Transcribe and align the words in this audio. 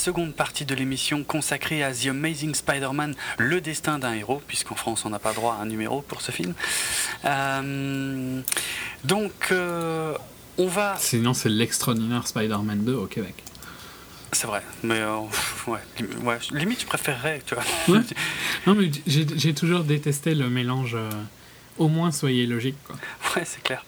seconde 0.00 0.34
partie 0.34 0.64
de 0.64 0.74
l'émission 0.74 1.22
consacrée 1.24 1.84
à 1.84 1.92
The 1.92 2.06
Amazing 2.06 2.54
Spider-Man, 2.54 3.14
le 3.36 3.60
destin 3.60 3.98
d'un 3.98 4.14
héros, 4.14 4.40
puisqu'en 4.46 4.74
France 4.74 5.04
on 5.04 5.10
n'a 5.10 5.18
pas 5.18 5.34
droit 5.34 5.56
à 5.60 5.62
un 5.62 5.66
numéro 5.66 6.00
pour 6.00 6.22
ce 6.22 6.32
film. 6.32 6.54
Euh, 7.26 8.40
donc 9.04 9.48
euh, 9.52 10.16
on 10.56 10.68
va... 10.68 10.96
Sinon 10.98 11.34
c'est 11.34 11.50
l'extraordinaire 11.50 12.26
Spider-Man 12.26 12.82
2 12.84 12.94
au 12.94 13.06
Québec. 13.06 13.34
C'est 14.32 14.46
vrai, 14.46 14.62
mais 14.82 15.00
euh, 15.00 15.18
ouais, 15.66 15.80
ouais, 16.22 16.38
limite 16.52 16.80
je 16.80 16.86
préférerais, 16.86 17.42
tu 17.44 17.54
vois. 17.54 17.64
Ouais. 17.88 18.00
Non 18.66 18.74
mais 18.74 18.90
j'ai 19.06 19.54
toujours 19.54 19.84
détesté 19.84 20.34
le 20.34 20.48
mélange. 20.48 20.96
au 21.76 21.88
moins 21.88 22.10
soyez 22.10 22.46
logique 22.46 22.76
quoi. 22.86 22.96
Ouais, 23.36 23.44
c'est 23.44 23.62
clair. 23.62 23.84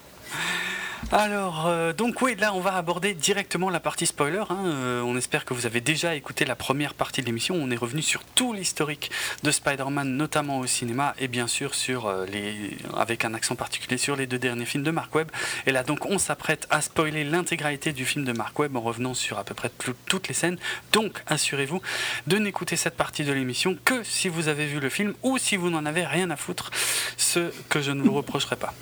Alors, 1.10 1.66
euh, 1.66 1.92
donc 1.92 2.22
oui, 2.22 2.36
là 2.38 2.54
on 2.54 2.60
va 2.60 2.74
aborder 2.76 3.12
directement 3.12 3.68
la 3.68 3.80
partie 3.80 4.06
spoiler. 4.06 4.44
hein. 4.48 4.58
Euh, 4.66 5.02
on 5.02 5.16
espère 5.16 5.44
que 5.44 5.52
vous 5.52 5.66
avez 5.66 5.80
déjà 5.82 6.14
écouté 6.14 6.44
la 6.46 6.54
première 6.56 6.94
partie 6.94 7.20
de 7.20 7.26
l'émission. 7.26 7.54
On 7.56 7.70
est 7.70 7.76
revenu 7.76 8.00
sur 8.00 8.24
tout 8.24 8.52
l'historique 8.54 9.10
de 9.42 9.50
Spider-Man, 9.50 10.16
notamment 10.16 10.58
au 10.60 10.66
cinéma, 10.66 11.14
et 11.18 11.28
bien 11.28 11.46
sûr 11.48 11.74
sur 11.74 12.06
euh, 12.06 12.24
les, 12.26 12.78
avec 12.96 13.24
un 13.26 13.34
accent 13.34 13.56
particulier 13.56 13.98
sur 13.98 14.16
les 14.16 14.26
deux 14.26 14.38
derniers 14.38 14.64
films 14.64 14.84
de 14.84 14.90
Mark 14.90 15.14
Webb. 15.14 15.30
Et 15.66 15.72
là 15.72 15.82
donc 15.82 16.06
on 16.06 16.18
s'apprête 16.18 16.66
à 16.70 16.80
spoiler 16.80 17.24
l'intégralité 17.24 17.92
du 17.92 18.06
film 18.06 18.24
de 18.24 18.32
Mark 18.32 18.58
Webb 18.58 18.74
en 18.76 18.80
revenant 18.80 19.12
sur 19.12 19.38
à 19.38 19.44
peu 19.44 19.54
près 19.54 19.70
tout- 19.70 19.94
toutes 20.06 20.28
les 20.28 20.34
scènes. 20.34 20.56
Donc 20.92 21.22
assurez-vous 21.26 21.82
de 22.26 22.38
n'écouter 22.38 22.76
cette 22.76 22.96
partie 22.96 23.24
de 23.24 23.32
l'émission 23.32 23.76
que 23.84 24.02
si 24.02 24.28
vous 24.28 24.48
avez 24.48 24.66
vu 24.66 24.80
le 24.80 24.88
film 24.88 25.12
ou 25.22 25.36
si 25.36 25.56
vous 25.56 25.68
n'en 25.68 25.84
avez 25.84 26.06
rien 26.06 26.30
à 26.30 26.36
foutre, 26.36 26.70
ce 27.18 27.52
que 27.68 27.82
je 27.82 27.90
ne 27.90 28.02
vous 28.02 28.12
reprocherai 28.14 28.56
pas. 28.56 28.72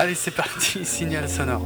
Allez, 0.00 0.14
c'est 0.14 0.30
parti, 0.30 0.82
signal 0.86 1.28
sonore. 1.28 1.60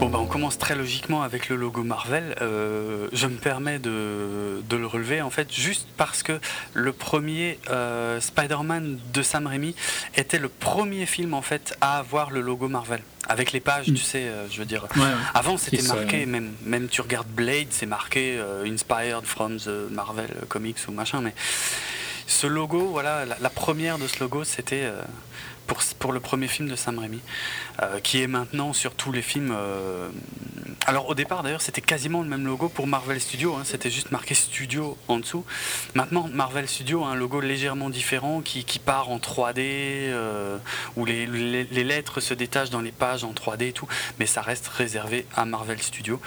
Bon, 0.00 0.08
bah, 0.08 0.18
on 0.18 0.24
commence 0.24 0.56
très 0.56 0.74
logiquement 0.74 1.22
avec 1.22 1.50
le 1.50 1.56
logo 1.56 1.82
Marvel. 1.82 2.34
Euh, 2.40 3.08
je 3.12 3.26
me 3.26 3.36
permets 3.36 3.78
de, 3.78 4.62
de 4.66 4.76
le 4.76 4.86
relever, 4.86 5.20
en 5.20 5.28
fait, 5.28 5.52
juste 5.52 5.86
parce 5.98 6.22
que 6.22 6.40
le 6.72 6.94
premier 6.94 7.58
euh, 7.68 8.22
Spider-Man 8.22 8.98
de 9.12 9.22
Sam 9.22 9.48
Raimi 9.48 9.74
était 10.16 10.38
le 10.38 10.48
premier 10.48 11.04
film, 11.04 11.34
en 11.34 11.42
fait, 11.42 11.76
à 11.82 11.98
avoir 11.98 12.30
le 12.30 12.40
logo 12.40 12.66
Marvel. 12.66 13.02
Avec 13.28 13.52
les 13.52 13.60
pages, 13.60 13.84
tu 13.84 13.98
sais, 13.98 14.22
euh, 14.22 14.48
je 14.50 14.58
veux 14.60 14.64
dire. 14.64 14.86
Ouais, 14.96 15.02
ouais. 15.02 15.08
Avant, 15.34 15.58
c'était 15.58 15.82
marqué, 15.82 16.24
même, 16.24 16.54
même 16.64 16.88
tu 16.88 17.02
regardes 17.02 17.28
Blade, 17.28 17.68
c'est 17.68 17.84
marqué 17.84 18.42
Inspired 18.64 19.24
from 19.26 19.58
the 19.58 19.90
Marvel 19.90 20.30
Comics 20.48 20.78
ou 20.88 20.92
machin, 20.92 21.20
mais 21.20 21.34
ce 22.26 22.46
logo, 22.46 22.88
voilà, 22.88 23.24
la, 23.24 23.50
première 23.50 23.98
de 23.98 24.06
ce 24.06 24.20
logo, 24.20 24.44
c'était 24.44 24.84
euh, 24.84 25.00
pour, 25.66 25.80
pour 25.98 26.12
le 26.12 26.20
premier 26.20 26.48
film 26.48 26.68
de 26.68 26.76
Sam 26.76 26.98
Raimi, 26.98 27.20
euh, 27.82 28.00
qui 28.00 28.22
est 28.22 28.26
maintenant 28.26 28.72
sur 28.72 28.94
tous 28.94 29.12
les 29.12 29.22
films. 29.22 29.52
euh, 29.56 30.08
alors 30.86 31.08
au 31.08 31.14
départ 31.14 31.42
d'ailleurs 31.42 31.62
c'était 31.62 31.80
quasiment 31.80 32.20
le 32.22 32.28
même 32.28 32.44
logo 32.46 32.68
pour 32.68 32.86
Marvel 32.86 33.18
Studios, 33.20 33.54
hein, 33.54 33.62
c'était 33.64 33.90
juste 33.90 34.10
marqué 34.10 34.34
Studio 34.34 34.98
en 35.08 35.18
dessous. 35.18 35.44
Maintenant 35.94 36.28
Marvel 36.32 36.68
Studios 36.68 37.04
a 37.04 37.08
un 37.08 37.14
logo 37.14 37.40
légèrement 37.40 37.88
différent 37.88 38.42
qui, 38.42 38.64
qui 38.64 38.78
part 38.78 39.08
en 39.10 39.16
3D, 39.18 39.54
euh, 39.60 40.58
où 40.96 41.04
les, 41.06 41.26
les- 41.26 41.64
les 41.64 41.84
lettres 41.84 42.20
se 42.20 42.34
détachent 42.34 42.68
dans 42.70 42.82
les 42.82 42.92
pages 42.92 43.24
en 43.24 43.32
3D 43.32 43.68
et 43.68 43.72
tout, 43.72 43.88
mais 44.18 44.26
ça 44.26 44.42
reste 44.42 44.68
réservé 44.68 45.26
à 45.36 45.44
Marvel 45.46 45.80
Studios 45.80 46.20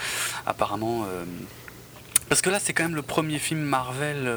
apparemment. 0.46 1.06
parce 2.28 2.40
que 2.42 2.50
là 2.50 2.58
c'est 2.60 2.72
quand 2.72 2.82
même 2.84 2.96
le 2.96 3.02
premier 3.02 3.38
film 3.38 3.60
Marvel. 3.60 4.28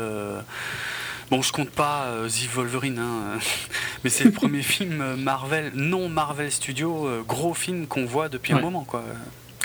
Bon, 1.32 1.42
je 1.42 1.54
compte 1.54 1.70
pas 1.70 2.08
euh, 2.08 2.28
The 2.28 2.54
Wolverine, 2.54 3.00
hein, 3.00 3.36
euh, 3.36 3.40
mais 4.04 4.10
c'est 4.10 4.26
le 4.26 4.32
premier 4.32 4.62
film 4.62 5.00
euh, 5.00 5.16
Marvel, 5.16 5.72
non 5.74 6.10
Marvel 6.10 6.52
Studio, 6.52 7.08
euh, 7.08 7.24
gros 7.26 7.54
film 7.54 7.88
qu'on 7.88 8.06
voit 8.06 8.28
depuis 8.28 8.52
un 8.52 8.60
moment, 8.60 8.84
quoi, 8.84 9.02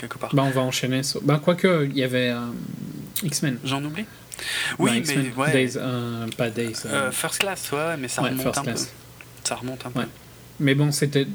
quelque 0.00 0.16
part. 0.16 0.32
Bah 0.32 0.44
on 0.46 0.50
va 0.50 0.60
enchaîner 0.60 1.02
sur. 1.02 1.20
Bah 1.22 1.40
quoique 1.44 1.86
il 1.90 1.98
y 1.98 2.04
avait 2.04 2.32
X-Men. 3.24 3.58
J'en 3.64 3.84
oublie 3.84 4.04
Bah, 4.04 4.38
Oui, 4.78 5.02
mais 5.08 5.32
ouais. 5.36 5.52
Days, 5.52 5.78
pas 6.36 6.50
Days. 6.50 6.82
First 7.10 7.40
Class, 7.40 7.72
ouais, 7.72 7.96
mais 7.98 8.06
ça 8.06 8.22
ouais, 8.22 8.30
remonte 8.30 8.58
un 8.58 8.62
Class. 8.62 8.84
peu. 8.84 8.90
Ça 9.48 9.56
remonte 9.56 9.84
un 9.86 9.90
peu. 9.90 10.00
Ouais. 10.00 10.06
Mais 10.60 10.74
bon 10.76 10.92
c'était 10.92 11.26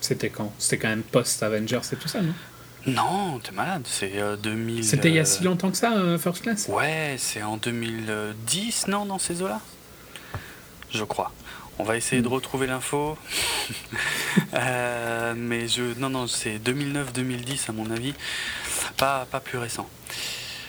c'était 0.00 0.30
quand? 0.30 0.52
C'était 0.58 0.78
quand 0.78 0.88
même 0.88 1.02
post 1.02 1.42
Avengers 1.42 1.80
et 1.92 1.96
tout 1.96 2.08
ça 2.08 2.22
non? 2.22 2.32
Non, 2.86 3.40
t'es 3.42 3.52
malade, 3.52 3.82
c'est 3.86 4.12
euh, 4.16 4.36
2000. 4.36 4.84
C'était 4.84 5.08
il 5.08 5.14
y 5.14 5.18
a 5.18 5.22
euh, 5.22 5.24
si 5.24 5.42
longtemps 5.44 5.70
que 5.70 5.76
ça 5.76 5.92
euh, 5.96 6.18
First 6.18 6.42
Class? 6.42 6.68
Ouais, 6.68 7.16
c'est 7.18 7.42
en 7.42 7.56
2010, 7.56 8.86
non, 8.88 9.06
dans 9.06 9.18
ces 9.18 9.42
eaux-là? 9.42 9.60
Je 10.92 11.02
crois. 11.04 11.32
On 11.78 11.84
va 11.84 11.96
essayer 11.96 12.22
de 12.22 12.28
Mm. 12.28 12.32
retrouver 12.32 12.66
l'info. 12.66 13.18
Euh, 14.54 15.34
mais 15.36 15.66
je. 15.68 15.82
Non, 15.98 16.08
non, 16.10 16.26
c'est 16.26 16.58
2009-2010 16.58 17.68
à 17.68 17.72
mon 17.72 17.90
avis. 17.90 18.14
Pas, 18.96 19.26
pas 19.30 19.40
plus 19.40 19.58
récent. 19.58 19.88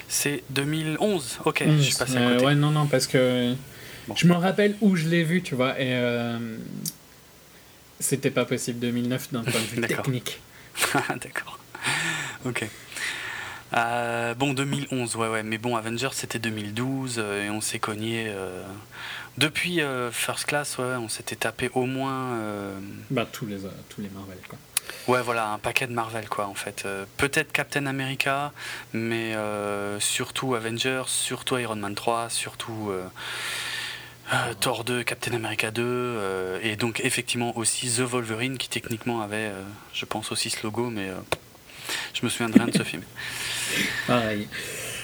C'est 0.09 0.43
2011. 0.49 1.39
Ok, 1.45 1.63
je 1.65 1.81
suis 1.81 1.95
passé 1.95 2.17
à 2.17 2.21
Euh, 2.21 2.33
côté. 2.35 2.45
ouais 2.47 2.55
non 2.55 2.71
non 2.71 2.87
parce 2.87 3.07
que 3.07 3.53
Bon. 4.07 4.15
je 4.15 4.25
me 4.27 4.33
rappelle 4.33 4.75
où 4.81 4.95
je 4.95 5.07
l'ai 5.07 5.23
vu 5.23 5.43
tu 5.43 5.53
vois 5.55 5.79
et 5.79 5.93
euh, 5.95 6.57
c'était 7.99 8.31
pas 8.31 8.45
possible 8.45 8.79
2009 8.79 9.31
d'un 9.33 9.43
point 9.43 9.51
de 9.61 9.65
vue 9.67 9.81
technique. 9.87 10.39
D'accord. 11.21 11.56
Ok. 12.45 12.65
Euh, 13.73 14.33
bon, 14.33 14.53
2011, 14.53 15.15
ouais, 15.17 15.27
ouais. 15.27 15.43
Mais 15.43 15.57
bon, 15.57 15.75
Avengers, 15.75 16.09
c'était 16.13 16.39
2012 16.39 17.15
euh, 17.17 17.45
et 17.45 17.49
on 17.49 17.59
s'est 17.61 17.79
cogné. 17.79 18.27
euh, 18.29 18.63
Depuis 19.37 19.81
First 20.11 20.45
Class, 20.45 20.77
ouais, 20.77 20.95
on 20.95 21.09
s'était 21.09 21.35
tapé 21.35 21.69
au 21.73 21.85
moins. 21.85 22.39
Bah 23.11 23.25
tous 23.31 23.45
les 23.45 23.57
tous 23.89 24.01
les 24.01 24.09
Marvel 24.09 24.37
quoi. 24.47 24.57
Ouais, 25.07 25.21
voilà, 25.21 25.49
un 25.51 25.57
paquet 25.59 25.85
de 25.87 25.91
Marvel, 25.93 26.27
quoi, 26.29 26.47
en 26.47 26.53
fait. 26.53 26.87
Peut-être 27.17 27.51
Captain 27.51 27.85
America, 27.87 28.51
mais 28.93 29.35
surtout 29.99 30.55
Avengers, 30.55 31.03
surtout 31.07 31.57
Iron 31.57 31.75
Man 31.75 31.93
3, 31.95 32.29
surtout 32.29 32.91
euh, 34.33 34.53
Thor 34.59 34.83
2, 34.83 35.03
Captain 35.03 35.33
America 35.33 35.71
2, 35.71 35.81
euh, 35.83 36.59
et 36.61 36.75
donc 36.75 37.01
effectivement 37.03 37.57
aussi 37.57 37.89
The 37.89 38.01
Wolverine, 38.01 38.57
qui 38.57 38.69
techniquement 38.69 39.21
avait, 39.21 39.47
euh, 39.51 39.61
je 39.93 40.05
pense, 40.05 40.31
aussi 40.31 40.49
ce 40.49 40.63
logo, 40.63 40.89
mais 40.89 41.09
euh, 41.09 41.15
je 42.13 42.23
me 42.23 42.29
souviens 42.29 42.49
de 42.49 42.53
rien 42.57 42.67
de 42.67 42.77
ce 42.77 42.83
film. 42.83 43.03
Pareil. 44.07 44.47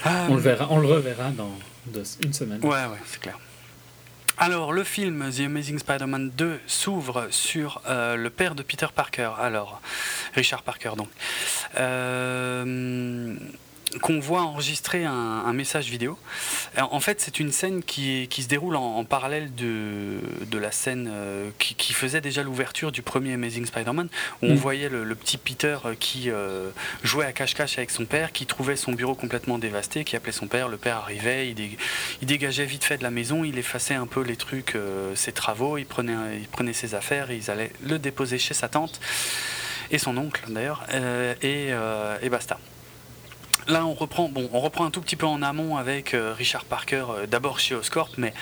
Euh, 0.06 0.26
On 0.28 0.34
le 0.34 0.40
verra 0.40 0.66
on 0.70 0.78
le 0.78 0.86
reverra 0.86 1.30
dans 1.30 1.50
deux- 1.86 2.02
une 2.22 2.32
semaine. 2.32 2.60
Ouais, 2.62 2.70
ouais, 2.70 2.98
c'est 3.06 3.20
clair. 3.20 3.38
Alors, 4.36 4.72
le 4.72 4.82
film 4.82 5.30
The 5.30 5.40
Amazing 5.42 5.78
Spider-Man 5.78 6.32
2 6.36 6.58
s'ouvre 6.66 7.28
sur 7.30 7.80
euh, 7.88 8.16
le 8.16 8.30
père 8.30 8.56
de 8.56 8.64
Peter 8.64 8.88
Parker, 8.92 9.30
alors 9.40 9.80
Richard 10.34 10.62
Parker 10.64 10.90
donc, 10.96 11.08
Euh, 11.78 13.34
qu'on 14.02 14.18
voit 14.20 14.42
enregistrer 14.42 15.04
un, 15.04 15.12
un 15.12 15.52
message 15.52 15.88
vidéo. 15.88 16.18
En 16.78 17.00
fait, 17.00 17.20
c'est 17.20 17.38
une 17.40 17.52
scène 17.52 17.82
qui, 17.82 18.26
qui 18.28 18.42
se 18.42 18.48
déroule 18.48 18.76
en, 18.76 18.96
en 18.96 19.04
parallèle 19.04 19.54
de, 19.54 20.18
de 20.46 20.58
la 20.58 20.72
scène 20.72 21.08
euh, 21.10 21.50
qui, 21.58 21.74
qui 21.74 21.92
faisait 21.92 22.20
déjà 22.20 22.42
l'ouverture 22.42 22.92
du 22.92 23.02
premier 23.02 23.34
Amazing 23.34 23.66
Spider-Man, 23.66 24.08
où 24.42 24.46
on 24.46 24.54
Mm. 24.54 24.56
voyait 24.56 24.88
le, 24.88 25.04
le 25.04 25.14
petit 25.14 25.36
Peter 25.36 25.76
euh, 25.84 25.94
qui 25.98 26.30
euh, 26.30 26.70
jouait 27.02 27.26
à 27.26 27.32
cache-cache 27.32 27.78
avec 27.78 27.90
son 27.90 28.04
père, 28.04 28.32
qui 28.32 28.46
trouvait 28.46 28.76
son 28.76 28.92
bureau 28.92 29.14
complètement 29.14 29.58
dévasté, 29.58 30.04
qui 30.04 30.16
appelait 30.16 30.32
son 30.32 30.46
père, 30.46 30.68
le 30.68 30.76
père 30.76 30.96
arrivait, 30.98 31.48
il, 31.48 31.54
dé- 31.54 31.76
il 32.22 32.26
dégageait 32.26 32.64
vite 32.66 32.84
fait 32.84 32.98
de 32.98 33.02
la 33.02 33.10
maison, 33.10 33.44
il 33.44 33.58
effaçait 33.58 33.94
un 33.94 34.06
peu 34.06 34.22
les 34.22 34.36
trucs, 34.36 34.74
euh, 34.76 35.14
ses 35.14 35.32
travaux, 35.32 35.78
il 35.78 35.86
prenait, 35.86 36.38
il 36.40 36.48
prenait 36.48 36.72
ses 36.72 36.94
affaires, 36.94 37.30
ils 37.30 37.50
allaient 37.50 37.72
le 37.84 37.98
déposer 37.98 38.38
chez 38.38 38.54
sa 38.54 38.68
tante 38.68 39.00
et 39.90 39.98
son 39.98 40.16
oncle 40.16 40.42
d'ailleurs, 40.48 40.84
et, 41.42 41.70
et 42.22 42.28
basta. 42.30 42.58
Là, 43.66 43.86
on 43.86 43.94
reprend, 43.94 44.28
bon, 44.28 44.48
on 44.52 44.60
reprend 44.60 44.84
un 44.84 44.90
tout 44.90 45.00
petit 45.00 45.16
peu 45.16 45.26
en 45.26 45.40
amont 45.40 45.76
avec 45.76 46.12
euh, 46.12 46.34
Richard 46.36 46.64
Parker, 46.64 47.06
euh, 47.08 47.26
d'abord 47.26 47.58
chez 47.58 47.74
Oscorp, 47.74 48.10
mais 48.18 48.34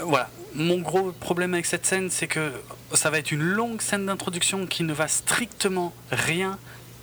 euh, 0.00 0.04
voilà. 0.04 0.28
Mon 0.54 0.78
gros 0.78 1.12
problème 1.12 1.54
avec 1.54 1.66
cette 1.66 1.84
scène, 1.84 2.10
c'est 2.10 2.28
que 2.28 2.52
ça 2.92 3.10
va 3.10 3.18
être 3.18 3.32
une 3.32 3.42
longue 3.42 3.80
scène 3.80 4.06
d'introduction 4.06 4.66
qui 4.66 4.84
ne 4.84 4.92
va 4.92 5.08
strictement 5.08 5.92
rien 6.12 6.58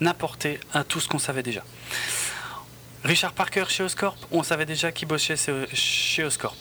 apporter 0.06 0.60
à 0.74 0.84
tout 0.84 1.00
ce 1.00 1.08
qu'on 1.08 1.20
savait 1.20 1.44
déjà. 1.44 1.64
Richard 3.04 3.34
Parker 3.34 3.64
chez 3.68 3.82
Oscorp, 3.82 4.16
on 4.32 4.44
savait 4.44 4.68
déjà 4.68 4.92
qu'il 4.92 5.08
bossait 5.08 5.36
chez- 5.74 6.24
Oscorp. 6.24 6.56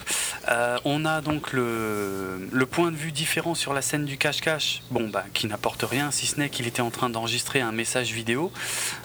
Euh, 0.49 0.79
on 0.87 1.05
a 1.05 1.21
donc 1.21 1.53
le, 1.53 2.49
point 2.71 2.91
de 2.91 2.97
vue 2.97 3.13
différent 3.13 3.55
sur 3.55 3.75
la 3.75 3.83
scène 3.83 4.07
du 4.07 4.17
cache-cache, 4.17 4.81
bon, 4.91 5.09
bah, 5.09 5.25
qui 5.35 5.47
n'apporte 5.49 5.83
rien, 5.83 6.11
si 6.11 6.27
ce 6.27 6.41
n'est 6.41 6.49
qu'il 6.49 6.67
était 6.67 6.81
en 6.81 6.91
train 6.91 7.11
d'enregistrer 7.11 7.61
un 7.61 7.73
message 7.73 8.13
vidéo, 8.13 8.53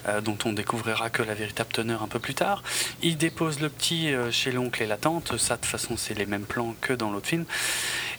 euh, 0.08 0.22
dont 0.22 0.38
on 0.46 0.54
découvrira 0.54 1.10
que 1.10 1.24
la 1.24 1.34
véritable 1.34 1.72
teneur 1.74 2.04
un 2.04 2.08
peu 2.08 2.20
plus 2.20 2.36
tard. 2.36 2.64
Il 3.02 3.18
dépose 3.18 3.60
le 3.60 3.68
petit 3.68 4.14
euh, 4.14 4.32
chez 4.32 4.54
l'oncle 4.54 4.82
et 4.82 4.88
la 4.88 4.98
tante, 4.98 5.38
ça 5.38 5.56
de 5.56 5.62
toute 5.62 5.70
façon 5.70 5.98
c'est 5.98 6.14
les 6.14 6.26
mêmes 6.26 6.46
plans 6.46 6.74
que 6.80 6.94
dans 6.94 7.12
l'autre 7.12 7.28
film. 7.28 7.44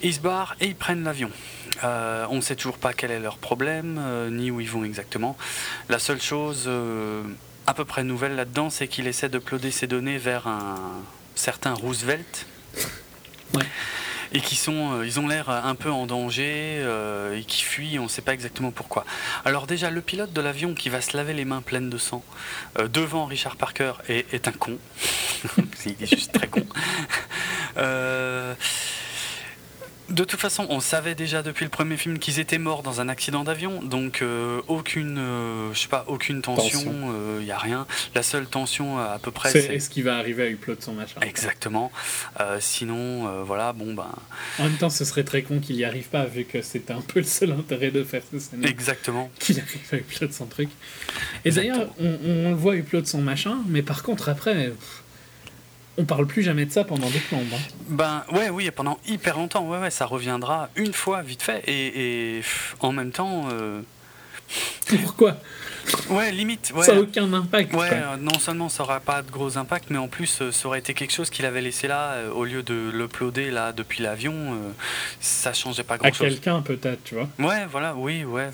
Ils 0.02 0.12
se 0.12 0.20
barrent 0.20 0.56
et 0.60 0.66
ils 0.66 0.76
prennent 0.76 1.04
l'avion. 1.04 1.30
On 1.82 2.36
ne 2.36 2.40
sait 2.40 2.56
toujours 2.56 2.78
pas 2.78 2.92
quel 2.92 3.10
est 3.10 3.20
leur 3.20 3.38
problème, 3.38 4.00
ni 4.30 4.50
où 4.50 4.60
ils 4.60 4.70
vont 4.70 4.84
exactement. 4.84 5.36
La 5.88 5.98
seule 5.98 6.20
chose 6.20 6.68
à 7.66 7.74
peu 7.74 7.84
près 7.84 8.04
nouvelle 8.04 8.36
là-dedans, 8.36 8.70
c'est 8.70 8.88
qu'il 8.88 9.06
essaie 9.06 9.28
de 9.28 9.38
ploder 9.38 9.70
ses 9.70 9.86
données 9.86 10.18
vers 10.18 10.46
un 10.46 10.76
certain 11.34 11.74
Roosevelt. 11.74 12.46
Ouais. 13.54 13.62
et 14.32 14.40
qui 14.40 14.56
sont, 14.56 15.02
ils 15.02 15.20
ont 15.20 15.28
l'air 15.28 15.48
un 15.48 15.76
peu 15.76 15.90
en 15.90 16.06
danger 16.06 16.84
et 17.32 17.44
qui 17.44 17.62
fuient, 17.62 17.98
on 18.00 18.04
ne 18.04 18.08
sait 18.08 18.22
pas 18.22 18.34
exactement 18.34 18.72
pourquoi. 18.72 19.06
Alors 19.44 19.68
déjà, 19.68 19.88
le 19.88 20.00
pilote 20.00 20.32
de 20.32 20.40
l'avion 20.40 20.74
qui 20.74 20.88
va 20.88 21.00
se 21.00 21.16
laver 21.16 21.32
les 21.32 21.44
mains 21.44 21.62
pleines 21.62 21.88
de 21.88 21.96
sang 21.96 22.24
devant 22.92 23.24
Richard 23.24 23.56
Parker 23.56 23.92
est, 24.08 24.34
est 24.34 24.48
un 24.48 24.52
con. 24.52 24.78
il 25.86 26.02
est 26.02 26.06
juste 26.06 26.32
très 26.32 26.48
con. 26.48 26.66
De 30.08 30.22
toute 30.22 30.38
façon, 30.38 30.66
on 30.70 30.78
savait 30.78 31.16
déjà 31.16 31.42
depuis 31.42 31.64
le 31.64 31.70
premier 31.70 31.96
film 31.96 32.18
qu'ils 32.20 32.38
étaient 32.38 32.58
morts 32.58 32.82
dans 32.84 33.00
un 33.00 33.08
accident 33.08 33.42
d'avion, 33.42 33.82
donc 33.82 34.22
euh, 34.22 34.60
aucune, 34.68 35.18
euh, 35.18 35.74
je 35.74 35.80
sais 35.80 35.88
pas, 35.88 36.04
aucune 36.06 36.42
tension, 36.42 36.92
il 37.40 37.44
n'y 37.44 37.50
euh, 37.50 37.54
a 37.54 37.58
rien. 37.58 37.86
La 38.14 38.22
seule 38.22 38.46
tension 38.46 38.98
à 38.98 39.18
peu 39.20 39.32
près, 39.32 39.50
c'est 39.50 39.74
est-ce 39.74 39.90
qu'il 39.90 40.04
va 40.04 40.16
arriver 40.16 40.44
à 40.44 40.50
upload 40.50 40.80
son 40.80 40.92
machin. 40.92 41.20
Exactement. 41.22 41.90
sinon, 42.60 43.42
voilà, 43.42 43.72
bon 43.72 43.94
ben. 43.94 44.06
En 44.58 44.64
même 44.64 44.76
temps, 44.76 44.90
ce 44.90 45.04
serait 45.04 45.24
très 45.24 45.42
con 45.42 45.58
qu'il 45.58 45.76
n'y 45.76 45.84
arrive 45.84 46.08
pas, 46.08 46.24
vu 46.24 46.44
que 46.44 46.62
c'était 46.62 46.92
un 46.92 47.00
peu 47.00 47.20
le 47.20 47.26
seul 47.26 47.50
intérêt 47.50 47.90
de 47.90 48.04
faire 48.04 48.22
ce 48.30 48.38
scénario. 48.38 48.70
Exactement. 48.70 49.28
Qu'il 49.40 49.58
arrive 49.58 49.88
à 49.92 49.96
upload 49.96 50.32
son 50.32 50.46
truc. 50.46 50.68
Et 51.44 51.50
d'ailleurs, 51.50 51.88
on, 51.98 52.50
le 52.50 52.54
voit 52.54 52.76
upload 52.76 53.06
son 53.06 53.22
machin, 53.22 53.58
mais 53.66 53.82
par 53.82 54.04
contre 54.04 54.28
après 54.28 54.72
on 55.98 56.04
parle 56.04 56.26
plus 56.26 56.42
jamais 56.42 56.66
de 56.66 56.72
ça 56.72 56.84
pendant 56.84 57.08
des 57.08 57.18
plombes. 57.18 57.46
Hein. 57.52 57.60
Ben 57.88 58.24
ouais, 58.32 58.50
oui, 58.50 58.70
pendant 58.70 58.98
hyper 59.06 59.36
longtemps. 59.36 59.66
Ouais, 59.66 59.78
ouais, 59.78 59.90
ça 59.90 60.06
reviendra 60.06 60.68
une 60.76 60.92
fois 60.92 61.22
vite 61.22 61.42
fait 61.42 61.62
et, 61.66 62.40
en 62.80 62.92
même 62.92 63.10
temps. 63.10 63.48
Euh, 63.52 63.80
Pourquoi? 65.02 65.36
Ouais, 66.10 66.32
limite. 66.32 66.72
Ouais. 66.74 66.84
Ça 66.84 66.94
n'a 66.94 67.00
aucun 67.00 67.32
impact. 67.32 67.72
Ouais, 67.74 67.88
euh, 67.92 68.16
non 68.16 68.38
seulement 68.38 68.68
ça 68.68 68.82
n'aura 68.82 69.00
pas 69.00 69.22
de 69.22 69.30
gros 69.30 69.56
impact, 69.56 69.86
mais 69.90 69.98
en 69.98 70.08
plus 70.08 70.42
euh, 70.42 70.50
ça 70.50 70.68
aurait 70.68 70.80
été 70.80 70.94
quelque 70.94 71.12
chose 71.12 71.30
qu'il 71.30 71.46
avait 71.46 71.62
laissé 71.62 71.86
là 71.86 72.28
au 72.34 72.44
lieu 72.44 72.62
de 72.62 72.90
l'uploader 72.92 73.50
là 73.50 73.72
depuis 73.72 74.02
l'avion. 74.02 74.56
ça 75.20 75.52
changeait 75.52 75.84
pas 75.84 75.96
grand 75.96 76.12
chose. 76.12 76.26
À 76.26 76.30
quelqu'un 76.30 76.60
peut-être, 76.60 77.02
tu 77.04 77.14
vois. 77.14 77.28
Ouais, 77.38 77.66
voilà, 77.66 77.94
oui, 77.94 78.24
ouais. 78.24 78.50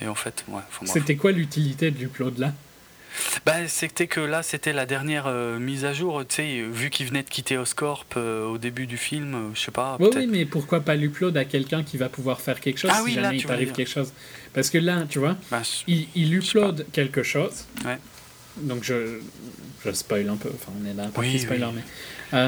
Et 0.00 0.06
en 0.06 0.14
fait, 0.14 0.44
ouais. 0.48 0.62
C'était 0.84 1.16
quoi 1.16 1.32
l'utilité 1.32 1.90
de 1.90 1.98
l'upload 1.98 2.38
là? 2.38 2.52
Bah, 3.44 3.66
C'était 3.66 4.06
que 4.06 4.20
là, 4.20 4.42
c'était 4.42 4.72
la 4.72 4.86
dernière 4.86 5.26
euh, 5.26 5.58
mise 5.58 5.84
à 5.84 5.92
jour. 5.92 6.22
Tu 6.26 6.36
sais, 6.36 6.62
vu 6.62 6.90
qu'il 6.90 7.06
venait 7.06 7.22
de 7.22 7.28
quitter 7.28 7.56
Oscorp 7.56 8.06
euh, 8.16 8.46
au 8.46 8.58
début 8.58 8.86
du 8.86 8.96
film, 8.96 9.34
euh, 9.34 9.54
je 9.54 9.60
sais 9.60 9.70
pas. 9.70 9.96
Oui, 10.00 10.08
oui, 10.14 10.26
mais 10.26 10.44
pourquoi 10.44 10.80
pas 10.80 10.94
l'upload 10.94 11.36
à 11.36 11.44
quelqu'un 11.44 11.82
qui 11.82 11.96
va 11.96 12.08
pouvoir 12.08 12.40
faire 12.40 12.60
quelque 12.60 12.78
chose 12.78 12.90
ah, 12.92 13.02
si 13.04 13.14
jamais 13.14 13.36
il 13.36 13.44
t'arrive 13.44 13.72
quelque 13.72 13.90
chose 13.90 14.12
Parce 14.52 14.70
que 14.70 14.78
là, 14.78 15.04
tu 15.08 15.18
vois, 15.18 15.36
bah, 15.50 15.62
il, 15.86 16.08
il 16.14 16.34
upload 16.34 16.86
quelque 16.92 17.22
chose. 17.22 17.64
Ouais. 17.84 17.98
Donc 18.58 18.82
je, 18.82 19.20
je 19.84 19.92
spoil 19.92 20.28
un 20.28 20.36
peu, 20.36 20.50
enfin 20.52 20.72
on 20.82 20.88
est 20.88 20.94
là, 20.94 21.08
pas 21.08 21.20
oui, 21.20 21.38
spoiler, 21.38 21.68
mais. 22.32 22.42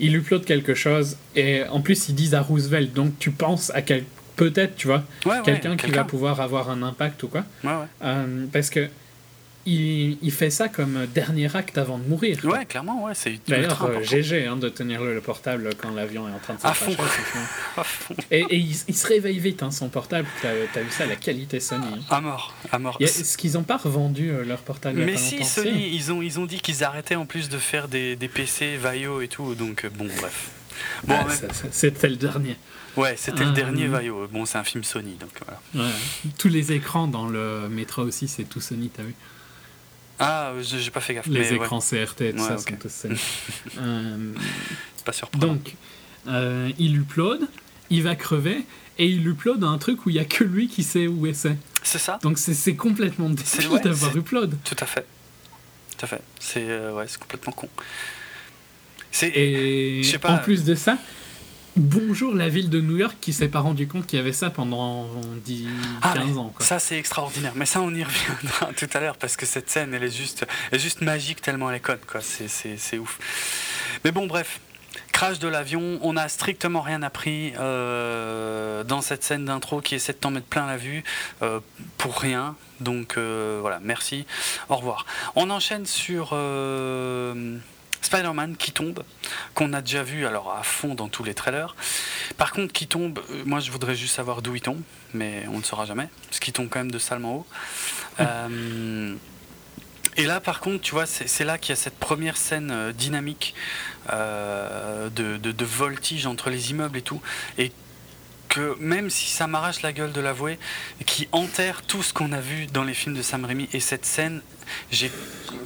il 0.00 0.16
upload 0.16 0.44
quelque 0.44 0.74
chose 0.74 1.16
et 1.36 1.62
en 1.64 1.80
plus 1.80 2.08
ils 2.08 2.14
disent 2.14 2.34
à 2.34 2.42
Roosevelt, 2.42 2.92
donc 2.92 3.18
tu 3.18 3.30
penses 3.30 3.70
à 3.70 3.82
quel. 3.82 4.04
Peut-être, 4.34 4.76
tu 4.76 4.86
vois, 4.86 5.02
quelqu'un 5.46 5.78
qui 5.78 5.90
va 5.90 6.04
pouvoir 6.04 6.42
avoir 6.42 6.68
un 6.68 6.82
impact 6.82 7.22
ou 7.22 7.28
quoi. 7.28 7.44
parce 8.52 8.68
que 8.68 8.90
il, 9.66 10.30
fait 10.30 10.50
ça 10.50 10.68
comme 10.68 11.06
dernier 11.12 11.54
acte 11.54 11.76
avant 11.76 11.98
de 11.98 12.04
mourir. 12.08 12.38
Ouais, 12.44 12.64
clairement, 12.64 13.04
ouais, 13.04 13.14
c'est 13.14 13.40
D'ailleurs, 13.48 14.02
GG 14.02 14.46
hein, 14.46 14.56
de 14.56 14.68
tenir 14.68 15.02
le, 15.02 15.20
portable 15.20 15.70
quand 15.76 15.90
l'avion 15.90 16.28
est 16.28 16.32
en 16.32 16.38
train 16.38 16.54
de 16.54 16.60
s'accrocher. 16.60 16.98
et, 18.30 18.40
et 18.50 18.56
il, 18.56 18.94
se 18.94 19.06
réveille 19.06 19.38
vite, 19.38 19.62
hein, 19.62 19.70
son 19.70 19.88
portable. 19.88 20.28
T'as 20.40 20.50
as 20.50 20.82
vu 20.82 20.90
ça, 20.90 21.06
la 21.06 21.16
qualité 21.16 21.58
Sony. 21.58 21.84
Hein. 21.84 22.00
À 22.10 22.20
mort, 22.20 22.54
à 22.70 22.78
mort. 22.78 22.96
Est-ce 23.00 23.36
qu'ils 23.36 23.54
n'ont 23.54 23.64
pas 23.64 23.76
revendu 23.76 24.30
euh, 24.30 24.44
leur 24.44 24.60
portable 24.60 25.00
Mais 25.00 25.16
si, 25.16 25.44
Sony, 25.44 25.90
ils 25.92 26.12
ont, 26.12 26.22
ils 26.22 26.38
ont 26.38 26.46
dit 26.46 26.60
qu'ils 26.60 26.84
arrêtaient 26.84 27.16
en 27.16 27.26
plus 27.26 27.48
de 27.48 27.58
faire 27.58 27.88
des, 27.88 28.14
des 28.14 28.28
PC, 28.28 28.76
Vaio 28.76 29.20
et 29.20 29.28
tout, 29.28 29.54
donc 29.54 29.84
euh, 29.84 29.90
bon, 29.90 30.08
bref. 30.18 30.50
Bon, 31.04 31.16
ah, 31.18 31.32
C'était 31.70 32.08
le 32.08 32.16
dernier. 32.16 32.56
Ouais, 32.96 33.14
c'était 33.16 33.44
le 33.44 33.52
dernier 33.52 33.86
euh, 33.86 33.90
Vaio. 33.90 34.28
Bon, 34.28 34.46
c'est 34.46 34.58
un 34.58 34.64
film 34.64 34.84
Sony, 34.84 35.16
donc 35.18 35.30
voilà. 35.44 35.90
Tous 36.38 36.48
les 36.48 36.72
écrans 36.72 37.08
dans 37.08 37.26
le 37.26 37.68
métro 37.68 38.02
aussi, 38.02 38.28
c'est 38.28 38.44
tout 38.44 38.60
Sony, 38.60 38.90
t'as 38.94 39.02
vu 39.02 39.14
ah, 40.18 40.52
j'ai 40.60 40.90
pas 40.90 41.00
fait 41.00 41.14
gaffe. 41.14 41.26
Les 41.26 41.52
écrans 41.52 41.80
CRT 41.80 42.20
et 42.22 42.32
tout 42.32 42.38
ça 42.38 42.58
sont 42.58 42.76
tous 42.80 43.06
euh, 43.78 44.32
pas 45.04 45.12
surprenant. 45.12 45.54
Donc, 45.54 45.74
euh, 46.28 46.70
il 46.78 46.96
upload, 46.96 47.46
il 47.90 48.02
va 48.02 48.16
crever, 48.16 48.64
et 48.98 49.06
il 49.06 49.26
upload 49.26 49.62
un 49.64 49.78
truc 49.78 50.06
où 50.06 50.10
il 50.10 50.16
y 50.16 50.18
a 50.18 50.24
que 50.24 50.44
lui 50.44 50.68
qui 50.68 50.82
sait 50.82 51.06
où 51.06 51.26
c'est. 51.34 51.56
C'est 51.82 51.98
ça. 51.98 52.18
Donc 52.22 52.38
c'est 52.38 52.74
complètement 52.74 53.30
débile 53.30 53.80
d'avoir 53.82 54.16
upload. 54.16 54.56
Tout 54.64 54.76
à 54.80 54.86
fait. 54.86 55.06
Tout 55.96 56.04
à 56.04 56.08
fait. 56.08 56.22
C'est 56.40 56.64
euh, 56.68 56.92
ouais, 56.94 57.06
complètement 57.18 57.52
con. 57.52 57.68
Et 59.22 60.02
pas... 60.20 60.32
en 60.32 60.38
plus 60.38 60.64
de 60.64 60.74
ça, 60.74 60.98
Bonjour 61.76 62.34
la 62.34 62.48
ville 62.48 62.70
de 62.70 62.80
New 62.80 62.96
York 62.96 63.18
qui 63.20 63.34
s'est 63.34 63.48
pas 63.48 63.60
rendu 63.60 63.86
compte 63.86 64.06
qu'il 64.06 64.18
y 64.18 64.22
avait 64.22 64.32
ça 64.32 64.48
pendant 64.48 65.06
10, 65.44 65.66
15 66.02 66.14
ah, 66.34 66.38
ans. 66.38 66.54
Ça 66.58 66.78
c'est 66.78 66.98
extraordinaire, 66.98 67.52
mais 67.54 67.66
ça 67.66 67.82
on 67.82 67.94
y 67.94 68.02
reviendra 68.02 68.72
tout 68.76 68.88
à 68.94 69.00
l'heure 69.00 69.18
parce 69.18 69.36
que 69.36 69.44
cette 69.44 69.68
scène 69.68 69.92
elle 69.92 70.02
est 70.02 70.16
juste, 70.16 70.46
elle 70.70 70.78
est 70.78 70.82
juste 70.82 71.02
magique 71.02 71.42
tellement 71.42 71.68
elle 71.68 71.76
est 71.76 71.80
conne, 71.80 71.98
quoi. 72.10 72.22
C'est 72.22 72.98
ouf. 72.98 73.18
Mais 74.04 74.10
bon 74.10 74.26
bref, 74.26 74.58
crash 75.12 75.38
de 75.38 75.48
l'avion, 75.48 75.98
on 76.00 76.14
n'a 76.14 76.30
strictement 76.30 76.80
rien 76.80 77.02
appris 77.02 77.52
euh, 77.58 78.82
dans 78.82 79.02
cette 79.02 79.22
scène 79.22 79.44
d'intro 79.44 79.82
qui 79.82 79.96
essaie 79.96 80.14
de 80.14 80.18
t'en 80.18 80.30
mettre 80.30 80.46
plein 80.46 80.66
la 80.66 80.78
vue 80.78 81.04
euh, 81.42 81.60
pour 81.98 82.18
rien. 82.18 82.56
Donc 82.80 83.18
euh, 83.18 83.58
voilà, 83.60 83.80
merci, 83.82 84.24
au 84.70 84.76
revoir. 84.76 85.04
On 85.34 85.50
enchaîne 85.50 85.84
sur... 85.84 86.34
Spider-Man 88.06 88.56
qui 88.56 88.72
tombe, 88.72 89.02
qu'on 89.54 89.72
a 89.72 89.80
déjà 89.80 90.02
vu 90.02 90.26
alors 90.26 90.56
à 90.56 90.62
fond 90.62 90.94
dans 90.94 91.08
tous 91.08 91.24
les 91.24 91.34
trailers. 91.34 91.74
Par 92.38 92.52
contre, 92.52 92.72
qui 92.72 92.86
tombe, 92.86 93.18
euh, 93.30 93.42
moi 93.44 93.60
je 93.60 93.70
voudrais 93.70 93.94
juste 93.94 94.14
savoir 94.14 94.42
d'où 94.42 94.54
il 94.54 94.60
tombe, 94.60 94.80
mais 95.12 95.44
on 95.52 95.58
ne 95.58 95.62
saura 95.62 95.86
jamais, 95.86 96.08
parce 96.28 96.38
qu'il 96.38 96.52
tombe 96.52 96.68
quand 96.68 96.78
même 96.78 96.90
de 96.90 96.98
salement 96.98 97.36
haut. 97.36 97.46
Euh, 98.20 99.14
et 100.16 100.24
là, 100.24 100.40
par 100.40 100.60
contre, 100.60 100.82
tu 100.82 100.92
vois, 100.92 101.04
c'est 101.04 101.44
là 101.44 101.58
qu'il 101.58 101.70
y 101.70 101.72
a 101.72 101.76
cette 101.76 101.98
première 101.98 102.36
scène 102.36 102.70
euh, 102.70 102.92
dynamique 102.92 103.54
de, 104.08 105.08
de, 105.36 105.64
voltige 105.64 106.26
entre 106.26 106.48
les 106.48 106.70
immeubles 106.70 106.96
et 106.96 107.02
tout. 107.02 107.20
Et 107.58 107.72
que 108.48 108.76
même 108.80 109.10
si 109.10 109.30
ça 109.30 109.46
m'arrache 109.46 109.82
la 109.82 109.92
gueule 109.92 110.12
de 110.12 110.20
l'avouer, 110.20 110.58
qui 111.04 111.28
enterre 111.32 111.82
tout 111.82 112.02
ce 112.02 112.12
qu'on 112.12 112.32
a 112.32 112.40
vu 112.40 112.66
dans 112.66 112.84
les 112.84 112.94
films 112.94 113.16
de 113.16 113.22
Sam 113.22 113.44
Raimi, 113.44 113.68
et 113.72 113.80
cette 113.80 114.04
scène, 114.04 114.42
j'ai, 114.90 115.10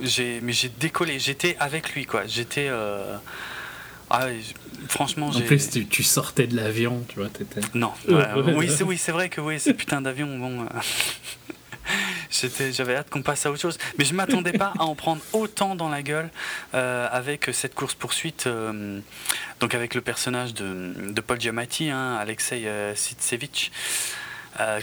j'ai, 0.03 0.41
mais 0.43 0.53
j'ai 0.53 0.69
décollé, 0.69 1.19
j'étais 1.19 1.57
avec 1.61 1.95
lui, 1.95 2.07
quoi. 2.07 2.27
J'étais. 2.27 2.69
Euh, 2.69 3.17
ah, 4.11 4.27
franchement, 4.89 5.29
en 5.29 5.41
plus, 5.41 5.71
tu, 5.89 6.03
sortais 6.03 6.47
de 6.47 6.57
l'avion, 6.57 7.05
tu 7.09 7.21
vois, 7.21 7.29
t'étais. 7.29 7.61
Non, 7.75 7.93
oui, 8.09 8.69
c'est, 8.69 8.83
oui, 8.83 8.99
c'est 8.99 9.13
vrai 9.13 9.29
que 9.29 9.41
oui, 9.41 9.61
ce 9.61 9.71
putain 9.71 10.01
d'avion, 10.01 10.39
bon. 10.39 10.63
Euh, 10.63 10.67
j'avais 12.73 12.97
hâte 12.97 13.11
qu'on 13.11 13.23
passe 13.23 13.47
à 13.47 13.51
autre 13.51 13.61
chose. 13.61 13.79
Mais 13.99 14.05
je 14.05 14.13
ne 14.13 14.17
m'attendais 14.17 14.53
pas 14.53 14.73
à 14.79 14.85
en 14.85 14.95
prendre 14.95 15.23
autant 15.33 15.75
dans 15.75 15.89
la 15.89 16.03
gueule 16.03 16.31
euh, 16.75 17.09
avec 17.11 17.51
cette 17.53 17.75
course-poursuite, 17.75 18.47
euh, 18.47 19.01
donc 19.61 19.75
avec 19.75 19.95
le 19.95 20.01
personnage 20.01 20.55
de, 20.55 21.21
Paul 21.21 21.41
Giamatti, 21.41 21.91
hein, 21.91 22.17
Alexei 22.21 22.67
euh, 22.67 22.95
Sitsevich. 22.95 23.71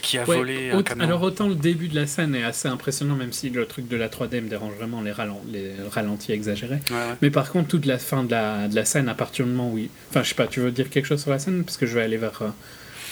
qui 0.01 0.17
a 0.17 0.23
volé 0.23 0.71
un 0.71 0.83
camion. 0.83 1.03
Alors 1.03 1.21
autant 1.21 1.47
le 1.47 1.55
début 1.55 1.87
de 1.87 1.95
la 1.95 2.07
scène 2.07 2.35
est 2.35 2.43
assez 2.43 2.67
impressionnant, 2.67 3.15
même 3.15 3.33
si 3.33 3.49
le 3.49 3.65
truc 3.65 3.87
de 3.87 3.97
la 3.97 4.07
3D 4.07 4.41
me 4.41 4.49
dérange 4.49 4.73
vraiment 4.75 5.01
les, 5.01 5.13
les 5.51 5.73
ralentis 5.91 6.31
exagérés. 6.31 6.79
Mais 7.21 7.29
par 7.29 7.51
contre, 7.51 7.69
toute 7.69 7.85
la 7.85 7.97
fin 7.97 8.23
de 8.23 8.31
la, 8.31 8.67
de 8.67 8.75
la 8.75 8.85
scène, 8.85 9.09
à 9.09 9.15
partir 9.15 9.45
du 9.45 9.51
moment 9.51 9.71
où... 9.71 9.79
Enfin, 10.09 10.23
je 10.23 10.29
sais 10.29 10.35
pas, 10.35 10.47
tu 10.47 10.59
veux 10.61 10.71
dire 10.71 10.89
quelque 10.89 11.05
chose 11.05 11.21
sur 11.21 11.31
la 11.31 11.39
scène 11.39 11.63
Parce 11.63 11.77
que 11.77 11.85
je 11.85 11.95
vais 11.95 12.03
aller 12.03 12.17
vers 12.17 12.41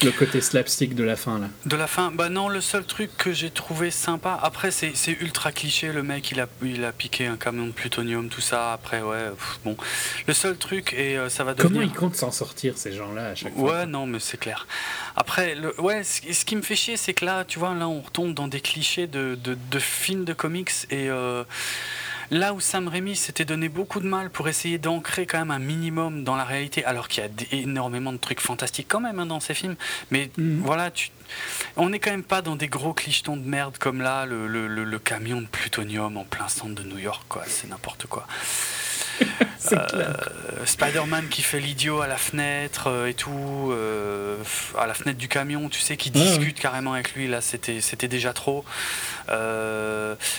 le 0.03 0.11
côté 0.11 0.41
slapstick 0.41 0.95
de 0.95 1.03
la 1.03 1.15
fin, 1.15 1.39
là. 1.39 1.47
De 1.65 1.75
la 1.75 1.87
fin 1.87 2.11
Bah 2.11 2.29
non, 2.29 2.49
le 2.49 2.61
seul 2.61 2.85
truc 2.85 3.11
que 3.17 3.31
j'ai 3.31 3.49
trouvé 3.49 3.91
sympa, 3.91 4.37
après 4.41 4.71
c'est 4.71 4.93
ultra 5.21 5.51
cliché, 5.51 5.91
le 5.91 6.03
mec 6.03 6.31
il 6.31 6.39
a, 6.39 6.47
il 6.63 6.83
a 6.83 6.91
piqué 6.91 7.27
un 7.27 7.37
camion 7.37 7.67
de 7.67 7.71
plutonium, 7.71 8.29
tout 8.29 8.41
ça, 8.41 8.73
après 8.73 9.01
ouais, 9.01 9.31
bon. 9.63 9.77
Le 10.27 10.33
seul 10.33 10.57
truc, 10.57 10.93
et 10.93 11.17
euh, 11.17 11.29
ça 11.29 11.43
va 11.43 11.53
devenir... 11.53 11.81
Comment 11.81 11.93
ils 11.93 11.97
comptent 11.97 12.15
s'en 12.15 12.31
sortir, 12.31 12.77
ces 12.77 12.93
gens-là, 12.93 13.29
à 13.29 13.35
chaque 13.35 13.53
fois 13.53 13.79
Ouais, 13.79 13.85
non, 13.85 14.05
mais 14.05 14.19
c'est 14.19 14.37
clair. 14.37 14.67
Après, 15.15 15.55
le, 15.55 15.79
ouais, 15.79 16.03
ce, 16.03 16.45
qui 16.45 16.55
me 16.55 16.61
fait 16.61 16.75
chier, 16.75 16.97
c'est 16.97 17.13
que 17.13 17.25
là, 17.25 17.45
tu 17.45 17.59
vois, 17.59 17.73
là 17.73 17.87
on 17.87 18.01
retombe 18.01 18.33
dans 18.33 18.47
des 18.47 18.61
clichés 18.61 19.07
de, 19.07 19.37
de, 19.41 19.57
de 19.71 19.79
films 19.79 20.25
de 20.25 20.33
comics, 20.33 20.71
et... 20.89 21.09
Euh, 21.09 21.43
Là 22.31 22.53
où 22.53 22.59
Sam 22.59 22.87
Raimi 22.87 23.15
s'était 23.15 23.45
donné 23.45 23.69
beaucoup 23.69 23.99
de 23.99 24.07
mal 24.07 24.29
pour 24.29 24.47
essayer 24.47 24.77
d'ancrer 24.77 25.25
quand 25.25 25.39
même 25.39 25.51
un 25.51 25.59
minimum 25.59 26.23
dans 26.23 26.35
la 26.35 26.43
réalité, 26.43 26.83
alors 26.85 27.07
qu'il 27.07 27.23
y 27.23 27.27
a 27.27 27.29
énormément 27.51 28.11
de 28.11 28.17
trucs 28.17 28.39
fantastiques 28.39 28.87
quand 28.89 28.99
même 28.99 29.19
hein, 29.19 29.25
dans 29.25 29.39
ces 29.39 29.53
films. 29.53 29.75
Mais 30.11 30.29
mhm. 30.37 30.61
voilà, 30.63 30.91
tu, 30.91 31.09
on 31.77 31.89
n'est 31.89 31.99
quand 31.99 32.11
même 32.11 32.23
pas 32.23 32.41
dans 32.41 32.55
des 32.55 32.67
gros 32.67 32.93
clichetons 32.93 33.37
de 33.37 33.47
merde 33.47 33.77
comme 33.77 34.01
là, 34.01 34.25
le, 34.25 34.47
le, 34.47 34.67
le, 34.67 34.99
camion 34.99 35.41
de 35.41 35.47
plutonium 35.47 36.17
en 36.17 36.23
plein 36.23 36.47
centre 36.47 36.75
de 36.75 36.83
New 36.83 36.97
York, 36.97 37.23
quoi. 37.27 37.43
C'est 37.47 37.69
n'importe 37.69 38.07
quoi. 38.07 38.27
Spider-Man 40.65 41.29
qui 41.29 41.41
fait 41.41 41.59
l'idiot 41.59 42.01
à 42.01 42.07
la 42.07 42.17
fenêtre 42.17 43.07
et 43.07 43.13
tout, 43.13 43.73
à 44.77 44.87
la 44.87 44.93
fenêtre 44.93 45.17
du 45.17 45.27
camion, 45.27 45.69
tu 45.69 45.79
sais, 45.79 45.95
qui 45.95 46.11
discute 46.11 46.59
carrément 46.59 46.93
avec 46.93 47.13
lui, 47.15 47.27
là 47.27 47.39
c'était 47.41 48.07
déjà 48.07 48.33
trop. 48.33 48.65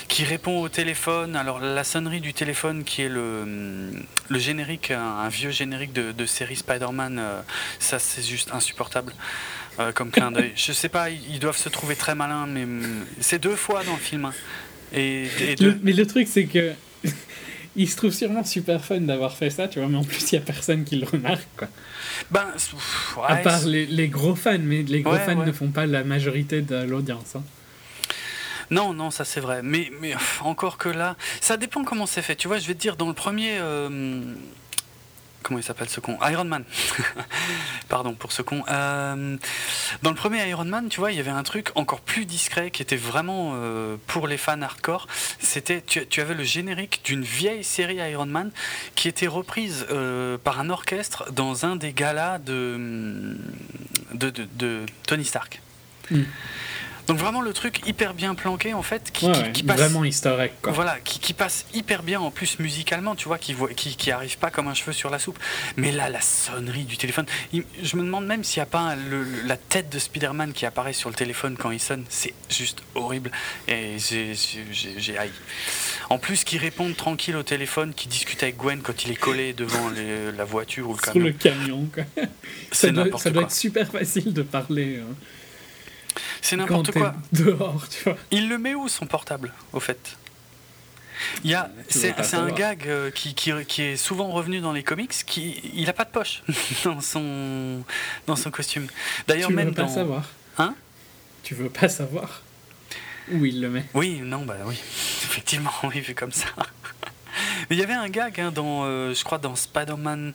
qui 0.09 0.25
répond 0.25 0.61
au 0.61 0.69
téléphone, 0.69 1.37
alors 1.37 1.59
la 1.59 1.85
sonnerie 1.85 2.21
du 2.21 2.35
téléphone 2.35 2.85
qui 2.85 3.03
est 3.03 3.09
le, 3.09 3.93
le 4.29 4.39
générique, 4.39 4.91
un, 4.91 5.29
vieux 5.29 5.51
générique 5.51 5.93
de, 5.93 6.13
de 6.13 6.27
série 6.27 6.57
Spider-Man, 6.57 7.23
ça 7.79 7.99
c'est 7.99 8.23
juste 8.23 8.51
insupportable. 8.53 9.15
Comme 9.95 10.11
clin 10.11 10.31
d'œil. 10.31 10.53
Je 10.57 10.73
sais 10.73 10.89
pas, 10.89 11.11
ils 11.11 11.39
doivent 11.39 11.57
se 11.57 11.69
trouver 11.69 11.97
très 11.97 12.15
malins, 12.15 12.47
mais 12.47 12.67
c'est 13.21 13.39
deux 13.39 13.57
fois 13.57 13.85
dans 13.85 13.95
le 13.95 13.99
film. 13.99 14.25
Hein. 14.27 14.33
Et, 14.95 15.27
mais 15.83 15.93
le 15.93 16.07
truc, 16.07 16.29
c'est 16.29 16.47
que. 16.47 16.73
il 17.77 17.89
se 17.89 17.97
trouve 17.97 18.13
sûrement 18.13 18.43
super 18.43 18.83
fun 18.83 19.01
d'avoir 19.01 19.37
fait 19.37 19.51
ça, 19.51 19.69
tu 19.69 19.79
vois, 19.79 19.89
mais 19.89 19.99
en 19.99 20.05
plus, 20.05 20.33
il 20.33 20.37
n'y 20.37 20.43
a 20.43 20.45
personne 20.45 20.85
qui 20.85 20.97
le 20.97 21.07
remarque, 21.07 21.47
quoi. 21.57 21.69
Ben, 22.31 22.47
à 23.27 23.37
part 23.37 23.65
les, 23.67 24.09
gros 24.09 24.35
fans, 24.35 24.59
mais 24.59 24.83
les 24.83 25.03
gros 25.03 25.17
fans 25.17 25.45
ne 25.45 25.53
font 25.53 25.69
pas 25.69 25.87
la 25.87 26.03
majorité 26.03 26.63
de 26.63 26.77
l'audience. 26.77 27.37
Hein. 27.37 27.43
Non, 28.71 28.95
non, 28.95 29.11
ça 29.11 29.25
c'est 29.25 29.41
vrai. 29.41 29.61
Mais, 29.63 29.93
mais 30.01 30.15
encore 30.41 30.79
que 30.79 30.89
là, 30.89 31.17
ça 31.41 31.57
dépend 31.57 31.85
comment 31.85 32.07
c'est 32.07 32.23
fait. 32.23 32.35
Tu 32.35 32.49
vois, 32.49 32.59
je 32.59 32.67
vais 32.67 32.75
te 32.75 32.81
dire, 32.81 32.97
dans 32.97 33.09
le 33.09 33.15
premier. 33.15 33.59
Euh, 33.61 34.21
comment 35.47 35.61
il 35.61 35.63
s'appelle 35.63 35.89
ce 35.89 36.01
con? 36.01 36.19
Iron 36.29 36.45
Man. 36.45 36.65
Pardon 37.89 38.15
pour 38.15 38.33
ce 38.33 38.43
con. 38.43 38.65
Euh, 38.69 39.37
dans 40.03 40.11
le 40.11 40.17
premier 40.17 40.45
Iron 40.49 40.65
Man, 40.65 40.89
tu 40.89 40.99
vois, 40.99 41.13
il 41.13 41.17
y 41.17 41.21
avait 41.21 41.31
un 41.31 41.45
truc 41.45 41.71
encore 41.77 42.01
plus 42.01 42.27
discret 42.27 42.73
qui 42.73 42.83
était 42.83 42.97
vraiment 42.97 43.53
euh, 43.55 43.97
pour 44.09 44.27
les 44.27 44.39
fans 44.39 44.61
hardcore. 44.61 45.07
C'était, 45.39 45.83
tu, 45.83 46.21
avais 46.21 46.35
le 46.35 46.43
générique 46.43 47.03
d'une 47.05 47.23
vieille 47.23 47.63
série 47.63 47.97
Iron 47.97 48.27
Man 48.27 48.51
qui 48.97 49.07
était 49.07 49.29
reprise 49.29 49.87
euh, 49.91 50.37
par 50.37 50.59
un 50.59 50.69
orchestre 50.69 51.31
dans 51.31 51.65
un 51.65 51.77
des 51.77 51.93
galas 51.93 52.39
de, 52.39 53.37
Tony 55.07 55.25
Stark. 55.25 55.63
Hmm. 56.11 56.25
Donc 57.07 57.19
vraiment 57.19 57.41
le 57.41 57.53
truc 57.53 57.87
hyper 57.87 58.15
bien 58.15 58.35
planqué 58.35 58.75
en 58.75 58.83
fait, 58.83 59.11
qui, 59.13 59.27
passe 59.63 59.79
vraiment 59.79 60.05
historique 60.05 60.53
quoi. 60.61 60.73
Voilà, 60.73 60.99
qui, 61.05 61.33
passe 61.33 61.67
hyper 61.75 62.03
bien 62.03 62.21
en 62.21 62.31
plus 62.31 62.59
musicalement, 62.59 63.15
tu 63.15 63.29
vois, 63.29 63.39
qui, 63.39 63.55
qui 63.77 63.97
qui 63.97 64.11
arrive 64.11 64.39
pas 64.39 64.51
comme 64.51 64.69
un 64.69 64.75
cheveu 64.75 64.93
sur 64.93 65.11
la 65.11 65.19
soupe. 65.19 65.39
Mais 65.77 65.93
là, 65.93 66.09
la 66.09 66.21
sonnerie 66.21 66.85
du 66.85 66.97
téléphone, 66.97 67.27
je 67.53 67.97
me 67.97 68.03
demande 68.03 68.27
même 68.27 68.43
s'il 68.43 68.61
n'y 68.61 68.65
a 68.65 68.67
pas 68.67 68.97
la 69.45 69.57
tête 69.57 69.89
de 69.91 69.99
Spider-Man 69.99 70.53
qui 70.53 70.67
apparaît 70.67 70.93
sur 70.93 71.09
le 71.09 71.15
téléphone 71.15 71.57
quand 71.57 71.71
il 71.71 71.81
sonne. 71.81 72.05
C'est 72.09 72.35
juste 72.49 72.83
horrible 72.95 73.31
et 73.69 73.97
j'ai 73.99 75.19
haï. 75.19 75.31
En 76.11 76.19
plus, 76.19 76.45
qui 76.45 76.59
répondent 76.59 76.97
tranquille 76.97 77.37
au 77.37 77.43
téléphone, 77.43 77.93
qui 77.95 78.09
discute 78.09 78.43
avec 78.43 78.57
Gwen 78.57 78.81
quand 78.81 79.05
il 79.05 79.13
est 79.13 79.17
collé 79.17 79.53
devant 79.53 79.91
la 80.37 80.45
voiture 80.45 80.89
ou 80.89 80.95
le 80.95 80.99
camion. 80.99 81.13
Sur 81.13 81.21
le 81.21 81.33
camion, 81.33 81.89
quoi. 81.93 82.05
ça 82.73 82.91
doit, 82.91 83.19
ça 83.19 83.31
doit 83.31 83.45
être 83.45 83.53
super 83.53 83.91
facile 83.91 84.33
de 84.33 84.43
parler. 84.43 85.01
Hein. 85.03 85.15
C'est 86.41 86.57
n'importe 86.57 86.93
quoi. 86.93 87.15
Dehors, 87.33 87.89
tu 87.89 88.05
vois. 88.05 88.17
Il 88.31 88.49
le 88.49 88.59
met 88.59 88.75
où 88.75 88.89
son 88.89 89.07
portable, 89.07 89.53
au 89.73 89.81
fait? 89.81 90.17
Il 91.45 91.51
y 91.51 91.55
a, 91.55 91.71
c'est, 91.89 92.35
un 92.35 92.51
gag 92.51 92.87
euh, 92.87 93.11
qui, 93.11 93.35
qui, 93.35 93.51
qui, 93.67 93.83
est 93.83 93.97
souvent 93.97 94.31
revenu 94.31 94.61
dans 94.61 94.73
les 94.73 94.83
comics. 94.83 95.13
Qui, 95.27 95.63
il 95.75 95.89
a 95.89 95.95
pas 95.95 96.05
de 96.05 96.11
poche 96.11 96.43
dans 96.85 97.01
son 97.01 97.83
dans 98.27 98.37
son 98.37 98.51
costume. 98.51 98.87
D'ailleurs, 99.27 99.49
tu 99.49 99.55
même 99.55 99.69
veux 99.69 99.75
pas 99.75 99.89
savoir. 99.89 100.25
Hein? 100.59 100.75
Tu 101.43 101.55
veux 101.55 101.71
pas 101.71 101.89
savoir 101.89 102.43
où 103.33 103.45
il 103.45 103.61
le 103.61 103.71
met 103.71 103.85
Oui, 103.95 104.21
non, 104.23 104.45
bah 104.45 104.57
oui, 104.67 104.75
effectivement, 105.25 105.73
oui, 105.85 106.01
vu 106.01 106.15
comme 106.15 106.33
ça. 106.33 106.49
Mais 107.71 107.77
il 107.77 107.79
y 107.79 107.83
avait 107.83 107.95
un 107.95 108.09
gag 108.09 108.41
hein, 108.41 108.51
dans, 108.53 108.85
euh, 108.85 109.15
je 109.15 109.25
crois, 109.25 109.39
dans 109.39 109.57
Spider-Man 109.57 110.33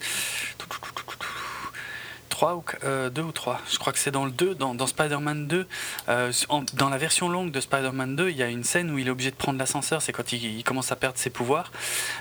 ou 2.41 2.63
euh, 2.83 3.09
deux 3.09 3.21
ou 3.21 3.31
trois. 3.31 3.59
Je 3.71 3.77
crois 3.77 3.93
que 3.93 3.99
c'est 3.99 4.11
dans 4.11 4.25
le 4.25 4.31
2, 4.31 4.55
dans, 4.55 4.87
Spider-Man 4.87 5.47
2. 5.47 5.67
Euh, 6.09 6.31
dans 6.73 6.89
la 6.89 6.97
version 6.97 7.29
longue 7.29 7.51
de 7.51 7.59
Spider-Man 7.59 8.15
2, 8.15 8.29
il 8.29 8.37
y 8.37 8.43
a 8.43 8.47
une 8.47 8.63
scène 8.63 8.89
où 8.91 8.97
il 8.97 9.07
est 9.07 9.11
obligé 9.11 9.31
de 9.31 9.35
prendre 9.35 9.59
l'ascenseur. 9.59 10.01
C'est 10.01 10.11
quand 10.11 10.33
il, 10.33 10.63
commence 10.63 10.91
à 10.91 10.95
perdre 10.95 11.17
ses 11.17 11.29
pouvoirs. 11.29 11.71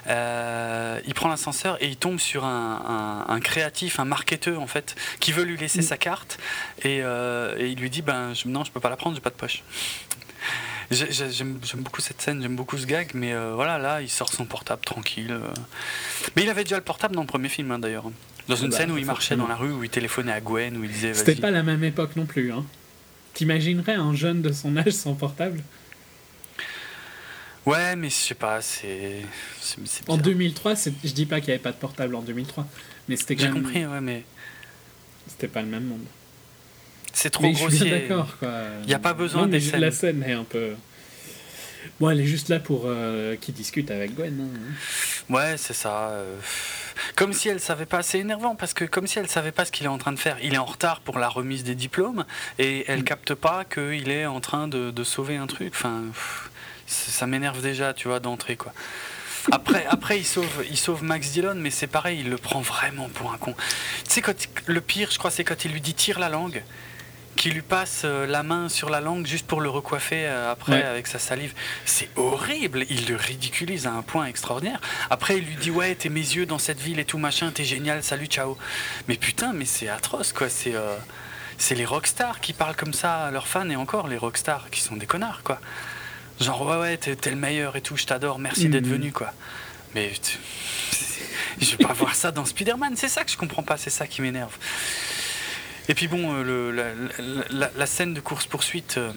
Euh, 0.09 1.01
il 1.07 1.15
prend 1.15 1.29
l'ascenseur 1.29 1.83
et 1.83 1.87
il 1.87 1.97
tombe 1.97 2.19
sur 2.19 2.45
un, 2.45 3.41
créatif, 3.43 3.99
un 3.99 4.05
marketeur 4.05 4.61
en 4.61 4.67
fait, 4.67 4.95
qui 5.19 5.33
veut 5.33 5.45
lui 5.45 5.57
laisser 5.57 5.83
sa 5.83 5.97
carte 5.97 6.39
et, 6.83 6.99
il 6.99 7.77
lui 7.79 7.91
dit 7.91 8.03
ben 8.03 8.35
je, 8.35 8.49
non, 8.49 8.65
je 8.65 8.71
peux 8.71 8.81
pas 8.81 8.91
la 8.91 8.97
prendre, 8.97 9.17
j'ai 9.17 9.23
pas 9.23 9.31
de 9.31 9.37
poche. 9.37 9.63
J'aime 10.91 11.59
beaucoup 11.77 12.01
cette 12.01 12.21
scène, 12.21 12.43
j'aime 12.43 12.57
beaucoup 12.57 12.77
ce 12.77 12.87
gag, 12.87 13.13
mais 13.15 13.35
voilà, 13.55 13.79
là, 13.79 14.03
il 14.03 14.11
sort 14.11 14.33
son 14.33 14.45
portable 14.45 14.83
tranquille. 14.83 15.39
Mais 16.37 16.43
il 16.43 16.51
avait 16.51 16.65
déjà 16.65 16.77
le 16.77 16.83
portable 16.83 17.15
dans 17.15 17.23
le 17.23 17.27
premier 17.27 17.49
film, 17.49 17.71
hein, 17.71 17.79
d'ailleurs. 17.79 18.05
Dans 18.51 18.57
une 18.57 18.71
bah, 18.71 18.79
scène 18.79 18.91
où 18.91 18.99
il 18.99 19.07
marchait 19.07 19.37
dans 19.37 19.47
la 19.47 19.55
rue, 19.55 19.71
où 19.71 19.85
il 19.85 19.91
téléphonait 19.91 20.33
à 20.33 20.41
Gwen, 20.41 20.77
où 20.77 20.83
il 20.83 20.91
disait. 20.91 21.15
C'était 21.15 21.37
pas 21.37 21.53
la 21.53 21.63
même 21.63 21.85
époque 21.85 22.17
non 22.17 22.27
plus. 22.27 22.53
Hein. 22.53 22.65
T'imaginerais 23.33 23.95
un 23.95 24.13
jeune 24.13 24.43
de 24.43 24.51
son 24.51 24.77
âge 24.77 24.91
sans 24.91 25.15
portable? 25.15 25.63
Ouais, 27.65 27.95
mais 27.95 28.11
je 28.11 28.15
sais 28.15 28.35
pas, 28.35 28.61
c'est. 28.61 29.23
En 30.09 30.17
2003, 30.17 30.75
je 30.75 31.13
dis 31.13 31.27
pas 31.27 31.39
qu'il 31.39 31.51
n'y 31.51 31.53
avait 31.53 31.63
pas 31.63 31.71
de 31.71 31.77
portable 31.77 32.17
en 32.17 32.23
2003, 32.23 32.67
mais 33.09 33.15
c'était 33.15 33.37
J'ai 33.39 33.51
compris, 33.51 33.87
ouais, 33.87 34.01
mais. 34.01 34.25
C'était 35.29 35.47
pas 35.47 35.63
le 35.63 35.69
même 35.69 35.85
monde. 35.85 36.05
C'est 37.13 37.31
trop 37.31 37.45
mais 37.45 37.53
grossier. 37.53 37.79
Je 37.79 37.85
suis 37.85 37.91
d'accord, 37.91 38.37
quoi. 38.39 38.51
Il 38.83 38.89
n'y 38.89 38.95
a 38.95 38.99
pas 38.99 39.15
besoin 39.15 39.47
des 39.47 39.61
scènes. 39.61 39.81
La 39.81 39.93
scène 39.93 40.25
est 40.25 40.33
un 40.33 40.43
peu. 40.43 40.73
Bon, 42.01 42.09
elle 42.09 42.21
est 42.21 42.27
juste 42.27 42.49
là 42.49 42.59
pour 42.59 42.85
euh, 42.87 43.37
qu'il 43.37 43.53
discute 43.53 43.91
avec 43.91 44.15
Gwen. 44.15 44.41
Hein. 44.41 45.33
Ouais, 45.33 45.59
c'est 45.59 45.75
ça. 45.75 46.09
Euh, 46.09 46.35
comme 47.15 47.35
si 47.35 47.51
elle 47.51 47.61
savait 47.61 47.85
pas, 47.85 48.03
c'est 48.03 48.19
énervant 48.19 48.55
parce 48.55 48.73
que 48.73 48.87
comme 48.87 49.07
si 49.07 49.19
elle 49.19 49.29
savait 49.29 49.53
pas 49.53 49.67
ce 49.67 49.71
qu'il 49.71 49.85
est 49.85 49.91
en 49.91 49.99
train 49.99 50.13
de 50.13 50.19
faire. 50.19 50.39
Il 50.43 50.55
est 50.55 50.59
en 50.59 50.65
retard 50.65 51.01
pour 51.01 51.19
la 51.19 51.29
remise 51.29 51.63
des 51.63 51.75
diplômes 51.75 52.25
et 52.59 52.87
elle 52.89 53.01
mm. 53.01 53.05
capte 53.05 53.35
pas 53.35 53.67
qu'il 53.67 54.11
est 54.11 54.25
en 54.25 54.41
train 54.41 54.67
de, 54.67 55.05
sauver 55.05 55.37
un 55.37 55.47
truc. 55.47 55.73
Enfin, 55.75 56.05
ça 56.87 57.27
m'énerve 57.27 57.61
déjà, 57.61 57.93
tu 57.93 58.09
vois, 58.09 58.19
d'entrée 58.19 58.57
quoi. 58.57 58.73
Après, 59.53 59.85
après 59.87 60.19
il, 60.19 60.25
sauve, 60.25 60.65
il 60.71 60.79
sauve 60.79 61.03
Max 61.03 61.33
Dillon, 61.33 61.55
mais 61.57 61.71
c'est 61.71 61.87
pareil, 61.87 62.21
il 62.21 62.31
le 62.31 62.39
prend 62.39 62.61
vraiment 62.61 63.11
pour 63.11 63.31
un 63.33 63.37
con. 63.37 63.55
Tu 64.09 64.23
sais, 64.23 64.23
le 64.67 64.81
pire, 64.81 65.11
je 65.11 65.19
crois, 65.19 65.31
c'est 65.31 65.45
quand 65.45 65.67
il 65.67 65.73
lui 65.73 65.83
dit 65.83 65.95
tire 65.95 66.19
la 66.19 66.31
langue 66.31 66.63
qui 67.41 67.51
lui 67.51 67.63
passe 67.63 68.03
euh, 68.05 68.27
la 68.27 68.43
main 68.43 68.69
sur 68.69 68.91
la 68.91 69.01
langue 69.01 69.27
juste 69.27 69.47
pour 69.47 69.63
le 69.63 69.71
recoiffer 69.71 70.27
euh, 70.27 70.53
après 70.53 70.83
avec 70.83 71.07
sa 71.07 71.19
salive. 71.19 71.55
C'est 71.87 72.11
horrible, 72.17 72.85
il 72.91 73.09
le 73.09 73.17
ridiculise 73.17 73.87
à 73.87 73.93
un 73.93 74.03
point 74.03 74.27
extraordinaire. 74.27 74.79
Après, 75.09 75.39
il 75.39 75.47
lui 75.47 75.57
dit 75.57 75.71
Ouais, 75.71 75.95
t'es 75.95 76.11
mes 76.11 76.21
yeux 76.21 76.45
dans 76.45 76.59
cette 76.59 76.79
ville 76.79 76.99
et 76.99 77.07
tout 77.07 77.17
machin, 77.17 77.51
t'es 77.51 77.65
génial, 77.65 78.03
salut, 78.03 78.27
ciao. 78.27 78.59
Mais 79.09 79.17
putain, 79.17 79.55
mais 79.55 79.65
c'est 79.65 79.89
atroce 79.89 80.35
quoi, 80.35 80.51
c'est. 80.51 80.75
Euh, 80.75 80.97
c'est 81.57 81.75
les 81.75 81.85
rockstars 81.85 82.41
qui 82.41 82.55
parlent 82.55 82.77
comme 82.77 82.95
ça 82.95 83.27
à 83.27 83.31
leurs 83.31 83.47
fans 83.47 83.69
et 83.69 83.77
encore 83.77 84.09
les 84.09 84.17
rockstars 84.17 84.71
qui 84.71 84.81
sont 84.81 84.97
des 84.97 85.05
connards 85.05 85.43
quoi. 85.43 85.61
Genre 86.41 86.67
ouais 86.67 86.79
ouais 86.79 86.97
t'es, 86.97 87.31
le 87.31 87.37
meilleur 87.37 87.77
et 87.77 87.83
tout, 87.83 87.99
je 87.99 88.07
t'adore, 88.07 88.39
merci 88.39 88.71
d'être 88.71 88.87
mhm. 88.87 88.93
venu 88.93 89.13
quoi. 89.13 89.35
Mais 89.95 90.11
je 91.61 91.77
vais 91.77 91.85
pas 91.85 91.93
voir 91.93 92.15
ça 92.15 92.33
dans 92.33 92.47
Spider-Man, 92.47 92.95
c'est 92.97 93.09
ça 93.09 93.25
que 93.25 93.31
je 93.31 93.37
comprends 93.37 93.63
pas, 93.63 93.77
c'est 93.77 93.91
ça 93.91 94.07
qui 94.07 94.23
m'énerve. 94.23 94.57
Et 95.91 95.95
puis 95.95 96.07
bon, 96.07 96.33
euh, 96.33 96.95
la, 97.51 97.87
scène 97.87 98.15
de 98.15 98.21
course-poursuite 98.21 98.95
euh, 98.99 99.11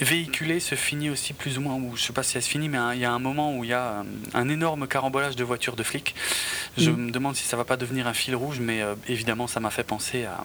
véhiculée 0.00 0.60
se 0.60 0.74
finit 0.74 1.10
aussi 1.10 1.34
plus 1.34 1.58
ou 1.58 1.60
moins, 1.60 1.74
ou 1.74 1.94
je 1.94 2.04
sais 2.04 2.14
pas 2.14 2.22
si 2.22 2.38
elle 2.38 2.42
se 2.42 2.48
finit, 2.48 2.70
mais 2.70 2.78
il 2.94 3.00
y 3.00 3.04
a 3.04 3.12
un 3.12 3.18
moment 3.18 3.54
où 3.54 3.64
il 3.64 3.70
y 3.70 3.74
a 3.74 3.98
euh, 3.98 4.02
un, 4.32 4.48
énorme 4.48 4.88
carambolage 4.88 5.36
de 5.36 5.44
voitures 5.44 5.76
de 5.76 5.82
flics. 5.82 6.14
Je 6.78 6.90
mm. 6.90 6.96
me 6.96 7.10
demande 7.10 7.36
si 7.36 7.44
ça 7.44 7.58
va 7.58 7.66
pas 7.66 7.76
devenir 7.76 8.06
un 8.06 8.14
fil 8.14 8.34
rouge, 8.34 8.60
mais 8.60 8.80
évidemment 9.10 9.46
ça 9.46 9.60
m'a 9.60 9.68
fait 9.68 9.84
penser 9.84 10.24
à 10.24 10.42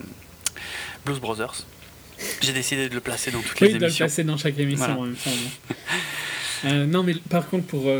Blues 1.06 1.20
Brothers. 1.20 1.64
J'ai 2.42 2.52
décidé 2.52 2.90
de 2.90 2.94
le 2.94 3.00
placer 3.00 3.30
dans 3.30 3.40
toutes 3.40 3.58
les 3.60 3.68
émissions. 3.68 3.78
Oui, 3.78 3.88
de 3.88 3.92
le 3.92 3.96
placer 3.96 4.24
dans 4.24 4.36
chaque 4.36 4.58
émission 4.58 5.00
en 5.00 5.04
même 5.04 5.16
temps. 5.16 6.74
non, 6.86 7.02
mais 7.02 7.14
par 7.30 7.48
contre, 7.48 7.64
pour 7.68 7.90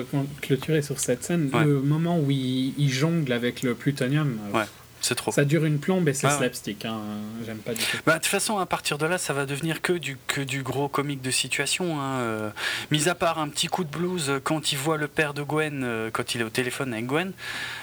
clôturer 0.43 0.83
sur 0.83 1.01
cette 1.01 1.25
scène, 1.25 1.51
le 1.51 1.81
moment 1.81 2.19
où 2.19 2.31
il, 2.31 2.75
il, 2.77 2.91
jongle 2.91 3.33
avec 3.33 3.63
le 3.63 3.75
plutonium, 3.75 4.39
ouais. 4.53 4.65
C'est 5.03 5.17
trop. 5.17 5.33
Ça 5.33 5.45
dure 5.45 5.65
une 5.65 5.81
plombe 5.81 6.09
et 6.09 6.15
c'est 6.15 6.31
slapstick. 6.31 6.85
Hein. 6.85 7.01
J'aime 7.45 7.59
pas 7.59 7.75
du 7.75 7.81
tout. 7.81 7.99
Bah, 8.07 8.15
de 8.15 8.19
toute 8.19 8.29
façon, 8.29 8.59
à 8.59 8.67
partir 8.67 8.99
de 8.99 9.07
là, 9.07 9.19
ça 9.19 9.33
va 9.33 9.47
devenir 9.47 9.83
que 9.83 9.93
du, 9.93 10.17
que 10.29 10.41
du 10.41 10.63
gros 10.63 10.89
comique 10.89 11.21
de 11.21 11.33
situation. 11.33 12.01
Hein. 12.01 12.21
Euh, 12.21 12.51
mis 12.93 13.09
à 13.09 13.17
part 13.17 13.41
un 13.41 13.49
petit 13.49 13.67
coup 13.67 13.83
de 13.83 13.91
blues 13.91 14.31
euh, 14.31 14.39
quand 14.43 14.71
il 14.71 14.79
voit 14.79 14.97
le 14.97 15.09
père 15.09 15.35
de 15.35 15.43
Gwen, 15.43 15.83
euh, 15.83 16.11
quand 16.13 16.37
il 16.37 16.41
est 16.41 16.45
au 16.45 16.51
téléphone 16.51 16.93
avec 16.93 17.07
Gwen, 17.07 17.33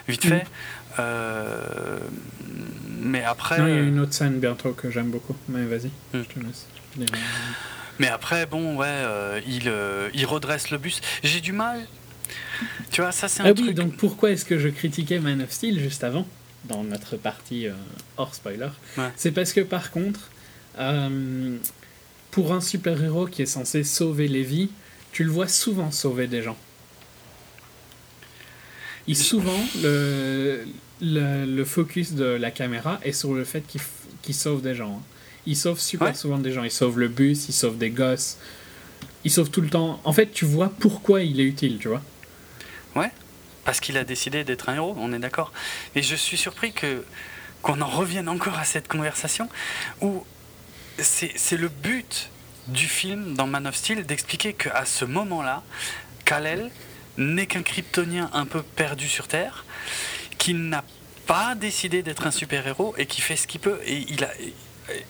vite 0.07 0.25
fait. 0.25 0.45
Mm. 0.97 1.01
mais 3.01 3.23
après. 3.23 3.57
il 3.59 3.67
y 3.67 3.77
a 3.77 3.81
une 3.81 3.99
autre 3.99 4.13
scène 4.13 4.39
bientôt 4.39 4.71
que 4.71 4.89
j'aime 4.89 5.11
beaucoup. 5.11 5.35
Mais 5.49 5.65
vas-y, 5.65 5.87
mm. 6.13 6.23
je 6.23 6.23
te 6.23 6.39
laisse. 6.39 6.67
Mais 7.99 8.07
après, 8.07 8.45
bon, 8.45 8.77
ouais, 8.77 9.03
il, 9.45 9.69
il 10.13 10.25
redresse 10.25 10.71
le 10.71 10.77
bus. 10.77 11.01
J'ai 11.21 11.41
du 11.41 11.51
mal. 11.51 11.85
Tu 12.91 13.01
vois, 13.01 13.11
ça 13.11 13.27
c'est 13.27 13.43
un 13.43 13.47
ah 13.47 13.53
oui, 13.57 13.73
donc 13.73 13.97
pourquoi 13.97 14.31
est-ce 14.31 14.45
que 14.45 14.57
je 14.57 14.69
critiquais 14.69 15.19
Man 15.19 15.41
of 15.41 15.51
Steel 15.51 15.79
juste 15.79 16.03
avant? 16.03 16.25
Dans 16.65 16.83
notre 16.83 17.17
partie 17.17 17.67
euh, 17.67 17.73
hors 18.17 18.35
spoiler. 18.35 18.69
C'est 19.15 19.31
parce 19.31 19.53
que 19.53 19.61
par 19.61 19.91
contre, 19.91 20.29
euh, 20.77 21.57
pour 22.31 22.53
un 22.53 22.61
super-héros 22.61 23.27
qui 23.27 23.41
est 23.41 23.47
censé 23.47 23.83
sauver 23.83 24.27
les 24.27 24.43
vies, 24.43 24.69
tu 25.11 25.23
le 25.23 25.31
vois 25.31 25.47
souvent 25.47 25.91
sauver 25.91 26.27
des 26.27 26.41
gens. 26.41 26.57
il, 29.07 29.17
souvent, 29.17 29.59
le, 29.81 30.65
le, 31.01 31.63
focus 31.63 32.13
de 32.13 32.25
la 32.25 32.51
caméra 32.51 32.99
est 33.03 33.13
sur 33.13 33.33
le 33.33 33.43
fait 33.43 33.63
qu'il 34.21 34.35
sauve 34.35 34.61
des 34.61 34.75
gens. 34.75 34.97
Hein. 34.97 35.03
Il 35.45 35.55
sauve 35.55 35.79
super 35.79 36.15
souvent 36.15 36.37
des 36.37 36.51
gens. 36.51 36.63
Il 36.63 36.71
sauve 36.71 36.99
le 36.99 37.07
bus, 37.07 37.49
il 37.49 37.53
sauve 37.53 37.77
des 37.77 37.89
gosses. 37.89 38.37
Il 39.25 39.31
sauve 39.31 39.49
tout 39.49 39.61
le 39.61 39.69
temps. 39.69 39.99
En 40.03 40.13
fait, 40.13 40.31
tu 40.31 40.45
vois 40.45 40.71
pourquoi 40.79 41.23
il 41.23 41.39
est 41.39 41.43
utile, 41.43 41.79
tu 41.79 41.87
vois. 41.87 42.03
Ouais, 42.95 43.11
parce 43.65 43.79
qu'il 43.79 43.97
a 43.97 44.03
décidé 44.03 44.43
d'être 44.43 44.69
un 44.69 44.75
héros, 44.75 44.95
on 44.97 45.13
est 45.13 45.19
d'accord. 45.19 45.51
Et 45.95 46.01
je 46.01 46.15
suis 46.15 46.37
surpris 46.37 46.73
que 46.73 47.03
qu'on 47.61 47.81
en 47.81 47.87
revienne 47.87 48.29
encore 48.29 48.57
à 48.57 48.63
cette 48.63 48.87
conversation 48.87 49.49
où 50.01 50.25
c'est 50.97 51.57
le 51.57 51.67
but 51.67 52.29
du 52.67 52.87
film 52.87 53.35
dans 53.35 53.47
Man 53.47 53.67
of 53.67 53.75
Steel 53.75 54.05
d'expliquer 54.05 54.53
qu'à 54.53 54.85
ce 54.85 55.05
moment-là, 55.05 55.63
Kal-El 56.25 56.71
n'est 57.17 57.47
qu'un 57.47 57.63
kryptonien 57.63 58.29
un 58.33 58.45
peu 58.45 58.61
perdu 58.61 59.07
sur 59.07 59.27
Terre, 59.27 59.65
qui 60.37 60.53
n'a 60.53 60.83
pas 61.25 61.55
décidé 61.55 62.01
d'être 62.01 62.27
un 62.27 62.31
super-héros 62.31 62.95
et 62.97 63.05
qui 63.05 63.21
fait 63.21 63.35
ce 63.35 63.47
qu'il 63.47 63.59
peut. 63.59 63.79
Et 63.85 64.05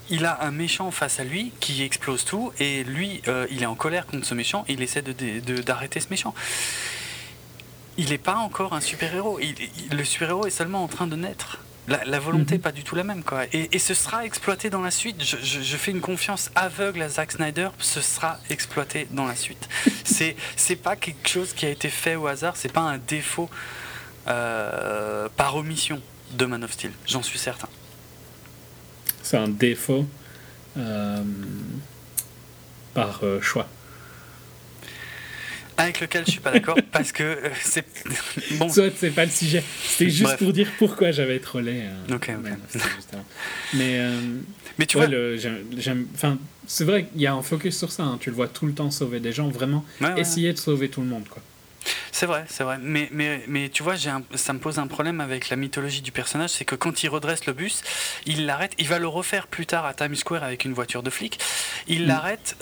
il 0.10 0.26
a, 0.26 0.44
un 0.44 0.52
méchant 0.52 0.92
face 0.92 1.20
à 1.20 1.24
lui 1.24 1.52
qui 1.60 1.84
explose 1.84 2.26
tout 2.26 2.52
et 2.60 2.84
lui, 2.84 3.22
euh, 3.28 3.48
il 3.52 3.64
est 3.64 3.68
en 3.68 3.76
colère 3.76 4.06
contre 4.06 4.26
ce 4.26 4.34
méchant. 4.34 4.66
il 4.68 4.82
essaie 4.82 5.02
d'arrêter 5.02 5.42
de, 5.42 5.62
d'arrêter 5.62 6.00
ce 6.00 6.10
méchant. 6.10 6.34
Il 7.98 8.10
n'est 8.10 8.18
pas 8.18 8.36
encore 8.36 8.74
un 8.74 8.82
super-héros. 8.82 9.40
le 9.92 10.04
super-héros 10.04 10.46
est 10.46 10.52
seulement 10.52 10.84
en 10.84 10.88
train 10.88 11.08
de 11.08 11.16
naître. 11.16 11.60
La, 11.88 12.20
volonté 12.20 12.52
n'est 12.52 12.58
mhm. 12.58 12.62
pas 12.62 12.72
du 12.72 12.84
tout 12.84 12.96
la 12.96 13.04
même. 13.04 13.24
Quoi. 13.24 13.46
Et, 13.52 13.80
ce 13.80 13.94
sera 13.94 14.24
exploité 14.26 14.70
dans 14.70 14.82
la 14.82 14.92
suite. 14.92 15.24
Je, 15.24 15.78
fais 15.78 15.92
une 15.92 16.02
confiance 16.02 16.52
aveugle 16.56 17.02
à 17.02 17.10
Zack 17.10 17.32
Snyder. 17.32 17.70
Ce 17.80 18.02
sera 18.02 18.38
exploité 18.50 19.08
dans 19.12 19.26
la 19.26 19.36
suite. 19.36 19.68
c'est, 20.04 20.36
c'est 20.56 20.76
pas 20.76 20.96
quelque 20.96 21.28
chose 21.28 21.54
qui 21.54 21.66
a 21.66 21.70
été 21.70 21.90
fait 21.90 22.16
au 22.16 22.28
hasard. 22.28 22.58
C'est 22.58 22.72
pas 22.72 22.82
un 22.82 23.00
défaut 23.00 23.50
euh, 24.28 25.28
par 25.36 25.56
omission 25.56 26.02
de 26.34 26.46
Man 26.46 26.64
of 26.64 26.72
Steel. 26.74 26.92
J'en 27.08 27.24
suis 27.24 27.40
certain. 27.40 27.70
C'est 29.24 29.38
un 29.38 29.48
défaut 29.48 30.06
euh, 30.78 31.24
par 32.94 33.22
euh, 33.24 33.42
choix 33.42 33.68
avec 35.80 36.00
lequel 36.02 36.26
je 36.26 36.32
suis 36.32 36.40
pas 36.40 36.52
d'accord 36.52 36.78
parce 36.92 37.12
que 37.12 37.24
euh, 37.24 37.50
c'est 37.62 37.86
bon. 38.52 38.70
Soit 38.70 38.92
c'est 38.96 39.12
pas 39.12 39.26
le 39.26 39.32
sujet. 39.32 39.64
C'était 39.84 40.10
juste 40.10 40.38
pour 40.38 40.54
dire 40.54 40.70
pourquoi 40.78 41.12
j'avais 41.12 41.40
trollé. 41.40 41.84
Euh, 41.84 42.16
ok. 42.16 42.32
mais 43.74 44.00
euh, 44.00 44.20
mais 44.78 44.86
tu 44.86 44.98
vois, 44.98 45.08
j'aime. 45.08 46.08
Enfin, 46.14 46.38
c'est 46.68 46.86
vrai 46.86 47.06
qu'il 47.06 47.22
y 47.22 47.28
a 47.28 47.34
un 47.34 47.42
focus 47.42 47.78
sur 47.78 47.92
ça. 47.92 48.04
Hein. 48.04 48.18
Tu 48.20 48.30
le 48.30 48.36
vois 48.36 48.48
tout 48.48 48.66
le 48.66 48.74
temps 48.74 48.92
sauver 48.92 49.20
des 49.20 49.32
gens, 49.32 49.50
vraiment 49.50 49.86
essayer 50.18 50.54
de 50.54 50.58
sauver 50.58 50.90
tout 50.90 51.02
le 51.02 51.08
monde, 51.08 51.28
quoi. 51.30 51.42
C'est 52.12 52.26
vrai, 52.26 52.44
c'est 52.50 52.66
vrai. 52.66 52.78
Mais, 52.82 53.08
mais, 53.12 53.44
mais 53.48 53.70
tu 53.70 53.82
vois, 53.82 53.94
un, 53.94 54.22
ça 54.36 54.52
me 54.52 54.60
pose 54.60 54.80
un 54.80 54.88
problème 54.88 55.22
avec 55.22 55.50
la 55.50 55.56
mythologie 55.56 56.02
du 56.02 56.12
personnage, 56.12 56.50
c'est 56.50 56.66
que 56.66 56.76
quand 56.76 57.04
il 57.04 57.08
redresse 57.08 57.46
le 57.46 57.54
bus, 57.54 57.82
il 58.26 58.46
l'arrête, 58.46 58.74
il 58.78 58.88
va 58.90 59.00
le 59.00 59.08
refaire 59.08 59.48
plus 59.48 59.66
tard 59.66 59.86
à 59.86 59.94
Times 59.94 60.16
Square 60.16 60.44
avec 60.44 60.66
une 60.66 60.74
voiture 60.74 61.04
de 61.04 61.10
flic, 61.10 61.40
il 61.88 62.04
mm. 62.04 62.08
l'arrête 62.08 62.58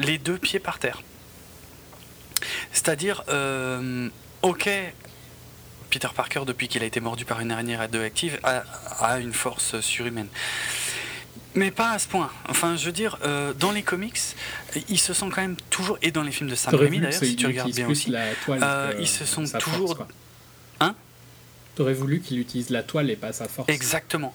les 0.00 0.18
deux 0.18 0.38
pieds 0.38 0.58
par 0.58 0.80
terre. 0.80 1.02
C'est-à-dire, 2.88 3.22
euh, 3.28 4.08
ok, 4.40 4.70
Peter 5.90 6.08
Parker, 6.16 6.40
depuis 6.46 6.68
qu'il 6.68 6.82
a 6.82 6.86
été 6.86 7.00
mordu 7.00 7.26
par 7.26 7.38
une 7.40 7.52
araignée 7.52 7.76
radioactive, 7.76 8.40
a, 8.42 8.62
a 9.00 9.18
une 9.18 9.34
force 9.34 9.78
surhumaine. 9.80 10.28
Mais 11.54 11.70
pas 11.70 11.90
à 11.90 11.98
ce 11.98 12.08
point. 12.08 12.30
Enfin, 12.48 12.76
je 12.76 12.86
veux 12.86 12.92
dire, 12.92 13.18
euh, 13.24 13.52
dans 13.52 13.72
les 13.72 13.82
comics, 13.82 14.18
ils 14.88 14.98
se 14.98 15.12
sont 15.12 15.28
quand 15.28 15.42
même 15.42 15.56
toujours, 15.68 15.98
et 16.00 16.12
dans 16.12 16.22
les 16.22 16.32
films 16.32 16.48
de 16.48 16.54
Sam 16.54 16.74
Raimi 16.76 17.00
d'ailleurs, 17.00 17.22
si 17.22 17.36
tu 17.36 17.44
regardes 17.44 17.74
bien 17.74 17.88
aussi, 17.88 18.10
euh, 18.48 18.94
ils 18.98 19.06
se 19.06 19.26
sont 19.26 19.44
toujours. 19.58 20.06
T'aurais 21.78 21.94
voulu 21.94 22.18
qu'il 22.18 22.40
utilise 22.40 22.70
la 22.70 22.82
toile 22.82 23.08
et 23.08 23.14
pas 23.14 23.32
sa 23.32 23.46
force. 23.46 23.68
Exactement. 23.68 24.34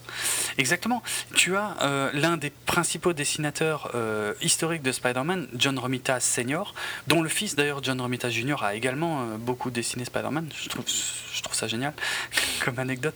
Exactement. 0.57 1.03
Tu 1.35 1.57
as 1.57 1.75
euh, 1.81 2.09
l'un 2.13 2.37
des 2.37 2.51
principaux 2.51 3.11
dessinateurs 3.11 3.91
euh, 3.95 4.33
historiques 4.41 4.81
de 4.81 4.93
Spider-Man, 4.93 5.49
John 5.53 5.77
Romita 5.77 6.21
Sr., 6.21 6.73
dont 7.07 7.21
le 7.21 7.27
fils 7.27 7.57
d'ailleurs, 7.57 7.83
John 7.83 7.99
Romita 7.99 8.29
Jr., 8.29 8.63
a 8.63 8.75
également 8.75 9.23
euh, 9.23 9.37
beaucoup 9.37 9.71
dessiné 9.71 10.05
Spider-Man. 10.05 10.51
Je 10.57 10.69
trouve, 10.69 10.85
ça 11.53 11.67
génial 11.67 11.91
comme 12.63 12.79
anecdote. 12.79 13.15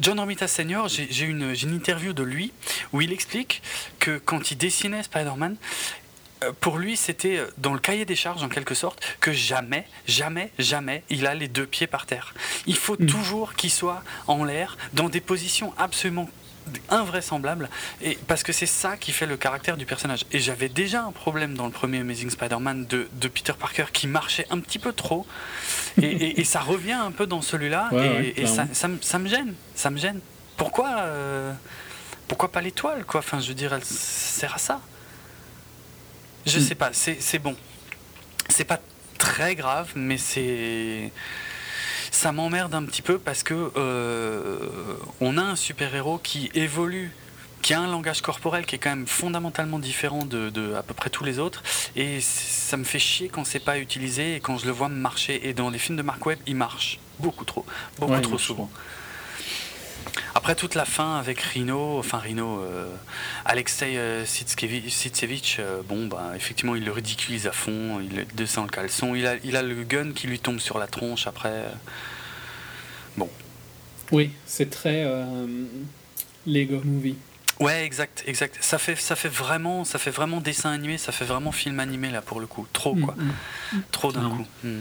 John 0.00 0.20
Romita 0.20 0.46
Sr., 0.46 0.88
j'ai 0.88 1.24
une, 1.24 1.54
interview 1.72 2.12
de 2.12 2.22
lui 2.22 2.52
où 2.92 3.00
il 3.00 3.14
explique 3.14 3.62
que 3.98 4.18
quand 4.18 4.50
il 4.50 4.58
dessinait 4.58 5.02
Spider-Man, 5.02 5.56
pour 6.60 6.78
lui, 6.78 6.96
c'était 6.96 7.38
euh, 7.38 7.46
dans 7.58 7.72
le 7.72 7.78
cahier 7.78 8.04
des 8.04 8.16
charges, 8.16 8.42
en 8.42 8.48
quelque 8.48 8.74
sorte, 8.74 9.02
que 9.20 9.32
jamais, 9.32 9.86
jamais, 10.06 10.50
jamais, 10.58 11.02
il 11.10 11.26
a 11.26 11.34
les 11.34 11.48
deux 11.48 11.66
pieds 11.66 11.86
par 11.86 12.06
terre. 12.06 12.34
Il 12.66 12.76
faut 12.76 12.96
mm. 12.98 13.06
toujours 13.06 13.54
qu'il 13.54 13.70
soit 13.70 14.02
en 14.26 14.44
l'air, 14.44 14.76
dans 14.92 15.08
des 15.08 15.20
positions 15.20 15.72
absolument 15.78 16.28
invraisemblables, 16.90 17.68
et 18.02 18.16
parce 18.28 18.44
que 18.44 18.52
c'est 18.52 18.66
ça 18.66 18.96
qui 18.96 19.10
fait 19.10 19.26
le 19.26 19.36
caractère 19.36 19.76
du 19.76 19.84
personnage. 19.84 20.24
Et 20.30 20.38
j'avais 20.38 20.68
déjà 20.68 21.02
un 21.02 21.10
problème 21.10 21.54
dans 21.54 21.66
le 21.66 21.72
premier 21.72 21.98
Amazing 21.98 22.30
Spider-Man 22.30 22.86
de, 22.86 23.28
Peter 23.28 23.52
Parker 23.58 23.86
qui 23.92 24.06
marchait 24.06 24.46
un 24.50 24.60
petit 24.60 24.78
peu 24.78 24.92
trop, 24.92 25.26
et, 26.00 26.44
ça 26.44 26.60
revient 26.60 26.92
un 26.92 27.10
peu 27.10 27.26
dans 27.26 27.42
celui-là, 27.42 27.90
et, 28.36 28.46
ça, 28.46 29.18
me 29.18 29.28
gêne, 29.28 29.54
ça 29.74 29.90
me 29.90 29.98
gêne. 29.98 30.20
Pourquoi, 30.56 31.00
euh, 31.00 31.52
pourquoi 32.28 32.52
pas 32.52 32.60
l'étoile, 32.60 33.04
quoi? 33.04 33.20
Enfin, 33.20 33.40
je 33.40 33.48
veux 33.48 33.54
dire, 33.54 33.72
elle 33.72 33.84
sert 33.84 34.54
à 34.54 34.58
ça. 34.58 34.80
Je 36.46 36.58
hmm. 36.58 36.62
sais 36.62 36.74
pas, 36.74 36.90
c'est 36.92 37.38
bon. 37.38 37.56
C'est 38.48 38.64
pas 38.64 38.80
très 39.18 39.54
grave, 39.54 39.92
mais 39.94 40.18
c'est. 40.18 41.12
Ça 42.10 42.30
m'emmerde 42.32 42.74
un 42.74 42.84
petit 42.84 43.00
peu 43.00 43.18
parce 43.18 43.42
que 43.42 43.72
euh, 43.76 44.58
on 45.20 45.38
a 45.38 45.42
un 45.42 45.56
super-héros 45.56 46.18
qui 46.18 46.50
évolue 46.54 47.10
qui 47.62 47.74
a 47.74 47.80
un 47.80 47.86
langage 47.86 48.20
corporel 48.20 48.66
qui 48.66 48.74
est 48.74 48.78
quand 48.78 48.90
même 48.90 49.06
fondamentalement 49.06 49.78
différent 49.78 50.24
de, 50.24 50.50
de, 50.50 50.74
à 50.74 50.82
peu 50.82 50.94
près 50.94 51.10
tous 51.10 51.24
les 51.24 51.38
autres 51.38 51.62
et 51.94 52.20
ça 52.20 52.76
me 52.76 52.84
fait 52.84 52.98
chier 52.98 53.28
quand 53.28 53.44
c'est 53.44 53.60
pas 53.60 53.78
utilisé 53.78 54.34
et 54.34 54.40
quand 54.40 54.58
je 54.58 54.66
le 54.66 54.72
vois 54.72 54.88
marcher 54.88 55.48
et 55.48 55.54
dans 55.54 55.70
les 55.70 55.78
films 55.78 55.96
de 55.96 56.02
Mark 56.02 56.26
Webb 56.26 56.40
il 56.46 56.56
marche 56.56 56.98
beaucoup 57.20 57.44
trop 57.44 57.64
beaucoup 57.98 58.20
trop 58.20 58.38
souvent 58.38 58.68
après 60.34 60.54
toute 60.54 60.74
la 60.74 60.84
fin 60.84 61.18
avec 61.18 61.40
Rino, 61.40 61.98
enfin 61.98 62.18
Rino, 62.18 62.60
euh, 62.60 62.86
Alexei 63.44 63.96
euh, 63.96 64.24
Sitsevich, 64.24 65.58
euh, 65.58 65.82
bon 65.86 66.06
bah 66.06 66.32
effectivement 66.34 66.74
il 66.74 66.84
le 66.84 66.92
ridiculise 66.92 67.46
à 67.46 67.52
fond, 67.52 68.00
il 68.00 68.26
descend 68.34 68.66
le 68.66 68.70
caleçon, 68.70 69.14
il 69.14 69.26
a, 69.26 69.36
il 69.44 69.56
a 69.56 69.62
le 69.62 69.84
gun 69.84 70.12
qui 70.12 70.26
lui 70.26 70.38
tombe 70.38 70.58
sur 70.58 70.78
la 70.78 70.86
tronche 70.86 71.26
après. 71.26 71.64
Bon. 73.16 73.28
Oui, 74.10 74.30
c'est 74.46 74.70
très 74.70 75.06
Lego 76.46 76.80
Movie. 76.84 77.16
Ouais, 77.60 77.84
exact, 77.84 78.24
exact. 78.26 78.58
Ça 78.60 78.78
fait, 78.78 78.96
ça 78.96 79.14
fait 79.14 79.28
vraiment, 79.28 79.84
ça 79.84 79.98
fait 79.98 80.10
vraiment 80.10 80.40
dessin 80.40 80.70
animé, 80.70 80.98
ça 80.98 81.12
fait 81.12 81.24
vraiment 81.24 81.52
film 81.52 81.80
animé 81.80 82.10
là 82.10 82.22
pour 82.22 82.40
le 82.40 82.46
coup. 82.46 82.66
Trop 82.72 82.94
quoi, 82.94 83.14
mm, 83.16 83.76
mm. 83.76 83.82
trop 83.90 84.12
d'un 84.12 84.30
coup. 84.30 84.46
Mm. 84.64 84.80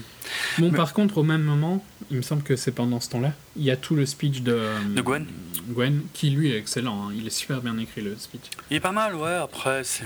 Bon, 0.60 0.72
par 0.72 0.94
contre, 0.94 1.18
au 1.18 1.24
même 1.24 1.44
moment, 1.44 1.84
il 2.10 2.18
me 2.18 2.22
semble 2.22 2.44
que 2.44 2.56
c'est 2.56 2.72
pendant 2.72 3.00
ce 3.00 3.10
temps-là, 3.10 3.34
il 3.56 3.64
y 3.64 3.72
a 3.72 3.78
tout 3.78 3.96
le 3.96 4.06
speech 4.06 4.42
de, 4.42 4.60
de 4.96 5.02
Gwen. 5.02 5.26
Gwen, 5.70 6.02
qui 6.14 6.30
lui 6.30 6.52
est 6.52 6.58
excellent. 6.58 7.10
Hein. 7.10 7.14
Il 7.16 7.28
est 7.28 7.32
super 7.32 7.62
bien 7.62 7.78
écrit 7.78 8.02
le 8.02 8.16
speech. 8.18 8.50
Il 8.70 8.78
est 8.78 8.82
pas 8.82 8.92
mal, 8.92 9.16
ouais. 9.16 9.36
Après, 9.36 9.84
c'est. 9.84 10.06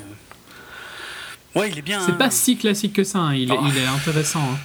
Ouais, 1.56 1.70
il 1.70 1.78
est 1.78 1.84
bien. 1.84 2.02
C'est 2.06 2.18
pas 2.18 2.32
si 2.32 2.58
classique 2.58 2.94
que 2.94 3.04
ça. 3.04 3.20
Hein. 3.20 3.36
Il, 3.36 3.52
est, 3.52 3.58
il, 3.70 3.78
est, 3.78 3.86
intéressant. 3.86 4.42
Hein. 4.42 4.58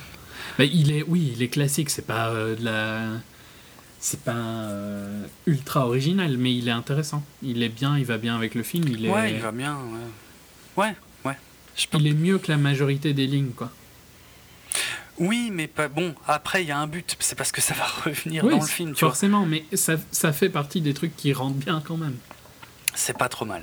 Bah, 0.58 0.64
il 0.64 0.90
est, 0.90 1.04
oui, 1.06 1.32
il 1.36 1.42
est 1.42 1.48
classique. 1.48 1.90
C'est 1.90 2.06
pas 2.06 2.30
euh, 2.30 2.56
de 2.56 2.64
la 2.64 3.02
c'est 4.00 4.20
pas 4.20 4.32
euh, 4.32 5.26
ultra 5.46 5.86
original, 5.86 6.38
mais 6.38 6.54
il 6.54 6.68
est 6.68 6.72
intéressant. 6.72 7.22
Il 7.42 7.62
est 7.62 7.68
bien, 7.68 7.98
il 7.98 8.06
va 8.06 8.16
bien 8.16 8.34
avec 8.34 8.54
le 8.54 8.62
film. 8.62 8.88
Il 8.88 9.04
est... 9.04 9.10
Ouais, 9.10 9.32
il 9.32 9.40
va 9.40 9.52
bien, 9.52 9.76
ouais. 9.76 10.82
Ouais, 10.82 10.96
ouais. 11.26 11.36
Il 11.94 12.06
est 12.06 12.14
mieux 12.14 12.38
que 12.38 12.50
la 12.50 12.56
majorité 12.56 13.12
des 13.12 13.26
lignes, 13.26 13.50
quoi. 13.50 13.70
Oui, 15.18 15.50
mais 15.52 15.66
pas 15.66 15.88
bon. 15.88 16.14
Après, 16.26 16.64
il 16.64 16.68
y 16.68 16.72
a 16.72 16.78
un 16.78 16.86
but. 16.86 17.14
C'est 17.20 17.36
parce 17.36 17.52
que 17.52 17.60
ça 17.60 17.74
va 17.74 17.84
revenir 18.04 18.42
dans 18.42 18.58
le 18.58 18.66
film. 18.66 18.94
Tu 18.94 19.00
forcément, 19.00 19.44
mais 19.44 19.64
ça, 19.74 19.96
ça 20.10 20.32
fait 20.32 20.48
partie 20.48 20.80
des 20.80 20.94
trucs 20.94 21.14
qui 21.14 21.34
rentrent 21.34 21.56
bien 21.56 21.82
quand 21.84 21.98
même. 21.98 22.16
C'est 22.94 23.16
pas 23.16 23.28
trop 23.28 23.44
mal. 23.44 23.62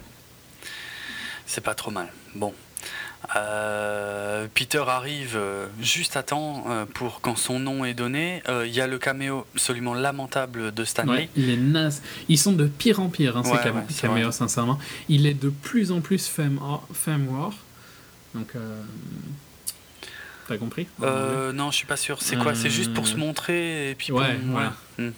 C'est 1.47 1.63
pas 1.63 1.73
trop 1.73 1.89
mal. 1.89 2.10
Bon. 2.36 2.54
Euh, 3.36 4.47
Peter 4.53 4.84
arrive 4.88 5.36
euh, 5.36 5.67
juste 5.82 6.15
à 6.15 6.23
temps 6.23 6.65
euh, 6.69 6.86
pour 6.86 7.19
quand 7.21 7.36
son 7.36 7.60
nom 7.60 7.84
est 7.84 7.93
donné. 7.93 8.41
Il 8.65 8.73
y 8.73 8.82
a 8.82 8.88
le 8.88 8.97
caméo 8.97 9.45
absolument 9.53 9.93
lamentable 9.93 10.73
de 10.73 10.86
Stanley. 10.86 11.30
il 11.36 11.49
est 11.49 11.58
naze. 11.58 12.01
Ils 12.30 12.38
sont 12.38 12.53
de 12.53 12.67
pire 12.67 12.99
en 12.99 13.10
pire, 13.10 13.38
hein, 13.38 13.43
ces 13.43 14.01
caméos, 14.01 14.32
sincèrement. 14.32 14.80
Il 15.10 15.25
est 15.25 15.34
de 15.34 15.49
plus 15.49 15.91
en 15.91 16.01
plus 16.01 16.27
femme, 16.27 16.60
war. 16.60 17.53
Donc. 18.34 18.53
T'as 20.47 20.58
compris? 20.58 20.88
Non, 21.01 21.71
je 21.71 21.75
suis 21.75 21.88
pas 21.88 21.97
sûr. 21.97 22.21
C'est 22.21 22.38
quoi? 22.38 22.56
C'est 22.56 22.69
juste 22.69 22.93
pour 22.93 23.08
se 23.08 23.15
montrer 23.15 23.91
et 23.91 23.95
puis. 23.95 24.12
Ouais, 24.12 24.38
voilà. 24.45 24.73
Hmm. 24.97 25.12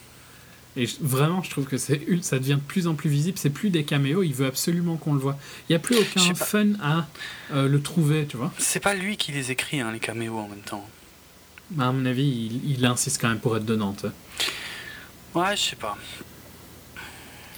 Et 0.79 0.87
vraiment, 1.01 1.43
je 1.43 1.49
trouve 1.49 1.65
que 1.65 1.77
c'est 1.77 1.99
ça 2.21 2.39
devient 2.39 2.55
de 2.55 2.65
plus 2.65 2.87
en 2.87 2.95
plus 2.95 3.09
visible. 3.09 3.37
C'est 3.37 3.49
plus 3.49 3.69
des 3.69 3.83
caméos, 3.83 4.23
il 4.23 4.33
veut 4.33 4.45
absolument 4.45 4.95
qu'on 4.95 5.11
le 5.11 5.19
voit. 5.19 5.37
Il 5.67 5.73
n'y 5.73 5.75
a 5.75 5.79
plus 5.79 5.97
aucun 5.97 6.33
fun 6.33 6.67
à 6.81 7.05
euh, 7.53 7.67
le 7.67 7.81
trouver, 7.81 8.25
tu 8.25 8.37
vois. 8.37 8.53
C'est 8.57 8.79
pas 8.79 8.93
lui 8.93 9.17
qui 9.17 9.33
les 9.33 9.51
écrit, 9.51 9.81
hein, 9.81 9.91
les 9.91 9.99
caméos 9.99 10.37
en 10.37 10.47
même 10.47 10.61
temps. 10.61 10.87
À 11.77 11.91
mon 11.91 12.05
avis, 12.05 12.61
il, 12.65 12.85
insiste 12.85 13.19
quand 13.19 13.27
même 13.27 13.39
pour 13.39 13.57
être 13.57 13.65
dedans. 13.65 13.93
Ouais, 15.35 15.57
je 15.57 15.61
sais 15.61 15.75
pas. 15.75 15.97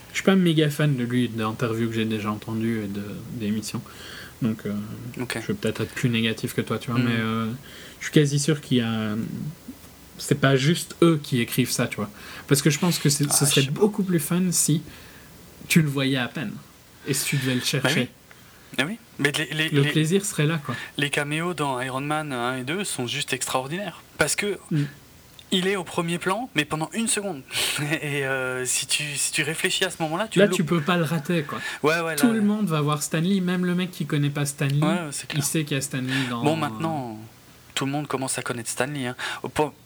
Je 0.10 0.16
suis 0.16 0.24
pas 0.24 0.36
méga 0.36 0.72
fan 0.72 0.98
de 0.98 1.04
lui, 1.04 1.30
d'interviews 1.30 1.90
que 1.90 1.96
j'ai 1.96 2.06
déjà 2.06 2.32
entendues 2.32 2.86
et 2.86 2.90
d'émissions. 3.40 3.84
Donc, 4.42 4.66
euh, 4.66 4.74
je 5.16 5.48
vais 5.48 5.54
peut-être 5.54 5.82
être 5.82 5.94
plus 5.94 6.10
négatif 6.10 6.56
que 6.56 6.62
toi, 6.62 6.80
tu 6.80 6.90
vois, 6.90 7.00
mm. 7.00 7.04
mais 7.04 7.16
euh, 7.16 7.46
je 8.00 8.06
suis 8.06 8.14
quasi 8.14 8.40
sûr 8.40 8.62
qu'il 8.62 8.78
y 8.78 8.82
a. 8.82 9.16
C'est 10.22 10.40
pas 10.40 10.56
juste 10.56 10.96
eux 11.02 11.20
qui 11.22 11.42
écrivent 11.42 11.72
ça, 11.72 11.88
tu 11.88 11.98
vois. 11.98 12.10
Parce 12.48 12.62
que 12.62 12.70
je 12.70 12.80
pense 12.80 13.00
que 13.00 13.10
ce 13.10 13.24
ah, 13.30 13.34
serait 13.34 13.64
beaucoup 13.64 14.04
plus 14.04 14.20
fun 14.20 14.52
si 14.52 14.82
tu 15.68 15.82
le 15.82 15.90
voyais 15.90 16.18
à 16.18 16.28
peine. 16.28 16.54
Et 17.08 17.14
si 17.14 17.26
tu 17.26 17.38
devais 17.38 17.56
le 17.56 17.62
chercher. 17.62 18.10
Ah 18.78 18.84
oui. 18.86 18.98
Mais 19.20 19.32
le 19.32 19.82
plaisir 19.84 20.26
serait 20.26 20.46
là, 20.46 20.60
quoi. 20.64 20.76
Les 20.98 21.10
caméos 21.10 21.54
dans 21.54 21.80
Iron 21.82 22.02
Man 22.02 22.32
1 22.32 22.58
et 22.58 22.64
2 22.64 22.84
sont 22.84 23.08
juste 23.08 23.34
extraordinaires. 23.34 24.02
Parce 24.18 24.36
que. 24.36 24.58
Mm 24.70 24.86
il 25.52 25.68
est 25.68 25.76
au 25.76 25.84
premier 25.84 26.18
plan, 26.18 26.50
mais 26.56 26.66
pendant 26.66 26.90
une 26.94 27.08
seconde. 27.08 27.42
Et 28.02 28.26
euh, 28.26 28.66
si, 28.66 28.88
tu, 28.88 29.04
si 29.16 29.32
tu 29.32 29.44
réfléchis 29.44 29.86
à 29.86 29.90
ce 29.90 30.02
moment-là, 30.04 30.28
tu 30.30 30.40
Là, 30.40 30.48
tu 30.48 30.64
peux 30.64 30.82
pas 30.82 30.98
le 30.98 31.04
rater, 31.04 31.44
quoi. 31.44 31.60
Ouais, 31.84 32.00
ouais, 32.02 32.16
Tout 32.16 32.32
le 32.32 32.42
monde 32.42 32.68
va 32.68 32.82
voir 32.82 33.04
Stanley, 33.04 33.42
même 33.42 33.66
le 33.66 33.76
mec 33.76 33.92
qui 33.92 34.06
connaît 34.06 34.30
pas 34.30 34.46
Stanley, 34.46 34.80
il 35.36 35.44
sait 35.44 35.64
qu'il 35.64 35.76
y 35.76 35.78
a 35.78 35.82
Stanley 35.82 36.14
dans. 36.30 36.44
Bon, 36.44 36.56
maintenant, 36.56 37.20
tout 37.82 37.88
le 37.88 37.92
monde 37.94 38.06
commence 38.06 38.38
à 38.38 38.44
connaître 38.44 38.70
Stanley. 38.70 39.08
Hein. 39.08 39.16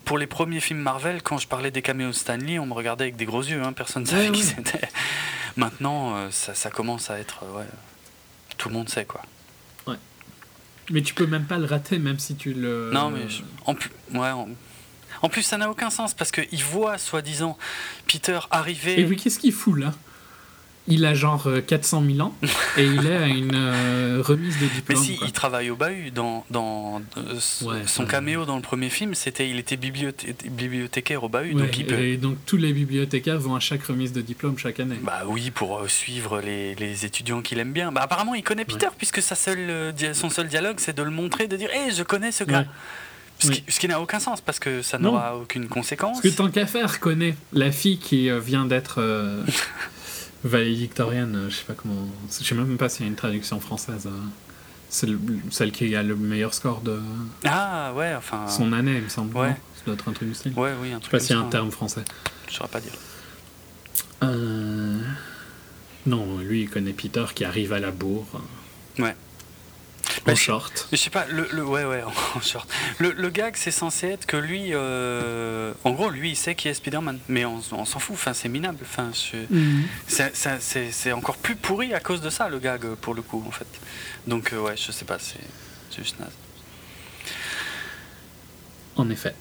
Pour, 0.03 0.17
les 0.17 0.27
premiers 0.27 0.59
films 0.59 0.79
Marvel, 0.79 1.23
quand 1.23 1.37
je 1.37 1.47
parlais 1.47 1.71
des 1.71 1.81
caméos 1.81 2.09
de 2.09 2.13
Stanley, 2.13 2.59
on 2.59 2.65
me 2.65 2.73
regardait 2.73 3.05
avec 3.05 3.15
des 3.15 3.23
gros 3.23 3.41
yeux, 3.41 3.63
hein. 3.63 3.71
personne 3.71 4.03
ne 4.03 4.07
savait 4.09 4.31
qui 4.31 4.43
c'était. 4.43 4.89
Maintenant, 5.55 6.17
euh, 6.17 6.27
ça, 6.29 6.53
ça, 6.55 6.69
commence 6.69 7.09
à 7.09 7.17
être. 7.19 7.45
Ouais, 7.55 7.63
tout 8.57 8.67
le 8.67 8.75
monde 8.75 8.89
sait, 8.89 9.05
quoi. 9.05 9.21
Ouais. 9.87 9.95
Mais 10.89 11.03
tu 11.03 11.13
peux 11.13 11.25
même 11.25 11.45
pas 11.45 11.57
le 11.57 11.63
rater, 11.63 11.97
même 11.97 12.19
si 12.19 12.35
tu 12.35 12.53
le. 12.53 12.91
Non, 12.91 13.11
mais 13.11 13.27
en 13.65 13.75
plus, 13.75 13.89
ouais, 14.13 14.31
en 15.21 15.29
plus, 15.29 15.43
ça 15.43 15.57
n'a 15.57 15.69
aucun 15.69 15.89
sens 15.89 16.13
parce 16.13 16.31
qu'il 16.31 16.63
voit, 16.65 16.97
soi-disant, 16.97 17.57
Peter 18.07 18.39
arriver. 18.51 18.99
Et 18.99 19.05
oui, 19.05 19.15
qu'est-ce 19.15 19.39
qu'il 19.39 19.53
fout 19.53 19.79
là? 19.79 19.93
Il 20.87 21.05
a 21.05 21.13
genre 21.13 21.47
400 21.65 22.01
euh, 22.01 22.13
000 22.15 22.27
ans 22.27 22.33
et 22.77 22.85
il 22.85 23.05
est 23.07 23.15
à 23.15 23.27
une 23.27 23.55
euh, 23.55 24.21
remise 24.23 24.59
de 24.59 24.67
diplôme. 24.67 24.99
Mais 24.99 25.05
si, 25.05 25.19
il 25.23 25.31
travaille 25.31 25.69
au 25.69 25.75
bahut. 25.75 26.11
Dans, 26.11 26.45
dans 26.49 27.01
euh, 27.17 27.83
son 27.85 28.05
caméo 28.05 28.45
dans 28.45 28.55
le 28.55 28.61
premier 28.61 28.89
film, 28.89 29.15
c'était 29.15 29.49
il 29.49 29.57
était 29.57 29.77
bibliothécaire 29.77 31.23
au 31.23 31.29
bahut. 31.29 31.53
donc 31.53 31.79
Et 31.79 32.17
donc 32.17 32.37
tous 32.45 32.57
les 32.57 32.73
bibliothécaires 32.73 33.39
vont 33.39 33.55
à 33.55 33.59
chaque 33.59 33.83
remise 33.83 34.13
de 34.13 34.21
diplôme 34.21 34.57
chaque 34.57 34.79
année. 34.79 34.97
Bah 35.01 35.23
oui, 35.27 35.51
pour 35.51 35.89
suivre 35.89 36.39
les, 36.41 36.75
les 36.75 37.05
étudiants 37.05 37.41
qu'il 37.41 37.59
aime 37.59 37.73
bien. 37.73 37.91
Bah 37.91 38.01
apparemment, 38.03 38.35
il 38.35 38.43
connaît 38.43 38.65
Peter 38.65 38.87
puisque 38.97 39.21
sa 39.21 39.35
seule, 39.35 39.93
son 40.13 40.29
seul 40.29 40.47
dialogue, 40.47 40.75
c'est 40.77 40.95
de 40.95 41.03
le 41.03 41.11
montrer, 41.11 41.47
de 41.47 41.57
dire 41.57 41.69
Hé, 41.71 41.91
je 41.91 42.03
connais 42.03 42.31
ce 42.31 42.43
gars. 42.43 42.65
Ce 43.39 43.79
qui, 43.79 43.87
n'a 43.87 43.99
aucun 43.99 44.19
sens 44.19 44.41
parce 44.41 44.59
que 44.59 44.81
ça 44.81 44.97
n'aura 44.97 45.35
aucune 45.37 45.67
conséquence. 45.67 46.21
Parce 46.21 46.33
que 46.33 46.37
tant 46.37 46.49
qu'à 46.49 46.65
faire, 46.65 46.99
connaît 46.99 47.35
la 47.53 47.71
fille 47.71 47.97
qui 47.97 48.29
vient 48.39 48.65
d'être 48.65 48.95
euh, 48.99 49.43
valédictorienne, 50.45 51.35
euh, 51.35 51.49
je 51.49 51.55
sais 51.57 51.65
pas 51.65 51.73
comment. 51.73 52.07
Je 52.29 52.45
sais 52.45 52.55
même 52.55 52.77
pas 52.77 52.87
s'il 52.87 53.01
y 53.01 53.05
a 53.05 53.09
une 53.09 53.17
traduction 53.17 53.59
française. 53.59 54.07
C'est 54.87 55.09
celle 55.51 55.71
qui 55.71 55.95
a 55.95 56.03
le 56.03 56.15
meilleur 56.15 56.53
score 56.53 56.81
de. 56.81 57.01
Ah 57.43 57.93
ouais, 57.95 58.13
enfin. 58.15 58.47
Son 58.47 58.71
année, 58.71 58.95
il 58.97 59.03
me 59.03 59.09
semble. 59.09 59.35
Ouais. 59.35 59.55
Ça 59.75 59.81
doit 59.85 59.95
être 59.95 60.07
un 60.07 60.13
truc 60.13 60.29
du 60.29 60.35
style. 60.35 60.53
Ouais, 60.55 60.71
oui, 60.81 60.93
un 60.93 60.99
truc 60.99 61.03
Je 61.03 61.05
sais 61.05 61.11
pas 61.11 61.19
s'il 61.19 61.35
y 61.35 61.39
a 61.39 61.41
un 61.41 61.49
terme 61.49 61.71
français. 61.71 62.05
Je 62.47 62.53
saurais 62.53 62.69
pas 62.69 62.79
dire. 62.79 62.93
Non, 66.05 66.37
lui, 66.37 66.61
il 66.61 66.69
connaît 66.69 66.93
Peter 66.93 67.25
qui 67.33 67.45
arrive 67.45 67.73
à 67.73 67.79
la 67.79 67.91
bourre. 67.91 68.27
Ouais. 68.99 69.15
En 70.21 70.25
bah, 70.25 70.35
short. 70.35 70.87
Je, 70.91 70.97
sais 70.97 71.09
pas, 71.09 71.25
le, 71.27 71.47
le, 71.51 71.63
ouais, 71.63 71.85
ouais, 71.85 72.03
en 72.35 72.41
short. 72.41 72.69
Le, 72.97 73.11
le 73.11 73.29
gag, 73.29 73.55
c'est 73.55 73.71
censé 73.71 74.07
être 74.07 74.25
que 74.25 74.37
lui, 74.37 74.69
euh, 74.71 75.73
en 75.83 75.91
gros, 75.91 76.09
lui, 76.09 76.31
il 76.31 76.35
sait 76.35 76.55
qui 76.55 76.67
est 76.67 76.73
Spider-Man, 76.73 77.19
mais 77.27 77.45
on, 77.45 77.61
on 77.71 77.85
s'en 77.85 77.99
fout, 77.99 78.15
enfin, 78.15 78.33
c'est 78.33 78.49
minable. 78.49 78.79
Enfin, 78.83 79.11
mhm. 79.49 79.83
c'est 80.07 81.11
encore 81.11 81.37
plus 81.37 81.55
pourri 81.55 81.93
à 81.93 81.99
cause 81.99 82.21
de 82.21 82.29
ça, 82.29 82.49
le 82.49 82.59
gag, 82.59 82.85
pour 82.95 83.13
le 83.13 83.21
coup, 83.21 83.43
en 83.47 83.51
fait. 83.51 83.67
Donc, 84.27 84.53
euh, 84.53 84.59
ouais, 84.59 84.77
je 84.77 84.91
sais 84.91 85.05
pas, 85.05 85.17
c'est 85.19 85.39
juste 85.95 86.19
naze. 86.19 86.33
En 88.97 89.09
effet. 89.09 89.35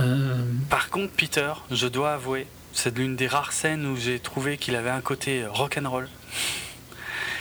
Euh, 0.00 0.44
Par 0.70 0.90
contre, 0.90 1.12
Peter, 1.12 1.52
je 1.70 1.86
dois 1.86 2.14
avouer, 2.14 2.46
c'est 2.72 2.96
l'une 2.96 3.16
des 3.16 3.26
rares 3.26 3.52
scènes 3.52 3.86
où 3.86 3.96
j'ai 3.96 4.18
trouvé 4.18 4.56
qu'il 4.58 4.76
avait 4.76 4.90
un 4.90 5.00
côté 5.00 5.46
rock'n'roll. 5.46 6.08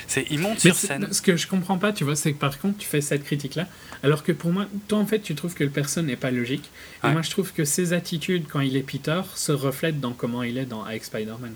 C'est 0.08 0.26
il 0.30 0.40
monte 0.40 0.60
sur 0.60 0.76
scène. 0.76 1.08
Ce 1.12 1.22
que 1.22 1.36
je 1.38 1.48
comprends 1.48 1.78
pas, 1.78 1.94
tu 1.94 2.04
vois, 2.04 2.16
c'est 2.16 2.34
que 2.34 2.40
par 2.40 2.60
contre 2.60 2.78
tu 2.78 2.88
fais 2.88 3.02
cette 3.02 3.24
critique 3.24 3.56
là, 3.56 3.68
alors 4.04 4.24
que 4.24 4.32
pour 4.32 4.52
moi, 4.52 4.68
toi 4.88 5.00
en 5.00 5.06
fait 5.06 5.20
tu 5.20 5.36
trouves 5.36 5.54
que 5.54 5.64
le 5.64 5.70
personne 5.70 6.08
n'est 6.08 6.16
pas 6.16 6.32
logique, 6.32 6.70
et 7.04 7.10
moi 7.10 7.22
je 7.22 7.30
trouve 7.30 7.54
que 7.54 7.66
ses 7.66 7.94
attitudes 7.94 8.46
quand 8.50 8.60
il 8.60 8.76
est 8.76 8.84
Peter 8.84 9.22
se 9.36 9.52
reflètent 9.52 10.00
dans 10.00 10.14
comment 10.14 10.44
il 10.44 10.58
est 10.58 10.66
dans 10.66 10.84
avec 10.84 11.04
Spider-Man. 11.04 11.54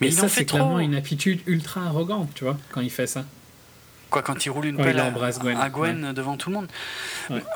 Mais 0.00 0.10
ça 0.10 0.28
c'est 0.28 0.44
clairement 0.44 0.80
une 0.80 0.94
attitude 0.94 1.40
ultra 1.46 1.86
arrogante, 1.86 2.30
tu 2.34 2.44
vois, 2.44 2.58
quand 2.72 2.80
il 2.80 2.90
fait 2.90 3.06
ça. 3.06 3.24
Quoi, 4.14 4.22
quand 4.22 4.46
il 4.46 4.50
roule 4.50 4.66
une 4.66 4.76
pelle 4.76 5.00
à, 5.00 5.10
Gwen, 5.10 5.56
à 5.60 5.70
Gwen 5.70 6.12
devant 6.12 6.36
tout 6.36 6.48
le 6.50 6.54
monde. 6.54 6.68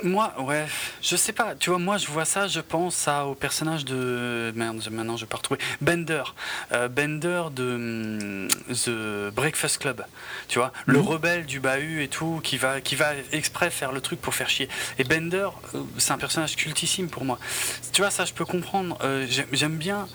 Moi, 0.02 0.34
ouais, 0.40 0.66
je 1.00 1.14
sais 1.14 1.32
pas. 1.32 1.54
Tu 1.54 1.70
vois, 1.70 1.78
moi, 1.78 1.98
je 1.98 2.08
vois 2.08 2.24
ça, 2.24 2.48
je 2.48 2.58
pense 2.58 3.06
à, 3.06 3.26
au 3.26 3.36
personnage 3.36 3.84
de. 3.84 4.52
Merde, 4.56 4.82
maintenant 4.90 5.16
je 5.16 5.24
vais 5.24 5.28
pas 5.28 5.36
retrouver. 5.36 5.60
Bender. 5.80 6.24
Euh, 6.72 6.88
Bender 6.88 7.44
de 7.52 7.76
mm, 7.76 8.48
The 8.74 9.32
Breakfast 9.32 9.78
Club. 9.78 10.04
Tu 10.48 10.58
vois, 10.58 10.72
le 10.86 10.98
mhm. 10.98 11.06
rebelle 11.06 11.46
du 11.46 11.60
bahut 11.60 12.02
et 12.02 12.08
tout, 12.08 12.40
qui 12.42 12.56
va, 12.56 12.80
qui 12.80 12.96
va 12.96 13.12
exprès 13.30 13.70
faire 13.70 13.92
le 13.92 14.00
truc 14.00 14.20
pour 14.20 14.34
faire 14.34 14.48
chier. 14.48 14.68
Et 14.98 15.04
Bender, 15.04 15.50
euh, 15.76 15.82
c'est 15.98 16.10
un 16.10 16.18
personnage 16.18 16.56
cultissime 16.56 17.08
pour 17.08 17.24
moi. 17.24 17.38
Tu 17.92 18.00
vois, 18.00 18.10
ça, 18.10 18.24
je 18.24 18.32
peux 18.32 18.44
comprendre. 18.44 18.98
Euh, 19.04 19.28
j'aime 19.52 19.76
bien 19.76 20.08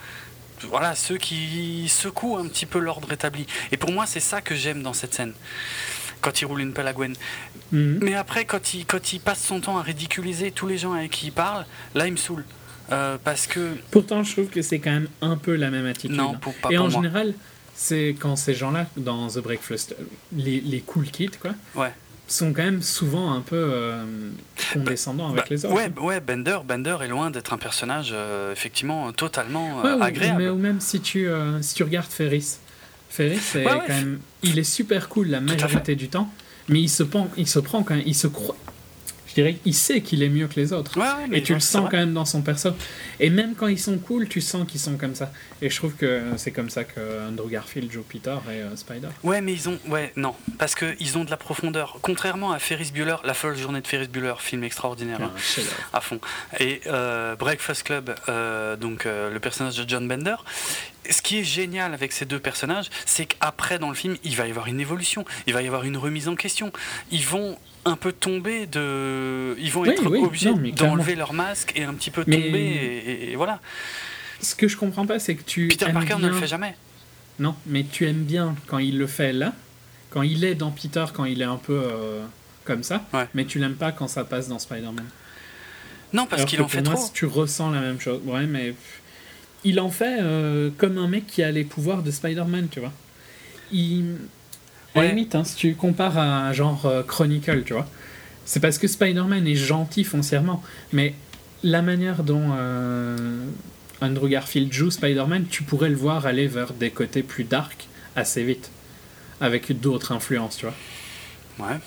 voilà, 0.64 0.94
ceux 0.96 1.18
qui 1.18 1.88
secouent 1.88 2.38
un 2.38 2.48
petit 2.50 2.66
peu 2.66 2.80
l'ordre 2.80 3.14
établi. 3.14 3.48
Et 3.72 3.78
pour 3.78 3.94
moi, 3.94 4.06
c'est 4.06 4.20
ça 4.20 4.42
que 4.42 4.56
j'aime 4.56 4.84
dans 4.84 4.94
cette 4.94 5.14
scène 5.14 5.34
quand 6.24 6.42
il 6.42 6.46
roule 6.46 6.62
une 6.62 6.72
Gwen. 6.72 7.14
Mhm. 7.72 8.00
Mais 8.02 8.16
après, 8.16 8.46
quand 8.46 8.74
il, 8.74 8.86
quand 8.86 9.14
il 9.14 9.20
passe 9.20 9.44
son 9.44 9.60
temps 9.60 9.78
à 9.78 9.84
ridiculiser 9.84 10.52
tous 10.52 10.66
les 10.66 10.78
gens 10.78 10.94
avec 10.94 11.12
qui 11.12 11.28
il 11.28 11.32
parle, 11.32 11.66
là, 11.94 12.08
il 12.08 12.14
me 12.14 12.18
saoule. 12.18 12.46
Euh, 12.92 13.18
parce 13.24 13.46
que. 13.46 13.76
Pourtant, 13.92 14.24
je 14.24 14.32
trouve 14.32 14.48
que 14.48 14.62
c'est 14.62 14.80
quand 14.80 14.92
même 14.92 15.08
un 15.22 15.38
peu 15.38 15.56
la 15.56 15.70
même 15.70 15.86
attitude. 15.86 16.16
Non, 16.16 16.34
pour, 16.34 16.54
pas 16.56 16.70
Et 16.72 16.78
en 16.78 16.90
général, 16.90 17.34
c'est 17.76 18.16
quand 18.20 18.36
ces 18.36 18.54
gens-là, 18.54 18.88
dans 18.98 19.28
The 19.28 19.40
Breakfast, 19.40 19.96
les, 20.36 20.62
les 20.62 20.82
cool 20.82 21.06
kids, 21.06 21.38
quoi. 21.40 21.52
Ouais 21.76 21.92
sont 22.26 22.54
quand 22.54 22.64
même 22.64 22.82
souvent 22.82 23.34
un 23.34 23.42
peu 23.42 23.58
euh, 23.58 24.06
condescendants 24.74 25.30
avec 25.30 25.42
bah, 25.42 25.48
les 25.52 25.66
autres. 25.66 25.76
Ouais, 25.76 25.92
ouais, 26.02 26.20
Bender, 26.20 26.60
Bender 26.66 26.98
est 27.04 27.10
loin 27.10 27.30
d'être 27.30 27.54
un 27.54 27.58
personnage 27.58 28.12
euh, 28.14 28.52
effectivement 28.54 29.12
totalement 29.12 29.84
agréable. 29.84 30.42
Mais, 30.42 30.50
ou 30.50 30.58
même 30.58 30.80
si 30.80 31.02
tu, 31.02 31.28
si 31.62 31.76
tu 31.76 31.84
regardes 31.84 32.10
Ferris, 32.10 32.58
Même, 33.88 34.20
il 34.42 34.60
est 34.60 34.64
super 34.64 35.10
cool 35.10 35.28
la 35.28 35.40
majorité 35.40 35.96
du 35.96 36.10
temps, 36.10 36.30
mais 36.68 36.82
il 36.82 36.90
se 36.90 37.04
prend, 37.04 37.30
il 37.38 37.48
se 37.48 37.60
prend 37.60 37.84
quand 37.84 37.96
même, 37.96 38.04
il 38.06 38.16
se 38.16 38.28
croit, 38.28 38.58
je 39.34 39.42
dirais 39.42 39.58
il 39.66 39.74
sait 39.74 40.02
qu'il 40.02 40.22
est 40.22 40.30
mieux 40.30 40.48
que 40.48 40.60
les 40.60 40.74
autres. 40.74 41.00
et 41.32 41.42
tu 41.42 41.56
le 41.56 41.60
sens 41.60 41.90
quand 41.90 41.98
même 41.98 42.14
dans 42.14 42.26
son 42.26 42.42
perso. 42.42 42.70
Et 43.20 43.32
même 43.32 43.56
quand 43.56 43.68
ils 43.68 43.80
sont 43.80 43.98
cool, 43.98 44.28
tu 44.28 44.42
sens 44.42 44.68
qu'ils 44.70 44.80
sont 44.80 44.96
comme 44.96 45.16
ça. 45.16 45.32
Et 45.62 45.72
je 45.72 45.76
trouve 45.76 45.96
que 45.96 46.22
c'est 46.38 46.52
comme 46.52 46.70
ça 46.70 46.84
que 46.84 47.28
Andrew 47.28 47.50
Garfield 47.50 47.92
joue 47.92 48.04
Peter 48.04 48.36
et 48.48 48.62
euh, 48.62 48.76
Spider. 48.76 49.08
Ouais, 49.24 49.42
mais 49.42 49.54
ils 49.54 49.70
ont. 49.70 49.80
Ouais, 49.88 50.14
non. 50.16 50.36
Parce 50.60 50.76
qu'ils 50.76 51.18
ont 51.18 51.24
de 51.24 51.32
la 51.32 51.38
profondeur. 51.38 51.98
Contrairement 52.04 52.52
à 52.52 52.60
Ferris 52.60 52.92
Bueller, 52.94 53.16
La 53.24 53.34
folle 53.34 53.58
journée 53.58 53.82
de 53.82 53.88
Ferris 53.88 54.08
Bueller, 54.08 54.36
film 54.38 54.64
extraordinaire. 54.64 55.20
Hein, 55.22 55.32
à 55.94 56.02
fond. 56.02 56.20
Et 56.60 56.82
euh, 56.86 57.36
Breakfast 57.36 57.84
Club, 57.84 58.14
euh, 58.30 58.76
donc 58.76 59.06
le 59.06 59.40
personnage 59.40 59.78
de 59.78 59.90
John 59.90 60.08
Bender, 60.08 60.36
ce 61.10 61.22
qui 61.22 61.40
est 61.40 61.44
génial 61.44 61.94
avec 61.94 62.12
ces 62.12 62.26
deux 62.26 62.40
personnages, 62.40 62.90
c'est 63.06 63.26
qu'après 63.26 63.80
dans 63.80 63.90
le 63.90 63.96
film, 63.96 64.16
il 64.24 64.36
va 64.36 64.48
y 64.48 64.52
avoir 64.52 64.68
une 64.68 64.80
évolution, 64.80 65.26
il 65.48 65.54
va 65.54 65.62
y 65.62 65.68
avoir 65.68 65.84
une 65.84 65.98
remise 65.98 66.28
en 66.28 66.36
question. 66.36 66.72
Ils 67.12 67.26
vont 67.26 67.58
un 67.86 67.96
peu 67.96 68.12
tomber 68.12 68.66
de. 68.66 69.56
Ils 69.60 69.72
vont 69.72 69.86
être 69.86 70.06
obligés 70.06 70.54
d'enlever 70.72 71.16
leur 71.16 71.34
masque 71.34 71.74
et 71.76 71.84
un 71.84 71.94
petit 71.94 72.12
peu 72.12 72.24
tomber, 72.24 73.30
et, 73.32 73.36
voilà. 73.36 73.60
Ce 74.42 74.56
que 74.56 74.68
je 74.68 74.76
comprends 74.76 75.06
pas, 75.06 75.20
c'est 75.20 75.36
que 75.36 75.44
tu. 75.44 75.68
Peter 75.68 75.92
Parker 75.92 76.18
ne 76.20 76.28
le 76.28 76.36
fait 76.36 76.48
jamais. 76.48 76.76
Non, 77.40 77.56
mais 77.66 77.84
tu 77.84 78.06
aimes 78.08 78.24
bien 78.24 78.56
quand 78.68 78.78
il 78.78 78.98
le 78.98 79.08
fait 79.08 79.34
là, 79.34 79.54
quand 80.12 80.22
il 80.22 80.44
est 80.44 80.56
dans 80.56 80.70
Peter, 80.70 81.06
quand 81.14 81.26
il 81.26 81.42
est 81.42 81.46
un 81.46 81.58
peu 81.58 81.82
euh, 81.84 82.24
comme 82.64 82.84
ça, 82.84 83.04
mais 83.34 83.46
tu 83.46 83.60
l'aimes 83.60 83.76
pas 83.76 83.92
quand 83.92 84.08
ça 84.08 84.24
passe 84.24 84.48
dans 84.48 84.60
Spider-Man. 84.60 85.06
Non, 86.14 86.28
parce 86.28 86.46
qu'il 86.46 86.62
en 86.62 86.68
fait 86.68 86.84
moi, 86.84 86.94
trop. 86.94 87.10
Tu 87.14 87.26
ressens 87.26 87.72
la 87.72 87.82
même 87.82 88.00
chose. 88.00 88.22
Ouais, 88.26 88.46
mais 88.46 88.76
il 89.64 89.80
en 89.80 89.90
fait 89.90 90.20
euh, 90.22 90.70
comme 90.78 91.00
un 91.00 91.08
mec 91.08 91.26
qui 91.26 91.42
a 91.42 91.52
les 91.52 91.64
pouvoirs 91.64 92.04
de 92.04 92.12
Spider-Man, 92.12 92.68
tu 92.70 92.80
vois. 92.80 92.94
Il 93.72 94.18
à 94.96 95.02
la 95.02 95.10
limite, 95.10 95.36
hein, 95.36 95.44
si 95.44 95.56
tu 95.56 95.76
compares 95.76 96.18
à 96.18 96.48
un 96.48 96.54
genre 96.54 96.86
euh, 96.86 97.04
Chronicle, 97.04 97.64
tu 97.64 97.74
vois, 97.74 97.88
c'est 98.46 98.60
parce 98.60 98.78
que 98.78 98.88
Spider-Man 98.88 99.48
est 99.48 99.56
gentil 99.56 100.04
foncièrement, 100.04 100.62
mais 100.92 101.16
la 101.64 101.82
manière 101.82 102.24
dont 102.24 102.52
euh, 102.58 103.46
Andrew 104.02 104.28
Garfield 104.28 104.72
joue 104.72 104.92
Spider-Man, 104.92 105.46
tu 105.50 105.64
pourrais 105.64 105.90
le 105.90 105.96
voir 105.96 106.26
aller 106.26 106.48
vers 106.48 106.74
des 106.74 106.92
côtés 106.92 107.24
plus 107.24 107.44
dark 107.44 107.88
assez 108.16 108.44
vite, 108.44 108.70
avec 109.42 109.80
d'autres 109.80 110.12
influences, 110.12 110.58
tu 110.58 110.66
vois. 110.66 111.68
Ouais. 111.68 111.78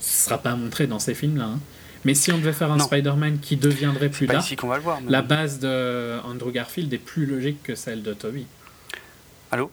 Ce 0.00 0.24
sera 0.24 0.38
pas 0.38 0.54
montré 0.56 0.86
dans 0.86 0.98
ces 0.98 1.14
films-là, 1.14 1.44
hein. 1.44 1.60
Mais 2.04 2.14
si 2.14 2.30
on 2.30 2.38
devait 2.38 2.52
faire 2.52 2.70
un 2.70 2.78
Spider-Man 2.78 3.40
qui 3.40 3.56
deviendrait 3.56 4.10
plus 4.10 4.28
dark, 4.28 4.54
qu'on 4.54 4.68
va 4.68 4.76
le 4.76 4.82
voir, 4.82 5.00
la 5.08 5.22
base 5.22 5.58
de 5.58 6.20
Andrew 6.24 6.52
Garfield 6.52 6.92
est 6.92 6.98
plus 6.98 7.26
logique 7.26 7.64
que 7.64 7.74
celle 7.74 8.04
de 8.04 8.14
Toby. 8.14 8.46
Allô? 9.50 9.72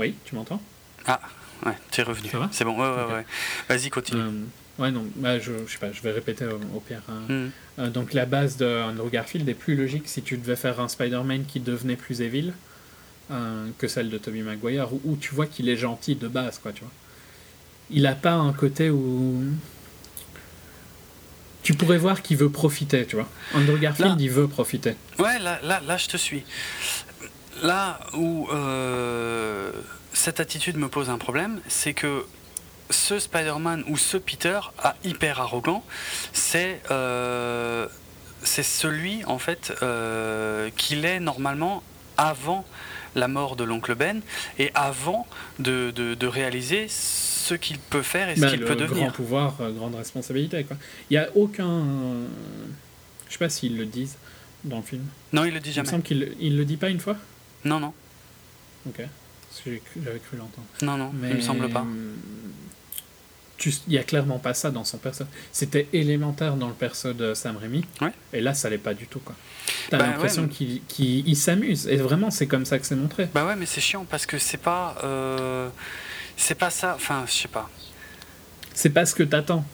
Oui, 0.00 0.14
tu 0.24 0.34
m'entends 0.34 0.62
Ah, 1.06 1.20
ouais, 1.66 1.74
tu 1.90 2.00
es 2.00 2.04
revenu. 2.04 2.30
C'est 2.52 2.64
bon, 2.64 2.72
ouais, 2.72 2.88
ouais, 2.88 3.12
ouais. 3.12 3.26
Vas-y, 3.68 3.90
continue. 3.90 4.22
Euh, 4.22 4.30
ouais, 4.78 4.90
non, 4.90 5.04
bah, 5.16 5.38
je, 5.38 5.52
je 5.66 5.72
sais 5.72 5.78
pas, 5.78 5.92
je 5.92 6.00
vais 6.00 6.10
répéter 6.10 6.46
au, 6.46 6.80
pire. 6.80 7.02
Hein. 7.10 7.20
Hmm. 7.28 7.48
Euh, 7.78 7.90
donc 7.90 8.14
la 8.14 8.24
base 8.24 8.56
de 8.56 8.82
Andrew 8.82 9.10
Garfield 9.10 9.46
est 9.46 9.54
plus 9.54 9.76
logique 9.76 10.04
si 10.08 10.22
tu 10.22 10.38
devais 10.38 10.56
faire 10.56 10.80
un 10.80 10.88
Spider-Man 10.88 11.44
qui 11.44 11.60
devenait 11.60 11.96
plus 11.96 12.22
évil 12.22 12.54
euh, 13.30 13.68
que 13.76 13.88
celle 13.88 14.08
de 14.08 14.16
Tobey 14.16 14.40
Maguire, 14.40 14.88
où, 15.04 15.16
tu 15.16 15.34
vois 15.34 15.44
qu'il 15.44 15.68
est 15.68 15.76
gentil 15.76 16.14
de 16.14 16.28
base, 16.28 16.58
quoi, 16.58 16.72
tu 16.72 16.80
vois. 16.80 16.92
Il 17.90 18.06
a 18.06 18.14
pas 18.14 18.32
un 18.32 18.54
côté 18.54 18.88
où 18.88 19.44
tu 21.62 21.74
pourrais 21.74 21.98
voir 21.98 22.22
qu'il 22.22 22.38
veut 22.38 22.48
profiter, 22.48 23.04
tu 23.04 23.16
vois. 23.16 23.28
Andrew 23.54 23.76
Garfield, 23.78 24.18
il 24.18 24.30
veut 24.30 24.48
profiter. 24.48 24.94
Ouais, 25.18 25.38
là, 25.38 25.60
là, 25.62 25.82
là, 25.86 25.98
je 25.98 26.08
te 26.08 26.16
suis. 26.16 26.42
Là 27.62 28.00
où 28.14 28.48
euh, 28.52 29.70
cette 30.12 30.40
attitude 30.40 30.76
me 30.76 30.88
pose 30.88 31.10
un 31.10 31.18
problème, 31.18 31.60
c'est 31.68 31.94
que 31.94 32.24
ce 32.90 33.18
Spider-Man 33.18 33.84
ou 33.88 33.96
ce 33.96 34.16
Peter 34.16 34.60
a 34.78 34.96
hyper 35.04 35.40
arrogant, 35.40 35.84
c'est 36.32 36.80
euh, 36.90 37.86
c'est 38.42 38.62
celui 38.62 39.24
en 39.24 39.38
fait 39.38 39.72
euh, 39.82 40.70
qu'il 40.76 41.04
est 41.04 41.20
normalement 41.20 41.82
avant 42.16 42.64
la 43.14 43.28
mort 43.28 43.56
de 43.56 43.64
l'oncle 43.64 43.94
Ben 43.94 44.20
et 44.58 44.70
avant 44.74 45.26
de, 45.58 45.90
de, 45.90 46.26
réaliser 46.26 46.86
ce 46.88 47.54
qu'il 47.54 47.78
peut 47.78 48.02
faire 48.02 48.28
et 48.28 48.36
ce 48.36 48.42
bah, 48.42 48.50
qu'il 48.50 48.60
peut 48.60 48.76
devenir. 48.76 49.06
Grand 49.06 49.12
pouvoir, 49.12 49.56
euh, 49.60 49.72
grande 49.72 49.96
responsabilité. 49.96 50.62
Quoi. 50.64 50.76
Il 51.10 51.14
n'y 51.14 51.18
a 51.18 51.28
aucun. 51.34 51.84
Je 53.26 53.32
sais 53.32 53.38
pas 53.38 53.48
s'ils 53.48 53.76
le 53.76 53.86
disent 53.86 54.16
dans 54.64 54.76
le 54.76 54.82
film. 54.82 55.04
Non, 55.32 55.44
il 55.44 55.54
le 55.54 55.60
dit 55.60 55.72
jamais. 55.72 55.86
Il 55.86 55.90
me 55.90 55.90
semble 55.90 56.02
qu'il 56.04 56.34
il 56.40 56.56
le 56.56 56.64
dit 56.64 56.76
pas 56.76 56.88
une 56.90 57.00
fois 57.00 57.16
Non, 57.64 57.80
non. 57.80 57.92
Ok. 58.88 59.02
J'avais 59.64 60.18
cru 60.20 60.36
l'entendre. 60.36 60.66
Non, 60.82 60.96
non, 60.96 61.10
Mais... 61.14 61.30
il 61.30 61.36
me 61.36 61.40
semble 61.40 61.68
pas. 61.68 61.84
Il 63.66 63.72
n'y 63.88 63.98
a 63.98 64.04
clairement 64.04 64.38
pas 64.38 64.54
ça 64.54 64.70
dans 64.70 64.84
son 64.84 64.96
perso. 64.96 65.24
C'était 65.52 65.86
élémentaire 65.92 66.54
dans 66.54 66.68
le 66.68 66.74
perso 66.74 67.12
de 67.12 67.34
Sam 67.34 67.58
Raimi. 67.58 67.84
Ouais. 68.00 68.12
Et 68.32 68.40
là, 68.40 68.54
ça 68.54 68.70
l'est 68.70 68.78
pas 68.78 68.94
du 68.94 69.06
tout. 69.06 69.20
quoi. 69.20 69.34
T'as 69.90 69.98
bah 69.98 70.06
l'impression 70.06 70.48
qu'il 70.48 71.36
s'amuse. 71.36 71.86
Et 71.88 71.96
vraiment, 71.96 72.30
c'est 72.30 72.46
comme 72.46 72.64
ça 72.64 72.78
que 72.78 72.86
c'est 72.86 72.96
montré. 72.96 73.28
Bah 73.34 73.44
ouais, 73.44 73.56
mais 73.56 73.66
c'est 73.66 73.82
chiant 73.82 74.06
parce 74.08 74.24
que 74.24 74.38
c'est 74.38 74.56
pas. 74.56 74.96
Euh, 75.04 75.68
c'est 76.38 76.54
pas 76.54 76.70
ça. 76.70 76.94
Enfin, 76.94 77.24
je 77.26 77.32
sais 77.32 77.48
pas. 77.48 77.68
C'est 78.72 78.90
pas 78.90 79.04
ce 79.04 79.14
que 79.14 79.24
t'attends. 79.24 79.64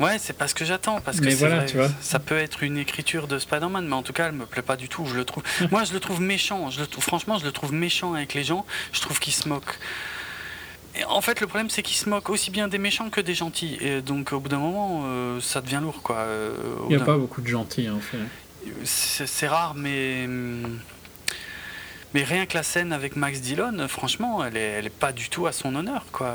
Ouais, 0.00 0.18
c'est 0.18 0.32
pas 0.32 0.48
ce 0.48 0.54
que 0.54 0.64
j'attends 0.64 1.00
parce 1.00 1.20
que 1.20 1.28
voilà, 1.34 1.64
tu 1.64 1.76
vois. 1.76 1.88
ça 2.00 2.18
peut 2.18 2.36
être 2.36 2.62
une 2.64 2.78
écriture 2.78 3.28
de 3.28 3.38
Spider-Man, 3.38 3.86
mais 3.86 3.94
en 3.94 4.02
tout 4.02 4.12
cas, 4.12 4.26
elle 4.26 4.32
me 4.32 4.46
plaît 4.46 4.62
pas 4.62 4.76
du 4.76 4.88
tout. 4.88 5.06
Je 5.06 5.14
le 5.14 5.24
trouve, 5.24 5.42
moi, 5.70 5.84
je 5.84 5.92
le 5.92 6.00
trouve 6.00 6.20
méchant. 6.20 6.70
Je 6.70 6.80
le 6.80 6.86
trouve, 6.86 7.04
franchement, 7.04 7.38
je 7.38 7.44
le 7.44 7.52
trouve 7.52 7.72
méchant 7.72 8.14
avec 8.14 8.34
les 8.34 8.42
gens. 8.42 8.66
Je 8.92 9.00
trouve 9.00 9.20
qu'il 9.20 9.32
se 9.32 9.48
moque. 9.48 9.78
Et 10.96 11.04
en 11.04 11.20
fait, 11.20 11.40
le 11.40 11.46
problème, 11.46 11.70
c'est 11.70 11.82
qu'il 11.82 11.96
se 11.96 12.08
moque 12.08 12.28
aussi 12.30 12.50
bien 12.50 12.68
des 12.68 12.78
méchants 12.78 13.10
que 13.10 13.20
des 13.20 13.34
gentils. 13.34 13.76
Et 13.80 14.00
donc, 14.00 14.32
au 14.32 14.40
bout 14.40 14.48
d'un 14.48 14.58
moment, 14.58 15.02
euh, 15.06 15.40
ça 15.40 15.60
devient 15.60 15.80
lourd, 15.82 16.02
quoi. 16.02 16.16
Euh, 16.16 16.54
Il 16.88 16.96
n'y 16.96 17.02
a 17.02 17.04
pas 17.04 17.16
beaucoup 17.16 17.40
de 17.40 17.48
gentils, 17.48 17.88
en 17.88 18.00
fait. 18.00 18.18
C'est 18.84 19.48
rare, 19.48 19.74
mais. 19.76 20.28
Mais 22.14 22.22
rien 22.22 22.46
que 22.46 22.54
la 22.54 22.62
scène 22.62 22.92
avec 22.92 23.16
Max 23.16 23.40
Dillon, 23.40 23.88
franchement, 23.88 24.44
elle 24.44 24.56
est, 24.56 24.60
elle 24.60 24.86
est 24.86 24.90
pas 24.90 25.10
du 25.12 25.28
tout 25.28 25.46
à 25.48 25.52
son 25.52 25.74
honneur, 25.74 26.04
quoi. 26.12 26.32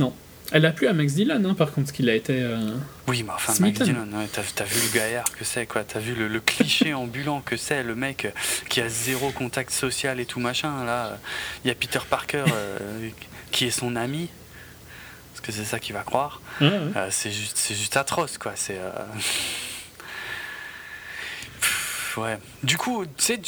Non. 0.00 0.12
Elle 0.52 0.66
a 0.66 0.72
plu 0.72 0.88
à 0.88 0.92
Max 0.92 1.14
Dillon, 1.14 1.44
hein, 1.44 1.54
par 1.54 1.72
contre, 1.72 1.88
ce 1.88 1.92
qu'il 1.92 2.08
a 2.08 2.14
été. 2.14 2.40
Euh, 2.40 2.74
oui, 3.06 3.22
mais 3.22 3.32
enfin, 3.32 3.52
Max 3.60 3.80
Dillon, 3.80 4.06
t'as 4.32 4.64
vu 4.64 4.80
le 4.80 4.94
gaillard 4.94 5.30
que 5.32 5.44
c'est, 5.44 5.66
quoi. 5.66 5.84
T'as 5.84 6.00
vu 6.00 6.14
le, 6.14 6.40
cliché 6.40 6.92
ambulant 6.94 7.40
que 7.40 7.56
c'est, 7.56 7.82
le 7.82 7.94
mec 7.94 8.32
qui 8.68 8.80
a 8.80 8.88
zéro 8.88 9.30
contact 9.30 9.70
social 9.70 10.18
et 10.18 10.26
tout 10.26 10.40
machin. 10.40 10.84
Là, 10.84 11.18
il 11.64 11.68
y 11.68 11.70
a 11.70 11.74
Peter 11.74 12.00
Parker 12.08 12.44
euh, 12.52 13.08
qui 13.52 13.66
est 13.66 13.70
son 13.70 13.96
ami. 13.96 14.28
Parce 15.32 15.46
que 15.46 15.52
c'est 15.52 15.64
ça 15.64 15.78
qu'il 15.78 15.94
va 15.94 16.02
croire. 16.02 16.40
Euh, 16.60 17.08
c'est 17.10 17.30
juste, 17.30 17.68
juste 17.68 17.96
atroce, 17.96 18.36
quoi. 18.36 18.52
C'est. 18.56 18.78
ouais. 22.16 22.38
Du 22.62 22.76
coup, 22.76 23.04
tu 23.04 23.24
sais, 23.24 23.40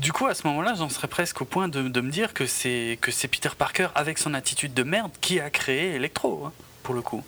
du, 0.00 0.12
coup, 0.12 0.26
à 0.26 0.34
ce 0.34 0.46
moment-là, 0.46 0.74
j'en 0.76 0.88
serais 0.88 1.08
presque 1.08 1.40
au 1.42 1.44
point 1.44 1.68
de, 1.68 1.80
me 1.82 2.10
dire 2.10 2.34
que 2.34 2.46
c'est 2.46 2.98
que 3.00 3.10
c'est 3.10 3.28
Peter 3.28 3.50
Parker 3.56 3.88
avec 3.94 4.18
son 4.18 4.34
attitude 4.34 4.74
de 4.74 4.82
merde 4.82 5.12
qui 5.20 5.40
a 5.40 5.50
créé 5.50 5.94
Electro, 5.94 6.44
hein, 6.46 6.52
pour 6.82 6.94
le 6.94 7.02
coup. 7.02 7.22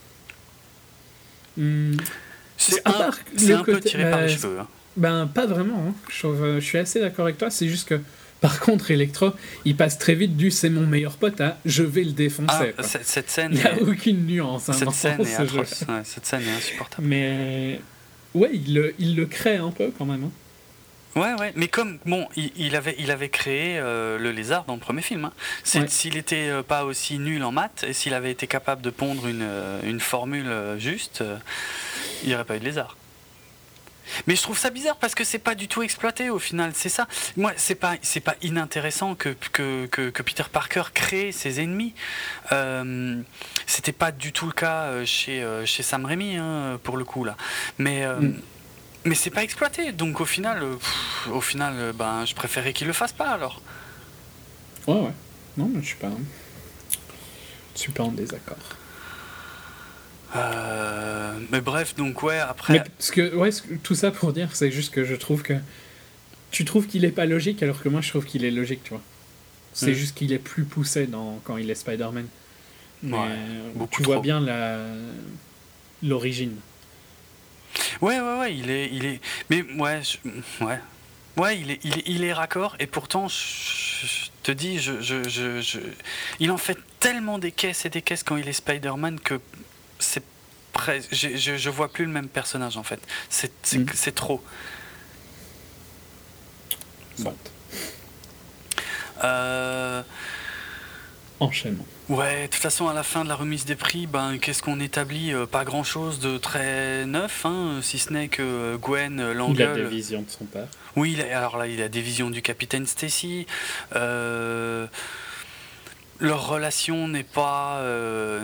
Hmm. 1.57 1.97
C'est 2.57 2.87
un, 2.87 3.11
un 3.11 3.65
peu 3.65 3.81
tiré 3.81 4.11
par 4.11 4.21
les 4.21 4.27
bah, 4.27 4.29
cheveux. 4.29 4.59
Hein. 4.61 4.67
Ben 4.97 5.27
pas 5.33 5.47
vraiment. 5.47 5.89
Hein. 5.89 5.95
Je, 6.09 6.61
suis 6.61 6.79
assez 6.79 7.01
d'accord 7.01 7.25
avec 7.25 7.39
toi. 7.39 7.51
C'est 7.51 7.69
juste 7.69 7.89
que 7.89 8.01
par 8.41 8.61
contre, 8.61 8.91
Electro, 8.91 9.31
il 9.65 9.77
passe 9.77 9.99
très 9.99 10.15
vite 10.15 10.37
du 10.37 10.51
c'est 10.51 10.71
mon 10.71 10.87
meilleur 10.87 11.17
pote 11.17 11.41
à 11.41 11.59
je 11.65 11.83
vais 11.85 12.05
le 12.05 12.13
défoncer. 12.13 12.75
Ah, 12.77 12.83
cette, 12.83 13.31
scène. 13.31 13.53
Il 13.53 13.61
n'y 13.61 13.67
a 13.67 13.81
aucune 13.83 14.27
nuance. 14.27 14.71
cette, 14.73 14.91
scène 14.91 15.21
est 15.21 16.05
cette 16.05 16.27
scène 16.27 16.43
est 16.43 16.57
insupportable. 16.57 17.07
Mais 17.07 17.81
ouais, 18.35 18.51
il 18.53 18.75
le, 18.75 18.95
il 18.99 19.17
le 19.17 19.27
crée 19.27 19.57
un 19.57 19.71
peu 19.71 19.93
quand 19.97 20.05
même. 20.05 20.31
Ouais, 21.17 21.35
ouais, 21.35 21.53
mais 21.57 21.69
comme 21.69 21.99
bon, 22.07 22.29
il, 22.37 22.77
avait, 22.77 22.95
il 22.99 23.11
avait 23.11 23.29
créé 23.29 23.79
euh, 23.79 24.19
le 24.19 24.31
lézard 24.31 24.65
dans 24.65 24.75
le 24.75 24.81
premier 24.81 25.03
film. 25.03 25.25
Hein. 25.25 25.33
S'il 25.65 26.15
n'était 26.15 26.49
euh, 26.49 26.63
pas 26.63 26.85
aussi 26.85 27.19
nul 27.19 27.43
en 27.43 27.53
maths 27.53 27.85
et 27.87 27.93
s'il 27.93 28.15
avait 28.15 28.31
été 28.31 28.47
capable 28.47 28.83
de 28.83 28.91
pondre 28.91 29.27
une, 29.27 29.43
euh, 29.43 29.81
une 29.85 30.01
formule 30.01 30.51
juste, 30.79 31.25
il 32.23 32.29
n'y 32.29 32.35
aurait 32.35 32.45
pas 32.45 32.57
eu 32.57 32.61
de 32.61 32.65
lézard. 32.65 32.97
Mais 34.27 34.37
je 34.37 34.43
trouve 34.43 34.57
ça 34.57 34.71
bizarre 34.71 34.97
parce 34.97 35.15
que 35.15 35.23
c'est 35.23 35.39
pas 35.39 35.55
du 35.55 35.69
tout 35.69 35.83
exploité 35.83 36.31
au 36.31 36.39
final, 36.39 36.71
c'est 36.75 36.89
ça. 36.89 37.07
Moi, 37.37 37.53
c'est 37.57 37.75
pas 37.75 37.97
c'est 38.01 38.21
pas 38.21 38.37
inintéressant 38.41 39.15
que 39.15 39.37
que, 39.53 39.85
que, 39.87 40.23
Peter 40.23 40.45
Parker 40.51 40.85
crée 40.95 41.31
ses 41.31 41.61
ennemis. 41.61 41.93
C'était 43.67 43.93
pas 43.93 44.11
du 44.11 44.33
tout 44.33 44.47
le 44.47 44.53
cas 44.53 45.05
chez 45.05 45.47
chez 45.67 45.83
Sam 45.83 46.07
Raimi 46.07 46.37
hein, 46.37 46.81
pour 46.83 46.97
le 46.97 47.05
coup 47.05 47.25
là. 47.25 47.37
Mais 47.77 48.07
mm 48.07 48.41
mais 49.05 49.15
c'est 49.15 49.31
pas 49.31 49.43
exploité. 49.43 49.93
Donc 49.93 50.21
au 50.21 50.25
final, 50.25 50.63
euh, 50.63 50.77
au 51.33 51.41
final, 51.41 51.75
euh, 51.77 51.93
ben, 51.93 52.25
je 52.25 52.35
préférais 52.35 52.73
qu'il 52.73 52.87
le 52.87 52.93
fasse 52.93 53.13
pas 53.13 53.31
alors. 53.31 53.61
Ouais, 54.87 54.95
ouais. 54.95 55.13
Non, 55.57 55.71
mais 55.73 55.81
je 55.83 55.87
suis 55.87 55.97
pas, 55.97 56.11
je 57.75 57.81
suis 57.81 57.93
pas 57.93 58.05
en 58.05 58.13
désaccord. 58.13 58.57
Euh, 60.37 61.39
mais 61.51 61.61
bref, 61.61 61.95
donc 61.97 62.23
ouais, 62.23 62.39
après. 62.39 62.85
parce 62.85 63.11
que, 63.11 63.35
ouais, 63.35 63.51
tout 63.83 63.95
ça 63.95 64.11
pour 64.11 64.33
dire, 64.33 64.51
c'est 64.55 64.71
juste 64.71 64.93
que 64.93 65.05
je 65.05 65.15
trouve 65.15 65.43
que. 65.43 65.55
Tu 66.51 66.65
trouves 66.65 66.87
qu'il 66.87 67.05
est 67.05 67.11
pas 67.11 67.27
logique 67.27 67.63
alors 67.63 67.83
que 67.83 67.91
moi 67.91 68.01
je 68.01 68.09
trouve 68.09 68.25
qu'il 68.25 68.45
est 68.45 68.51
logique, 68.51 68.83
tu 68.83 68.91
vois. 68.91 69.03
C'est 69.75 69.95
juste 69.95 70.17
qu'il 70.17 70.33
est 70.33 70.39
plus 70.39 70.65
poussé 70.65 71.07
dans, 71.07 71.39
quand 71.45 71.57
il 71.57 71.71
est 71.71 71.75
Spider-Man. 71.75 72.27
Mais 73.03 73.17
tu 73.91 74.03
vois 74.03 74.21
bien 74.21 74.41
la 74.41 74.79
l'origine. 76.03 76.57
Ouais, 78.01 78.21
ouais, 78.21 78.39
ouais, 78.39 78.55
il 78.55 78.71
est, 78.71 78.89
il 78.93 79.05
est. 79.05 79.21
Mais 79.51 79.63
ouais, 79.63 80.01
ouais. 80.61 80.81
Ouais, 81.37 81.59
il 81.59 81.71
est, 81.71 81.81
il 81.85 81.99
est, 81.99 82.03
il 82.07 82.25
est 82.25 82.33
raccord 82.33 82.75
et 82.81 82.87
pourtant, 82.89 83.29
je, 83.29 84.29
te 84.43 84.51
dis, 84.51 84.81
je, 84.81 85.01
je, 85.01 85.23
je, 85.29 85.79
il 86.41 86.51
en 86.51 86.57
fait 86.57 86.79
tellement 86.99 87.39
des 87.39 87.53
caisses 87.53 87.85
et 87.85 87.91
des 87.91 88.03
caisses 88.03 88.25
quand 88.25 88.37
il 88.37 88.49
est 88.49 88.53
Spider-Man 88.53 89.21
que 89.21 89.41
c'est 90.01 90.25
presque. 90.73 91.15
Je, 91.15 91.57
je, 91.57 91.71
vois 91.71 91.93
plus 91.93 92.07
le 92.07 92.11
même 92.11 92.29
personnage 92.29 92.77
en 92.77 92.83
fait. 92.83 93.01
C'est, 93.29 93.53
c'est, 93.63 93.79
mm. 93.79 94.13
trop. 94.13 94.43
Bon. 97.21 97.37
Euh... 99.23 100.03
Enchaînement. 101.41 101.85
Ouais, 102.09 102.43
de 102.43 102.47
toute 102.47 102.63
façon, 102.63 102.89
à 102.89 102.95
la 102.95 103.03
fin 103.03 103.23
de 103.23 103.29
la 103.29 103.35
remise 103.35 103.65
des 103.65 103.77
prix, 103.77 104.07
ben, 104.07 104.39
qu'est-ce 104.39 104.63
qu'on 104.63 104.81
établit 104.81 105.33
euh, 105.33 105.47
Pas 105.47 105.65
grand-chose 105.65 106.21
de 106.21 106.39
très 106.39 107.07
neuf, 107.07 107.45
hein, 107.45 107.81
si 107.83 107.99
ce 107.99 108.13
n'est 108.13 108.29
que 108.29 108.43
euh, 108.43 108.77
Gwen 108.77 109.33
l'engueule. 109.33 109.79
Il 109.79 109.81
a 109.81 109.89
des 109.89 109.95
visions 109.95 110.23
de 110.23 110.31
son 110.31 110.45
père. 110.47 110.67
Oui, 110.97 111.21
alors 111.33 111.59
là, 111.59 111.67
il 111.67 111.81
a 111.83 111.89
des 111.89 112.01
visions 112.01 112.31
du 112.31 112.43
capitaine 112.43 112.87
Stacy. 112.87 113.47
Euh, 113.95 114.87
leur 116.19 116.49
relation 116.49 117.07
n'est 117.07 117.23
pas, 117.23 117.81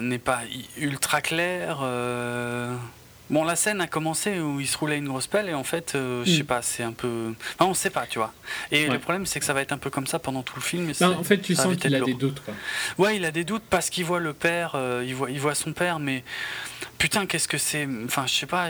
n'est 0.00 0.18
pas 0.18 0.40
ultra 0.76 1.20
claire. 1.20 1.84
Bon, 3.34 3.42
la 3.42 3.56
scène 3.56 3.80
a 3.80 3.88
commencé 3.88 4.38
où 4.38 4.60
il 4.60 4.68
se 4.68 4.78
roulait 4.78 4.96
une 4.96 5.08
grosse 5.08 5.26
pelle 5.26 5.48
et 5.48 5.54
en 5.54 5.64
fait, 5.64 5.96
euh, 5.96 6.24
je 6.24 6.30
sais 6.30 6.42
mm. 6.44 6.46
pas, 6.46 6.62
c'est 6.62 6.84
un 6.84 6.92
peu. 6.92 7.34
Enfin, 7.58 7.68
on 7.68 7.74
sait 7.74 7.90
pas, 7.90 8.06
tu 8.06 8.20
vois. 8.20 8.32
Et 8.70 8.86
le 8.86 9.00
problème, 9.00 9.26
c'est 9.26 9.40
que 9.40 9.44
ça 9.44 9.52
va 9.52 9.60
être 9.60 9.72
un 9.72 9.76
peu 9.76 9.90
comme 9.90 10.06
ça 10.06 10.20
pendant 10.20 10.44
tout 10.44 10.54
le 10.54 10.62
film. 10.62 10.92
en 11.00 11.24
fait, 11.24 11.38
tu 11.38 11.56
sens 11.56 11.76
qu'il 11.76 11.96
a 11.96 12.00
des 12.00 12.14
doutes, 12.14 12.40
quoi. 12.44 12.54
Ouais, 12.96 13.16
il 13.16 13.24
a 13.24 13.32
des 13.32 13.42
doutes 13.42 13.64
parce 13.68 13.90
qu'il 13.90 14.04
voit 14.04 14.20
le 14.20 14.34
père, 14.34 14.74
euh, 14.76 15.02
il, 15.04 15.16
voit, 15.16 15.32
il 15.32 15.40
voit 15.40 15.56
son 15.56 15.72
père, 15.72 15.98
mais 15.98 16.22
putain, 16.98 17.26
qu'est-ce 17.26 17.48
que 17.48 17.58
c'est. 17.58 17.88
Enfin, 18.04 18.24
je 18.28 18.34
sais 18.34 18.46
pas, 18.46 18.68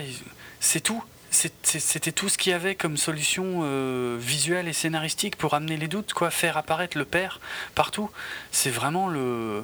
c'est 0.61 0.81
tout. 0.81 1.05
C'était 1.31 2.12
tout 2.12 2.31
ce 2.31 2.38
qu'il 2.38 2.53
y 2.53 2.55
avait 2.55 2.74
comme 2.74 2.96
solution 2.96 3.61
euh, 3.64 4.16
visuelle 4.18 4.66
et 4.66 4.72
scénaristique 4.72 5.37
pour 5.37 5.53
amener 5.53 5.77
les 5.77 5.88
doutes, 5.88 6.14
quoi. 6.14 6.31
Faire 6.31 6.57
apparaître 6.57 6.96
le 6.96 7.05
père 7.05 7.38
partout. 7.74 8.09
C'est 8.50 8.70
vraiment 8.70 9.11
le. 9.11 9.62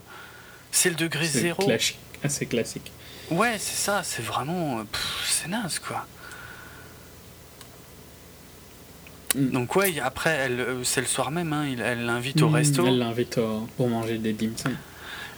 C'est 0.73 0.91
le 0.91 0.97
degré 0.97 1.25
zéro. 1.25 1.67
Assez 2.23 2.45
classique. 2.45 2.93
Ouais, 3.31 3.57
c'est 3.59 3.77
ça, 3.77 4.03
c'est 4.03 4.23
vraiment. 4.23 4.85
C'est 5.25 5.49
naze, 5.49 5.79
quoi. 5.79 6.07
Mm. 9.35 9.51
Donc 9.51 9.77
ouais, 9.77 10.01
après, 10.01 10.31
elle, 10.31 10.61
euh, 10.61 10.85
c'est 10.85 11.01
le 11.01 11.07
soir 11.07 11.31
même, 11.31 11.53
hein, 11.53 11.67
elle 11.83 12.05
l'invite 12.05 12.43
au 12.43 12.49
mm, 12.49 12.55
resto. 12.55 12.87
Elle 12.87 12.99
l'invite 12.99 13.39
pour 13.77 13.89
manger 13.89 14.19
des 14.19 14.33
dim 14.33 14.53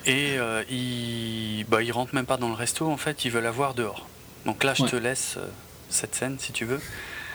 Et 0.07 0.39
euh, 0.39 0.63
il, 0.71 1.65
bah, 1.69 1.83
il 1.83 1.93
rentre 1.93 2.15
même 2.15 2.27
pas 2.27 2.37
dans 2.37 2.49
le 2.49 2.55
resto, 2.55 2.91
en 2.91 2.97
fait, 2.97 3.25
il 3.25 3.31
veut 3.31 3.41
la 3.41 3.51
voir 3.51 3.75
dehors. 3.75 4.07
Donc 4.47 4.65
là, 4.65 4.75
je 4.75 4.85
te 4.85 4.97
laisse 4.97 5.37
euh, 5.39 5.47
cette 5.89 6.15
scène, 6.15 6.37
si 6.39 6.53
tu 6.53 6.65
veux. 6.65 6.81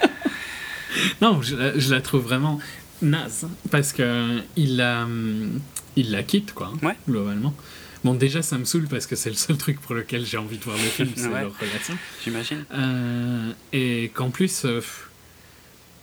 non, 1.22 1.42
je, 1.42 1.92
la 1.92 2.02
trouve 2.02 2.24
vraiment 2.24 2.60
naze, 3.02 3.48
parce 3.72 3.94
que 3.94 4.42
il 4.56 4.78
la, 4.78 5.08
il 5.96 6.12
la 6.12 6.24
quitte, 6.24 6.54
quoi, 6.54 6.74
ouais. 6.82 6.98
globalement. 7.08 7.54
Bon, 8.08 8.14
déjà, 8.14 8.42
ça 8.42 8.58
me 8.58 8.64
saoule 8.64 8.88
parce 8.88 9.06
que 9.06 9.18
c'est 9.18 9.30
le 9.30 9.36
seul 9.36 9.58
truc 9.58 9.82
pour 9.82 9.94
lequel 9.94 10.26
j'ai 10.26 10.38
envie 10.38 10.58
de 10.58 10.64
voir 10.64 10.78
le 10.78 10.84
film, 10.84 11.10
c'est 11.18 11.28
leur 11.28 11.52
relation. 11.60 11.98
J'imagine. 12.24 12.64
et 13.74 14.12
qu'en 14.14 14.30
plus, 14.30 14.66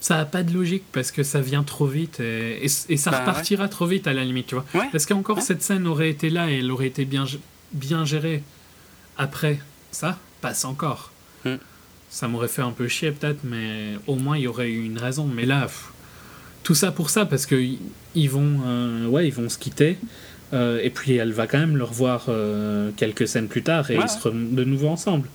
ça 0.01 0.17
n'a 0.19 0.27
pas 0.27 0.43
de 0.43 0.53
logique 0.53 0.85
parce 0.93 1.11
que 1.11 1.23
ça 1.23 1.41
vient 1.41 1.63
trop 1.63 1.87
vite 1.87 2.21
et, 2.21 2.69
ça 2.69 3.11
bah 3.11 3.21
repartira 3.21 3.69
trop 3.69 3.87
vite 3.87 4.07
à 4.07 4.13
la 4.13 4.23
limite, 4.23 4.49
tu 4.49 4.55
vois. 4.55 4.67
Parce 4.93 5.07
qu'encore 5.07 5.41
cette 5.41 5.63
scène 5.63 5.87
aurait 5.87 6.11
été 6.11 6.29
là 6.29 6.51
et 6.51 6.59
elle 6.59 6.71
aurait 6.71 6.89
été 6.89 7.07
bien, 7.07 7.25
bien 7.73 8.05
gérée 8.05 8.43
après 9.17 9.59
ça, 9.91 10.19
passe 10.43 10.67
encore. 10.67 11.11
Hmm. 11.47 11.57
Ça 12.11 12.29
m'aurait 12.29 12.49
fait 12.49 12.61
un 12.61 12.73
peu 12.73 12.87
chier 12.87 13.13
peut-être, 13.13 13.45
mais 13.45 13.95
au 14.07 14.17
moins 14.17 14.37
il 14.37 14.43
y 14.43 14.47
aurait 14.47 14.69
eu 14.69 14.85
une 14.85 14.99
raison. 14.99 15.25
Mais 15.25 15.47
là, 15.47 15.69
tout 16.65 16.75
ça 16.75 16.93
pour 16.93 17.09
ça 17.09 17.25
parce 17.25 17.47
que 17.47 17.55
ils 18.15 18.29
vont, 18.29 18.61
euh, 18.67 19.07
ouais, 19.07 19.27
ils 19.27 19.35
vont 19.35 19.49
se 19.49 19.57
quitter. 19.57 19.97
Euh, 20.53 20.81
et 20.83 20.91
puis 20.91 21.17
elle 21.17 21.33
va 21.33 21.47
quand 21.47 21.59
même 21.59 21.77
le 21.77 21.85
revoir 21.85 22.27
euh, 22.29 22.91
quelques 22.97 23.27
scènes 23.27 23.49
plus 23.49 23.63
tard 23.63 23.91
et 23.91 23.97
ils 23.97 24.09
seront 24.09 24.35
de 24.35 24.65
nouveau 24.65 24.89
ensemble. 24.89 25.29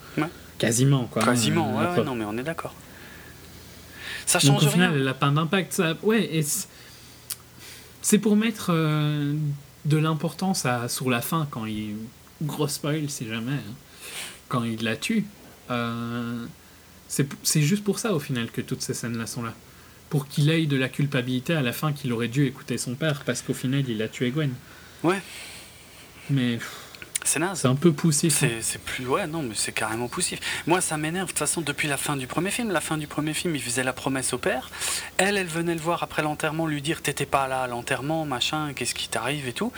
Quasiment, 0.58 1.06
quoi. 1.06 1.24
Quasiment, 1.24 1.78
ouais, 1.78 2.04
non, 2.04 2.16
mais 2.16 2.26
on 2.26 2.38
est 2.38 2.44
d'accord. 2.44 2.76
Ça 4.26 4.40
change 4.40 4.62
Donc, 4.62 4.70
au 4.70 4.72
final, 4.72 4.92
elle 4.94 5.04
n'a 5.06 5.14
pas 5.14 5.30
d'impact. 5.30 5.74
Ça... 5.74 5.96
Ouais, 6.04 6.24
et 6.36 6.46
c'est 8.02 8.18
pour 8.20 8.36
mettre 8.36 8.68
euh, 8.70 9.34
de 9.86 9.98
l'importance 9.98 10.66
à... 10.66 10.90
sur 10.90 11.10
la 11.10 11.22
fin, 11.22 11.48
quand 11.50 11.66
il. 11.66 11.96
Gros 12.42 12.68
spoil, 12.68 13.10
si 13.10 13.28
jamais. 13.28 13.54
Hein. 13.54 13.74
Quand 14.50 14.64
il 14.64 14.84
la 14.84 14.98
tue. 14.98 15.26
C'est 17.08 17.62
juste 17.62 17.84
pour 17.84 18.00
ça, 18.00 18.14
au 18.14 18.20
final, 18.20 18.52
que 18.52 18.62
toutes 18.62 18.82
ces 18.82 18.94
scènes-là 18.94 19.26
sont 19.26 19.44
là. 19.44 19.54
Pour 20.10 20.28
qu'il 20.28 20.50
ait 20.50 20.66
de 20.66 20.78
la 20.78 20.90
culpabilité 20.90 21.54
à 21.54 21.62
la 21.62 21.72
fin 21.72 21.94
qu'il 21.94 22.12
aurait 22.14 22.28
dû 22.28 22.46
écouter 22.46 22.78
son 22.78 22.96
père, 22.96 23.24
parce 23.26 23.42
qu'au 23.42 23.54
final, 23.54 23.84
il 23.88 24.02
a 24.02 24.08
tué 24.08 24.32
Gwen. 24.32 24.52
Ouais. 25.04 25.22
Mais. 26.30 26.60
C'est 27.24 27.40
naze. 27.40 27.60
C'est 27.62 27.68
un 27.68 27.76
peu 27.76 27.92
poussif. 27.92 28.44
Hein. 28.44 28.50
C'est 28.62 28.82
plus. 28.82 29.06
Ouais, 29.06 29.28
non, 29.28 29.44
mais 29.44 29.54
c'est 29.56 29.72
carrément 29.72 30.08
poussif. 30.08 30.40
Moi, 30.68 30.82
ça 30.82 30.98
m'énerve 30.98 31.28
de 31.28 31.32
toute 31.32 31.40
façon 31.40 31.62
depuis 31.62 31.88
la 31.88 31.98
fin 31.98 32.16
du 32.16 32.28
premier 32.28 32.50
film. 32.50 32.72
La 32.72 32.82
fin 32.82 32.98
du 32.98 33.08
premier 33.08 33.34
film, 33.34 33.56
il 33.56 33.62
faisait 33.62 33.84
la 33.84 33.94
promesse 33.94 34.34
au 34.34 34.38
père. 34.38 34.70
Elle, 35.18 35.38
elle 35.38 35.48
venait 35.48 35.76
le 35.76 35.82
voir 35.82 36.02
après 36.02 36.22
l'enterrement, 36.22 36.66
lui 36.66 36.82
dire 36.82 37.02
T'étais 37.02 37.26
pas 37.26 37.48
là 37.48 37.64
à 37.64 37.68
l'enterrement, 37.68 38.26
machin, 38.26 38.74
qu'est-ce 38.74 38.96
qui 38.96 39.10
t'arrive 39.10 39.48
et 39.48 39.54
tout. 39.54 39.72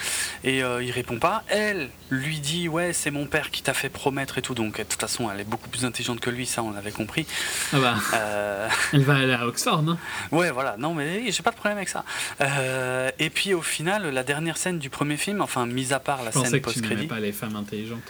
Et 0.43 0.63
euh, 0.63 0.83
il 0.83 0.91
répond 0.91 1.17
pas. 1.17 1.43
Elle 1.47 1.89
lui 2.09 2.39
dit 2.39 2.69
Ouais, 2.69 2.93
c'est 2.93 3.11
mon 3.11 3.25
père 3.25 3.49
qui 3.51 3.63
t'a 3.63 3.73
fait 3.73 3.89
promettre 3.89 4.37
et 4.37 4.41
tout. 4.41 4.53
Donc, 4.53 4.77
de 4.77 4.83
toute 4.83 5.01
façon, 5.01 5.29
elle 5.31 5.39
est 5.39 5.49
beaucoup 5.49 5.69
plus 5.69 5.83
intelligente 5.83 6.19
que 6.19 6.29
lui, 6.29 6.45
ça, 6.45 6.63
on 6.63 6.71
l'avait 6.71 6.91
compris. 6.91 7.25
Ah 7.73 7.79
bah. 7.79 7.95
Euh, 8.13 8.69
elle 8.93 9.03
va 9.03 9.15
aller 9.15 9.33
à 9.33 9.47
Oxford, 9.47 9.81
non? 9.81 9.97
Ouais, 10.31 10.51
voilà. 10.51 10.75
Non, 10.77 10.93
mais 10.93 11.31
j'ai 11.31 11.43
pas 11.43 11.51
de 11.51 11.55
problème 11.55 11.77
avec 11.77 11.89
ça. 11.89 12.05
Euh, 12.41 13.09
et 13.19 13.29
puis, 13.29 13.53
au 13.53 13.61
final, 13.61 14.07
la 14.07 14.23
dernière 14.23 14.57
scène 14.57 14.79
du 14.79 14.89
premier 14.89 15.17
film, 15.17 15.41
enfin, 15.41 15.65
mis 15.65 15.91
à 15.91 15.99
part 15.99 16.23
la 16.23 16.31
scène 16.31 16.61
post-crédit 16.61 17.07
femme 17.33 17.55
intelligente. 17.55 18.03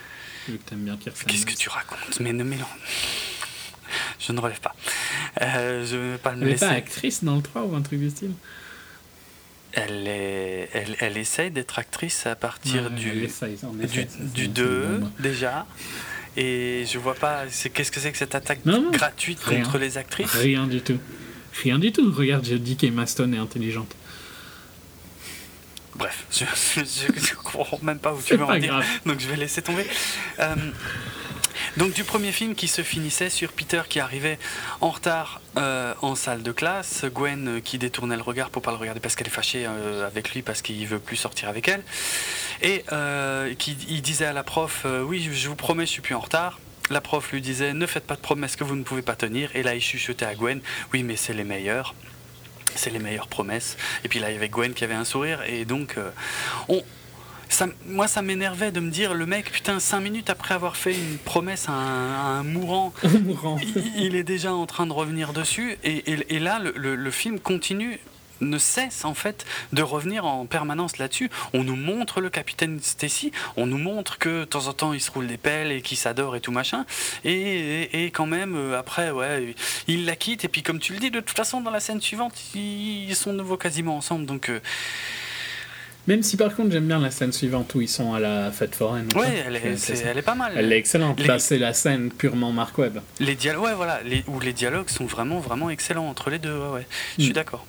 Vu 0.47 0.57
que 0.57 0.69
t'aimes 0.69 0.85
bien 0.85 0.97
Kirsten. 0.97 1.29
Qu'est-ce 1.29 1.45
que 1.45 1.53
tu 1.53 1.69
racontes 1.69 2.19
Mais 2.19 2.33
ne 2.33 2.43
mélange. 2.43 2.67
Je 4.19 4.31
ne 4.31 4.39
relève 4.39 4.59
pas. 4.59 4.75
Euh, 5.41 5.85
je 5.85 5.95
ne 5.95 6.11
vais 6.11 6.17
pas 6.17 6.33
me 6.33 6.43
Elle 6.43 6.49
n'est 6.49 6.55
pas 6.55 6.69
actrice 6.69 7.23
dans 7.23 7.35
le 7.35 7.41
3 7.41 7.63
ou 7.63 7.75
un 7.75 7.81
truc 7.81 7.99
du 7.99 8.09
style 8.09 8.31
elle, 9.73 10.07
est, 10.07 10.69
elle, 10.73 10.95
elle 10.99 11.17
essaye 11.17 11.51
d'être 11.51 11.79
actrice 11.79 12.25
à 12.25 12.35
partir 12.35 12.89
du, 12.91 13.27
du, 13.87 14.07
du 14.33 14.47
2 14.47 15.01
déjà. 15.19 15.65
Et 16.37 16.85
je 16.87 16.97
vois 16.97 17.15
pas. 17.15 17.43
Qu'est-ce 17.73 17.91
que 17.91 17.99
c'est 17.99 18.11
que 18.11 18.17
cette 18.17 18.35
attaque 18.35 18.61
gratuite 18.91 19.43
contre 19.43 19.77
les 19.77 19.97
actrices 19.97 20.31
Rien 20.31 20.67
du 20.67 20.81
tout. 20.81 20.99
Rien 21.63 21.79
du 21.79 21.91
tout. 21.91 22.11
Regarde, 22.11 22.45
je 22.45 22.55
dis 22.55 22.77
qu'Emma 22.77 23.05
Stone 23.05 23.33
est 23.33 23.37
intelligente. 23.39 23.95
Bref, 25.95 26.25
je 26.31 27.05
ne 27.05 27.35
comprends 27.35 27.79
même 27.81 27.99
pas 27.99 28.13
où 28.13 28.21
tu 28.21 28.35
veux 28.35 28.45
en 28.45 28.57
dire, 28.57 28.81
donc 29.05 29.19
je 29.19 29.27
vais 29.27 29.35
laisser 29.35 29.61
tomber. 29.61 29.85
Euh, 30.39 30.55
donc 31.77 31.93
du 31.93 32.03
premier 32.03 32.31
film 32.31 32.55
qui 32.55 32.67
se 32.67 32.81
finissait 32.81 33.29
sur 33.29 33.51
Peter 33.51 33.81
qui 33.87 33.99
arrivait 33.99 34.39
en 34.79 34.89
retard 34.89 35.41
euh, 35.57 35.93
en 36.01 36.15
salle 36.15 36.43
de 36.43 36.51
classe, 36.51 37.05
Gwen 37.05 37.47
euh, 37.47 37.59
qui 37.59 37.77
détournait 37.77 38.15
le 38.15 38.21
regard 38.21 38.49
pour 38.49 38.61
pas 38.61 38.71
le 38.71 38.77
regarder 38.77 38.99
parce 38.99 39.15
qu'elle 39.15 39.27
est 39.27 39.31
fâchée 39.31 39.65
avec 39.65 40.33
lui 40.33 40.41
parce 40.41 40.61
qu'il 40.61 40.85
veut 40.87 40.99
plus 40.99 41.17
sortir 41.17 41.49
avec 41.49 41.67
elle, 41.67 41.83
et 42.61 42.83
qui 43.57 43.77
il 43.89 44.01
disait 44.01 44.25
à 44.25 44.33
la 44.33 44.43
prof 44.43 44.85
oui 45.05 45.29
je 45.31 45.49
vous 45.49 45.55
promets 45.55 45.85
je 45.85 45.91
suis 45.91 46.01
plus 46.01 46.15
en 46.15 46.19
retard. 46.19 46.59
La 46.89 46.99
prof 46.99 47.31
lui 47.31 47.41
disait 47.41 47.73
ne 47.73 47.85
faites 47.85 48.05
pas 48.05 48.15
de 48.15 48.21
promesses 48.21 48.55
que 48.55 48.63
vous 48.63 48.75
ne 48.75 48.83
pouvez 48.83 49.01
pas 49.01 49.15
tenir. 49.15 49.55
Et 49.55 49.63
là 49.63 49.75
il 49.75 49.81
chuchotait 49.81 50.25
à 50.25 50.35
Gwen 50.35 50.61
oui 50.93 51.03
mais 51.03 51.15
c'est 51.15 51.33
les 51.33 51.43
meilleurs 51.43 51.95
c'est 52.75 52.89
les 52.89 52.99
meilleures 52.99 53.27
promesses. 53.27 53.77
Et 54.03 54.07
puis 54.07 54.19
là, 54.19 54.29
il 54.29 54.33
y 54.33 54.37
avait 54.37 54.49
Gwen 54.49 54.73
qui 54.73 54.83
avait 54.83 54.93
un 54.93 55.05
sourire. 55.05 55.41
Et 55.47 55.65
donc, 55.65 55.97
euh, 55.97 56.09
on, 56.67 56.83
ça, 57.51 57.67
moi, 57.85 58.07
ça 58.07 58.21
m'énervait 58.21 58.71
de 58.71 58.79
me 58.79 58.89
dire 58.89 59.13
le 59.13 59.25
mec, 59.25 59.51
putain, 59.51 59.79
cinq 59.79 59.99
minutes 59.99 60.29
après 60.29 60.53
avoir 60.53 60.77
fait 60.77 60.93
une 60.93 61.17
promesse 61.17 61.67
à 61.67 61.73
un, 61.73 62.43
mourant, 62.43 62.93
Il, 63.97 64.15
est 64.15 64.23
déjà 64.23 64.53
en 64.53 64.65
train 64.65 64.87
de 64.87 64.93
revenir 64.93 65.33
dessus. 65.33 65.77
Et, 65.83 66.39
là, 66.39 66.59
le, 66.59 67.11
film 67.11 67.39
continue 67.39 67.99
ne 68.41 68.57
cesse 68.57 69.05
en 69.05 69.13
fait 69.13 69.45
de 69.73 69.81
revenir 69.81 70.25
en 70.25 70.45
permanence 70.45 70.97
là-dessus. 70.97 71.29
On 71.53 71.63
nous 71.63 71.75
montre 71.75 72.21
le 72.21 72.29
capitaine 72.29 72.79
Stacy, 72.81 73.31
on 73.57 73.65
nous 73.65 73.77
montre 73.77 74.17
que 74.17 74.41
de 74.41 74.45
temps 74.45 74.67
en 74.67 74.73
temps 74.73 74.93
il 74.93 75.01
se 75.01 75.11
roule 75.11 75.27
des 75.27 75.37
pelles 75.37 75.71
et 75.71 75.81
qu'il 75.81 75.97
s'adore 75.97 76.35
et 76.35 76.41
tout 76.41 76.51
machin. 76.51 76.85
Et, 77.23 78.11
quand 78.13 78.25
même, 78.25 78.55
euh, 78.55 78.77
après, 78.77 79.11
ouais, 79.11 79.55
il 79.87 80.05
la 80.05 80.15
quitte. 80.15 80.43
Et 80.45 80.47
puis, 80.47 80.63
comme 80.63 80.79
tu 80.79 80.93
le 80.93 80.99
dis, 80.99 81.11
de 81.11 81.19
toute 81.19 81.37
façon, 81.37 81.61
dans 81.61 81.71
la 81.71 81.79
scène 81.79 82.01
suivante, 82.01 82.33
ils 82.55 83.15
sont 83.15 83.31
de 83.31 83.37
nouveau 83.37 83.57
quasiment 83.57 83.97
ensemble. 83.97 84.25
Donc. 84.25 84.49
Euh, 84.49 84.59
même 86.07 86.23
si 86.23 86.35
par 86.35 86.55
contre 86.55 86.71
j'aime 86.71 86.87
bien 86.87 86.99
la 86.99 87.11
scène 87.11 87.31
suivante 87.31 87.75
où 87.75 87.81
ils 87.81 87.87
sont 87.87 88.15
à 88.15 88.19
la 88.19 88.51
fête 88.51 88.73
foraine. 88.73 89.07
Ouais, 89.15 89.43
elle 89.45 89.55
est, 89.55 90.03
elle 90.03 90.17
est, 90.17 90.21
pas 90.23 90.33
mal. 90.33 90.53
Elle 90.55 90.73
est 90.73 90.77
excellente. 90.77 91.19
Là, 91.25 91.37
c'est 91.37 91.59
la 91.59 91.73
scène 91.73 92.09
purement 92.09 92.51
Mark 92.51 92.75
Webb. 92.79 93.01
Les 93.19 93.35
dialogues, 93.35 93.65
ouais, 93.65 93.73
voilà, 93.75 94.01
les, 94.03 94.23
où 94.27 94.39
les 94.39 94.51
dialogues 94.53 94.89
sont 94.89 95.05
vraiment, 95.05 95.39
vraiment 95.39 95.69
excellents 95.69 96.09
entre 96.09 96.31
les 96.31 96.39
deux. 96.39 96.57
Ouais, 96.57 96.69
ouais. 96.69 96.87
Je 97.19 97.23
suis 97.23 97.31
mm. 97.31 97.35
d'accord. 97.35 97.65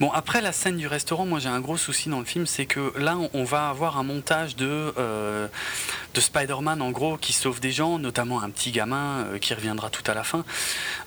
Bon, 0.00 0.10
après 0.12 0.40
la 0.40 0.52
scène 0.52 0.78
du 0.78 0.86
restaurant, 0.86 1.26
moi 1.26 1.40
j'ai 1.40 1.50
un 1.50 1.60
gros 1.60 1.76
souci 1.76 2.08
dans 2.08 2.20
le 2.20 2.24
film, 2.24 2.46
c'est 2.46 2.64
que 2.64 2.98
là 2.98 3.18
on 3.34 3.44
va 3.44 3.68
avoir 3.68 3.98
un 3.98 4.02
montage 4.02 4.56
de, 4.56 4.94
euh, 4.96 5.46
de 6.14 6.20
Spider-Man 6.20 6.80
en 6.80 6.90
gros 6.90 7.18
qui 7.18 7.34
sauve 7.34 7.60
des 7.60 7.70
gens, 7.70 7.98
notamment 7.98 8.42
un 8.42 8.48
petit 8.48 8.70
gamin 8.70 9.26
euh, 9.26 9.38
qui 9.38 9.52
reviendra 9.52 9.90
tout 9.90 10.02
à 10.10 10.14
la 10.14 10.24
fin. 10.24 10.42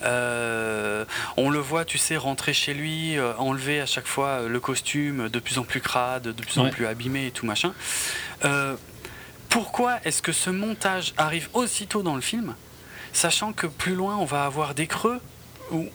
Euh, 0.04 1.06
on 1.38 1.50
le 1.50 1.58
voit, 1.58 1.86
tu 1.86 1.98
sais, 1.98 2.18
rentrer 2.18 2.54
chez 2.54 2.76
lui, 2.76 3.20
enlever 3.40 3.82
à 3.82 3.88
chaque 3.88 4.06
fois 4.06 4.44
le 4.48 4.60
costume 4.60 5.28
de 5.28 5.40
plus 5.40 5.58
en 5.58 5.64
plus 5.64 5.82
crade, 5.82 6.28
de 6.28 6.44
plus 6.44 6.60
en 6.60 6.70
plus 6.70 6.86
abîmé 6.86 7.26
et 7.26 7.32
tout 7.32 7.48
machin. 7.48 7.74
pourquoi 9.50 9.98
est-ce 10.06 10.22
que 10.22 10.32
ce 10.32 10.52
montage 10.52 11.16
arrive 11.18 11.50
aussitôt 11.54 12.04
dans 12.04 12.14
le 12.14 12.22
film, 12.22 12.54
sachant 13.12 13.54
que 13.54 13.66
plus 13.66 13.96
loin 13.96 14.18
on 14.18 14.26
va 14.26 14.46
avoir 14.46 14.76
des 14.76 14.86
creux 14.86 15.20
où, 15.72 15.90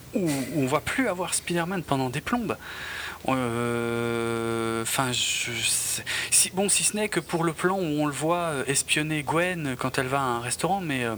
on 0.57 0.67
va 0.67 0.81
plus 0.81 1.09
avoir 1.09 1.35
Spider-Man 1.35 1.83
pendant 1.83 2.11
des 2.11 2.21
plombes? 2.21 2.57
Euh, 3.29 4.83
enfin, 4.83 5.11
si, 5.13 6.51
bon, 6.51 6.69
si 6.69 6.85
ce 6.85 6.97
n'est 6.97 7.09
que 7.09 7.21
pour 7.21 7.45
le 7.45 7.53
plan 7.53 7.77
où 7.79 7.83
on 7.83 8.07
le 8.07 8.13
voit 8.13 8.37
euh, 8.37 8.65
espionner 8.67 9.23
Gwen 9.23 9.77
quand 9.79 9.99
elle 9.99 10.07
va 10.07 10.21
à 10.21 10.25
un 10.25 10.41
restaurant, 10.41 10.81
mais 10.81 11.05
euh, 11.05 11.17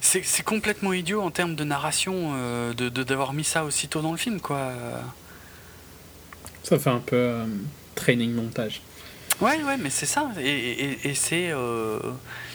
c'est 0.00 0.44
complètement 0.44 0.92
idiot 0.92 1.22
en 1.22 1.30
termes 1.30 1.54
de 1.54 1.64
narration 1.64 2.34
de 2.72 2.88
d'avoir 2.88 3.32
mis 3.32 3.42
ça 3.42 3.64
aussitôt 3.64 4.00
dans 4.00 4.12
le 4.12 4.18
film, 4.18 4.40
quoi. 4.40 4.70
Ça 6.62 6.78
fait 6.78 6.90
un 6.90 7.00
peu 7.00 7.40
training 7.94 8.32
montage. 8.32 8.80
Ouais, 9.40 9.62
ouais, 9.64 9.76
mais 9.76 9.90
c'est 9.90 10.06
ça. 10.06 10.30
Et, 10.38 11.14
c'est, 11.14 11.50
euh, 11.50 11.98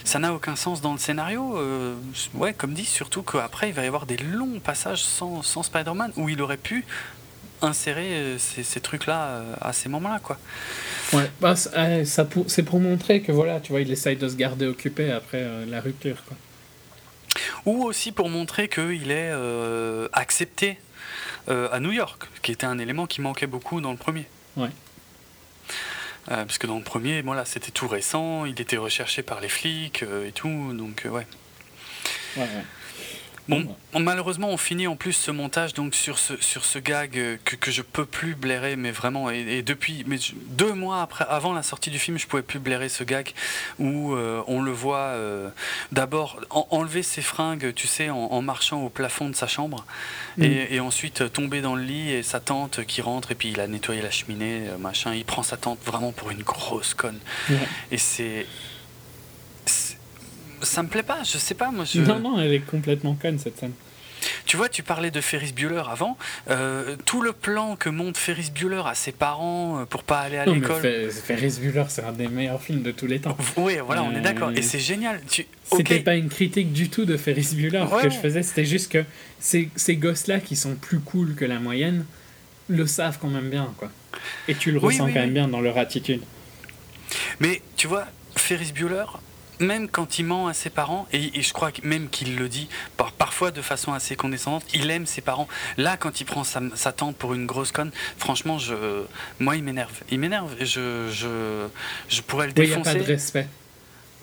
ça 0.04 0.20
n'a 0.20 0.34
aucun 0.34 0.56
sens 0.56 0.82
dans 0.82 0.94
le 0.94 1.00
scénario. 1.00 1.58
Euh, 1.58 1.96
ouais, 2.34 2.54
comme 2.54 2.74
dit, 2.74 2.86
surtout 2.86 3.24
qu'après, 3.24 3.70
il 3.70 3.74
va 3.74 3.84
y 3.84 3.88
avoir 3.88 4.06
des 4.06 4.18
longs 4.18 4.60
passages 4.60 5.04
sans, 5.04 5.42
sans 5.42 5.64
Spider-Man 5.64 6.12
où 6.16 6.30
il 6.30 6.42
aurait 6.42 6.58
pu 6.58 6.86
insérer 7.62 8.14
euh, 8.14 8.38
ces, 8.38 8.64
ces 8.64 8.80
trucs-là 8.80 9.42
à 9.62 9.74
ces 9.74 9.90
moments-là, 9.90 10.20
quoi. 10.24 10.38
Ouais, 11.14 11.30
bah, 11.42 11.56
ça, 11.56 12.28
c'est 12.48 12.64
pour 12.64 12.80
montrer 12.80 13.22
que 13.22 13.32
voilà, 13.32 13.60
tu 13.60 13.72
vois, 13.72 13.82
il 13.82 13.92
essaye 13.92 14.16
de 14.16 14.28
se 14.30 14.36
garder 14.36 14.68
occupé 14.68 15.12
après 15.12 15.66
la 15.66 15.82
rupture, 15.82 16.24
quoi. 16.28 16.38
Ou 17.66 17.84
aussi 17.84 18.12
pour 18.12 18.30
montrer 18.30 18.70
qu'il 18.70 19.12
est 19.12 19.32
accepté 20.14 20.78
à 21.48 21.80
New 21.80 21.92
York, 21.92 22.28
qui 22.42 22.52
était 22.52 22.66
un 22.66 22.80
élément 22.80 23.08
qui 23.08 23.22
manquait 23.22 23.48
beaucoup 23.48 23.82
dans 23.82 23.92
le 23.92 23.98
premier. 23.98 24.26
Ouais. 24.56 24.70
Parce 26.30 26.58
que 26.58 26.68
dans 26.68 26.78
le 26.78 26.84
premier, 26.84 27.22
voilà, 27.22 27.44
c'était 27.44 27.72
tout 27.72 27.88
récent, 27.88 28.46
il 28.46 28.62
était 28.62 28.78
recherché 28.78 29.24
par 29.24 29.42
les 29.42 29.50
flics 29.50 30.04
et 30.04 30.32
tout, 30.32 30.74
donc 30.74 31.02
ouais. 31.06 31.26
ouais. 32.38 32.48
Bon, 33.50 33.66
malheureusement, 34.00 34.50
on 34.50 34.58
finit 34.58 34.86
en 34.86 34.96
plus 34.96 35.14
ce 35.14 35.32
montage 35.32 35.74
donc 35.74 35.96
sur 35.96 36.20
ce, 36.20 36.38
sur 36.40 36.66
ce 36.66 36.78
gag 36.78 37.18
euh, 37.18 37.38
que, 37.44 37.56
que 37.56 37.72
je 37.72 37.82
peux 37.82 38.06
plus 38.06 38.36
blairer, 38.36 38.76
mais 38.76 38.92
vraiment, 38.92 39.32
et, 39.32 39.64
depuis 39.64 40.04
mais 40.06 40.18
deux 40.50 40.74
mois 40.74 41.02
après, 41.02 41.26
avant 41.28 41.54
la 41.54 41.64
sortie 41.64 41.90
du 41.90 41.98
film, 41.98 42.20
je 42.20 42.28
pouvais 42.28 42.44
plus 42.44 42.60
blairer 42.60 42.90
ce 42.90 43.04
gag 43.04 43.34
où 43.80 44.14
euh, 44.14 44.44
on 44.48 44.62
le 44.62 44.72
voit 44.72 44.98
euh, 44.98 45.50
d'abord 45.92 46.40
enlever 46.50 47.02
ses 47.02 47.24
fringues, 47.24 47.74
tu 47.74 47.88
sais, 47.88 48.12
en, 48.12 48.42
marchant 48.42 48.84
au 48.84 48.90
plafond 48.90 49.30
de 49.30 49.36
sa 49.36 49.48
chambre, 49.48 49.84
mm. 50.38 50.44
et, 50.44 50.80
ensuite 50.80 51.32
tomber 51.34 51.62
dans 51.62 51.76
le 51.76 51.84
lit 51.84 52.12
et 52.12 52.24
sa 52.24 52.40
tante 52.40 52.86
qui 52.86 53.02
rentre 53.02 53.32
et 53.32 53.36
puis 53.36 53.50
il 53.50 53.60
a 53.60 53.68
nettoyé 53.68 54.02
la 54.02 54.12
cheminée, 54.12 54.62
machin, 54.80 55.14
il 55.14 55.26
prend 55.26 55.44
sa 55.44 55.58
tante 55.58 55.80
vraiment 55.86 56.12
pour 56.12 56.30
une 56.32 56.44
grosse 56.44 56.94
conne, 56.94 57.20
et 57.92 57.98
c'est 57.98 58.46
ça 60.62 60.84
me 60.84 60.88
plaît 60.88 61.04
pas, 61.04 61.24
je 61.24 61.38
sais 61.38 61.56
pas. 61.56 61.72
Moi, 61.72 61.86
Non, 61.96 62.20
non, 62.20 62.40
elle 62.40 62.54
est 62.54 62.60
complètement 62.60 63.16
conne 63.16 63.40
cette 63.40 63.60
scène. 63.60 63.74
Tu 64.46 64.58
vois, 64.58 64.70
tu 64.70 64.84
parlais 64.84 65.12
de 65.12 65.22
Ferris 65.22 65.54
Bueller 65.54 65.84
avant. 65.90 66.18
Euh, 66.50 66.96
tout 67.06 67.22
le 67.22 67.32
plan 67.32 67.76
que 67.76 67.90
monte 67.90 68.18
Ferris 68.18 68.52
Bueller 68.54 68.82
à 68.86 68.96
ses 68.96 69.12
parents 69.12 69.80
euh, 69.80 69.86
pour 69.86 70.04
pas 70.04 70.20
aller 70.20 70.38
à 70.38 70.46
l'école. 70.46 70.82
Ferris 71.12 71.58
Bueller, 71.62 71.86
c'est 71.88 72.04
un 72.04 72.12
des 72.12 72.28
meilleurs 72.28 72.62
films 72.62 72.82
de 72.82 72.92
tous 72.92 73.08
les 73.08 73.20
temps. 73.20 73.38
Oui, 73.58 73.78
voilà, 73.86 74.04
on 74.04 74.16
est 74.16 74.22
d'accord. 74.22 74.52
Et 74.52 74.62
c'est 74.62 74.80
génial. 74.80 75.22
Tu... 75.30 75.46
C'était 75.64 76.00
pas 76.00 76.16
une 76.16 76.30
critique 76.30 76.74
du 76.74 76.90
tout 76.90 77.06
de 77.06 77.18
Ferris 77.18 77.50
Bueller 77.54 77.86
que 78.02 78.10
je 78.10 78.18
faisais. 78.18 78.44
C'était 78.44 78.66
juste 78.66 78.92
que 78.92 79.04
ces, 79.40 79.70
ces 79.76 79.96
gosses-là 79.96 80.40
qui 80.40 80.56
sont 80.56 80.76
plus 80.76 81.00
cool 81.00 81.36
que 81.36 81.46
la 81.46 81.60
moyenne 81.60 82.06
le 82.68 82.86
savent 82.88 83.18
quand 83.20 83.30
même 83.30 83.50
bien, 83.50 83.74
quoi. 83.78 83.90
Et 84.48 84.56
tu 84.56 84.72
le 84.72 84.80
ressens 84.80 85.08
quand 85.08 85.14
même 85.14 85.34
bien 85.34 85.48
dans 85.48 85.62
leur 85.62 85.78
attitude. 85.78 86.22
Mais 87.40 87.62
tu 87.76 87.88
vois, 87.88 88.06
Ferris 88.36 88.72
Bueller, 88.74 89.06
même 89.60 89.90
quand 89.90 90.20
il 90.20 90.26
ment 90.26 90.48
à 90.48 90.54
ses 90.54 90.70
parents, 90.70 91.08
et, 91.12 91.42
je 91.42 91.54
crois 91.54 91.72
même 91.84 92.10
qu'il 92.10 92.38
le 92.38 92.50
dit 92.50 92.70
parfois 93.18 93.52
de 93.52 93.62
façon 93.62 93.94
assez 93.94 94.16
condescendante, 94.16 94.64
il 94.74 94.90
aime 94.90 95.06
ses 95.06 95.22
parents. 95.22 95.48
Là, 95.78 95.98
quand 95.98 96.22
il 96.22 96.26
prend 96.26 96.44
sa, 96.44 96.92
tante 96.92 97.16
pour 97.16 97.34
une 97.34 97.46
grosse 97.46 97.72
conne, 97.72 97.92
franchement, 98.18 98.58
je, 98.58 99.04
moi, 99.40 99.56
il 99.56 99.64
m'énerve. 99.64 99.94
Il 100.12 100.20
m'énerve. 100.20 100.56
Je, 100.60 101.10
je, 101.12 101.68
je 102.10 102.22
pourrais 102.22 102.48
le 102.48 102.54
défoncer. 102.54 102.92
Il 102.92 102.94
n'y 102.94 103.00
a 103.00 103.02
pas 103.02 103.08
de 103.08 103.14
respect. 103.14 103.48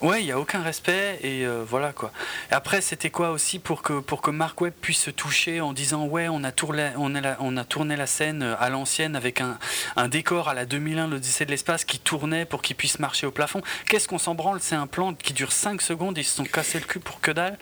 Ouais, 0.02 0.20
il 0.20 0.26
n'y 0.26 0.32
a 0.32 0.38
aucun 0.38 0.62
respect 0.62 1.18
et 1.22 1.46
euh, 1.46 1.64
voilà 1.66 1.94
quoi. 1.94 2.12
après, 2.50 2.82
c'était 2.82 3.08
quoi 3.08 3.30
aussi 3.30 3.58
pour 3.58 3.80
que, 3.80 4.30
Mark 4.30 4.60
Webb 4.60 4.74
puisse 4.82 5.00
se 5.00 5.10
toucher 5.10 5.62
en 5.62 5.72
disant 5.72 6.04
Ouais, 6.06 6.28
on 6.28 6.44
a 6.44 6.52
tourné, 6.52 6.90
on 6.98 7.14
a, 7.14 7.36
on 7.40 7.56
a 7.56 7.64
tourné 7.64 7.96
la 7.96 8.06
scène 8.06 8.42
euh, 8.42 8.54
à 8.58 8.68
l'ancienne 8.68 9.16
avec 9.16 9.40
un, 9.40 9.58
un, 9.96 10.08
décor 10.08 10.50
à 10.50 10.54
la 10.54 10.66
2001, 10.66 11.08
l'Odyssée 11.08 11.46
de 11.46 11.50
l'espace, 11.50 11.86
qui 11.86 11.98
tournait 11.98 12.44
pour 12.44 12.60
qu'il 12.60 12.76
puisse 12.76 12.98
marcher 12.98 13.26
au 13.26 13.30
plafond. 13.30 13.62
Qu'est-ce 13.88 14.06
qu'on 14.06 14.18
s'en 14.18 14.34
branle? 14.34 14.58
C'est 14.60 14.74
un 14.74 14.86
plan 14.86 15.14
qui 15.14 15.32
dure 15.32 15.52
5 15.52 15.80
secondes, 15.80 16.18
ils 16.18 16.24
se 16.24 16.36
sont 16.36 16.44
cassés 16.44 16.78
le 16.78 16.84
cul 16.84 17.00
pour 17.00 17.20
que 17.22 17.30
dalle. 17.30 17.56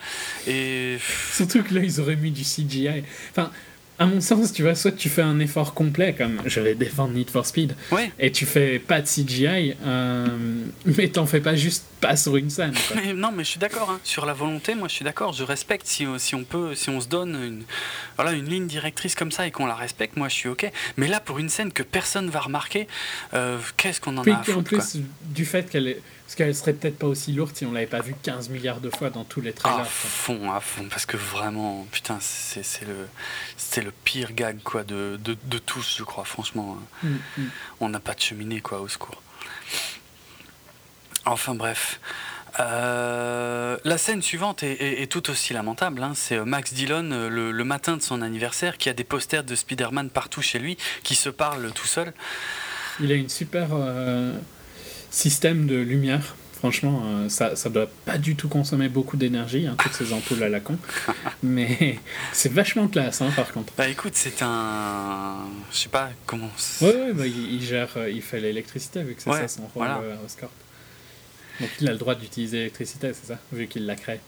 Et. 0.49 0.99
Surtout 1.32 1.62
que 1.62 1.72
là, 1.72 1.82
ils 1.82 2.01
auraient 2.01 2.16
mis 2.16 2.32
du 2.32 2.43
CGI. 2.43 3.05
À 3.99 4.07
mon 4.07 4.20
sens, 4.20 4.53
tu 4.53 4.62
vois, 4.62 4.74
soit 4.74 4.92
tu 4.92 5.09
fais 5.09 5.22
un 5.22 5.38
effort 5.38 5.72
complet, 5.74 6.14
comme 6.16 6.40
je 6.47 6.61
vais 6.61 6.74
défendre 6.74 7.14
Need 7.14 7.30
for 7.30 7.47
Speed, 7.47 7.76
et 8.18 8.32
tu 8.32 8.45
fais 8.45 8.78
pas 8.78 9.01
de 9.01 9.07
CGI, 9.07 9.74
euh, 9.84 10.26
mais 10.84 11.09
t'en 11.09 11.26
fais 11.26 11.40
pas 11.40 11.55
juste 11.55 11.84
pas 12.01 12.16
sur 12.16 12.36
une 12.36 12.51
scène. 12.51 12.74
non, 13.14 13.30
mais 13.32 13.45
je 13.45 13.51
suis 13.51 13.61
d'accord. 13.61 13.90
Hein. 13.90 14.01
Sur 14.03 14.26
la 14.26 14.32
volonté, 14.32 14.74
moi 14.74 14.88
je 14.88 14.95
suis 14.95 15.05
d'accord. 15.05 15.32
Je 15.32 15.45
respecte 15.45 15.86
si, 15.86 16.07
si, 16.18 16.34
on 16.34 16.45
peut, 16.45 16.74
si 16.74 16.90
on 16.90 17.01
se 17.01 17.09
donne 17.09 17.34
une, 17.34 17.62
voilà, 18.16 18.32
une 18.32 18.47
ligne 18.47 18.66
directrice 18.66 19.14
comme 19.14 19.30
ça 19.30 19.47
et 19.47 19.51
qu'on 19.51 19.66
la 19.66 19.74
respecte, 19.74 20.16
moi 20.16 20.28
je 20.28 20.34
suis 20.34 20.49
ok. 20.49 20.70
Mais 20.97 21.07
là, 21.07 21.20
pour 21.20 21.38
une 21.38 21.49
scène 21.49 21.72
que 21.72 21.82
personne 21.82 22.30
va 22.30 22.40
remarquer, 22.40 22.88
euh, 23.32 23.59
qu'est-ce 23.76 24.01
qu'on 24.01 24.16
en 24.16 24.24
a 24.24 24.34
à 24.34 24.57
En 24.57 24.62
plus, 24.62 24.99
du 25.22 25.45
fait 25.45 25.70
qu'elle 25.70 25.88
est 25.88 26.03
parce 26.25 26.37
qu'elle 26.37 26.55
serait 26.55 26.72
peut-être 26.72 26.99
pas 26.99 27.07
aussi 27.07 27.33
lourde 27.33 27.55
si 27.55 27.66
on 27.66 27.72
l'avait 27.72 27.87
pas 27.87 28.01
vue 28.01 28.14
15 28.22 28.49
milliards 28.49 28.81
de 28.81 28.89
fois 28.89 29.11
dans 29.11 29.25
tous 29.25 29.43
les 29.43 29.53
trailers. 29.53 29.81
À 29.81 29.85
fond, 29.85 30.51
à 30.53 30.61
fond, 30.61 30.87
parce 30.89 31.05
que 31.05 31.18
vraiment, 31.18 31.87
putain, 31.93 32.18
c'est 32.20 32.62
le, 32.87 33.09
c'est 33.59 33.83
le 33.83 33.91
pire 33.91 34.33
gag 34.33 34.59
quoi 34.64 34.85
de, 34.85 35.18
de, 35.22 35.37
de 35.45 35.59
tous, 35.59 35.97
je 35.99 36.03
crois, 36.03 36.25
franchement. 36.25 36.79
Hein. 36.79 37.09
Mm, 37.37 37.43
mm. 37.43 37.51
On 37.81 37.89
n'a 37.91 38.01
pas 38.01 38.14
de 38.14 38.20
cheminée 38.20 38.61
quoi, 38.61 38.81
au 38.81 38.89
secours. 38.89 39.22
Enfin 41.27 41.55
bref. 41.55 42.01
Euh, 42.61 43.77
la 43.85 43.99
scène 43.99 44.22
suivante 44.22 44.62
est, 44.62 45.11
tout 45.11 45.29
aussi 45.31 45.53
lamentable. 45.53 46.03
Hein. 46.03 46.12
C'est 46.14 46.37
euh, 46.37 46.45
Max 46.45 46.72
Dillon, 46.72 47.11
euh, 47.11 47.29
le, 47.29 47.51
le, 47.51 47.64
matin 47.64 47.97
de 47.97 48.03
son 48.03 48.22
anniversaire, 48.22 48.79
qui 48.79 48.89
a 48.89 48.93
des 48.93 49.05
posters 49.05 49.43
de 49.43 49.55
Spider-Man 49.55 50.11
partout 50.11 50.41
chez 50.41 50.59
lui, 50.59 50.77
qui 51.03 51.16
se 51.16 51.29
parle 51.29 51.72
tout 51.72 51.87
seul. 51.87 52.12
Il 53.01 53.11
a 53.11 53.16
une 53.16 53.29
super 53.29 53.70
système 55.15 55.67
de 55.67 55.77
lumière. 55.77 56.37
Franchement, 56.59 57.03
euh, 57.05 57.29
ça, 57.29 57.57
ça 57.57 57.69
doit 57.69 57.89
pas 58.07 58.17
du 58.17 58.37
tout 58.37 58.49
consommer 58.49 58.89
beaucoup 58.89 59.19
d'énergie, 59.19 59.67
hein, 59.67 59.77
toutes 59.79 59.93
ces 59.93 60.12
ampoules 60.12 60.43
à 60.43 60.49
la 60.49 60.61
con. 60.61 60.79
Mais 61.43 61.99
c'est 62.33 62.51
vachement 62.51 62.89
classe, 62.89 63.21
hein, 63.21 63.31
par 63.37 63.53
contre. 63.53 63.73
Bah 63.77 63.89
écoute, 63.89 64.15
c'est 64.15 64.43
un. 64.43 65.37
Je 65.71 65.77
sais 65.77 65.89
pas 65.91 66.11
comment. 66.27 66.51
Ouais, 66.81 66.89
ouais 66.89 67.12
bah, 67.12 67.27
il, 67.27 67.62
gère, 67.62 67.91
euh, 67.97 68.11
il 68.11 68.23
fait 68.23 68.41
l'électricité, 68.41 69.03
vu 69.03 69.15
que 69.15 69.23
c'est 69.23 69.31
ça 69.31 69.49
son 69.49 69.62
rôle 69.62 69.71
voilà. 69.75 69.99
Euh, 69.99 70.17
Oscar. 70.25 70.49
Donc 71.61 71.71
il 71.81 71.89
a 71.89 71.93
le 71.93 71.99
droit 71.99 72.15
d'utiliser 72.15 72.57
l'électricité, 72.57 73.12
c'est 73.12 73.27
ça 73.27 73.39
Vu 73.53 73.67
qu'il 73.67 73.85
l'a 73.85 73.97
créé. 73.97 74.21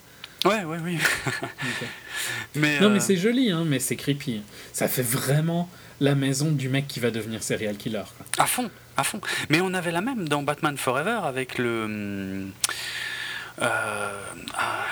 Ouais, 0.45 0.63
ouais, 0.65 0.79
oui. 0.85 0.99
mais, 2.55 2.79
non, 2.81 2.91
mais 2.91 3.01
c'est 3.01 3.17
joli, 3.17 3.51
hein, 3.51 3.65
mais 3.67 3.79
c'est 3.79 3.97
creepy. 3.97 4.43
Ça 4.73 4.89
fait 4.89 5.03
vraiment 5.03 5.71
la 6.01 6.15
maison 6.15 6.53
du 6.53 6.69
mec 6.69 6.87
qui 6.87 7.01
va 7.01 7.11
devenir 7.11 7.43
serial 7.43 7.77
killer. 7.77 8.05
À 8.39 8.47
fond, 8.47 8.71
à 8.97 9.05
fond. 9.05 9.21
Mais 9.49 9.61
on 9.61 9.75
avait 9.75 9.93
la 9.93 10.01
même 10.01 10.29
dans 10.29 10.43
Batman 10.43 10.77
Forever 10.77 11.21
avec 11.25 11.59
le. 11.59 12.47
Euh, 13.63 14.11
ah, 14.55 14.85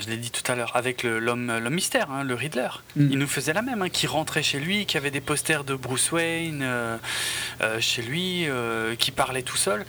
je 0.00 0.08
l'ai 0.08 0.16
dit 0.16 0.30
tout 0.30 0.50
à 0.50 0.54
l'heure, 0.54 0.74
avec 0.74 1.02
l'homme 1.02 1.68
mystère, 1.68 2.10
hein, 2.10 2.24
le 2.24 2.34
Riddler. 2.34 2.68
Mm. 2.96 3.08
Il 3.10 3.18
nous 3.18 3.26
faisait 3.26 3.52
la 3.52 3.60
même, 3.60 3.82
hein, 3.82 3.88
qui 3.90 4.06
rentrait 4.06 4.42
chez 4.42 4.58
lui, 4.58 4.86
qui 4.86 4.96
avait 4.96 5.10
des 5.10 5.20
posters 5.20 5.64
de 5.64 5.74
Bruce 5.74 6.12
Wayne 6.12 6.60
euh, 6.62 6.96
euh, 7.60 7.78
chez 7.80 8.00
lui, 8.00 8.46
qui 8.98 9.10
parlait 9.10 9.42
tout 9.42 9.56
seul. 9.56 9.84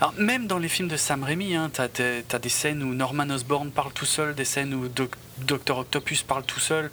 Alors, 0.00 0.12
même 0.18 0.46
dans 0.46 0.58
les 0.58 0.68
films 0.68 0.88
de 0.88 0.96
Sam 0.96 1.22
Raimi, 1.22 1.54
hein, 1.54 1.70
tu 1.72 1.80
as, 1.80 2.38
des 2.38 2.48
scènes 2.48 2.82
où 2.82 2.92
Norman 2.92 3.30
Osborn 3.30 3.70
parle 3.70 3.92
tout 3.92 4.04
seul, 4.04 4.34
des 4.34 4.44
scènes 4.44 4.74
où 4.74 4.88
Docteur 5.38 5.78
Octopus 5.78 6.22
parle 6.22 6.44
tout 6.44 6.60
seul. 6.60 6.90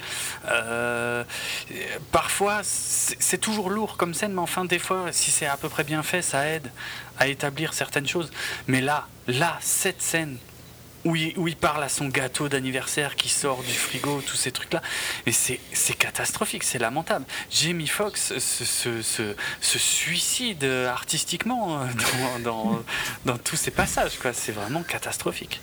parfois, 2.12 2.62
c'est 2.64 3.40
toujours 3.40 3.70
lourd 3.70 3.98
comme 3.98 4.14
scène, 4.14 4.34
mais 4.34 4.42
enfin, 4.42 4.64
des 4.64 4.80
fois, 4.80 5.12
si 5.12 5.32
c'est 5.32 5.48
à 5.48 5.58
peu 5.58 5.68
près 5.70 5.84
bien 5.84 6.04
fait, 6.04 6.22
ça 6.22 6.48
aide 6.48 6.72
à 7.20 7.28
établir 7.28 7.74
certaines 7.74 8.08
choses. 8.08 8.32
Mais 8.68 8.80
là, 8.80 9.08
là, 9.28 9.58
cette 9.62 10.02
scène, 10.02 10.38
où 11.06 11.16
il, 11.16 11.56
parle 11.56 11.84
à 11.84 11.90
son 11.90 12.08
gâteau 12.08 12.50
d'anniversaire 12.50 13.16
qui 13.16 13.30
sort 13.30 13.62
du 13.64 13.72
frigo, 13.74 14.22
tous 14.26 14.36
ces 14.36 14.52
trucs-là. 14.52 14.82
Mais 15.26 15.32
c'est 15.32 15.60
catastrophique, 15.98 16.64
c'est 16.64 16.80
lamentable. 16.80 17.26
Jamie 17.52 17.88
Foxx 17.88 18.38
se, 18.40 19.36
suicide 19.60 20.64
artistiquement 20.64 21.82
euh, 21.82 21.86
dans, 22.44 22.84
dans, 23.26 23.38
tous 23.38 23.56
ces 23.56 23.72
passages. 23.72 24.14
C'est 24.34 24.52
vraiment 24.52 24.84
catastrophique. 24.84 25.62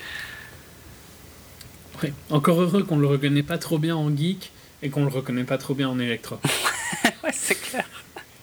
Encore 2.30 2.60
heureux 2.60 2.82
qu'on 2.82 2.96
le 2.96 3.06
reconnaît 3.06 3.42
pas 3.42 3.58
trop 3.58 3.78
bien 3.78 3.96
en 3.96 4.14
geek 4.14 4.52
et 4.82 4.90
qu'on 4.90 5.04
le 5.04 5.10
reconnaît 5.10 5.44
pas 5.44 5.58
trop 5.58 5.74
bien 5.74 5.88
en 5.88 5.98
électro. 5.98 6.38
ouais, 7.24 7.32
c'est 7.32 7.60
clair. 7.60 7.88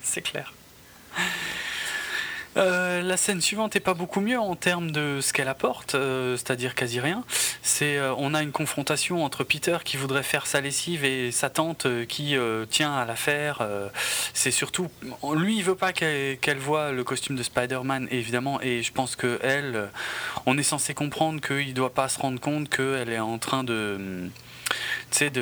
C'est 0.01 0.21
clair. 0.21 0.53
Euh, 2.57 3.03
la 3.03 3.17
scène 3.17 3.39
suivante 3.39 3.75
est 3.75 3.81
pas 3.81 3.93
beaucoup 3.93 4.19
mieux 4.19 4.39
en 4.39 4.55
termes 4.55 4.91
de 4.91 5.19
ce 5.21 5.31
qu'elle 5.31 5.47
apporte, 5.47 5.95
euh, 5.95 6.35
c'est-à-dire 6.37 6.73
quasi 6.73 6.99
rien. 6.99 7.23
C'est, 7.61 7.97
euh, 7.97 8.13
on 8.17 8.33
a 8.33 8.41
une 8.41 8.51
confrontation 8.51 9.23
entre 9.23 9.43
Peter 9.43 9.77
qui 9.83 9.97
voudrait 9.97 10.23
faire 10.23 10.47
sa 10.47 10.59
lessive 10.59 11.05
et 11.05 11.31
sa 11.31 11.49
tante 11.49 11.87
qui 12.07 12.35
tient 12.69 12.95
à 12.95 13.05
la 13.05 13.15
faire. 13.15 13.67
c'est 14.33 14.51
surtout, 14.51 14.89
lui, 15.35 15.57
il 15.57 15.63
veut 15.63 15.75
pas 15.75 15.93
qu'elle, 15.93 16.57
voit 16.57 16.91
le 16.91 17.03
costume 17.03 17.35
de 17.35 17.43
Spider-Man, 17.43 18.07
évidemment, 18.11 18.59
et 18.61 18.81
je 18.81 18.91
pense 18.91 19.15
que 19.15 19.39
elle, 19.43 19.89
on 20.45 20.57
est 20.57 20.63
censé 20.63 20.93
comprendre 20.93 21.41
qu'il 21.41 21.73
doit 21.73 21.93
pas 21.93 22.09
se 22.09 22.19
rendre 22.19 22.39
compte 22.39 22.69
qu'elle 22.69 23.09
est 23.09 23.19
en 23.19 23.37
train 23.37 23.63
de 23.63 24.29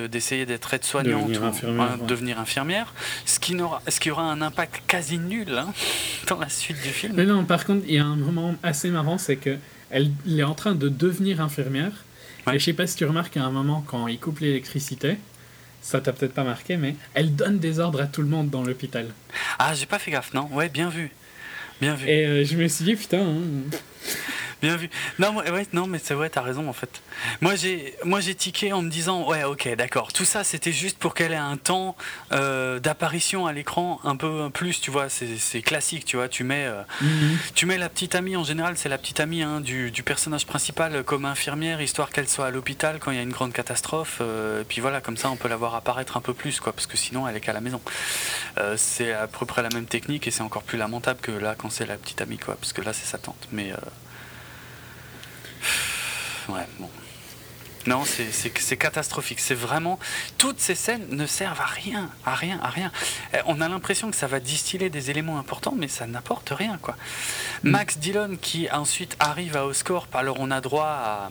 d'essayer 0.09 0.45
d'être 0.45 0.73
aide-soignante 0.73 1.27
devenir, 1.27 1.43
infirmière, 1.43 1.97
devenir 1.97 2.39
infirmière, 2.39 2.93
ce 3.25 3.39
qui, 3.39 3.55
n'aura, 3.55 3.81
ce 3.87 3.99
qui 3.99 4.11
aura 4.11 4.23
un 4.23 4.41
impact 4.41 4.83
quasi 4.87 5.17
nul 5.17 5.49
hein, 5.57 5.73
dans 6.27 6.39
la 6.39 6.49
suite 6.49 6.81
du 6.81 6.89
film. 6.89 7.13
Mais 7.15 7.25
non, 7.25 7.43
par 7.45 7.65
contre, 7.65 7.85
il 7.87 7.95
y 7.95 7.99
a 7.99 8.05
un 8.05 8.15
moment 8.15 8.55
assez 8.63 8.89
marrant, 8.89 9.17
c'est 9.17 9.37
que 9.37 9.57
elle, 9.89 10.11
est 10.27 10.43
en 10.43 10.55
train 10.55 10.75
de 10.75 10.89
devenir 10.89 11.41
infirmière. 11.41 11.91
Et 12.51 12.59
je 12.59 12.65
sais 12.65 12.73
pas 12.73 12.85
si 12.85 12.95
tu 12.95 13.05
remarques 13.05 13.37
à 13.37 13.43
un 13.43 13.49
moment, 13.49 13.83
quand 13.87 14.07
il 14.07 14.19
coupe 14.19 14.39
l'électricité, 14.39 15.17
ça 15.81 15.99
t'a 15.99 16.13
peut-être 16.13 16.33
pas 16.33 16.43
marqué, 16.43 16.77
mais 16.77 16.95
elle 17.13 17.35
donne 17.35 17.57
des 17.57 17.79
ordres 17.79 18.01
à 18.01 18.05
tout 18.05 18.21
le 18.21 18.27
monde 18.27 18.49
dans 18.49 18.63
l'hôpital. 18.63 19.07
Ah, 19.57 19.73
j'ai 19.73 19.85
pas 19.85 19.99
fait 19.99 20.11
gaffe, 20.11 20.33
non 20.33 20.47
Ouais, 20.51 20.69
bien 20.69 20.89
vu. 20.89 21.11
Bien 21.81 21.95
vu. 21.95 22.07
Et 22.07 22.25
euh, 22.25 22.45
je 22.45 22.55
me 22.55 22.67
suis 22.67 22.85
dit, 22.85 22.95
putain. 22.95 23.19
Hein. 23.19 23.77
Bien 24.61 24.77
vu. 24.77 24.89
Non, 25.19 25.35
ouais, 25.35 25.67
non 25.73 25.87
mais 25.87 25.99
c'est 26.01 26.13
vrai, 26.13 26.29
t'as 26.29 26.41
raison 26.41 26.67
en 26.69 26.73
fait. 26.73 27.01
Moi 27.41 27.55
j'ai, 27.55 27.95
moi 28.03 28.19
j'ai 28.21 28.35
tiqué 28.35 28.73
en 28.73 28.81
me 28.81 28.89
disant 28.89 29.27
ouais, 29.27 29.43
ok, 29.43 29.75
d'accord. 29.75 30.13
Tout 30.13 30.25
ça 30.25 30.43
c'était 30.43 30.71
juste 30.71 30.97
pour 30.97 31.13
qu'elle 31.13 31.33
ait 31.33 31.35
un 31.35 31.57
temps 31.57 31.95
euh, 32.31 32.79
d'apparition 32.79 33.45
à 33.45 33.53
l'écran 33.53 33.99
un 34.03 34.15
peu 34.15 34.49
plus, 34.49 34.81
tu 34.81 34.91
vois. 34.91 35.07
C'est 35.09 35.61
classique, 35.61 36.05
tu 36.05 36.17
vois. 36.17 36.29
Tu 36.29 36.43
mets, 36.43 36.65
euh, 36.65 36.81
mhm. 37.01 37.37
tu 37.53 37.65
mets 37.65 37.77
la 37.77 37.89
petite 37.89 38.15
amie 38.15 38.35
en 38.35 38.43
général, 38.43 38.77
c'est 38.77 38.89
la 38.89 38.97
petite 38.97 39.19
amie 39.19 39.41
hein, 39.41 39.61
du, 39.61 39.91
du, 39.91 40.03
personnage 40.03 40.45
principal 40.45 41.03
comme 41.03 41.25
infirmière, 41.25 41.81
histoire 41.81 42.09
qu'elle 42.09 42.29
soit 42.29 42.47
à 42.47 42.51
l'hôpital 42.51 42.99
quand 42.99 43.11
il 43.11 43.17
y 43.17 43.19
a 43.19 43.23
une 43.23 43.31
grande 43.31 43.53
catastrophe. 43.53 44.19
Euh, 44.21 44.61
et 44.61 44.63
puis 44.63 44.81
voilà, 44.81 45.01
comme 45.01 45.17
ça 45.17 45.29
on 45.29 45.35
peut 45.35 45.49
la 45.49 45.57
voir 45.57 45.75
apparaître 45.75 46.17
un 46.17 46.21
peu 46.21 46.33
plus, 46.33 46.59
quoi, 46.59 46.73
parce 46.73 46.87
que 46.87 46.97
sinon 46.97 47.27
elle 47.27 47.35
est 47.35 47.41
qu'à 47.41 47.53
la 47.53 47.61
maison. 47.61 47.81
c'est 48.77 49.11
à 49.11 49.27
peu 49.27 49.45
près 49.45 49.61
la 49.61 49.69
même 49.69 49.85
technique 49.85 50.27
et 50.27 50.31
c'est 50.31 50.43
encore 50.43 50.63
plus 50.63 50.77
lamentable 50.77 51.19
que 51.21 51.31
là 51.31 51.55
quand 51.57 51.69
c'est 51.69 51.85
la 51.85 51.97
petite 51.97 52.21
amie, 52.21 52.37
quoi, 52.37 52.55
parce 52.55 52.73
que 52.73 52.81
là 52.81 52.93
c'est 52.93 53.05
sa 53.05 53.17
tante. 53.17 53.47
Mais 53.51 53.71
Ouais, 56.49 56.67
bon. 56.79 56.89
Non, 57.87 58.03
c'est 58.03 58.77
catastrophique. 58.77 59.39
C'est 59.39 59.55
vraiment. 59.55 59.99
Toutes 60.37 60.59
ces 60.59 60.75
scènes 60.75 61.05
ne 61.09 61.25
servent 61.25 61.61
à 61.61 61.65
rien, 61.65 62.09
à 62.25 62.33
rien, 62.33 62.59
à 62.63 62.69
rien. 62.69 62.91
Eh, 63.33 63.37
on 63.45 63.61
a 63.61 63.69
l'impression 63.69 64.09
que 64.09 64.17
ça 64.17 64.27
va 64.27 64.39
distiller 64.39 64.89
des 64.89 65.11
éléments 65.11 65.37
importants, 65.37 65.75
mais 65.77 65.87
ça 65.87 66.07
n'apporte 66.07 66.49
rien, 66.49 66.79
quoi. 66.81 66.95
Mm. 67.63 67.69
Max 67.69 67.97
Dillon 67.97 68.37
qui 68.41 68.69
ensuite 68.71 69.15
arrive 69.19 69.55
à 69.55 69.65
Oscorp, 69.65 70.07
alors 70.13 70.37
on 70.39 70.49
a 70.51 70.61
droit 70.61 70.87
à, 70.87 71.29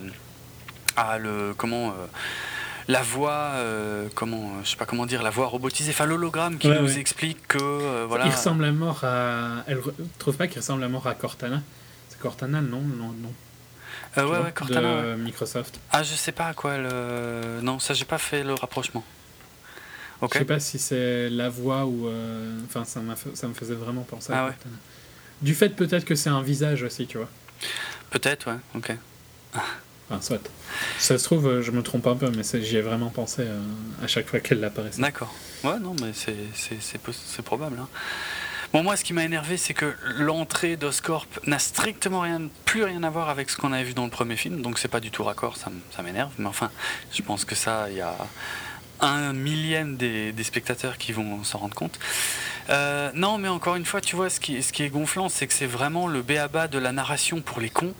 à 0.95 1.17
le. 1.17 1.53
Comment. 1.57 1.89
Euh, 1.89 2.05
la 2.87 3.01
voix, 3.01 3.53
euh, 3.55 4.09
comment, 4.13 4.63
je 4.63 4.69
sais 4.69 4.75
pas 4.77 4.85
comment 4.85 5.07
dire, 5.07 5.23
la 5.23 5.31
voix 5.31 5.47
robotisée, 5.47 5.89
enfin 5.89 6.05
l'hologramme 6.05 6.59
qui 6.59 6.67
nous 6.67 6.99
explique 6.99 7.47
que 7.47 7.57
euh, 7.59 8.05
voilà. 8.07 8.27
Il 8.27 8.31
ressemble 8.31 8.63
à 8.63 8.71
mort 8.71 9.03
à. 9.03 9.63
Elle 9.65 9.79
trouve 10.19 10.37
pas 10.37 10.47
qu'il 10.47 10.59
ressemble 10.59 10.83
à 10.83 10.87
mort 10.87 11.07
à 11.07 11.15
Cortana? 11.15 11.63
C'est 12.09 12.19
Cortana, 12.19 12.61
non, 12.61 12.81
non, 12.81 13.07
non. 13.07 13.33
Euh, 14.17 14.27
ouais, 14.27 14.39
ouais, 14.39 14.51
Cortana. 14.53 15.01
De 15.01 15.15
Microsoft. 15.15 15.79
Ah, 15.91 16.03
je 16.03 16.15
sais 16.15 16.31
pas 16.31 16.47
à 16.47 16.53
quoi 16.53 16.77
le. 16.77 17.59
Non, 17.61 17.79
ça, 17.79 17.93
j'ai 17.93 18.05
pas 18.05 18.17
fait 18.17 18.43
le 18.43 18.53
rapprochement. 18.53 19.03
Ok. 20.21 20.33
Je 20.33 20.39
sais 20.39 20.45
pas 20.45 20.59
si 20.59 20.79
c'est 20.79 21.29
la 21.29 21.49
voix 21.49 21.85
ou. 21.85 22.07
Euh, 22.07 22.59
enfin, 22.65 22.85
ça, 22.85 23.01
ça 23.33 23.47
me 23.47 23.53
faisait 23.53 23.75
vraiment 23.75 24.03
penser 24.03 24.33
à 24.33 24.45
ah, 24.45 24.47
Cortana. 24.47 24.75
Du 25.41 25.53
fait 25.53 25.69
peut-être 25.69 26.05
que 26.05 26.15
c'est 26.15 26.29
un 26.29 26.41
visage 26.41 26.83
aussi, 26.83 27.07
tu 27.07 27.17
vois. 27.17 27.29
Peut-être, 28.09 28.49
ouais, 28.49 28.57
ok. 28.75 28.95
Enfin, 30.09 30.21
soit. 30.21 30.49
Ça 30.99 31.17
se 31.17 31.23
trouve, 31.23 31.61
je 31.61 31.71
me 31.71 31.81
trompe 31.81 32.07
un 32.07 32.15
peu, 32.15 32.29
mais 32.29 32.43
j'y 32.61 32.77
ai 32.77 32.81
vraiment 32.81 33.09
pensé 33.09 33.41
euh, 33.41 33.59
à 34.03 34.07
chaque 34.07 34.27
fois 34.27 34.39
qu'elle 34.39 34.63
apparaissait. 34.63 35.01
D'accord. 35.01 35.33
Ouais, 35.63 35.79
non, 35.79 35.95
mais 36.01 36.11
c'est 36.13 37.41
probable. 37.41 37.77
Hein. 37.81 37.87
Bon, 38.75 38.83
moi, 38.83 38.97
ce 38.97 39.05
qui 39.05 39.13
m'a 39.13 39.23
énervé, 39.23 39.55
c'est 39.55 39.73
que 39.73 39.95
l'entrée 40.17 40.75
d'Oscorp 40.75 41.29
n'a 41.47 41.59
strictement 41.59 42.25
plus 42.65 42.83
rien 42.83 43.03
à 43.03 43.09
voir 43.09 43.29
avec 43.29 43.49
ce 43.49 43.55
qu'on 43.55 43.71
avait 43.71 43.85
vu 43.85 43.93
dans 43.93 44.03
le 44.03 44.09
premier 44.09 44.35
film, 44.35 44.61
donc 44.61 44.79
c'est 44.79 44.89
pas 44.89 44.99
du 44.99 45.11
tout 45.11 45.23
raccord, 45.23 45.55
ça, 45.55 45.71
m'énerve. 46.03 46.33
Mais 46.39 46.47
enfin, 46.47 46.69
je 47.13 47.21
pense 47.21 47.45
que 47.45 47.55
ça, 47.55 47.87
il 47.89 47.95
y 47.95 48.01
a 48.01 48.13
un 48.99 49.31
millième 49.31 49.95
des, 49.95 50.33
spectateurs 50.43 50.97
qui 50.97 51.13
vont 51.13 51.41
s'en 51.45 51.59
rendre 51.59 51.73
compte. 51.73 51.97
Euh, 52.69 53.11
non, 53.13 53.37
mais 53.37 53.47
encore 53.47 53.77
une 53.77 53.85
fois, 53.85 54.01
tu 54.01 54.17
vois, 54.17 54.29
ce 54.29 54.41
qui, 54.41 54.61
ce 54.61 54.73
qui 54.73 54.83
est 54.83 54.89
gonflant, 54.89 55.29
c'est 55.29 55.47
que 55.47 55.53
c'est 55.53 55.67
vraiment 55.67 56.07
le 56.09 56.21
béaba 56.21 56.67
de 56.67 56.77
la 56.77 56.91
narration 56.91 57.39
pour 57.39 57.61
les 57.61 57.69
cons. 57.69 57.93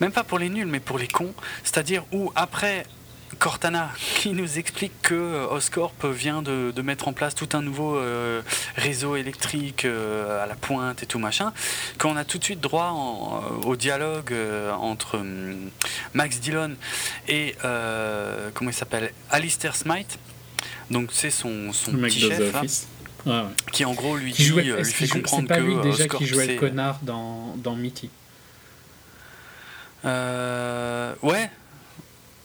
Même 0.00 0.12
pas 0.12 0.22
pour 0.22 0.38
les 0.38 0.48
nuls, 0.48 0.68
mais 0.68 0.78
pour 0.78 0.96
les 0.96 1.08
cons. 1.08 1.34
C'est-à-dire 1.64 2.04
où, 2.12 2.30
après 2.36 2.86
Cortana 3.34 3.90
qui 4.16 4.32
nous 4.32 4.58
explique 4.58 4.92
que 5.02 5.14
euh, 5.14 5.46
Oscorp 5.48 5.92
vient 6.04 6.42
de, 6.42 6.72
mettre 6.82 7.08
en 7.08 7.12
place 7.12 7.34
tout 7.34 7.48
un 7.52 7.62
nouveau 7.62 7.96
euh, 7.96 8.42
réseau 8.76 9.16
électrique 9.16 9.84
euh, 9.84 10.42
à 10.42 10.46
la 10.46 10.54
pointe 10.54 11.02
et 11.02 11.06
tout 11.06 11.18
machin, 11.18 11.52
qu'on 11.98 12.16
a 12.16 12.24
tout 12.24 12.38
de 12.38 12.44
suite 12.44 12.60
droit 12.60 13.42
au 13.64 13.76
dialogue 13.76 14.34
entre 14.78 15.18
hum, 15.18 15.70
Max 16.12 16.40
Dillon 16.40 16.76
et 17.28 17.54
comment 18.54 18.70
il 18.70 18.74
s'appelle 18.74 19.12
Alistair 19.30 19.76
Smite. 19.76 20.18
Donc 20.90 21.10
c'est 21.12 21.30
son, 21.30 21.72
son 21.72 21.92
petit 21.92 22.20
chef 22.20 22.52
qui 23.72 23.86
en 23.86 23.94
gros 23.94 24.16
lui, 24.16 24.32
dit, 24.32 24.50
lui 24.50 24.84
fait 24.84 25.08
comprendre 25.08 25.48
pas 25.48 25.58
lui 25.58 25.76
déjà 25.82 26.06
qui 26.06 26.26
jouait 26.26 26.46
le 26.46 26.56
connard 26.56 26.98
dans, 27.02 27.54
dans 27.56 27.74
Mitty. 27.74 28.10
ouais, 30.04 31.50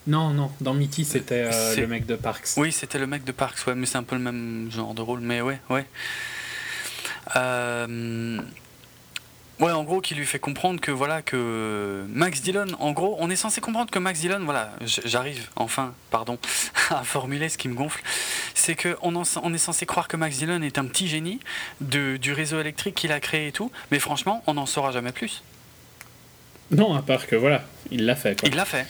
non, 0.10 0.32
non, 0.32 0.52
dans 0.60 0.74
Mitty, 0.74 1.06
c'était 1.06 1.46
euh, 1.54 1.76
le 1.76 1.86
mec 1.86 2.08
de 2.08 2.16
Parks. 2.16 2.50
Oui, 2.58 2.72
c'était 2.72 2.98
le 2.98 3.06
mec 3.06 3.24
de 3.24 3.32
Parks, 3.32 3.68
ouais, 3.68 3.76
mais 3.76 3.86
c'est 3.86 4.00
un 4.00 4.04
peu 4.04 4.16
le 4.16 4.22
même 4.22 4.70
genre 4.72 4.96
de 4.96 5.02
rôle, 5.04 5.20
mais 5.20 5.42
ouais, 5.42 5.60
ouais. 5.70 5.86
Euh, 7.36 8.42
ouais, 9.60 9.72
en 9.72 9.84
gros, 9.84 10.02
qui 10.02 10.16
lui 10.16 10.26
fait 10.26 10.40
comprendre 10.40 10.82
que 10.82 10.90
voilà 10.90 11.22
que 11.22 12.08
Max 12.10 12.42
Dillon, 12.42 12.66
en 12.80 12.92
gros, 12.92 13.18
on 13.20 13.30
est 13.30 13.36
censé 13.36 13.62
comprendre 13.62 13.92
que 13.92 14.00
Max 14.00 14.20
Dillon, 14.20 14.40
voilà, 14.46 14.72
j'arrive 14.84 15.48
enfin, 15.56 15.94
pardon, 16.10 16.40
à 16.90 17.04
formuler 17.04 17.48
ce 17.48 17.60
qui 17.60 17.68
me 17.68 17.76
gonfle, 17.76 18.02
c'est 18.56 18.74
que 18.74 18.98
on, 19.04 19.14
on, 19.16 19.54
est 19.54 19.60
censé 19.60 19.86
croire 19.86 20.08
que 20.08 20.18
Max 20.18 20.38
Dillon 20.38 20.64
est 20.64 20.80
un 20.80 20.86
petit 20.86 21.08
génie 21.08 21.40
de, 21.82 22.18
du 22.18 22.34
réseau 22.34 22.60
électrique 22.60 22.96
qu'il 22.96 23.12
a 23.12 23.20
créé 23.20 23.50
et 23.50 23.52
tout, 23.52 23.72
mais 23.92 24.00
franchement, 24.00 24.44
on 24.48 24.56
n'en 24.56 24.66
saura 24.66 24.92
jamais 24.92 25.12
plus. 25.12 25.44
Non, 26.72 26.94
à 26.94 27.02
part 27.02 27.26
que 27.26 27.36
voilà, 27.36 27.64
il 27.92 28.06
l'a 28.06 28.16
fait. 28.16 28.40
Quoi. 28.40 28.50
Il 28.50 28.56
l'a 28.56 28.66
fait. 28.66 28.86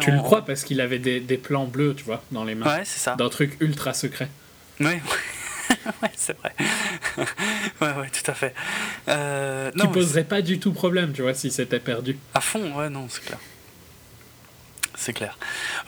tu 0.00 0.10
le 0.10 0.18
crois 0.18 0.44
parce 0.44 0.62
qu'il 0.62 0.80
avait 0.80 0.98
des, 0.98 1.20
des, 1.20 1.38
plans 1.38 1.64
bleus, 1.64 1.94
tu 1.96 2.04
vois, 2.04 2.22
dans 2.30 2.44
les 2.44 2.54
mains. 2.54 2.66
Ouais, 2.66 2.84
c'est 2.84 3.00
ça. 3.00 3.16
D'un 3.16 3.28
truc 3.28 3.56
ultra 3.60 3.94
secret. 3.94 4.28
Oui, 4.78 4.86
ouais, 6.02 6.10
c'est 6.16 6.36
vrai. 6.38 6.54
ouais, 7.80 8.00
ouais, 8.00 8.10
tout 8.10 8.30
à 8.30 8.34
fait. 8.34 8.54
Euh, 9.08 9.70
qui 9.72 9.88
poserait 9.88 10.24
pas 10.24 10.42
du 10.42 10.58
tout 10.58 10.72
problème, 10.72 11.12
tu 11.12 11.22
vois, 11.22 11.34
si 11.34 11.50
c'était 11.50 11.80
perdu. 11.80 12.18
À 12.34 12.40
fond, 12.40 12.72
ouais, 12.76 12.88
non, 12.88 13.06
c'est 13.08 13.24
clair. 13.24 13.38
C'est 14.96 15.14
clair. 15.14 15.38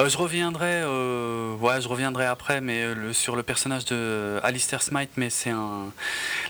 Euh, 0.00 0.08
je 0.08 0.16
reviendrai, 0.16 0.80
euh, 0.84 1.54
ouais, 1.56 1.82
je 1.82 1.88
reviendrai 1.88 2.24
après, 2.24 2.62
mais 2.62 2.94
le, 2.94 3.12
sur 3.12 3.36
le 3.36 3.42
personnage 3.42 3.84
de 3.84 4.40
Alistair 4.42 4.82
Smite, 4.82 5.10
mais 5.16 5.28
c'est 5.28 5.50
un, 5.50 5.92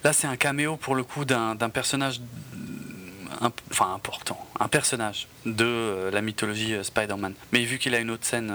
là 0.04 0.12
c'est 0.12 0.28
un 0.28 0.36
caméo 0.36 0.76
pour 0.76 0.94
le 0.94 1.02
coup 1.02 1.24
d'un 1.24 1.56
personnage 1.70 2.20
enfin 3.70 3.94
important, 3.94 4.38
un 4.60 4.68
personnage 4.68 5.28
de 5.46 5.64
euh, 5.64 6.10
la 6.10 6.22
mythologie 6.22 6.74
euh, 6.74 6.82
Spider-Man. 6.82 7.34
Mais 7.52 7.64
vu 7.64 7.78
qu'il 7.78 7.94
a 7.94 7.98
une 7.98 8.10
autre 8.10 8.24
scène, 8.24 8.52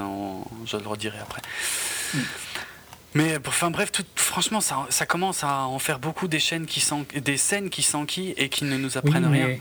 je 0.65 0.77
le 0.77 0.87
redirai 0.87 1.19
après. 1.19 1.41
Mm. 2.13 2.19
Mais 3.13 3.37
enfin 3.47 3.71
bref, 3.71 3.91
tout, 3.91 4.05
franchement, 4.15 4.61
ça, 4.61 4.85
ça, 4.89 5.05
commence 5.05 5.43
à 5.43 5.63
en 5.63 5.79
faire 5.79 5.97
beaucoup 5.97 6.27
des, 6.27 6.39
chaînes 6.39 6.65
qui 6.65 6.85
des 7.15 7.37
scènes 7.37 7.69
qui 7.69 7.81
s'enquillent 7.81 8.35
et 8.37 8.49
qui 8.49 8.65
ne 8.65 8.77
nous 8.77 8.97
apprennent 8.97 9.25
rien. 9.25 9.57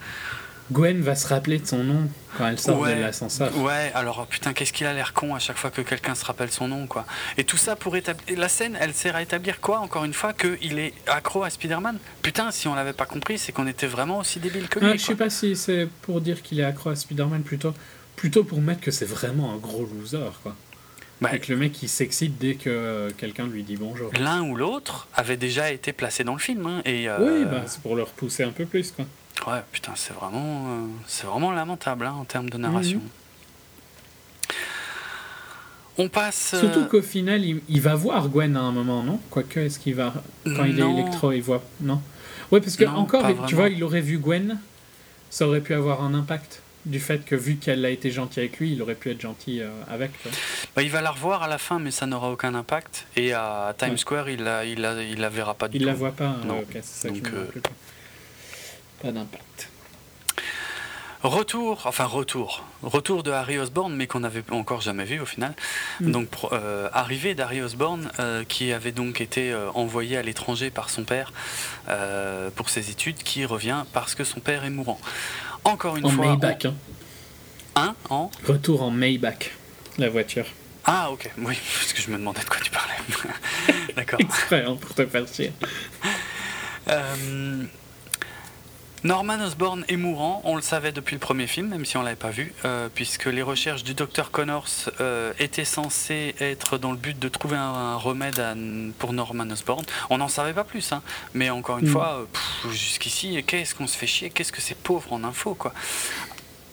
Gwen 0.73 1.01
va 1.01 1.14
se 1.14 1.29
rappeler 1.29 1.59
de 1.59 1.67
son 1.67 1.85
nom 1.85 2.09
quand 2.37 2.49
elle 2.49 2.59
sort 2.59 2.85
de 2.85 2.93
l'ascenseur. 2.93 3.57
Ouais, 3.59 3.93
alors 3.95 4.27
putain, 4.27 4.53
qu'est-ce 4.53 4.73
qu'il 4.73 4.87
a 4.87 4.93
l'air 4.93 5.12
con 5.12 5.35
à 5.35 5.39
chaque 5.39 5.57
fois 5.57 5.71
que 5.71 5.81
quelqu'un 5.81 6.14
se 6.14 6.25
rappelle 6.25 6.51
son 6.51 6.69
nom, 6.69 6.87
quoi. 6.87 7.07
Et 7.39 7.45
tout 7.45 7.57
ça 7.57 7.77
pour 7.77 7.97
établir. 7.97 8.39
La 8.39 8.49
scène, 8.49 8.77
elle 8.81 8.93
sert 8.93 9.14
à 9.17 9.23
établir 9.23 9.61
quoi, 9.61 9.79
encore 9.79 10.05
une 10.05 10.14
fois, 10.14 10.33
qu'il 10.33 10.79
est 10.79 10.93
accro 11.07 11.45
à 11.45 11.51
Spider-Man? 11.51 11.99
Putain, 12.23 12.51
si 12.51 12.67
on 12.69 12.75
l'avait 12.75 12.93
pas 12.93 13.07
compris, 13.07 13.39
c'est 13.39 13.53
qu'on 13.53 13.67
était 13.67 13.87
vraiment 13.87 14.19
aussi 14.19 14.41
débile 14.41 14.69
que 14.69 14.81
lui. 14.81 14.99
je 14.99 15.05
sais 15.05 15.14
pas 15.14 15.31
si 15.31 15.55
c'est 15.57 15.89
pour 16.03 16.21
dire 16.21 16.43
qu'il 16.43 16.59
est 16.61 16.64
accro 16.64 16.91
à 16.91 16.97
Spider-Man, 16.97 17.43
plutôt, 17.43 17.73
plutôt 18.17 18.43
pour 18.43 18.61
mettre 18.61 18.81
que 18.81 18.91
c'est 18.91 19.07
vraiment 19.07 19.53
un 19.53 19.57
gros 19.57 19.87
loser, 19.87 20.31
quoi. 20.43 20.55
Bah, 21.21 21.35
et 21.35 21.41
que 21.41 21.51
le 21.51 21.59
mec 21.59 21.83
il 21.83 21.89
s'excite 21.89 22.37
dès 22.39 22.57
que 22.57 23.11
quelqu'un 23.17 23.47
lui 23.47 23.62
dit 23.62 23.77
bonjour. 23.77 24.11
L'un 24.21 24.43
ou 24.43 24.55
l'autre 24.55 25.09
avait 25.14 25.39
déjà 25.39 25.71
été 25.73 25.95
placé 25.95 26.25
dans 26.25 26.35
le 26.35 26.39
film. 26.39 26.67
Hein, 26.67 26.83
et, 26.85 27.09
euh, 27.09 27.17
Oui, 27.21 27.45
bah, 27.51 27.62
c'est 27.67 27.81
pour 27.81 27.97
le 27.97 28.03
repousser 28.03 28.43
un 28.43 28.51
peu 28.51 28.67
plus. 28.67 28.91
Quoi. 28.93 29.07
Ouais, 29.47 29.62
putain, 29.70 29.93
c'est 29.95 30.12
vraiment, 30.12 30.66
euh, 30.68 30.87
c'est 31.07 31.26
vraiment 31.26 31.53
lamentable 31.53 32.07
hein, 32.07 32.14
en 32.18 32.24
termes 32.24 32.51
de 32.51 32.59
narration. 32.59 32.99
Mhm. 32.99 33.09
On 35.99 36.09
passe. 36.09 36.53
Euh, 36.55 36.61
Surtout 36.61 36.84
qu'au 36.87 37.03
final, 37.03 37.43
il, 37.45 37.80
va 37.80 37.95
voir 37.95 38.28
Gwen 38.28 38.57
à 38.57 38.61
un 38.61 38.72
moment, 38.72 39.03
non? 39.03 39.20
Quoique, 39.30 39.61
est-ce 39.61 39.78
qu'il 39.78 39.95
va. 39.95 40.12
Quand 40.45 40.64
il 40.64 40.78
est 40.78 40.91
électro, 40.91 41.32
il 41.32 41.43
voit. 41.43 41.62
Non? 41.80 42.03
Ouais, 42.53 42.61
parce 42.61 42.76
que, 42.76 42.84
encore, 42.84 43.24
tu 43.47 43.55
vois, 43.55 43.68
il 43.68 43.82
aurait 43.82 44.01
vu 44.01 44.18
Gwen, 44.18 44.59
ça 45.30 45.49
aurait 45.49 45.61
pu 45.61 45.74
avoir 45.74 46.03
un 46.03 46.14
impact 46.14 46.62
du 46.84 47.01
fait 47.01 47.24
que 47.24 47.34
vu 47.34 47.57
qu'elle 47.57 47.84
a 47.84 47.91
été 47.91 48.11
gentille 48.11 48.45
avec 48.45 48.59
lui, 48.59 48.72
il 48.72 48.82
aurait 48.82 48.95
pu 48.95 49.11
être 49.11 49.20
gentil 49.20 49.61
euh, 49.61 49.68
avec. 49.89 50.12
Bah, 50.76 50.82
il 50.82 50.91
va 50.91 51.01
la 51.01 51.11
revoir 51.11 51.43
à 51.43 51.49
la 51.49 51.59
fin, 51.59 51.78
mais 51.78 51.91
ça 51.91 52.07
n'aura 52.07 52.30
aucun 52.30 52.55
impact. 52.55 53.07
Et 53.16 53.32
à 53.32 53.74
Times 53.76 53.97
Square, 53.97 54.28
il 54.28 54.43
la, 54.43 54.64
il, 54.64 54.80
la, 54.80 55.03
il 55.03 55.18
la 55.18 55.28
verra 55.28 55.55
pas 55.55 55.68
du 55.68 55.78
tout. 55.78 55.82
Il 55.82 55.87
la 55.87 55.95
voit 55.95 56.12
pas. 56.12 56.37
Non. 56.45 56.62
c'est 56.72 56.84
ça 56.84 57.09
Donc, 57.09 57.28
pas 59.07 59.12
d'impact. 59.12 59.68
Retour, 61.22 61.82
enfin 61.86 62.04
retour, 62.04 62.64
retour 62.82 63.22
de 63.22 63.30
Harry 63.30 63.59
Osborn, 63.59 63.92
mais 63.94 64.07
qu'on 64.07 64.20
n'avait 64.20 64.44
encore 64.50 64.80
jamais 64.80 65.04
vu 65.04 65.18
au 65.20 65.26
final. 65.26 65.54
Hmm. 66.00 66.11
Donc 66.11 66.28
euh, 66.52 66.88
arrivée 66.92 67.34
d'Harry 67.34 67.62
Osborn, 67.62 68.11
euh, 68.18 68.44
qui 68.44 68.72
avait 68.72 68.92
donc 68.92 69.20
été 69.20 69.52
euh, 69.52 69.70
envoyé 69.74 70.16
à 70.16 70.22
l'étranger 70.22 70.70
par 70.70 70.90
son 70.90 71.04
père 71.04 71.32
pour 72.54 72.68
ses 72.68 72.90
études, 72.90 73.16
qui 73.16 73.44
revient 73.44 73.84
parce 73.92 74.14
que 74.14 74.24
son 74.24 74.40
père 74.40 74.64
est 74.64 74.70
mourant. 74.70 75.00
Encore 75.64 75.96
une 75.96 76.07
en 76.07 76.11
fois. 76.11 76.26
Maybach, 76.26 76.66
hein. 76.66 76.74
Hein 77.74 77.94
En? 78.09 78.30
Retour 78.46 78.82
en 78.82 78.90
Maybach, 78.90 79.52
la 79.98 80.09
voiture. 80.09 80.46
Ah 80.84 81.11
ok, 81.11 81.30
oui, 81.38 81.57
parce 81.78 81.92
que 81.92 82.02
je 82.02 82.11
me 82.11 82.18
demandais 82.18 82.42
de 82.42 82.48
quoi 82.48 82.61
tu 82.62 82.70
parlais. 82.70 82.94
D'accord. 83.96 84.20
Exprès, 84.20 84.64
hein, 84.64 84.76
pour 84.80 84.94
te 84.94 85.07
faire 85.07 85.26
chier. 85.26 85.52
Norman 89.05 89.40
Osborn 89.40 89.84
est 89.88 89.97
mourant, 89.97 90.40
on 90.44 90.57
le 90.57 90.62
savait 90.62 90.92
depuis 90.92 91.14
le 91.14 91.20
premier 91.20 91.47
film, 91.47 91.68
même 91.68 91.84
si 91.84 91.97
on 91.97 92.03
l'avait 92.03 92.16
pas 92.16 92.30
vu, 92.30 92.53
euh, 92.64 92.88
puisque 92.92 93.26
les 93.26 93.42
recherches 93.42 93.84
du 93.84 93.94
docteur 93.94 94.30
Connors 94.30 94.90
euh, 95.01 95.32
étaient 95.38 95.64
censées 95.64 96.34
être 96.40 96.78
dans 96.78 96.90
le 96.90 96.97
but 96.97 97.18
de 97.18 97.28
trouver 97.28 97.57
un, 97.57 97.97
remède 97.97 98.42
pour 98.99 99.12
Norman 99.12 99.49
Osborn. 99.51 99.84
On 100.11 100.18
n'en 100.18 100.28
savait 100.28 100.53
pas 100.53 100.64
plus, 100.64 100.92
hein. 100.92 101.03
mais 101.34 101.51
encore 101.51 101.78
une 101.78 101.88
mm. 101.88 101.92
fois, 101.92 102.26
jusqu'ici, 102.70 103.42
qu'est-ce 103.47 103.74
qu'on 103.74 103.86
se 103.86 103.97
fait 103.97 104.07
chier, 104.07 104.30
qu'est-ce 104.30 104.53
que 104.53 104.61
c'est 104.61 104.76
pauvre 104.76 105.12
en 105.12 105.24
info, 105.24 105.55
quoi. 105.55 105.72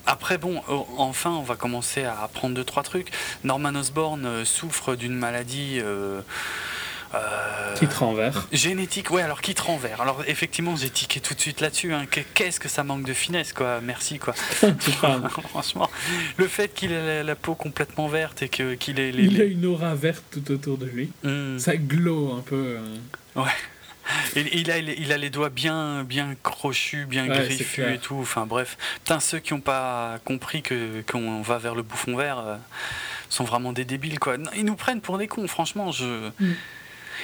Après, 0.05 0.37
bon, 0.37 0.61
enfin, 0.97 1.31
on 1.31 1.43
va 1.43 1.55
commencer 1.55 2.03
à 2.03 2.21
apprendre 2.23 2.55
deux, 2.55 2.65
trois 2.65 2.83
trucs. 2.83 3.09
Norman 3.43 3.73
Osborn 3.75 4.25
euh, 4.25 4.45
souffre 4.45 4.95
d'une 4.95 5.15
maladie. 5.15 5.79
Euh, 5.79 6.21
qui 7.75 7.87
te 7.87 7.95
renverse. 7.95 8.47
Génétique, 8.51 9.11
ouais, 9.11 9.21
alors 9.21 9.41
qui 9.41 9.53
te 9.53 9.61
renverse. 9.61 9.99
Alors 9.99 10.23
effectivement, 10.27 10.75
j'ai 10.75 10.89
tiqué 10.89 11.19
tout 11.19 11.33
de 11.33 11.39
suite 11.39 11.61
là-dessus. 11.61 11.93
Hein. 11.93 12.05
Qu'est-ce 12.33 12.59
que 12.59 12.69
ça 12.69 12.83
manque 12.83 13.05
de 13.05 13.13
finesse, 13.13 13.53
quoi. 13.53 13.81
Merci, 13.81 14.19
quoi. 14.19 14.33
Franchement, 15.49 15.89
le 16.37 16.47
fait 16.47 16.73
qu'il 16.73 16.91
ait 16.91 17.23
la, 17.23 17.35
peau 17.35 17.55
complètement 17.55 18.07
verte 18.07 18.43
et 18.43 18.49
qu'il 18.49 18.99
ait. 18.99 19.09
Il 19.09 19.41
a 19.41 19.45
une 19.45 19.65
aura 19.65 19.95
verte 19.95 20.23
tout 20.31 20.51
autour 20.51 20.77
de 20.77 20.85
lui. 20.85 21.11
Hmm. 21.23 21.57
Ça 21.59 21.75
glow 21.75 22.33
un 22.33 22.41
peu. 22.41 22.77
Euh. 22.77 23.41
Ouais. 23.41 23.51
Et 24.35 24.59
il 24.59 24.69
a, 24.69 24.79
il 24.79 25.13
a 25.13 25.17
les 25.17 25.29
doigts 25.29 25.49
bien, 25.49 26.03
bien 26.03 26.35
crochus, 26.43 27.05
bien 27.05 27.25
griffus 27.25 27.83
et 27.83 27.97
tout. 27.97 28.17
Enfin 28.19 28.45
bref, 28.45 28.77
putain, 28.95 29.21
ceux 29.21 29.39
qui 29.39 29.53
n'ont 29.53 29.61
pas 29.61 30.19
compris 30.25 30.61
que 30.61 31.01
qu'on 31.09 31.41
va 31.41 31.57
vers 31.57 31.73
le 31.73 31.83
bouffon 31.83 32.17
vert 32.17 32.39
euh, 32.39 32.57
sont 33.29 33.45
vraiment 33.45 33.71
des 33.71 33.85
débiles 33.85 34.19
quoi. 34.19 34.35
Ils 34.57 34.65
nous 34.65 34.75
prennent 34.75 34.99
pour 34.99 35.17
des 35.17 35.27
cons. 35.27 35.47
Franchement, 35.47 35.93
je. 35.93 36.29
Hmm 36.39 36.53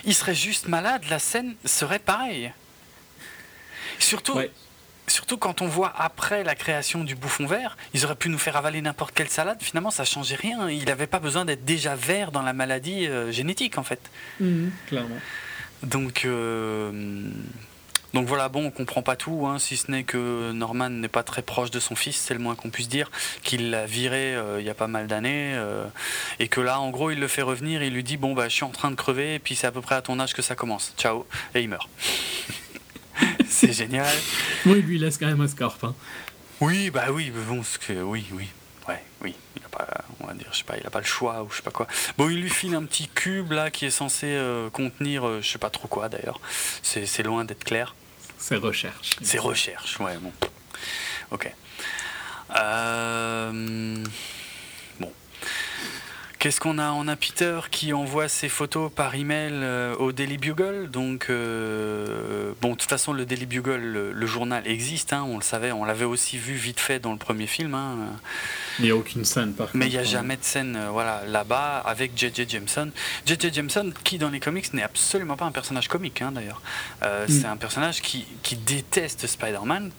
il 0.05 0.13
serait 0.13 0.35
juste 0.35 0.67
malade, 0.67 1.03
la 1.09 1.19
scène 1.19 1.55
serait 1.65 1.99
pareille. 1.99 2.51
Surtout, 3.99 4.39
surtout 5.07 5.37
quand 5.37 5.61
on 5.61 5.67
voit 5.67 5.93
après 5.97 6.43
la 6.43 6.55
création 6.55 7.03
du 7.03 7.15
bouffon 7.15 7.45
vert, 7.45 7.77
ils 7.93 8.05
auraient 8.05 8.15
pu 8.15 8.29
nous 8.29 8.37
faire 8.37 8.55
avaler 8.55 8.81
n'importe 8.81 9.13
quelle 9.13 9.29
salade, 9.29 9.61
finalement 9.61 9.91
ça 9.91 10.05
changeait 10.05 10.35
rien. 10.35 10.69
Il 10.69 10.85
n'avait 10.85 11.07
pas 11.07 11.19
besoin 11.19 11.45
d'être 11.45 11.65
déjà 11.65 11.95
vert 11.95 12.31
dans 12.31 12.41
la 12.41 12.53
maladie 12.53 13.07
euh, 13.07 13.31
génétique 13.31 13.77
en 13.77 13.83
fait. 13.83 13.99
Mhm, 14.39 14.71
clairement. 14.87 15.17
Donc, 15.83 16.25
euh, 16.25 16.91
donc 18.13 18.27
voilà, 18.27 18.49
bon, 18.49 18.65
on 18.65 18.71
comprend 18.71 19.03
pas 19.03 19.15
tout, 19.15 19.45
hein, 19.45 19.59
si 19.59 19.77
ce 19.77 19.91
n'est 19.91 20.03
que 20.03 20.51
Norman 20.51 20.89
n'est 20.89 21.07
pas 21.07 21.21
très 21.21 21.43
proche 21.43 21.69
de 21.69 21.79
son 21.79 21.95
fils, 21.95 22.15
c'est 22.15 22.33
le 22.33 22.39
moins 22.39 22.55
qu'on 22.55 22.69
puisse 22.69 22.89
dire, 22.89 23.11
qu'il 23.43 23.69
l'a 23.69 23.85
viré 23.85 24.35
euh, 24.35 24.59
il 24.59 24.65
y 24.65 24.69
a 24.69 24.73
pas 24.73 24.87
mal 24.87 25.05
d'années, 25.07 25.53
euh, 25.55 25.85
et 26.39 26.47
que 26.47 26.59
là, 26.59 26.79
en 26.79 26.89
gros, 26.89 27.11
il 27.11 27.19
le 27.19 27.27
fait 27.27 27.43
revenir, 27.43 27.83
il 27.83 27.93
lui 27.93 28.03
dit 28.03 28.17
bon 28.17 28.33
bah 28.33 28.49
je 28.49 28.55
suis 28.55 28.63
en 28.63 28.69
train 28.69 28.89
de 28.89 28.95
crever, 28.95 29.35
et 29.35 29.39
puis 29.39 29.55
c'est 29.55 29.67
à 29.67 29.71
peu 29.71 29.81
près 29.81 29.95
à 29.95 30.01
ton 30.01 30.19
âge 30.19 30.33
que 30.33 30.41
ça 30.41 30.55
commence, 30.55 30.93
ciao, 30.97 31.27
et 31.53 31.61
il 31.61 31.69
meurt. 31.69 31.87
c'est 33.47 33.73
génial. 33.73 34.15
Oui, 34.65 34.81
lui 34.81 34.95
il 34.95 35.01
laisse 35.01 35.17
quand 35.17 35.27
même 35.27 35.41
un 35.41 35.47
scarpe. 35.47 35.83
Hein. 35.83 35.93
Oui, 36.61 36.89
bah 36.89 37.07
oui, 37.11 37.31
bon, 37.47 37.61
que, 37.87 37.93
oui, 38.01 38.25
oui. 38.31 38.47
Ouais, 38.87 39.03
oui, 39.21 39.35
il 39.55 39.63
a 39.63 39.69
pas, 39.69 39.87
on 40.19 40.25
va 40.25 40.33
dire, 40.33 40.47
je 40.51 40.57
sais 40.57 40.63
pas, 40.63 40.77
il 40.77 40.87
a 40.87 40.89
pas 40.89 40.99
le 40.99 41.05
choix 41.05 41.43
ou 41.43 41.51
je 41.51 41.57
sais 41.57 41.61
pas 41.61 41.69
quoi. 41.69 41.85
Bon, 42.17 42.27
il 42.27 42.41
lui 42.41 42.49
file 42.49 42.73
un 42.73 42.85
petit 42.85 43.07
cube 43.07 43.51
là 43.51 43.69
qui 43.69 43.85
est 43.85 43.91
censé 43.91 44.25
euh, 44.25 44.71
contenir, 44.71 45.43
je 45.43 45.47
sais 45.47 45.59
pas 45.59 45.69
trop 45.69 45.87
quoi 45.87 46.09
d'ailleurs. 46.09 46.41
C'est 46.81 47.21
loin 47.21 47.45
d'être 47.45 47.63
clair. 47.63 47.93
C'est 48.39 48.55
recherche. 48.55 49.17
C'est 49.21 49.37
recherche, 49.37 49.99
ouais, 49.99 50.17
bon. 50.17 50.31
Ok. 51.31 51.53
Euh. 52.57 54.03
Qu'est-ce 56.39 56.61
qu'on 56.61 56.77
a 56.77 56.91
On 56.91 57.09
a 57.09 57.17
Peter 57.17 57.59
qui 57.69 57.91
envoie 57.91 58.29
ses 58.29 58.47
photos 58.47 58.89
par 58.89 59.13
email 59.13 59.51
euh, 59.55 59.93
au 59.97 60.13
Daily 60.13 60.37
Bugle? 60.37 60.89
Donc, 60.89 61.25
euh, 61.29 62.53
bon, 62.61 62.69
de 62.71 62.75
toute 62.75 62.89
façon, 62.89 63.11
le 63.11 63.25
Daily 63.25 63.45
Bugle, 63.45 64.13
le, 64.13 64.25
journal 64.25 64.65
existe, 64.65 65.11
hein, 65.11 65.25
on 65.27 65.35
le 65.35 65.43
savait, 65.43 65.73
on 65.73 65.83
l'avait 65.83 66.05
aussi 66.05 66.37
vu 66.37 66.53
vite 66.53 66.79
fait 66.79 66.99
dans 66.99 67.11
le 67.11 67.17
premier 67.17 67.45
film. 67.45 67.73
Hein. 67.73 67.97
Il 68.79 68.85
n'y 68.85 68.91
a 68.91 68.95
aucune 68.95 69.25
scène, 69.25 69.51
par 69.51 69.67
Mais 69.73 69.87
il 69.87 69.91
n'y 69.91 69.97
a 69.97 70.03
jamais 70.05 70.37
de 70.37 70.43
scène 70.45 70.79
voilà, 70.93 71.23
là-bas 71.27 71.83
avec 71.85 72.11
J.J. 72.15 72.47
Jameson. 72.47 72.91
J.J. 73.25 73.53
Jameson, 73.53 73.91
qui 74.05 74.17
dans 74.17 74.29
les 74.29 74.39
comics 74.39 74.73
n'est 74.73 74.83
absolument 74.83 75.35
pas 75.35 75.45
un 75.45 75.51
personnage 75.51 75.89
comique, 75.89 76.21
hein, 76.21 76.31
d'ailleurs. 76.31 76.61
Mm. 77.01 77.27
C'est 77.27 77.47
un 77.47 77.57
personnage 77.57 78.01
qui, 78.01 78.25
qui 78.43 78.55
déteste 78.55 79.27
Spider-Man 79.27 79.91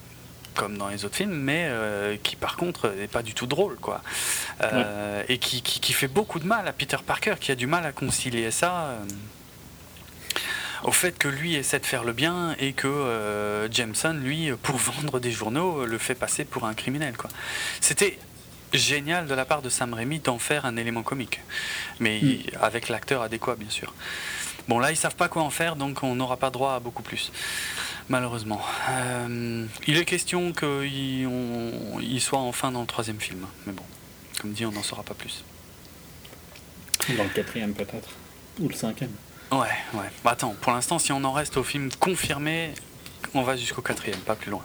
comme 0.54 0.76
dans 0.76 0.88
les 0.88 1.04
autres 1.04 1.16
films, 1.16 1.34
mais 1.34 1.66
euh, 1.68 2.16
qui 2.22 2.36
par 2.36 2.56
contre 2.56 2.88
n'est 2.90 3.08
pas 3.08 3.22
du 3.22 3.34
tout 3.34 3.46
drôle, 3.46 3.76
quoi. 3.76 4.02
Euh, 4.62 5.22
et 5.28 5.38
qui, 5.38 5.62
qui, 5.62 5.92
fait 5.92 6.08
beaucoup 6.08 6.38
de 6.38 6.46
mal 6.46 6.66
à 6.68 6.72
Peter 6.72 6.96
Parker, 7.04 7.34
qui 7.40 7.50
a 7.52 7.54
du 7.54 7.66
mal 7.66 7.84
à 7.86 7.92
concilier 7.92 8.50
ça 8.50 8.84
euh, 8.84 9.04
au 10.84 10.92
fait 10.92 11.16
que 11.16 11.28
lui 11.28 11.54
essaie 11.54 11.78
de 11.78 11.86
faire 11.86 12.04
le 12.04 12.12
bien 12.12 12.54
et 12.58 12.72
que 12.72 13.68
Jameson, 13.70 14.14
lui, 14.14 14.50
pour 14.62 14.76
vendre 14.78 15.20
des 15.20 15.32
journaux, 15.32 15.84
le 15.84 15.98
fait 15.98 16.14
passer 16.14 16.44
pour 16.44 16.66
un 16.66 16.74
criminel, 16.74 17.16
quoi. 17.16 17.30
C'était 17.80 18.18
génial 18.72 19.26
de 19.26 19.34
la 19.34 19.44
part 19.44 19.62
de 19.62 19.68
Sam 19.68 19.94
Raimi 19.94 20.20
d'en 20.20 20.38
faire 20.38 20.64
un 20.64 20.76
élément 20.76 21.02
comique, 21.02 21.40
mais 21.98 22.20
mm. 22.22 22.38
avec 22.60 22.88
l'acteur 22.88 23.22
adéquat, 23.22 23.56
bien 23.56 23.70
sûr. 23.70 23.94
Bon, 24.68 24.78
là, 24.78 24.92
ils 24.92 24.96
savent 24.96 25.16
pas 25.16 25.28
quoi 25.28 25.42
en 25.42 25.50
faire, 25.50 25.74
donc 25.74 26.02
on 26.02 26.14
n'aura 26.14 26.36
pas 26.36 26.50
droit 26.50 26.74
à 26.74 26.80
beaucoup 26.80 27.02
plus 27.02 27.32
malheureusement. 28.10 28.60
Euh, 28.90 29.64
il 29.86 29.96
est 29.96 30.04
question 30.04 30.52
qu'il 30.52 32.20
soit 32.20 32.40
enfin 32.40 32.70
dans 32.70 32.82
le 32.82 32.86
troisième 32.86 33.20
film, 33.20 33.46
mais 33.66 33.72
bon, 33.72 33.84
comme 34.40 34.52
dit, 34.52 34.66
on 34.66 34.72
n'en 34.72 34.82
saura 34.82 35.02
pas 35.02 35.14
plus. 35.14 35.42
Dans 37.16 37.24
le 37.24 37.30
quatrième 37.30 37.72
peut-être, 37.72 38.10
ou 38.58 38.68
le 38.68 38.74
cinquième. 38.74 39.12
Ouais, 39.50 39.58
ouais. 39.94 40.10
Bah, 40.22 40.32
attends, 40.32 40.54
pour 40.60 40.72
l'instant, 40.72 40.98
si 40.98 41.12
on 41.12 41.24
en 41.24 41.32
reste 41.32 41.56
au 41.56 41.62
film 41.62 41.88
confirmé, 41.98 42.72
on 43.32 43.42
va 43.42 43.56
jusqu'au 43.56 43.82
quatrième, 43.82 44.20
pas 44.20 44.34
plus 44.34 44.50
loin. 44.50 44.62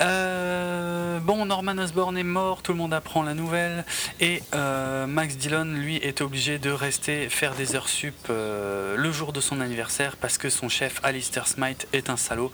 Euh, 0.00 1.18
bon, 1.20 1.46
Norman 1.46 1.76
Osborn 1.78 2.16
est 2.16 2.22
mort, 2.22 2.62
tout 2.62 2.72
le 2.72 2.78
monde 2.78 2.94
apprend 2.94 3.22
la 3.22 3.34
nouvelle, 3.34 3.84
et 4.20 4.42
euh, 4.54 5.06
Max 5.06 5.36
Dillon, 5.36 5.64
lui, 5.64 5.96
est 5.96 6.20
obligé 6.20 6.58
de 6.58 6.70
rester 6.70 7.28
faire 7.28 7.54
des 7.54 7.74
heures 7.74 7.88
sup 7.88 8.14
euh, 8.30 8.96
le 8.96 9.12
jour 9.12 9.32
de 9.32 9.40
son 9.40 9.60
anniversaire 9.60 10.16
parce 10.16 10.38
que 10.38 10.50
son 10.50 10.68
chef 10.68 11.00
Alistair 11.02 11.46
Smite 11.46 11.88
est 11.92 12.10
un 12.10 12.16
salaud 12.16 12.52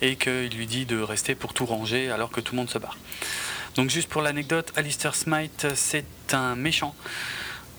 et 0.00 0.16
qu'il 0.16 0.50
lui 0.56 0.66
dit 0.66 0.86
de 0.86 0.98
rester 0.98 1.34
pour 1.34 1.52
tout 1.52 1.66
ranger 1.66 2.10
alors 2.10 2.30
que 2.30 2.40
tout 2.40 2.54
le 2.54 2.58
monde 2.58 2.70
se 2.70 2.78
barre. 2.78 2.96
Donc 3.74 3.90
juste 3.90 4.08
pour 4.08 4.22
l'anecdote, 4.22 4.72
Alistair 4.76 5.14
Smite, 5.14 5.66
c'est 5.74 6.06
un 6.32 6.56
méchant 6.56 6.94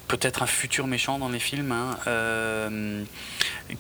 peut-être 0.08 0.42
un 0.42 0.48
futur 0.48 0.88
méchant 0.88 1.20
dans 1.20 1.30
les 1.30 1.40
films, 1.40 1.72
hein, 1.72 1.98
euh, 2.08 3.04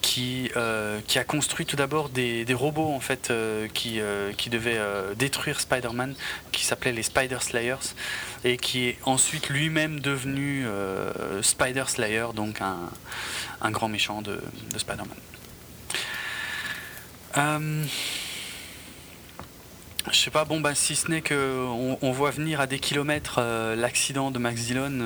qui, 0.01 0.51
euh, 0.55 0.99
qui 1.07 1.19
a 1.19 1.23
construit 1.23 1.65
tout 1.65 1.75
d'abord 1.75 2.09
des, 2.09 2.45
robots 2.53 2.91
en 2.93 2.99
fait 2.99 3.32
euh, 3.32 3.67
qui, 3.67 3.99
qui 4.38 4.49
devaient 4.49 4.82
détruire 5.15 5.59
Spider-Man, 5.59 6.15
qui 6.51 6.65
s'appelaient 6.65 6.91
les 6.91 7.03
Spider 7.03 7.38
Slayers, 7.39 7.93
et 8.43 8.57
qui 8.57 8.88
est 8.88 8.97
ensuite 9.03 9.49
lui-même 9.49 9.99
devenu 9.99 10.65
Spider 11.41 11.86
Slayer, 11.88 12.28
donc 12.36 12.61
un, 12.61 12.78
un 13.61 13.71
grand 13.71 13.89
méchant 13.89 14.21
de, 14.21 14.41
de 14.71 14.80
Spider-Man. 14.80 15.17
Je 20.09 20.17
sais 20.17 20.32
pas, 20.32 20.45
bon 20.45 20.61
bah 20.61 20.73
si 20.73 20.95
ce 20.95 21.11
n'est 21.11 21.21
qu'on 21.21 21.97
on 22.01 22.11
voit 22.11 22.32
venir 22.32 22.61
à 22.61 22.67
des 22.67 22.80
kilomètres 22.80 23.41
l'accident 23.75 24.32
de 24.32 24.39
Max 24.39 24.61
Dillon, 24.61 25.01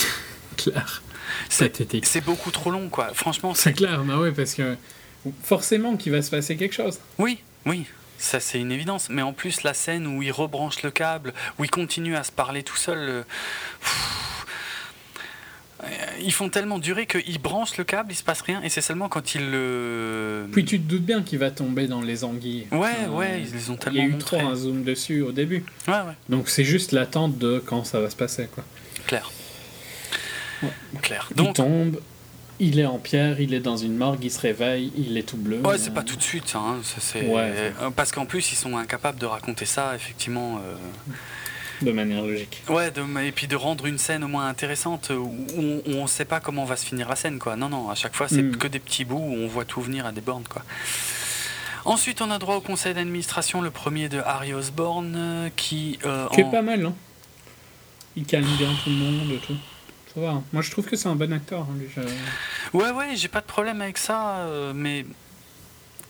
clair. 0.56 1.02
C'est 1.48 2.24
beaucoup 2.24 2.50
trop 2.50 2.70
long, 2.70 2.88
quoi. 2.88 3.10
Franchement, 3.14 3.54
c'est 3.54 3.72
clair, 3.72 4.02
bah 4.04 4.18
ouais, 4.18 4.32
parce 4.32 4.54
que 4.54 4.76
forcément 5.42 5.96
qu'il 5.96 6.12
va 6.12 6.22
se 6.22 6.30
passer 6.30 6.56
quelque 6.56 6.74
chose. 6.74 6.98
Oui, 7.18 7.38
oui. 7.66 7.86
Ça, 8.18 8.38
c'est 8.40 8.60
une 8.60 8.70
évidence. 8.70 9.08
Mais 9.10 9.22
en 9.22 9.32
plus, 9.32 9.62
la 9.62 9.74
scène 9.74 10.06
où 10.06 10.22
il 10.22 10.30
rebranche 10.30 10.82
le 10.82 10.90
câble, 10.90 11.32
où 11.58 11.64
il 11.64 11.70
continue 11.70 12.16
à 12.16 12.22
se 12.22 12.32
parler 12.32 12.62
tout 12.62 12.76
seul. 12.76 12.98
Euh, 12.98 13.22
ils 16.20 16.32
font 16.32 16.48
tellement 16.48 16.78
durer 16.78 17.06
qu'ils 17.06 17.40
branchent 17.40 17.76
le 17.76 17.82
câble, 17.82 18.12
il 18.12 18.14
se 18.14 18.22
passe 18.22 18.40
rien, 18.42 18.62
et 18.62 18.68
c'est 18.68 18.80
seulement 18.80 19.08
quand 19.08 19.34
ils 19.34 19.50
le. 19.50 20.46
Puis 20.52 20.64
tu 20.64 20.80
te 20.80 20.88
doutes 20.88 21.02
bien 21.02 21.22
qu'il 21.22 21.40
va 21.40 21.50
tomber 21.50 21.88
dans 21.88 22.00
les 22.00 22.22
anguilles. 22.22 22.68
Ouais, 22.70 23.08
ouais, 23.10 23.42
ils 23.42 23.52
les 23.52 23.70
ont 23.70 23.76
tellement. 23.76 23.98
Il 24.00 24.08
y 24.08 24.12
a 24.12 24.14
eu 24.14 24.18
trop 24.18 24.38
un 24.38 24.54
zoom 24.54 24.84
dessus 24.84 25.22
au 25.22 25.32
début. 25.32 25.64
Ouais, 25.88 25.94
ouais. 25.94 26.14
Donc 26.28 26.48
c'est 26.48 26.64
juste 26.64 26.92
l'attente 26.92 27.38
de 27.38 27.60
quand 27.64 27.84
ça 27.84 27.98
va 28.00 28.08
se 28.08 28.16
passer, 28.16 28.48
quoi. 28.54 28.64
Claire. 29.08 29.32
Clair. 31.00 31.28
Donc, 31.34 31.48
il 31.48 31.52
tombe, 31.54 32.00
il 32.62 32.78
est 32.78 32.86
en 32.86 32.98
pierre, 32.98 33.40
il 33.40 33.54
est 33.54 33.60
dans 33.60 33.76
une 33.76 33.96
morgue, 33.96 34.22
il 34.22 34.30
se 34.30 34.40
réveille, 34.40 34.92
il 34.96 35.16
est 35.18 35.24
tout 35.24 35.36
bleu. 35.36 35.60
Ouais, 35.60 35.78
c'est 35.78 35.92
pas 35.92 36.02
tout 36.02 36.16
de 36.16 36.22
suite, 36.22 36.54
hein, 36.54 36.76
c'est 36.98 37.24
euh, 37.24 37.90
parce 37.94 38.12
qu'en 38.12 38.24
plus 38.24 38.52
ils 38.52 38.56
sont 38.56 38.76
incapables 38.76 39.18
de 39.18 39.26
raconter 39.26 39.64
ça, 39.64 39.94
effectivement. 39.94 40.58
Euh, 40.58 40.74
de 41.84 41.90
manière 41.90 42.22
logique. 42.22 42.62
Ouais, 42.68 42.92
et 43.26 43.32
puis 43.32 43.48
de 43.48 43.56
rendre 43.56 43.86
une 43.86 43.98
scène 43.98 44.22
au 44.22 44.28
moins 44.28 44.46
intéressante 44.46 45.10
où 45.10 45.34
on, 45.86 46.02
ne 46.02 46.06
sait 46.06 46.24
pas 46.24 46.38
comment 46.38 46.64
va 46.64 46.76
se 46.76 46.86
finir 46.86 47.08
la 47.08 47.16
scène, 47.16 47.40
quoi. 47.40 47.56
Non, 47.56 47.68
non, 47.68 47.90
à 47.90 47.96
chaque 47.96 48.14
fois 48.14 48.28
c'est 48.28 48.42
mm. 48.42 48.56
que 48.56 48.68
des 48.68 48.78
petits 48.78 49.04
bouts 49.04 49.16
où 49.16 49.34
on 49.34 49.48
voit 49.48 49.64
tout 49.64 49.80
venir 49.80 50.06
à 50.06 50.12
des 50.12 50.20
bornes, 50.20 50.46
quoi. 50.48 50.62
Ensuite, 51.84 52.22
on 52.22 52.30
a 52.30 52.38
droit 52.38 52.54
au 52.54 52.60
conseil 52.60 52.94
d'administration, 52.94 53.60
le 53.60 53.72
premier 53.72 54.08
de 54.08 54.18
Harry 54.24 54.54
Osborne, 54.54 55.14
euh, 55.16 55.48
qui. 55.56 55.98
qui 56.32 56.40
est 56.40 56.50
pas 56.50 56.62
mal, 56.62 56.86
hein. 56.86 56.94
Il 58.14 58.24
calme 58.24 58.46
bien 58.56 58.68
tout 58.84 58.90
le 58.90 58.96
monde 58.96 59.40
Moi, 60.16 60.62
je 60.62 60.70
trouve 60.70 60.86
que 60.86 60.96
c'est 60.96 61.08
un 61.08 61.14
bon 61.14 61.32
acteur. 61.32 61.66
Hein, 61.96 62.02
ouais, 62.72 62.90
ouais, 62.90 63.16
j'ai 63.16 63.28
pas 63.28 63.40
de 63.40 63.46
problème 63.46 63.80
avec 63.80 63.98
ça, 63.98 64.38
euh, 64.40 64.72
mais 64.74 65.06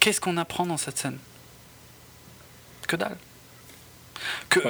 qu'est-ce 0.01 0.21
qu'on 0.21 0.37
apprend 0.37 0.67
dans 0.67 0.77
cette 0.77 0.99
scène? 0.99 1.19
Que 2.89 2.97
dalle. 2.97 3.17
Que, 4.49 4.61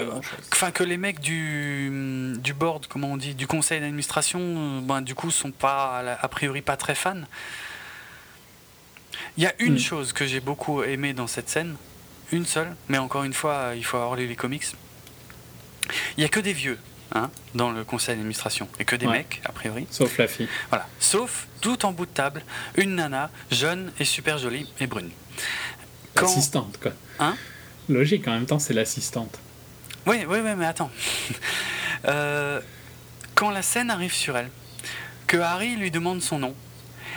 enfin, 0.53 0.71
que 0.71 0.83
les 0.83 0.97
mecs 0.97 1.21
du, 1.21 2.35
du 2.39 2.55
board, 2.55 2.87
comment 2.87 3.09
on 3.13 3.17
dit, 3.17 3.35
du 3.35 3.47
conseil 3.47 3.81
d'administration, 3.81 4.41
euh, 4.41 4.81
ben, 4.81 5.03
du 5.03 5.15
coup, 5.15 5.31
sont 5.31 5.51
pas, 5.51 5.99
a 5.99 6.29
priori, 6.29 6.63
pas 6.63 6.77
très 6.77 6.95
fans. 6.95 7.23
Il 9.37 9.45
y 9.45 9.47
a 9.47 9.55
une 9.59 9.75
hmm. 9.75 9.79
chose 9.79 10.13
que 10.13 10.27
j'ai 10.27 10.41
beaucoup 10.41 10.83
aimé 10.83 11.15
dans 11.15 11.27
cette 11.27 11.49
scène, 11.49 11.77
une 12.33 12.47
seule, 12.47 12.75
mais 12.89 12.99
encore 12.99 13.25
une 13.25 13.33
fois, 13.33 13.73
il 13.77 13.85
faut 13.85 13.97
avoir 13.97 14.17
lu 14.17 14.27
les 14.27 14.37
comics. 14.37 14.67
Il 16.17 16.21
n'y 16.21 16.25
a 16.25 16.29
que 16.29 16.41
des 16.41 16.53
vieux 16.53 16.79
hein, 17.15 17.31
dans 17.55 17.71
le 17.71 17.85
conseil 17.85 18.17
d'administration, 18.17 18.69
et 18.79 18.85
que 18.85 18.97
des 18.97 19.07
mecs, 19.07 19.41
a 19.45 19.53
priori. 19.53 19.87
Sauf 19.91 20.19
la 20.19 20.29
fille. 20.29 20.49
Voilà. 20.69 20.87
Sauf, 20.99 21.47
tout 21.61 21.85
en 21.85 21.93
bout 21.93 22.07
de 22.07 22.11
table, 22.11 22.43
une 22.77 22.97
nana, 22.97 23.31
jeune 23.51 23.93
et 23.99 24.05
super 24.05 24.39
jolie, 24.39 24.71
et 24.81 24.87
brune. 24.87 25.11
L'assistante, 26.17 26.79
quoi. 26.81 26.93
Hein 27.19 27.37
Logique, 27.89 28.27
en 28.29 28.33
même 28.33 28.47
temps, 28.47 28.59
c'est 28.59 28.75
l'assistante. 28.75 29.39
Oui, 30.07 30.25
oui, 30.29 30.39
oui, 30.43 30.51
mais 30.57 30.67
attends. 30.67 30.91
Euh, 32.09 32.61
quand 33.37 33.51
la 33.51 33.63
scène 33.63 33.89
arrive 33.89 34.13
sur 34.13 34.37
elle, 34.37 34.51
que 35.29 35.37
Harry 35.37 35.77
lui 35.77 35.93
demande 35.93 36.21
son 36.21 36.41
nom, 36.41 36.53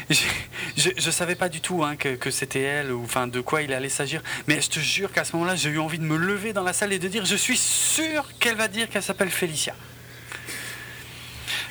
je, 0.10 0.90
ne 0.90 1.12
savais 1.12 1.36
pas 1.36 1.50
du 1.50 1.62
tout 1.62 1.84
hein, 1.84 1.96
que, 1.96 2.32
c'était 2.32 2.62
elle 2.62 2.92
ou 2.92 3.04
enfin 3.04 3.28
de 3.28 3.42
quoi 3.42 3.62
il 3.62 3.74
allait 3.74 3.90
s'agir. 3.90 4.22
Mais 4.48 4.62
je 4.62 4.70
te 4.70 4.80
jure 4.80 5.12
qu'à 5.12 5.24
ce 5.24 5.34
moment-là, 5.34 5.56
j'ai 5.56 5.70
eu 5.70 5.80
envie 5.80 6.00
de 6.00 6.04
me 6.04 6.18
lever 6.18 6.54
dans 6.54 6.64
la 6.64 6.74
salle 6.74 6.94
et 6.94 7.00
de 7.00 7.08
dire 7.08 7.26
je 7.26 7.36
suis 7.36 7.58
sûr 7.58 8.30
qu'elle 8.40 8.56
va 8.56 8.68
dire 8.68 8.90
qu'elle 8.90 9.04
s'appelle 9.04 9.30
Félicia. 9.30 9.76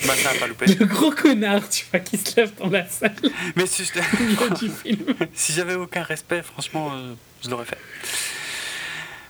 Bah 0.07 0.15
ça 0.17 0.31
a 0.31 0.35
pas 0.35 0.47
loupé. 0.47 0.67
Le 0.79 0.87
gros 0.87 1.11
connard, 1.11 1.69
tu 1.69 1.87
vois, 1.91 2.01
qui 2.01 2.19
se 2.19 2.37
lève 2.37 2.55
dans 2.57 2.69
la 2.69 2.87
salle. 2.89 3.15
Mais 3.57 3.67
si, 3.67 3.85
si 5.35 5.53
j'avais 5.53 5.75
aucun 5.75 6.03
respect, 6.03 6.43
franchement, 6.43 6.93
euh, 6.93 7.15
je 7.43 7.51
l'aurais 7.51 7.65
fait. 7.65 7.79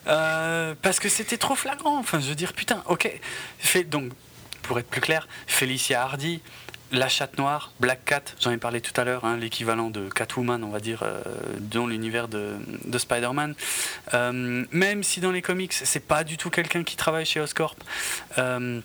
Euh, 0.07 0.74
parce 0.82 1.00
que 1.00 1.09
c'était 1.09 1.38
trop 1.38 1.55
flagrant. 1.55 1.98
Enfin, 1.98 2.20
je 2.20 2.28
veux 2.28 2.34
dire, 2.34 2.52
putain, 2.52 2.82
ok. 2.86 3.11
Fait, 3.59 3.84
donc, 3.84 4.12
pour 4.62 4.78
être 4.78 4.88
plus 4.88 5.00
clair, 5.00 5.28
Félicia 5.46 6.02
Hardy, 6.02 6.40
la 6.95 7.09
chatte 7.09 7.38
noire, 7.38 7.72
Black 7.80 8.05
Cat, 8.05 8.22
j'en 8.40 8.51
ai 8.51 8.57
parlé 8.57 8.80
tout 8.80 8.99
à 9.01 9.05
l'heure, 9.05 9.24
hein, 9.24 9.36
l'équivalent 9.36 9.90
de 9.90 10.09
Catwoman, 10.09 10.62
on 10.64 10.70
va 10.70 10.80
dire, 10.80 11.03
euh, 11.03 11.22
dans 11.61 11.86
l'univers 11.86 12.28
de, 12.28 12.57
Spider-Man. 12.97 13.55
Euh, 14.14 14.64
même 14.70 15.03
si 15.03 15.20
dans 15.20 15.32
les 15.32 15.42
comics, 15.42 15.72
c'est 15.72 16.07
pas 16.07 16.24
du 16.24 16.36
tout 16.36 16.51
quelqu'un 16.51 16.84
qui 16.84 16.97
travaille 16.97 17.26
chez 17.26 17.40
Oscorp. 17.40 17.76
Euh, 18.38 18.80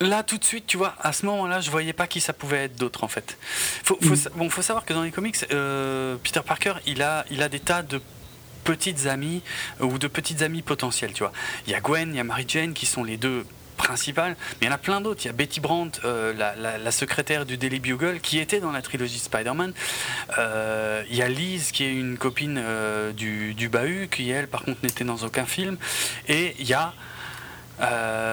là, 0.00 0.22
tout 0.22 0.38
de 0.38 0.44
suite, 0.44 0.66
tu 0.66 0.76
vois, 0.76 0.94
à 1.00 1.12
ce 1.12 1.26
moment-là, 1.26 1.60
je 1.60 1.70
voyais 1.70 1.92
pas 1.92 2.06
qui 2.06 2.20
ça 2.20 2.32
pouvait 2.32 2.64
être 2.64 2.76
d'autre, 2.76 3.04
en 3.04 3.08
fait. 3.08 3.38
Faut, 3.82 3.98
faut, 4.00 4.14
mm. 4.14 4.36
bon, 4.36 4.50
faut 4.50 4.62
savoir 4.62 4.84
que 4.84 4.92
dans 4.92 5.02
les 5.02 5.10
comics, 5.10 5.38
Peter 5.38 6.40
Parker, 6.46 6.74
il 6.86 7.02
a, 7.02 7.24
il 7.30 7.42
a 7.42 7.48
des 7.48 7.60
tas 7.60 7.82
de 7.82 8.00
petites 8.64 9.06
amies 9.06 9.42
ou 9.80 9.98
de 9.98 10.08
petites 10.08 10.42
amies 10.42 10.62
potentielles, 10.62 11.12
tu 11.14 11.22
vois. 11.22 11.32
Il 11.66 11.72
y 11.72 11.74
a 11.74 11.80
Gwen, 11.80 12.10
il 12.10 12.16
y 12.16 12.20
a 12.20 12.24
Mary 12.24 12.44
Jane 12.46 12.74
qui 12.74 12.84
sont 12.84 13.02
les 13.02 13.16
deux 13.16 13.46
principale, 13.78 14.36
mais 14.60 14.66
il 14.66 14.68
y 14.68 14.68
en 14.70 14.74
a 14.74 14.78
plein 14.78 15.00
d'autres. 15.00 15.22
Il 15.24 15.28
y 15.28 15.30
a 15.30 15.32
Betty 15.32 15.60
Brandt, 15.60 16.00
euh, 16.04 16.34
la, 16.34 16.90
secrétaire 16.90 17.46
du 17.46 17.56
Daily 17.56 17.80
Bugle, 17.80 18.20
qui 18.20 18.38
était 18.38 18.60
dans 18.60 18.72
la 18.72 18.82
trilogie 18.82 19.18
Spider-Man. 19.18 19.72
Euh, 20.38 21.02
il 21.08 21.16
y 21.16 21.22
a 21.22 21.28
Liz, 21.28 21.70
qui 21.72 21.84
est 21.84 21.94
une 21.94 22.18
copine 22.18 22.60
euh, 22.62 23.12
du, 23.12 23.54
du 23.54 23.70
Bahut, 23.70 24.08
qui 24.08 24.28
elle, 24.28 24.48
par 24.48 24.64
contre, 24.64 24.80
n'était 24.82 25.04
dans 25.04 25.16
aucun 25.18 25.46
film. 25.46 25.78
Et 26.28 26.54
il 26.58 26.66
y 26.66 26.74
a 26.74 26.92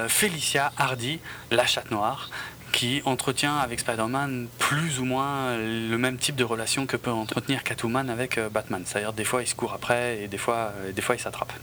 Felicia 0.09 0.73
Hardy, 0.75 1.19
la 1.51 1.67
chatte 1.67 1.91
noire, 1.91 2.31
qui 2.71 3.03
entretient 3.05 3.57
avec 3.57 3.79
Spider-Man 3.79 4.47
plus 4.57 4.99
ou 4.99 5.05
moins 5.05 5.55
le 5.55 5.95
même 5.97 6.17
type 6.17 6.35
de 6.35 6.43
relation 6.43 6.87
que 6.87 6.97
peut 6.97 7.11
entretenir 7.11 7.63
Catwoman 7.63 8.09
avec 8.09 8.39
Batman. 8.51 8.81
C'est-à-dire 8.85 9.13
des 9.13 9.23
fois 9.23 9.43
il 9.43 9.47
se 9.47 9.53
court 9.53 9.73
après 9.73 10.23
et 10.23 10.27
des 10.27 10.39
fois, 10.39 10.73
des 10.93 11.01
fois 11.01 11.13
il 11.15 11.19
s'attrape. 11.19 11.53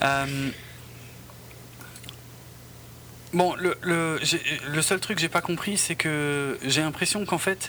Bon, 3.36 3.54
le, 3.56 3.76
le, 3.82 4.18
le, 4.66 4.80
seul 4.80 4.98
truc 4.98 5.18
que 5.18 5.20
j'ai 5.20 5.28
pas 5.28 5.42
compris, 5.42 5.76
c'est 5.76 5.94
que 5.94 6.58
j'ai 6.64 6.80
l'impression 6.80 7.26
qu'en 7.26 7.36
fait, 7.36 7.68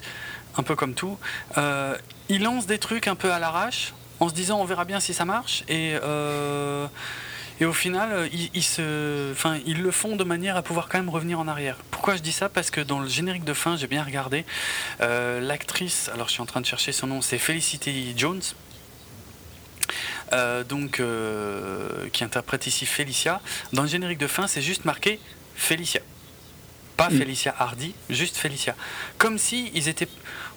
un 0.56 0.64
peu 0.64 0.78
comme 0.78 0.94
tout, 0.94 1.18
euh, 1.58 1.94
ils 2.30 2.42
lancent 2.42 2.68
des 2.68 2.78
trucs 2.78 3.10
un 3.10 3.16
peu 3.16 3.34
à 3.34 3.38
l'arrache, 3.38 3.94
en 4.22 4.30
se 4.30 4.34
disant 4.34 4.62
on 4.62 4.64
verra 4.64 4.86
bien 4.86 5.02
si 5.02 5.14
ça 5.14 5.26
marche, 5.26 5.66
et, 5.68 5.98
euh, 6.02 6.88
et 7.60 7.66
au 7.66 7.74
final, 7.74 8.30
ils, 8.32 8.64
se, 8.64 9.34
ils 9.66 9.82
le 9.82 9.92
font 9.92 10.16
de 10.16 10.24
manière 10.24 10.56
à 10.56 10.62
pouvoir 10.62 10.88
quand 10.88 11.00
même 11.00 11.10
revenir 11.10 11.38
en 11.38 11.50
arrière. 11.50 11.76
Pourquoi 11.92 12.16
je 12.16 12.22
dis 12.22 12.32
ça? 12.32 12.48
Parce 12.48 12.72
que 12.72 12.80
dans 12.80 13.02
le 13.02 13.10
générique 13.10 13.44
de 13.44 13.54
fin, 13.54 13.76
j'ai 13.76 13.88
bien 13.88 14.06
regardé, 14.06 14.46
euh, 15.02 15.42
l'actrice, 15.42 16.10
alors 16.14 16.30
je 16.30 16.32
suis 16.32 16.42
en 16.42 16.46
train 16.46 16.62
de 16.62 16.66
chercher 16.66 16.94
son 16.94 17.08
nom, 17.08 17.22
c'est 17.22 17.40
Felicity 17.40 18.14
Jones. 18.16 18.40
donc, 20.70 21.02
qui 22.14 22.24
interprète 22.24 22.68
ici 22.68 22.86
Felicia. 22.86 23.42
Dans 23.74 23.82
le 23.82 23.90
générique 23.90 24.20
de 24.20 24.28
fin, 24.28 24.48
c'est 24.48 24.62
juste 24.62 24.86
marqué 24.86 25.20
Félicia. 25.58 26.02
Pas 26.96 27.10
mm. 27.10 27.18
Félicia 27.18 27.56
Hardy, 27.58 27.94
juste 28.10 28.38
Félicia. 28.38 28.76
Comme 29.18 29.38
si 29.38 29.72
ils 29.74 29.90
étaient. 29.90 30.08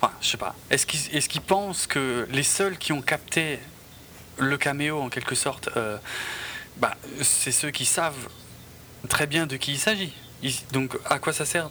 Enfin, 0.01 0.13
je 0.21 0.29
sais 0.29 0.37
pas. 0.37 0.55
Est-ce 0.71 0.87
qu'ils 0.87 1.17
est 1.17 1.41
pensent 1.41 1.87
que 1.87 2.29
les 2.31 2.45
seuls 2.45 2.79
qui 2.79 2.93
ont 2.93 3.03
capté 3.03 3.59
le 4.39 4.57
caméo, 4.57 5.01
en 5.01 5.09
quelque 5.09 5.35
sorte, 5.35 5.69
euh, 5.77 5.99
bah, 6.77 6.97
c'est 7.21 7.53
ceux 7.53 7.71
qui 7.71 7.85
savent 7.85 8.29
très 9.09 9.27
bien 9.27 9.47
de 9.47 9.57
qui 9.57 9.73
il 9.73 9.79
s'agit 9.79 10.15
Donc, 10.73 10.97
à 11.07 11.19
quoi 11.19 11.33
ça 11.33 11.45
sert? 11.45 11.71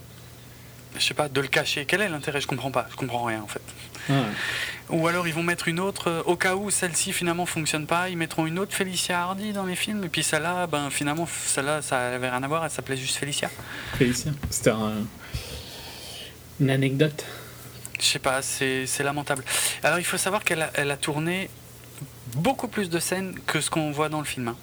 Je 0.95 1.01
sais 1.01 1.13
pas, 1.13 1.29
de 1.29 1.39
le 1.39 1.47
cacher. 1.47 1.85
Quel 1.85 2.01
est 2.01 2.09
l'intérêt? 2.09 2.41
Je 2.41 2.47
comprends 2.47 2.71
pas. 2.71 2.87
Je 2.91 2.95
comprends 2.95 3.23
rien, 3.23 3.41
en 3.41 3.47
fait. 3.47 3.61
Ou 4.89 5.07
alors 5.07 5.27
ils 5.27 5.33
vont 5.33 5.43
mettre 5.43 5.67
une 5.67 5.79
autre, 5.79 6.09
euh, 6.09 6.23
au 6.25 6.35
cas 6.35 6.55
où 6.55 6.71
celle-ci 6.71 7.13
finalement 7.13 7.45
fonctionne 7.45 7.85
pas, 7.85 8.09
ils 8.09 8.17
mettront 8.17 8.47
une 8.47 8.57
autre 8.57 8.73
Félicia 8.73 9.21
Hardy 9.21 9.53
dans 9.53 9.65
les 9.65 9.75
films, 9.75 10.03
et 10.03 10.09
puis 10.09 10.23
celle-là, 10.23 10.65
ben 10.65 10.89
finalement, 10.89 11.27
celle-là, 11.27 11.83
ça 11.83 11.99
avait 12.15 12.29
rien 12.29 12.41
à 12.41 12.47
voir, 12.47 12.65
elle 12.65 12.71
s'appelait 12.71 12.97
juste 12.97 13.17
Félicia. 13.17 13.51
Félicia, 13.99 14.31
c'était 14.49 14.71
une 16.59 16.69
anecdote. 16.71 17.23
Je 17.99 18.05
sais 18.05 18.19
pas, 18.19 18.41
c'est 18.41 19.03
lamentable. 19.03 19.43
Alors 19.83 19.99
il 19.99 20.05
faut 20.05 20.17
savoir 20.17 20.43
qu'elle 20.43 20.63
a, 20.63 20.71
elle 20.73 20.89
a 20.89 20.97
tourné 20.97 21.49
beaucoup 22.35 22.67
plus 22.67 22.89
de 22.89 22.99
scènes 22.99 23.37
que 23.45 23.61
ce 23.61 23.69
qu'on 23.69 23.91
voit 23.91 24.09
dans 24.09 24.19
le 24.19 24.25
film. 24.25 24.47
Hein. 24.47 24.57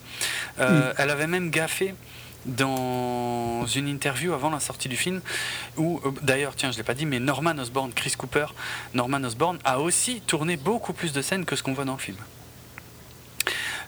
Euh, 0.58 0.90
hmm. 0.90 0.94
Elle 0.98 1.10
avait 1.10 1.26
même 1.26 1.50
gaffé 1.50 1.94
dans 2.46 3.66
une 3.66 3.88
interview 3.88 4.32
avant 4.32 4.50
la 4.50 4.60
sortie 4.60 4.88
du 4.88 4.96
film, 4.96 5.20
où 5.76 6.00
euh, 6.04 6.10
d'ailleurs, 6.22 6.54
tiens, 6.56 6.70
je 6.72 6.76
l'ai 6.76 6.82
pas 6.82 6.94
dit, 6.94 7.06
mais 7.06 7.18
Norman 7.18 7.58
Osborn, 7.58 7.92
Chris 7.92 8.14
Cooper, 8.16 8.46
Norman 8.94 9.22
Osborn 9.24 9.58
a 9.64 9.80
aussi 9.80 10.20
tourné 10.20 10.56
beaucoup 10.56 10.92
plus 10.92 11.12
de 11.12 11.22
scènes 11.22 11.44
que 11.44 11.56
ce 11.56 11.62
qu'on 11.62 11.74
voit 11.74 11.84
dans 11.84 11.94
le 11.94 11.98
film. 11.98 12.18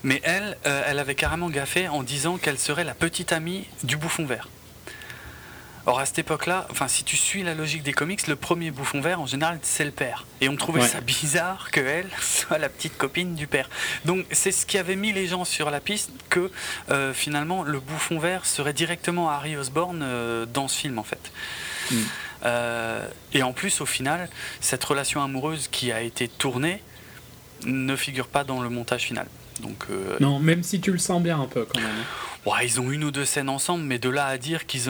Mais 0.03 0.21
elle, 0.23 0.57
euh, 0.67 0.83
elle 0.87 0.99
avait 0.99 1.15
carrément 1.15 1.51
gaffé 1.51 1.89
en 1.89 2.03
disant 2.03 2.37
qu'elle 2.37 2.59
serait 2.59 2.85
la 2.85 2.95
petite 2.95 3.33
amie 3.33 3.67
du 3.83 3.97
bouffon 3.97 4.27
vert. 4.27 4.49
Or, 5.89 6.01
à 6.01 6.05
cette 6.05 6.19
époque-là, 6.19 6.67
enfin, 6.71 6.87
si 6.87 7.03
tu 7.03 7.17
suis 7.17 7.43
la 7.43 7.55
logique 7.55 7.83
des 7.83 7.95
comics, 7.95 8.27
le 8.27 8.37
premier 8.37 8.71
bouffon 8.71 9.01
vert, 9.01 9.23
en 9.23 9.27
général, 9.27 9.59
c'est 9.63 9.87
le 9.87 9.91
père. 9.91 10.27
Et 10.43 10.51
on 10.51 10.57
trouvait 10.57 10.87
ça 10.87 11.01
bizarre 11.01 11.71
qu'elle 11.71 12.11
soit 12.21 12.59
la 12.59 12.69
petite 12.69 12.99
copine 12.99 13.35
du 13.35 13.47
père. 13.47 13.71
Donc, 14.05 14.27
c'est 14.31 14.53
ce 14.53 14.67
qui 14.67 14.77
avait 14.77 14.97
mis 14.97 15.15
les 15.15 15.27
gens 15.27 15.47
sur 15.47 15.71
la 15.71 15.81
piste 15.81 16.11
que 16.29 16.51
euh, 16.91 17.15
finalement, 17.15 17.63
le 17.63 17.81
bouffon 17.81 18.19
vert 18.19 18.45
serait 18.45 18.75
directement 18.75 19.31
Harry 19.31 19.57
Osborn 19.57 20.01
euh, 20.03 20.45
dans 20.45 20.69
ce 20.69 20.79
film, 20.79 20.99
en 20.99 21.05
fait. 21.05 21.33
Mm. 21.91 21.97
Euh, 22.45 23.09
et 23.33 23.43
en 23.43 23.55
plus, 23.55 23.81
au 23.81 23.87
final, 23.87 24.29
cette 24.61 24.85
relation 24.85 25.23
amoureuse 25.23 25.69
qui 25.69 25.91
a 25.91 26.03
été 26.03 26.29
tournée 26.29 26.83
ne 27.65 27.97
figure 27.97 28.29
pas 28.29 28.45
dans 28.45 28.61
le 28.61 28.69
montage 28.69 29.05
final. 29.05 29.27
Donc, 29.63 29.87
non, 30.21 30.39
même 30.39 30.63
si 30.63 30.83
tu 30.83 30.93
le 30.93 30.99
sens 30.99 31.23
bien 31.23 31.41
un 31.41 31.47
peu 31.47 31.65
quand 31.65 31.81
même. 31.81 32.05
Ouais, 32.49 32.65
ils 32.65 32.81
ont 32.81 32.91
une 32.91 33.05
ou 33.05 33.11
deux 33.11 33.25
scènes 33.25 33.49
ensemble, 33.49 33.85
mais 33.85 33.99
de 33.99 34.09
là 34.09 34.27
à 34.27 34.39
dire 34.39 34.67
qu'ils 34.67 34.81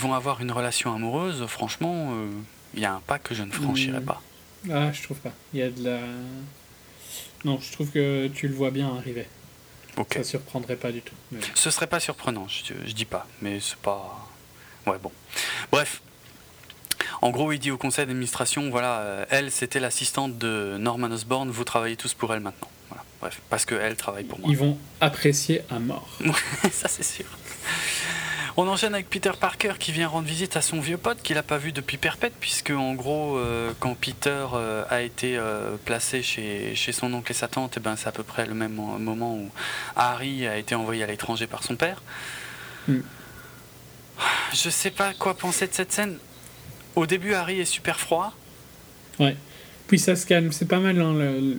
vont 0.00 0.14
avoir 0.14 0.40
une 0.40 0.52
relation 0.52 0.94
amoureuse, 0.94 1.46
franchement, 1.46 2.12
il 2.74 2.80
y 2.80 2.84
a 2.84 2.92
un 2.92 3.00
pas 3.00 3.18
que 3.18 3.34
je 3.34 3.42
ne 3.42 3.50
franchirais 3.50 4.00
pas. 4.00 4.22
Ah, 4.70 4.92
je 4.92 5.02
trouve 5.02 5.18
pas. 5.18 5.32
Il 5.54 5.60
y 5.60 5.62
a 5.62 5.70
de 5.70 5.84
la. 5.84 6.00
Non, 7.44 7.58
je 7.60 7.72
trouve 7.72 7.90
que 7.90 8.28
tu 8.28 8.48
le 8.48 8.54
vois 8.54 8.70
bien 8.70 8.94
arriver. 8.94 9.26
Ok. 9.96 10.14
Ça 10.14 10.24
surprendrait 10.24 10.76
pas 10.76 10.92
du 10.92 11.00
tout. 11.00 11.14
Ce 11.54 11.70
serait 11.70 11.86
pas 11.86 12.00
surprenant, 12.00 12.46
je, 12.48 12.74
je 12.86 12.92
dis 12.92 13.04
pas, 13.04 13.26
mais 13.40 13.58
c'est 13.60 13.76
pas. 13.76 14.28
Ouais, 14.86 14.98
bon. 15.02 15.12
Bref, 15.72 16.02
en 17.20 17.30
gros, 17.30 17.52
il 17.52 17.58
dit 17.58 17.70
au 17.70 17.78
conseil 17.78 18.06
d'administration, 18.06 18.70
voilà, 18.70 19.00
euh, 19.00 19.24
elle, 19.30 19.50
c'était 19.50 19.80
l'assistante 19.80 20.38
de 20.38 20.76
Norman 20.78 21.10
Osborn, 21.10 21.50
vous 21.50 21.64
travaillez 21.64 21.96
tous 21.96 22.14
pour 22.14 22.32
elle 22.32 22.40
maintenant. 22.40 22.68
Bref, 23.20 23.40
parce 23.50 23.64
qu'elle 23.64 23.96
travaille 23.96 24.24
pour 24.24 24.38
moi. 24.38 24.48
Ils 24.50 24.56
vont 24.56 24.78
apprécier 25.00 25.62
à 25.70 25.78
mort. 25.78 26.08
ça 26.72 26.88
c'est 26.88 27.02
sûr. 27.02 27.26
On 28.60 28.66
enchaîne 28.66 28.92
avec 28.92 29.08
Peter 29.08 29.30
Parker 29.38 29.74
qui 29.78 29.92
vient 29.92 30.08
rendre 30.08 30.26
visite 30.26 30.56
à 30.56 30.62
son 30.62 30.80
vieux 30.80 30.96
pote 30.96 31.22
qu'il 31.22 31.36
n'a 31.36 31.44
pas 31.44 31.58
vu 31.58 31.70
depuis 31.70 31.96
perpète, 31.96 32.32
puisque 32.40 32.70
en 32.70 32.94
gros, 32.94 33.36
euh, 33.36 33.72
quand 33.78 33.94
Peter 33.94 34.46
euh, 34.52 34.82
a 34.90 35.02
été 35.02 35.36
euh, 35.36 35.76
placé 35.84 36.24
chez, 36.24 36.74
chez, 36.74 36.90
son 36.90 37.14
oncle 37.14 37.30
et 37.30 37.36
sa 37.36 37.46
tante, 37.46 37.76
et 37.76 37.80
eh 37.80 37.84
ben, 37.84 37.94
c'est 37.94 38.08
à 38.08 38.12
peu 38.12 38.24
près 38.24 38.46
le 38.46 38.54
même 38.54 38.72
moment 38.72 39.36
où 39.36 39.48
Harry 39.94 40.44
a 40.48 40.56
été 40.56 40.74
envoyé 40.74 41.04
à 41.04 41.06
l'étranger 41.06 41.46
par 41.46 41.62
son 41.62 41.76
père. 41.76 42.02
Hmm. 42.88 43.02
Je 44.52 44.70
sais 44.70 44.90
pas 44.90 45.14
quoi 45.14 45.34
penser 45.34 45.68
de 45.68 45.72
cette 45.72 45.92
scène. 45.92 46.18
Au 46.96 47.06
début, 47.06 47.34
Harry 47.34 47.60
est 47.60 47.64
super 47.64 48.00
froid. 48.00 48.32
Ouais. 49.20 49.36
Puis 49.86 50.00
ça 50.00 50.16
se 50.16 50.26
calme, 50.26 50.50
c'est 50.50 50.66
pas 50.66 50.80
mal. 50.80 51.00
Hein, 51.00 51.14
le 51.14 51.58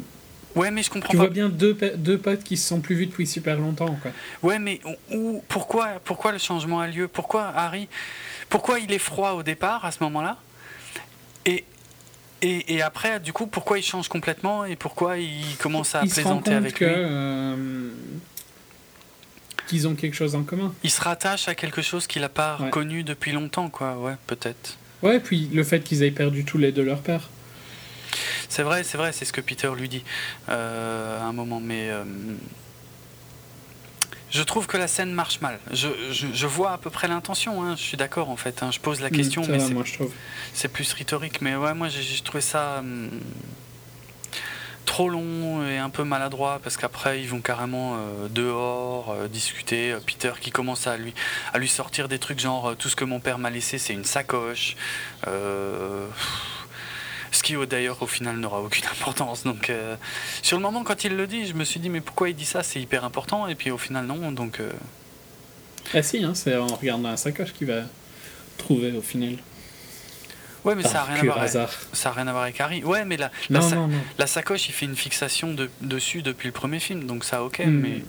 Ouais, 0.55 0.71
mais 0.71 0.81
je 0.83 0.89
comprends 0.89 1.11
tu 1.11 1.17
vois 1.17 1.29
bien 1.29 1.47
deux, 1.47 1.77
deux 1.95 2.17
potes 2.17 2.43
qui 2.43 2.57
se 2.57 2.67
sont 2.67 2.79
plus 2.81 2.95
vus 2.95 3.05
depuis 3.05 3.27
super 3.27 3.57
longtemps. 3.57 3.97
Quoi. 4.01 4.11
Ouais, 4.41 4.59
mais 4.59 4.81
où, 5.11 5.43
pourquoi, 5.47 5.99
pourquoi 6.03 6.31
le 6.31 6.37
changement 6.39 6.79
a 6.79 6.87
lieu? 6.87 7.07
Pourquoi 7.07 7.47
Harry 7.55 7.87
Pourquoi 8.49 8.79
il 8.79 8.91
est 8.91 8.97
froid 8.99 9.31
au 9.33 9.43
départ 9.43 9.85
à 9.85 9.91
ce 9.91 10.01
moment-là? 10.03 10.37
Et, 11.45 11.63
et, 12.41 12.73
et, 12.75 12.81
après, 12.81 13.19
du 13.19 13.31
coup, 13.31 13.47
pourquoi 13.47 13.77
il 13.79 13.83
change 13.83 14.07
complètement 14.07 14.65
et 14.65 14.75
pourquoi 14.75 15.17
il 15.17 15.55
commence 15.59 15.93
à 15.95 16.01
plaisanter 16.01 16.53
avec 16.53 16.75
que, 16.75 16.85
lui? 16.85 16.93
euh, 16.95 17.89
Qu'ils 19.67 19.87
ont 19.87 19.93
quelque 19.93 20.15
chose 20.15 20.33
en 20.35 20.43
commun. 20.43 20.73
Il 20.83 20.89
se 20.89 21.01
rattache 21.01 21.47
à 21.47 21.53
quelque 21.55 21.81
chose 21.83 22.07
qu'il 22.07 22.23
n'a 22.23 22.29
pas 22.29 22.57
connu 22.71 23.03
depuis 23.03 23.31
longtemps, 23.33 23.69
quoi. 23.69 23.97
Ouais, 23.99 24.15
peut-être. 24.25 24.77
Ouais, 25.03 25.19
puis 25.19 25.47
le 25.53 25.63
fait 25.63 25.81
qu'ils 25.81 26.01
aient 26.03 26.11
perdu 26.11 26.43
tous 26.43 26.57
les 26.57 26.71
deux 26.71 26.83
leur 26.83 27.01
père. 27.01 27.29
C'est 28.49 28.63
vrai, 28.63 28.83
c'est 28.83 28.97
vrai, 28.97 29.11
c'est 29.11 29.25
ce 29.25 29.33
que 29.33 29.41
Peter 29.41 29.69
lui 29.75 29.89
dit 29.89 30.03
euh, 30.49 31.21
à 31.21 31.25
un 31.25 31.33
moment, 31.33 31.59
mais 31.59 31.89
euh, 31.89 32.03
je 34.31 34.43
trouve 34.43 34.67
que 34.67 34.77
la 34.77 34.87
scène 34.87 35.11
marche 35.11 35.41
mal. 35.41 35.59
Je, 35.71 35.87
je, 36.11 36.47
vois 36.47 36.71
à 36.71 36.77
peu 36.77 36.89
près 36.89 37.07
l'intention, 37.07 37.63
hein, 37.63 37.75
je 37.75 37.81
suis 37.81 37.97
d'accord 37.97 38.29
en 38.29 38.37
fait. 38.37 38.63
Hein. 38.63 38.71
je 38.71 38.79
pose 38.79 39.01
la 39.01 39.09
mm, 39.09 39.11
question, 39.11 39.43
mais 39.47 39.59
c'est 40.53 40.67
plus 40.67 40.91
rhétorique. 40.93 41.41
Mais 41.41 41.55
ouais, 41.55 41.73
moi 41.73 41.89
j'ai 41.89 42.21
trouvé 42.21 42.41
ça 42.41 42.79
hum, 42.79 43.09
trop 44.85 45.09
long 45.09 45.65
et 45.67 45.77
un 45.77 45.89
peu 45.89 46.03
maladroit 46.03 46.59
parce 46.63 46.75
qu'après 46.75 47.21
ils 47.21 47.29
vont 47.29 47.41
carrément 47.41 47.97
euh, 47.97 48.27
dehors 48.29 49.15
discuter. 49.31 49.95
Peter 50.05 50.33
qui 50.39 50.51
commence 50.51 50.87
à 50.87 50.97
lui, 50.97 51.13
à 51.53 51.59
lui 51.59 51.69
sortir 51.69 52.07
des 52.07 52.19
trucs 52.19 52.39
genre 52.39 52.75
tout 52.75 52.89
ce 52.89 52.95
que 52.95 53.05
mon 53.05 53.19
père 53.19 53.37
m'a 53.37 53.51
laissé 53.51 53.77
c'est 53.77 53.93
une 53.93 54.05
sacoche. 54.05 54.75
Ce 57.31 57.43
qui 57.43 57.55
d'ailleurs 57.67 58.01
au 58.01 58.07
final 58.07 58.37
n'aura 58.37 58.61
aucune 58.61 58.85
importance. 58.91 59.43
Donc 59.43 59.69
euh, 59.69 59.95
sur 60.41 60.57
le 60.57 60.63
moment 60.63 60.83
quand 60.83 61.03
il 61.03 61.15
le 61.15 61.27
dit, 61.27 61.45
je 61.45 61.53
me 61.53 61.63
suis 61.63 61.79
dit 61.79 61.89
mais 61.89 62.01
pourquoi 62.01 62.29
il 62.29 62.35
dit 62.35 62.45
ça? 62.45 62.63
C'est 62.63 62.81
hyper 62.81 63.05
important. 63.05 63.47
Et 63.47 63.55
puis 63.55 63.71
au 63.71 63.77
final 63.77 64.05
non. 64.05 64.31
Donc 64.31 64.59
euh... 64.59 64.71
ah 65.93 66.01
si, 66.01 66.23
hein, 66.23 66.33
c'est 66.35 66.55
en 66.55 66.67
regardant 66.67 67.09
la 67.09 67.17
sacoche 67.17 67.53
qu'il 67.53 67.67
va 67.67 67.81
trouver 68.57 68.91
au 68.91 69.01
final. 69.01 69.37
Ouais, 70.65 70.75
mais 70.75 70.83
ça 70.83 70.93
n'a 70.93 71.03
rien, 71.03 71.19
à 71.21 71.23
voir 71.23 71.37
avec, 71.37 71.69
ça 71.93 72.09
a 72.09 72.11
rien 72.11 72.27
à 72.27 72.31
voir 72.31 72.43
avec 72.43 72.59
Harry. 72.59 72.83
Ouais, 72.83 73.05
mais 73.05 73.15
la, 73.15 73.31
la, 73.49 73.61
la, 74.17 74.27
sacoche, 74.27 74.67
il 74.67 74.73
fait 74.73 74.85
une 74.85 74.95
fixation 74.95 75.53
de, 75.53 75.69
dessus 75.79 76.21
depuis 76.21 76.47
le 76.47 76.51
premier 76.51 76.79
film, 76.79 77.05
donc 77.05 77.23
ça, 77.23 77.43
ok, 77.43 77.59
hmm. 77.59 77.69
mais 77.69 78.03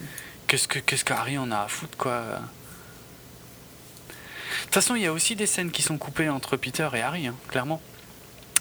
qu'est-ce 0.48 0.66
que 0.66 0.80
qu'est-ce 0.80 1.04
qu'Harry 1.04 1.38
en 1.38 1.52
a 1.52 1.60
à 1.60 1.68
foutre, 1.68 1.96
quoi? 1.96 2.20
De 4.10 4.64
toute 4.64 4.74
façon, 4.74 4.96
il 4.96 5.02
y 5.02 5.06
a 5.06 5.12
aussi 5.12 5.36
des 5.36 5.46
scènes 5.46 5.70
qui 5.70 5.82
sont 5.82 5.96
coupées 5.96 6.28
entre 6.28 6.56
Peter 6.56 6.88
et 6.94 7.00
Harry, 7.00 7.28
hein, 7.28 7.34
clairement 7.48 7.80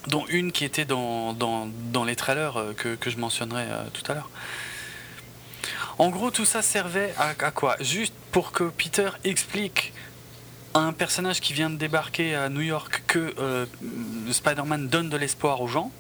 dont 0.08 0.26
une 0.30 0.52
qui 0.52 0.66
était 0.66 0.86
dans, 0.86 1.34
dans, 1.34 2.04
les 2.04 2.16
trailers 2.16 2.58
euh, 2.58 2.74
que, 2.74 2.96
que 2.96 3.10
je 3.10 3.18
mentionnerai 3.18 3.64
euh, 3.64 3.84
tout 3.94 4.10
à 4.12 4.16
l'heure. 4.16 4.30
En 5.98 6.10
gros, 6.10 6.32
tout 6.32 6.46
ça 6.46 6.62
servait 6.62 7.14
à, 7.18 7.52
quoi? 7.52 7.76
Juste 7.82 8.14
pour 8.32 8.52
que 8.52 8.64
Peter 8.64 9.10
explique 9.26 9.94
à 10.74 10.80
un 10.80 10.94
personnage 10.94 11.42
qui 11.42 11.54
vient 11.54 11.70
de 11.70 11.76
débarquer 11.76 12.36
à 12.36 12.48
New 12.48 12.62
York 12.62 13.04
que 13.08 13.34
euh, 13.38 13.66
Spider-Man 14.32 14.88
donne 14.88 15.10
de 15.10 15.18
l'espoir 15.18 15.62
aux 15.62 15.68
gens. 15.68 15.92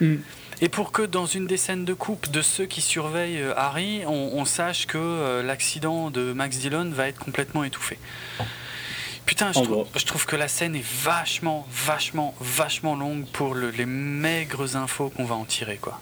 Mm. 0.00 0.16
Et 0.60 0.68
pour 0.68 0.92
que 0.92 1.02
dans 1.02 1.26
une 1.26 1.46
des 1.46 1.56
scènes 1.56 1.84
de 1.84 1.94
coupe 1.94 2.30
de 2.30 2.42
ceux 2.42 2.66
qui 2.66 2.82
surveillent 2.82 3.42
Harry, 3.56 4.02
on, 4.06 4.44
sache 4.44 4.86
que 4.86 5.40
l'accident 5.40 6.10
de 6.10 6.32
Max 6.32 6.58
Dillon 6.58 6.88
va 6.90 7.08
être 7.08 7.18
complètement 7.18 7.64
étouffé. 7.64 7.98
Putain, 9.26 9.52
je 9.52 10.04
trouve, 10.04 10.26
que 10.26 10.36
la 10.36 10.48
scène 10.48 10.74
est 10.74 10.84
vachement, 10.84 11.66
vachement, 11.70 12.34
vachement 12.40 12.96
longue 12.96 13.24
pour 13.32 13.54
les 13.54 13.86
maigres 13.86 14.76
infos 14.76 15.10
qu'on 15.10 15.24
va 15.24 15.36
en 15.36 15.44
tirer, 15.44 15.78
quoi. 15.80 16.00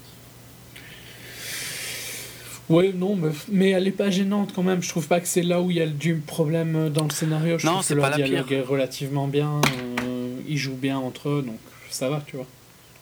Ouais, 2.71 2.93
non, 2.93 3.19
mais, 3.49 3.71
elle 3.71 3.89
est 3.89 3.93
pas 3.93 4.11
gênante 4.11 4.53
quand 4.55 4.63
même. 4.63 4.81
Je 4.83 4.89
trouve 4.89 5.09
pas 5.09 5.21
que 5.21 5.27
c'est 5.27 5.43
là 5.43 5.61
où 5.61 5.71
il 5.71 5.77
y 5.77 5.81
a 5.81 5.87
du 5.87 6.17
problème 6.17 6.89
dans 6.89 7.05
le 7.05 7.11
scénario. 7.11 7.59
Je 7.59 7.67
non, 7.67 7.83
c'est 7.83 7.97
pas 7.97 8.11
la 8.11 8.17
pire. 8.17 8.47
est 8.51 8.61
relativement 8.61 9.27
bien. 9.27 9.61
Euh, 10.05 10.37
ils 10.47 10.57
jouent 10.57 10.77
bien 10.77 10.97
entre 10.97 11.29
eux, 11.29 11.43
donc 11.43 11.59
ça 11.91 12.09
va, 12.09 12.23
tu 12.25 12.37
vois. 12.37 12.47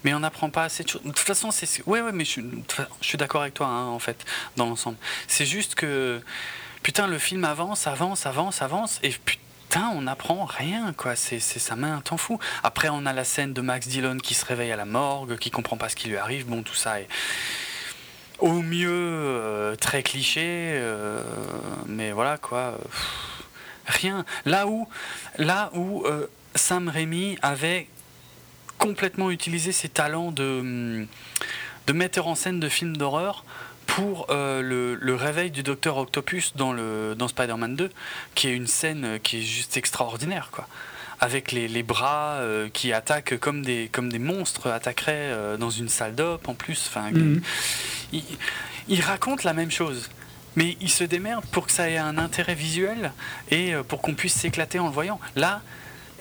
Mais 0.05 0.15
on 0.15 0.21
n'apprend 0.21 0.49
pas 0.49 0.65
assez 0.65 0.85
de 0.85 0.89
choses. 0.89 1.03
De 1.03 1.09
toute 1.09 1.19
façon, 1.19 1.51
c'est. 1.51 1.87
Ouais, 1.87 2.01
ouais, 2.01 2.13
mais 2.13 2.25
je, 2.25 2.41
je 3.01 3.07
suis 3.07 3.19
d'accord 3.19 3.43
avec 3.43 3.55
toi, 3.55 3.67
hein, 3.67 3.87
en 3.89 3.99
fait, 3.99 4.25
dans 4.57 4.67
l'ensemble. 4.67 4.97
C'est 5.27 5.47
juste 5.47 5.75
que. 5.75 6.21
Putain, 6.83 7.07
le 7.07 7.19
film 7.19 7.45
avance, 7.45 7.87
avance, 7.87 8.25
avance, 8.25 8.63
avance, 8.63 9.01
et 9.03 9.11
putain 9.11 9.43
on 9.77 10.03
n'apprend 10.03 10.45
rien, 10.45 10.93
quoi. 10.93 11.17
C'est, 11.17 11.41
ça 11.41 11.77
met 11.77 11.89
un 11.89 12.01
temps 12.01 12.17
fou. 12.17 12.39
Après, 12.63 12.89
on 12.89 13.07
a 13.07 13.13
la 13.13 13.25
scène 13.25 13.53
de 13.53 13.61
Max 13.61 13.89
Dillon 13.89 14.19
qui 14.19 14.35
se 14.35 14.45
réveille 14.45 14.73
à 14.73 14.77
la 14.77 14.85
morgue, 14.85 15.37
qui 15.39 15.51
comprend 15.51 15.77
pas 15.77 15.89
ce 15.89 15.97
qui 15.97 16.09
lui 16.09 16.17
arrive. 16.17 16.47
Bon, 16.47 16.63
tout 16.63 16.75
ça 16.75 17.01
est 17.01 17.09
au 18.39 18.63
mieux 18.63 18.91
euh, 18.91 19.77
très 19.77 20.03
cliché, 20.03 20.45
euh, 20.45 21.23
mais 21.87 22.13
voilà, 22.13 22.39
quoi. 22.39 22.79
rien. 23.87 24.25
Là 24.45 24.67
où, 24.67 24.87
euh, 26.07 26.27
Sam 26.55 26.89
Raimi 26.89 27.37
avait 27.43 27.89
complètement 28.79 29.31
utilisé 29.31 29.73
ses 29.73 29.89
talents 29.89 30.33
de 30.33 31.07
metteur 31.93 32.29
en 32.29 32.35
scène 32.35 32.61
de 32.61 32.69
films 32.69 32.97
d'horreur 32.97 33.45
pour 33.89 34.27
euh, 34.31 34.63
le, 34.63 35.15
réveil 35.15 35.51
du 35.51 35.65
docteur 35.65 35.97
Octopus 35.97 36.55
dans, 36.55 36.73
le, 36.73 37.15
dans 37.17 37.27
Spider-Man 37.27 37.75
2, 37.75 37.91
qui 38.35 38.47
est 38.49 38.55
une 38.55 38.69
scène 38.69 39.19
qui 39.23 39.39
est 39.39 39.43
juste 39.43 39.77
extraordinaire, 39.77 40.51
quoi. 40.53 40.69
Avec 41.21 41.51
les, 41.51 41.67
les 41.67 41.83
bras 41.83 42.35
euh, 42.35 42.69
qui 42.73 42.93
attaquent 42.93 43.39
comme 43.39 43.65
des, 43.65 43.89
comme 43.91 44.13
des 44.13 44.21
monstres 44.21 44.71
attaqueraient 44.71 45.33
euh, 45.33 45.57
dans 45.57 45.71
une 45.71 45.89
salle 45.89 46.15
d'op 46.15 46.47
en 46.49 46.55
plus. 46.55 46.85
Enfin, 46.87 47.11
mhm. 47.11 47.41
il, 48.13 48.23
il, 48.87 49.01
raconte 49.01 49.43
la 49.43 49.53
même 49.53 49.73
chose. 49.73 50.11
Mais 50.55 50.77
il 50.81 50.91
se 50.91 51.03
démerde 51.03 51.45
pour 51.47 51.67
que 51.67 51.73
ça 51.73 51.91
ait 51.91 51.97
un 51.97 52.19
intérêt 52.19 52.55
visuel 52.55 53.13
et 53.51 53.73
pour 53.89 54.01
qu'on 54.01 54.15
puisse 54.15 54.35
s'éclater 54.35 54.79
en 54.79 54.87
le 54.87 54.93
voyant. 54.93 55.19
Là, 55.35 55.61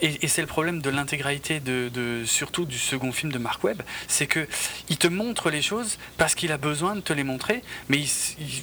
et, 0.00 0.28
c'est 0.28 0.40
le 0.40 0.46
problème 0.46 0.80
de 0.80 0.90
l'intégralité 0.90 1.60
de, 1.60 2.22
surtout 2.24 2.64
du 2.64 2.78
second 2.78 3.12
film 3.12 3.32
de 3.32 3.38
Mark 3.38 3.62
Webb, 3.64 3.82
c'est 4.06 4.26
que 4.26 4.46
il 4.88 4.96
te 4.96 5.08
montre 5.08 5.50
les 5.50 5.62
choses 5.62 5.98
parce 6.16 6.34
qu'il 6.34 6.52
a 6.52 6.58
besoin 6.58 6.94
de 6.94 7.00
te 7.00 7.12
les 7.12 7.24
montrer, 7.24 7.62
mais 7.88 7.98
il, 7.98 8.08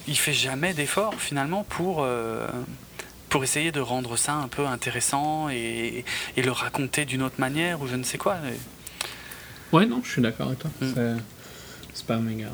il, 0.07 0.17
fait 0.17 0.33
jamais 0.33 0.73
d'effort 0.73 1.15
finalement 1.15 1.63
pour 1.63 2.03
euh, 2.03 2.47
pour 3.29 3.43
essayer 3.43 3.71
de 3.71 3.81
rendre 3.81 4.15
ça 4.15 4.33
un 4.33 4.47
peu 4.47 4.65
intéressant 4.65 5.49
et, 5.49 6.05
et 6.37 6.41
le 6.41 6.51
raconter 6.51 7.05
d'une 7.05 7.21
autre 7.21 7.39
manière 7.39 7.81
ou 7.81 7.87
je 7.87 7.95
ne 7.95 8.03
sais 8.03 8.17
quoi. 8.17 8.37
Ouais, 9.73 9.85
non, 9.85 10.01
je 10.03 10.11
suis 10.11 10.21
d'accord 10.21 10.47
avec 10.47 10.59
toi. 10.59 10.71
Mm. 10.79 11.17
C'est 11.93 12.05
pas 12.05 12.17
méga. 12.17 12.47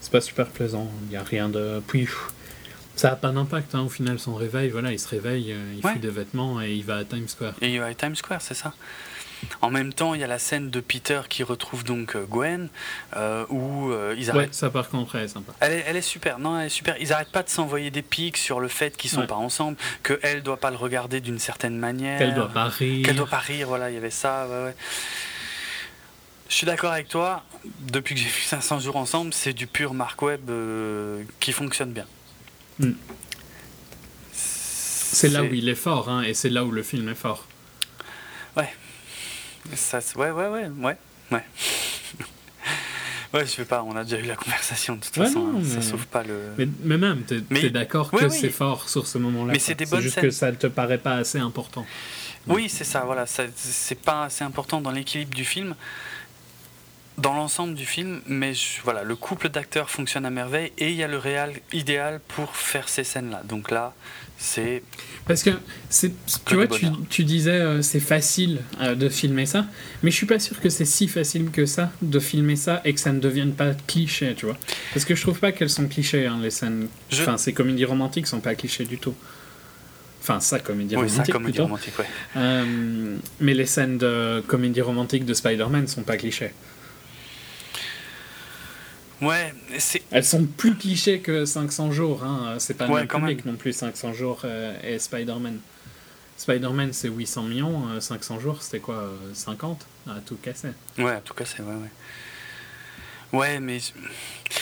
C'est 0.00 0.12
pas 0.12 0.20
super 0.20 0.46
plaisant. 0.46 0.90
Il 1.04 1.08
n'y 1.08 1.16
a 1.16 1.22
rien 1.22 1.48
de. 1.48 1.82
Puis 1.86 2.06
ça 3.00 3.10
n'a 3.10 3.16
pas 3.16 3.30
d'impact, 3.30 3.74
hein, 3.74 3.80
au 3.80 3.88
final, 3.88 4.18
son 4.18 4.34
réveil, 4.34 4.68
voilà, 4.68 4.92
il 4.92 4.98
se 4.98 5.08
réveille, 5.08 5.52
euh, 5.52 5.74
il 5.74 5.82
fait 5.82 5.98
des 5.98 6.10
vêtements 6.10 6.60
et 6.60 6.74
il 6.74 6.84
va 6.84 6.96
à 6.96 7.04
Times 7.04 7.28
Square. 7.28 7.54
Et 7.62 7.72
il 7.72 7.80
va 7.80 7.86
à 7.86 7.94
Times 7.94 8.14
Square, 8.14 8.42
c'est 8.42 8.54
ça. 8.54 8.74
En 9.62 9.70
même 9.70 9.94
temps, 9.94 10.12
il 10.12 10.20
y 10.20 10.24
a 10.24 10.26
la 10.26 10.38
scène 10.38 10.68
de 10.68 10.80
Peter 10.80 11.22
qui 11.30 11.42
retrouve 11.42 11.82
donc 11.82 12.14
euh, 12.14 12.26
Gwen, 12.26 12.68
euh, 13.16 13.46
où 13.48 13.90
ils 14.18 14.28
arrêtent. 14.28 14.48
Ouais, 14.48 14.52
ça 14.52 14.68
par 14.68 14.90
contre, 14.90 15.16
elle 15.16 15.24
est 15.24 15.28
sympa. 15.28 15.54
Elle 15.60 15.72
est, 15.72 15.84
elle 15.86 15.96
est, 15.96 16.02
super, 16.02 16.38
non, 16.38 16.60
elle 16.60 16.66
est 16.66 16.68
super. 16.68 16.94
Ils 17.00 17.08
n'arrêtent 17.08 17.32
pas 17.32 17.42
de 17.42 17.48
s'envoyer 17.48 17.90
des 17.90 18.02
pics 18.02 18.36
sur 18.36 18.60
le 18.60 18.68
fait 18.68 18.94
qu'ils 18.94 19.10
sont 19.10 19.26
pas 19.26 19.34
ensemble, 19.34 19.78
qu'elle 20.02 20.36
ne 20.36 20.42
doit 20.42 20.58
pas 20.58 20.70
le 20.70 20.76
regarder 20.76 21.22
d'une 21.22 21.38
certaine 21.38 21.78
manière. 21.78 22.18
Qu'elle 22.18 22.34
doit 22.34 22.52
pas 22.52 22.68
rire. 22.68 23.06
Qu'elle 23.06 23.16
doit 23.16 23.26
pas 23.26 23.38
rire, 23.38 23.66
voilà, 23.66 23.90
il 23.90 23.94
y 23.94 23.96
avait 23.96 24.10
ça, 24.10 24.46
ouais, 24.46 24.64
ouais. 24.64 24.76
Je 26.50 26.54
suis 26.54 26.66
d'accord 26.66 26.92
avec 26.92 27.08
toi, 27.08 27.44
depuis 27.80 28.14
que 28.14 28.20
j'ai 28.20 28.28
vu 28.28 28.42
500 28.42 28.80
jours 28.80 28.96
ensemble, 28.96 29.32
c'est 29.32 29.54
du 29.54 29.66
pur 29.66 29.94
Mark 29.94 30.20
Webb 30.20 30.50
qui 31.38 31.52
fonctionne 31.52 31.92
bien. 31.92 32.04
Hmm. 32.80 32.92
C'est 34.32 35.28
là 35.28 35.42
où 35.42 35.52
il 35.52 35.68
est 35.68 35.74
fort, 35.74 36.08
hein, 36.08 36.22
et 36.22 36.34
c'est 36.34 36.48
là 36.48 36.64
où 36.64 36.70
le 36.70 36.82
film 36.82 37.08
est 37.08 37.14
fort. 37.14 37.46
Ouais. 38.56 38.72
Ça, 39.74 39.98
ouais, 40.16 40.30
ouais, 40.30 40.46
ouais, 40.46 40.70
ouais, 40.78 40.96
ouais. 41.30 41.44
ouais, 43.34 43.46
je 43.46 43.56
veux 43.56 43.64
pas, 43.66 43.82
on 43.82 43.94
a 43.96 44.04
déjà 44.04 44.18
eu 44.18 44.26
la 44.26 44.36
conversation 44.36 44.96
de 44.96 45.00
toute 45.00 45.14
façon, 45.14 45.52
hein, 45.56 45.62
ça 45.62 45.82
sauve 45.82 46.06
pas 46.06 46.22
le. 46.22 46.54
Mais, 46.56 46.68
mais 46.84 46.96
même, 46.96 47.22
tu 47.26 47.44
es, 47.56 47.70
d'accord 47.70 48.10
que 48.10 48.28
c'est 48.30 48.48
fort 48.48 48.88
sur 48.88 49.06
ce 49.06 49.18
moment-là. 49.18 49.52
Mais 49.52 49.58
c'est 49.58 49.74
des 49.74 49.86
bonnes 49.86 50.00
juste 50.00 50.20
que 50.20 50.30
ça 50.30 50.50
ne 50.50 50.56
te 50.56 50.68
paraît 50.68 50.98
pas 50.98 51.16
assez 51.16 51.38
important. 51.38 51.84
Oui, 52.46 52.70
c'est 52.70 52.84
ça, 52.84 53.00
voilà, 53.00 53.26
c'est 53.26 54.00
pas 54.00 54.24
assez 54.24 54.44
important 54.44 54.80
dans 54.80 54.90
l'équilibre 54.90 55.34
du 55.34 55.44
film 55.44 55.74
dans 57.20 57.34
l'ensemble 57.34 57.74
du 57.74 57.86
film, 57.86 58.20
mais 58.26 58.52
voilà, 58.84 59.02
le 59.04 59.16
couple 59.16 59.48
d'acteurs 59.48 59.90
fonctionne 59.90 60.24
à 60.24 60.30
merveille 60.30 60.72
et 60.78 60.90
il 60.90 60.96
y 60.96 61.02
a 61.02 61.08
le 61.08 61.18
réel 61.18 61.52
idéal 61.72 62.20
pour 62.28 62.56
faire 62.56 62.88
ces 62.88 63.04
scènes-là. 63.04 63.42
Donc 63.48 63.70
là, 63.70 63.94
c'est. 64.38 64.82
Parce 65.26 65.42
que, 65.42 65.50
c'est, 65.90 66.12
tu 66.46 66.54
vois, 66.54 66.66
tu, 66.66 66.86
tu, 67.08 67.24
disais 67.24 67.50
euh, 67.50 67.82
c'est 67.82 68.00
facile 68.00 68.60
euh, 68.80 68.94
de 68.94 69.08
filmer 69.08 69.46
ça, 69.46 69.66
mais 70.02 70.10
je 70.10 70.16
suis 70.16 70.26
pas 70.26 70.38
sûr 70.38 70.58
que 70.60 70.70
c'est 70.70 70.84
si 70.84 71.08
facile 71.08 71.50
que 71.50 71.66
ça 71.66 71.92
de 72.02 72.18
filmer 72.18 72.56
ça 72.56 72.80
et 72.84 72.94
que 72.94 73.00
ça 73.00 73.12
ne 73.12 73.20
devienne 73.20 73.52
pas 73.52 73.74
cliché, 73.86 74.34
tu 74.34 74.46
vois. 74.46 74.56
Parce 74.94 75.04
que 75.04 75.14
je 75.14 75.20
trouve 75.20 75.38
pas 75.38 75.52
qu'elles 75.52 75.70
sont 75.70 75.86
clichés, 75.86 76.26
hein, 76.26 76.38
les 76.42 76.50
scènes. 76.50 76.88
Enfin, 77.12 77.36
ces 77.36 77.52
comédies 77.52 77.84
romantiques 77.84 78.26
sont 78.26 78.40
pas 78.40 78.54
clichés 78.54 78.84
du 78.84 78.98
tout. 78.98 79.14
Enfin, 80.22 80.40
ça, 80.40 80.58
comédie 80.58 80.96
oui, 80.96 81.02
romantique. 81.02 81.26
Ça, 81.26 81.32
comédie 81.32 81.60
romantique, 81.60 81.98
ouais. 81.98 82.06
Euh, 82.36 83.16
mais 83.40 83.54
les 83.54 83.66
scènes 83.66 83.98
de 83.98 84.42
comédie 84.46 84.82
romantique 84.82 85.24
de 85.24 85.34
Spider-Man 85.34 85.86
sont 85.86 86.02
pas 86.02 86.16
clichés. 86.16 86.52
Ouais, 89.20 89.52
Elles 90.10 90.24
sont 90.24 90.44
plus 90.44 90.74
clichés 90.74 91.20
que 91.20 91.44
500 91.44 91.92
jours. 91.92 92.24
Hein. 92.24 92.56
C'est 92.58 92.74
pas 92.74 92.86
ouais, 92.88 93.02
le 93.02 93.06
public 93.06 93.44
non 93.44 93.56
plus, 93.56 93.72
500 93.72 94.12
jours 94.14 94.42
euh, 94.44 94.74
et 94.82 94.98
Spider-Man. 94.98 95.58
Spider-Man, 96.36 96.92
c'est 96.92 97.08
800 97.08 97.42
millions. 97.42 98.00
500 98.00 98.36
euh, 98.36 98.40
jours, 98.40 98.62
c'était 98.62 98.80
quoi 98.80 99.10
50 99.34 99.86
À 100.08 100.20
tout 100.24 100.36
casser. 100.36 100.70
Ouais, 100.98 101.12
à 101.12 101.20
tout 101.20 101.34
casser, 101.34 101.62
ouais, 101.62 101.74
ouais. 101.74 103.38
Ouais, 103.38 103.60
mais 103.60 103.78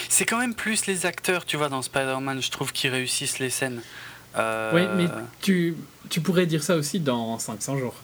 c'est 0.09 0.25
quand 0.25 0.37
même 0.37 0.53
plus 0.53 0.85
les 0.85 1.05
acteurs, 1.05 1.45
tu 1.45 1.57
vois, 1.57 1.69
dans 1.69 1.81
Spider-Man, 1.81 2.41
je 2.41 2.51
trouve, 2.51 2.71
qui 2.71 2.89
réussissent 2.89 3.39
les 3.39 3.49
scènes. 3.49 3.81
Euh... 4.37 4.71
Oui, 4.75 4.87
mais 4.95 5.09
tu, 5.41 5.75
tu 6.09 6.21
pourrais 6.21 6.45
dire 6.45 6.61
ça 6.63 6.75
aussi 6.75 6.99
dans 6.99 7.39
500 7.39 7.77
jours. 7.77 7.95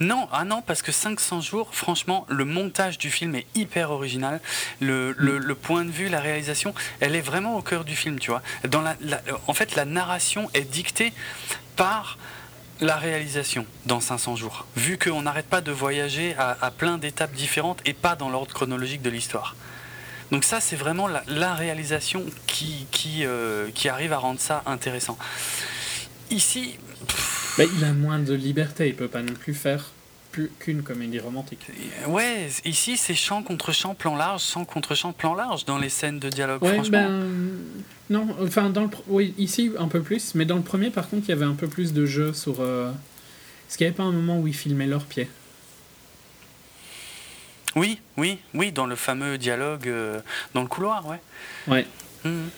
Non, 0.00 0.28
ah 0.32 0.44
non, 0.44 0.62
parce 0.62 0.82
que 0.82 0.92
500 0.92 1.40
jours, 1.40 1.74
franchement, 1.74 2.26
le 2.28 2.44
montage 2.44 2.98
du 2.98 3.10
film 3.10 3.34
est 3.34 3.46
hyper 3.54 3.90
original. 3.90 4.40
Le, 4.80 5.54
point 5.54 5.84
de 5.84 5.90
vue, 5.90 6.08
la 6.08 6.20
réalisation, 6.20 6.74
elle 7.00 7.14
est 7.14 7.20
vraiment 7.20 7.56
au 7.56 7.62
cœur 7.62 7.84
du 7.84 7.96
film, 7.96 8.18
tu 8.18 8.30
vois. 8.30 8.42
La, 9.00 9.20
en 9.46 9.54
fait, 9.54 9.74
la 9.76 9.84
narration 9.84 10.50
est 10.54 10.70
dictée 10.70 11.12
par 11.76 12.18
la 12.80 12.96
réalisation 12.96 13.66
dans 13.86 14.00
500 14.00 14.36
jours, 14.36 14.66
vu 14.76 14.98
qu'on 14.98 15.22
n'arrête 15.22 15.48
pas 15.48 15.60
de 15.60 15.72
voyager 15.72 16.36
à, 16.38 16.70
plein 16.70 16.96
d'étapes 16.98 17.32
différentes 17.32 17.80
et 17.84 17.92
pas 17.92 18.14
dans 18.14 18.30
l'ordre 18.30 18.54
chronologique 18.54 19.02
de 19.02 19.10
l'histoire. 19.10 19.56
Donc 20.30 20.44
ça, 20.44 20.60
c'est 20.60 20.76
vraiment 20.76 21.08
la, 21.08 21.54
réalisation 21.54 22.24
qui, 22.46 22.86
qui, 22.90 23.24
euh, 23.24 23.70
qui 23.74 23.88
arrive 23.88 24.12
à 24.12 24.18
rendre 24.18 24.40
ça 24.40 24.62
intéressant. 24.66 25.18
Ici... 26.30 26.78
Bah, 27.56 27.64
il 27.76 27.84
a 27.84 27.92
moins 27.92 28.18
de 28.18 28.34
liberté, 28.34 28.88
il 28.88 28.94
peut 28.94 29.08
pas 29.08 29.22
non 29.22 29.34
plus 29.34 29.54
faire 29.54 29.90
plus 30.30 30.50
qu'une 30.58 30.82
comédie 30.82 31.18
romantique. 31.18 31.66
Ouais, 32.06 32.48
ici 32.64 32.96
c'est 32.96 33.14
champ 33.14 33.42
contre 33.42 33.72
champ, 33.72 33.94
plan 33.94 34.14
large, 34.14 34.42
champ 34.42 34.64
contre 34.64 34.94
champ, 34.94 35.12
plan 35.12 35.34
large 35.34 35.64
dans 35.64 35.78
les 35.78 35.88
scènes 35.88 36.18
de 36.18 36.28
dialogue, 36.28 36.58
franchement. 36.58 37.08
Ben, 37.08 37.26
non, 38.10 38.36
enfin, 38.42 38.70
dans 38.70 38.82
le, 38.82 38.90
oui, 39.08 39.34
ici 39.38 39.72
un 39.78 39.88
peu 39.88 40.02
plus, 40.02 40.34
mais 40.34 40.44
dans 40.44 40.56
le 40.56 40.62
premier 40.62 40.90
par 40.90 41.08
contre 41.08 41.24
il 41.26 41.30
y 41.30 41.32
avait 41.32 41.44
un 41.44 41.54
peu 41.54 41.66
plus 41.66 41.92
de 41.92 42.06
jeu 42.06 42.32
sur... 42.32 42.60
Euh, 42.60 42.90
est-ce 43.68 43.76
qu'il 43.76 43.86
n'y 43.86 43.88
avait 43.88 43.96
pas 43.96 44.04
un 44.04 44.12
moment 44.12 44.38
où 44.38 44.46
ils 44.46 44.54
filmaient 44.54 44.86
leurs 44.86 45.04
pieds? 45.04 45.28
Oui, 47.74 48.00
oui, 48.16 48.38
oui, 48.54 48.72
dans 48.72 48.86
le 48.86 48.96
fameux 48.96 49.38
dialogue 49.38 49.88
euh, 49.88 50.20
dans 50.54 50.62
le 50.62 50.68
couloir, 50.68 51.06
ouais. 51.06 51.20
Ouais. 51.66 51.86
Mmh. 52.24 52.48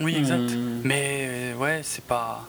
Oui, 0.00 0.16
exact. 0.16 0.52
Mais 0.84 1.54
ouais, 1.58 1.80
c'est 1.82 2.04
pas... 2.04 2.48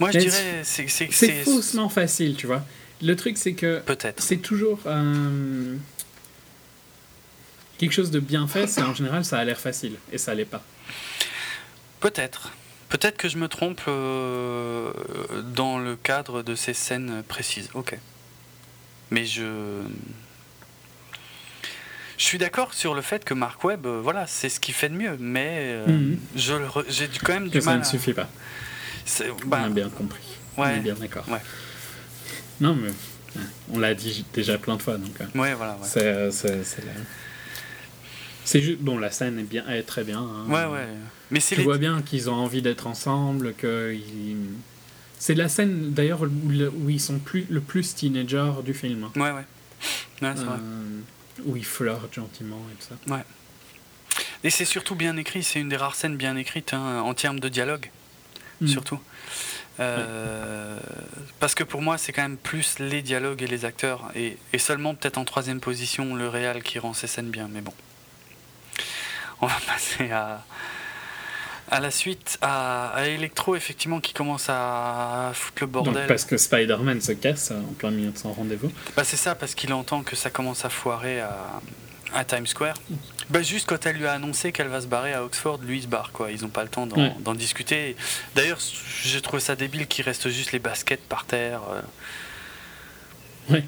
Moi, 0.00 0.10
je 0.10 0.18
dirais. 0.18 0.62
C'est 0.64 1.44
faussement 1.44 1.88
facile, 1.88 2.36
tu 2.36 2.46
vois. 2.46 2.64
Le 3.02 3.16
truc, 3.16 3.36
c'est 3.38 3.54
que. 3.54 3.80
Peut-être. 3.80 4.22
C'est 4.22 4.38
toujours. 4.38 4.80
Euh, 4.86 5.76
quelque 7.78 7.92
chose 7.92 8.10
de 8.10 8.20
bien 8.20 8.46
fait, 8.46 8.66
c'est 8.66 8.82
en 8.82 8.94
général, 8.94 9.24
ça 9.24 9.38
a 9.38 9.44
l'air 9.44 9.58
facile. 9.58 9.96
Et 10.12 10.18
ça 10.18 10.34
l'est 10.34 10.44
pas. 10.44 10.64
Peut-être. 12.00 12.52
Peut-être 12.88 13.16
que 13.16 13.28
je 13.28 13.38
me 13.38 13.48
trompe 13.48 13.80
euh, 13.88 14.92
dans 15.54 15.78
le 15.78 15.96
cadre 15.96 16.42
de 16.42 16.54
ces 16.54 16.74
scènes 16.74 17.22
précises. 17.26 17.70
Ok. 17.74 17.98
Mais 19.10 19.24
je. 19.24 19.82
Je 22.16 22.24
suis 22.24 22.38
d'accord 22.38 22.74
sur 22.74 22.94
le 22.94 23.02
fait 23.02 23.24
que 23.24 23.34
Mark 23.34 23.62
Webb, 23.64 23.86
euh, 23.86 24.00
voilà, 24.02 24.26
c'est 24.26 24.48
ce 24.48 24.60
qu'il 24.60 24.74
fait 24.74 24.88
de 24.88 24.94
mieux, 24.94 25.16
mais 25.18 25.76
mhm. 25.86 26.18
je 26.36 26.54
j'ai 26.88 27.08
quand 27.22 27.34
même 27.34 27.48
du 27.48 27.58
que 27.58 27.64
mal. 27.64 27.74
Ça 27.74 27.78
ne 27.78 27.84
suffit 27.84 28.12
pas. 28.12 28.28
Bah, 29.46 29.60
on 29.62 29.66
a 29.66 29.68
bien 29.68 29.88
compris. 29.88 30.22
On 30.56 30.64
est 30.64 30.80
bien 30.80 30.94
d'accord. 30.94 31.26
Non, 32.60 32.74
mais 32.74 32.90
on 33.72 33.78
l'a 33.78 33.94
dit 33.94 34.24
déjà 34.32 34.58
plein 34.58 34.76
de 34.76 34.82
fois. 34.82 34.96
Donc, 34.96 35.20
euh, 35.20 35.38
ouais, 35.38 35.54
voilà. 35.54 35.78
C'est, 35.82 36.30
c'est, 38.44 38.60
juste. 38.60 38.80
Bon, 38.80 38.98
la 38.98 39.10
scène 39.10 39.38
est, 39.38 39.44
bien, 39.44 39.66
est 39.68 39.82
très 39.82 40.04
bien. 40.04 40.20
Hein. 40.20 40.46
Ouais, 40.48 40.64
ouais. 40.72 40.86
Mais 41.30 41.40
tu 41.40 41.62
vois 41.62 41.78
bien 41.78 42.02
qu'ils 42.02 42.30
ont 42.30 42.34
envie 42.34 42.62
d'être 42.62 42.86
ensemble, 42.86 43.54
que. 43.54 43.96
C'est 45.18 45.34
la 45.34 45.48
scène 45.48 45.92
d'ailleurs 45.92 46.22
où, 46.22 46.90
ils 46.90 47.00
sont 47.00 47.18
plus, 47.18 47.46
le 47.48 47.60
plus 47.60 47.94
teenager 47.94 48.52
du 48.64 48.74
film. 48.74 49.08
Ouais, 49.16 49.22
ouais. 49.22 49.32
ouais 49.32 49.44
c'est 50.20 50.44
vrai. 50.44 50.58
Où 51.44 51.56
ils 51.56 51.64
flirtent 51.64 52.14
gentiment 52.14 52.60
et 52.72 52.76
tout 52.76 52.88
ça. 52.88 53.14
Ouais. 53.14 53.24
Et 54.44 54.50
c'est 54.50 54.64
surtout 54.64 54.94
bien 54.94 55.16
écrit, 55.16 55.42
c'est 55.42 55.60
une 55.60 55.68
des 55.68 55.76
rares 55.76 55.94
scènes 55.94 56.16
bien 56.16 56.36
écrites 56.36 56.74
hein, 56.74 57.00
en 57.00 57.14
termes 57.14 57.40
de 57.40 57.48
dialogue. 57.48 57.90
Mm. 58.60 58.68
surtout. 58.68 59.00
Euh, 59.80 60.78
parce 61.40 61.54
que 61.54 61.64
pour 61.64 61.82
moi, 61.82 61.98
c'est 61.98 62.12
quand 62.12 62.22
même 62.22 62.36
plus 62.36 62.78
les 62.78 63.02
dialogues 63.02 63.42
et 63.42 63.46
les 63.46 63.64
acteurs, 63.64 64.10
et, 64.14 64.36
seulement 64.58 64.94
peut-être 64.94 65.18
en 65.18 65.24
troisième 65.24 65.60
position 65.60 66.14
le 66.14 66.28
réal 66.28 66.62
qui 66.62 66.78
rend 66.78 66.94
ces 66.94 67.06
scènes 67.06 67.30
bien. 67.30 67.48
Mais 67.50 67.60
bon, 67.60 67.74
on 69.40 69.46
va 69.46 69.58
passer 69.66 70.10
à, 70.12 70.44
à 71.70 71.80
la 71.80 71.90
suite, 71.90 72.38
à, 72.42 72.88
à 72.88 73.06
Electro, 73.06 73.56
effectivement, 73.56 74.00
qui 74.00 74.12
commence 74.12 74.46
à 74.48 75.30
foutre 75.34 75.62
le 75.62 75.66
bordel. 75.66 76.06
parce 76.06 76.24
que 76.24 76.36
Spider-Man 76.36 77.00
se 77.00 77.12
casse 77.12 77.50
en 77.52 77.72
plein 77.74 77.90
milieu 77.90 78.10
de 78.10 78.18
son 78.18 78.32
rendez-vous. 78.32 78.70
Bah, 78.96 79.04
c'est 79.04 79.16
ça, 79.16 79.34
parce 79.34 79.54
qu'il 79.54 79.72
entend 79.72 80.02
que 80.02 80.16
ça 80.16 80.30
commence 80.30 80.64
à 80.64 80.68
foirer 80.68 81.20
à, 81.20 81.60
à 82.14 82.24
Times 82.24 82.46
Square. 82.46 82.76
Bah, 83.30 83.42
juste 83.42 83.66
quand 83.66 83.86
elle 83.86 83.96
lui 83.96 84.06
a 84.06 84.12
annoncé 84.12 84.52
qu'elle 84.52 84.68
va 84.68 84.82
se 84.82 84.86
barrer 84.86 85.14
à 85.14 85.24
Oxford, 85.24 85.58
lui 85.62 85.78
il 85.78 85.82
se 85.82 85.86
barre 85.88 86.12
quoi. 86.12 86.30
Ils 86.30 86.42
n'ont 86.42 86.48
pas 86.48 86.62
le 86.62 86.68
temps 86.68 86.86
d'en 86.86 87.34
discuter. 87.34 87.96
D'ailleurs, 88.34 88.58
j'ai 89.02 89.20
trouvé 89.22 89.40
ça 89.40 89.56
débile 89.56 89.86
qu'il 89.86 90.04
reste 90.04 90.28
juste 90.28 90.52
les 90.52 90.58
baskets 90.58 91.00
par 91.08 91.24
terre. 91.24 91.62
Euh. 93.50 93.60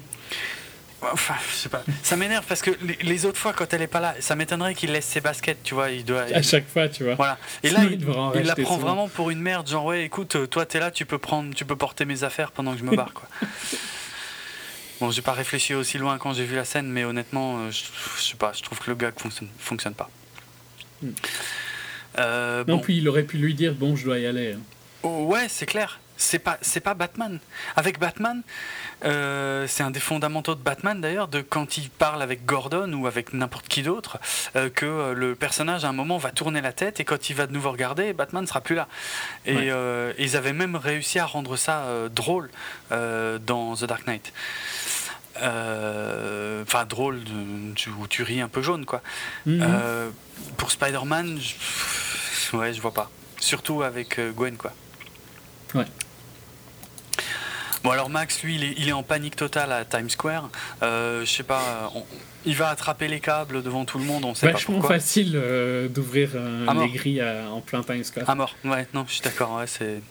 Enfin, 1.01 1.35
je 1.49 1.55
sais 1.55 1.69
pas. 1.69 1.83
Ça 2.01 2.15
m'énerve 2.15 2.45
parce 2.47 2.61
que 2.61 2.71
les, 3.01 3.25
autres 3.25 3.37
fois, 3.37 3.53
quand 3.53 3.71
elle 3.73 3.83
est 3.83 3.87
pas 3.87 3.99
là, 3.99 4.15
ça 4.19 4.35
m'étonnerait 4.35 4.73
qu'il 4.73 4.91
laisse 4.91 5.05
ses 5.05 5.21
baskets, 5.21 5.61
tu 5.63 5.75
vois. 5.75 5.91
Il 5.91 6.03
doit. 6.03 6.23
À 6.33 6.41
chaque 6.41 6.67
fois, 6.67 6.89
tu 6.89 7.03
vois. 7.03 7.15
Voilà. 7.15 7.37
Et 7.63 7.69
là, 7.69 7.81
il, 7.83 8.03
la 8.45 8.55
prend 8.55 8.77
vraiment 8.77 9.07
pour 9.07 9.29
une 9.29 9.39
merde, 9.39 9.69
genre 9.69 9.85
ouais, 9.85 10.03
écoute, 10.03 10.49
toi 10.49 10.65
t'es 10.65 10.79
là, 10.79 10.89
tu 10.89 11.05
peux 11.05 11.19
prendre, 11.19 11.53
tu 11.53 11.65
peux 11.65 11.75
porter 11.75 12.05
mes 12.05 12.23
affaires 12.23 12.51
pendant 12.51 12.73
que 12.73 12.79
je 12.79 12.83
me 12.83 12.95
barre, 12.95 13.13
quoi. 13.13 13.27
Bon, 14.99 15.11
j'ai 15.11 15.21
pas 15.21 15.33
réfléchi 15.33 15.75
aussi 15.75 15.99
loin 15.99 16.17
quand 16.17 16.33
j'ai 16.33 16.43
vu 16.43 16.55
la 16.55 16.65
scène, 16.65 16.87
mais 16.87 17.03
honnêtement, 17.03 17.59
euh, 17.59 17.71
je, 17.71 17.83
sais 18.19 18.35
pas, 18.35 18.51
je 18.53 18.63
trouve 18.63 18.79
que 18.79 18.89
le 18.89 18.95
gag 18.95 19.13
fonctionne, 19.15 19.49
fonctionne 19.59 19.93
pas. 19.93 20.09
Hmm. 21.03 21.09
Euh, 22.17 22.63
non, 22.67 22.79
puis 22.79 22.97
il 22.97 23.07
aurait 23.07 23.23
pu 23.23 23.37
lui 23.37 23.53
dire 23.53 23.75
bon, 23.75 23.95
je 23.95 24.05
dois 24.05 24.17
y 24.17 24.25
aller. 24.25 24.53
Hein. 24.53 24.61
Oh, 25.03 25.25
ouais, 25.25 25.45
c'est 25.49 25.67
clair. 25.67 25.99
C'est 26.17 26.39
pas, 26.39 26.57
c'est 26.61 26.79
pas 26.79 26.93
Batman. 26.93 27.39
Avec 27.75 27.99
Batman, 27.99 28.41
euh, 29.05 29.67
c'est 29.67 29.83
un 29.83 29.91
des 29.91 29.99
fondamentaux 29.99 30.55
de 30.55 30.61
Batman 30.61 30.99
d'ailleurs, 30.99 31.27
de 31.27 31.41
quand 31.41 31.77
il 31.77 31.89
parle 31.89 32.21
avec 32.21 32.45
Gordon 32.45 32.91
ou 32.93 33.07
avec 33.07 33.33
n'importe 33.33 33.67
qui 33.67 33.83
d'autre, 33.83 34.19
que 34.73 35.13
le 35.13 35.35
personnage 35.35 35.85
à 35.85 35.89
un 35.89 35.93
moment 35.93 36.17
va 36.17 36.31
tourner 36.31 36.61
la 36.61 36.73
tête 36.73 36.99
et 36.99 37.05
quand 37.05 37.29
il 37.29 37.35
va 37.35 37.47
de 37.47 37.53
nouveau 37.53 37.71
regarder, 37.71 38.13
Batman 38.13 38.47
sera 38.47 38.61
plus 38.61 38.75
là. 38.75 38.87
Et, 39.45 39.69
ils 40.17 40.35
avaient 40.35 40.53
même 40.53 40.75
réussi 40.75 41.19
à 41.19 41.25
rendre 41.25 41.55
ça 41.55 41.85
drôle 42.09 42.49
dans 42.89 43.75
The 43.75 43.85
Dark 43.85 44.07
Knight. 44.07 44.33
Euh, 45.41 46.63
enfin 46.63 46.85
drôle, 46.85 47.23
de, 47.23 47.91
où 47.99 48.07
tu 48.07 48.23
ris 48.23 48.41
un 48.41 48.47
peu 48.47 48.61
jaune 48.61 48.85
quoi. 48.85 49.01
Mhm. 49.45 49.59
Euh, 49.61 50.09
pour 50.57 50.71
Spider-Man, 50.71 51.39
je, 51.39 52.57
ouais, 52.57 52.73
je 52.73 52.81
vois 52.81 52.93
pas. 52.93 53.09
Surtout 53.39 53.83
avec 53.83 54.19
euh, 54.19 54.31
Gwen 54.31 54.57
quoi. 54.57 54.73
Ouais. 55.75 55.85
Bon 57.87 57.93
alors 57.93 58.09
Max, 58.09 58.43
lui, 58.43 58.59
il 58.77 58.89
est, 58.89 58.91
en 58.91 59.01
panique 59.01 59.37
totale 59.37 59.71
à 59.71 59.85
Times 59.85 60.09
Square. 60.09 60.49
je 60.81 61.23
sais 61.25 61.43
pas, 61.43 61.93
il 62.45 62.53
va 62.53 62.67
attraper 62.67 63.07
les 63.07 63.21
câbles 63.21 63.63
devant 63.63 63.85
tout 63.85 63.97
le 63.97 64.03
monde, 64.03 64.25
on 64.25 64.35
sait 64.35 64.51
Vachement 64.51 64.81
pas 64.81 64.89
facile 64.89 65.41
d'ouvrir 65.89 66.31
les 66.35 66.89
grilles 66.89 67.23
en 67.23 67.61
plein 67.61 67.83
Times 67.83 68.03
Square. 68.03 68.29
À 68.29 68.35
mort, 68.35 68.53
ouais, 68.65 68.87
non, 68.93 69.05
je 69.07 69.13
suis 69.13 69.21
d'accord, 69.21 69.55
ouais, 69.55 69.67
c'est... 69.67 70.01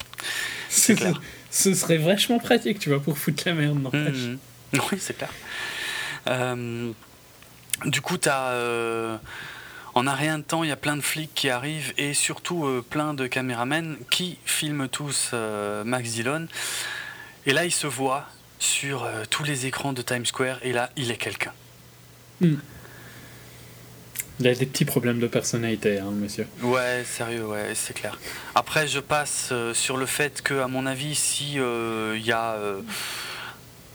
Ce 1.50 1.74
serait 1.74 1.98
vachement 1.98 2.38
pratique, 2.38 2.78
tu 2.78 2.88
vois, 2.88 3.00
pour 3.00 3.18
foutre 3.18 3.42
la 3.46 3.52
merde, 3.52 3.82
n'empêche. 3.82 4.38
Oui, 4.72 4.98
c'est 4.98 5.16
clair. 5.16 5.30
Euh, 6.26 6.90
du 7.84 8.00
coup, 8.00 8.18
tu 8.18 8.28
as. 8.28 8.48
Euh, 8.48 9.16
en 9.94 10.06
un 10.06 10.14
rien 10.14 10.38
de 10.38 10.42
temps, 10.42 10.64
il 10.64 10.68
y 10.68 10.72
a 10.72 10.76
plein 10.76 10.96
de 10.96 11.00
flics 11.00 11.30
qui 11.34 11.48
arrivent 11.48 11.94
et 11.96 12.12
surtout 12.12 12.66
euh, 12.66 12.84
plein 12.88 13.14
de 13.14 13.26
caméramens 13.26 13.96
qui 14.10 14.38
filment 14.44 14.88
tous 14.88 15.32
Max 15.84 16.10
Dillon. 16.10 16.48
Et 17.46 17.52
là, 17.52 17.64
il 17.64 17.70
se 17.70 17.86
voit 17.86 18.26
sur 18.58 19.08
tous 19.30 19.44
les 19.44 19.66
écrans 19.66 19.92
de 19.92 20.02
Times 20.02 20.26
Square 20.26 20.58
et 20.62 20.72
là, 20.72 20.90
il 20.96 21.10
est 21.10 21.16
quelqu'un. 21.16 21.52
Hmm. 22.40 22.56
Il 24.40 24.48
a 24.48 24.54
des 24.54 24.66
petits 24.66 24.84
problèmes 24.84 25.18
de 25.18 25.26
personnalité, 25.26 25.98
hein, 25.98 26.10
monsieur. 26.10 26.46
Ouais, 26.60 27.04
sérieux, 27.06 27.46
ouais, 27.46 27.72
c'est 27.74 27.94
clair. 27.94 28.18
Après, 28.54 28.86
je 28.86 29.00
passe 29.00 29.52
sur 29.72 29.96
le 29.96 30.04
fait 30.04 30.42
que, 30.42 30.54
à 30.60 30.68
mon 30.68 30.84
avis, 30.84 31.14
si 31.14 31.54
il 31.54 32.22
y 32.26 32.32
a 32.32 32.56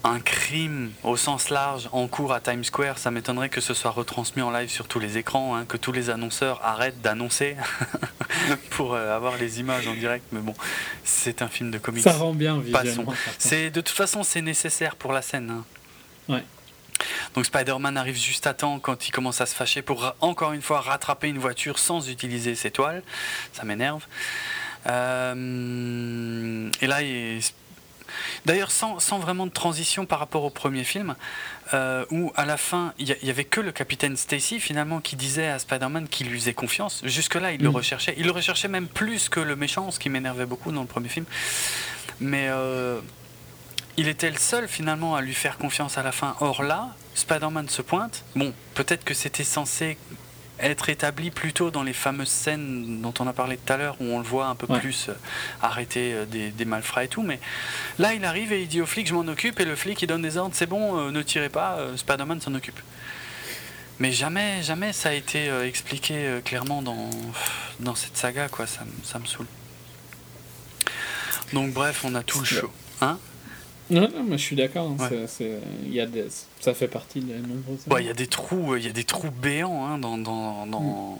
un 0.03 0.19
crime 0.19 0.91
au 1.03 1.15
sens 1.15 1.49
large 1.49 1.89
en 1.91 2.07
cours 2.07 2.33
à 2.33 2.39
Times 2.39 2.63
Square, 2.63 2.97
ça 2.97 3.11
m'étonnerait 3.11 3.49
que 3.49 3.61
ce 3.61 3.73
soit 3.73 3.91
retransmis 3.91 4.41
en 4.41 4.51
live 4.51 4.69
sur 4.69 4.87
tous 4.87 4.99
les 4.99 5.17
écrans, 5.17 5.55
hein, 5.55 5.65
que 5.65 5.77
tous 5.77 5.91
les 5.91 6.09
annonceurs 6.09 6.59
arrêtent 6.63 7.01
d'annoncer 7.01 7.55
pour 8.71 8.93
euh, 8.93 9.15
avoir 9.15 9.37
les 9.37 9.59
images 9.59 9.87
en 9.87 9.93
direct. 9.93 10.25
Mais 10.31 10.41
bon, 10.41 10.55
c'est 11.03 11.41
un 11.41 11.47
film 11.47 11.71
de 11.71 11.77
comics. 11.77 12.03
Ça 12.03 12.13
rend 12.13 12.33
bien. 12.33 12.61
C'est 13.37 13.69
de 13.69 13.81
toute 13.81 13.95
façon 13.95 14.23
c'est 14.23 14.41
nécessaire 14.41 14.95
pour 14.95 15.13
la 15.13 15.21
scène. 15.21 15.49
Hein. 15.51 15.65
Ouais. 16.33 16.43
Donc 17.35 17.45
Spider-Man 17.45 17.97
arrive 17.97 18.17
juste 18.17 18.47
à 18.47 18.53
temps 18.53 18.79
quand 18.79 19.07
il 19.07 19.11
commence 19.11 19.41
à 19.41 19.45
se 19.45 19.55
fâcher 19.55 19.81
pour 19.81 20.15
encore 20.19 20.53
une 20.53 20.61
fois 20.61 20.81
rattraper 20.81 21.29
une 21.29 21.39
voiture 21.39 21.79
sans 21.79 22.09
utiliser 22.09 22.55
ses 22.55 22.71
toiles. 22.71 23.03
Ça 23.53 23.63
m'énerve. 23.63 24.05
Euh, 24.87 26.69
et 26.81 26.87
là, 26.87 27.01
D'ailleurs, 28.45 28.71
sans, 28.71 28.99
sans, 28.99 29.19
vraiment 29.19 29.45
de 29.45 29.51
transition 29.51 30.05
par 30.05 30.19
rapport 30.19 30.43
au 30.43 30.49
premier 30.49 30.83
film, 30.83 31.15
euh, 31.73 32.05
où 32.11 32.31
à 32.35 32.45
la 32.45 32.57
fin, 32.57 32.93
il 32.99 33.15
n'y 33.23 33.29
avait 33.29 33.45
que 33.45 33.61
le 33.61 33.71
capitaine 33.71 34.17
Stacy 34.17 34.59
finalement 34.59 34.99
qui 34.99 35.15
disait 35.15 35.47
à 35.47 35.59
Spider-Man 35.59 36.07
qu'il 36.07 36.27
lui 36.27 36.39
faisait 36.39 36.53
confiance. 36.53 37.01
Jusque-là, 37.03 37.51
il 37.51 37.61
le 37.61 37.69
mm. 37.69 37.75
recherchait. 37.75 38.13
Il 38.17 38.25
le 38.25 38.31
recherchait 38.31 38.67
même 38.67 38.87
plus 38.87 39.29
que 39.29 39.39
le 39.39 39.55
méchant, 39.55 39.91
ce 39.91 39.99
qui 39.99 40.09
m'énervait 40.09 40.45
beaucoup 40.45 40.71
dans 40.71 40.81
le 40.81 40.87
premier 40.87 41.09
film. 41.09 41.25
Mais 42.19 42.47
euh, 42.49 42.99
il 43.97 44.07
était 44.07 44.29
le 44.29 44.37
seul 44.37 44.67
finalement 44.67 45.15
à 45.15 45.21
lui 45.21 45.33
faire 45.33 45.57
confiance 45.57 45.97
à 45.97 46.03
la 46.03 46.11
fin. 46.11 46.35
Or 46.39 46.63
là, 46.63 46.95
Spider-Man 47.15 47.69
se 47.69 47.81
pointe. 47.81 48.23
Bon, 48.35 48.53
peut-être 48.73 49.03
que 49.03 49.13
c'était 49.13 49.43
censé 49.43 49.97
être 50.61 50.89
établi 50.89 51.31
plutôt 51.31 51.71
dans 51.71 51.83
les 51.83 51.93
fameuses 51.93 52.29
scènes 52.29 53.01
dont 53.01 53.13
on 53.19 53.27
a 53.27 53.33
parlé 53.33 53.57
tout 53.57 53.73
à 53.73 53.77
l'heure, 53.77 53.95
où 53.99 54.05
on 54.05 54.19
le 54.19 54.25
voit 54.25 54.47
un 54.47 54.55
peu 54.55 54.67
plus 54.67 55.09
euh, 55.09 55.13
arrêter 55.61 56.13
euh, 56.13 56.25
des, 56.25 56.65
malfrats 56.65 57.03
et 57.03 57.07
tout. 57.07 57.23
Mais 57.23 57.39
là, 57.99 58.13
il 58.13 58.23
arrive 58.25 58.53
et 58.53 58.61
il 58.61 58.67
dit 58.67 58.81
au 58.81 58.85
flic, 58.85 59.07
je 59.07 59.13
m'en 59.13 59.27
occupe, 59.27 59.59
et 59.59 59.65
le 59.65 59.75
flic, 59.75 60.01
il 60.01 60.07
donne 60.07 60.21
des 60.21 60.37
ordres, 60.37 60.55
c'est 60.55 60.67
bon, 60.67 60.97
euh, 60.97 61.11
ne 61.11 61.21
tirez 61.21 61.49
pas, 61.49 61.79
Spider-Man 61.95 62.41
s'en 62.41 62.53
occupe. 62.53 62.79
Mais 63.99 64.11
jamais, 64.11 64.63
jamais 64.63 64.93
ça 64.93 65.09
a 65.09 65.13
été 65.13 65.49
expliqué 65.63 66.39
clairement 66.43 66.81
dans, 66.81 67.09
dans 67.79 67.93
cette 67.93 68.17
saga, 68.17 68.47
quoi. 68.49 68.65
Ça, 68.65 68.81
ça 69.03 69.19
me 69.19 69.25
saoule. 69.25 69.45
Donc 71.53 71.71
bref, 71.71 72.01
on 72.03 72.15
a 72.15 72.23
tout 72.23 72.39
le 72.39 72.45
show. 72.45 72.71
Hein 73.01 73.19
non, 73.91 74.09
non, 74.09 74.23
mais 74.23 74.37
je 74.37 74.43
suis 74.43 74.55
d'accord. 74.55 74.95
Hein, 74.99 75.09
ça 76.59 76.73
fait 76.73 76.87
partie 76.87 77.19
de 77.19 77.33
nombreuses. 77.35 77.85
il 77.99 78.05
y 78.05 78.09
a 78.09 78.13
des 78.13 78.27
trous, 78.27 78.75
il 78.77 78.85
y 78.85 78.89
a 78.89 78.93
des 78.93 79.03
trous 79.03 79.31
béants 79.31 79.85
hein, 79.85 79.97
dans, 79.97 80.17
dans, 80.17 80.65
dans, 80.65 80.79
mm. 80.81 81.17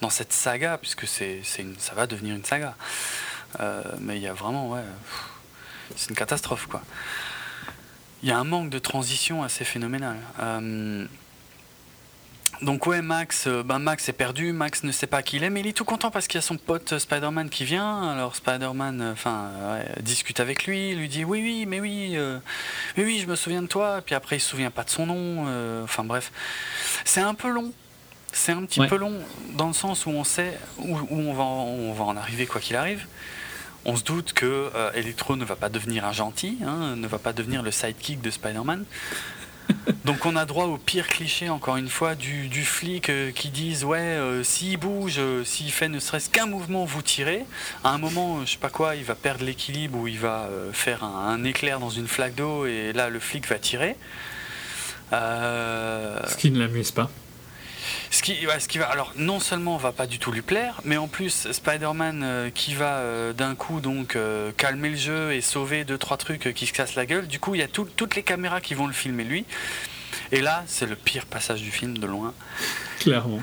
dans, 0.00 0.10
cette 0.10 0.32
saga, 0.32 0.78
puisque 0.78 1.06
c'est, 1.06 1.42
une, 1.58 1.76
ça 1.78 1.94
va 1.94 2.06
devenir 2.06 2.34
une 2.34 2.44
saga. 2.44 2.74
Euh, 3.60 3.82
mais 4.00 4.16
il 4.16 4.22
y 4.22 4.26
a 4.26 4.32
vraiment, 4.32 4.70
ouais, 4.70 4.82
c'est 5.96 6.10
une 6.10 6.16
catastrophe, 6.16 6.66
quoi. 6.66 6.82
Il 8.22 8.30
y 8.30 8.32
a 8.32 8.38
un 8.38 8.44
manque 8.44 8.70
de 8.70 8.78
transition 8.78 9.42
assez 9.42 9.64
phénoménal. 9.64 10.16
Euh, 10.40 11.06
donc 12.62 12.86
ouais, 12.86 13.02
Max, 13.02 13.48
ben 13.48 13.78
Max 13.78 14.08
est 14.08 14.12
perdu, 14.12 14.52
Max 14.52 14.84
ne 14.84 14.92
sait 14.92 15.06
pas 15.06 15.22
qui 15.22 15.36
il 15.36 15.44
est, 15.44 15.50
mais 15.50 15.60
il 15.60 15.66
est 15.66 15.72
tout 15.72 15.84
content 15.84 16.10
parce 16.10 16.28
qu'il 16.28 16.38
y 16.38 16.38
a 16.38 16.42
son 16.42 16.56
pote 16.56 16.92
euh, 16.92 16.98
Spider-Man 16.98 17.48
qui 17.48 17.64
vient. 17.64 18.10
Alors 18.10 18.36
Spider-Man, 18.36 19.00
euh, 19.00 19.12
enfin, 19.12 19.50
discute 20.00 20.40
avec 20.40 20.66
lui, 20.66 20.94
lui 20.94 21.08
dit 21.08 21.24
oui, 21.24 21.40
oui, 21.42 21.66
mais 21.66 21.80
oui, 21.80 22.16
oui, 22.96 23.04
oui, 23.04 23.20
je 23.20 23.26
me 23.26 23.36
souviens 23.36 23.62
de 23.62 23.66
toi. 23.66 24.00
Puis 24.04 24.14
après, 24.14 24.36
il 24.36 24.40
se 24.40 24.48
souvient 24.48 24.70
pas 24.70 24.84
de 24.84 24.90
son 24.90 25.06
nom. 25.06 25.82
Enfin 25.82 26.04
bref, 26.04 26.32
c'est 27.04 27.20
un 27.20 27.34
peu 27.34 27.48
long. 27.48 27.72
C'est 28.32 28.52
un 28.52 28.64
petit 28.64 28.84
peu 28.86 28.96
long 28.96 29.14
dans 29.56 29.68
le 29.68 29.72
sens 29.72 30.06
où 30.06 30.10
on 30.10 30.24
sait 30.24 30.58
où, 30.78 30.96
on, 31.10 31.32
va, 31.34 31.44
on 31.44 31.92
va 31.92 32.04
en 32.04 32.16
arriver 32.16 32.46
quoi 32.46 32.60
qu'il 32.60 32.76
arrive. 32.76 33.06
On 33.84 33.96
se 33.96 34.02
doute 34.02 34.32
que 34.32 34.70
Electro 34.94 35.36
ne 35.36 35.44
va 35.44 35.56
pas 35.56 35.68
devenir 35.68 36.04
un 36.04 36.12
gentil, 36.12 36.58
hein, 36.64 36.96
ne 36.96 37.06
va 37.06 37.18
pas 37.18 37.32
devenir 37.32 37.62
le 37.62 37.70
sidekick 37.70 38.20
de 38.22 38.30
Spider-Man. 38.30 38.84
Donc 40.04 40.26
on 40.26 40.36
a 40.36 40.44
droit 40.44 40.66
au 40.66 40.76
pire 40.76 41.08
cliché, 41.08 41.48
encore 41.48 41.76
une 41.76 41.88
fois, 41.88 42.14
du, 42.14 42.48
flic 42.64 43.08
euh, 43.08 43.30
qui 43.32 43.48
disent 43.48 43.84
ouais, 43.84 43.98
euh, 43.98 44.42
s'il 44.42 44.76
bouge, 44.76 45.16
euh, 45.18 45.44
s'il 45.44 45.70
fait 45.70 45.88
ne 45.88 45.98
serait-ce 45.98 46.30
qu'un 46.30 46.46
mouvement, 46.46 46.84
vous 46.84 47.02
tirez. 47.02 47.44
À 47.82 47.90
un 47.90 47.98
moment, 47.98 48.44
je 48.44 48.52
sais 48.52 48.58
pas 48.58 48.70
quoi, 48.70 48.96
il 48.96 49.04
va 49.04 49.14
perdre 49.14 49.44
l'équilibre 49.44 49.98
ou 49.98 50.08
il 50.08 50.18
va 50.18 50.48
faire 50.72 51.04
un, 51.04 51.42
éclair 51.44 51.80
dans 51.80 51.90
une 51.90 52.08
flaque 52.08 52.34
d'eau 52.34 52.66
et 52.66 52.92
là 52.92 53.08
le 53.08 53.18
flic 53.18 53.48
va 53.48 53.58
tirer. 53.58 53.96
Ce 55.10 56.36
qui 56.36 56.50
ne 56.50 56.58
l'amuse 56.58 56.90
pas. 56.90 57.10
Ce 58.10 58.22
qui, 58.22 58.36
ce 58.58 58.68
qui 58.68 58.78
va, 58.78 58.86
alors 58.86 59.12
non 59.16 59.40
seulement 59.40 59.76
va 59.76 59.92
pas 59.92 60.06
du 60.06 60.18
tout 60.18 60.32
lui 60.32 60.42
plaire, 60.42 60.80
mais 60.84 60.96
en 60.96 61.08
plus 61.08 61.50
Spider-Man 61.50 62.22
euh, 62.22 62.50
qui 62.50 62.74
va 62.74 62.98
euh, 62.98 63.32
d'un 63.32 63.54
coup 63.54 63.80
donc 63.80 64.16
euh, 64.16 64.52
calmer 64.56 64.90
le 64.90 64.96
jeu 64.96 65.32
et 65.32 65.40
sauver 65.40 65.84
deux 65.84 65.98
trois 65.98 66.16
trucs 66.16 66.52
qui 66.54 66.66
se 66.66 66.72
cassent 66.72 66.94
la 66.94 67.06
gueule. 67.06 67.26
Du 67.26 67.38
coup, 67.38 67.54
il 67.54 67.60
y 67.60 67.64
a 67.64 67.68
toutes 67.68 68.16
les 68.16 68.22
caméras 68.22 68.60
qui 68.60 68.74
vont 68.74 68.86
le 68.86 68.92
filmer 68.92 69.24
lui. 69.24 69.44
Et 70.32 70.40
là, 70.40 70.64
c'est 70.66 70.86
le 70.86 70.96
pire 70.96 71.26
passage 71.26 71.62
du 71.62 71.70
film 71.70 71.98
de 71.98 72.06
loin. 72.06 72.34
Clairement. 73.00 73.40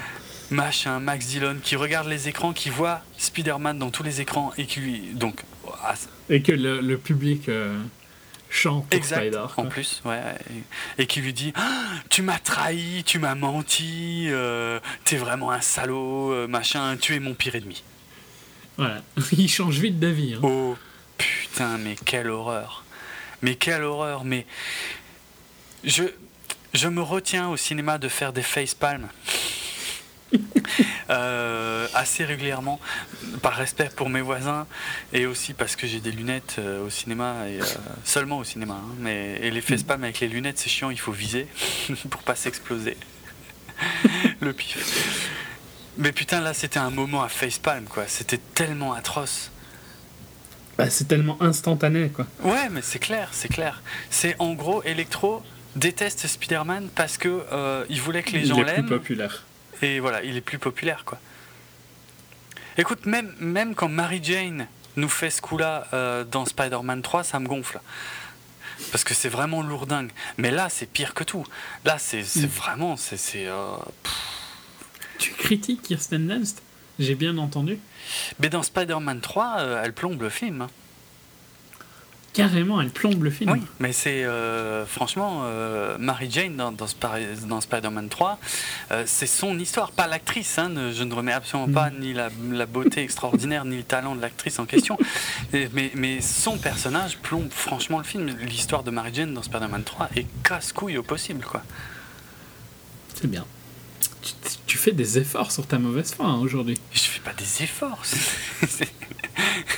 Machin, 0.49 0.99
Max 0.99 1.27
Dillon 1.27 1.57
qui 1.63 1.75
regarde 1.75 2.07
les 2.07 2.27
écrans, 2.27 2.51
qui 2.51 2.69
voit 2.69 3.01
Spider-Man 3.17 3.79
dans 3.79 3.89
tous 3.89 4.03
les 4.03 4.19
écrans 4.19 4.51
et 4.57 4.65
qui 4.65 4.81
lui 4.81 5.01
donc 5.13 5.41
ah, 5.83 5.95
et 6.29 6.41
que 6.41 6.51
le, 6.51 6.97
public 6.97 7.49
exact, 8.91 9.35
En 9.57 9.65
plus, 9.65 10.01
ouais. 10.05 10.21
Et, 10.97 11.07
qui 11.07 11.21
lui 11.21 11.33
dit 11.33 11.53
ah, 11.55 11.85
Tu 12.09 12.21
m'as 12.21 12.39
trahi, 12.39 13.03
tu 13.05 13.19
m'as 13.19 13.35
menti, 13.35 14.27
euh, 14.29 14.79
t'es 15.05 15.17
vraiment 15.17 15.51
un 15.51 15.61
salaud, 15.61 16.31
euh, 16.31 16.47
machin, 16.47 16.97
tu 16.97 17.15
es 17.15 17.19
mon 17.19 17.33
pire 17.33 17.55
ennemi. 17.55 17.83
Voilà, 18.77 19.01
il 19.31 19.49
change 19.49 19.79
vite 19.79 19.99
d'avis. 19.99 20.35
Hein. 20.35 20.39
Oh 20.43 20.75
putain, 21.17 21.77
mais 21.77 21.95
quelle 22.05 22.29
horreur. 22.29 22.83
Mais 23.41 23.55
quelle 23.55 23.83
horreur, 23.83 24.23
mais. 24.23 24.45
Je, 25.83 26.03
je 26.73 26.87
me 26.87 27.01
retiens 27.01 27.49
au 27.49 27.57
cinéma 27.57 27.97
de 27.97 28.07
faire 28.07 28.33
des 28.33 28.43
facepalms. 28.43 29.07
Euh, 31.09 31.87
assez 31.93 32.23
régulièrement, 32.23 32.79
par 33.41 33.53
respect 33.53 33.89
pour 33.95 34.09
mes 34.09 34.21
voisins 34.21 34.65
et 35.11 35.25
aussi 35.25 35.53
parce 35.53 35.75
que 35.75 35.85
j'ai 35.85 35.99
des 35.99 36.11
lunettes 36.11 36.55
euh, 36.59 36.85
au 36.85 36.89
cinéma 36.89 37.49
et 37.49 37.59
euh, 37.59 37.65
seulement 38.05 38.37
au 38.37 38.43
cinéma. 38.45 38.75
Hein, 38.75 38.95
mais 38.99 39.37
et 39.41 39.51
les 39.51 39.61
spam 39.61 40.03
avec 40.03 40.21
les 40.21 40.29
lunettes, 40.29 40.57
c'est 40.57 40.69
chiant, 40.69 40.89
il 40.89 40.99
faut 40.99 41.11
viser 41.11 41.47
pour 42.09 42.23
pas 42.23 42.35
s'exploser. 42.35 42.95
Le 44.39 44.53
pif. 44.53 45.27
Mais 45.97 46.13
putain, 46.13 46.39
là, 46.39 46.53
c'était 46.53 46.79
un 46.79 46.91
moment 46.91 47.23
à 47.23 47.29
facepalm, 47.29 47.83
quoi. 47.85 48.05
C'était 48.07 48.39
tellement 48.53 48.93
atroce. 48.93 49.51
Bah, 50.77 50.89
c'est 50.89 51.09
tellement 51.09 51.41
instantané, 51.41 52.09
quoi. 52.09 52.25
Ouais, 52.43 52.69
mais 52.71 52.81
c'est 52.81 52.99
clair, 52.99 53.29
c'est 53.33 53.49
clair. 53.49 53.81
C'est 54.09 54.35
en 54.39 54.53
gros, 54.53 54.81
Electro 54.83 55.43
déteste 55.75 56.25
Spider-Man 56.25 56.89
parce 56.95 57.17
que 57.17 57.43
il 57.89 57.99
voulait 58.01 58.23
que 58.23 58.31
les 58.31 58.45
gens 58.45 58.61
l'aiment. 58.61 58.85
plus 58.85 58.97
populaire. 58.97 59.45
Et 59.81 59.99
voilà, 59.99 60.23
il 60.23 60.37
est 60.37 60.41
plus 60.41 60.59
populaire, 60.59 61.03
quoi. 61.05 61.19
Écoute, 62.77 63.05
même, 63.05 63.33
même 63.39 63.75
quand 63.75 63.89
Mary 63.89 64.21
Jane 64.23 64.67
nous 64.95 65.09
fait 65.09 65.29
ce 65.29 65.41
coup-là 65.41 65.87
euh, 65.93 66.23
dans 66.23 66.45
Spider-Man 66.45 67.01
3, 67.01 67.23
ça 67.23 67.39
me 67.39 67.47
gonfle. 67.47 67.79
Parce 68.91 69.03
que 69.03 69.13
c'est 69.13 69.29
vraiment 69.29 69.61
lourdingue. 69.61 70.11
Mais 70.37 70.51
là, 70.51 70.69
c'est 70.69 70.85
pire 70.85 71.13
que 71.13 71.23
tout. 71.23 71.45
Là, 71.85 71.97
c'est 71.97 72.21
mm. 72.21 72.45
vraiment. 72.45 72.95
c'est 72.97 73.47
euh, 73.47 73.75
tu 75.17 75.31
critiques 75.33 75.83
Kirsten 75.83 76.27
Dunst? 76.27 76.63
J'ai 76.97 77.15
bien 77.15 77.37
entendu. 77.37 77.79
Mais 78.39 78.49
dans 78.49 78.63
Spider-Man 78.63 79.21
3, 79.21 79.55
euh, 79.59 79.81
elle 79.83 79.93
plombe 79.93 80.21
le 80.21 80.29
film. 80.29 80.67
Carrément, 82.33 82.79
elle 82.79 82.91
plombe 82.91 83.23
le 83.23 83.29
film. 83.29 83.51
Oui, 83.51 83.61
mais 83.79 83.91
c'est 83.91 84.23
euh, 84.23 84.85
franchement 84.85 85.41
euh, 85.43 85.97
Mary 85.99 86.31
Jane 86.31 86.55
dans, 86.55 86.71
dans, 86.71 86.87
Spider-Man 86.87 88.07
3, 88.07 88.39
euh, 88.91 89.03
c'est 89.05 89.27
son 89.27 89.59
histoire, 89.59 89.91
pas 89.91 90.07
l'actrice. 90.07 90.57
Hein, 90.57 90.91
je 90.93 91.03
ne 91.03 91.13
remets 91.13 91.33
absolument 91.33 91.71
pas 91.71 91.89
mm. 91.89 91.99
ni 91.99 92.13
la, 92.13 92.65
beauté 92.65 93.01
extraordinaire 93.01 93.65
ni 93.65 93.77
le 93.77 93.83
talent 93.83 94.15
de 94.15 94.21
l'actrice 94.21 94.59
en 94.59 94.65
question, 94.65 94.97
mais, 95.53 95.91
mais, 95.95 96.21
son 96.21 96.57
personnage 96.57 97.17
plombe 97.17 97.49
franchement 97.51 97.97
le 97.97 98.05
film. 98.05 98.27
L'histoire 98.27 98.83
de 98.83 98.91
Mary 98.91 99.11
Jane 99.13 99.33
dans 99.33 99.43
Spider-Man 99.43 99.83
3 99.83 100.09
est 100.15 100.27
casse-couille 100.43 100.97
au 100.97 101.03
possible, 101.03 101.43
quoi. 101.43 101.63
C'est 103.13 103.27
bien. 103.27 103.45
Tu, 104.67 104.77
fais 104.77 104.91
des 104.93 105.17
efforts 105.17 105.51
sur 105.51 105.67
ta 105.67 105.77
mauvaise 105.79 106.13
foi 106.13 106.27
hein, 106.27 106.39
aujourd'hui. 106.39 106.77
Je 106.93 107.01
fais 107.01 107.19
pas 107.19 107.33
des 107.33 107.63
efforts. 107.63 108.03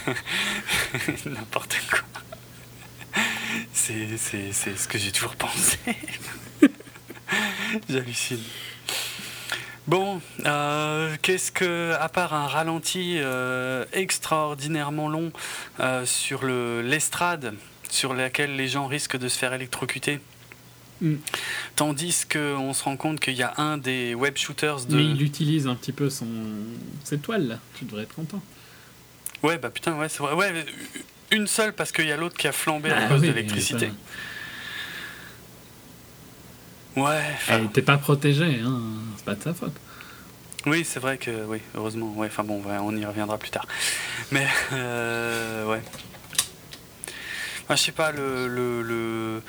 N'importe 1.25 1.77
quoi. 1.89 2.12
C'est 3.84 4.77
ce 4.77 4.88
que 4.88 4.97
j'ai 4.97 5.11
toujours 5.11 5.35
pensé. 5.35 5.77
J'hallucine. 7.89 8.39
Bon, 9.88 10.22
euh, 10.45 11.14
qu'est-ce 11.22 11.51
que, 11.51 11.91
à 11.99 12.07
part 12.07 12.34
un 12.34 12.47
ralenti 12.47 13.18
euh, 13.18 13.84
extraordinairement 13.91 15.10
long 15.10 15.34
euh, 15.81 16.05
sur 16.05 16.45
l'estrade, 16.45 17.55
sur 17.89 18.14
laquelle 18.14 18.55
les 18.55 18.69
gens 18.69 18.88
risquent 18.88 19.18
de 19.18 19.27
se 19.27 19.38
faire 19.38 19.53
électrocuter, 19.53 20.22
mm. 21.01 21.15
tandis 21.76 22.23
qu'on 22.31 22.72
se 22.72 22.84
rend 22.85 22.95
compte 22.95 23.19
qu'il 23.19 23.35
y 23.35 23.43
a 23.43 23.53
un 23.57 23.77
des 23.77 24.15
web 24.15 24.38
shooters 24.38 24.85
de. 24.85 24.95
Mais 24.95 25.03
il 25.03 25.22
utilise 25.22 25.68
un 25.68 25.76
petit 25.76 25.91
peu 25.91 26.10
son 26.10 26.27
cette 27.03 27.23
toile 27.23 27.49
là. 27.49 27.60
Tu 27.76 27.84
devrais 27.84 28.03
être 28.03 28.15
content. 28.15 28.41
Ouais, 29.41 29.57
bah 29.57 29.69
putain, 29.69 29.97
ouais, 29.97 30.07
c'est 30.07 30.19
vrai. 30.19 30.34
Ouais, 30.35 30.65
une 31.34 31.47
seule 31.47 31.73
parce 31.73 31.91
qu'il 31.91 32.05
y 32.05 32.11
a 32.11 32.18
l'autre 32.18 32.38
qui 32.38 32.47
a 32.47 32.51
flambé 32.51 32.91
à 32.91 32.97
ah 32.97 33.07
cause 33.07 33.22
de 33.22 33.27
l'électricité. 33.27 33.91
Ouais. 36.95 37.23
Elle 37.49 37.64
n'était 37.64 37.81
pas 37.81 37.97
protégée, 37.97 38.61
hein. 38.64 38.81
c'est 39.18 39.26
pas 39.26 39.35
de 39.35 39.41
sa 39.41 39.53
faute. 39.53 39.73
Oui, 40.65 40.85
c'est 40.85 40.99
vrai 40.99 41.18
que, 41.18 41.43
oui, 41.45 41.60
heureusement. 41.76 42.14
Ouais, 42.15 42.27
enfin 42.27 42.43
bon, 42.43 42.61
on 42.65 42.95
y 42.95 43.05
reviendra 43.05 43.38
plus 43.38 43.49
tard. 43.49 43.65
Mais, 44.31 44.47
euh, 44.72 45.65
ouais. 45.65 45.81
je 47.69 47.76
sais 47.76 47.91
pas, 47.91 48.11
le. 48.11 48.47
le, 48.47 49.41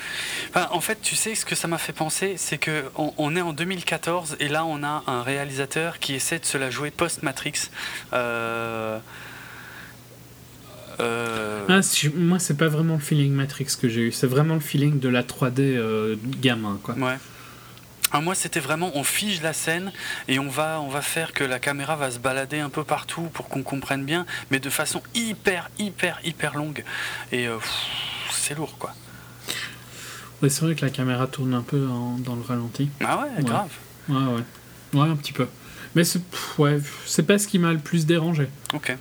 en 0.55 0.81
fait, 0.81 1.01
tu 1.03 1.15
sais, 1.15 1.35
ce 1.35 1.45
que 1.45 1.55
ça 1.55 1.69
m'a 1.69 1.79
fait 1.79 1.93
penser, 1.93 2.35
c'est 2.37 2.59
que 2.59 2.85
on, 2.97 3.37
est 3.37 3.41
en 3.41 3.53
2014 3.53 4.37
et 4.41 4.49
là, 4.49 4.65
on 4.65 4.83
a 4.83 5.05
un 5.07 5.23
réalisateur 5.23 6.01
qui 6.01 6.15
essaie 6.15 6.39
de 6.39 6.47
se 6.47 6.59
la 6.59 6.71
jouer 6.71 6.91
post-Matrix. 6.91 7.71
Euh, 8.13 8.99
euh... 11.01 11.65
Ah, 11.69 11.81
moi, 12.17 12.39
c'est 12.39 12.57
pas 12.57 12.69
vraiment 12.69 12.95
le 12.95 13.01
feeling 13.01 13.33
Matrix 13.33 13.77
que 13.81 13.89
j'ai 13.89 14.03
eu, 14.03 14.13
c'est 14.13 14.27
vraiment 14.27 14.55
le 14.55 14.61
feeling 14.61 14.99
de 14.99 15.09
la 15.09 15.23
3D 15.23 15.61
euh, 15.61 16.17
gamin, 16.41 16.79
quoi. 16.83 16.95
Ouais. 16.95 17.17
Ah, 18.13 18.21
moi, 18.21 18.35
c'était 18.35 18.61
vraiment, 18.61 18.93
on 18.95 19.03
fige 19.03 19.43
la 19.43 19.53
scène 19.53 19.93
et 20.29 20.39
on 20.39 20.49
va, 20.49 20.81
on 20.81 20.89
va 20.89 21.03
faire 21.03 21.33
que 21.33 21.43
la 21.43 21.59
caméra 21.59 21.97
va 21.97 22.11
se 22.11 22.19
balader 22.19 22.61
un 22.61 22.71
peu 22.71 22.85
partout 22.85 23.23
pour 23.33 23.49
qu'on 23.49 23.63
comprenne 23.63 24.05
bien, 24.05 24.25
mais 24.51 24.61
de 24.61 24.71
façon 24.71 25.03
hyper, 25.15 25.69
hyper, 25.79 26.21
hyper 26.25 26.57
longue. 26.57 26.85
Et 27.33 27.49
euh, 27.49 27.59
c'est 28.31 28.57
lourd, 28.57 28.79
quoi. 28.79 28.95
Ouais, 30.43 30.49
c'est 30.49 30.65
vrai 30.65 30.75
que 30.75 30.85
la 30.85 30.91
caméra 30.91 31.27
tourne 31.27 31.55
un 31.55 31.63
peu 31.63 31.89
dans 32.19 32.37
le 32.37 32.43
ralenti. 32.43 32.89
Ah 33.03 33.23
ouais, 33.23 33.43
grave. 33.43 33.71
Ouais, 34.09 34.17
ouais. 34.17 35.01
Ouais, 35.01 35.09
un 35.09 35.17
petit 35.17 35.33
peu. 35.33 35.49
Mais 35.95 36.05
c'est 36.05 36.21
ouais, 36.59 36.81
pas 37.27 37.39
ce 37.39 37.47
qui 37.49 37.59
m'a 37.59 37.73
le 37.73 37.79
plus 37.79 38.07
dérangé. 38.07 38.49
Ok. 38.73 38.97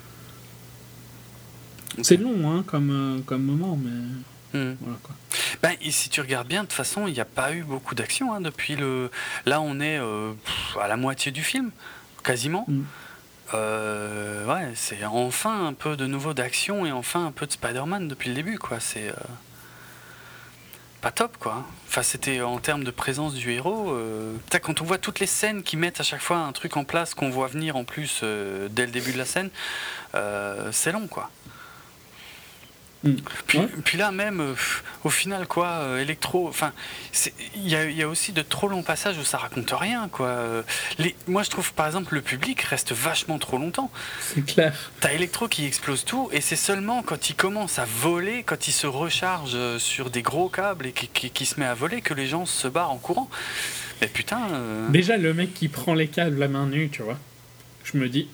C'est 2.02 2.18
long, 2.18 2.52
hein, 2.52 2.64
comme, 2.66 2.90
euh, 2.92 3.22
comme 3.26 3.44
moment, 3.44 3.78
mais. 3.82 3.92
Hmm. 4.54 4.76
Ben, 5.64 5.76
et 5.82 5.92
si 5.92 6.10
tu 6.10 6.22
regardes 6.22 6.48
bien, 6.48 6.62
de 6.62 6.68
toute 6.68 6.76
façon, 6.76 7.08
il 7.08 7.14
n'y 7.14 7.20
a 7.20 7.26
pas 7.26 7.54
eu 7.54 7.64
beaucoup 7.64 7.96
d'action 7.96 8.34
hein, 8.34 8.42
depuis 8.42 8.76
le. 8.76 9.10
Là, 9.46 9.62
on 9.62 9.80
est 9.80 9.98
euh, 9.98 10.34
à 10.80 10.88
la 10.88 10.96
moitié 10.96 11.32
du 11.32 11.44
film, 11.44 11.72
quasiment. 12.24 12.66
Hmm. 12.68 12.84
Euh, 13.56 14.46
ouais, 14.46 14.72
c'est 14.76 15.04
enfin 15.06 15.68
un 15.68 15.74
peu 15.74 15.96
de 15.96 16.06
nouveau 16.06 16.34
d'action 16.34 16.86
et 16.86 16.92
enfin 16.92 17.26
un 17.26 17.32
peu 17.32 17.46
de 17.46 17.52
Spider-Man 17.52 18.08
depuis 18.08 18.30
le 18.30 18.36
début, 18.36 18.60
quoi. 18.60 18.80
C'est 18.80 19.10
euh, 19.10 19.14
pas 21.02 21.12
top, 21.12 21.38
quoi. 21.38 21.66
Enfin, 21.88 22.04
c'était 22.04 22.42
en 22.42 22.60
termes 22.60 22.84
de 22.84 22.92
présence 22.92 23.34
du 23.34 23.52
héros. 23.52 23.98
quand 24.62 24.82
on 24.82 24.86
voit 24.86 25.00
toutes 25.00 25.20
les 25.20 25.28
scènes 25.28 25.64
qui 25.64 25.78
mettent 25.78 26.00
à 26.00 26.04
chaque 26.04 26.22
fois 26.22 26.38
un 26.38 26.52
truc 26.52 26.78
en 26.78 26.84
place 26.84 27.16
qu'on 27.16 27.30
voit 27.30 27.48
venir 27.48 27.76
en 27.76 27.84
plus 27.84 28.24
dès 28.70 28.86
le 28.86 28.92
début 28.92 29.14
de 29.14 29.18
la 29.18 29.26
scène, 29.26 29.50
c'est 30.72 30.92
long, 30.92 31.08
quoi. 31.08 31.30
Mm. 33.04 33.16
Puis, 33.84 33.98
là 33.98 34.12
même, 34.12 34.40
euh, 34.40 34.56
au 35.04 35.10
final, 35.10 35.46
quoi, 35.46 35.68
euh, 35.68 36.02
électro, 36.02 36.48
enfin, 36.48 36.72
il 37.56 37.68
y 37.68 38.04
a, 38.04 38.08
aussi 38.08 38.32
de 38.32 38.42
trop 38.42 38.68
longs 38.68 38.84
passages 38.84 39.18
où 39.18 39.24
ça 39.24 39.38
raconte 39.38 39.72
rien, 39.72 40.08
quoi. 40.10 40.28
Euh, 40.28 40.64
les, 41.00 41.16
moi, 41.28 41.44
je 41.44 41.50
trouve, 41.50 41.74
par 41.74 41.86
exemple, 41.86 42.16
le 42.16 42.22
public 42.22 42.62
reste 42.62 42.94
vachement 42.94 43.40
trop 43.40 43.58
longtemps. 43.58 43.92
C'est 44.22 44.46
clair. 44.46 44.74
T'as 45.02 45.14
électro 45.14 45.48
qui 45.48 45.66
explose 45.66 46.06
tout, 46.06 46.30
et 46.32 46.40
c'est 46.40 46.56
seulement 46.56 47.04
quand 47.04 47.30
il 47.30 47.36
commence 47.36 47.78
à 47.78 47.86
voler, 47.86 48.44
quand 48.44 48.68
il 48.68 48.74
se 48.74 48.88
recharge 48.88 49.58
sur 49.80 50.10
des 50.10 50.22
gros 50.22 50.50
câbles 50.50 50.88
et 50.88 50.92
qui, 50.94 51.30
qui, 51.30 51.46
se 51.46 51.60
met 51.60 51.66
à 51.66 51.74
voler, 51.74 52.02
que 52.02 52.14
les 52.14 52.28
gens 52.28 52.46
se 52.46 52.68
barrent 52.68 52.92
en 52.92 52.98
courant. 52.98 53.30
Mais 54.02 54.08
putain. 54.08 54.48
Déjà, 54.90 55.18
le 55.18 55.34
mec 55.34 55.54
qui 55.54 55.68
prend 55.68 55.94
les 55.94 56.08
câbles 56.08 56.40
la 56.40 56.48
main 56.48 56.68
nue, 56.68 56.90
tu 56.90 57.04
vois, 57.04 57.18
je 57.84 57.98
me 57.98 58.08
dis, 58.08 58.28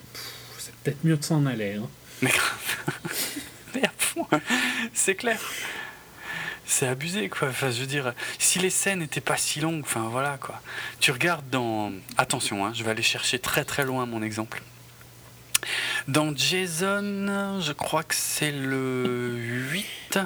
c'est 0.58 0.74
peut-être 0.76 1.04
mieux 1.04 1.16
de 1.16 1.24
s'en 1.24 1.46
aller. 1.46 1.74
Hein. 1.74 1.88
Mais 2.22 2.30
c'est 4.94 5.14
clair. 5.14 5.40
C'est 6.66 6.86
abusé, 6.86 7.28
quoi. 7.28 7.48
Enfin, 7.48 7.70
je 7.70 7.80
veux 7.80 7.86
dire, 7.86 8.14
si 8.38 8.60
les 8.60 8.70
scènes 8.70 9.00
n'étaient 9.00 9.20
pas 9.20 9.36
si 9.36 9.60
longues, 9.60 9.82
enfin 9.82 10.08
voilà, 10.10 10.38
quoi. 10.40 10.60
Tu 11.00 11.10
regardes 11.10 11.48
dans. 11.50 11.92
Attention, 12.16 12.64
hein, 12.64 12.72
je 12.74 12.84
vais 12.84 12.90
aller 12.90 13.02
chercher 13.02 13.38
très 13.38 13.64
très 13.64 13.84
loin 13.84 14.06
mon 14.06 14.22
exemple. 14.22 14.62
Dans 16.08 16.34
Jason, 16.34 17.60
je 17.60 17.72
crois 17.72 18.02
que 18.02 18.14
c'est 18.14 18.52
le 18.52 19.34
8. 19.36 20.18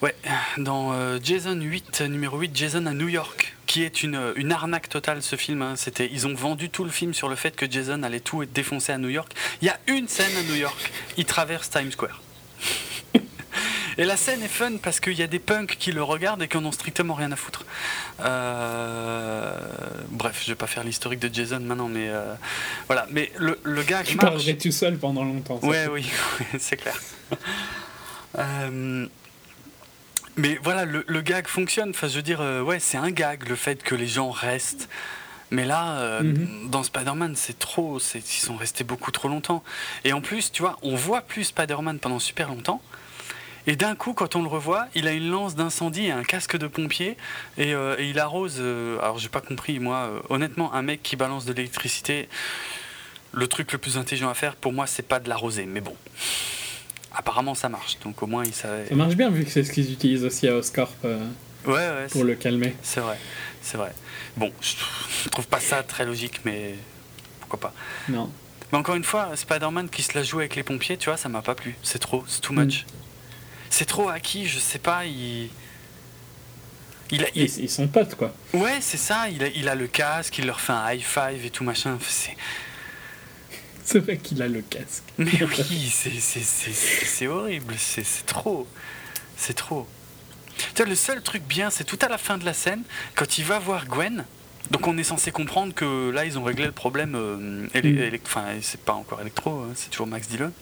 Ouais, 0.00 0.14
dans 0.58 0.92
euh, 0.92 1.18
Jason 1.20 1.60
8, 1.60 2.02
numéro 2.02 2.38
8, 2.38 2.56
Jason 2.56 2.86
à 2.86 2.92
New 2.92 3.08
York, 3.08 3.56
qui 3.66 3.82
est 3.82 4.04
une, 4.04 4.32
une 4.36 4.52
arnaque 4.52 4.88
totale 4.88 5.22
ce 5.22 5.34
film. 5.34 5.60
Hein. 5.60 5.74
C'était, 5.76 6.08
ils 6.12 6.26
ont 6.28 6.34
vendu 6.34 6.70
tout 6.70 6.84
le 6.84 6.90
film 6.90 7.14
sur 7.14 7.28
le 7.28 7.34
fait 7.34 7.56
que 7.56 7.68
Jason 7.68 8.04
allait 8.04 8.20
tout 8.20 8.42
être 8.44 8.52
défoncé 8.52 8.92
à 8.92 8.98
New 8.98 9.08
York. 9.08 9.32
Il 9.60 9.66
y 9.66 9.70
a 9.70 9.78
une 9.88 10.06
scène 10.06 10.36
à 10.36 10.42
New 10.42 10.54
York, 10.54 10.92
il 11.16 11.24
traverse 11.24 11.68
Times 11.70 11.90
Square. 11.90 12.22
Et 13.98 14.04
la 14.04 14.16
scène 14.16 14.40
est 14.44 14.48
fun 14.48 14.76
parce 14.80 15.00
qu'il 15.00 15.14
y 15.14 15.22
a 15.24 15.26
des 15.26 15.40
punks 15.40 15.76
qui 15.76 15.90
le 15.90 16.04
regardent 16.04 16.42
et 16.42 16.46
qui 16.46 16.56
en 16.56 16.64
ont 16.64 16.70
strictement 16.70 17.14
rien 17.14 17.32
à 17.32 17.36
foutre. 17.36 17.66
Euh, 18.20 19.58
bref, 20.10 20.40
je 20.44 20.52
vais 20.52 20.54
pas 20.54 20.68
faire 20.68 20.84
l'historique 20.84 21.18
de 21.18 21.34
Jason 21.34 21.58
maintenant, 21.58 21.88
mais 21.88 22.08
euh, 22.08 22.34
voilà. 22.86 23.08
Mais 23.10 23.32
le, 23.36 23.58
le 23.64 23.82
gars 23.82 24.04
qui 24.04 24.14
marche. 24.14 24.56
tout 24.58 24.70
seul 24.70 24.96
pendant 24.98 25.24
longtemps. 25.24 25.58
Ouais, 25.64 25.88
oui, 25.88 26.08
c'est 26.60 26.76
clair. 26.76 26.96
Euh, 28.38 29.06
mais 30.38 30.58
voilà, 30.62 30.84
le, 30.84 31.04
le, 31.06 31.20
gag 31.20 31.46
fonctionne. 31.46 31.90
Enfin, 31.90 32.08
je 32.08 32.16
veux 32.16 32.22
dire, 32.22 32.40
ouais, 32.64 32.80
c'est 32.80 32.96
un 32.96 33.10
gag 33.10 33.48
le 33.48 33.56
fait 33.56 33.82
que 33.82 33.94
les 33.94 34.06
gens 34.06 34.30
restent. 34.30 34.88
Mais 35.50 35.64
là, 35.64 36.20
mhm. 36.22 36.68
dans 36.70 36.82
Spider-Man, 36.82 37.34
c'est 37.34 37.58
trop. 37.58 37.98
Ils 38.14 38.22
sont 38.22 38.56
restés 38.56 38.84
beaucoup 38.84 39.10
trop 39.10 39.28
longtemps. 39.28 39.62
Et 40.04 40.12
en 40.12 40.20
plus, 40.20 40.52
tu 40.52 40.62
vois, 40.62 40.78
on 40.82 40.94
voit 40.94 41.22
plus 41.22 41.44
Spider-Man 41.44 41.98
pendant 41.98 42.18
super 42.18 42.48
longtemps. 42.48 42.82
Et 43.68 43.76
d'un 43.76 43.94
coup, 43.94 44.14
quand 44.14 44.34
on 44.34 44.42
le 44.42 44.48
revoit, 44.48 44.86
il 44.94 45.06
a 45.06 45.12
une 45.12 45.30
lance 45.30 45.54
d'incendie 45.54 46.06
et 46.06 46.10
un 46.10 46.24
casque 46.24 46.56
de 46.56 46.66
pompier. 46.66 47.18
Et, 47.58 47.74
euh, 47.74 47.96
il 48.00 48.18
arrose. 48.18 48.56
Euh, 48.60 48.98
alors, 49.00 49.18
j'ai 49.18 49.28
pas 49.28 49.42
compris, 49.42 49.78
moi, 49.78 50.08
euh, 50.08 50.20
honnêtement, 50.30 50.72
un 50.72 50.80
mec 50.80 51.02
qui 51.02 51.16
balance 51.16 51.44
de 51.44 51.52
l'électricité, 51.52 52.30
le 53.32 53.46
truc 53.46 53.70
le 53.72 53.76
plus 53.76 53.98
intelligent 53.98 54.30
à 54.30 54.34
faire, 54.34 54.56
pour 54.56 54.72
moi, 54.72 54.86
c'est 54.86 55.06
pas 55.06 55.20
de 55.20 55.28
l'arroser. 55.28 55.66
Mais 55.66 55.82
bon. 55.82 55.94
Apparemment, 57.18 57.54
ça 57.54 57.68
marche. 57.68 57.98
Donc, 58.00 58.22
au 58.22 58.26
moins, 58.26 58.44
il 58.44 58.54
savait. 58.54 58.86
Ça 58.86 58.94
marche 58.94 59.16
bien, 59.16 59.28
vu 59.28 59.44
que 59.44 59.50
c'est 59.50 59.64
ce 59.64 59.72
qu'ils 59.72 59.92
utilisent 59.92 60.24
aussi 60.24 60.48
à 60.48 60.56
Oscorp 60.56 60.94
pour 62.12 62.24
le 62.24 62.34
calmer. 62.34 62.74
C'est 62.82 63.00
vrai. 63.00 63.18
C'est 63.60 63.76
vrai. 63.76 63.92
Bon, 64.36 64.50
je 64.62 65.28
trouve 65.28 65.46
pas 65.46 65.60
ça 65.60 65.82
très 65.82 66.06
logique, 66.06 66.40
mais 66.44 66.76
pourquoi 67.40 67.58
pas. 67.58 67.74
Non. 68.08 68.30
Mais 68.72 68.78
encore 68.78 68.94
une 68.94 69.04
fois, 69.04 69.30
Spider-Man 69.34 69.90
qui 69.90 70.02
se 70.02 70.16
la 70.16 70.22
joue 70.22 70.38
avec 70.38 70.54
les 70.56 70.62
pompiers, 70.62 70.96
tu 70.96 71.10
vois, 71.10 71.16
ça 71.16 71.28
m'a 71.28 71.42
pas 71.42 71.54
plu. 71.54 71.76
C'est 71.82 71.98
trop, 71.98 72.24
c'est 72.28 72.40
too 72.40 72.52
much. 72.54 72.84
Mm 72.84 72.98
c'est 73.70 73.84
trop 73.84 74.08
acquis, 74.08 74.46
je 74.46 74.58
sais 74.58 74.78
pas, 74.78 75.04
il. 75.04 75.50
Il, 77.10 77.24
a, 77.24 77.28
Ils, 77.34 77.70
sont 77.70 77.88
potes, 77.88 78.16
quoi. 78.16 78.34
Ouais, 78.52 78.78
c'est 78.80 78.98
ça, 78.98 79.30
il 79.30 79.42
a, 79.42 79.48
il 79.48 79.68
a 79.68 79.74
le 79.74 79.86
casque, 79.86 80.36
il 80.38 80.46
leur 80.46 80.60
fait 80.60 80.72
un 80.72 80.92
high 80.92 81.00
five 81.00 81.42
et 81.44 81.50
tout 81.50 81.64
machin. 81.64 81.96
C'est. 82.06 82.36
C'est 83.90 84.00
vrai 84.00 84.18
qu'il 84.18 84.42
a 84.42 84.48
le 84.48 84.60
casque. 84.60 85.02
Mais 85.16 85.30
oui, 85.42 85.90
c'est 85.90 87.26
horrible, 87.26 87.74
c'est 87.78 88.26
trop. 88.26 88.68
C'est 89.34 89.54
trop. 89.54 89.86
Tu 90.74 90.82
vois, 90.82 90.84
le 90.84 90.94
seul 90.94 91.22
truc 91.22 91.42
bien, 91.44 91.70
c'est 91.70 91.84
tout 91.84 91.98
à 92.02 92.08
la 92.08 92.18
fin 92.18 92.36
de 92.36 92.44
la 92.44 92.52
scène, 92.52 92.82
quand 93.14 93.38
il 93.38 93.44
va 93.44 93.58
voir 93.58 93.86
Gwen. 93.86 94.26
Donc 94.70 94.86
on 94.86 94.98
est 94.98 95.04
censé 95.04 95.30
comprendre 95.30 95.72
que 95.72 96.10
là, 96.10 96.26
ils 96.26 96.38
ont 96.38 96.42
réglé 96.44 96.66
le 96.66 96.72
problème. 96.72 97.14
Euh, 97.14 97.66
mm. 97.74 98.18
Enfin, 98.26 98.44
c'est 98.60 98.82
pas 98.82 98.92
encore 98.92 99.22
électro, 99.22 99.52
hein, 99.52 99.72
c'est 99.74 99.88
toujours 99.88 100.06
Max 100.06 100.28
Dillon. 100.28 100.52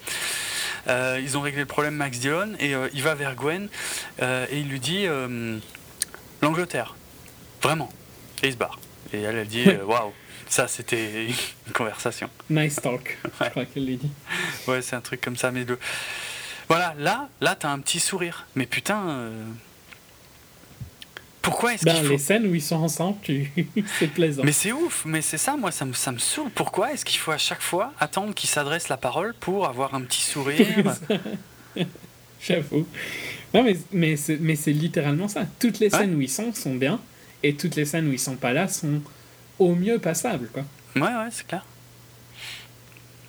Euh, 0.86 1.20
ils 1.20 1.36
ont 1.36 1.40
réglé 1.40 1.62
le 1.62 1.66
problème 1.66 1.97
Max 1.97 2.20
Dillon 2.20 2.53
et 2.61 2.77
euh, 2.77 2.89
il 2.94 3.03
va 3.03 3.16
vers 3.16 3.35
Gwen 3.35 3.69
et 4.23 4.61
il 4.61 4.69
lui 4.69 4.78
dit 4.78 5.05
l'Angleterre, 6.43 6.94
vraiment. 7.61 7.89
Et 8.44 8.47
il 8.47 8.53
se 8.53 8.57
barre. 8.57 8.78
Et 9.12 9.20
elle, 9.20 9.35
elle 9.35 9.48
dit 9.48 9.65
waouh. 9.85 10.12
Ça, 10.48 10.68
c'était 10.68 11.27
une 11.27 11.73
conversation. 11.73 12.31
Nice 12.51 12.77
talk, 12.77 13.18
je 13.24 13.48
crois 13.48 13.64
qu'elle 13.64 13.90
l'a 13.90 13.97
dit. 13.97 14.10
Ouais, 14.68 14.81
c'est 14.82 14.97
un 14.97 15.01
truc 15.01 15.20
comme 15.20 15.36
ça. 15.36 15.51
Mais 15.51 15.64
le... 15.64 15.78
voilà, 16.68 16.94
là, 16.98 17.28
là, 17.40 17.56
t'as 17.56 17.70
un 17.70 17.81
petit 17.81 18.01
sourire. 18.01 18.47
Mais 18.55 18.66
putain, 18.66 19.31
pourquoi 21.47 21.74
est-ce 21.74 21.85
ben, 21.85 22.09
Les 22.09 22.18
scènes 22.18 22.44
où 22.48 22.56
ils 22.56 22.62
sont 22.62 22.74
ensemble, 22.74 23.18
c'est 24.01 24.09
plaisant. 24.09 24.43
Mais 24.44 24.51
c'est 24.51 24.73
ouf, 24.73 25.05
mais 25.05 25.23
c'est 25.23 25.39
ça, 25.39 25.56
moi, 25.56 25.70
ça 25.70 25.85
me, 25.85 25.93
ça 25.93 26.10
me 26.10 26.18
saoule. 26.18 26.51
Pourquoi 26.52 26.93
est-ce 26.93 27.05
qu'il 27.05 27.20
faut 27.20 27.31
à 27.31 27.39
chaque 27.39 27.62
fois 27.62 27.93
attendre 28.01 28.35
qu'ils 28.35 28.51
s'adressent 28.51 28.89
la 28.89 28.97
parole 28.97 29.32
pour 29.39 29.68
avoir 29.68 29.94
un 29.94 30.01
petit 30.01 30.23
sourire? 30.23 30.66
J'avoue. 32.40 32.85
Non, 33.55 33.62
mais, 33.62 33.77
mais, 33.93 34.16
c'est, 34.16 34.39
mais 34.40 34.56
c'est 34.56 34.73
littéralement 34.73 35.28
ça. 35.28 35.44
Toutes 35.60 35.78
les 35.78 35.89
scènes 35.89 36.16
où 36.16 36.20
ils 36.20 36.28
sont 36.28 36.52
sont 36.52 36.74
bien, 36.74 37.01
et 37.44 37.55
toutes 37.55 37.77
les 37.77 37.85
scènes 37.85 38.09
où 38.09 38.12
ils 38.12 38.18
sont 38.18 38.35
pas 38.35 38.52
là 38.52 38.66
sont 38.66 39.01
au 39.59 39.74
mieux 39.74 39.99
passables, 39.99 40.49
quoi. 40.49 40.65
Ouais, 40.95 41.03
ouais, 41.03 41.28
c'est 41.31 41.47
clair. 41.47 41.65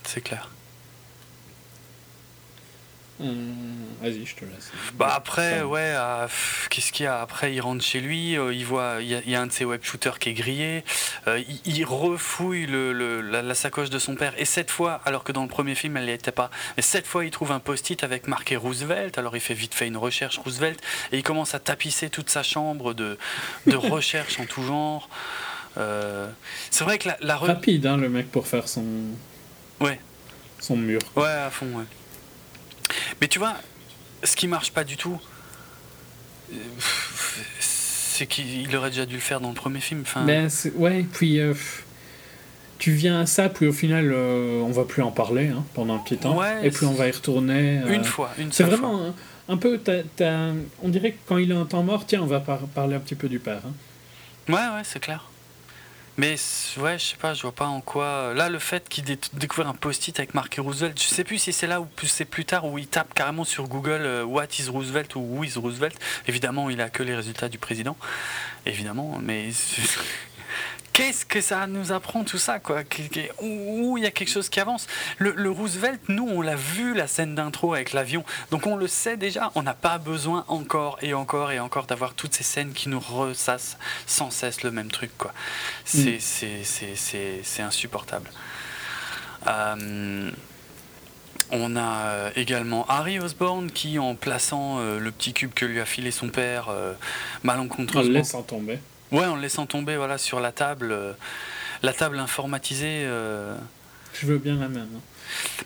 C'est 0.04 0.22
clair. 0.22 0.50
Euh, 3.20 3.34
vas-y, 4.00 4.26
je 4.26 4.36
te 4.36 4.46
laisse. 4.46 4.72
Bah 4.94 5.12
après, 5.16 5.64
ouais, 5.64 5.94
euh, 5.96 6.28
qu'est-ce 6.70 6.92
qu'il 6.92 7.06
y 7.06 7.08
a? 7.08 7.20
Après, 7.20 7.52
il 7.54 7.60
rentre 7.62 7.84
chez 7.84 8.00
lui, 8.00 8.38
euh, 8.38 8.54
il 8.54 8.64
voit, 8.64 8.98
il 9.02 9.08
y, 9.08 9.36
a, 9.36 9.42
un 9.42 9.48
de 9.48 9.52
ses 9.52 9.66
web 9.66 9.82
shooters 9.84 10.20
qui 10.20 10.30
est 10.30 10.34
grillé, 10.34 10.84
il, 11.66 11.84
refouille 11.84 12.68
le, 12.68 13.22
la, 13.22 13.56
sacoche 13.56 13.90
de 13.90 13.98
son 13.98 14.16
père, 14.16 14.34
et 14.38 14.46
cette 14.46 14.70
fois, 14.70 15.02
alors 15.04 15.24
que 15.24 15.32
dans 15.32 15.42
le 15.42 15.48
premier 15.48 15.74
film, 15.74 15.98
elle 15.98 16.06
n'y 16.06 16.12
était 16.12 16.32
pas, 16.32 16.52
mais 16.76 16.84
cette 16.84 17.08
fois, 17.08 17.26
il 17.26 17.32
trouve 17.32 17.52
un 17.52 17.60
post-it 17.60 18.04
avec 18.04 18.28
marqué 18.28 18.56
Roosevelt, 18.56 19.18
alors 19.18 19.36
il 19.36 19.42
fait 19.42 19.56
vite 19.56 19.74
fait 19.74 19.88
une 19.88 19.98
recherche 19.98 20.38
Roosevelt, 20.38 20.80
et 21.12 21.18
il 21.18 21.24
commence 21.24 21.56
à 21.56 21.60
tapisser 21.60 22.12
toute 22.12 22.30
sa 22.30 22.44
chambre 22.44 22.94
de, 22.94 23.18
de 23.66 23.76
recherche 23.76 24.40
en 24.40 24.46
tout 24.46 24.62
genre. 24.62 25.10
C'est 26.72 26.84
vrai 26.84 26.98
que 26.98 27.10
la, 27.10 27.18
la 27.22 27.38
Rapide, 27.38 27.86
hein, 27.86 27.98
le 27.98 28.10
mec, 28.10 28.32
pour 28.32 28.48
faire 28.48 28.68
son... 28.68 28.86
Ouais. 29.80 30.00
Son 30.60 30.76
mur. 30.76 31.00
Ouais, 31.16 31.28
à 31.28 31.50
fond, 31.50 31.68
ouais. 31.68 31.86
Mais 33.22 33.28
tu 33.28 33.40
vois, 33.40 33.56
ce 34.24 34.36
qui 34.36 34.48
marche 34.48 34.72
pas 34.72 34.84
du 34.84 34.98
tout, 34.98 35.20
c'est 37.60 38.26
qu'il 38.26 38.76
aurait 38.76 38.90
déjà 38.90 39.06
dû 39.06 39.16
le 39.16 39.22
faire 39.22 39.40
dans 39.40 39.50
le 39.50 39.56
premier 39.56 39.80
film. 39.80 40.02
Enfin... 40.02 40.26
Ben, 40.26 40.50
ouais, 40.76 41.06
puis 41.12 41.40
tu 42.80 42.92
viens 42.92 43.22
à 43.22 43.26
ça, 43.26 43.50
puis 43.50 43.68
au 43.68 43.74
final, 43.74 44.14
on 44.14 44.72
va 44.72 44.84
plus 44.86 45.04
en 45.04 45.12
parler 45.12 45.48
hein, 45.48 45.64
pendant 45.74 45.96
un 45.96 46.00
petit 46.00 46.18
temps. 46.18 46.42
et 46.64 46.72
puis 46.72 46.86
on 46.86 46.94
va 46.94 47.08
y 47.08 47.12
retourner. 47.12 47.82
Une 47.88 48.04
fois, 48.04 48.32
une 48.38 48.52
C'est 48.52 48.64
vraiment 48.64 49.14
un, 49.48 49.58
peu. 49.58 49.80
on 50.82 50.90
dirait 50.90 51.12
que 51.12 51.18
quand 51.28 51.38
il 51.38 51.52
est 51.52 51.56
en 51.56 51.66
temps 51.66 51.84
mort, 51.84 52.06
tiens, 52.06 52.22
on 52.22 52.28
va 52.28 52.40
parler 52.40 52.96
un 52.96 53.00
petit 53.00 53.16
peu 53.16 53.30
du 53.30 53.40
père. 53.40 53.62
Hein. 53.66 53.74
Ouais, 54.52 54.76
ouais, 54.78 54.84
c'est 54.84 55.00
clair. 55.00 55.30
Mais 56.18 56.36
ouais, 56.78 56.98
je 56.98 57.04
sais 57.04 57.16
pas, 57.16 57.36
je 57.36 57.44
vois 57.44 57.52
pas 57.52 57.68
en 57.68 57.80
quoi. 57.80 58.34
Là, 58.34 58.50
le 58.50 58.58
fait 58.58 58.90
qu'il 58.90 59.10
ait 59.12 59.20
découvert 59.34 59.68
un 59.68 59.76
post-it 59.76 60.18
avec 60.18 60.34
marqué 60.34 60.62
Roosevelt, 60.62 61.00
je 61.00 61.08
sais 61.08 61.24
plus 61.24 61.38
si 61.38 61.54
c'est 61.54 61.68
là 61.68 61.80
ou 61.80 61.88
c'est 62.04 62.26
plus 62.26 62.44
tard 62.44 62.66
où 62.66 62.80
il 62.80 62.88
tape 62.88 63.14
carrément 63.14 63.44
sur 63.44 63.68
Google 63.68 64.02
euh, 64.02 64.24
What 64.24 64.48
is 64.58 64.68
Roosevelt 64.68 65.16
ou 65.16 65.20
Who 65.20 65.44
is 65.44 65.54
Roosevelt. 65.58 65.96
Évidemment, 66.28 66.72
il 66.72 66.82
a 66.82 66.90
que 66.90 67.04
les 67.04 67.16
résultats 67.16 67.50
du 67.50 67.60
président, 67.60 67.96
évidemment, 68.66 69.20
mais 69.22 69.50
qu'est-ce 70.98 71.28
que 71.28 71.42
ça 71.42 71.68
nous 71.68 71.92
apprend 71.92 72.24
tout 72.24 72.40
ça 72.40 72.58
quoi 72.58 72.82
Où 73.40 73.98
il 74.00 74.04
y 74.04 74.08
a 74.08 74.12
quelque 74.12 74.32
chose 74.32 74.50
qui 74.50 74.60
avance. 74.60 74.88
Le, 75.20 75.52
Roosevelt, 75.52 76.02
nous, 76.08 76.28
on 76.28 76.42
l'a 76.42 76.56
vu 76.56 76.96
la 76.96 77.06
scène 77.06 77.36
d'intro 77.36 77.76
avec 77.76 77.94
l'avion, 77.94 78.26
donc 78.50 78.66
on 78.66 78.76
le 78.76 78.88
sait 78.88 79.16
déjà. 79.16 79.52
On 79.54 79.62
n'a 79.62 79.76
pas 79.76 80.00
besoin 80.00 80.44
encore 80.48 80.98
et 81.04 81.14
encore 81.14 81.52
et 81.52 81.60
encore 81.60 81.86
d'avoir 81.86 82.16
toutes 82.16 82.34
ces 82.34 82.44
scènes 82.44 82.74
qui 82.74 82.90
nous 82.90 83.00
ressassent 83.00 83.78
sans 84.08 84.32
cesse 84.32 84.64
le 84.64 84.72
même 84.72 84.90
truc 84.90 85.12
quoi. 85.20 85.34
C'est 85.86 86.18
mm. 86.18 87.62
insupportable. 87.62 88.32
Euh, 89.46 90.32
on 91.52 91.76
a 91.76 92.06
euh, 92.08 92.32
également 92.36 92.88
Harry 92.90 93.20
Osborne 93.20 93.70
qui, 93.70 94.00
en 94.00 94.16
plaçant 94.16 94.80
euh, 94.80 94.98
le 94.98 95.12
petit 95.12 95.34
cube 95.34 95.54
que 95.54 95.66
lui 95.66 95.80
a 95.80 95.86
filé 95.86 96.10
son 96.10 96.30
père 96.30 96.70
malencontreusement. 97.44 98.10
En 98.10 98.14
laissant 98.14 98.42
tomber. 98.42 98.80
Ouais, 99.12 99.26
en 99.26 99.36
laissant 99.36 99.66
tomber 99.66 99.96
voilà, 99.96 100.18
sur 100.18 100.40
la 100.40 100.52
table, 100.52 100.92
euh, 100.92 101.14
la 101.82 101.94
table 101.94 102.20
informatisée. 102.20 103.04
Euh. 103.06 103.56
Je 104.14 104.26
veux 104.26 104.38
bien 104.38 104.56
la 104.56 104.68
même. 104.68 104.90
Hein. 104.96 105.02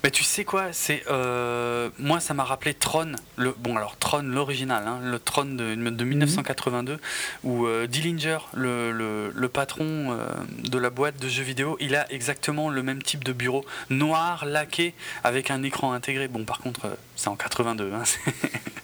Mais 0.03 0.11
tu 0.11 0.23
sais 0.23 0.45
quoi 0.45 0.67
C'est 0.71 1.03
euh, 1.09 1.89
moi, 1.99 2.19
ça 2.19 2.33
m'a 2.33 2.43
rappelé 2.43 2.73
Tron. 2.73 3.13
Le 3.37 3.53
bon, 3.57 3.75
alors 3.77 3.97
Tron, 3.97 4.23
l'original, 4.23 4.87
hein, 4.87 4.99
le 5.03 5.19
Tron 5.19 5.45
de, 5.45 5.75
de 5.75 6.03
1982, 6.03 6.93
mhm. 6.93 6.99
où 7.43 7.67
Dillinger, 7.87 8.39
le, 8.53 8.91
le, 8.91 9.49
patron 9.49 10.17
de 10.63 10.77
la 10.77 10.89
boîte 10.89 11.19
de 11.19 11.27
jeux 11.27 11.43
vidéo, 11.43 11.77
il 11.79 11.95
a 11.95 12.11
exactement 12.11 12.69
le 12.69 12.83
même 12.83 13.01
type 13.01 13.23
de 13.23 13.33
bureau, 13.33 13.65
noir, 13.89 14.45
laqué, 14.45 14.93
avec 15.23 15.51
un 15.51 15.63
écran 15.63 15.91
intégré. 15.93 16.27
Bon, 16.27 16.45
par 16.45 16.59
contre, 16.59 16.87
c'est 17.15 17.27
en 17.27 17.35
82. 17.35 17.91
Hein, 17.93 18.03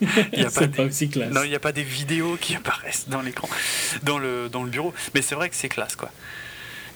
il 0.00 0.38
n'y 0.38 0.44
a, 0.44 0.50
pas, 0.50 0.66
Non, 1.30 1.42
il 1.42 1.54
a 1.54 1.58
pas 1.58 1.72
des 1.72 1.82
vidéos 1.82 2.36
qui 2.40 2.54
apparaissent 2.54 3.08
dans 3.08 3.22
l'écran, 3.22 3.48
dans 4.02 4.18
le, 4.18 4.48
dans 4.48 4.62
le 4.62 4.70
bureau. 4.70 4.94
Mais 5.14 5.22
c'est 5.22 5.34
vrai 5.34 5.48
que 5.48 5.56
c'est 5.56 5.68
classe, 5.68 5.96
quoi. 5.96 6.10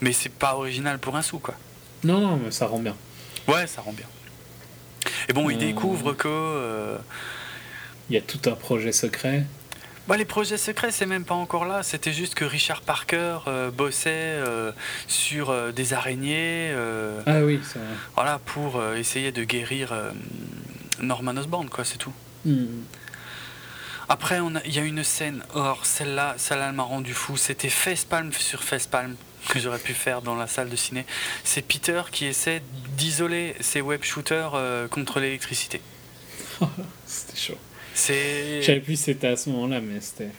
Mais 0.01 0.13
c'est 0.13 0.33
pas 0.33 0.55
original 0.55 0.99
pour 0.99 1.17
un 1.17 1.23
sou, 1.23 1.39
quoi. 1.39 1.55
Non, 2.05 2.21
non, 2.21 2.37
mais 2.37 2.51
ça 2.51 2.67
rend 2.67 2.79
bien. 2.79 2.97
Ouais, 3.49 3.67
ça 3.67 3.83
rend 3.83 3.93
bien. 3.93 4.07
Et 5.29 5.33
bon, 5.33 5.51
il 5.51 5.57
euh, 5.57 5.61
découvre 5.61 6.13
que. 6.13 6.29
Euh, 6.29 6.99
il 8.11 8.15
y 8.15 8.19
a 8.19 8.21
tout 8.21 8.41
un 8.47 8.55
projet 8.55 8.93
secret. 8.93 9.45
Bah, 10.09 10.17
les 10.17 10.25
projets 10.25 10.57
secrets, 10.57 10.91
c'est 10.91 11.07
même 11.07 11.25
pas 11.25 11.35
encore 11.35 11.65
là. 11.65 11.83
C'était 11.83 12.13
juste 12.13 12.35
que 12.35 12.45
Richard 12.45 12.83
Parker 12.83 13.39
euh, 13.47 13.71
bossait 13.71 14.39
sur 15.07 15.73
des 15.73 15.95
araignées. 15.95 16.75
ah 17.27 17.41
oui, 17.43 17.61
c'est 17.63 17.79
vrai. 17.79 17.89
Voilà, 18.15 18.39
pour 18.45 18.83
essayer 18.95 19.33
de 19.33 19.45
guérir 19.45 19.95
Norman 21.01 21.37
Osborn, 21.37 21.69
quoi, 21.69 21.85
c'est 21.85 21.99
tout. 21.99 22.13
Hmm. 22.45 22.83
Après, 24.09 24.41
il 24.67 24.75
y 24.75 24.79
a 24.79 24.83
une 24.83 25.05
scène, 25.05 25.43
or 25.55 25.87
celle-là, 25.87 26.35
celle-là 26.37 26.73
m'a 26.73 26.83
rendu 26.83 27.15
fou. 27.15 27.37
C'était 27.37 27.71
Facepalm 27.71 28.33
sur 28.33 28.63
Facepalm 28.63 29.17
que 29.49 29.59
j'aurais 29.59 29.79
pu 29.79 29.95
faire 29.95 30.23
dans 30.23 30.35
la 30.35 30.47
salle 30.47 30.69
de 30.69 30.77
ciné. 30.77 31.05
C'est 31.45 31.63
Peter 31.63 32.03
qui 32.11 32.27
essaie 32.27 32.63
d'isoler 32.97 33.55
ses 33.61 33.81
web 33.81 34.03
shooters 34.03 34.53
euh, 34.55 34.89
contre 34.89 35.21
l'électricité. 35.21 35.81
c'était 37.07 37.39
chaud. 37.39 37.59
C'est. 37.95 38.63
J'avais 38.63 38.81
plus 38.81 38.97
c'était 38.97 39.29
à 39.29 39.37
ce 39.37 39.51
moment-là, 39.51 39.81
mais 39.81 40.01
c'était. 40.01 40.31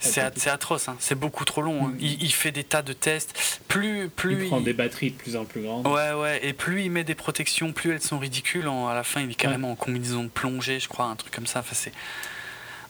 C'est 0.00 0.20
atroce, 0.48 0.88
hein. 0.88 0.96
c'est 1.00 1.16
beaucoup 1.16 1.44
trop 1.44 1.60
long. 1.60 1.86
Hein. 1.86 1.92
Mm. 1.98 2.00
Il, 2.00 2.32
fait 2.32 2.52
des 2.52 2.62
tas 2.62 2.82
de 2.82 2.92
tests. 2.92 3.60
Plus, 3.66 4.08
plus 4.08 4.44
il 4.44 4.48
prend 4.48 4.60
des 4.60 4.72
batteries 4.72 5.10
de 5.10 5.16
plus 5.16 5.34
en 5.34 5.44
plus 5.44 5.62
grandes. 5.62 5.86
Ouais, 5.88 6.12
ouais. 6.12 6.40
Et 6.46 6.52
plus 6.52 6.84
il 6.84 6.90
met 6.92 7.02
des 7.02 7.16
protections, 7.16 7.72
plus 7.72 7.92
elles 7.92 8.02
sont 8.02 8.18
ridicules. 8.18 8.68
à 8.68 8.94
la 8.94 9.02
fin, 9.02 9.22
il 9.22 9.30
est 9.30 9.34
carrément 9.34 9.72
en 9.72 9.74
combinaison 9.74 10.22
de 10.22 10.28
plongée, 10.28 10.78
je 10.78 10.88
crois, 10.88 11.06
un 11.06 11.16
truc 11.16 11.34
comme 11.34 11.46
ça. 11.46 11.60
Enfin, 11.60 11.74
c'est 11.74 11.92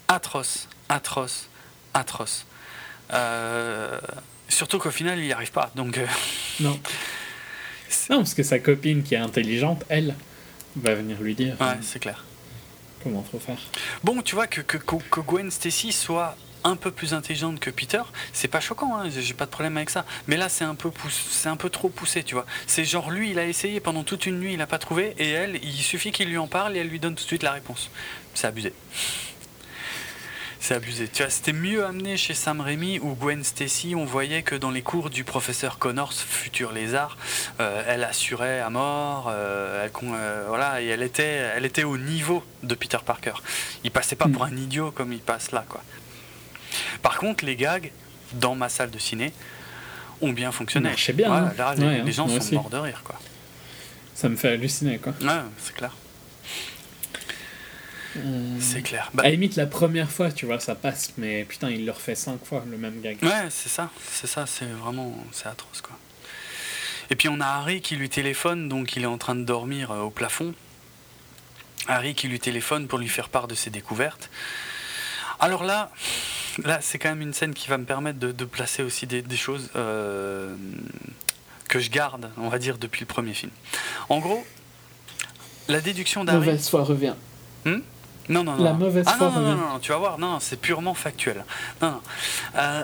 atroce, 0.08 0.68
atroce, 0.90 1.48
atroce. 1.94 2.44
Euh, 3.12 3.98
surtout 4.48 4.78
qu'au 4.78 4.90
final, 4.90 5.18
il 5.18 5.26
n'y 5.26 5.32
arrive 5.32 5.52
pas. 5.52 5.70
Donc. 5.74 5.98
Euh, 5.98 6.06
non. 6.60 6.78
Non, 8.10 8.18
parce 8.18 8.34
que 8.34 8.42
sa 8.42 8.58
copine 8.58 9.02
qui 9.02 9.14
est 9.14 9.18
intelligente, 9.18 9.84
elle, 9.88 10.14
va 10.76 10.94
venir 10.94 11.20
lui 11.20 11.34
dire. 11.34 11.56
Ouais, 11.60 11.78
c'est 11.82 11.98
clair. 11.98 12.24
Comment 13.02 13.22
faut 13.22 13.38
faire 13.38 13.58
Bon, 14.02 14.20
tu 14.22 14.34
vois, 14.34 14.46
que, 14.46 14.60
que, 14.60 14.76
que 14.76 15.20
Gwen 15.20 15.50
Stacy 15.50 15.92
soit 15.92 16.36
un 16.64 16.76
peu 16.76 16.90
plus 16.90 17.14
intelligente 17.14 17.60
que 17.60 17.70
Peter, 17.70 18.02
c'est 18.32 18.48
pas 18.48 18.60
choquant, 18.60 18.96
hein, 18.96 19.08
j'ai 19.08 19.34
pas 19.34 19.46
de 19.46 19.50
problème 19.50 19.76
avec 19.76 19.90
ça. 19.90 20.04
Mais 20.26 20.36
là, 20.36 20.48
c'est 20.48 20.64
un 20.64 20.74
peu 20.74 20.90
c'est 21.30 21.48
un 21.48 21.56
peu 21.56 21.70
trop 21.70 21.88
poussé, 21.88 22.22
tu 22.22 22.34
vois. 22.34 22.46
C'est 22.66 22.84
genre 22.84 23.10
lui, 23.10 23.30
il 23.30 23.38
a 23.38 23.46
essayé 23.46 23.80
pendant 23.80 24.02
toute 24.02 24.26
une 24.26 24.40
nuit, 24.40 24.54
il 24.54 24.60
a 24.60 24.66
pas 24.66 24.78
trouvé, 24.78 25.14
et 25.18 25.30
elle, 25.30 25.58
il 25.62 25.72
suffit 25.74 26.12
qu'il 26.12 26.28
lui 26.28 26.38
en 26.38 26.48
parle 26.48 26.76
et 26.76 26.80
elle 26.80 26.88
lui 26.88 26.98
donne 26.98 27.14
tout 27.14 27.22
de 27.22 27.28
suite 27.28 27.42
la 27.42 27.52
réponse. 27.52 27.90
C'est 28.34 28.46
abusé. 28.46 28.72
C'est 30.60 30.74
abusé. 30.74 31.08
Tu 31.08 31.22
vois, 31.22 31.30
c'était 31.30 31.52
mieux 31.52 31.84
amené 31.84 32.16
chez 32.16 32.34
Sam 32.34 32.60
Raimi 32.60 32.98
ou 32.98 33.14
Gwen 33.14 33.44
Stacy. 33.44 33.94
On 33.94 34.04
voyait 34.04 34.42
que 34.42 34.54
dans 34.54 34.70
les 34.70 34.82
cours 34.82 35.08
du 35.08 35.24
professeur 35.24 35.78
Connors, 35.78 36.12
futur 36.12 36.72
lézard, 36.72 37.16
euh, 37.60 37.82
elle 37.86 38.04
assurait 38.04 38.60
à 38.60 38.68
mort. 38.68 39.28
Euh, 39.30 39.84
elle, 39.84 39.90
euh, 40.02 40.44
voilà, 40.48 40.82
et 40.82 40.86
elle 40.86 41.02
était, 41.02 41.22
elle 41.22 41.64
était 41.64 41.84
au 41.84 41.96
niveau 41.96 42.42
de 42.62 42.74
Peter 42.74 42.98
Parker. 43.04 43.34
Il 43.84 43.90
passait 43.90 44.16
pas 44.16 44.28
pour 44.28 44.44
un 44.44 44.56
idiot 44.56 44.90
comme 44.90 45.12
il 45.12 45.20
passe 45.20 45.52
là, 45.52 45.64
quoi. 45.68 45.82
Par 47.02 47.18
contre, 47.18 47.44
les 47.44 47.56
gags 47.56 47.90
dans 48.34 48.54
ma 48.54 48.68
salle 48.68 48.90
de 48.90 48.98
ciné 48.98 49.32
ont 50.20 50.32
bien 50.32 50.52
fonctionné. 50.52 50.90
Bien. 51.14 51.32
Hein. 51.32 51.52
les, 51.76 51.84
hein, 51.84 52.10
gens 52.10 52.28
sont 52.28 52.54
morts 52.54 52.70
de 52.70 52.78
rire, 52.78 53.02
quoi. 53.04 53.18
Ça 54.14 54.28
me 54.28 54.36
fait 54.36 54.48
halluciner, 54.48 54.98
quoi. 54.98 55.14
Ouais, 55.22 55.40
c'est 55.58 55.74
clair. 55.74 55.94
Euh, 58.16 58.56
c'est 58.60 58.82
clair. 58.82 59.10
Bah, 59.14 59.22
à 59.22 59.26
la 59.26 59.32
limite, 59.32 59.56
la 59.56 59.66
première 59.66 60.10
fois, 60.10 60.32
tu 60.32 60.46
vois, 60.46 60.60
ça 60.60 60.74
passe, 60.74 61.12
mais 61.18 61.44
putain, 61.44 61.70
il 61.70 61.84
le 61.84 61.92
refait 61.92 62.14
cinq 62.14 62.44
fois, 62.44 62.64
le 62.68 62.78
même 62.78 63.00
gag. 63.00 63.18
Ouais, 63.22 63.48
c'est 63.50 63.68
ça, 63.68 63.90
c'est 64.10 64.26
ça, 64.26 64.46
c'est 64.46 64.66
vraiment, 64.66 65.14
c'est 65.32 65.46
atroce, 65.46 65.80
quoi. 65.82 65.96
Et 67.10 67.16
puis 67.16 67.28
on 67.28 67.40
a 67.40 67.46
Harry 67.46 67.80
qui 67.80 67.96
lui 67.96 68.10
téléphone, 68.10 68.68
donc 68.68 68.96
il 68.96 69.02
est 69.02 69.06
en 69.06 69.18
train 69.18 69.34
de 69.34 69.44
dormir 69.44 69.90
euh, 69.90 70.00
au 70.00 70.10
plafond. 70.10 70.54
Harry 71.86 72.14
qui 72.14 72.28
lui 72.28 72.38
téléphone 72.38 72.86
pour 72.86 72.98
lui 72.98 73.08
faire 73.08 73.30
part 73.30 73.48
de 73.48 73.54
ses 73.54 73.70
découvertes. 73.70 74.28
Alors 75.40 75.64
là, 75.64 75.90
là, 76.64 76.80
c'est 76.82 76.98
quand 76.98 77.08
même 77.08 77.22
une 77.22 77.32
scène 77.32 77.54
qui 77.54 77.68
va 77.68 77.78
me 77.78 77.84
permettre 77.84 78.18
de, 78.18 78.44
placer 78.44 78.82
aussi 78.82 79.06
des, 79.06 79.24
choses 79.36 79.70
euh, 79.76 80.54
que 81.68 81.78
je 81.78 81.90
garde, 81.90 82.30
on 82.36 82.48
va 82.48 82.58
dire, 82.58 82.76
depuis 82.76 83.00
le 83.00 83.06
premier 83.06 83.32
film. 83.32 83.52
En 84.10 84.18
gros, 84.18 84.44
la 85.68 85.80
déduction 85.80 86.24
d'Harry. 86.24 86.38
Mauvaise 86.38 86.68
foi 86.68 86.82
revient. 86.82 87.14
Hmm? 87.64 87.78
Non, 88.28 88.44
non, 88.44 88.56
non. 88.56 88.64
La 88.64 88.72
mauvaise 88.72 89.04
ah, 89.06 89.14
foi 89.16 89.30
non, 89.30 89.40
non, 89.40 89.54
non, 89.54 89.78
tu 89.80 89.92
vas 89.92 89.98
voir, 89.98 90.18
non, 90.18 90.40
c'est 90.40 90.60
purement 90.60 90.94
factuel. 90.94 91.44
Non, 91.82 91.90
non. 91.92 92.00
Euh, 92.56 92.82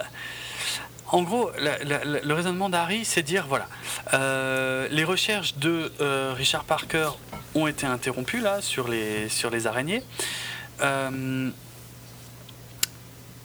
en 1.08 1.22
gros, 1.22 1.50
le 1.58 2.32
raisonnement 2.32 2.68
d'Harry, 2.68 3.04
c'est 3.04 3.22
dire 3.22 3.46
voilà, 3.48 3.68
euh, 4.14 4.88
les 4.90 5.04
recherches 5.04 5.56
de 5.56 5.92
Richard 6.34 6.64
Parker 6.64 7.10
ont 7.54 7.66
été 7.66 7.86
interrompues 7.86 8.40
là 8.40 8.60
sur 8.60 8.88
les, 8.88 9.28
sur 9.28 9.50
les 9.50 9.66
araignées. 9.66 10.02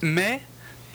Mais 0.01 0.41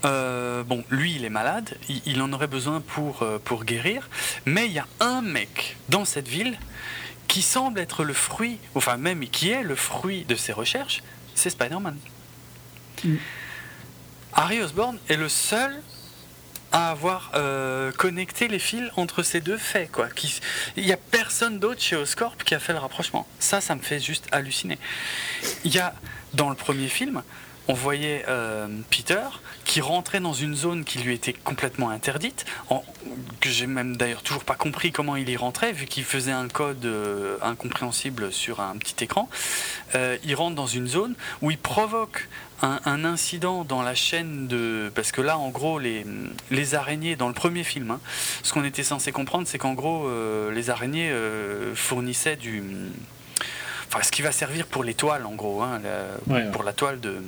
euh, 0.05 0.63
bon, 0.63 0.85
lui, 0.91 1.15
il 1.15 1.25
est 1.25 1.31
malade, 1.31 1.77
il, 1.89 2.21
en 2.21 2.33
aurait 2.33 2.47
besoin 2.47 2.81
pour, 2.81 3.23
euh, 3.23 3.39
pour 3.43 3.65
guérir, 3.65 4.09
mais 4.45 4.67
il 4.67 4.73
y 4.73 4.79
a 4.79 4.87
un 5.01 5.23
mec 5.23 5.77
dans 5.89 6.05
cette 6.05 6.29
ville 6.29 6.59
qui 7.29 7.43
semble 7.43 7.81
être 7.81 8.05
le 8.05 8.15
fruit, 8.15 8.59
enfin 8.75 8.97
même 8.97 9.27
qui 9.29 9.51
est 9.51 9.63
le 9.63 9.75
fruit 9.75 10.25
de 10.25 10.37
ses 10.37 10.53
recherches, 10.53 11.03
c'est 11.35 11.51
Spider-Man. 11.51 11.97
Mm. 13.05 13.17
Harry 14.35 14.63
Osborn 14.63 14.99
est 15.09 15.17
le 15.17 15.29
seul 15.29 15.81
à 16.73 16.91
avoir 16.91 17.31
euh, 17.35 17.93
connecté 17.93 18.49
les 18.49 18.59
fils 18.59 18.91
entre 18.97 19.23
ces 19.23 19.41
deux 19.41 19.57
faits. 19.57 19.93
Quoi. 19.93 20.09
il 20.77 20.85
n'y 20.85 20.93
a 20.93 20.97
personne 20.97 21.61
d'autre 21.61 21.81
chez 21.81 21.95
Oscorp 21.95 22.37
qui 22.45 22.55
a 22.55 22.59
fait 22.59 22.73
le 22.73 22.81
rapprochement. 22.81 23.29
Ça, 23.39 23.61
ça 23.61 23.77
me 23.77 23.81
fait 23.81 24.01
juste 24.01 24.27
halluciner. 24.33 24.79
Il 25.65 25.73
y 25.73 25.79
a, 25.79 25.95
dans 26.33 26.51
le 26.51 26.57
premier 26.57 26.89
film, 26.89 27.23
on 27.69 27.75
voyait 27.75 28.25
euh, 28.29 28.69
Peter 28.91 29.23
qui 29.65 29.81
rentrait 29.81 30.21
dans 30.21 30.35
une 30.35 30.55
zone 30.55 30.85
qui 30.85 30.99
lui 30.99 31.15
était 31.15 31.33
complètement 31.33 31.89
interdite, 31.89 32.45
que 33.41 33.49
j'ai 33.49 33.67
même 33.67 33.97
d'ailleurs 33.97 34.23
toujours 34.23 34.45
pas 34.45 34.55
compris 34.55 34.93
comment 34.93 35.17
il 35.17 35.29
y 35.31 35.37
rentrait, 35.37 35.73
vu 35.73 35.87
qu'il 35.87 36.05
faisait 36.05 36.33
un 36.33 36.49
code 36.49 36.85
euh, 36.85 37.39
incompréhensible 37.41 38.31
sur 38.33 38.61
un 38.61 38.77
petit 38.77 39.05
écran. 39.05 39.29
Euh, 39.95 40.19
il 40.25 40.35
rentre 40.35 40.55
dans 40.55 40.67
une 40.67 40.87
zone 40.87 41.15
où 41.41 41.51
il 41.51 41.59
provoque 41.59 42.29
un, 42.63 43.05
incident 43.05 43.65
dans 43.65 43.83
la 43.83 43.95
chaîne 43.95 44.47
de... 44.47 44.91
Parce 44.95 45.13
que 45.13 45.21
là, 45.21 45.37
en 45.37 45.51
gros, 45.51 45.79
les, 45.79 46.07
les 46.51 46.75
araignées, 46.75 47.15
dans 47.15 47.29
le 47.29 47.35
premier 47.35 47.63
film, 47.63 47.91
hein, 47.91 48.01
ce 48.43 48.55
qu'on 48.55 48.65
était 48.65 48.83
censé 48.83 49.13
comprendre, 49.13 49.47
c'est 49.47 49.59
qu'en 49.59 49.75
gros, 49.75 50.09
les 50.51 50.71
araignées 50.71 51.15
fournissaient 51.75 52.37
du... 52.37 52.63
Enfin, 53.89 54.03
ce 54.03 54.11
qui 54.11 54.23
va 54.23 54.33
servir 54.33 54.67
pour 54.67 54.83
les 54.83 54.95
toiles, 54.95 55.27
en 55.27 55.35
gros, 55.35 55.63
hein, 55.63 55.83
pour 56.53 56.63
la 56.63 56.73
toile 56.73 57.01
de 57.01 57.21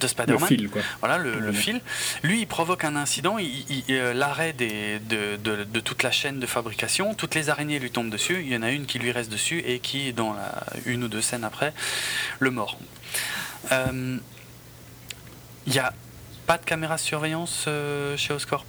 de 0.00 0.06
Spider-Man. 0.06 0.40
Le 0.40 0.46
fil, 0.46 0.68
quoi. 0.68 0.82
Voilà, 1.00 1.18
le, 1.18 1.52
fil. 1.52 1.80
Lui, 2.22 2.40
il 2.40 2.46
provoque 2.46 2.84
un 2.84 2.96
incident, 2.96 3.36
euh, 3.38 4.14
l'arrêt 4.14 4.52
de, 4.52 4.98
de, 5.36 5.64
de, 5.64 5.80
toute 5.80 6.02
la 6.02 6.10
chaîne 6.10 6.40
de 6.40 6.46
fabrication. 6.46 7.14
Toutes 7.14 7.34
les 7.34 7.50
araignées 7.50 7.78
lui 7.78 7.90
tombent 7.90 8.10
dessus. 8.10 8.40
Il 8.40 8.52
y 8.52 8.56
en 8.56 8.62
a 8.62 8.70
une 8.70 8.86
qui 8.86 8.98
lui 8.98 9.12
reste 9.12 9.30
dessus 9.30 9.62
et 9.66 9.78
qui, 9.78 10.12
dans 10.12 10.32
la, 10.32 10.64
une 10.86 11.04
ou 11.04 11.08
deux 11.08 11.22
scènes 11.22 11.44
après, 11.44 11.72
le 12.38 12.50
mord. 12.50 12.78
Euh, 13.72 14.18
il 15.66 15.72
n'y 15.72 15.78
a 15.78 15.92
pas 16.46 16.58
de 16.58 16.64
caméra 16.64 16.96
de 16.96 17.00
surveillance 17.00 17.64
euh, 17.68 18.16
chez 18.16 18.34
Oscorp? 18.34 18.66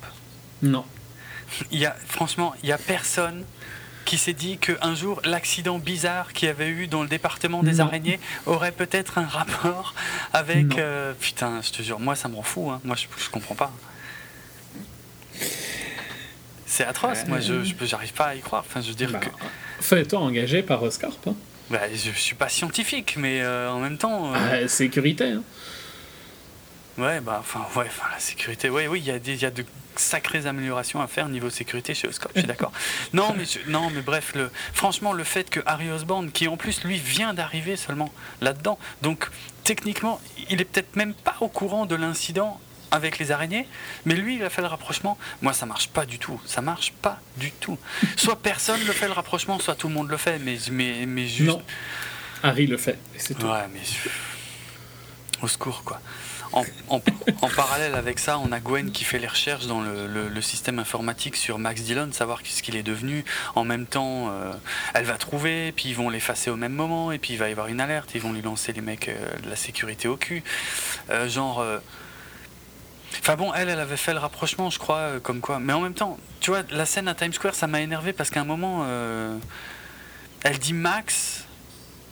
Non. 0.62 0.86
Y 1.72 1.86
a, 1.86 1.96
franchement, 2.08 2.54
il 2.64 2.68
n'y 2.68 2.72
a 2.72 2.78
personne 2.78 3.44
qui 4.06 4.18
s'est 4.18 4.34
dit 4.34 4.58
qu'un 4.58 4.96
jour, 4.96 5.22
l'accident 5.24 5.80
bizarre 5.80 6.34
qu'il 6.34 6.48
y 6.48 6.52
avait 6.52 6.70
eu 6.70 6.88
dans 6.88 7.04
le 7.04 7.08
département 7.08 7.64
des 7.64 7.80
araignées 7.80 8.20
aurait 8.46 8.72
peut-être 8.72 9.18
un 9.18 9.26
rapport 9.26 9.94
avec. 10.34 10.78
Euh, 10.78 11.14
putain, 11.20 11.62
je 11.62 11.72
te 11.72 11.82
jure, 11.82 12.00
moi 12.00 12.16
ça 12.16 12.28
me 12.28 12.36
rend 12.36 12.44
fou, 12.44 12.70
hein. 12.70 12.82
moi 12.84 12.96
je, 12.96 13.06
je 13.24 13.30
comprends 13.30 13.56
pas. 13.56 13.72
C'est 16.66 16.86
atroce, 16.86 17.28
moi 17.28 17.42
je 17.42 17.54
j'arrive 17.82 18.14
pas 18.14 18.28
à 18.28 18.36
y 18.36 18.40
croire. 18.40 18.64
Enfin, 18.66 18.80
je 18.80 18.88
veux 18.90 18.96
dire 18.96 19.12
bah, 19.12 19.20
que. 19.20 19.28
Fais-toi 19.82 20.20
engagé 20.20 20.64
par 20.64 20.82
Oscar, 20.82 21.12
hein. 21.28 21.34
bah, 21.70 21.82
je, 21.94 22.12
suis 22.12 22.36
pas 22.36 22.48
scientifique, 22.48 23.16
mais 23.18 23.42
euh, 23.42 23.70
en 23.70 23.80
même 23.80 23.98
temps. 23.98 24.34
Euh, 24.34 24.64
ah, 24.64 24.68
sécurité, 24.68 25.26
hein. 25.26 25.44
Ouais, 26.98 27.22
bah, 27.22 27.38
enfin, 27.40 27.66
ouais, 27.80 27.88
enfin, 27.88 28.08
la 28.12 28.20
sécurité, 28.20 28.70
ouais, 28.70 28.88
oui, 28.88 29.00
il 29.00 29.06
y, 29.06 29.12
a 29.12 29.20
des, 29.20 29.42
y 29.42 29.46
a 29.46 29.52
de 29.52 29.66
sacrées 29.96 30.46
améliorations 30.46 31.02
à 31.02 31.08
faire 31.08 31.30
niveau 31.30 31.50
sécurité 31.50 31.94
chez 31.94 32.08
Oscorp, 32.08 32.32
je 32.36 32.42
suis 32.42 32.48
d'accord. 32.48 32.72
non, 33.14 33.34
mais, 33.38 33.46
non, 33.68 33.90
mais 33.90 34.02
bref, 34.02 34.34
le, 34.36 34.52
franchement, 34.74 35.14
le 35.14 35.24
fait 35.24 35.50
que 35.50 35.62
Harry 35.66 35.90
Osborn, 35.90 36.32
qui 36.32 36.48
en 36.48 36.58
plus, 36.58 36.84
lui, 36.84 36.98
vient 36.98 37.34
d'arriver 37.34 37.76
seulement 37.78 38.12
là-dedans, 38.42 38.78
donc 39.02 39.30
techniquement, 39.64 40.20
il 40.50 40.62
est 40.62 40.66
peut-être 40.66 40.96
même 40.96 41.14
pas 41.14 41.36
au 41.40 41.48
courant 41.48 41.86
de 41.86 41.96
l'incident 41.96 42.60
avec 42.92 43.20
les 43.20 43.32
araignées, 43.32 43.68
mais 44.06 44.16
lui, 44.16 44.36
il 44.36 44.44
a 44.44 44.50
fait 44.50 44.62
le 44.62 44.68
rapprochement. 44.68 45.18
Moi, 45.42 45.54
ça 45.54 45.66
marche 45.66 45.88
pas 45.88 46.06
du 46.06 46.20
tout. 46.20 46.42
Ça 46.46 46.62
marche 46.62 46.92
pas 47.02 47.20
du 47.38 47.52
tout. 47.52 47.78
Soit 48.18 48.42
personne 48.42 48.82
le 48.86 48.92
fait 48.92 49.08
le 49.08 49.14
rapprochement, 49.14 49.60
soit 49.60 49.76
tout 49.76 49.88
le 49.88 49.94
monde 49.94 50.10
le 50.10 50.18
fait, 50.18 50.40
mais, 50.40 50.58
mais, 50.72 51.06
mais 51.06 51.26
juste. 51.26 51.52
Non. 51.52 51.64
Harry 52.44 52.68
le 52.68 52.78
fait, 52.78 52.98
c'est 53.18 53.38
tout. 53.38 53.48
Ouais, 53.48 53.68
mais. 53.74 53.80
Au 55.42 55.48
secours, 55.48 55.84
quoi 55.84 56.02
en, 56.54 57.00
parallèle 57.56 57.96
avec 57.96 58.20
ça, 58.20 58.38
on 58.40 58.52
a 58.52 58.60
Gwen 58.60 58.92
qui 58.92 59.04
fait 59.04 59.20
les 59.20 59.28
recherches 59.28 59.68
dans 59.68 59.82
le, 59.82 60.42
système 60.42 60.80
informatique 60.80 61.36
sur 61.36 61.60
Max 61.60 61.82
Dillon, 61.82 62.12
savoir 62.12 62.42
ce 62.44 62.64
qu'il 62.64 62.76
est 62.76 62.84
devenu. 62.84 63.24
En 63.56 63.64
même 63.64 63.86
temps, 63.86 64.30
euh, 64.30 64.52
elle 64.94 65.06
va 65.06 65.18
trouver, 65.18 65.72
puis 65.72 65.90
ils 65.90 65.96
vont 65.96 66.10
l'effacer 66.10 66.50
au 66.50 66.56
même 66.56 66.74
moment, 66.74 67.12
et 67.12 67.20
puis 67.20 67.34
il 67.34 67.38
va 67.38 67.48
y 67.48 67.52
avoir 67.52 67.68
une 67.68 67.80
alerte, 67.80 68.12
ils 68.16 68.22
vont 68.22 68.34
lui 68.34 68.42
lancer 68.42 68.74
les 68.74 68.82
mecs 68.82 69.08
euh, 69.08 69.38
de 69.44 69.50
la 69.50 69.56
sécurité 69.56 70.08
au 70.08 70.18
cul. 70.18 70.44
Euh, 71.10 71.30
genre. 71.30 71.64
Enfin 73.20 73.36
bon, 73.36 73.54
elle, 73.54 73.70
elle 73.70 73.80
avait 73.80 73.98
fait 73.98 74.14
le 74.14 74.20
rapprochement, 74.20 74.70
je 74.70 74.80
crois, 74.80 75.20
comme 75.22 75.42
quoi. 75.42 75.60
Mais 75.60 75.74
en 75.74 75.82
même 75.82 75.94
temps, 75.94 76.18
tu 76.40 76.50
vois, 76.50 76.64
la 76.72 76.86
scène 76.86 77.08
à 77.08 77.14
Times 77.14 77.34
Square, 77.34 77.56
ça 77.56 77.68
m'a 77.68 77.82
énervé 77.82 78.14
parce 78.14 78.30
qu'à 78.30 78.42
un 78.42 78.46
moment, 78.46 78.86
elle 80.44 80.58
dit 80.58 80.74
Max, 80.74 81.46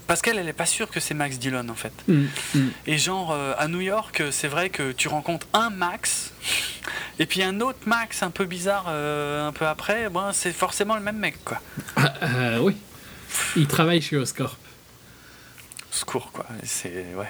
parce 0.09 0.23
qu'elle, 0.23 0.39
elle 0.39 0.47
n'est 0.47 0.53
pas 0.53 0.65
sûre 0.65 0.89
que 0.89 0.99
c'est 0.99 1.13
Max 1.13 1.37
Dillon 1.37 1.69
en 1.69 1.75
fait. 1.75 1.93
Mm, 2.07 2.25
mm. 2.55 2.69
Et 2.87 2.97
genre, 2.97 3.29
euh, 3.31 3.53
à 3.59 3.67
New 3.67 3.79
York, 3.79 4.23
c'est 4.31 4.47
vrai 4.47 4.71
que 4.71 4.91
tu 4.91 5.07
rencontres 5.07 5.45
un 5.53 5.69
Max, 5.69 6.33
et 7.19 7.27
puis 7.27 7.43
un 7.43 7.61
autre 7.61 7.77
Max 7.85 8.23
un 8.23 8.31
peu 8.31 8.45
bizarre 8.45 8.85
euh, 8.87 9.47
un 9.47 9.51
peu 9.51 9.67
après, 9.67 10.09
bon, 10.09 10.31
c'est 10.33 10.51
forcément 10.51 10.95
le 10.95 11.03
même 11.03 11.17
mec 11.17 11.35
quoi. 11.45 11.61
Ah, 11.95 12.13
euh, 12.23 12.57
oui. 12.57 12.75
Il 13.55 13.67
travaille 13.67 14.01
chez 14.01 14.17
Oscorp. 14.17 14.57
Secours 15.91 16.31
quoi, 16.31 16.47
c'est. 16.63 17.05
Ouais. 17.15 17.29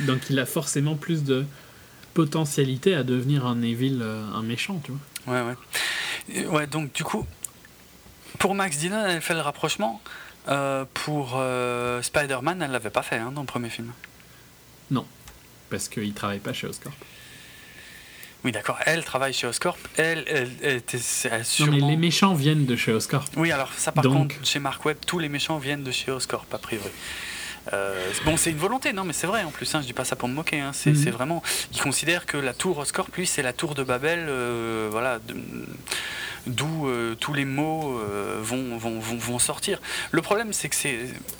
Donc 0.00 0.28
il 0.28 0.40
a 0.40 0.44
forcément 0.44 0.96
plus 0.96 1.22
de 1.22 1.46
potentialité 2.14 2.96
à 2.96 3.04
devenir 3.04 3.46
un 3.46 3.62
Evil, 3.62 4.02
un 4.02 4.42
méchant, 4.42 4.80
tu 4.82 4.90
vois. 4.90 5.34
Ouais, 5.34 5.54
ouais. 6.34 6.46
Ouais, 6.46 6.66
donc 6.66 6.92
du 6.92 7.04
coup, 7.04 7.24
pour 8.40 8.56
Max 8.56 8.76
Dillon, 8.78 9.06
elle 9.06 9.22
fait 9.22 9.34
le 9.34 9.40
rapprochement. 9.40 10.02
Euh, 10.48 10.84
pour 10.94 11.34
euh, 11.36 12.00
Spider-Man, 12.02 12.62
elle 12.62 12.70
l'avait 12.70 12.90
pas 12.90 13.02
fait 13.02 13.16
hein, 13.16 13.32
dans 13.32 13.42
le 13.42 13.46
premier 13.46 13.68
film. 13.68 13.92
Non, 14.90 15.06
parce 15.68 15.88
qu'il 15.88 16.14
travaille 16.14 16.38
pas 16.38 16.52
chez 16.52 16.66
Oscorp. 16.66 16.94
Oui, 18.44 18.52
d'accord. 18.52 18.78
Elle 18.86 19.04
travaille 19.04 19.32
chez 19.32 19.46
Oscorp. 19.46 19.78
Elle, 19.96 20.24
elle, 20.28 20.76
était 20.76 20.98
sûrement... 20.98 21.72
Non, 21.72 21.86
mais 21.86 21.90
les 21.90 21.96
méchants 21.96 22.34
viennent 22.34 22.66
de 22.66 22.76
chez 22.76 22.92
Oscorp. 22.92 23.26
Oui, 23.36 23.50
alors 23.50 23.72
ça, 23.76 23.90
par 23.92 24.04
contre, 24.04 24.36
chez 24.44 24.60
Mark 24.60 24.84
Webb, 24.84 24.98
tous 25.06 25.18
les 25.18 25.28
méchants 25.28 25.58
viennent 25.58 25.82
de 25.82 25.90
chez 25.90 26.12
Oscorp, 26.12 26.46
a 26.52 26.58
priori. 26.58 26.88
Euh, 27.72 28.12
bon, 28.24 28.36
c'est 28.36 28.50
une 28.50 28.56
volonté, 28.58 28.92
non, 28.92 29.04
mais 29.04 29.12
c'est 29.12 29.26
vrai 29.26 29.44
en 29.44 29.50
plus. 29.50 29.74
Hein, 29.74 29.80
je 29.82 29.86
dis 29.86 29.92
pas 29.92 30.04
ça 30.04 30.16
pour 30.16 30.28
me 30.28 30.34
moquer. 30.34 30.60
Hein, 30.60 30.72
c'est 30.72 30.90
mhm. 30.90 31.10
vraiment. 31.10 31.42
Il 31.72 31.80
considère 31.80 32.26
que 32.26 32.36
la 32.36 32.54
tour 32.54 32.78
Oscorp, 32.78 33.08
lui, 33.16 33.26
c'est 33.26 33.42
la 33.42 33.52
tour 33.52 33.74
de 33.74 33.82
Babel. 33.82 34.28
voilà. 34.90 35.18
De, 35.18 35.34
d'où 36.48 36.86
euh, 36.86 37.14
tous 37.14 37.32
les 37.32 37.44
mots 37.44 37.98
euh, 37.98 38.40
vont, 38.42 38.76
vont, 38.76 38.98
vont, 39.00 39.38
sortir. 39.38 39.80
Le 40.10 40.22
problème, 40.22 40.52
c'est 40.52 40.68
que 40.68 40.76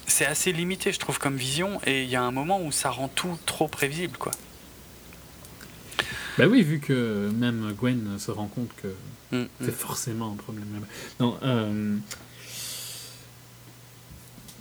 c'est 0.07 0.27
assez 0.27 0.53
limité, 0.53 0.93
je 0.93 0.99
trouve, 0.99 1.19
comme 1.19 1.37
vision, 1.37 1.81
et 1.87 2.03
il 2.03 2.09
y 2.09 2.17
a 2.17 2.23
un 2.23 2.31
moment 2.31 2.61
où 2.63 2.73
ça 2.73 2.91
rend 2.91 3.09
tout 3.09 3.39
trop 3.47 3.69
prévisible, 3.69 4.17
quoi. 4.19 4.33
Bah 6.37 6.47
oui, 6.47 6.63
vu 6.63 6.79
que 6.79 7.31
même 7.35 7.75
Gwen 7.77 8.17
se 8.19 8.31
rend 8.31 8.47
compte 8.47 8.71
que 8.81 8.89
mm, 9.37 9.43
mm. 9.43 9.49
c'est 9.61 9.75
forcément 9.75 10.33
un 10.33 10.37
problème. 10.37 10.67
Non, 11.19 11.37
euh, 11.43 11.97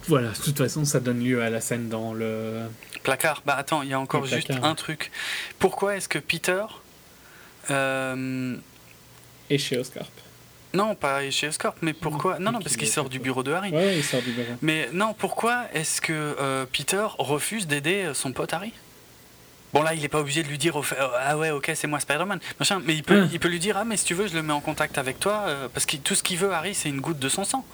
Voilà, 0.08 0.30
de 0.30 0.42
toute 0.42 0.58
façon, 0.58 0.86
ça 0.86 1.00
donne 1.00 1.24
lieu 1.24 1.42
à 1.42 1.50
la 1.50 1.62
scène 1.62 1.90
dans 1.90 2.14
le... 2.14 2.62
Placard. 3.04 3.44
Bah 3.46 3.56
attends, 3.56 3.84
il 3.84 3.90
y 3.90 3.94
a 3.94 4.00
encore 4.00 4.26
juste 4.26 4.52
un 4.52 4.76
truc. 4.76 5.12
Pourquoi 5.60 5.96
est-ce 5.96 6.10
que 6.10 6.20
Peter... 6.20 6.64
Et 9.50 9.58
chez 9.58 9.78
Oscar 9.78 10.06
non, 10.74 10.96
pas 10.96 11.28
chez 11.32 11.48
Oscorp, 11.48 11.76
mais 11.82 11.94
pourquoi 11.94 12.40
Non, 12.40 12.52
non, 12.52 12.60
parce 12.60 12.76
qu'il 12.76 12.88
sort 12.88 13.10
du 13.10 13.20
bureau 13.20 13.42
de 13.42 13.52
Harry. 13.52 13.72
Oui, 13.74 13.98
il 13.98 14.04
sort 14.04 14.22
du 14.22 14.32
bureau. 14.32 14.54
Mais 14.62 14.90
non, 14.94 15.16
pourquoi 15.18 15.66
est-ce 15.74 16.02
que 16.02 16.14
euh, 16.14 16.66
Peter 16.72 17.08
refuse 17.18 17.68
d'aider 17.68 18.04
euh, 18.04 18.14
son 18.14 18.32
pote 18.34 18.54
Harry? 18.54 18.74
Bon, 19.74 19.82
là, 19.82 19.94
il 19.94 20.02
n'est 20.02 20.08
pas 20.08 20.20
obligé 20.20 20.44
de 20.44 20.48
lui 20.48 20.58
dire 20.58 20.80
euh, 20.80 21.10
Ah 21.20 21.38
ouais, 21.38 21.52
ok, 21.52 21.72
c'est 21.74 21.88
moi 21.88 22.00
Spider-Man. 22.00 22.40
Mais 22.86 22.96
il 22.96 23.04
peut, 23.04 23.24
ah. 23.24 23.30
il 23.32 23.40
peut 23.40 23.48
lui 23.48 23.60
dire 23.60 23.78
Ah, 23.78 23.86
mais 23.86 23.98
si 23.98 24.06
tu 24.06 24.14
veux, 24.14 24.28
je 24.28 24.36
le 24.36 24.44
mets 24.44 24.54
en 24.54 24.60
contact 24.60 24.98
avec 24.98 25.20
toi. 25.20 25.46
parce 25.74 25.86
que 25.86 25.98
tout 25.98 26.16
ce 26.16 26.22
qu'il 26.22 26.38
veut, 26.38 26.54
Harry, 26.54 26.76
c'est 26.76 26.90
une 26.90 27.02
goutte 27.02 27.20
de 27.20 27.30
son 27.30 27.44
sang 27.44 27.66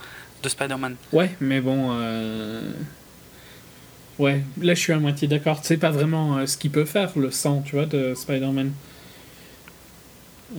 de 0.43 0.49
Spider-Man. 0.49 0.95
Ouais, 1.11 1.31
mais 1.39 1.61
bon. 1.61 1.91
Ouais, 4.19 4.43
là, 4.61 4.75
je 4.75 4.79
suis 4.79 4.93
à 4.93 4.99
moitié 4.99 5.27
d'accord. 5.27 5.59
C'est 5.63 5.77
pas 5.77 5.89
vraiment 5.89 6.45
ce 6.45 6.55
qu'il 6.55 6.69
peut 6.69 6.85
faire, 6.85 7.11
le 7.17 7.31
sang, 7.31 7.63
tu 7.65 7.75
vois, 7.75 7.87
de 7.87 8.13
Spider-Man. 8.13 8.71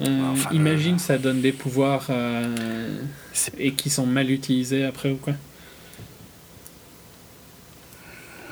Euh, 0.02 0.35
imagine, 0.51 0.98
ça 0.98 1.19
donne 1.19 1.40
des 1.40 1.52
pouvoirs 1.52 2.06
euh, 2.11 2.98
et 3.59 3.73
qui 3.74 3.90
sont 3.90 4.06
mal 4.06 4.31
utilisés 4.31 4.85
après 4.85 5.11
ou 5.11 5.16
quoi. 5.16 5.35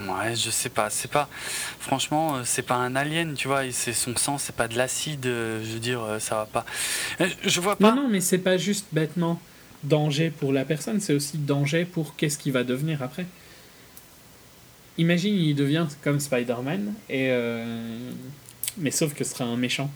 Ouais, 0.02 0.34
je 0.34 0.50
sais 0.50 0.68
pas. 0.68 0.88
C'est 0.90 1.10
pas. 1.10 1.28
Franchement, 1.80 2.36
euh, 2.36 2.40
c'est 2.44 2.62
pas 2.62 2.76
un 2.76 2.94
alien, 2.94 3.34
tu 3.34 3.48
vois. 3.48 3.62
C'est 3.72 3.92
son 3.92 4.16
sang, 4.16 4.38
c'est 4.38 4.54
pas 4.54 4.68
de 4.68 4.76
l'acide. 4.76 5.24
Je 5.24 5.72
veux 5.72 5.80
dire, 5.80 6.00
ça 6.20 6.36
va 6.36 6.46
pas. 6.46 6.64
Je 7.44 7.60
vois 7.60 7.76
pas. 7.76 7.90
Non, 7.90 8.02
non, 8.02 8.08
mais 8.08 8.20
c'est 8.20 8.38
pas 8.38 8.56
juste 8.56 8.86
bêtement 8.92 9.40
danger 9.84 10.30
pour 10.30 10.52
la 10.52 10.64
personne, 10.64 11.00
c'est 11.00 11.14
aussi 11.14 11.38
danger 11.38 11.84
pour 11.84 12.16
qu'est-ce 12.16 12.38
qu'il 12.38 12.52
va 12.52 12.64
devenir 12.64 13.02
après. 13.02 13.26
Imagine, 14.98 15.34
il 15.34 15.54
devient 15.54 15.86
comme 16.02 16.20
Spider-Man, 16.20 16.94
et 17.08 17.30
mais 18.78 18.90
sauf 18.90 19.14
que 19.14 19.24
ce 19.24 19.32
sera 19.32 19.44
un 19.44 19.56
méchant 19.56 19.90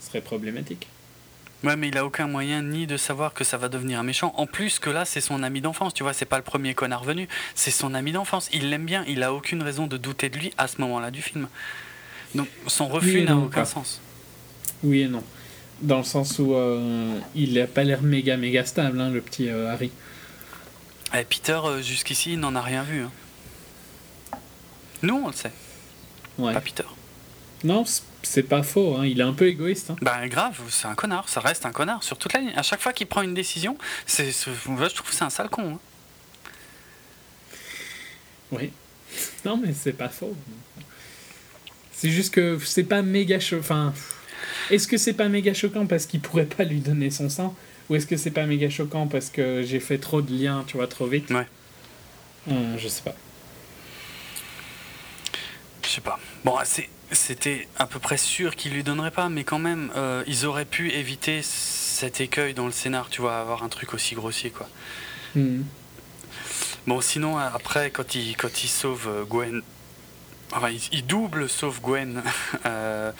serait 0.00 0.20
problématique. 0.20 0.86
Ouais, 1.62 1.76
mais 1.76 1.88
il 1.88 1.96
a 1.96 2.04
aucun 2.04 2.26
moyen 2.26 2.62
ni 2.62 2.86
de 2.86 2.98
savoir 2.98 3.32
que 3.32 3.42
ça 3.42 3.56
va 3.56 3.70
devenir 3.70 3.98
un 3.98 4.02
méchant. 4.02 4.34
En 4.36 4.46
plus 4.46 4.78
que 4.78 4.90
là, 4.90 5.06
c'est 5.06 5.22
son 5.22 5.42
ami 5.42 5.62
d'enfance, 5.62 5.94
tu 5.94 6.02
vois, 6.02 6.12
c'est 6.12 6.26
pas 6.26 6.36
le 6.36 6.42
premier 6.42 6.74
connard 6.74 7.04
venu, 7.04 7.26
c'est 7.54 7.70
son 7.70 7.94
ami 7.94 8.12
d'enfance. 8.12 8.50
Il 8.52 8.68
l'aime 8.68 8.84
bien, 8.84 9.02
il 9.08 9.22
a 9.22 9.32
aucune 9.32 9.62
raison 9.62 9.86
de 9.86 9.96
douter 9.96 10.28
de 10.28 10.36
lui 10.36 10.52
à 10.58 10.68
ce 10.68 10.80
moment-là 10.82 11.10
du 11.10 11.22
film. 11.22 11.48
Donc 12.34 12.48
son 12.66 12.88
refus 12.88 13.22
n'a 13.22 13.36
aucun 13.36 13.64
sens. 13.64 14.00
Oui 14.82 15.02
et 15.02 15.08
non. 15.08 15.24
Dans 15.84 15.98
le 15.98 16.04
sens 16.04 16.38
où 16.38 16.54
euh, 16.54 17.18
il 17.34 17.54
n'a 17.54 17.66
pas 17.66 17.84
l'air 17.84 18.02
méga 18.02 18.36
méga 18.38 18.64
stable, 18.64 19.00
hein, 19.00 19.10
le 19.10 19.20
petit 19.20 19.48
euh, 19.48 19.70
Harry. 19.70 19.92
Et 21.12 21.18
eh, 21.20 21.24
Peter, 21.24 21.60
euh, 21.62 21.82
jusqu'ici, 21.82 22.32
il 22.32 22.40
n'en 22.40 22.54
a 22.56 22.62
rien 22.62 22.82
vu. 22.82 23.02
Hein. 23.02 23.10
Nous, 25.02 25.14
on 25.14 25.26
le 25.26 25.34
sait. 25.34 25.52
Ouais. 26.38 26.54
Pas 26.54 26.60
Peter. 26.60 26.84
Non, 27.64 27.84
c'est 28.22 28.42
pas 28.42 28.62
faux, 28.62 28.96
hein. 28.96 29.06
il 29.06 29.20
est 29.20 29.24
un 29.24 29.34
peu 29.34 29.46
égoïste. 29.46 29.90
Hein. 29.90 29.96
Bah 30.00 30.26
grave, 30.28 30.58
c'est 30.70 30.86
un 30.86 30.94
connard, 30.94 31.28
ça 31.28 31.40
reste 31.40 31.66
un 31.66 31.72
connard 31.72 32.02
sur 32.02 32.18
toute 32.18 32.32
la 32.32 32.40
ligne. 32.40 32.52
À 32.56 32.62
chaque 32.62 32.80
fois 32.80 32.92
qu'il 32.92 33.06
prend 33.06 33.22
une 33.22 33.34
décision, 33.34 33.78
c'est, 34.06 34.30
je 34.30 34.94
trouve 34.94 35.08
que 35.08 35.14
c'est 35.14 35.24
un 35.24 35.30
sale 35.30 35.48
con. 35.50 35.74
Hein. 35.74 35.78
Oui. 38.52 38.72
Non, 39.44 39.56
mais 39.56 39.72
c'est 39.72 39.92
pas 39.92 40.08
faux. 40.08 40.34
C'est 41.92 42.10
juste 42.10 42.34
que 42.34 42.58
c'est 42.64 42.84
pas 42.84 43.02
méga. 43.02 43.38
Enfin, 43.58 43.94
est-ce 44.70 44.88
que 44.88 44.96
c'est 44.96 45.12
pas 45.12 45.28
méga 45.28 45.54
choquant 45.54 45.86
parce 45.86 46.06
qu'il 46.06 46.20
pourrait 46.20 46.46
pas 46.46 46.64
lui 46.64 46.80
donner 46.80 47.10
son 47.10 47.28
sang 47.28 47.54
Ou 47.88 47.96
est-ce 47.96 48.06
que 48.06 48.16
c'est 48.16 48.30
pas 48.30 48.46
méga 48.46 48.70
choquant 48.70 49.06
parce 49.06 49.30
que 49.30 49.62
j'ai 49.62 49.80
fait 49.80 49.98
trop 49.98 50.22
de 50.22 50.32
liens, 50.32 50.64
tu 50.66 50.76
vois, 50.76 50.86
trop 50.86 51.06
vite? 51.06 51.30
Ouais. 51.30 51.46
Euh, 52.50 52.76
je 52.78 52.88
sais 52.88 53.02
pas. 53.02 53.14
Je 55.82 55.88
sais 55.88 56.00
pas. 56.00 56.18
Bon, 56.44 56.56
c'était 57.10 57.68
à 57.76 57.86
peu 57.86 57.98
près 57.98 58.16
sûr 58.16 58.56
qu'il 58.56 58.72
lui 58.72 58.82
donnerait 58.82 59.10
pas, 59.10 59.28
mais 59.28 59.44
quand 59.44 59.58
même, 59.58 59.90
euh, 59.96 60.24
ils 60.26 60.46
auraient 60.46 60.64
pu 60.64 60.90
éviter 60.90 61.40
cet 61.42 62.20
écueil 62.20 62.54
dans 62.54 62.66
le 62.66 62.72
scénar, 62.72 63.08
tu 63.10 63.20
vois, 63.20 63.38
avoir 63.38 63.62
un 63.62 63.68
truc 63.68 63.94
aussi 63.94 64.14
grossier, 64.14 64.50
quoi. 64.50 64.68
Hmm. 65.34 65.62
Bon, 66.86 67.00
sinon, 67.00 67.38
après, 67.38 67.90
quand 67.90 68.14
il, 68.14 68.36
quand 68.36 68.62
il 68.62 68.68
sauve 68.68 69.08
euh, 69.08 69.24
Gwen, 69.24 69.62
enfin, 70.52 70.70
il, 70.92 71.06
double 71.06 71.48
sauve 71.48 71.80
Gwen 71.80 72.22
euh, 72.66 73.12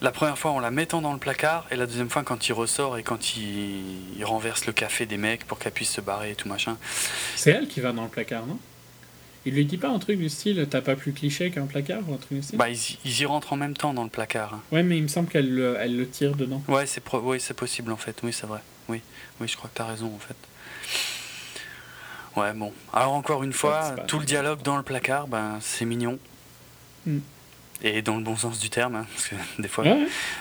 la 0.00 0.10
première 0.10 0.38
fois 0.38 0.52
en 0.52 0.60
la 0.60 0.70
mettant 0.70 1.00
dans 1.00 1.12
le 1.12 1.18
placard, 1.18 1.66
et 1.70 1.76
la 1.76 1.86
deuxième 1.86 2.10
fois 2.10 2.22
quand 2.22 2.48
il 2.48 2.52
ressort 2.52 2.98
et 2.98 3.02
quand 3.02 3.36
il, 3.36 4.24
renverse 4.24 4.66
le 4.66 4.72
café 4.72 5.06
des 5.06 5.16
mecs 5.16 5.44
pour 5.46 5.58
qu'elle 5.58 5.72
puisse 5.72 5.90
se 5.90 6.00
barrer 6.00 6.30
et 6.30 6.34
tout 6.34 6.48
machin. 6.48 6.76
C'est 7.36 7.50
elle 7.50 7.68
qui 7.68 7.80
va 7.80 7.92
dans 7.92 8.04
le 8.04 8.08
placard, 8.08 8.46
non? 8.46 8.58
Il 9.44 9.54
lui 9.54 9.64
dit 9.64 9.76
pas 9.76 9.88
un 9.88 9.98
truc 9.98 10.18
du 10.18 10.28
style 10.28 10.64
t'as 10.70 10.80
pas 10.80 10.94
plus 10.94 11.12
cliché 11.12 11.50
qu'un 11.50 11.66
placard 11.66 12.08
ou 12.08 12.14
un 12.14 12.16
truc 12.16 12.38
du 12.38 12.42
style? 12.42 12.56
Bah 12.56 12.68
ils, 12.68 13.20
y 13.20 13.26
rentrent 13.26 13.52
en 13.52 13.56
même 13.56 13.76
temps 13.76 13.92
dans 13.92 14.04
le 14.04 14.08
placard. 14.08 14.60
Ouais 14.70 14.84
mais 14.84 14.96
il 14.98 15.02
me 15.02 15.08
semble 15.08 15.28
qu'elle 15.28 15.76
elle 15.80 15.96
le 15.96 16.08
tire 16.08 16.36
dedans. 16.36 16.62
Ouais 16.68 16.86
c'est 16.86 17.02
oui, 17.12 17.40
c'est 17.40 17.54
possible 17.54 17.90
en 17.90 17.96
fait, 17.96 18.16
oui 18.22 18.32
c'est 18.32 18.46
vrai. 18.46 18.60
Oui, 18.88 19.00
oui 19.40 19.48
je 19.48 19.56
crois 19.56 19.68
que 19.68 19.76
t'as 19.76 19.86
raison 19.86 20.12
en 20.14 20.20
fait. 20.20 20.36
Ouais, 22.36 22.52
bon. 22.54 22.72
Alors, 22.92 23.12
encore 23.12 23.42
une 23.42 23.52
fois, 23.52 23.94
tout 24.06 24.18
le 24.18 24.24
dialogue 24.24 24.62
dans 24.62 24.76
le 24.76 24.82
placard, 24.82 25.28
ben, 25.28 25.58
c'est 25.60 25.84
mignon. 25.84 26.18
Hmm. 27.06 27.18
Et 27.84 28.00
dans 28.00 28.16
le 28.16 28.22
bon 28.22 28.36
sens 28.36 28.60
du 28.60 28.70
terme, 28.70 28.94
hein, 28.94 29.06
parce 29.12 29.28
que 29.28 29.34
des 29.62 29.68
fois, 29.68 29.84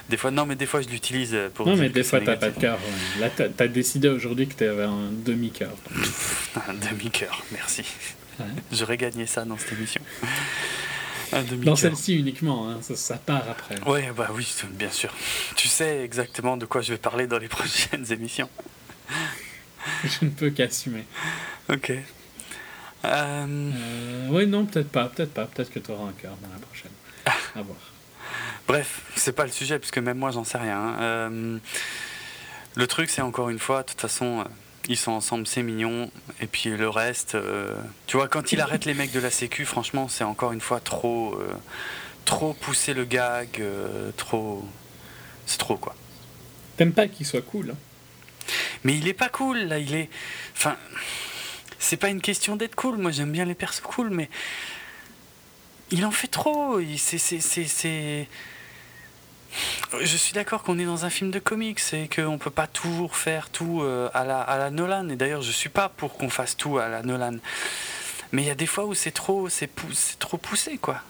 des 0.10 0.18
fois, 0.18 0.32
non, 0.32 0.46
mais 0.46 0.56
des 0.56 0.68
fois, 0.68 0.82
je 0.82 0.90
l'utilise 0.90 1.36
pour. 1.56 1.68
Non, 1.68 1.76
mais 1.76 1.90
des 1.90 2.04
fois, 2.04 2.22
t'as 2.22 2.38
pas 2.38 2.52
de 2.52 2.60
cœur. 2.60 2.78
Là, 3.20 3.30
t'as 3.30 3.46
as 3.58 3.68
décidé 3.68 4.10
aujourd'hui 4.10 4.48
que 4.48 4.54
t'avais 4.54 4.84
un 4.84 5.10
demi-cœur. 5.12 5.72
un 6.68 6.74
demi-cœur, 6.74 7.44
merci. 7.52 7.84
J'aurais 8.72 8.98
gagné 8.98 9.26
ça 9.26 9.46
dans 9.46 9.58
cette 9.58 9.74
émission. 9.74 10.02
dans 11.64 11.76
celle-ci 11.76 12.16
uniquement, 12.18 12.70
hein, 12.70 12.78
ça, 12.82 12.96
ça, 12.96 13.16
part 13.16 13.50
après. 13.50 13.80
Ouais, 13.90 14.12
bah 14.16 14.30
oui, 14.34 14.48
bien 14.72 14.90
sûr. 14.90 15.14
Tu 15.56 15.68
sais 15.68 16.04
exactement 16.04 16.58
de 16.58 16.66
quoi 16.66 16.82
je 16.82 16.92
vais 16.94 17.00
parler 17.00 17.28
dans 17.28 17.40
les 17.40 17.48
prochaines 17.50 18.12
émissions. 18.12 18.50
je 20.04 20.26
ne 20.26 20.30
peux 20.30 20.50
qu'assumer. 20.50 21.06
Ok. 21.70 21.94
Euh... 23.06 23.72
euh 23.74 24.28
oui, 24.30 24.48
non, 24.48 24.66
peut-être 24.66 24.90
pas, 24.90 25.06
peut-être 25.06 25.34
pas. 25.34 25.46
Peut-être 25.46 25.72
que 25.72 25.80
tu 25.80 25.92
auras 25.92 26.10
un 26.10 26.14
cœur 26.14 26.34
dans 26.42 26.50
la 26.50 26.60
prochaine. 26.60 26.92
Ah. 27.26 27.34
À 27.56 27.62
voir. 27.62 27.78
Bref, 28.68 29.02
c'est 29.16 29.34
pas 29.34 29.46
le 29.46 29.52
sujet, 29.52 29.80
puisque 29.80 29.98
même 29.98 30.18
moi, 30.18 30.32
j'en 30.32 30.44
sais 30.44 30.58
rien. 30.58 30.78
Hein. 30.78 30.96
Euh, 31.02 31.58
le 32.76 32.88
truc, 32.88 33.10
c'est 33.10 33.22
encore 33.22 33.50
une 33.50 33.60
fois, 33.60 33.84
de 33.84 33.90
toute 33.90 34.02
façon, 34.02 34.40
euh, 34.40 34.44
ils 34.88 34.98
sont 34.98 35.12
ensemble, 35.12 35.48
c'est 35.48 35.64
mignon. 35.64 36.10
Et 36.40 36.48
puis 36.48 36.70
le 36.70 36.90
reste, 36.90 37.38
tu 38.08 38.18
vois, 38.18 38.28
quand 38.28 38.52
il 38.52 38.62
arrête 38.62 38.86
les 38.86 38.94
mecs 38.94 39.12
de 39.12 39.20
la 39.20 39.30
Sécu, 39.30 39.66
franchement, 39.66 40.08
c'est 40.08 40.24
encore 40.24 40.54
une 40.54 40.62
fois 40.62 40.80
trop, 40.80 41.40
trop 42.26 42.54
pousser 42.54 42.94
le 42.94 43.06
gag, 43.06 43.62
trop. 44.18 44.68
C'est 45.46 45.60
trop, 45.60 45.78
quoi. 45.78 45.96
T'aimes 46.78 46.94
pas 46.94 47.08
qu'il 47.08 47.26
soit 47.26 47.42
cool 47.42 47.72
hein? 47.72 47.78
Mais 48.84 48.96
il 48.96 49.08
est 49.08 49.14
pas 49.14 49.30
cool, 49.30 49.60
là, 49.60 49.78
il 49.78 49.94
est. 49.94 50.10
Enfin. 50.56 50.76
C'est 51.82 51.98
pas 51.98 52.10
une 52.10 52.22
question 52.22 52.56
d'être 52.56 52.76
cool, 52.76 52.98
moi 52.98 53.10
j'aime 53.10 53.32
bien 53.32 53.44
les 53.44 53.56
persos 53.56 53.82
cool, 53.82 54.12
mais. 54.12 54.30
Il 55.90 56.06
en 56.06 56.12
fait 56.12 56.28
trop. 56.28 56.80
C'est. 56.98 58.28
Je 60.00 60.16
suis 60.16 60.32
d'accord 60.32 60.64
qu'on 60.64 60.80
est 60.80 60.86
dans 60.86 61.04
un 61.04 61.10
film 61.10 61.32
de 61.32 61.40
comics 61.40 61.82
et 61.92 62.08
qu'on 62.08 62.38
peut 62.38 62.52
pas 62.52 62.68
toujours 62.68 63.18
faire 63.18 63.50
tout 63.50 63.82
euh, 63.82 64.10
à 64.14 64.24
la, 64.24 64.40
à 64.40 64.58
la 64.58 64.70
Nolan. 64.70 65.10
Et 65.10 65.18
d'ailleurs, 65.18 65.42
je 65.42 65.52
suis 65.52 65.68
pas 65.68 65.90
pour 65.90 66.16
qu'on 66.18 66.30
fasse 66.30 66.56
tout 66.56 66.78
à 66.78 66.88
la 66.88 67.02
Nolan. 67.02 67.38
Mais 68.32 68.44
il 68.44 68.48
y 68.48 68.52
a 68.52 68.56
des 68.56 68.68
fois 68.68 68.86
où 68.86 68.94
c'est 68.94 69.12
trop, 69.12 69.50
c'est 69.50 69.70
trop 70.20 70.38
poussé, 70.38 70.78
quoi. 70.78 71.02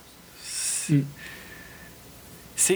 Mm 0.90 1.02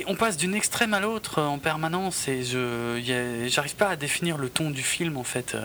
on 0.08 0.16
passe 0.16 0.36
d'une 0.38 0.56
extrême 0.56 0.94
à 0.94 1.00
l'autre 1.00 1.42
en 1.42 1.60
permanence 1.60 2.28
et 2.28 2.44
je 2.44 3.46
j'arrive 3.48 3.76
pas 3.76 3.90
à 3.90 3.96
définir 3.96 4.38
le 4.38 4.50
ton 4.50 4.72
du 4.72 4.82
film 4.82 5.16
en 5.16 5.24
fait. 5.24 5.56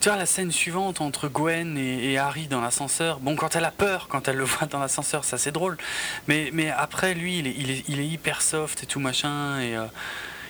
Tu 0.00 0.08
vois 0.08 0.18
la 0.18 0.26
scène 0.26 0.52
suivante 0.52 1.00
entre 1.00 1.28
Gwen 1.28 1.76
et, 1.76 2.18
Harry 2.18 2.46
dans 2.46 2.60
l'ascenseur. 2.60 3.18
Bon, 3.18 3.34
quand 3.34 3.56
elle 3.56 3.64
a 3.64 3.72
peur, 3.72 4.06
quand 4.08 4.28
elle 4.28 4.36
le 4.36 4.44
voit 4.44 4.68
dans 4.68 4.78
l'ascenseur, 4.78 5.24
ça 5.24 5.38
c'est 5.38 5.50
drôle. 5.50 5.76
Mais, 6.28 6.50
mais 6.52 6.70
après, 6.70 7.14
lui, 7.14 7.38
il 7.38 7.46
est, 7.48 7.84
il 7.88 7.98
est, 7.98 8.06
hyper 8.06 8.40
soft 8.40 8.84
et 8.84 8.86
tout 8.86 9.00
machin. 9.00 9.60
Et, 9.60 9.76
euh, 9.76 9.86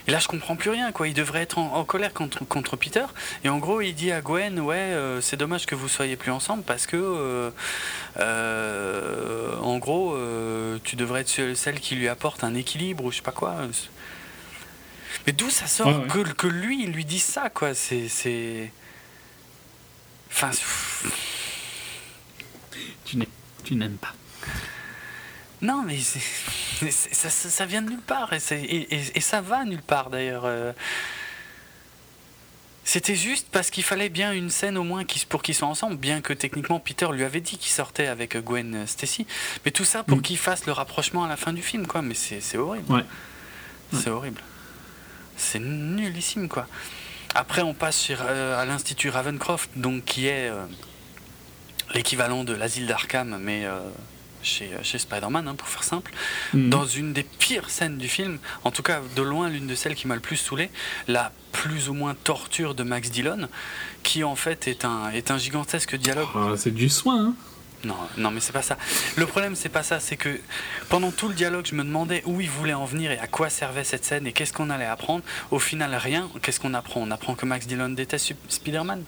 et 0.07 0.11
là, 0.11 0.19
je 0.19 0.29
comprends 0.29 0.55
plus 0.55 0.69
rien, 0.69 0.93
quoi. 0.93 1.09
Il 1.09 1.15
devrait 1.15 1.41
être 1.41 1.59
en, 1.59 1.83
colère 1.85 2.13
contre, 2.13 2.45
contre, 2.45 2.77
Peter. 2.77 3.07
Et 3.43 3.49
en 3.49 3.57
gros, 3.57 3.81
il 3.81 3.95
dit 3.95 4.13
à 4.13 4.21
Gwen, 4.21 4.61
ouais, 4.61 4.77
euh, 4.77 5.23
c'est 5.23 5.37
dommage 5.39 5.65
que 5.65 5.75
vous 5.75 5.89
soyez 5.89 6.17
plus 6.17 6.31
ensemble 6.31 6.63
parce 6.63 6.87
que, 6.87 7.51
euh, 8.19 9.57
en 9.63 9.79
gros, 9.79 10.15
tu 10.85 10.97
devrais 10.97 11.23
être 11.23 11.55
celle 11.55 11.81
qui 11.81 11.95
lui 11.95 12.09
apporte 12.09 12.45
un 12.45 12.55
équilibre 12.55 13.05
ou 13.05 13.11
je 13.11 13.17
sais 13.17 13.23
pas 13.23 13.33
quoi. 13.33 13.57
Mais 15.27 15.33
d'où 15.33 15.49
ça 15.49 15.67
sort 15.67 16.07
Que, 16.07 16.21
que, 16.21 16.47
lui, 16.47 16.85
il 16.85 16.93
lui 16.93 17.07
dise 17.07 17.25
ça, 17.25 17.49
quoi? 17.51 17.73
C'est. 17.75 18.71
Enfin. 20.31 20.51
Tu 23.05 23.75
n'aimes 23.75 23.97
pas. 23.97 24.15
Non, 25.61 25.83
mais 25.85 25.99
ça, 25.99 27.31
ça, 27.31 27.67
vient 27.67 27.83
de 27.83 27.91
nulle 27.91 28.01
part 28.01 28.33
et, 28.33 28.39
et, 28.53 29.17
et, 29.17 29.21
ça 29.21 29.41
va 29.41 29.65
nulle 29.65 29.83
part 29.83 30.09
d'ailleurs. 30.09 30.45
Euh. 30.45 30.73
C'était 32.85 33.17
juste 33.17 33.49
parce 33.51 33.69
qu'il 33.69 33.83
fallait 33.83 34.09
bien 34.09 34.33
une 34.33 34.51
scène 34.51 34.79
au 34.79 34.85
moins 34.85 35.03
pour 35.29 35.43
qu'ils 35.43 35.55
soient 35.55 35.69
ensemble, 35.69 35.97
bien 35.97 36.21
que 36.21 36.33
techniquement 36.33 36.81
Peter 36.81 37.09
lui 37.13 37.25
avait 37.25 37.41
dit 37.41 37.59
qu'il 37.59 37.73
sortait 37.73 38.07
avec 38.07 38.37
Gwen 38.39 38.87
Stacy. 38.87 39.27
Mais 39.65 39.73
tout 39.73 39.85
ça 39.85 40.05
pour 40.05 40.19
mm. 40.19 40.23
qu'ils 40.23 40.39
fassent 40.39 40.65
le 40.65 40.73
rapprochement 40.73 41.25
à 41.25 41.29
la 41.29 41.37
fin 41.37 41.53
du 41.53 41.61
film, 41.61 41.87
quoi. 41.87 42.01
Mais 42.03 42.15
c'est 42.15 42.57
horrible. 42.57 42.91
Ouais. 42.91 43.05
C'est 43.93 44.11
horrible. 44.11 44.41
C'est 45.37 45.59
nullissime, 45.59 46.49
quoi. 46.49 46.67
Après, 47.35 47.63
on 47.63 47.75
passe 47.75 47.97
sur, 47.97 48.19
euh, 48.23 48.61
à 48.61 48.65
l'Institut 48.65 49.11
Ravencroft, 49.11 49.71
donc 49.77 50.05
qui 50.05 50.27
est 50.27 50.49
euh, 50.49 50.65
l'équivalent 51.95 52.45
de 52.45 52.53
l'asile 52.53 52.87
d'Arkham, 52.87 53.39
mais 53.41 53.67
chez, 54.43 54.71
chez 54.83 54.99
Spider-Man, 54.99 55.49
hein, 55.49 55.55
pour 55.55 55.69
faire 55.69 55.85
simple, 55.85 56.13
mhm. 56.55 56.71
dans 56.71 56.87
une 56.87 57.13
des 57.13 57.23
pires 57.23 57.71
scènes 57.71 57.99
du 57.99 58.09
film, 58.09 58.39
en 58.65 58.71
tout 58.71 58.83
cas 58.83 59.01
de 59.17 59.23
loin 59.23 59.49
l'une 59.49 59.67
de 59.67 59.75
celles 59.75 59.95
qui 59.95 60.07
m'a 60.07 60.15
le 60.15 60.21
plus 60.21 60.37
saoulé, 60.37 60.71
la 61.07 61.33
plus 61.53 61.89
ou 61.89 61.95
moins 61.95 62.15
torture 62.15 62.75
de 62.75 62.83
Max 62.83 63.11
Dillon, 63.11 63.49
qui 64.03 64.25
en 64.25 64.37
fait 64.37 64.69
est 64.69 64.85
un, 64.85 65.11
est 65.11 65.31
un 65.31 65.39
gigantesque 65.39 65.97
dialogue. 65.97 66.29
Ah, 66.35 66.55
c'est 66.57 66.75
du 66.75 66.89
soin, 66.89 67.27
hein 67.29 67.35
non, 67.85 67.97
non, 68.17 68.31
mais 68.31 68.41
c'est 68.41 68.53
pas 68.53 68.63
ça. 68.63 68.77
Le 69.17 69.27
problème, 69.27 69.55
c'est 69.55 69.69
pas 69.69 69.83
ça. 69.83 70.01
C'est 70.01 70.17
que 70.17 70.41
pendant 70.89 71.11
tout 71.11 71.29
le 71.29 71.35
dialogue, 71.35 71.67
je 71.67 71.75
me 71.75 71.85
demandais 71.85 72.23
où 72.27 72.41
il 72.41 72.51
voulait 72.51 72.75
en 72.75 72.85
venir 72.85 73.11
et 73.13 73.19
à 73.19 73.27
quoi 73.27 73.51
servait 73.51 73.85
cette 73.85 74.05
scène 74.05 74.27
et 74.27 74.33
qu'est-ce 74.33 74.53
qu'on 74.53 74.71
allait 74.71 74.85
apprendre. 74.85 75.23
Au 75.51 75.59
final, 75.59 75.95
rien. 75.95 76.29
Qu'est-ce 76.43 76.61
qu'on 76.61 76.75
apprend? 76.75 77.01
On 77.01 77.11
apprend 77.11 77.35
que 77.35 77.47
Max 77.47 77.67
Dillon 77.67 77.91
déteste 77.91 78.35
Spider-Man 78.49 79.05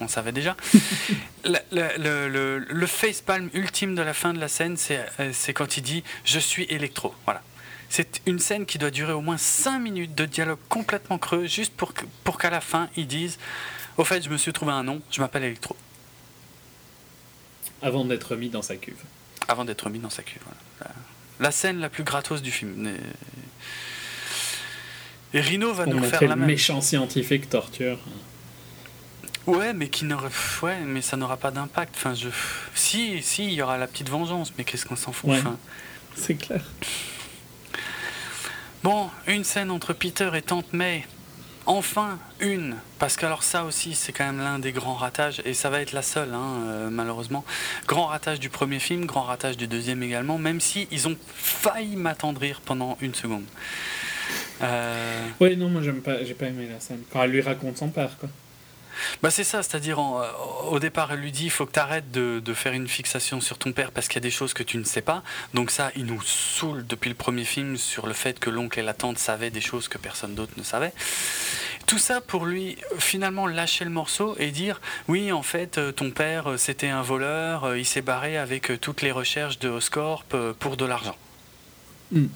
on 0.00 0.08
savait 0.08 0.32
déjà. 0.32 0.56
le, 1.44 1.58
le, 1.70 2.58
le, 2.58 2.86
facepalm 2.86 3.50
ultime 3.52 3.94
de 3.94 4.02
la 4.02 4.14
fin 4.14 4.32
de 4.32 4.40
la 4.40 4.48
scène, 4.48 4.76
euh, 4.90 5.30
c'est 5.32 5.52
quand 5.52 5.76
il 5.76 5.82
dit 5.82 6.02
Je 6.24 6.38
suis 6.38 6.64
électro. 6.64 7.14
Voilà. 7.26 7.42
C'est 7.88 8.22
une 8.26 8.38
scène 8.38 8.66
qui 8.66 8.78
doit 8.78 8.90
durer 8.90 9.12
au 9.12 9.20
moins 9.20 9.36
5 9.36 9.78
minutes 9.78 10.14
de 10.14 10.24
dialogue 10.24 10.58
complètement 10.68 11.18
creux, 11.18 11.46
juste 11.46 11.74
pour, 11.74 11.92
pour 12.24 12.38
qu'à 12.38 12.50
la 12.50 12.60
fin, 12.60 12.88
ils 12.96 13.06
disent 13.06 13.38
Au 13.96 14.04
fait, 14.04 14.22
je 14.22 14.30
me 14.30 14.36
suis 14.36 14.52
trouvé 14.52 14.72
un 14.72 14.84
nom, 14.84 15.02
je 15.10 15.20
m'appelle 15.20 15.44
Electro. 15.44 15.76
Avant 17.82 18.04
d'être 18.04 18.36
mis 18.36 18.48
dans 18.48 18.62
sa 18.62 18.76
cuve. 18.76 19.02
Avant 19.48 19.64
d'être 19.64 19.88
mis 19.90 19.98
dans 19.98 20.10
sa 20.10 20.22
cuve. 20.22 20.42
La, 21.40 21.50
scène 21.50 21.78
la 21.78 21.88
plus 21.88 22.04
gratos 22.04 22.42
du 22.42 22.50
film. 22.50 22.94
Et 25.32 25.40
Rino 25.40 25.72
va 25.72 25.86
nous 25.86 26.02
faire 26.02 26.22
la 26.22 26.36
même. 26.36 26.46
méchant 26.46 26.80
scientifique 26.80 27.48
torture. 27.48 27.98
Ouais, 29.46 29.72
mais 29.72 29.88
qui 29.88 30.06
ouais, 30.62 30.80
mais 30.86 31.00
ça 31.00 31.16
n'aura 31.16 31.36
pas 31.36 31.50
d'impact. 31.50 31.94
Enfin, 31.96 32.14
je, 32.14 32.28
si, 32.74 33.22
si, 33.22 33.46
il 33.46 33.52
y 33.54 33.62
aura 33.62 33.78
la 33.78 33.86
petite 33.86 34.10
vengeance, 34.10 34.52
mais 34.58 34.64
qu'est-ce 34.64 34.84
qu'on 34.84 34.96
s'en 34.96 35.12
fout. 35.12 35.30
Enfin... 35.30 35.56
C'est 36.14 36.34
clair. 36.34 36.62
Bon, 38.82 39.10
une 39.26 39.44
scène 39.44 39.70
entre 39.70 39.92
Peter 39.92 40.30
et 40.34 40.42
Tante 40.42 40.72
May. 40.72 41.06
Enfin 41.66 42.18
une, 42.40 42.76
parce 42.98 43.16
que 43.16 43.26
alors 43.26 43.42
ça 43.42 43.64
aussi 43.64 43.94
c'est 43.94 44.12
quand 44.12 44.24
même 44.24 44.38
l'un 44.38 44.58
des 44.58 44.72
grands 44.72 44.94
ratages, 44.94 45.42
et 45.44 45.54
ça 45.54 45.70
va 45.70 45.80
être 45.80 45.92
la 45.92 46.02
seule 46.02 46.32
hein, 46.34 46.62
euh, 46.66 46.90
malheureusement, 46.90 47.44
grand 47.86 48.06
ratage 48.06 48.40
du 48.40 48.50
premier 48.50 48.78
film, 48.78 49.06
grand 49.06 49.22
ratage 49.22 49.56
du 49.56 49.66
deuxième 49.66 50.02
également, 50.02 50.38
même 50.38 50.60
si 50.60 50.88
ils 50.90 51.08
ont 51.08 51.16
failli 51.34 51.96
m'attendrir 51.96 52.60
pendant 52.60 52.96
une 53.00 53.14
seconde. 53.14 53.44
Euh... 54.62 55.26
Oui 55.40 55.56
non 55.56 55.68
moi 55.68 55.82
j'ai 55.82 56.34
pas 56.34 56.46
aimé 56.46 56.68
la 56.70 56.80
scène, 56.80 57.02
quand 57.12 57.22
elle 57.22 57.30
lui 57.30 57.40
raconte 57.40 57.78
son 57.78 57.88
père 57.88 58.16
quoi. 58.18 58.28
Bah 59.22 59.30
c'est 59.30 59.44
ça, 59.44 59.62
c'est-à-dire 59.62 59.98
euh, 59.98 60.30
au 60.68 60.78
départ 60.78 61.12
elle 61.12 61.20
lui 61.20 61.32
dit 61.32 61.44
il 61.44 61.50
faut 61.50 61.66
que 61.66 61.72
tu 61.72 61.78
arrêtes 61.78 62.10
de, 62.10 62.40
de, 62.40 62.54
faire 62.54 62.72
une 62.72 62.88
fixation 62.88 63.40
sur 63.40 63.58
ton 63.58 63.72
père 63.72 63.92
parce 63.92 64.08
qu'il 64.08 64.16
y 64.16 64.18
a 64.18 64.28
des 64.28 64.30
choses 64.30 64.54
que 64.54 64.62
tu 64.62 64.78
ne 64.78 64.84
sais 64.84 65.02
pas. 65.02 65.22
Donc 65.54 65.70
ça, 65.70 65.90
il 65.96 66.06
nous 66.06 66.20
saoule 66.22 66.86
depuis 66.86 67.08
le 67.08 67.14
premier 67.14 67.44
film 67.44 67.76
sur 67.76 68.06
le 68.06 68.12
fait 68.12 68.38
que 68.38 68.50
l'oncle 68.50 68.78
et 68.78 68.82
la 68.82 68.94
tante 68.94 69.18
savaient 69.18 69.50
des 69.50 69.60
choses 69.60 69.88
que 69.88 69.98
personne 69.98 70.34
d'autre 70.34 70.52
ne 70.56 70.62
savait. 70.62 70.92
Tout 71.86 71.98
ça 71.98 72.20
pour 72.20 72.46
lui 72.46 72.76
finalement 72.98 73.46
lâcher 73.46 73.84
le 73.84 73.90
morceau 73.90 74.36
et 74.38 74.50
dire 74.50 74.80
oui 75.08 75.32
en 75.32 75.42
fait 75.42 75.78
euh, 75.78 75.92
ton 75.92 76.10
père 76.10 76.50
euh, 76.50 76.56
c'était 76.56 76.88
un 76.88 77.02
voleur, 77.02 77.76
il 77.76 77.86
s'est 77.86 78.02
barré 78.02 78.38
avec 78.38 78.80
toutes 78.80 79.02
les 79.02 79.10
recherches 79.10 79.58
de 79.58 79.68
Oscorp 79.68 80.24
pour 80.58 80.76
de 80.76 80.84
l'argent. 80.84 81.16
Hmm. 82.12 82.26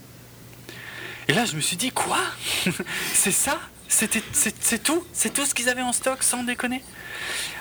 Et 1.28 1.32
là 1.32 1.44
je 1.44 1.56
me 1.56 1.60
suis 1.60 1.76
dit 1.76 1.90
quoi? 1.90 2.18
C'est 3.12 3.30
ça? 3.30 3.58
C'est 3.94 4.82
tout 4.82 5.04
C'est 5.12 5.32
tout 5.32 5.46
ce 5.46 5.54
qu'ils 5.54 5.68
avaient 5.68 5.82
en 5.82 5.92
stock, 5.92 6.22
sans 6.22 6.42
déconner 6.42 6.82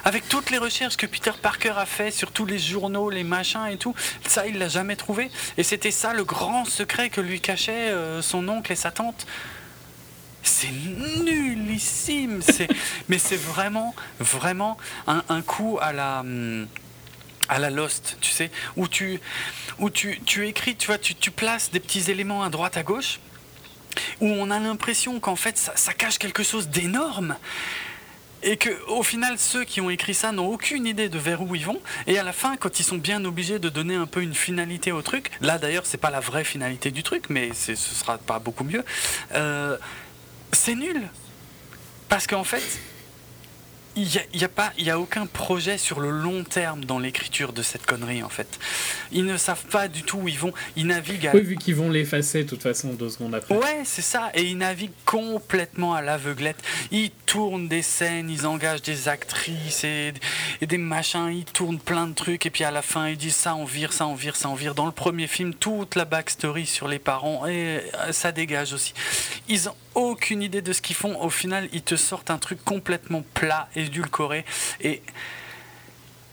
Avec 0.03 0.27
toutes 0.27 0.49
les 0.49 0.57
recherches 0.57 0.97
que 0.97 1.05
Peter 1.05 1.31
Parker 1.39 1.73
a 1.77 1.85
fait 1.85 2.09
sur 2.09 2.31
tous 2.31 2.45
les 2.45 2.57
journaux, 2.57 3.09
les 3.11 3.23
machins 3.23 3.67
et 3.67 3.77
tout, 3.77 3.93
ça, 4.27 4.47
il 4.47 4.57
l'a 4.57 4.67
jamais 4.67 4.95
trouvé. 4.95 5.29
Et 5.57 5.63
c'était 5.63 5.91
ça 5.91 6.13
le 6.13 6.23
grand 6.23 6.65
secret 6.65 7.09
que 7.09 7.21
lui 7.21 7.39
cachait 7.39 7.91
euh, 7.91 8.21
son 8.23 8.47
oncle 8.49 8.71
et 8.71 8.75
sa 8.75 8.89
tante. 8.89 9.27
C'est 10.41 10.71
nullissime 10.71 12.41
Mais 13.09 13.19
c'est 13.19 13.37
vraiment, 13.37 13.93
vraiment 14.19 14.77
un, 15.07 15.41
coup 15.41 15.77
à 15.81 15.93
la... 15.93 16.23
À 17.49 17.59
la 17.59 17.69
Lost, 17.69 18.17
tu 18.21 18.31
sais, 18.31 18.49
où 18.77 18.87
tu, 18.87 19.19
où 19.77 19.89
tu, 19.89 20.21
tu 20.25 20.47
écris, 20.47 20.77
tu 20.77 20.87
vois, 20.87 20.97
tu 20.97 21.29
places 21.29 21.71
des 21.71 21.81
petits 21.81 22.09
éléments 22.09 22.41
à 22.41 22.49
droite, 22.49 22.77
à 22.77 22.83
gauche, 22.83 23.19
où 24.21 24.27
on 24.27 24.51
a 24.51 24.59
l'impression 24.59 25.19
qu'en 25.19 25.35
fait 25.35 25.57
ça, 25.57 25.93
cache 25.93 26.17
quelque 26.17 26.43
chose 26.43 26.69
d'énorme 26.69 27.35
et 28.41 28.57
que 28.57 28.69
au 28.87 29.03
final 29.03 29.37
ceux 29.37 29.63
qui 29.63 29.79
ont 29.79 29.89
écrit 29.89 30.13
ça 30.13 30.31
n'ont 30.31 30.47
aucune 30.47 30.85
idée 30.85 31.07
de 31.07 31.17
vers 31.17 31.41
où 31.41 31.55
ils 31.55 31.65
vont. 31.65 31.81
Et 32.07 32.19
à 32.19 32.23
la 32.23 32.33
fin 32.33 32.57
quand 32.57 32.79
ils 32.79 32.83
sont 32.83 32.97
bien 32.97 33.23
obligés 33.25 33.59
de 33.59 33.69
donner 33.69 33.95
un 33.95 34.05
peu 34.05 34.21
une 34.21 34.33
finalité 34.33 34.91
au 34.91 35.01
truc 35.01 35.31
là 35.41 35.57
d'ailleurs 35.57 35.85
c'est 35.85 35.97
pas 35.97 36.11
la 36.11 36.19
vraie 36.19 36.43
finalité 36.43 36.91
du 36.91 37.03
truc 37.03 37.25
mais 37.29 37.53
ce 37.53 37.75
sera 37.75 38.17
pas 38.17 38.39
beaucoup 38.39 38.63
mieux 38.63 38.83
euh, 39.33 39.77
c'est 40.51 40.75
nul. 40.75 41.01
Parce 42.09 42.27
qu'en 42.27 42.43
fait 42.43 42.79
il 43.95 44.07
n'y 44.33 44.43
a, 44.43 44.45
a, 44.45 44.49
pas, 44.49 44.73
il 44.77 44.85
y 44.85 44.89
a 44.89 44.99
aucun 44.99 45.25
projet 45.25 45.77
sur 45.77 45.99
le 45.99 46.09
long 46.09 46.43
terme 46.43 46.85
dans 46.85 46.99
l'écriture 46.99 47.53
de 47.53 47.61
cette 47.61 47.85
connerie 47.85 48.23
en 48.23 48.29
fait. 48.29 48.59
Ils 49.11 49.25
ne 49.25 49.37
savent 49.37 49.65
pas 49.65 49.87
du 49.87 50.03
tout 50.03 50.17
où 50.17 50.27
ils 50.27 50.37
vont. 50.37 50.53
Ils 50.75 50.87
naviguent. 50.87 51.27
À... 51.27 51.35
Oui, 51.35 51.41
vu 51.41 51.55
qu'ils 51.57 51.75
vont 51.75 51.89
l'effacer 51.89 52.43
de 52.43 52.49
toute 52.49 52.63
façon 52.63 52.93
deux 52.93 53.09
secondes 53.09 53.35
après. 53.35 53.55
Ouais, 53.55 53.81
c'est 53.85 54.01
ça. 54.01 54.31
Et 54.33 54.43
ils 54.43 54.57
naviguent 54.57 54.91
complètement 55.05 55.93
à 55.93 56.01
l'aveuglette. 56.01 56.57
Ils 56.91 57.11
tournent 57.25 57.67
des 57.67 57.81
scènes, 57.81 58.29
ils 58.29 58.47
engagent 58.47 58.81
des 58.81 59.07
actrices 59.07 59.83
et, 59.83 60.13
et, 60.61 60.65
des 60.65 60.77
machins. 60.77 61.29
Ils 61.31 61.45
tournent 61.45 61.79
plein 61.79 62.07
de 62.07 62.13
trucs 62.13 62.45
et 62.45 62.49
puis 62.49 62.63
à 62.63 62.71
la 62.71 62.81
fin 62.81 63.09
ils 63.09 63.17
disent 63.17 63.35
ça 63.35 63.55
on 63.55 63.65
vire, 63.65 63.93
ça 63.93 64.07
on 64.07 64.15
vire, 64.15 64.35
ça 64.35 64.49
on 64.49 64.55
vire. 64.55 64.75
Dans 64.75 64.85
le 64.85 64.91
premier 64.91 65.27
film, 65.27 65.53
toute 65.53 65.95
la 65.95 66.05
backstory 66.05 66.65
sur 66.65 66.87
les 66.87 66.99
parents 66.99 67.45
et 67.45 67.81
euh, 67.93 68.11
ça 68.11 68.31
dégage 68.31 68.73
aussi. 68.73 68.93
Ils 69.47 69.69
ont 69.69 69.75
aucune 69.95 70.41
idée 70.41 70.61
de 70.61 70.73
ce 70.73 70.81
qu'ils 70.81 70.95
font. 70.95 71.19
Au 71.21 71.29
final, 71.29 71.69
ils 71.73 71.81
te 71.81 71.95
sortent 71.95 72.31
un 72.31 72.37
truc 72.37 72.63
complètement 72.63 73.23
plat, 73.33 73.69
édulcoré. 73.75 74.45
Et 74.81 75.01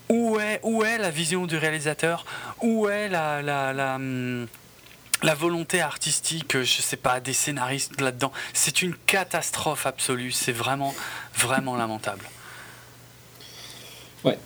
où 0.09 0.39
est, 0.41 0.61
où 0.63 0.85
est 0.85 0.99
la 0.99 1.11
vision 1.11 1.47
du 1.47 1.57
réalisateur? 1.57 2.25
Où 2.63 2.89
est 2.89 3.09
la, 3.09 3.43
la, 3.43 3.73
la, 3.73 3.95
hum, 3.97 4.47
la 5.23 5.35
volonté 5.35 5.81
artistique, 5.81 6.59
je 6.59 6.83
sais 6.83 6.97
pas, 6.97 7.21
des 7.21 7.33
scénaristes 7.33 8.01
là-dedans? 8.01 8.33
C'est 8.53 8.83
une 8.83 8.95
catastrophe 9.07 9.87
absolue. 9.87 10.33
C'est 10.33 10.53
vraiment, 10.53 10.95
vraiment 11.35 11.77
lamentable. 11.77 12.25
Ouais. 14.25 14.39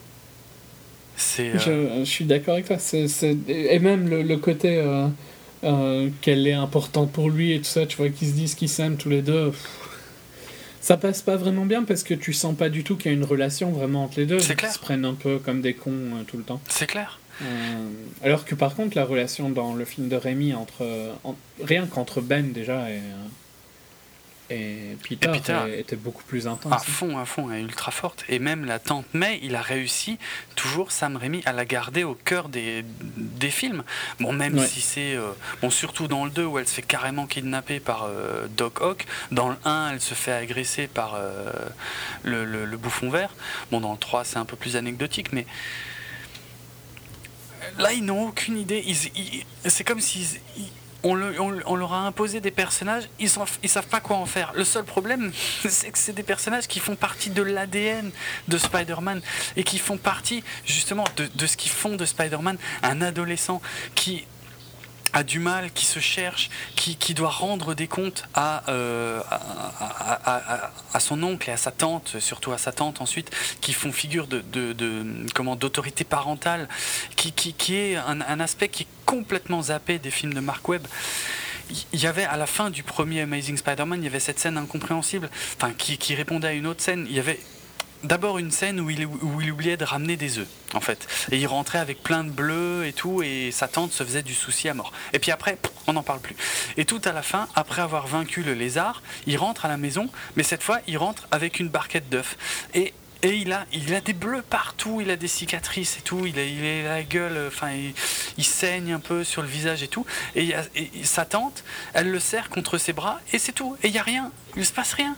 C'est, 1.17 1.51
euh, 1.51 2.01
je, 2.01 2.05
suis 2.05 2.25
d'accord 2.25 2.55
avec 2.55 2.67
toi. 2.67 2.77
Et 3.49 3.79
même 3.79 4.09
le, 4.09 4.37
côté. 4.37 4.79
Euh, 4.79 5.09
euh, 5.65 6.09
qu'elle 6.21 6.47
est 6.47 6.53
importante 6.53 7.11
pour 7.13 7.31
lui 7.31 7.53
et 7.53 7.59
tout 7.59 7.65
ça, 7.65 7.87
tu 7.87 7.97
vois, 7.97 8.09
qu'ils 8.09 8.29
se 8.29 8.33
disent 8.35 8.55
qu'ils 8.55 8.69
s'aiment 8.69 8.97
tous 8.97 9.09
les 9.09 9.23
deux. 9.23 9.53
Ça 10.81 10.97
passe 10.97 11.23
pas 11.23 11.37
vraiment 11.37 11.65
bien 11.65 11.85
parce 11.85 12.03
que 12.03 12.13
tu 12.15 12.33
sens 12.33 12.55
pas 12.55 12.69
du 12.69 12.85
tout 12.85 12.97
qu'il 12.97 13.11
y 13.11 13.15
a 13.15 13.17
une 13.17 13.25
relation 13.25 13.71
vraiment 13.71 14.05
entre 14.05 14.21
les 14.21 14.27
deux. 14.27 14.41
C'est 14.41 14.55
clair. 14.55 14.71
Ils 14.71 14.75
se 14.75 14.79
prennent 14.79 15.05
un 15.05 15.15
peu 15.15 15.39
comme 15.39 15.63
des 15.63 15.75
cons 15.75 15.91
euh, 15.91 16.23
tout 16.27 16.37
le 16.37 16.43
temps. 16.43 16.61
C'est 16.69 16.87
clair. 16.87 17.19
Euh, 17.43 17.89
alors 18.23 18.45
que 18.45 18.55
par 18.55 18.75
contre, 18.75 18.97
la 18.97 19.05
relation 19.05 19.49
dans 19.49 19.75
le 19.75 19.85
film 19.85 20.09
de 20.09 20.17
Rémi 20.17 20.55
entre. 20.55 20.85
rien 21.63 21.87
qu'entre 21.87 22.21
Ben 22.21 22.53
déjà 22.53 22.87
et 24.51 24.85
et 25.11 25.17
Peter, 25.17 25.59
était 25.77 25.97
beaucoup 25.97 26.23
plus 26.23 26.47
intense. 26.47 26.73
À 26.73 26.79
fond, 26.79 27.19
à 27.19 27.25
fond, 27.25 27.51
ultra 27.51 27.91
forte. 27.91 28.25
Et 28.29 28.39
même 28.39 28.65
la 28.65 28.79
tante 28.79 29.07
May, 29.15 29.41
il 29.43 29.55
a 29.57 29.63
réussi 29.63 30.19
toujours 30.55 30.93
Sam 30.93 31.17
Raimi 31.17 31.43
à 31.45 31.53
la 31.53 31.65
garder 31.65 32.05
au 32.05 32.15
cœur 32.15 32.49
des, 32.49 32.85
des 33.17 33.51
films. 33.51 33.85
Bon, 34.21 34.33
même 34.33 34.59
si 34.67 34.81
c'est. 34.81 35.15
Euh, 35.15 35.33
bon, 35.63 35.71
surtout 35.71 36.09
dans 36.09 36.25
le 36.25 36.31
2 36.31 36.45
où 36.45 36.59
elle 36.59 36.69
se 36.69 36.75
fait 36.75 36.83
carrément 36.83 37.27
kidnapper 37.27 37.81
par 37.81 38.05
euh, 38.05 38.47
Doc 38.57 38.81
Ock. 38.81 39.07
Dans 39.31 39.49
le 39.49 39.57
1, 39.65 39.93
elle 39.93 40.01
se 40.01 40.15
fait 40.15 40.33
agresser 40.33 40.87
par 40.87 41.15
euh, 41.15 41.53
le, 42.23 42.45
le, 42.45 42.77
bouffon 42.77 43.11
vert. 43.11 43.31
Bon, 43.71 43.81
dans 43.81 43.93
le 43.93 43.99
3, 43.99 44.25
c'est 44.25 44.39
un 44.39 44.45
peu 44.45 44.57
plus 44.57 44.77
anecdotique, 44.77 45.33
mais. 45.33 45.47
Là, 47.79 47.93
ils 47.93 48.05
n'ont 48.05 48.29
aucune 48.29 48.59
idée. 48.59 48.85
c'est 49.65 49.85
comme 49.85 50.01
s'ils 50.01 50.39
on, 51.05 51.77
leur 51.77 51.93
a 51.93 52.07
imposé 52.07 52.41
des 52.41 52.51
personnages, 52.51 53.05
ils 53.21 53.29
savent 53.29 53.87
pas 53.89 54.01
quoi 54.01 54.17
en 54.17 54.27
faire. 54.27 54.53
Le 54.55 54.65
seul 54.65 54.85
problème, 54.85 55.33
c'est 55.69 55.91
que 55.91 55.99
c'est 55.99 56.13
des 56.13 56.23
personnages 56.23 56.67
qui 56.67 56.81
font 56.81 56.97
partie 56.97 57.31
de 57.31 57.43
l'ADN 57.43 58.11
de 58.49 58.59
Spider-Man 58.59 59.21
et 59.57 59.65
qui 59.65 59.79
font 59.79 59.99
partie 59.99 60.43
justement 60.65 61.05
de 61.17 61.47
ce 61.47 61.57
qu'ils 61.57 61.71
font 61.71 61.97
de 61.97 62.05
Spider-Man 62.05 62.57
un 62.83 63.03
adolescent 63.03 63.61
qui 63.95 64.27
a 65.15 65.23
du 65.23 65.39
mal, 65.39 65.71
qui 65.73 65.87
se 65.87 66.01
cherche, 66.01 66.51
qui, 66.75 66.97
qui 66.97 67.15
doit 67.15 67.31
rendre 67.31 67.75
des 67.75 67.87
comptes 67.87 68.25
à, 68.35 68.65
euh, 68.69 69.23
à, 69.31 70.71
à, 70.93 71.01
son 71.01 71.23
oncle 71.23 71.49
et 71.49 71.53
à 71.53 71.57
sa 71.57 71.71
tante, 71.71 72.19
surtout 72.19 72.53
à 72.53 72.59
sa 72.59 72.73
tante 72.73 73.01
ensuite, 73.01 73.31
qui 73.61 73.73
font 73.73 73.93
figure 73.93 74.27
de, 74.27 74.41
de, 74.41 74.73
de 74.73 75.27
comment 75.33 75.55
d'autorité 75.55 76.03
parentale, 76.05 76.69
qui, 77.15 77.33
qui, 77.33 77.55
qui 77.55 77.77
est 77.77 77.97
un, 77.97 78.21
un, 78.21 78.41
aspect 78.41 78.69
qui 78.69 78.83
est 78.83 78.89
complètement 79.07 79.63
zappé 79.63 80.01
des 80.01 80.11
films 80.11 80.35
de 80.35 80.41
Mark 80.41 80.69
Webb 80.69 80.87
il 81.95 82.01
y 82.01 82.07
avait 82.07 82.25
à 82.25 82.37
la 82.37 82.47
fin 82.47 82.69
du 82.69 82.83
premier 82.83 83.23
Amazing 83.23 83.57
Spider-Man, 83.57 84.03
il 84.03 84.05
y 84.05 84.09
avait 84.09 84.21
cette 84.21 84.39
scène 84.39 84.59
incompréhensible, 84.59 85.31
enfin 85.57 85.73
qui, 85.73 85.97
qui, 85.97 86.15
répondait 86.15 86.49
à 86.49 86.53
une 86.53 86.67
autre 86.67 86.83
scène. 86.83 87.07
Il 87.09 87.17
y 87.17 87.19
avait 87.19 87.41
d'abord 88.05 88.39
une 88.39 88.51
scène 88.51 88.81
où 88.81 88.91
il, 88.91 89.07
oubliait 89.07 89.77
de 89.77 89.85
ramener 89.85 90.17
des 90.17 90.39
œufs, 90.39 90.49
en 90.75 90.81
fait. 90.81 91.07
Et 91.33 91.39
il 91.39 91.47
rentrait 91.47 91.79
avec 91.79 92.03
plein 92.03 92.23
de 92.23 92.31
bleus 92.31 92.87
et 92.87 92.93
tout, 92.93 93.23
et 93.23 93.51
sa 93.51 93.69
tante 93.69 93.93
se 93.93 94.05
faisait 94.05 94.23
du 94.23 94.35
souci 94.35 94.69
à 94.69 94.75
mort. 94.75 94.93
Et 95.13 95.19
puis 95.19 95.31
après, 95.31 95.59
on 95.87 95.95
n'en 95.95 96.03
parle 96.03 96.21
plus. 96.21 96.37
Et 96.77 96.85
tout 96.85 97.01
à 97.05 97.13
la 97.13 97.23
fin, 97.23 97.49
après 97.55 97.83
avoir 97.83 98.07
vaincu 98.07 98.43
le 98.43 98.55
lézard, 98.55 99.03
il 99.27 99.37
rentre 99.37 99.65
à 99.65 99.69
la 99.69 99.77
maison, 99.77 100.09
mais 100.37 100.43
cette 100.43 100.63
fois, 100.63 100.81
il 100.87 100.99
rentre 100.99 101.27
avec 101.31 101.59
une 101.59 101.69
barquette 101.69 102.09
d'œufs. 102.09 102.37
Et 102.75 102.95
il 103.23 103.53
a, 103.53 103.65
des 104.01 104.13
bleus 104.13 104.43
partout, 104.43 105.01
il 105.01 105.11
a 105.11 105.17
des 105.17 105.29
cicatrices 105.29 105.97
et 105.99 106.03
tout, 106.03 106.27
il 106.27 106.39
a, 106.39 106.45
il 106.45 106.87
a 106.87 106.97
la 106.97 107.03
gueule, 107.03 107.47
enfin, 107.49 107.71
il, 108.37 108.45
saigne 108.45 108.93
un 108.93 109.01
peu 109.01 109.25
sur 109.25 109.41
le 109.41 109.49
visage 109.49 109.83
et 109.83 109.89
tout. 109.89 110.05
Et, 110.35 110.55
et, 110.75 110.91
sa 111.05 111.25
tante, 111.25 111.65
elle 111.95 112.11
le 112.11 112.21
serre 112.21 112.51
contre 112.51 112.77
ses 112.77 112.93
bras 112.93 113.21
et 113.33 113.39
c'est 113.39 113.53
tout. 113.53 113.77
Et 113.83 113.89
il 113.89 113.93
n'y 113.93 113.99
a 113.99 114.03
rien, 114.03 114.31
il 114.57 114.61
ne 114.61 114.65
se 114.65 114.73
passe 114.73 114.93
rien 114.93 115.17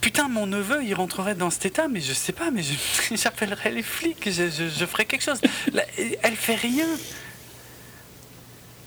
putain, 0.00 0.28
mon 0.28 0.46
neveu, 0.46 0.84
il 0.84 0.94
rentrerait 0.94 1.34
dans 1.34 1.50
cet 1.50 1.66
état, 1.66 1.88
mais 1.88 2.00
je 2.00 2.12
sais 2.12 2.32
pas, 2.32 2.50
mais 2.50 2.62
j'appellerais 3.12 3.70
les 3.70 3.82
flics, 3.82 4.30
je, 4.30 4.50
je, 4.50 4.86
ferais 4.86 5.04
quelque 5.04 5.22
chose. 5.24 5.40
elle 6.22 6.36
fait 6.36 6.54
rien. 6.54 6.86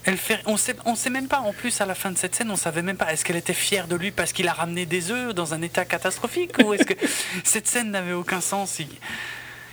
Elle 0.04 0.18
fait, 0.18 0.40
on 0.48 0.58
sait, 0.58 0.76
on 0.86 0.96
sait 0.96 1.12
même 1.12 1.28
pas. 1.28 1.42
En 1.42 1.54
plus, 1.54 1.80
à 1.80 1.86
la 1.86 1.94
fin 1.94 2.12
de 2.12 2.18
cette 2.18 2.36
scène, 2.36 2.50
on 2.50 2.56
savait 2.56 2.82
même 2.82 2.98
pas. 2.98 3.14
Est-ce 3.14 3.24
qu'elle 3.24 3.36
était 3.36 3.54
fière 3.54 3.88
de 3.88 3.96
lui 3.96 4.12
parce 4.12 4.34
qu'il 4.34 4.48
a 4.48 4.54
ramené 4.54 4.88
des 4.88 5.12
œufs 5.12 5.36
dans 5.36 5.54
un 5.54 5.62
état 5.62 5.86
catastrophique 5.86 6.58
ou 6.66 6.74
est-ce 6.74 6.86
que 6.86 6.96
cette 7.44 7.68
scène 7.68 7.92
n'avait 7.92 8.14
aucun 8.14 8.42
sens? 8.42 8.80
Ils, 8.80 8.88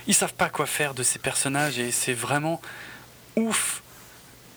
ils 0.05 0.13
savent 0.13 0.35
pas 0.35 0.49
quoi 0.49 0.67
faire 0.67 0.93
de 0.93 1.01
ces 1.01 1.17
personnages 1.17 1.79
et 1.79 1.91
c'est 1.91 2.13
vraiment 2.13 2.61
ouf 3.35 3.81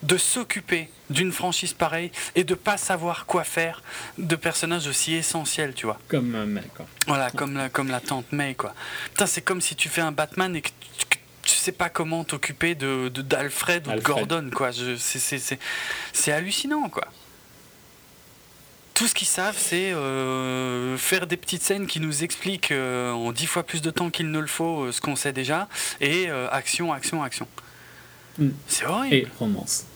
de 0.02 0.16
s'occuper 0.16 0.88
d'une 1.10 1.32
franchise 1.32 1.72
pareille 1.72 2.10
et 2.34 2.44
de 2.44 2.54
pas 2.54 2.76
savoir 2.76 3.26
quoi 3.26 3.44
faire 3.44 3.82
de 4.18 4.36
personnages 4.36 4.86
aussi 4.86 5.14
essentiels, 5.14 5.74
tu 5.74 5.86
vois. 5.86 5.98
Comme 6.08 6.34
euh, 6.34 6.46
May, 6.46 6.62
quoi. 6.74 6.86
Voilà, 7.06 7.30
comme 7.30 7.56
la, 7.56 7.68
comme 7.68 7.88
la 7.88 8.00
tante 8.00 8.30
May, 8.32 8.54
quoi. 8.54 8.74
Putain, 9.10 9.26
c'est 9.26 9.42
comme 9.42 9.60
si 9.60 9.76
tu 9.76 9.88
fais 9.88 10.00
un 10.00 10.12
Batman 10.12 10.56
et 10.56 10.62
que 10.62 10.70
tu, 11.42 11.52
sais 11.52 11.72
pas 11.72 11.88
comment 11.88 12.24
t'occuper 12.24 12.74
de, 12.74 13.08
d'Alfred 13.08 13.86
ou 13.86 13.92
de 13.92 14.00
Gordon, 14.00 14.50
quoi. 14.52 14.72
c'est, 14.72 14.96
c'est, 15.20 15.38
c'est, 15.38 15.58
c'est 16.12 16.32
hallucinant, 16.32 16.88
quoi. 16.88 17.04
tout 18.94 19.06
ce 19.06 19.14
qu'ils 19.14 19.28
savent, 19.28 19.56
c'est 19.56 19.92
euh, 19.92 20.96
faire 20.98 21.28
des 21.28 21.36
petites 21.36 21.62
scènes 21.62 21.86
qui 21.86 22.00
nous 22.00 22.24
expliquent 22.24 22.72
en 22.72 23.30
dix 23.30 23.46
fois 23.46 23.62
plus 23.62 23.80
de 23.80 23.92
temps 23.92 24.10
qu'il 24.10 24.32
ne 24.32 24.40
le 24.40 24.48
faut 24.48 24.90
ce 24.90 25.00
qu'on 25.00 25.14
sait 25.14 25.32
déjà, 25.32 25.68
et 26.00 26.28
action, 26.50 26.92
action, 26.92 27.22
action. 27.22 27.46
Mm. 28.38 28.48
C'est 28.66 28.86
horrible. 28.86 29.14
Et 29.14 29.28
romance. 29.38 29.86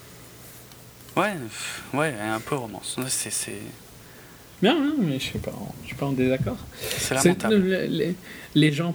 Ouais, 1.17 1.35
ouais, 1.95 2.15
un 2.21 2.41
peu 2.41 2.57
romance. 2.57 2.99
C'est 3.09 3.31
non, 4.63 4.81
non, 4.81 4.95
mais 4.99 5.19
je 5.19 5.33
sais 5.33 5.39
pas, 5.39 5.53
je 5.83 5.89
suis 5.89 5.97
pas 5.97 6.07
en 6.07 6.13
désaccord. 6.13 6.57
C'est 6.81 7.15
lamentable. 7.15 7.57
Les, 7.57 8.15
les, 8.55 8.73
gens, 8.73 8.95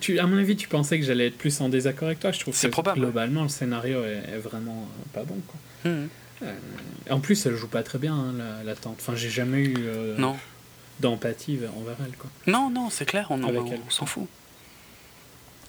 tu, 0.00 0.18
à 0.18 0.26
mon 0.26 0.38
avis, 0.38 0.56
tu 0.56 0.66
pensais 0.66 0.98
que 0.98 1.04
j'allais 1.04 1.26
être 1.26 1.36
plus 1.36 1.60
en 1.60 1.68
désaccord 1.68 2.08
avec 2.08 2.20
toi. 2.20 2.32
Je 2.32 2.40
trouve 2.40 2.58
que 2.58 2.66
probable, 2.68 3.00
globalement, 3.00 3.42
le 3.42 3.50
scénario 3.50 4.02
est, 4.02 4.38
vraiment 4.38 4.88
euh, 4.88 5.04
pas 5.12 5.24
bon. 5.24 5.36
Quoi. 5.46 5.90
Mmh. 5.90 6.08
Euh, 6.42 6.52
en 7.10 7.20
plus, 7.20 7.44
elle 7.44 7.54
joue 7.54 7.68
pas 7.68 7.82
très 7.82 7.98
bien, 7.98 8.14
hein, 8.14 8.34
la, 8.36 8.64
la, 8.64 8.74
tante. 8.74 8.96
Enfin, 8.98 9.14
j'ai 9.14 9.28
jamais 9.28 9.58
eu 9.58 9.74
euh, 9.78 10.16
d'empathie 11.00 11.58
envers 11.78 11.96
elle. 12.04 12.16
Quoi. 12.16 12.30
Non, 12.46 12.70
non, 12.70 12.88
c'est 12.88 13.04
clair, 13.04 13.26
on, 13.28 13.42
on, 13.44 13.90
s'en 13.90 14.06
fout. 14.06 14.26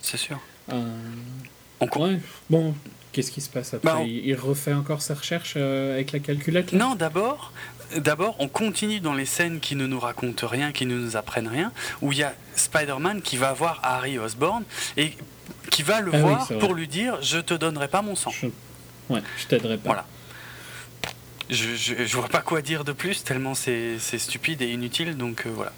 C'est 0.01 0.17
sûr. 0.17 0.39
On 0.69 1.87
ouais, 1.99 2.19
bon, 2.49 2.73
qu'est-ce 3.15 3.31
qui 3.31 3.41
se 3.41 3.49
passe 3.49 3.73
après 3.73 3.89
bah, 3.89 4.01
il, 4.05 4.27
il, 4.27 4.35
refait 4.35 4.73
encore 4.73 5.01
sa 5.01 5.13
recherche 5.13 5.55
avec 5.55 6.11
la 6.11 6.19
calculette 6.19 6.73
Non, 6.73 6.95
d'abord, 6.95 7.53
d'abord, 7.97 8.35
on 8.39 8.47
continue 8.47 8.99
dans 8.99 9.13
les 9.13 9.25
scènes 9.25 9.59
qui 9.59 9.75
ne 9.75 9.87
nous 9.87 9.99
racontent 9.99 10.47
rien, 10.47 10.71
qui 10.71 10.85
ne 10.85 10.97
nous 10.97 11.15
apprennent 11.15 11.47
rien, 11.47 11.71
où 12.01 12.11
il 12.11 12.19
y 12.19 12.23
a 12.23 12.33
Spider-Man 12.55 13.21
qui 13.21 13.37
va 13.37 13.53
voir 13.53 13.79
Harry 13.83 14.19
Osborn 14.19 14.63
et 14.97 15.13
qui 15.71 15.83
va 15.83 16.01
le 16.01 16.11
ah 16.13 16.19
voir 16.19 16.47
pour 16.59 16.73
lui 16.73 16.87
dire 16.87 17.21
Je 17.21 17.39
te 17.39 17.53
donnerai 17.53 17.87
pas 17.87 18.01
mon 18.01 18.15
sang. 18.15 18.31
Je... 18.31 18.47
Ouais, 19.09 19.21
je 19.37 19.47
t'aiderai 19.47 19.77
pas. 19.77 19.89
Voilà. 19.89 20.05
Je, 21.49 21.75
je, 21.75 22.17
vois 22.17 22.27
pas 22.27 22.41
quoi 22.41 22.63
dire 22.63 22.83
de 22.83 22.91
plus, 22.91 23.23
tellement 23.23 23.53
c'est 23.53 23.99
stupide 23.99 24.63
et 24.63 24.71
inutile, 24.71 25.15
donc 25.15 25.45
euh, 25.45 25.51
voilà, 25.53 25.73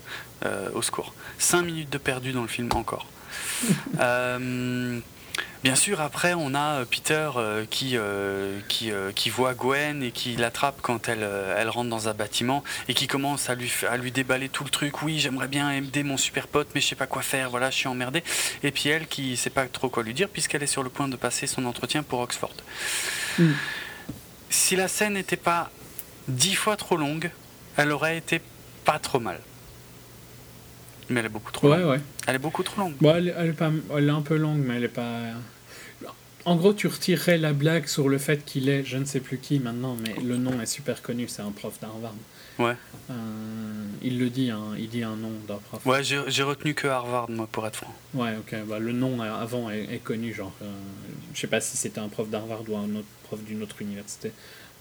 euh, 0.45 0.69
au 0.73 0.81
secours. 0.81 1.13
5 1.39 1.61
minutes 1.61 1.89
de 1.89 1.97
perdu 1.97 2.31
dans 2.31 2.41
le 2.41 2.47
film 2.47 2.69
encore. 2.73 3.05
euh, 3.99 4.99
Bien 5.63 5.75
sûr, 5.75 6.01
après, 6.01 6.33
on 6.33 6.53
a 6.53 6.79
euh, 6.79 6.85
Peter 6.85 7.29
euh, 7.35 7.65
qui, 7.69 7.97
euh, 7.97 8.59
qui, 8.67 8.91
qui, 9.15 9.29
voit 9.29 9.53
Gwen 9.53 10.03
et 10.03 10.11
qui 10.11 10.35
l'attrape 10.35 10.79
quand 10.81 11.09
elle, 11.09 11.27
elle 11.57 11.69
rentre 11.69 11.89
dans 11.89 12.07
un 12.07 12.13
bâtiment 12.13 12.63
et 12.87 12.93
qui 12.93 13.07
commence 13.07 13.49
à 13.49 13.55
lui, 13.55 13.71
à 13.89 13.97
lui 13.97 14.11
déballer 14.11 14.49
tout 14.49 14.63
le 14.63 14.69
truc. 14.69 15.01
Oui, 15.01 15.19
j'aimerais 15.19 15.47
bien 15.47 15.71
aider 15.71 16.03
mon 16.03 16.17
super 16.17 16.47
pote, 16.47 16.69
mais 16.75 16.81
je 16.81 16.87
sais 16.87 16.95
pas 16.95 17.07
quoi 17.07 17.21
faire, 17.21 17.49
voilà, 17.49 17.69
je 17.69 17.75
suis 17.75 17.87
emmerdé. 17.87 18.23
Et 18.63 18.71
puis 18.71 18.89
elle 18.89 19.07
qui 19.07 19.35
sait 19.35 19.49
pas 19.49 19.65
trop 19.65 19.89
quoi 19.89 20.03
lui 20.03 20.13
dire 20.13 20.29
puisqu'elle 20.29 20.63
est 20.63 20.67
sur 20.67 20.83
le 20.83 20.89
point 20.89 21.07
de 21.07 21.15
passer 21.15 21.47
son 21.47 21.65
entretien 21.65 22.03
pour 22.03 22.19
Oxford. 22.19 22.53
Hmm. 23.39 23.53
Si 24.49 24.75
la 24.75 24.87
scène 24.87 25.13
n'était 25.13 25.35
pas 25.35 25.71
dix 26.27 26.55
fois 26.55 26.77
trop 26.77 26.97
longue, 26.97 27.31
elle 27.75 27.91
aurait 27.91 28.17
été 28.17 28.41
pas 28.85 28.99
trop 28.99 29.19
mal. 29.19 29.39
Mais 31.09 31.19
elle 31.19 31.27
est 31.27 31.29
beaucoup 31.29 31.51
trop 31.51 31.69
ouais, 31.69 31.79
longue. 31.79 31.89
Ouais. 31.89 31.99
Elle 32.27 32.35
est 32.35 32.39
beaucoup 32.39 32.63
trop 32.63 32.81
longue. 32.81 32.93
elle, 33.03 33.27
est 33.27 33.53
pas, 33.53 33.71
elle 33.95 34.07
est 34.07 34.11
un 34.11 34.21
peu 34.21 34.35
longue, 34.35 34.59
mais 34.65 34.75
elle 34.75 34.83
est 34.83 34.89
pas. 34.89 35.19
En 36.45 36.55
gros, 36.55 36.73
tu 36.73 36.87
retirerais 36.87 37.37
la 37.37 37.51
blague 37.51 37.87
sur 37.87 38.07
le 38.07 38.17
fait 38.17 38.45
qu'il 38.45 38.69
est 38.69 38.85
je 38.85 38.97
ne 38.97 39.03
sais 39.03 39.19
plus 39.19 39.37
qui 39.37 39.59
maintenant, 39.59 39.97
mais 40.01 40.15
le 40.23 40.37
nom 40.37 40.61
est 40.61 40.65
super 40.65 41.01
connu, 41.01 41.27
c'est 41.27 41.41
un 41.41 41.51
prof 41.51 41.77
d'Harvard. 41.81 42.13
Ouais. 42.57 42.75
Euh, 43.11 43.13
il 44.01 44.17
le 44.17 44.29
dit, 44.29 44.49
hein, 44.49 44.63
il 44.77 44.87
dit 44.89 45.03
un 45.03 45.15
nom 45.15 45.31
d'un 45.47 45.57
prof. 45.57 45.85
Ouais, 45.85 46.03
j'ai 46.03 46.43
retenu 46.43 46.73
que 46.73 46.87
Harvard, 46.87 47.29
moi, 47.29 47.47
pour 47.51 47.67
être 47.67 47.75
franc. 47.75 47.93
Ouais, 48.13 48.35
ok. 48.37 48.55
Bah, 48.65 48.79
le 48.79 48.93
nom 48.93 49.21
avant 49.21 49.69
est, 49.69 50.01
connu, 50.03 50.33
genre. 50.33 50.53
Euh, 50.61 50.71
je 51.33 51.39
sais 51.39 51.47
pas 51.47 51.59
si 51.59 51.75
c'était 51.77 51.99
un 51.99 52.07
prof 52.07 52.29
d'Harvard 52.29 52.61
ou 52.67 52.77
un 52.77 52.95
autre 52.95 53.07
prof 53.23 53.41
d'une 53.43 53.61
autre 53.61 53.81
université 53.81 54.31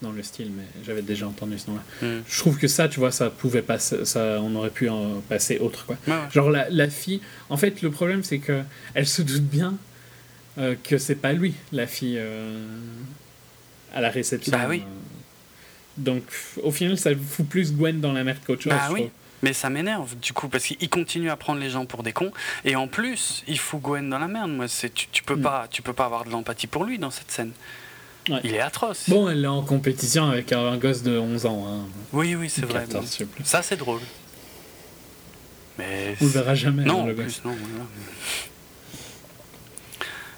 dans 0.02 0.12
le 0.12 0.22
style, 0.22 0.50
mais 0.54 0.64
j'avais 0.84 1.02
déjà 1.02 1.26
entendu 1.26 1.58
ce 1.58 1.70
nom-là. 1.70 1.82
Hmm. 2.02 2.22
Je 2.28 2.38
trouve 2.38 2.58
que 2.58 2.68
ça, 2.68 2.88
tu 2.88 3.00
vois, 3.00 3.12
ça 3.12 3.30
pouvait 3.30 3.62
passer, 3.62 4.04
ça, 4.04 4.38
on 4.42 4.54
aurait 4.54 4.70
pu 4.70 4.88
en 4.88 5.20
passer 5.28 5.58
autre, 5.58 5.86
quoi. 5.86 5.96
Genre 6.32 6.50
la, 6.50 6.68
la, 6.70 6.88
fille, 6.88 7.20
en 7.48 7.56
fait, 7.56 7.82
le 7.82 7.90
problème, 7.90 8.22
c'est 8.22 8.38
que 8.38 8.62
elle 8.94 9.06
se 9.06 9.22
doute 9.22 9.42
bien 9.42 9.74
euh, 10.58 10.74
que 10.82 10.98
c'est 10.98 11.16
pas 11.16 11.32
lui, 11.32 11.54
la 11.72 11.86
fille 11.86 12.16
euh, 12.18 12.66
à 13.94 14.00
la 14.00 14.10
réception. 14.10 14.52
Bah 14.52 14.66
oui. 14.68 14.82
donc, 15.96 16.22
au 16.62 16.70
final, 16.70 16.98
ça 16.98 17.10
fout 17.14 17.46
plus 17.46 17.74
Gwen 17.74 18.00
dans 18.00 18.12
la 18.12 18.24
merde 18.24 18.38
qu'autre 18.46 18.62
chose. 18.62 18.72
Bah 18.72 18.88
oui. 18.90 19.10
Mais 19.42 19.52
ça 19.52 19.68
m'énerve 19.68 20.16
du 20.18 20.32
coup 20.32 20.48
parce 20.48 20.64
qu'il 20.64 20.88
continue 20.88 21.28
à 21.28 21.36
prendre 21.36 21.60
les 21.60 21.68
gens 21.68 21.84
pour 21.84 22.02
des 22.02 22.14
cons 22.14 22.32
et 22.64 22.74
en 22.74 22.88
plus 22.88 23.44
il 23.46 23.58
fout 23.58 23.82
Gwen 23.82 24.08
dans 24.08 24.18
la 24.18 24.28
merde. 24.28 24.50
Moi, 24.50 24.66
c'est 24.66 24.92
tu, 24.92 25.08
tu 25.12 25.22
peux 25.22 25.36
mm. 25.36 25.42
pas 25.42 25.68
tu 25.70 25.82
peux 25.82 25.92
pas 25.92 26.06
avoir 26.06 26.24
de 26.24 26.30
l'empathie 26.30 26.66
pour 26.66 26.84
lui 26.84 26.98
dans 26.98 27.10
cette 27.10 27.30
scène. 27.30 27.52
Il 28.44 28.54
est 28.54 28.60
atroce. 28.60 29.08
Bon, 29.08 29.28
elle 29.28 29.44
est 29.44 29.48
en 29.48 29.62
compétition 29.62 30.28
avec 30.28 30.52
un 30.52 30.76
gosse 30.76 31.02
de 31.02 31.18
11 31.18 31.46
ans. 31.46 31.66
Hein. 31.68 31.86
Oui, 32.12 32.34
oui, 32.34 32.50
c'est 32.50 32.64
vrai. 32.64 32.86
Ça, 33.44 33.62
c'est 33.62 33.76
drôle. 33.76 34.00
Mais 35.78 36.16
On 36.20 36.24
le 36.24 36.30
verra 36.30 36.54
jamais. 36.54 36.84
Non, 36.84 37.10
en 37.10 37.14
plus, 37.14 37.42
non. 37.44 37.54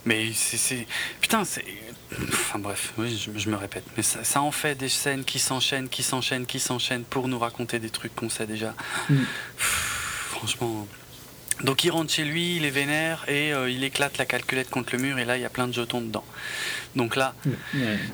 Mais 0.04 0.32
c'est. 0.34 0.86
Putain, 1.20 1.44
c'est. 1.44 1.64
Enfin 2.32 2.58
bref, 2.58 2.94
oui, 2.96 3.30
je, 3.36 3.50
me 3.50 3.56
répète. 3.56 3.84
Mais 3.96 4.02
ça, 4.02 4.40
en 4.40 4.50
fait 4.50 4.74
des 4.74 4.88
scènes 4.88 5.24
qui 5.24 5.38
s'enchaînent, 5.38 5.90
qui 5.90 6.02
s'enchaînent, 6.02 6.46
qui 6.46 6.58
s'enchaînent 6.58 7.04
pour 7.04 7.28
nous 7.28 7.38
raconter 7.38 7.78
des 7.78 7.90
trucs 7.90 8.14
qu'on 8.16 8.30
sait 8.30 8.46
déjà. 8.46 8.74
Mm. 9.10 9.16
franchement. 9.58 10.86
Donc 11.64 11.84
il 11.84 11.90
rentre 11.90 12.12
chez 12.12 12.24
lui, 12.24 12.56
il 12.56 12.64
est 12.64 12.70
vénère 12.70 13.24
et 13.28 13.52
euh, 13.52 13.70
il 13.70 13.82
éclate 13.82 14.18
la 14.18 14.26
calculette 14.26 14.70
contre 14.70 14.94
le 14.94 15.02
mur 15.02 15.18
et 15.18 15.24
là 15.24 15.36
il 15.36 15.42
y 15.42 15.44
a 15.44 15.50
plein 15.50 15.66
de 15.66 15.72
jetons 15.72 16.00
dedans. 16.00 16.24
Donc 16.96 17.16
là, 17.16 17.34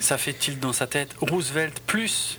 ça 0.00 0.18
fait 0.18 0.32
tilt 0.32 0.60
dans 0.60 0.72
sa 0.72 0.86
tête. 0.86 1.14
Roosevelt 1.20 1.80
plus 1.86 2.38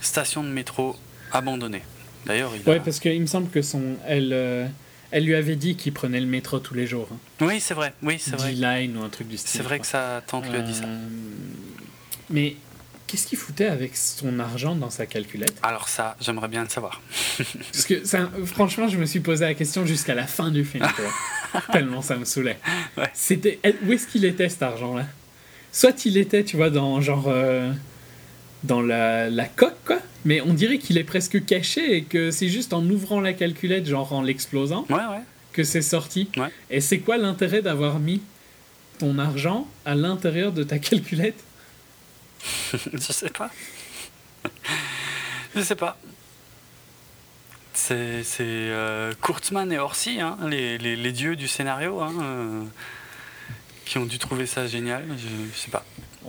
station 0.00 0.42
de 0.42 0.48
métro 0.48 0.96
abandonnée. 1.32 1.82
D'ailleurs, 2.26 2.52
il. 2.54 2.68
Ouais, 2.68 2.80
parce 2.80 3.00
qu'il 3.00 3.20
me 3.20 3.26
semble 3.26 3.50
que 3.50 3.62
son, 3.62 3.96
elle, 4.06 4.32
euh, 4.32 4.66
elle 5.10 5.24
lui 5.24 5.34
avait 5.34 5.56
dit 5.56 5.76
qu'il 5.76 5.92
prenait 5.92 6.20
le 6.20 6.26
métro 6.26 6.58
tous 6.58 6.74
les 6.74 6.86
jours. 6.86 7.08
Hein. 7.12 7.18
Oui, 7.40 7.60
c'est 7.60 7.74
vrai. 7.74 7.94
Oui, 8.02 8.16
c'est 8.18 8.36
vrai. 8.36 8.52
line 8.52 8.96
ou 8.96 9.04
un 9.04 9.08
truc 9.08 9.28
du 9.28 9.36
style. 9.36 9.50
C'est 9.50 9.62
vrai 9.62 9.78
que 9.78 9.86
sa 9.86 10.22
tante 10.26 10.48
lui 10.50 10.56
a 10.56 10.62
dit 10.62 10.74
ça. 10.74 10.84
Euh, 10.84 11.08
mais 12.30 12.56
qu'est-ce 13.06 13.26
qu'il 13.26 13.38
foutait 13.38 13.66
avec 13.66 13.96
son 13.96 14.38
argent 14.38 14.74
dans 14.74 14.90
sa 14.90 15.06
calculette? 15.06 15.54
Alors 15.62 15.88
ça, 15.88 16.16
j'aimerais 16.20 16.48
bien 16.48 16.62
le 16.62 16.68
savoir. 16.68 17.00
Parce 17.72 17.84
que 17.84 18.04
ça, 18.04 18.30
franchement, 18.44 18.88
je 18.88 18.98
me 18.98 19.06
suis 19.06 19.20
posé 19.20 19.44
la 19.44 19.54
question 19.54 19.86
jusqu'à 19.86 20.14
la 20.14 20.26
fin 20.26 20.50
du 20.50 20.64
film. 20.64 20.84
Tellement 21.72 22.02
ça 22.02 22.16
me 22.16 22.24
saoulait. 22.24 22.58
C'était 23.14 23.60
où 23.86 23.92
est-ce 23.92 24.06
qu'il 24.06 24.24
était 24.24 24.48
cet 24.48 24.62
argent-là? 24.62 25.06
Soit 25.72 26.04
il 26.04 26.16
était, 26.16 26.42
tu 26.44 26.56
vois, 26.56 26.70
dans 26.70 27.00
genre 27.00 27.26
euh, 27.28 27.70
dans 28.64 28.82
la, 28.82 29.30
la 29.30 29.46
coque, 29.46 29.76
quoi. 29.84 29.98
Mais 30.24 30.40
on 30.40 30.54
dirait 30.54 30.78
qu'il 30.78 30.98
est 30.98 31.04
presque 31.04 31.44
caché 31.44 31.96
et 31.96 32.02
que 32.02 32.30
c'est 32.30 32.48
juste 32.48 32.72
en 32.72 32.84
ouvrant 32.88 33.20
la 33.20 33.32
calculette, 33.32 33.86
genre 33.86 34.12
en 34.12 34.22
l'explosant, 34.22 34.86
que 35.52 35.62
c'est 35.62 35.82
sorti. 35.82 36.28
Et 36.70 36.80
c'est 36.80 36.98
quoi 36.98 37.16
l'intérêt 37.16 37.62
d'avoir 37.62 38.00
mis 38.00 38.20
ton 38.98 39.18
argent 39.18 39.68
à 39.84 39.94
l'intérieur 39.94 40.52
de 40.52 40.64
ta 40.64 40.78
calculette? 40.78 41.38
Je 42.92 43.12
sais 43.12 43.30
pas. 43.30 43.50
Je 45.54 45.60
sais 45.62 45.76
pas. 45.76 45.98
C'est 47.72 48.24
euh, 48.40 49.12
Kurtzman 49.22 49.70
et 49.70 49.78
Orsi, 49.78 50.20
hein, 50.20 50.38
les, 50.48 50.78
les, 50.78 50.96
les, 50.96 51.12
dieux 51.12 51.36
du 51.36 51.46
scénario, 51.46 52.00
hein, 52.00 52.12
euh, 52.20 52.62
qui 53.84 53.98
ont 53.98 54.06
dû 54.06 54.18
trouver 54.18 54.46
ça 54.46 54.66
génial. 54.66 55.04
Je, 55.16 55.28
je 55.54 55.58
sais 55.58 55.70
pas. 55.70 55.84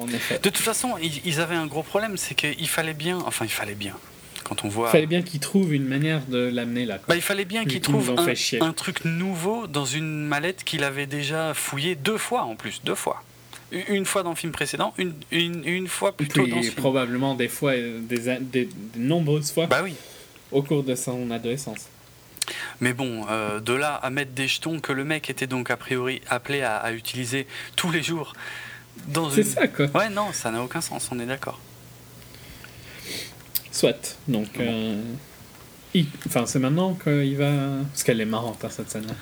De 0.05 0.49
toute 0.49 0.57
façon, 0.57 0.95
ils, 1.01 1.41
avaient 1.41 1.55
un 1.55 1.65
gros 1.65 1.83
problème, 1.83 2.17
c'est 2.17 2.35
qu'il 2.35 2.67
fallait 2.67 2.93
bien, 2.93 3.17
enfin 3.25 3.45
il 3.45 3.51
fallait 3.51 3.75
bien, 3.75 3.95
quand 4.43 4.63
on 4.63 4.67
voit... 4.67 4.89
Il 4.89 4.91
fallait 4.91 5.07
bien 5.07 5.21
qu'ils 5.23 5.39
trouvent 5.39 5.73
une 5.73 5.87
manière 5.87 6.21
de 6.27 6.37
l'amener 6.37 6.85
là. 6.85 6.99
Bah, 7.07 7.15
il 7.15 7.21
fallait 7.21 7.45
bien 7.45 7.65
qu'ils 7.65 7.81
trouvent 7.81 8.13
un, 8.61 8.73
truc 8.73 9.05
nouveau 9.05 9.65
dans 9.65 9.85
une 9.85 10.25
mallette 10.25 10.63
qu'il 10.63 10.83
avait 10.83 11.07
déjà 11.07 11.53
fouillée 11.53 11.95
deux 11.95 12.17
fois 12.17 12.43
en 12.43 12.55
plus, 12.55 12.81
deux 12.83 12.95
fois. 12.95 13.23
Une 13.71 14.05
fois 14.05 14.23
dans 14.23 14.29
le 14.29 14.35
film 14.35 14.53
précédent, 14.53 14.93
une, 14.97 15.13
une, 15.31 15.87
fois 15.87 16.15
plutôt 16.15 16.47
dans 16.47 16.63
ce 16.63 16.71
probablement 16.71 17.35
des 17.35 17.49
fois, 17.49 17.73
des, 17.75 18.39
des, 18.39 18.69
nombreuses 18.95 19.51
fois. 19.51 19.67
Bah 19.67 19.81
oui. 19.83 19.93
Au 20.51 20.61
cours 20.61 20.83
de 20.83 20.95
son 20.95 21.29
adolescence. 21.31 21.87
Mais 22.79 22.93
bon, 22.93 23.25
euh, 23.29 23.59
de 23.59 23.73
là 23.73 23.95
à 23.95 24.09
mettre 24.09 24.31
des 24.31 24.47
jetons 24.47 24.79
que 24.79 24.93
le 24.93 25.03
mec 25.03 25.29
était 25.29 25.47
donc 25.47 25.69
a 25.69 25.75
priori 25.75 26.21
appelé 26.29 26.61
à, 26.61 26.77
à 26.77 26.93
utiliser 26.93 27.45
tous 27.75 27.91
les 27.91 28.01
jours 28.01 28.33
c'est 29.31 29.43
ça, 29.43 29.67
quoi. 29.67 29.87
Ouais, 29.93 30.09
non, 30.09 30.31
ça 30.33 30.51
n'a 30.51 30.61
aucun 30.61 30.81
sens, 30.81 31.09
on 31.11 31.19
est 31.19 31.25
d'accord. 31.25 31.59
Soit. 33.71 34.17
Donc, 34.27 34.59
euh, 34.59 35.01
enfin, 36.25 36.45
c'est 36.45 36.59
maintenant 36.59 36.93
qu'il 36.95 37.37
va. 37.37 37.51
Parce 37.89 38.03
qu'elle 38.03 38.21
est 38.21 38.25
marrante, 38.25 38.63
hein, 38.63 38.69
cette 38.69 38.89
scène-là. 38.89 39.13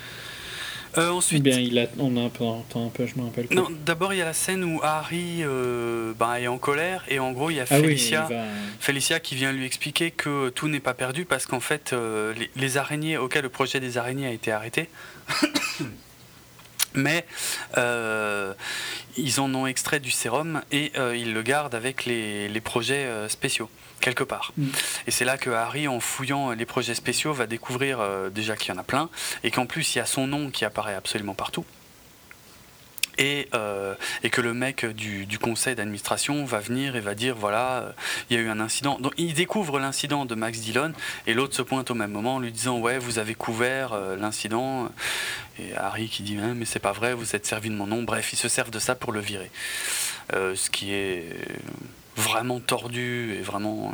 Euh, 0.97 1.09
ensuite, 1.09 1.43
bien, 1.43 1.59
il 1.59 1.77
a, 1.77 1.87
on 1.99 2.15
a 2.17 2.21
un 2.21 2.29
peu, 2.29 2.45
un 2.45 2.89
peu, 2.89 3.05
je 3.05 3.15
me 3.15 3.25
rappelle. 3.25 3.47
Non, 3.51 3.67
d'abord 3.85 4.13
il 4.13 4.17
y 4.17 4.21
a 4.21 4.25
la 4.25 4.33
scène 4.33 4.63
où 4.63 4.79
Harry 4.81 5.43
euh, 5.43 6.13
bah, 6.17 6.39
est 6.39 6.47
en 6.47 6.57
colère 6.57 7.03
et 7.09 7.19
en 7.19 7.31
gros 7.31 7.49
il 7.49 7.57
y 7.57 7.59
a 7.59 7.63
ah 7.63 7.75
Felicia, 7.75 8.29
Felicia 8.79 9.19
qui 9.19 9.35
vient 9.35 9.51
lui 9.51 9.65
expliquer 9.65 10.11
que 10.11 10.49
tout 10.49 10.67
n'est 10.67 10.79
pas 10.79 10.93
perdu 10.93 11.25
parce 11.25 11.45
qu'en 11.45 11.59
fait 11.59 11.93
les, 11.93 12.49
les, 12.55 12.77
araignées 12.77 13.17
auxquelles 13.17 13.43
le 13.43 13.49
projet 13.49 13.79
des 13.79 13.97
araignées 13.97 14.27
a 14.27 14.31
été 14.31 14.51
arrêté 14.51 14.89
mais 16.95 17.25
euh, 17.77 18.53
ils 19.17 19.39
en 19.39 19.53
ont 19.53 19.67
extrait 19.67 19.99
du 19.99 20.11
sérum 20.11 20.61
et 20.71 20.91
euh, 20.97 21.15
ils 21.15 21.33
le 21.33 21.41
gardent 21.41 21.75
avec 21.75 22.05
les, 22.05 22.61
projets 22.63 23.05
euh, 23.05 23.29
spéciaux 23.29 23.69
quelque 23.99 24.23
part. 24.23 24.53
Mm. 24.57 24.67
Et 25.07 25.11
c'est 25.11 25.25
là 25.25 25.37
que 25.37 25.49
Harry, 25.49 25.87
en 25.87 25.99
fouillant 25.99 26.51
les 26.51 26.65
projets 26.65 26.95
spéciaux, 26.95 27.33
va 27.33 27.47
découvrir 27.47 27.99
déjà 28.31 28.55
qu'il 28.55 28.73
y 28.73 28.77
en 28.77 28.79
a 28.79 28.83
plein 28.83 29.09
et 29.43 29.51
qu'en 29.51 29.65
plus 29.65 29.95
il 29.95 29.99
y 29.99 30.01
a 30.01 30.05
son 30.05 30.27
nom 30.27 30.49
qui 30.49 30.65
apparaît 30.65 30.95
absolument 30.95 31.33
partout 31.33 31.65
et, 33.17 33.47
euh, 33.53 33.95
et 34.23 34.29
que 34.29 34.41
le 34.41 34.53
mec 34.53 34.85
du, 34.85 35.25
du 35.25 35.39
conseil 35.39 35.75
d'administration 35.75 36.45
va 36.45 36.59
venir 36.59 36.95
et 36.95 36.99
va 36.99 37.15
dire 37.15 37.35
voilà, 37.35 37.79
euh, 37.79 37.91
il 38.29 38.35
y 38.35 38.39
a 38.39 38.41
eu 38.41 38.49
un 38.49 38.59
incident. 38.59 38.99
Donc 38.99 39.13
il 39.17 39.33
découvre 39.33 39.79
l'incident 39.79 40.25
de 40.25 40.35
Max 40.35 40.59
Dillon 40.59 40.93
et 41.27 41.33
l'autre 41.33 41.55
se 41.55 41.61
pointe 41.61 41.91
au 41.91 41.95
même 41.95 42.11
moment 42.11 42.35
en 42.35 42.39
lui 42.39 42.51
disant 42.51 42.79
ouais, 42.79 42.97
vous 42.97 43.19
avez 43.19 43.35
couvert 43.35 43.93
euh, 43.93 44.15
l'incident. 44.15 44.89
Et 45.59 45.73
Harry 45.75 46.09
qui 46.09 46.23
dit 46.23 46.35
mais 46.35 46.65
c'est 46.65 46.79
pas 46.79 46.91
vrai, 46.91 47.13
vous 47.13 47.35
êtes 47.35 47.45
servi 47.45 47.69
de 47.69 47.75
mon 47.75 47.87
nom. 47.87 48.03
Bref, 48.03 48.33
ils 48.33 48.37
se 48.37 48.49
servent 48.49 48.71
de 48.71 48.79
ça 48.79 48.95
pour 48.95 49.11
le 49.11 49.21
virer. 49.21 49.49
ce 50.31 50.69
qui 50.69 50.93
est 50.93 51.29
vraiment 52.15 52.59
tordu 52.59 53.33
et 53.33 53.41
vraiment 53.41 53.93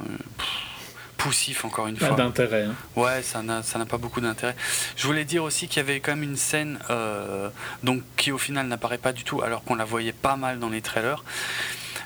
poussif 1.22 1.66
encore 1.66 1.88
une 1.88 1.98
fois. 1.98 2.10
Pas 2.10 2.16
d'intérêt. 2.16 2.64
Hein. 2.64 2.76
Ouais, 2.96 3.22
ça 3.22 3.44
n'a, 3.44 3.62
ça 3.62 3.78
n'a 3.78 3.86
pas 3.86 3.98
beaucoup 3.98 4.22
d'intérêt. 4.22 4.56
Je 4.96 5.06
voulais 5.06 5.24
dire 5.24 5.44
aussi 5.44 5.68
qu'il 5.68 5.78
y 5.78 5.80
avait 5.80 6.00
quand 6.00 6.16
même 6.16 6.24
une 6.24 6.38
scène 6.38 6.80
euh, 6.90 7.50
donc, 7.84 8.02
qui 8.18 8.32
au 8.32 8.40
final 8.40 8.66
n'apparaît 8.68 8.98
pas 8.98 9.14
du 9.14 9.24
tout 9.24 9.42
alors 9.42 9.64
qu'on 9.64 9.76
la 9.76 9.86
voyait 9.86 10.14
pas 10.14 10.36
mal 10.36 10.60
dans 10.60 10.70
les 10.70 10.82
trailers. 10.82 11.24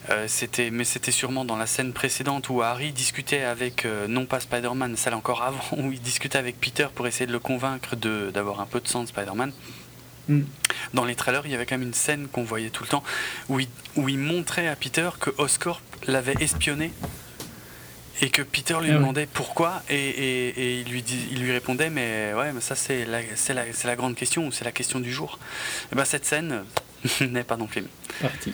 Euh, 0.09 0.25
c'était, 0.27 0.69
mais 0.69 0.83
c'était 0.83 1.11
sûrement 1.11 1.45
dans 1.45 1.55
la 1.55 1.65
scène 1.65 1.93
précédente 1.93 2.49
où 2.49 2.61
Harry 2.61 2.91
discutait 2.91 3.41
avec, 3.41 3.85
euh, 3.85 4.07
non 4.07 4.25
pas 4.25 4.39
Spider-Man, 4.39 4.97
celle 4.97 5.13
encore 5.13 5.41
avant, 5.43 5.77
où 5.77 5.91
il 5.93 6.01
discutait 6.01 6.37
avec 6.37 6.59
Peter 6.59 6.87
pour 6.93 7.07
essayer 7.07 7.25
de 7.25 7.31
le 7.31 7.39
convaincre 7.39 7.95
de, 7.95 8.31
d'avoir 8.31 8.59
un 8.59 8.65
peu 8.65 8.81
de 8.81 8.87
sang 8.87 9.03
de 9.03 9.07
Spider-Man. 9.07 9.53
Hmm. 10.27 10.41
Dans 10.93 11.05
les 11.05 11.15
trailers, 11.15 11.43
il 11.45 11.51
y 11.51 11.55
avait 11.55 11.65
quand 11.65 11.77
même 11.77 11.87
une 11.87 11.93
scène 11.93 12.27
qu'on 12.27 12.43
voyait 12.43 12.69
tout 12.69 12.83
le 12.83 12.89
temps 12.89 13.03
où 13.47 13.59
il, 13.59 13.67
où 13.95 14.09
il 14.09 14.17
montrait 14.17 14.67
à 14.67 14.75
Peter 14.75 15.09
que 15.19 15.29
Oscorp 15.37 15.81
l'avait 16.07 16.35
espionné 16.39 16.91
et 18.21 18.29
que 18.29 18.41
Peter 18.41 18.77
lui 18.81 18.91
ah 18.91 18.93
demandait 18.93 19.27
pourquoi 19.31 19.83
et, 19.89 20.79
il, 20.81 20.89
lui 20.89 21.03
il 21.31 21.41
lui 21.41 21.51
répondait 21.51 21.89
mais 21.89 22.33
ouais 22.33 22.53
mais 22.53 22.61
ça 22.61 22.75
c'est 22.75 23.05
la, 23.05 23.21
la, 23.21 23.63
la, 23.83 23.95
grande 23.95 24.15
question 24.15 24.47
ou 24.47 24.51
c'est 24.51 24.65
la 24.65 24.71
question 24.71 24.99
du 24.99 25.11
jour. 25.11 25.39
Et 25.91 25.95
ben 25.95 26.05
cette 26.05 26.25
scène 26.25 26.63
n'est 27.21 27.43
pas 27.43 27.57
dans 27.57 27.65
le 27.65 27.71
film 27.71 27.87
parti 28.21 28.53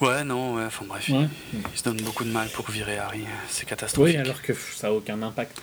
ouais 0.00 0.22
non 0.24 0.54
ouais, 0.54 0.64
enfin 0.64 0.84
bref. 0.86 1.08
Il, 1.08 1.28
se 1.74 1.82
donne 1.82 2.00
beaucoup 2.02 2.24
de 2.24 2.30
mal 2.30 2.48
pour 2.50 2.70
virer 2.70 2.98
Harry 2.98 3.24
c'est 3.48 3.66
catastrophique. 3.66 4.16
Oui 4.16 4.20
alors 4.20 4.42
que 4.42 4.52
ça 4.52 4.88
a 4.88 4.90
aucun 4.90 5.22
impact. 5.22 5.60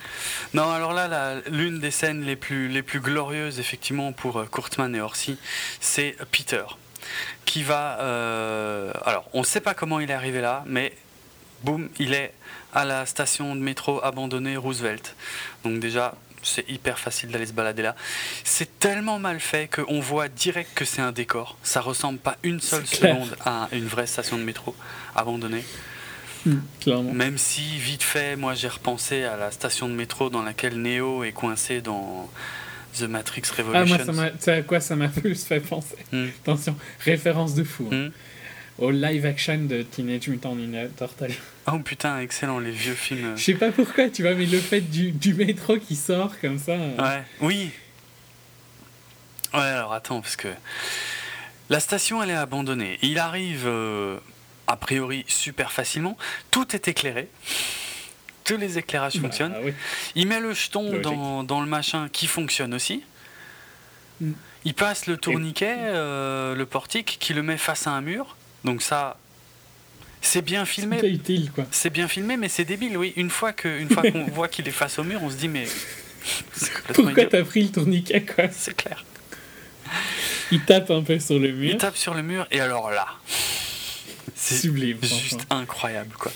Non 0.54 0.72
alors 0.72 0.94
là 0.94 1.40
l'une 1.50 1.80
des 1.80 1.92
scènes 1.92 2.24
les 2.24 2.36
plus 2.36 2.68
les 2.68 2.82
plus 2.82 3.00
glorieuses 3.00 3.60
effectivement 3.60 4.12
pour 4.12 4.40
euh, 4.40 4.46
Kurtman 4.46 4.96
et 4.96 5.02
Orsi 5.02 5.38
c'est 5.80 6.16
Peter 6.32 6.64
qui 7.46 7.64
va. 7.64 8.00
Euh, 8.02 8.92
alors, 9.06 9.30
on 9.34 9.40
ne 9.42 9.46
sait 9.46 9.62
pas 9.62 9.74
comment 9.74 10.00
il 10.00 10.10
est 10.12 10.14
arrivé 10.14 10.42
là, 10.42 10.64
mais 10.66 10.94
boum, 11.64 11.90
il 12.00 12.14
est 12.14 12.34
à 12.74 12.86
la 12.86 13.06
station 13.06 13.56
de 13.56 13.62
métro 13.62 14.04
abandonnée 14.04 14.58
Roosevelt. 14.58 15.16
Donc, 15.64 15.80
déjà, 15.80 16.16
c'est 16.44 16.70
hyper 16.70 17.00
facile 17.00 17.30
d'aller 17.30 17.46
se 17.48 17.54
balader 17.54 17.82
là. 17.82 17.96
C'est 18.44 18.80
tellement 18.80 19.20
mal 19.20 19.40
fait 19.40 19.68
qu'on 19.68 20.00
voit 20.00 20.28
direct 20.28 20.72
que 20.76 20.86
c'est 20.86 21.02
un 21.02 21.12
décor. 21.12 21.58
Ça 21.64 21.82
ressemble 21.82 22.20
pas 22.20 22.38
une 22.44 22.62
seule 22.62 22.86
seconde 22.86 23.36
à 23.46 23.68
une 23.72 23.88
vraie 23.88 24.08
station 24.08 24.38
de 24.38 24.44
métro 24.44 24.76
abandonnée. 25.16 25.64
Hmm, 26.46 26.60
Même 27.14 27.40
si, 27.40 27.62
vite 27.80 28.04
fait, 28.04 28.36
moi 28.36 28.54
j'ai 28.54 28.68
repensé 28.68 29.24
à 29.24 29.36
la 29.36 29.50
station 29.50 29.90
de 29.90 29.94
métro 29.94 30.30
dans 30.30 30.44
laquelle 30.44 30.80
Neo 30.80 31.24
est 31.24 31.32
coincé 31.32 31.82
dans 31.82 32.30
The 32.98 33.04
Matrix 33.04 33.44
Revolution. 33.58 33.98
Ah, 34.08 34.12
moi, 34.12 34.30
sais 34.40 34.54
à 34.54 34.62
quoi 34.62 34.80
ça 34.80 34.96
m'a 34.96 35.08
plus 35.22 35.44
fait 35.44 35.60
penser 35.60 35.98
hmm. 36.12 36.28
Attention, 36.42 36.76
référence 37.02 37.56
de 37.56 37.64
fou. 37.64 37.90
Hein. 37.92 38.08
Hmm. 38.08 38.12
Au 38.78 38.92
live 38.92 39.26
action 39.26 39.64
de 39.64 39.84
Teenage 39.84 40.28
Mutant 40.28 40.56
Ninja 40.56 40.88
Turtles. 40.98 41.34
Oh 41.68 41.80
putain, 41.80 42.20
excellent, 42.20 42.60
les 42.60 42.70
vieux 42.70 42.94
films. 42.94 43.36
Je 43.36 43.42
sais 43.42 43.56
pas 43.56 43.72
pourquoi, 43.72 44.08
tu 44.12 44.22
vois, 44.22 44.36
mais 44.36 44.46
le 44.46 44.60
fait 44.60 44.82
du, 44.82 45.12
du 45.12 45.34
métro 45.34 45.78
qui 45.78 45.96
sort 45.96 46.40
comme 46.40 46.60
ça. 46.60 46.74
Euh. 46.74 46.96
Ouais, 46.96 47.24
oui. 47.42 47.72
Ouais, 49.52 49.62
alors 49.62 49.92
attends, 49.92 50.22
parce 50.22 50.36
que 50.36 50.50
la 51.72 51.80
station, 51.80 52.22
elle 52.22 52.30
est 52.30 52.34
abandonnée. 52.34 53.00
Il 53.02 53.18
arrive, 53.18 53.64
euh, 53.66 54.20
a 54.68 54.78
priori, 54.78 55.26
super 55.28 55.72
facilement. 55.72 56.18
Tout 56.52 56.76
est 56.76 56.88
éclairé 56.88 57.30
tous 58.46 58.58
les 58.58 58.78
éclairages 58.78 59.16
bah, 59.16 59.22
fonctionnent. 59.22 59.56
Il 60.16 60.28
met 60.28 60.40
le 60.40 60.54
jeton 60.54 61.00
dans, 61.02 61.44
dans, 61.44 61.62
le 61.62 61.68
machin 61.68 62.08
qui 62.12 62.28
fonctionne 62.28 62.74
aussi. 62.74 63.04
Mm. 64.22 64.32
Il 64.64 64.74
passe 64.74 65.06
le 65.06 65.18
tourniquet, 65.18 65.76
euh, 65.80 66.56
le 66.56 66.66
portique, 66.66 67.18
qui 67.20 67.34
le 67.34 67.44
met 67.44 67.58
face 67.58 67.86
à 67.86 67.92
un 67.92 68.02
mur. 68.02 68.36
Donc 68.64 68.82
ça, 68.82 69.18
c'est 70.22 70.42
bien 70.42 70.66
filmé. 70.66 71.20
C'est 71.70 71.92
bien 71.92 72.08
filmé, 72.08 72.36
mais 72.36 72.50
c'est 72.50 72.66
débile, 72.66 72.98
oui. 72.98 73.14
Une 73.16 73.30
fois 73.30 73.54
qu'on 73.54 74.26
voit 74.26 74.48
qu'il 74.48 74.68
est 74.68 74.72
face 74.72 74.98
au 74.98 75.04
mur, 75.04 75.22
on 75.22 75.30
se 75.30 75.36
dit 75.36 75.50
mais. 75.50 75.68
Pourquoi 76.94 77.26
t'as 77.26 77.44
pris 77.44 77.64
le 77.64 77.70
tourniquet 77.70 78.26
quoi? 78.26 78.46
C'est 78.52 78.76
clair. 78.76 79.06
Il 80.52 80.62
tape 80.62 80.90
un 80.90 81.04
peu 81.04 81.20
sur 81.20 81.38
le 81.38 81.52
mur. 81.52 81.72
Il 81.72 81.78
tape 81.78 81.98
sur 81.98 82.16
le 82.16 82.24
mur 82.24 82.48
et 82.50 82.60
alors 82.60 82.90
là, 82.90 83.06
c'est 84.34 84.56
sublime, 84.56 84.98
juste 85.04 85.46
incroyable 85.52 86.16
quoi 86.18 86.32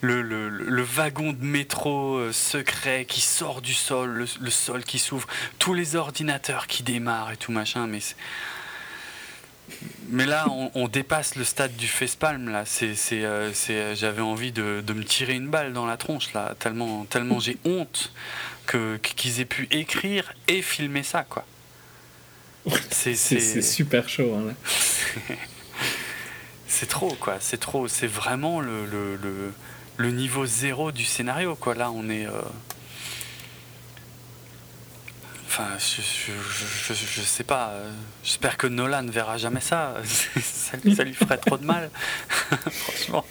le, 0.00 0.82
wagon 0.82 1.32
de 1.32 1.44
métro 1.44 2.16
euh, 2.16 2.32
secret 2.32 3.04
qui 3.06 3.20
sort 3.20 3.62
du 3.62 3.74
sol, 3.74 4.26
le, 4.40 4.50
sol 4.50 4.84
qui 4.84 4.98
s'ouvre, 4.98 5.26
tous 5.58 5.74
les 5.74 5.96
ordinateurs 5.96 6.66
qui 6.66 6.82
démarrent 6.82 7.32
et 7.32 7.36
tout 7.36 7.52
machin. 7.52 7.86
Mais, 7.86 8.00
mais 10.08 10.26
là, 10.26 10.46
on, 10.74 10.88
dépasse 10.88 11.36
le 11.36 11.44
stade 11.44 11.74
du 11.76 11.86
facepalm. 11.86 12.48
Là, 12.48 12.64
c'est, 12.66 12.94
euh, 13.12 13.52
euh, 13.70 13.94
j'avais 13.94 14.22
envie 14.22 14.52
de, 14.52 14.82
me 14.86 15.04
tirer 15.04 15.34
une 15.34 15.48
balle 15.48 15.72
dans 15.72 15.86
la 15.86 15.96
tronche 15.96 16.32
là, 16.34 16.54
tellement, 16.58 17.04
tellement 17.04 17.40
j'ai 17.40 17.56
honte 17.64 18.12
que 18.66 18.96
qu'ils 18.96 19.40
aient 19.40 19.44
pu 19.44 19.68
écrire 19.70 20.32
et 20.48 20.62
filmer 20.62 21.02
ça, 21.02 21.24
quoi. 21.24 21.44
C'est, 22.90 23.14
super 23.14 24.08
chaud. 24.08 24.34
Hein, 24.34 24.54
c'est 26.66 26.88
trop, 26.88 27.14
quoi. 27.20 27.36
C'est 27.40 27.58
trop. 27.58 27.88
C'est 27.88 28.06
vraiment 28.06 28.60
le, 28.60 28.86
le 28.86 29.16
le 29.16 29.52
niveau 29.98 30.46
zéro 30.46 30.92
du 30.92 31.04
scénario. 31.04 31.54
Quoi. 31.54 31.74
Là, 31.74 31.90
on 31.90 32.08
est. 32.08 32.26
Euh, 32.26 32.42
enfin, 35.46 35.68
je, 35.78 36.32
je, 36.94 37.22
sais 37.22 37.44
pas. 37.44 37.70
Euh, 37.70 37.90
j'espère 38.22 38.56
que 38.56 38.66
Nolan 38.66 39.02
ne 39.02 39.10
verra 39.10 39.36
jamais 39.36 39.60
ça. 39.62 39.94
ça. 40.04 40.76
lui 41.04 41.14
ferait 41.14 41.38
trop 41.38 41.58
de 41.58 41.64
mal. 41.64 41.90
Franchement. 42.70 43.24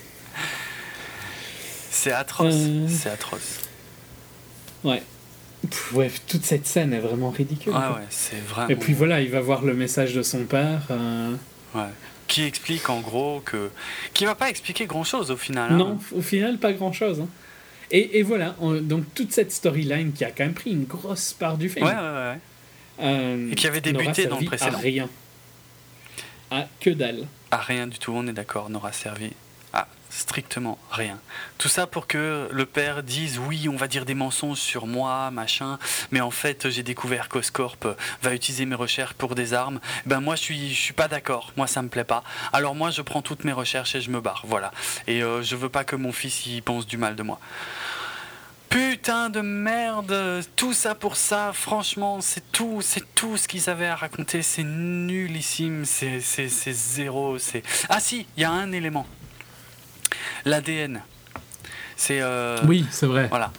C'est 1.90 2.12
atroce. 2.12 2.54
Euh. 2.54 2.88
C'est 2.88 3.10
atroce. 3.10 3.60
Ouais. 4.82 5.02
ouais, 5.92 6.10
toute 6.26 6.44
cette 6.44 6.66
scène 6.66 6.92
est 6.92 7.00
vraiment 7.00 7.30
ridicule. 7.30 7.72
Ouais, 7.72 7.78
ouais, 7.78 8.06
c'est 8.10 8.40
vraiment. 8.40 8.68
Et 8.68 8.76
puis 8.76 8.92
voilà, 8.92 9.22
il 9.22 9.30
va 9.30 9.40
voir 9.40 9.62
le 9.62 9.72
message 9.74 10.14
de 10.14 10.22
son 10.22 10.44
père. 10.44 10.82
Ouais 11.74 11.88
qui 12.26 12.44
explique 12.44 12.88
en 12.90 13.00
gros 13.00 13.40
que. 13.44 13.70
qui 14.12 14.24
va 14.24 14.34
pas 14.34 14.50
expliquer 14.50 14.86
grand 14.86 15.04
chose 15.04 15.30
au 15.30 15.36
final. 15.36 15.72
Hein. 15.72 15.76
Non, 15.76 15.98
au 16.12 16.22
final, 16.22 16.58
pas 16.58 16.72
grand 16.72 16.92
chose. 16.92 17.20
Hein. 17.20 17.28
Et, 17.90 18.18
et, 18.18 18.22
voilà, 18.22 18.56
donc 18.82 19.04
toute 19.14 19.32
cette 19.32 19.52
storyline 19.52 20.12
qui 20.12 20.24
a 20.24 20.30
quand 20.30 20.44
même 20.44 20.54
pris 20.54 20.70
une 20.70 20.84
grosse 20.84 21.32
part 21.32 21.58
du 21.58 21.68
film. 21.68 21.86
Ouais, 21.86 21.92
ouais, 21.92 21.98
ouais. 21.98 22.38
Euh, 23.00 23.50
et 23.50 23.54
qui 23.54 23.66
avait 23.66 23.80
débuté 23.80 24.26
dans 24.26 24.38
le 24.38 24.46
précédent. 24.46 24.76
À 24.76 24.80
rien. 24.80 25.08
À 26.50 26.66
que 26.80 26.90
dalle. 26.90 27.26
À 27.50 27.58
rien 27.58 27.86
du 27.86 27.98
tout, 27.98 28.12
on 28.14 28.26
est 28.26 28.32
d'accord, 28.32 28.70
n'aura 28.70 28.92
servi 28.92 29.30
strictement 30.14 30.78
rien. 30.90 31.18
Tout 31.58 31.68
ça 31.68 31.86
pour 31.86 32.06
que 32.06 32.48
le 32.50 32.66
père 32.66 33.02
dise 33.02 33.38
oui, 33.38 33.68
on 33.68 33.76
va 33.76 33.88
dire 33.88 34.04
des 34.04 34.14
mensonges 34.14 34.58
sur 34.58 34.86
moi, 34.86 35.30
machin, 35.30 35.78
mais 36.10 36.20
en 36.20 36.30
fait 36.30 36.70
j'ai 36.70 36.82
découvert 36.82 37.28
qu'Oscorp 37.28 37.76
va 38.22 38.34
utiliser 38.34 38.64
mes 38.64 38.76
recherches 38.76 39.14
pour 39.14 39.34
des 39.34 39.54
armes. 39.54 39.80
Ben 40.06 40.20
moi 40.20 40.36
je 40.36 40.42
suis, 40.42 40.72
je 40.72 40.80
suis 40.80 40.92
pas 40.92 41.08
d'accord, 41.08 41.52
moi 41.56 41.66
ça 41.66 41.82
me 41.82 41.88
plaît 41.88 42.04
pas. 42.04 42.22
Alors 42.52 42.74
moi 42.74 42.90
je 42.90 43.02
prends 43.02 43.22
toutes 43.22 43.44
mes 43.44 43.52
recherches 43.52 43.94
et 43.94 44.00
je 44.00 44.10
me 44.10 44.20
barre, 44.20 44.44
voilà. 44.46 44.70
Et 45.06 45.22
euh, 45.22 45.42
je 45.42 45.56
veux 45.56 45.68
pas 45.68 45.84
que 45.84 45.96
mon 45.96 46.12
fils 46.12 46.46
y 46.46 46.60
pense 46.60 46.86
du 46.86 46.96
mal 46.96 47.16
de 47.16 47.22
moi. 47.22 47.40
Putain 48.68 49.30
de 49.30 49.40
merde, 49.40 50.42
tout 50.56 50.72
ça 50.72 50.96
pour 50.96 51.14
ça, 51.14 51.52
franchement, 51.52 52.20
c'est 52.20 52.50
tout, 52.50 52.80
c'est 52.82 53.14
tout 53.14 53.36
ce 53.36 53.46
qu'ils 53.46 53.70
avaient 53.70 53.86
à 53.86 53.94
raconter, 53.94 54.42
c'est 54.42 54.64
nullissime, 54.64 55.84
c'est 55.84 56.18
zéro, 56.48 57.38
c'est... 57.38 57.62
Ah 57.88 58.00
si, 58.00 58.26
il 58.36 58.40
y 58.40 58.44
a 58.44 58.50
un 58.50 58.72
élément, 58.72 59.06
l'ADN. 60.44 61.02
C'est. 61.96 62.20
Euh, 62.20 62.58
oui, 62.66 62.84
c'est 62.90 63.06
vrai. 63.06 63.28
Voilà. 63.28 63.52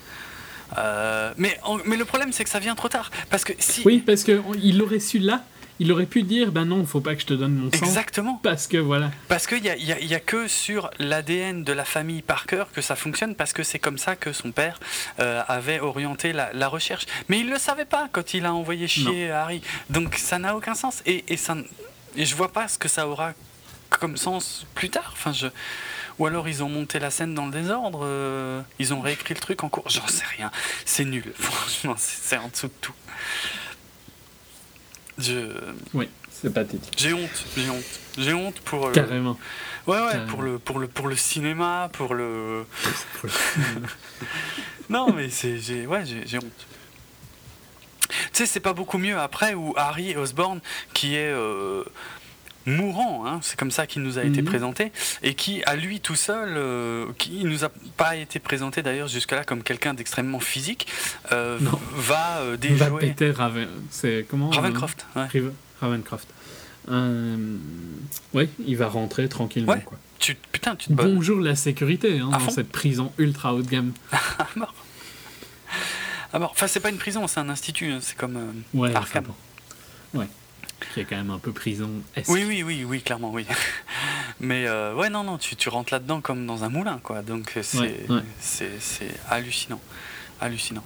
Euh, 0.78 1.34
mais, 1.38 1.58
mais 1.86 1.96
le 1.96 2.06
problème, 2.06 2.32
c'est 2.32 2.44
que 2.44 2.50
ça 2.50 2.60
vient 2.60 2.76
trop 2.76 2.90
tard. 2.90 3.12
Parce 3.30 3.44
que 3.44 3.54
si. 3.60 3.82
Oui, 3.86 4.04
parce 4.06 4.24
qu'il 4.24 4.78
l'aurait 4.78 5.00
su 5.00 5.20
là, 5.20 5.44
il 5.80 5.92
aurait 5.92 6.06
pu 6.06 6.24
dire 6.24 6.52
ben 6.52 6.66
non, 6.66 6.86
faut 6.86 7.02
pas 7.02 7.16
que 7.16 7.22
je 7.22 7.26
te 7.26 7.34
donne 7.34 7.56
mon 7.56 7.72
sang. 7.72 7.86
Exactement. 7.86 8.40
Parce 8.44 8.68
que 8.68 8.78
voilà. 8.78 9.12
Parce 9.28 9.48
qu'il 9.48 9.62
n'y 9.62 9.70
a, 9.70 9.78
y 9.78 10.14
a, 10.14 10.20
que 10.20 10.48
sur 10.48 10.90
l'ADN 11.00 11.64
de 11.64 11.74
la 11.74 11.86
famille 11.86 12.22
Parker 12.22 12.66
que 12.74 12.82
ça 12.82 12.96
fonctionne, 12.96 13.36
parce 13.36 13.54
que 13.54 13.64
c'est 13.64 13.80
comme 13.80 13.98
ça 13.98 14.16
que 14.16 14.32
son 14.34 14.52
père 14.52 14.80
euh, 15.20 15.42
avait 15.48 15.80
orienté 15.80 16.34
la, 16.34 16.68
recherche. 16.68 17.06
Mais 17.30 17.40
il 17.40 17.48
ne 17.48 17.52
le 17.52 17.60
savait 17.60 17.86
pas 17.86 18.10
quand 18.12 18.34
il 18.34 18.46
a 18.46 18.54
envoyé 18.54 18.88
chier 18.88 19.30
Harry. 19.32 19.62
Donc 19.90 20.16
ça 20.16 20.40
n'a 20.40 20.56
aucun 20.56 20.76
sens. 20.76 21.02
Et, 21.06 21.26
et, 21.28 21.38
ça, 21.38 21.56
et 22.16 22.26
je 22.26 22.36
vois 22.36 22.52
pas 22.52 22.68
ce 22.68 22.78
que 22.78 22.88
ça 22.88 23.08
aura 23.08 23.34
comme 23.90 24.18
sens 24.18 24.66
plus 24.76 24.90
tard. 24.90 25.12
Enfin, 25.14 25.34
je... 25.34 25.48
Ou 26.18 26.26
alors 26.26 26.48
ils 26.48 26.64
ont 26.64 26.70
monté 26.70 27.00
la 27.00 27.12
scène 27.12 27.34
dans 27.34 27.46
le 27.46 27.52
désordre, 27.52 28.02
euh, 28.04 28.62
ils 28.80 28.94
ont 28.94 29.02
réécrit 29.02 29.34
le 29.34 29.40
truc 29.40 29.64
en 29.64 29.70
cours, 29.70 29.90
j'en 29.90 30.08
sais 30.08 30.26
rien. 30.38 30.50
C'est 30.86 31.06
nul, 31.06 31.34
franchement, 31.38 31.96
c'est 31.98 32.38
en 32.38 32.48
dessous 32.48 32.68
de 32.68 32.74
tout. 32.82 32.94
Je... 35.18 35.52
Oui, 35.94 36.10
c'est 36.32 36.54
pathétique. 36.54 36.94
J'ai 36.98 37.14
honte, 37.14 37.46
j'ai 37.56 37.70
honte. 37.70 38.00
J'ai 38.18 38.34
honte 38.34 38.60
pour. 38.62 38.88
Euh, 38.88 38.92
Carrément. 38.92 39.38
Ouais, 39.88 40.00
ouais, 40.00 40.26
pour 40.28 40.42
le, 40.42 40.60
pour, 40.60 40.80
le, 40.80 40.88
pour 40.88 41.08
le 41.08 41.16
cinéma, 41.16 41.90
pour 41.94 42.14
le. 42.14 42.66
non, 44.90 45.14
mais 45.14 45.30
c'est. 45.30 45.58
J'ai... 45.58 45.86
Ouais, 45.88 46.04
j'ai, 46.06 46.38
honte. 46.38 46.68
Tu 48.10 48.16
sais, 48.34 48.46
c'est 48.46 48.60
pas 48.60 48.74
beaucoup 48.74 48.98
mieux 48.98 49.18
après 49.18 49.54
où 49.54 49.74
Harry 49.78 50.16
Osborne, 50.16 50.60
qui 50.94 51.16
est. 51.16 51.32
Euh, 51.32 51.84
mourant, 52.66 53.26
hein, 53.26 53.40
c'est 53.42 53.58
comme 53.58 53.72
ça 53.72 53.88
qu'il 53.88 54.02
nous 54.02 54.18
a 54.18 54.24
été 54.24 54.42
mhm. 54.42 54.48
présenté, 54.48 54.92
et 55.24 55.34
qui, 55.34 55.64
à 55.66 55.76
lui 55.76 56.00
tout 56.00 56.16
seul, 56.16 56.54
euh, 56.56 57.08
qui 57.18 57.44
nous 57.44 57.64
a 57.64 57.70
pas 57.98 58.16
été 58.16 58.40
présenté 58.40 58.82
d'ailleurs 58.82 59.08
jusque-là 59.08 59.44
comme 59.44 59.64
quelqu'un 59.64 59.94
d'extrêmement 59.94 60.40
physique, 60.40 60.88
euh, 61.32 61.60
va 61.96 62.40
euh, 62.40 62.58
déjouer. 62.58 62.78
Va 62.78 62.92
péter 62.92 63.32
Raven... 63.32 63.68
c'est 63.90 64.26
comment 64.30 64.50
Ravencroft. 64.50 65.06
Ouais. 65.16 65.28
Ravencroft. 65.82 66.28
oui, 68.34 68.50
il 68.66 68.78
va 68.78 68.88
rentrer 68.88 69.30
tranquillement. 69.30 69.80
Quoi. 69.80 69.98
Tu, 70.20 70.36
putain, 70.52 70.76
tu 70.76 70.88
te 70.90 70.94
Bonjour 70.94 71.40
la 71.40 71.56
sécurité 71.56 72.20
hein, 72.20 72.30
dans 72.30 72.50
cette 72.50 72.72
prison 72.72 73.12
ultra 73.18 73.54
haut 73.54 73.62
de 73.62 73.70
gamme. 73.70 73.94
à 74.12 74.48
mort. 74.56 74.74
À 76.34 76.40
mort. 76.40 76.52
Enfin, 76.52 76.68
c'est 76.68 76.80
pas 76.80 76.90
une 76.90 76.98
prison, 76.98 77.28
c'est 77.28 77.40
un 77.40 77.50
institut. 77.50 77.92
Hein, 77.92 78.00
c'est 78.02 78.18
comme 78.18 78.40
ouais, 78.74 78.96
Arkham. 78.96 79.26
Ouais 80.14 80.28
qui 80.94 81.02
est 81.02 81.06
quand 81.06 81.16
même 81.16 81.32
un 81.32 81.40
peu 81.40 81.52
prison. 81.52 81.90
Oui, 82.28 82.44
oui, 82.48 82.64
oui, 82.64 82.84
oui, 82.86 83.02
clairement, 83.02 83.32
oui. 83.32 83.46
Mais 84.40 84.68
euh, 84.68 84.94
ouais, 84.94 85.10
non, 85.10 85.24
non, 85.24 85.38
tu, 85.38 85.56
tu 85.56 85.70
rentres 85.70 85.94
là-dedans 85.94 86.22
comme 86.22 86.46
dans 86.46 86.64
un 86.64 86.70
moulin, 86.70 87.00
quoi. 87.04 87.22
Donc 87.22 87.54
euh, 87.58 87.64
c'est 87.64 88.72
c'est 88.80 89.12
hallucinant, 89.30 89.82
hallucinant. 90.42 90.84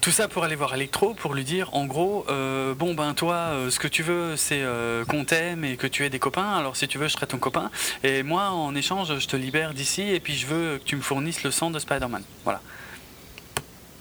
Tout 0.00 0.10
ça 0.10 0.26
pour 0.26 0.42
aller 0.42 0.56
voir 0.56 0.74
Electro, 0.74 1.14
pour 1.14 1.32
lui 1.32 1.44
dire, 1.44 1.72
en 1.74 1.86
gros, 1.86 2.26
euh, 2.28 2.74
bon 2.74 2.92
ben 2.94 3.14
toi, 3.14 3.52
ce 3.70 3.78
que 3.78 3.86
tu 3.86 4.02
veux, 4.02 4.36
c'est 4.36 4.64
qu'on 5.08 5.24
t'aime 5.24 5.64
et 5.64 5.76
que 5.76 5.86
tu 5.86 6.04
aies 6.04 6.10
des 6.10 6.18
copains. 6.18 6.54
Alors 6.54 6.76
si 6.76 6.88
tu 6.88 6.98
veux, 6.98 7.06
je 7.06 7.12
serai 7.12 7.26
ton 7.28 7.38
copain. 7.38 7.70
Et 8.02 8.24
moi, 8.24 8.50
en 8.50 8.74
échange, 8.74 9.16
je 9.16 9.28
te 9.28 9.36
libère 9.36 9.74
d'ici 9.74 10.02
et 10.02 10.18
puis 10.18 10.34
je 10.34 10.46
veux 10.46 10.78
que 10.78 10.84
tu 10.84 10.96
me 10.96 11.02
fournisses 11.02 11.44
le 11.44 11.52
sang 11.52 11.70
de 11.70 11.78
Spider-Man. 11.78 12.24
Voilà. 12.42 12.60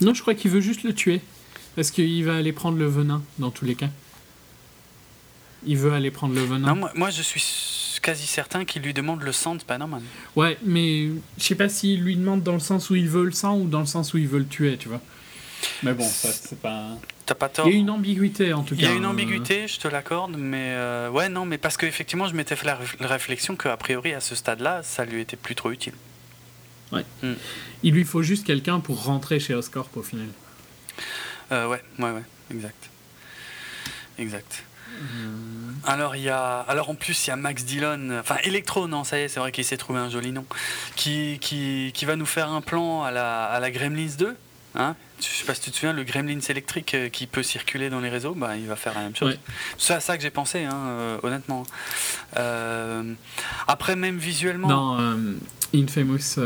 Non, 0.02 0.16
je 0.16 0.22
crois 0.24 0.34
qu'il 0.34 0.50
veut 0.50 0.62
juste 0.62 0.82
le 0.82 0.96
tuer. 0.96 1.22
Parce 1.76 1.92
qu'il 1.92 2.26
va 2.26 2.36
aller 2.36 2.52
prendre 2.52 2.78
le 2.78 2.88
venin, 2.88 3.22
dans 3.40 3.52
tous 3.52 3.66
les 3.66 3.76
cas. 3.76 3.88
Il 5.66 5.78
veut 5.78 5.94
aller 5.94 6.12
prendre 6.12 6.34
le 6.34 6.42
venin. 6.42 6.74
Non, 6.74 6.90
moi, 6.96 7.10
je 7.10 7.22
suis 7.22 8.00
quasi 8.02 8.26
certain 8.26 8.66
qu'il 8.66 8.82
lui 8.82 8.94
demande 8.94 9.22
le 9.22 9.32
sang 9.32 9.56
de 9.56 9.62
Spider-Man. 9.62 10.02
Ouais, 10.36 10.58
mais 10.64 11.10
je 11.38 11.44
sais 11.44 11.56
pas 11.56 11.70
s'il 11.70 12.02
lui 12.02 12.16
demande 12.16 12.44
dans 12.44 12.54
le 12.54 12.60
sens 12.60 12.90
où 12.90 12.96
il 12.96 13.08
veut 13.08 13.26
le 13.26 13.32
sang 13.32 13.58
ou 13.58 13.68
dans 13.68 13.80
le 13.80 13.86
sens 13.86 14.14
où 14.14 14.18
il 14.18 14.28
veut 14.28 14.40
le 14.40 14.48
tuer, 14.48 14.78
tu 14.78 14.90
vois. 14.90 15.02
Mais 15.84 15.94
bon, 15.94 16.08
ça, 16.08 16.32
c'est 16.32 16.60
pas. 16.60 16.98
T'as 17.26 17.36
pas 17.36 17.50
tort. 17.50 17.68
Il 17.68 17.74
y 17.74 17.76
a 17.76 17.80
une 17.80 17.90
ambiguïté 17.90 18.52
en 18.54 18.64
tout 18.64 18.76
cas. 18.76 18.82
Il 18.82 18.86
y 18.86 18.92
a 18.92 18.94
une 18.94 19.06
ambiguïté, 19.06 19.68
je 19.68 19.80
te 19.80 19.88
l'accorde, 19.88 20.36
mais 20.38 20.72
euh, 20.72 21.10
ouais, 21.10 21.30
non, 21.30 21.46
mais 21.46 21.58
parce 21.58 21.78
qu'effectivement, 21.78 22.28
je 22.28 22.34
m'étais 22.34 22.56
fait 22.56 22.66
la, 22.66 22.78
réflexion 23.00 23.56
qu'a 23.56 23.78
priori, 23.78 24.14
à 24.14 24.20
ce 24.20 24.36
stade-là, 24.36 24.82
ça 24.84 25.06
lui 25.06 25.22
était 25.22 25.38
plus 25.38 25.56
trop 25.56 25.72
utile. 25.72 25.94
Ouais. 26.92 27.06
Hmm. 27.22 27.34
Il 27.84 27.94
lui 27.94 28.04
faut 28.04 28.24
juste 28.24 28.46
quelqu'un 28.46 28.80
pour 28.80 29.04
rentrer 29.04 29.40
chez 29.40 29.54
Oscorp 29.54 29.90
au 29.96 30.02
final. 30.02 30.28
Euh, 31.52 31.68
ouais, 31.68 31.82
ouais, 32.00 32.12
ouais, 32.12 32.24
exact. 32.50 32.90
Exact. 34.18 34.64
Alors 35.86 36.16
il 36.16 36.22
y 36.22 36.30
a, 36.30 36.60
alors 36.60 36.90
en 36.90 36.96
plus 36.96 37.26
il 37.26 37.30
y 37.30 37.34
a 37.34 37.36
Max 37.36 37.66
Dillon, 37.66 38.20
enfin 38.20 38.38
Electro, 38.44 38.88
non 38.88 39.04
ça 39.04 39.18
y 39.18 39.24
est, 39.24 39.28
c'est 39.28 39.40
vrai 39.40 39.52
qu'il 39.52 39.66
s'est 39.66 39.78
trouvé 39.78 40.00
un 40.00 40.10
joli 40.10 40.32
nom, 40.32 40.46
qui, 40.96 41.40
qui, 41.42 41.92
qui, 41.94 42.06
va 42.06 42.16
nous 42.16 42.26
faire 42.26 42.52
un 42.52 42.62
plan 42.62 43.04
à 43.04 43.12
la, 43.12 43.46
à 43.46 43.60
la 43.60 43.72
Gremlins 43.72 44.16
2. 44.18 44.36
Hein 44.76 44.96
je 45.22 45.28
sais 45.28 45.46
pas 45.46 45.54
si 45.54 45.62
tu 45.62 45.72
te 45.72 45.76
souviens, 45.76 45.94
le 45.94 46.04
Gremlins 46.04 46.40
électrique 46.50 46.94
euh, 46.94 47.10
qui 47.10 47.28
peut 47.28 47.44
circuler 47.44 47.90
dans 47.90 48.00
les 48.00 48.10
réseaux, 48.10 48.34
bah, 48.34 48.58
il 48.58 48.68
va 48.68 48.76
faire 48.76 48.94
la 48.94 49.02
même 49.02 49.16
chose. 49.16 49.38
C'est 49.78 49.94
à 49.94 50.00
ça 50.00 50.18
que 50.18 50.24
j'ai 50.24 50.30
pensé, 50.30 50.64
hein, 50.64 50.76
euh, 50.76 51.18
honnêtement. 51.24 51.64
Euh, 52.38 53.14
après, 53.68 53.96
même 53.96 54.18
visuellement. 54.18 54.68
Dans 54.68 55.16
Infamous 55.74 56.40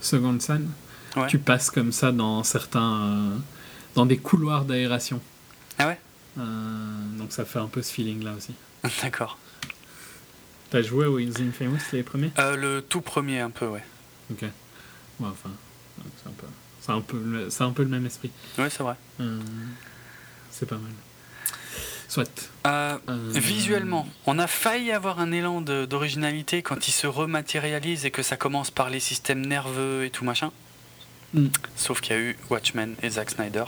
Second 0.00 0.40
Sun, 0.40 0.68
tu 1.28 1.38
passes 1.38 1.70
comme 1.70 1.92
ça 1.92 2.12
dans 2.12 2.42
certains. 2.42 3.32
dans 3.94 4.06
des 4.06 4.18
couloirs 4.18 4.64
d'aération. 4.64 5.20
Ah 5.78 5.88
ouais? 5.88 5.98
Donc 6.38 7.32
ça 7.32 7.44
fait 7.44 7.58
un 7.58 7.66
peu 7.66 7.82
ce 7.82 7.92
feeling-là 7.92 8.32
aussi. 8.36 8.54
D'accord. 9.02 9.38
T'as 10.70 10.82
joué 10.82 11.06
au 11.06 11.18
Infamous 11.18 11.78
les 11.92 12.02
premiers? 12.02 12.30
Euh, 12.38 12.56
Le 12.56 12.82
tout 12.82 13.00
premier, 13.00 13.40
un 13.40 13.50
peu, 13.50 13.66
ouais. 13.66 13.84
Ok. 14.30 14.42
Ouais, 14.42 14.50
enfin, 15.20 15.50
c'est 16.22 16.28
un, 16.28 16.32
peu, 16.32 16.46
c'est 16.80 16.92
un, 16.92 17.00
peu, 17.00 17.50
c'est 17.50 17.64
un 17.64 17.70
peu 17.72 17.82
le 17.82 17.88
même 17.88 18.04
esprit. 18.04 18.30
Ouais, 18.58 18.68
c'est 18.68 18.82
vrai. 18.82 18.94
Euh, 19.20 19.40
c'est 20.50 20.66
pas 20.66 20.76
mal. 20.76 20.92
Soit. 22.06 22.50
visuellement, 23.34 24.08
on 24.26 24.38
a 24.38 24.46
failli 24.46 24.92
avoir 24.92 25.20
un 25.20 25.32
élan 25.32 25.60
d'originalité 25.60 26.62
quand 26.62 26.88
il 26.88 26.92
se 26.92 27.06
rematérialise 27.06 28.04
et 28.06 28.10
que 28.10 28.22
ça 28.22 28.36
commence 28.36 28.70
par 28.70 28.88
les 28.90 29.00
systèmes 29.00 29.44
nerveux 29.44 30.04
et 30.04 30.10
tout 30.10 30.24
machin. 30.24 30.50
Mm. 31.34 31.48
Sauf 31.76 32.00
qu'il 32.00 32.16
y 32.16 32.18
a 32.18 32.22
eu 32.22 32.36
Watchmen 32.48 32.94
et 33.02 33.10
Zack 33.10 33.30
Snyder 33.30 33.64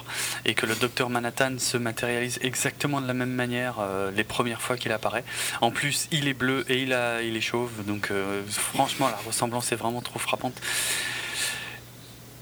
et 0.47 0.55
que 0.55 0.65
le 0.65 0.75
docteur 0.75 1.11
Manhattan 1.11 1.59
se 1.59 1.77
matérialise 1.77 2.39
exactement 2.41 3.03
de 3.03 3.07
la 3.07 3.13
même 3.13 3.33
manière 3.33 3.77
euh, 3.81 4.11
les 4.13 4.25
premières 4.25 4.63
fois 4.63 4.79
qu'il 4.79 4.93
apparaît. 4.93 5.25
En 5.61 5.71
plus, 5.71 6.09
il 6.11 6.27
est 6.27 6.35
bleu 6.35 6.65
et 6.69 6.83
il, 6.83 6.95
a, 6.95 7.23
il 7.23 7.37
est 7.37 7.43
chauve, 7.43 7.71
donc 7.87 8.11
euh, 8.11 8.43
franchement, 8.49 9.09
la 9.09 9.17
ressemblance 9.27 9.73
est 9.73 9.77
vraiment 9.77 10.01
trop 10.01 10.19
frappante. 10.19 10.59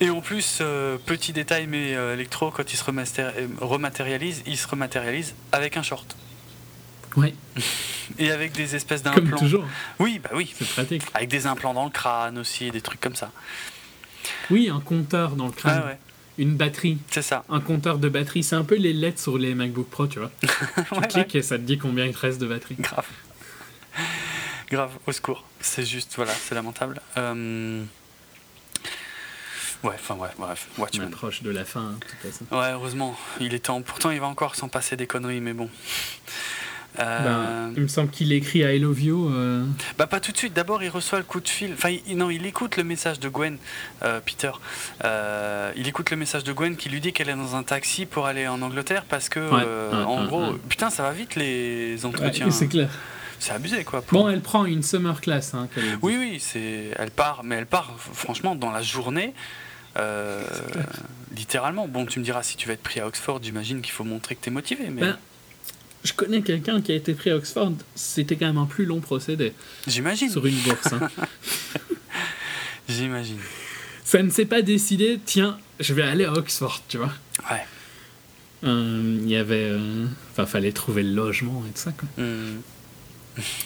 Et 0.01 0.11
en 0.11 0.21
plus, 0.21 0.59
euh, 0.61 0.97
petit 1.05 1.33
détail, 1.33 1.67
mais 1.67 1.91
Electro, 1.91 2.53
quand 2.53 2.73
il 2.73 2.77
se 2.77 2.85
rematérialise, 3.61 4.43
il 4.47 4.57
se 4.57 4.69
rematérialise 4.69 5.35
avec 5.51 5.77
un 5.77 5.83
short. 5.83 6.17
Oui. 7.17 7.35
Et 8.19 8.31
avec 8.31 8.53
des 8.53 8.75
espèces 8.75 9.03
d'implants. 9.03 9.23
Comme 9.31 9.39
toujours. 9.39 9.65
Oui, 9.99 10.19
bah 10.23 10.31
oui. 10.33 10.55
C'est 10.57 10.67
pratique. 10.67 11.03
Avec 11.13 11.29
des 11.29 11.47
implants 11.47 11.75
dans 11.75 11.85
le 11.85 11.91
crâne 11.91 12.39
aussi, 12.39 12.71
des 12.71 12.81
trucs 12.81 13.01
comme 13.01 13.17
ça. 13.17 13.31
Oui, 14.51 14.69
un 14.69 14.81
compteur 14.81 15.37
dans 15.37 15.47
le 15.47 15.53
crâne. 15.53 15.83
Ah 15.85 15.95
Une 16.39 16.57
batterie. 16.57 16.99
C'est 17.11 17.23
ça. 17.23 17.45
Un 17.49 17.61
compteur 17.61 17.99
de 17.99 18.09
batterie. 18.09 18.43
C'est 18.43 18.57
un 18.57 18.65
peu 18.65 18.77
les 18.77 18.93
LED 18.93 19.19
sur 19.19 19.39
les 19.39 19.55
MacBook 19.55 19.89
Pro, 19.89 20.07
tu 20.07 20.19
vois. 20.19 20.31
tu 20.43 21.09
cliques 21.09 21.35
et 21.35 21.43
ça 21.43 21.57
te 21.57 21.63
dit 21.63 21.79
combien 21.79 22.07
il 22.07 22.15
te 22.15 22.19
reste 22.19 22.41
de 22.41 22.47
batterie. 22.47 22.77
Grave. 22.79 23.07
Grave, 24.71 24.93
au 25.07 25.13
secours. 25.13 25.45
C'est 25.61 25.85
juste, 25.85 26.15
voilà, 26.17 26.33
c'est 26.33 26.55
lamentable. 26.55 27.01
Euh, 27.17 27.83
ouais, 29.83 29.95
enfin, 29.95 30.15
ouais, 30.17 30.29
bref. 30.39 30.69
Watchmen. 30.77 31.09
On 31.09 31.13
approche 31.13 31.43
de 31.43 31.51
la 31.51 31.65
fin, 31.65 31.81
hein, 31.81 31.99
tout 32.01 32.29
façon. 32.29 32.45
Ouais, 32.51 32.73
heureusement. 32.73 33.17
Il 33.41 33.55
est 33.55 33.61
temps. 33.61 33.81
Pourtant, 33.81 34.11
il 34.11 34.21
va 34.21 34.27
encore 34.27 34.55
s'en 34.57 34.69
passer 34.69 34.97
des 34.97 35.07
conneries, 35.07 35.41
mais 35.41 35.55
bon. 35.55 35.71
Euh, 36.99 37.69
ben, 37.69 37.75
il 37.77 37.83
me 37.83 37.89
semble 37.89 38.11
qu'il 38.11 38.33
écrit 38.33 38.61
I 38.61 38.79
love 38.79 39.01
you. 39.01 39.31
Euh. 39.31 39.65
Bah 39.97 40.07
pas 40.07 40.21
tout 40.21 40.33
de 40.33 40.37
suite. 40.37 40.53
D'abord, 40.53 40.83
il 40.83 40.89
reçoit 40.89 41.19
le 41.19 41.25
coup 41.25 41.41
de 41.41 41.49
fil. 41.49 41.73
Enfin, 41.73 41.91
il, 42.07 42.17
non, 42.17 42.31
il 42.31 42.45
écoute 42.47 42.77
le 42.77 42.85
message 42.85 43.21
de 43.21 43.29
Gwen, 43.29 43.59
euh, 44.03 44.21
Peter. 44.21 44.51
il 45.77 45.87
écoute 45.87 46.11
le 46.11 46.17
message 46.17 46.45
de 46.45 46.53
Gwen 46.53 46.77
qui 46.77 46.89
lui 46.89 47.01
dit 47.01 47.13
qu'elle 47.13 47.29
est 47.29 47.37
dans 47.37 47.57
un 47.57 47.63
taxi 47.63 48.07
pour 48.07 48.27
aller 48.27 48.49
en 48.49 48.61
Angleterre 48.63 49.05
parce 49.09 49.29
que, 49.29 49.41
en 50.05 50.27
gros, 50.27 50.55
putain, 50.69 50.91
ça 50.91 51.03
va 51.03 51.13
vite 51.13 51.37
les 51.37 52.05
entretiens. 52.05 52.51
c'est 52.51 52.69
clair. 52.69 52.91
C'est 53.41 53.53
abusé 53.53 53.85
quoi. 53.85 54.03
Bon, 54.11 54.29
elle 54.29 54.41
prend 54.41 54.65
une 54.65 54.83
summer 54.83 55.21
class. 55.21 55.55
Hein, 55.55 55.69
oui, 56.03 56.17
oui, 56.19 56.39
c'est. 56.41 56.91
Elle 56.99 57.13
part, 57.13 57.43
mais 57.45 57.55
elle 57.55 57.67
part 57.67 57.95
franchement 57.97 58.57
dans 58.57 58.73
la 58.73 58.83
journée. 58.83 59.33
littéralement. 61.37 61.87
Bon, 61.87 62.05
tu 62.07 62.19
me 62.19 62.25
diras 62.25 62.43
si 62.43 62.57
tu 62.57 62.67
vas 62.67 62.75
être 62.75 62.83
pris 62.83 62.99
à 62.99 63.07
Oxford, 63.07 63.39
j'imagine 63.41 63.81
qu'il 63.81 63.93
faut 63.93 64.03
montrer 64.03 64.35
que 64.35 64.43
tu 64.43 64.49
es 64.49 64.53
motivé. 64.53 64.89
Mais... 64.91 65.03
Ben, 65.03 65.19
je 66.05 66.13
connais 66.13 66.43
quelqu'un 66.43 66.81
qui 66.81 66.93
a 66.93 66.95
été 66.95 67.15
pris 67.15 67.31
à 67.31 67.37
Oxford, 67.37 67.73
c'était 67.95 68.37
quand 68.37 68.47
même 68.47 68.59
un 68.59 68.67
plus 68.67 68.85
long 68.85 69.01
procédé. 69.01 69.53
J'imagine. 69.87 70.31
Sur 70.31 70.47
une 70.47 70.59
bourse. 70.61 70.93
Hein. 70.93 71.09
J'imagine. 72.89 73.39
Ça 74.05 74.23
ne 74.23 74.31
s'est 74.31 74.47
pas 74.47 74.63
décidé, 74.63 75.21
tiens, 75.25 75.59
je 75.81 75.93
vais 75.93 76.03
aller 76.03 76.25
à 76.25 76.33
Oxford, 76.33 76.81
tu 76.89 76.97
vois. 76.97 77.13
Ouais. 77.51 77.65
Euh, 78.65 79.19
il 79.23 79.29
y 79.29 79.37
avait. 79.37 79.69
Euh, 79.71 80.07
enfin, 80.33 80.47
fallait 80.47 80.73
trouver 80.73 81.03
le 81.03 81.15
logement 81.15 81.63
et 81.69 81.73
tout 81.73 81.81
ça, 81.81 81.93
quoi. 81.93 82.09
Hmm. 82.17 82.61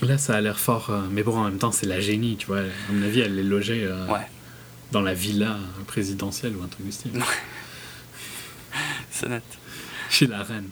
Là, 0.03 0.19
ça 0.19 0.35
a 0.35 0.41
l'air 0.41 0.59
fort. 0.59 0.91
Euh, 0.91 1.03
mais 1.11 1.23
bon, 1.23 1.37
en 1.39 1.45
même 1.45 1.59
temps, 1.59 1.73
c'est 1.73 1.87
la 1.87 2.01
génie, 2.01 2.37
tu 2.37 2.47
vois. 2.47 2.59
À 2.59 2.93
mon 2.93 3.03
avis, 3.03 3.21
elle 3.21 3.39
est 3.39 3.45
logée 3.45 3.87
ouais. 3.87 4.27
dans 4.91 5.01
la 5.01 5.15
villa 5.15 5.59
présidentielle 5.87 6.57
ou 6.57 6.63
un 6.63 6.69
truc 6.69 6.85
du 6.85 6.93
style. 6.93 7.13
c'est 9.11 9.29
net. 9.29 9.45
Chez 10.11 10.27
la 10.27 10.43
reine. 10.43 10.69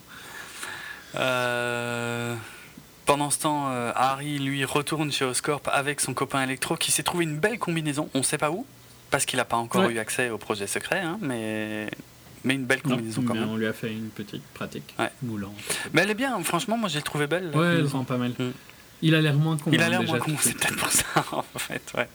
Pendant 3.05 3.29
ce 3.29 3.39
temps, 3.39 3.67
Harry, 3.95 4.39
lui, 4.39 4.65
retourne 4.65 5.11
chez 5.11 5.25
Oscorp 5.25 5.61
avec 5.65 5.99
son 6.01 6.13
copain 6.13 6.43
Electro 6.43 6.75
qui 6.75 6.91
s'est 6.91 7.03
trouvé 7.03 7.25
une 7.25 7.37
belle 7.37 7.59
combinaison, 7.59 8.09
on 8.13 8.19
ne 8.19 8.23
sait 8.23 8.37
pas 8.37 8.51
où, 8.51 8.65
parce 9.09 9.25
qu'il 9.25 9.37
n'a 9.37 9.45
pas 9.45 9.57
encore 9.57 9.89
eu 9.89 9.99
accès 9.99 10.29
au 10.29 10.37
projet 10.37 10.67
secret, 10.67 11.01
hein, 11.01 11.17
mais 11.21 11.89
mais 12.43 12.55
une 12.55 12.65
belle 12.65 12.81
combinaison 12.81 13.21
quand 13.21 13.35
même. 13.35 13.49
On 13.49 13.57
lui 13.57 13.67
a 13.67 13.73
fait 13.73 13.91
une 13.91 14.09
petite 14.09 14.43
pratique 14.53 14.95
moulante. 15.21 15.53
Mais 15.93 16.01
elle 16.01 16.09
est 16.09 16.15
bien, 16.15 16.41
franchement, 16.43 16.77
moi 16.77 16.89
j'ai 16.89 17.01
trouvé 17.01 17.27
belle. 17.27 17.51
Ouais, 17.55 17.75
elle 17.77 17.85
rend 17.85 18.03
pas 18.03 18.17
mal. 18.17 18.31
Mm. 18.31 18.51
Il 19.03 19.15
a 19.15 19.21
l'air 19.21 19.35
moins 19.35 19.57
con. 19.57 19.69
Il 19.73 19.81
a 19.81 19.89
l'air 19.89 20.03
moins 20.03 20.19
con, 20.19 20.31
c'est 20.39 20.53
peut-être 20.57 20.77
pour 20.77 20.89
ça 20.89 21.05
en 21.31 21.59
fait, 21.59 21.81
ouais. 21.95 22.07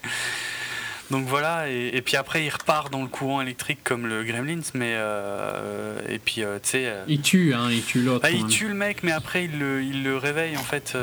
Donc 1.10 1.26
voilà, 1.26 1.68
et, 1.68 2.02
puis 2.02 2.16
après 2.16 2.44
il 2.44 2.50
repart 2.50 2.90
dans 2.90 3.02
le 3.02 3.08
courant 3.08 3.40
électrique 3.40 3.78
comme 3.84 4.06
le 4.06 4.24
Gremlins, 4.24 4.62
mais 4.74 4.94
euh, 4.96 6.00
et 6.08 6.18
puis 6.18 6.42
euh, 6.42 6.58
tu 6.60 6.70
sais. 6.70 6.86
Euh, 6.86 7.04
il 7.06 7.20
tue, 7.20 7.54
hein, 7.54 7.68
il 7.70 7.84
tue 7.84 8.00
l'autre. 8.00 8.26
Ah, 8.26 8.30
il 8.30 8.46
tue 8.46 8.66
le 8.66 8.74
mec, 8.74 9.02
mais 9.04 9.12
après 9.12 9.44
il 9.44 9.58
le, 9.58 9.82
il 9.82 10.02
le 10.02 10.16
réveille 10.16 10.56
en 10.56 10.62
fait 10.62 10.98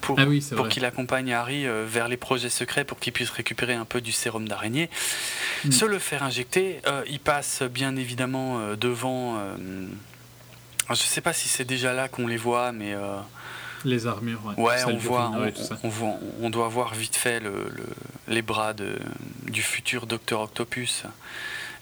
pour, 0.00 0.18
ah 0.18 0.24
pour 0.56 0.68
qu'il 0.68 0.84
accompagne 0.84 1.32
Harry 1.32 1.64
vers 1.86 2.08
les 2.08 2.16
projets 2.16 2.48
secrets 2.48 2.84
pour 2.84 2.98
qu'il 2.98 3.12
puisse 3.12 3.30
récupérer 3.30 3.74
un 3.74 3.84
peu 3.84 4.00
du 4.00 4.10
sérum 4.10 4.48
d'araignée. 4.48 4.90
Mm. 5.64 5.70
Se 5.70 5.84
le 5.84 6.00
faire 6.00 6.24
injecter, 6.24 6.80
il 7.08 7.20
passe 7.20 7.62
bien 7.62 7.94
évidemment 7.94 8.74
devant. 8.74 9.38
je 10.88 10.90
ne 10.90 10.96
sais 10.96 11.20
pas 11.20 11.32
si 11.32 11.48
c'est 11.48 11.64
déjà 11.64 11.92
là 11.92 12.08
qu'on 12.08 12.26
les 12.26 12.36
voit, 12.36 12.72
mais. 12.72 12.96
Les 13.84 14.06
armures, 14.06 14.40
ouais. 14.46 14.54
on, 14.86 14.96
voit, 14.96 15.32
on, 15.82 15.88
voit, 15.88 16.18
on, 16.40 16.50
doit 16.50 16.68
voir 16.68 16.94
vite 16.94 17.16
fait 17.16 17.40
le, 17.40 17.72
les 18.28 18.42
bras 18.42 18.72
de, 18.72 18.98
du 19.44 19.62
futur 19.62 20.06
Docteur 20.06 20.40
Octopus 20.40 21.04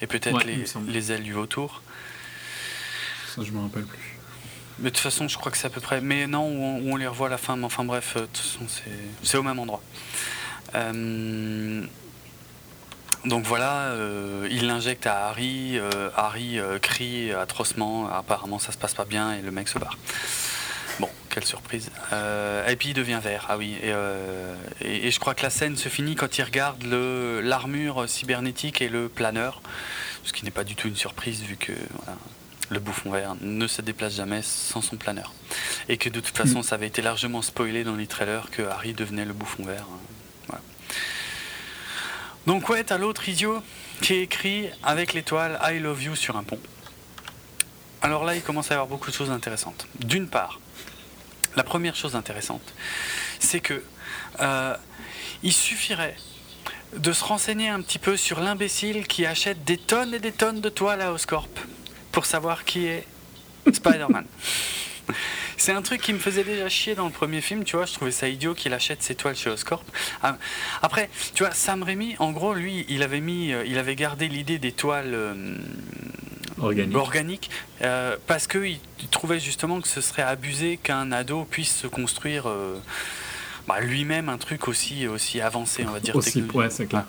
et 0.00 0.06
peut-être 0.06 0.44
les, 0.44 0.64
les 0.86 1.12
ailes 1.12 1.22
du 1.22 1.32
vautour. 1.32 1.82
Ça, 3.34 3.42
je 3.42 3.50
me 3.50 3.60
rappelle 3.60 3.84
plus. 3.84 4.18
Mais 4.78 4.90
de 4.90 4.94
toute 4.94 5.02
façon, 5.02 5.26
je 5.26 5.36
crois 5.36 5.50
que 5.50 5.58
c'est 5.58 5.66
à 5.66 5.70
peu 5.70 5.80
près. 5.80 6.00
Mais 6.00 6.26
non, 6.26 6.48
où 6.48 6.92
on, 6.92 6.96
les 6.96 7.06
revoit 7.06 7.26
à 7.26 7.30
la 7.30 7.38
fin. 7.38 7.56
Mais 7.56 7.64
enfin 7.64 7.84
bref, 7.84 8.14
euh, 8.16 8.20
de 8.20 8.26
toute 8.26 8.36
façon, 8.36 8.66
c'est 9.22 9.36
au 9.36 9.42
même 9.42 9.58
endroit. 9.58 9.82
Euh, 10.74 11.84
donc 13.24 13.44
voilà, 13.44 13.88
euh, 13.90 14.46
il 14.50 14.66
l'injecte 14.66 15.06
à 15.06 15.28
Harry. 15.28 15.78
Harry 16.16 16.60
crie 16.80 17.32
atrocement. 17.32 18.08
Apparemment, 18.08 18.58
ça 18.58 18.72
se 18.72 18.78
passe 18.78 18.94
pas 18.94 19.04
bien 19.04 19.32
et 19.34 19.42
le 19.42 19.50
mec 19.50 19.68
se 19.68 19.78
barre. 19.78 19.96
Bon, 20.98 21.08
quelle 21.30 21.44
surprise. 21.44 21.90
et 22.12 22.76
puis 22.76 22.90
il 22.90 22.94
devient 22.94 23.20
vert, 23.22 23.46
ah 23.48 23.56
oui. 23.56 23.76
Et, 23.82 25.06
et, 25.06 25.10
je 25.10 25.20
crois 25.20 25.34
que 25.34 25.42
la 25.42 25.50
scène 25.50 25.76
se 25.76 25.88
finit 25.88 26.16
quand 26.16 26.38
il 26.38 26.42
regarde 26.42 26.82
l'armure 26.84 28.08
cybernétique 28.08 28.82
et 28.82 28.88
le 28.88 29.08
planeur. 29.08 29.62
Ce 30.24 30.32
qui 30.32 30.44
n'est 30.44 30.50
pas 30.50 30.64
du 30.64 30.74
tout 30.74 30.88
une 30.88 30.96
surprise 30.96 31.42
vu 31.42 31.56
que 31.56 31.72
voilà, 31.72 32.18
le 32.70 32.80
bouffon 32.80 33.10
vert 33.10 33.34
ne 33.40 33.66
se 33.66 33.82
déplace 33.82 34.14
jamais 34.14 34.42
sans 34.42 34.82
son 34.82 34.96
planeur. 34.96 35.32
Et 35.88 35.96
que 35.96 36.08
de 36.08 36.20
toute 36.20 36.36
façon, 36.36 36.62
ça 36.62 36.74
avait 36.74 36.88
été 36.88 37.02
largement 37.02 37.42
spoilé 37.42 37.84
dans 37.84 37.96
les 37.96 38.06
trailers 38.06 38.50
que 38.50 38.62
Harry 38.62 38.92
devenait 38.92 39.24
le 39.24 39.32
bouffon 39.32 39.64
vert. 39.64 39.86
Donc 42.46 42.70
ouais, 42.70 42.82
t'as 42.82 42.96
l'autre 42.96 43.28
idiot 43.28 43.62
qui 44.00 44.14
écrit 44.14 44.70
avec 44.82 45.12
l'étoile 45.12 45.60
I 45.62 45.78
love 45.78 46.02
you 46.02 46.16
sur 46.16 46.36
un 46.36 46.42
pont. 46.42 46.58
Alors 48.00 48.24
là, 48.24 48.34
il 48.34 48.42
commence 48.42 48.70
à 48.70 48.74
y 48.74 48.76
avoir 48.76 48.88
beaucoup 48.88 49.10
de 49.10 49.14
choses 49.14 49.30
intéressantes. 49.30 49.86
D'une 49.98 50.28
part, 50.28 50.58
la 51.58 51.64
première 51.64 51.96
chose 51.96 52.14
intéressante, 52.14 52.62
c'est 53.40 53.58
que 53.58 53.82
euh, 54.40 54.76
il 55.42 55.52
suffirait 55.52 56.16
de 56.96 57.12
se 57.12 57.24
renseigner 57.24 57.68
un 57.68 57.82
petit 57.82 57.98
peu 57.98 58.16
sur 58.16 58.38
l'imbécile 58.38 59.08
qui 59.08 59.26
achète 59.26 59.64
des 59.64 59.76
tonnes 59.76 60.14
et 60.14 60.20
des 60.20 60.30
tonnes 60.30 60.60
de 60.60 60.68
toiles 60.68 61.02
à 61.02 61.12
Oscorp 61.12 61.48
pour 62.12 62.26
savoir 62.26 62.64
qui 62.64 62.86
est 62.86 63.04
Spider-Man. 63.72 64.24
C'est 65.56 65.72
un 65.72 65.82
truc 65.82 66.00
qui 66.00 66.12
me 66.12 66.20
faisait 66.20 66.44
déjà 66.44 66.68
chier 66.68 66.94
dans 66.94 67.06
le 67.06 67.10
premier 67.10 67.40
film, 67.40 67.64
tu 67.64 67.74
vois. 67.74 67.86
Je 67.86 67.92
trouvais 67.94 68.12
ça 68.12 68.28
idiot 68.28 68.54
qu'il 68.54 68.72
achète 68.72 69.02
ses 69.02 69.16
toiles 69.16 69.34
chez 69.34 69.50
Oscorp. 69.50 69.82
Ah, 70.22 70.38
après, 70.82 71.10
tu 71.34 71.42
vois, 71.42 71.52
Sam 71.52 71.82
Raimi, 71.82 72.14
en 72.20 72.30
gros, 72.30 72.54
lui, 72.54 72.86
il 72.88 73.02
avait 73.02 73.20
mis, 73.20 73.52
euh, 73.52 73.64
il 73.66 73.78
avait 73.78 73.96
gardé 73.96 74.28
l'idée 74.28 74.60
des 74.60 74.70
toiles 74.70 75.12
euh, 75.12 75.56
organiques, 76.60 77.50
euh, 77.82 78.16
parce 78.26 78.46
qu'il 78.46 78.78
trouvait 79.10 79.40
justement 79.40 79.80
que 79.80 79.88
ce 79.88 80.00
serait 80.00 80.22
abusé 80.22 80.76
qu'un 80.76 81.12
ado 81.12 81.44
puisse 81.44 81.74
se 81.74 81.86
construire. 81.86 82.44
Bah, 83.66 83.80
lui-même 83.80 84.30
un 84.30 84.38
truc 84.38 84.66
aussi, 84.66 85.06
aussi 85.06 85.42
avancé, 85.42 85.84
on 85.86 85.92
va 85.92 86.00
dire. 86.00 86.16
Aussi, 86.16 86.42
ouais, 86.54 86.70
clair. 86.86 87.04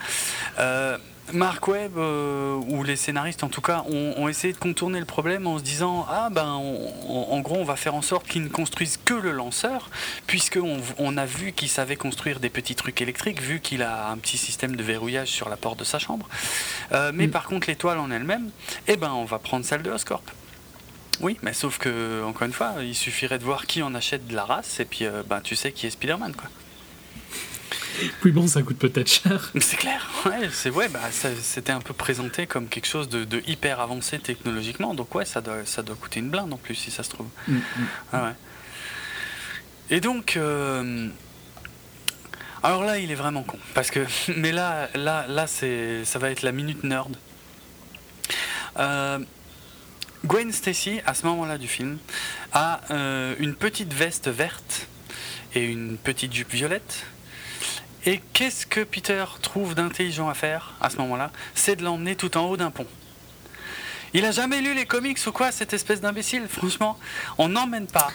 Mark 1.33 1.67
Webb, 1.67 1.97
euh, 1.97 2.55
ou 2.55 2.83
les 2.83 2.95
scénaristes 2.95 3.43
en 3.43 3.49
tout 3.49 3.61
cas, 3.61 3.83
ont, 3.89 4.27
essayé 4.27 4.53
de 4.53 4.57
contourner 4.57 4.99
le 4.99 5.05
problème 5.05 5.47
en 5.47 5.57
se 5.57 5.63
disant 5.63 6.05
Ah 6.09 6.29
ben 6.31 6.45
en 6.47 7.39
gros 7.39 7.57
on 7.57 7.63
va 7.63 7.75
faire 7.75 7.95
en 7.95 8.01
sorte 8.01 8.27
qu'ils 8.27 8.43
ne 8.43 8.49
construisent 8.49 8.99
que 9.03 9.13
le 9.13 9.31
lanceur, 9.31 9.89
puisqu'on 10.27 10.77
on 10.97 11.17
a 11.17 11.25
vu 11.25 11.51
qu'il 11.51 11.69
savait 11.69 11.95
construire 11.95 12.39
des 12.39 12.49
petits 12.49 12.75
trucs 12.75 13.01
électriques, 13.01 13.41
vu 13.41 13.59
qu'il 13.59 13.83
a 13.83 14.09
un 14.09 14.17
petit 14.17 14.37
système 14.37 14.75
de 14.75 14.83
verrouillage 14.83 15.29
sur 15.29 15.49
la 15.49 15.57
porte 15.57 15.79
de 15.79 15.83
sa 15.83 15.99
chambre. 15.99 16.27
Euh, 16.91 17.11
mais 17.13 17.27
mm. 17.27 17.31
par 17.31 17.47
contre 17.47 17.67
l'étoile 17.67 17.99
en 17.99 18.11
elle-même, 18.11 18.49
eh 18.87 18.97
ben 18.97 19.11
on 19.11 19.25
va 19.25 19.39
prendre 19.39 19.65
celle 19.65 19.81
de 19.81 19.91
Oscorp. 19.91 20.23
Oui, 21.21 21.37
mais 21.41 21.53
sauf 21.53 21.79
que, 21.79 22.23
encore 22.23 22.43
une 22.43 22.53
fois, 22.53 22.75
il 22.81 22.95
suffirait 22.95 23.39
de 23.39 23.43
voir 23.43 23.65
qui 23.65 23.83
en 23.83 23.93
achète 23.93 24.25
de 24.27 24.35
la 24.35 24.45
race, 24.45 24.79
et 24.79 24.85
puis 24.85 25.05
euh, 25.05 25.21
ben, 25.27 25.41
tu 25.41 25.55
sais 25.55 25.71
qui 25.71 25.85
est 25.85 25.89
Spider-Man 25.89 26.33
quoi. 26.33 26.49
Puis 28.21 28.31
bon, 28.31 28.47
ça 28.47 28.61
coûte 28.61 28.77
peut-être 28.77 29.09
cher. 29.09 29.51
C'est 29.59 29.77
clair, 29.77 30.09
ouais, 30.25 30.49
c'est 30.51 30.69
ouais, 30.69 30.89
bah, 30.89 30.99
c'était 31.11 31.71
un 31.71 31.81
peu 31.81 31.93
présenté 31.93 32.47
comme 32.47 32.67
quelque 32.67 32.87
chose 32.87 33.09
de, 33.09 33.41
hyper 33.47 33.79
avancé 33.79 34.19
technologiquement, 34.19 34.93
donc 34.93 35.13
ouais, 35.15 35.25
ça 35.25 35.41
doit, 35.41 35.65
ça 35.65 35.81
doit 35.81 35.95
coûter 35.95 36.19
une 36.19 36.29
blinde 36.29 36.53
en 36.53 36.57
plus 36.57 36.75
si 36.75 36.91
ça 36.91 37.03
se 37.03 37.09
trouve. 37.09 37.27
Mm, 37.47 37.55
mm. 37.55 37.61
Ah 38.13 38.23
ouais. 38.23 38.33
Et 39.91 40.01
donc, 40.01 40.37
euh, 40.37 41.09
alors 42.61 42.83
là, 42.83 42.99
il 42.99 43.11
est 43.11 43.15
vraiment 43.15 43.43
con, 43.43 43.57
parce 43.73 43.91
que, 43.91 44.05
mais 44.35 44.51
là, 44.51 44.89
là, 44.95 45.25
là, 45.27 45.47
c'est, 45.47 46.05
ça 46.05 46.19
va 46.19 46.29
être 46.31 46.41
la 46.41 46.51
minute 46.51 46.83
nerd. 46.83 47.15
Euh, 48.77 49.19
Gwen 50.25 50.51
Stacy, 50.51 50.99
à 51.05 51.13
ce 51.13 51.25
moment-là 51.27 51.57
du 51.57 51.67
film, 51.67 51.97
a 52.51 52.81
euh, 52.91 53.35
une 53.39 53.55
petite 53.55 53.93
veste 53.93 54.27
verte 54.27 54.87
et 55.55 55.63
une 55.63 55.97
petite 55.97 56.33
jupe 56.33 56.51
violette 56.51 57.05
et 58.05 58.21
qu'est-ce 58.33 58.65
que 58.65 58.81
Peter 58.81 59.25
trouve 59.41 59.75
d'intelligent 59.75 60.29
à 60.29 60.33
faire 60.33 60.73
à 60.81 60.89
ce 60.89 60.97
moment-là 60.97 61.31
C'est 61.53 61.75
de 61.75 61.83
l'emmener 61.83 62.15
tout 62.15 62.37
en 62.37 62.45
haut 62.45 62.57
d'un 62.57 62.71
pont. 62.71 62.87
Il 64.13 64.25
a 64.25 64.31
jamais 64.31 64.61
lu 64.61 64.73
les 64.73 64.85
comics 64.85 65.19
ou 65.27 65.31
quoi, 65.31 65.51
cette 65.51 65.73
espèce 65.73 66.01
d'imbécile? 66.01 66.47
Franchement, 66.47 66.97
on 67.37 67.49
n'emmène 67.49 67.87
pas 67.87 68.09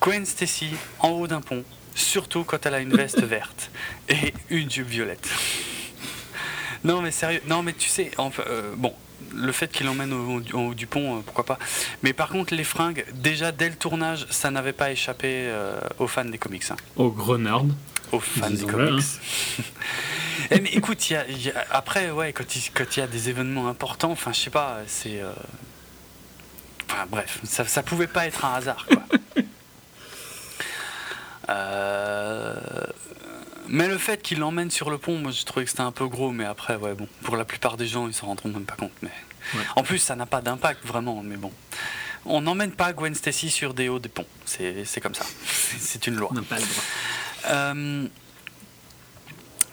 Gwen 0.00 0.24
Stacy 0.24 0.70
en 1.00 1.10
haut 1.10 1.26
d'un 1.26 1.40
pont, 1.40 1.64
surtout 1.94 2.44
quand 2.44 2.64
elle 2.66 2.74
a 2.74 2.80
une 2.80 2.96
veste 2.96 3.22
verte 3.24 3.70
et 4.08 4.34
une 4.50 4.70
jupe 4.70 4.88
violette. 4.88 5.28
non 6.82 7.02
mais 7.02 7.10
sérieux, 7.10 7.42
non 7.46 7.62
mais 7.62 7.72
tu 7.72 7.88
sais, 7.88 8.10
euh, 8.18 8.74
bon, 8.76 8.94
le 9.34 9.52
fait 9.52 9.70
qu'il 9.70 9.88
emmène 9.88 10.12
au, 10.12 10.42
haut 10.54 10.74
du 10.74 10.86
pont, 10.86 11.18
euh, 11.18 11.20
pourquoi 11.24 11.44
pas. 11.44 11.58
Mais 12.02 12.12
par 12.12 12.30
contre, 12.30 12.54
les 12.54 12.64
fringues, 12.64 13.04
déjà 13.14 13.52
dès 13.52 13.68
le 13.68 13.76
tournage, 13.76 14.26
ça 14.30 14.50
n'avait 14.50 14.72
pas 14.72 14.90
échappé 14.90 15.28
euh, 15.28 15.78
aux 15.98 16.08
fans 16.08 16.24
des 16.24 16.38
comics. 16.38 16.64
Hein. 16.70 16.76
Aux 16.96 17.10
grenards 17.10 17.64
aux 18.12 18.20
fans 18.20 18.50
des 18.50 18.64
comics. 18.64 19.02
Hein. 19.02 19.62
Eh, 20.50 20.60
mais 20.60 20.70
écoute, 20.70 21.10
y 21.10 21.14
a, 21.14 21.26
après, 21.70 22.10
ouais, 22.10 22.32
quand 22.32 22.56
il 22.56 22.62
quand 22.72 22.96
y 22.96 23.00
a 23.02 23.06
des 23.06 23.28
événements 23.28 23.68
importants, 23.68 24.12
enfin, 24.12 24.32
je 24.32 24.40
sais 24.40 24.50
pas, 24.50 24.78
c'est. 24.86 25.20
Euh, 25.20 25.32
enfin, 26.88 27.04
bref, 27.10 27.40
ça, 27.44 27.66
ça 27.66 27.82
pouvait 27.82 28.06
pas 28.06 28.26
être 28.26 28.44
un 28.44 28.54
hasard, 28.54 28.86
quoi. 28.86 29.02
Euh, 31.50 32.54
mais 33.68 33.88
le 33.88 33.96
fait 33.96 34.20
qu'il 34.20 34.38
l'emmène 34.38 34.70
sur 34.70 34.90
le 34.90 34.98
pont, 34.98 35.16
moi 35.16 35.30
je 35.30 35.44
trouvais 35.44 35.64
que 35.64 35.70
c'était 35.70 35.82
un 35.82 35.92
peu 35.92 36.06
gros, 36.06 36.30
mais 36.30 36.44
après, 36.44 36.76
ouais, 36.76 36.92
bon, 36.92 37.08
pour 37.22 37.38
la 37.38 37.46
plupart 37.46 37.78
des 37.78 37.86
gens, 37.86 38.06
ils 38.06 38.12
s'en 38.12 38.26
rendront 38.26 38.50
même 38.50 38.64
pas 38.64 38.76
compte. 38.76 38.92
Mais 39.00 39.10
en 39.76 39.82
plus, 39.82 39.98
ça 39.98 40.14
n'a 40.14 40.26
pas 40.26 40.42
d'impact 40.42 40.84
vraiment, 40.84 41.22
mais 41.22 41.36
bon. 41.36 41.50
On 42.26 42.42
n'emmène 42.42 42.72
pas 42.72 42.92
Gwen 42.92 43.14
Stacy 43.14 43.48
sur 43.48 43.72
des 43.72 43.88
hauts 43.88 43.98
des 43.98 44.10
ponts, 44.10 44.26
c'est 44.44 45.00
comme 45.00 45.14
ça. 45.14 45.24
C'est 45.78 46.06
une 46.06 46.16
loi. 46.16 46.28
On 46.32 46.34
n'a 46.34 46.42
pas 46.42 46.56
le 46.56 46.62
droit. 46.62 46.82
Euh, 47.46 48.06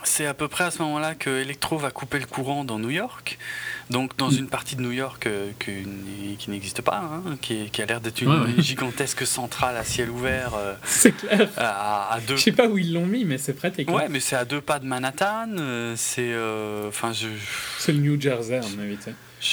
c'est 0.04 0.28
à 0.28 0.34
peu 0.34 0.48
près 0.48 0.66
à 0.66 0.72
ce 0.72 0.82
moment-là 0.84 1.16
que 1.16 1.30
Electro 1.30 1.78
va 1.78 1.90
couper 1.90 2.20
le 2.20 2.26
courant 2.26 2.64
dans 2.64 2.78
New 2.78 2.92
York. 2.92 3.38
Donc 3.90 4.18
dans 4.18 4.30
une 4.30 4.48
partie 4.48 4.76
de 4.76 4.82
New 4.82 4.92
York 4.92 5.28
euh, 5.28 5.52
qui, 5.60 6.50
n'existe 6.50 6.82
pas, 6.82 6.98
hein, 6.98 7.38
qui, 7.42 7.70
a 7.80 7.86
l'air 7.86 8.02
d'être 8.02 8.22
une 8.22 8.62
gigantesque 8.62 9.26
centrale 9.26 9.78
à 9.78 9.84
ciel 9.84 10.10
ouvert. 10.10 10.54
Euh, 10.56 10.74
c'est 10.84 11.12
clair. 11.12 11.50
À, 11.58 12.20
deux... 12.28 12.38
Je 12.38 12.44
sais 12.44 12.52
pas 12.52 12.68
où 12.68 12.78
ils 12.78 12.94
l'ont 12.94 13.06
mis, 13.06 13.26
mais 13.26 13.38
c'est 13.38 13.54
pratique. 13.54 13.90
Ouais, 13.90 14.08
mais 14.10 14.20
c'est 14.20 14.36
à 14.36 14.46
deux 14.46 14.62
pas 14.62 14.80
de 14.80 14.86
Manhattan. 14.86 15.96
c'est, 15.96 16.36
enfin, 16.88 17.12
je. 17.14 17.28
C'est 17.80 17.92
le 17.92 18.00
New 18.00 18.20
Jersey, 18.20 18.58
à 18.58 18.62
mon 18.62 18.84
avis. 18.84 18.98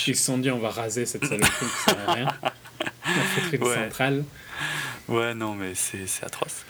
Ils 0.07 0.17
se 0.17 0.25
sont 0.25 0.39
dit, 0.39 0.51
on 0.51 0.59
va 0.59 0.71
raser 0.71 1.07
cette 1.07 1.25
saloperie, 1.27 1.67
ça 1.85 1.93
sert 1.93 2.09
à 2.09 2.13
rien. 2.13 2.29
Ouais. 3.61 3.85
centrale. 3.85 4.25
Ouais, 5.09 5.35
non, 5.35 5.55
mais 5.55 5.75
c'est 5.75 6.25
atroce. 6.25 6.65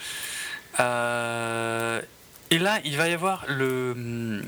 Euh, 0.81 2.01
et 2.51 2.59
là, 2.59 2.81
il 2.85 2.97
va 2.97 3.09
y 3.09 3.13
avoir 3.13 3.45
le, 3.49 4.43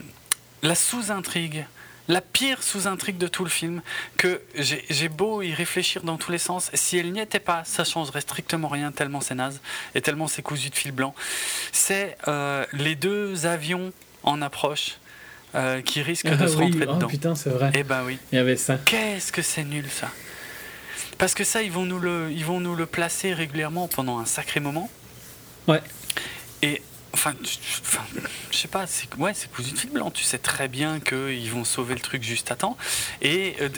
la 0.63 0.75
sous-intrigue 0.75 1.67
la 2.09 2.21
pire 2.21 2.63
sous-intrigue 2.63 3.19
de 3.19 3.27
tout 3.27 3.45
le 3.45 3.51
film, 3.51 3.83
que 4.17 4.43
j'ai 4.55 5.09
beau 5.09 5.43
y 5.43 5.55
réfléchir 5.55 6.03
dans 6.03 6.17
tous 6.17 6.31
les 6.31 6.39
sens, 6.39 6.71
si 6.75 6.99
elle 6.99 7.13
n'y 7.13 7.21
était 7.21 7.41
pas, 7.41 7.63
ça 7.65 7.85
changerait 7.85 8.21
strictement 8.21 8.69
rien, 8.69 8.93
tellement 8.93 9.21
c'est 9.21 9.35
naze, 9.35 9.61
et 9.95 10.01
tellement 10.01 10.29
c'est 10.29 10.43
cousu 10.43 10.71
de 10.71 10.75
fil 10.75 10.93
blanc. 10.93 11.15
C'est 11.73 12.17
euh, 12.29 12.67
les 12.73 12.95
deux 12.95 13.47
avions 13.47 13.93
en 14.23 14.43
approche 14.43 14.99
euh, 15.55 15.81
qui 15.81 16.03
risquent 16.03 16.29
de 16.29 16.45
ah 16.45 16.49
se 16.49 16.57
rentrer 16.57 16.87
oh, 16.89 16.95
dedans. 16.95 17.07
putain, 17.07 17.35
c'est 17.35 17.51
vrai. 17.51 17.71
Eh 17.75 17.85
ben 17.85 18.03
oui. 18.05 18.19
Il 18.33 18.37
y 18.37 18.39
avait 18.39 18.57
ça. 18.57 18.77
Qu'est-ce 18.85 19.33
que 19.33 19.43
c'est 19.43 19.65
nul 19.65 19.89
ça 19.89 20.11
Parce 21.17 21.35
que 21.35 21.45
ça, 21.45 21.63
ils 21.63 21.73
vont, 21.73 21.87
nous 21.87 21.99
le, 21.99 22.31
ils 22.33 22.45
vont 22.45 22.61
nous 22.61 22.75
le 22.75 22.87
placer 22.87 23.33
régulièrement 23.33 23.89
pendant 23.89 24.19
un 24.19 24.27
sacré 24.27 24.61
moment. 24.61 24.91
Ouais. 25.69 25.81
Et 26.65 26.81
Enfin, 27.15 27.33
je 28.51 28.57
sais 28.57 28.67
pas, 28.67 28.89
c'est 28.89 29.07
ouais, 29.19 29.33
c'est 29.35 29.49
cousu 29.49 29.71
de 29.71 29.79
fil 29.79 29.91
blanc. 29.91 30.11
Tu 30.11 30.25
sais 30.25 30.37
très 30.37 30.67
bien 30.67 30.99
qu'ils 30.99 31.49
vont 31.49 31.63
sauver 31.63 31.95
le 31.95 32.01
truc 32.01 32.25
juste 32.25 32.51
à 32.51 32.57
temps. 32.57 32.77
Et 33.23 33.55
euh, 33.61 33.69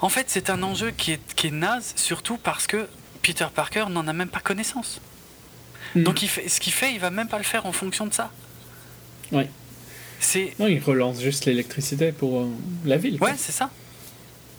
en 0.00 0.08
fait, 0.08 0.24
c'est 0.28 0.50
un 0.50 0.64
enjeu 0.64 0.90
qui 0.90 1.12
est, 1.12 1.34
qui 1.36 1.46
est 1.46 1.52
naze, 1.52 1.92
surtout 1.94 2.38
parce 2.38 2.66
que 2.66 2.88
Peter 3.22 3.46
Parker 3.54 3.84
n'en 3.88 4.08
a 4.08 4.12
même 4.12 4.28
pas 4.28 4.40
connaissance. 4.40 5.00
Hmm. 5.94 6.02
Donc, 6.02 6.24
il 6.24 6.28
fait, 6.28 6.48
ce 6.48 6.58
qu'il 6.58 6.72
fait, 6.72 6.92
il 6.92 6.98
va 6.98 7.10
même 7.10 7.28
pas 7.28 7.38
le 7.38 7.44
faire 7.44 7.66
en 7.66 7.72
fonction 7.72 8.04
de 8.04 8.12
ça. 8.12 8.32
Ouais. 9.30 9.48
C'est. 10.18 10.52
Non, 10.58 10.66
il 10.66 10.82
relance 10.82 11.20
juste 11.20 11.44
l'électricité 11.44 12.10
pour 12.10 12.40
euh, 12.40 12.48
la 12.84 12.96
ville. 12.96 13.16
Ouais, 13.22 13.34
c'est 13.36 13.52
ça. 13.52 13.70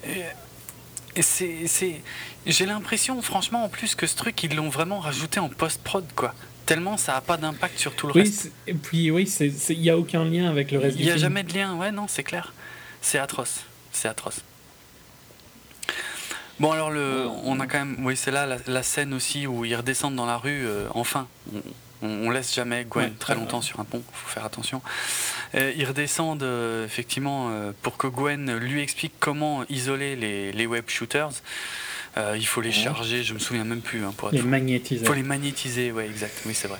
Et 0.05 1.21
c'est, 1.21 2.01
j'ai 2.45 2.65
l'impression, 2.65 3.21
franchement, 3.21 3.65
en 3.65 3.69
plus 3.69 3.95
que 3.95 4.07
ce 4.07 4.15
truc, 4.15 4.41
ils 4.43 4.55
l'ont 4.55 4.69
vraiment 4.69 4.99
rajouté 4.99 5.41
en 5.41 5.49
post-prod, 5.49 6.05
quoi 6.15 6.33
tellement 6.67 6.97
ça 6.97 7.13
n'a 7.13 7.21
pas 7.21 7.37
d'impact 7.37 7.79
sur 7.79 7.95
tout 7.95 8.05
le 8.05 8.13
reste. 8.13 8.51
Et 8.67 8.75
puis 8.75 9.09
oui, 9.09 9.23
il 9.39 9.79
n'y 9.79 9.89
a 9.89 9.97
aucun 9.97 10.23
lien 10.23 10.47
avec 10.47 10.71
le 10.71 10.77
reste 10.77 10.97
du 10.97 11.03
film. 11.03 11.09
Il 11.09 11.15
n'y 11.15 11.19
a 11.19 11.27
jamais 11.27 11.43
de 11.43 11.53
lien, 11.53 11.75
ouais, 11.75 11.91
non, 11.91 12.05
c'est 12.07 12.23
clair. 12.23 12.53
C'est 13.01 13.17
atroce. 13.17 13.61
C'est 13.91 14.07
atroce. 14.07 14.41
Bon, 16.59 16.71
alors, 16.71 16.91
le, 16.91 17.27
on 17.43 17.59
a 17.59 17.67
quand 17.67 17.79
même. 17.79 17.97
Oui, 18.03 18.17
c'est 18.17 18.31
là 18.31 18.57
la, 18.65 18.83
scène 18.83 19.13
aussi 19.13 19.47
où 19.47 19.63
ils 19.63 19.75
redescendent 19.75 20.15
dans 20.15 20.25
la 20.25 20.37
rue, 20.37 20.65
euh, 20.65 20.87
enfin. 20.93 21.27
On, 22.03 22.29
laisse 22.29 22.53
jamais 22.53 22.85
Gwen 22.87 23.15
très 23.15 23.33
longtemps 23.33 23.63
sur 23.63 23.79
un 23.79 23.83
pont, 23.83 24.03
il 24.07 24.15
faut 24.15 24.29
faire 24.29 24.45
attention. 24.45 24.83
Euh, 25.55 25.73
ils 25.75 25.85
redescendent 25.85 26.43
euh, 26.43 26.85
effectivement 26.85 27.49
pour 27.81 27.97
que 27.97 28.05
Gwen 28.05 28.55
lui 28.55 28.83
explique 28.83 29.13
comment 29.19 29.63
isoler 29.67 30.15
les, 30.15 30.51
les 30.51 30.67
web 30.67 30.83
shooters. 30.87 31.31
Euh, 32.17 32.35
il 32.35 32.47
faut 32.47 32.61
les 32.61 32.71
charger, 32.71 33.23
je 33.23 33.33
me 33.33 33.39
souviens 33.39 33.63
même 33.63 33.81
plus. 33.81 34.03
Hein, 34.03 34.13
pour 34.17 34.31
les 34.31 34.41
magnétiser. 34.41 35.01
Il 35.01 35.07
faut 35.07 35.13
les 35.13 35.23
magnétiser, 35.23 35.91
ouais, 35.91 36.07
exact. 36.07 36.33
Oui, 36.45 36.53
c'est 36.53 36.67
vrai. 36.67 36.79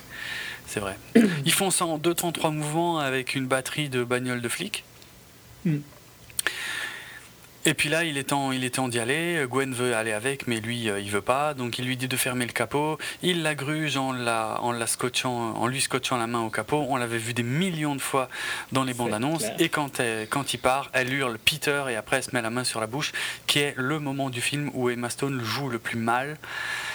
C'est 0.65 0.79
vrai. 0.79 0.97
Ils 1.45 1.53
font 1.53 1.69
ça 1.69 1.85
en 1.85 1.97
2 1.97 2.13
temps 2.13 2.31
3 2.31 2.51
mouvements 2.51 2.99
avec 2.99 3.35
une 3.35 3.45
batterie 3.45 3.89
de 3.89 4.03
bagnole 4.03 4.41
de 4.41 4.49
flic. 4.49 4.83
Mm. 5.65 5.77
Et 7.67 7.73
puis 7.73 7.89
là, 7.89 8.05
il 8.05 8.17
est 8.17 8.29
temps, 8.29 8.53
il 8.53 8.63
est 8.63 8.75
temps 8.75 8.87
d'y 8.87 8.97
aller. 8.97 9.45
Gwen 9.49 9.73
veut 9.73 9.93
aller 9.93 10.13
avec, 10.13 10.47
mais 10.47 10.61
lui, 10.61 10.89
euh, 10.89 11.01
il 11.01 11.11
veut 11.11 11.19
pas. 11.19 11.53
Donc 11.53 11.79
il 11.79 11.85
lui 11.85 11.97
dit 11.97 12.07
de 12.07 12.15
fermer 12.15 12.45
le 12.45 12.53
capot. 12.53 12.97
Il 13.23 13.43
la 13.43 13.55
gruge 13.55 13.97
en 13.97 14.13
la, 14.13 14.57
en 14.61 14.71
la 14.71 14.87
scotchant, 14.87 15.53
en 15.53 15.67
lui 15.67 15.81
scotchant 15.81 16.15
la 16.15 16.27
main 16.27 16.39
au 16.39 16.49
capot. 16.49 16.85
On 16.87 16.95
l'avait 16.95 17.17
vu 17.17 17.33
des 17.33 17.43
millions 17.43 17.93
de 17.93 18.01
fois 18.01 18.29
dans 18.71 18.85
les 18.85 18.93
bandes 18.93 19.13
annonces. 19.13 19.43
Et 19.59 19.67
quand, 19.67 20.01
quand 20.29 20.53
il 20.53 20.59
part, 20.59 20.89
elle 20.93 21.13
hurle 21.13 21.37
Peter 21.39 21.83
et 21.89 21.97
après 21.97 22.15
elle 22.15 22.23
se 22.23 22.29
met 22.33 22.41
la 22.41 22.49
main 22.49 22.63
sur 22.63 22.79
la 22.79 22.87
bouche, 22.87 23.11
qui 23.47 23.59
est 23.59 23.73
le 23.75 23.99
moment 23.99 24.29
du 24.29 24.39
film 24.39 24.71
où 24.73 24.89
Emma 24.89 25.09
Stone 25.09 25.43
joue 25.43 25.67
le 25.67 25.77
plus 25.77 25.97
mal. 25.97 26.37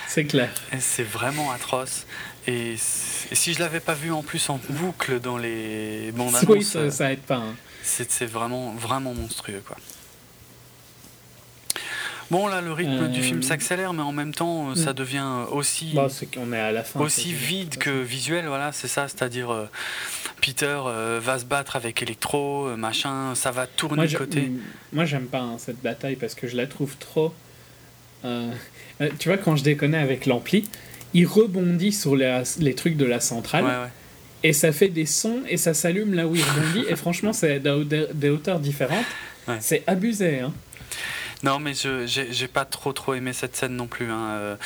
C'est 0.09 0.25
clair. 0.25 0.49
C'est 0.81 1.03
vraiment 1.03 1.53
atroce. 1.53 2.07
Et, 2.47 2.77
si 2.79 3.53
je 3.53 3.61
l'avais 3.61 3.81
pas 3.81 3.95
vu 3.95 4.11
en 4.11 4.23
plus 4.23 4.49
en 4.49 4.59
boucle 4.71 5.21
dans 5.21 5.37
les 5.37 6.13
bandes 6.13 6.29
annonces, 6.35 6.49
oui, 6.49 6.65
ça, 6.65 6.91
ça 6.91 7.13
aide 7.13 7.21
pas. 7.21 7.37
Hein. 7.37 7.55
C'est 7.83 8.25
vraiment, 8.25 8.73
vraiment 8.73 9.13
monstrueux, 9.13 9.63
quoi. 9.67 9.77
Bon, 12.31 12.47
là, 12.47 12.61
le 12.61 12.73
rythme 12.73 13.09
du 13.09 13.23
film 13.23 13.39
euh, 13.39 13.43
s'accélère, 13.43 13.93
mais 13.93 14.03
en 14.03 14.13
même 14.13 14.35
temps, 14.35 14.71
euh, 14.71 14.75
ça 14.75 14.93
mm. 14.93 14.95
devient 14.95 15.29
aussi, 15.51 15.93
bah, 15.95 16.09
qu'on 16.35 16.53
est 16.53 16.61
à 16.61 16.73
la 16.73 16.85
fin, 16.85 17.01
aussi 17.01 17.33
vide 17.33 17.77
que 17.79 17.91
visuel. 17.91 18.47
Voilà, 18.47 18.73
c'est 18.73 18.89
ça. 18.89 19.09
C'est-à-dire, 19.09 19.51
euh, 19.51 19.67
Peter 20.41 20.81
va 21.21 21.39
se 21.39 21.45
battre 21.45 21.77
avec 21.77 22.03
Electro, 22.03 22.77
machin, 22.77 23.35
ça 23.35 23.51
va 23.51 23.67
tourner 23.67 24.07
de 24.07 24.17
côté. 24.17 24.53
Moi, 24.93 25.05
j'aime 25.05 25.27
pas 25.27 25.41
hein, 25.41 25.57
cette 25.59 25.81
bataille 25.83 26.17
parce 26.17 26.35
que 26.35 26.47
je 26.47 26.57
la 26.57 26.67
trouve 26.67 26.97
trop. 26.97 27.35
tu 28.25 29.29
vois, 29.29 29.39
quand 29.39 29.57
je 29.57 29.63
déconne 29.63 29.95
avec 29.95 30.27
l'ampli, 30.27 30.69
il 31.15 31.27
rebondit 31.27 31.93
sur 31.93 32.17
les, 32.17 32.75
trucs 32.75 32.97
de 32.97 33.05
la 33.05 33.21
centrale. 33.21 33.91
Et 34.45 34.53
ça 34.53 34.73
fait 34.73 34.89
des 34.89 35.07
sons 35.07 35.43
et 35.49 35.57
ça 35.57 35.73
s'allume 35.73 36.15
là 36.15 36.27
où 36.27 36.35
il 36.35 36.43
rebondit. 36.43 36.85
et 36.89 36.97
franchement, 36.97 37.33
c'est 37.33 37.61
des 37.61 38.31
hauteurs 38.31 38.59
différentes. 38.59 39.07
C'est 39.61 39.85
abusé. 39.87 40.41
Hein. 40.41 40.53
Non, 41.43 41.59
mais 41.59 41.75
je 41.75 42.07
j'ai 42.07 42.49
pas 42.49 42.65
trop 42.65 42.93
trop 42.93 43.15
aimé 43.15 43.33
cette 43.33 43.57
scène 43.57 43.75
non 43.75 43.89
plus. 43.89 44.11
Hein. 44.11 44.31
Euh, 44.31 44.57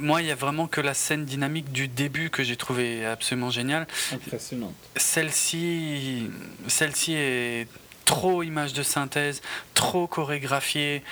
moi, 0.00 0.20
il 0.20 0.28
y 0.28 0.30
a 0.32 0.34
vraiment 0.34 0.66
que 0.66 0.80
la 0.80 0.94
scène 0.94 1.24
dynamique 1.24 1.70
du 1.70 1.86
début 1.86 2.30
que 2.30 2.42
j'ai 2.42 2.56
trouvé 2.56 3.06
absolument 3.06 3.50
géniale. 3.50 3.86
Impressionnante. 4.12 4.74
Celle-ci, 4.96 6.28
celle-ci 6.66 7.14
est 7.14 7.68
trop 8.04 8.42
image 8.42 8.72
de 8.72 8.82
synthèse, 8.82 9.42
trop 9.74 10.06
chorégraphiée, 10.08 11.02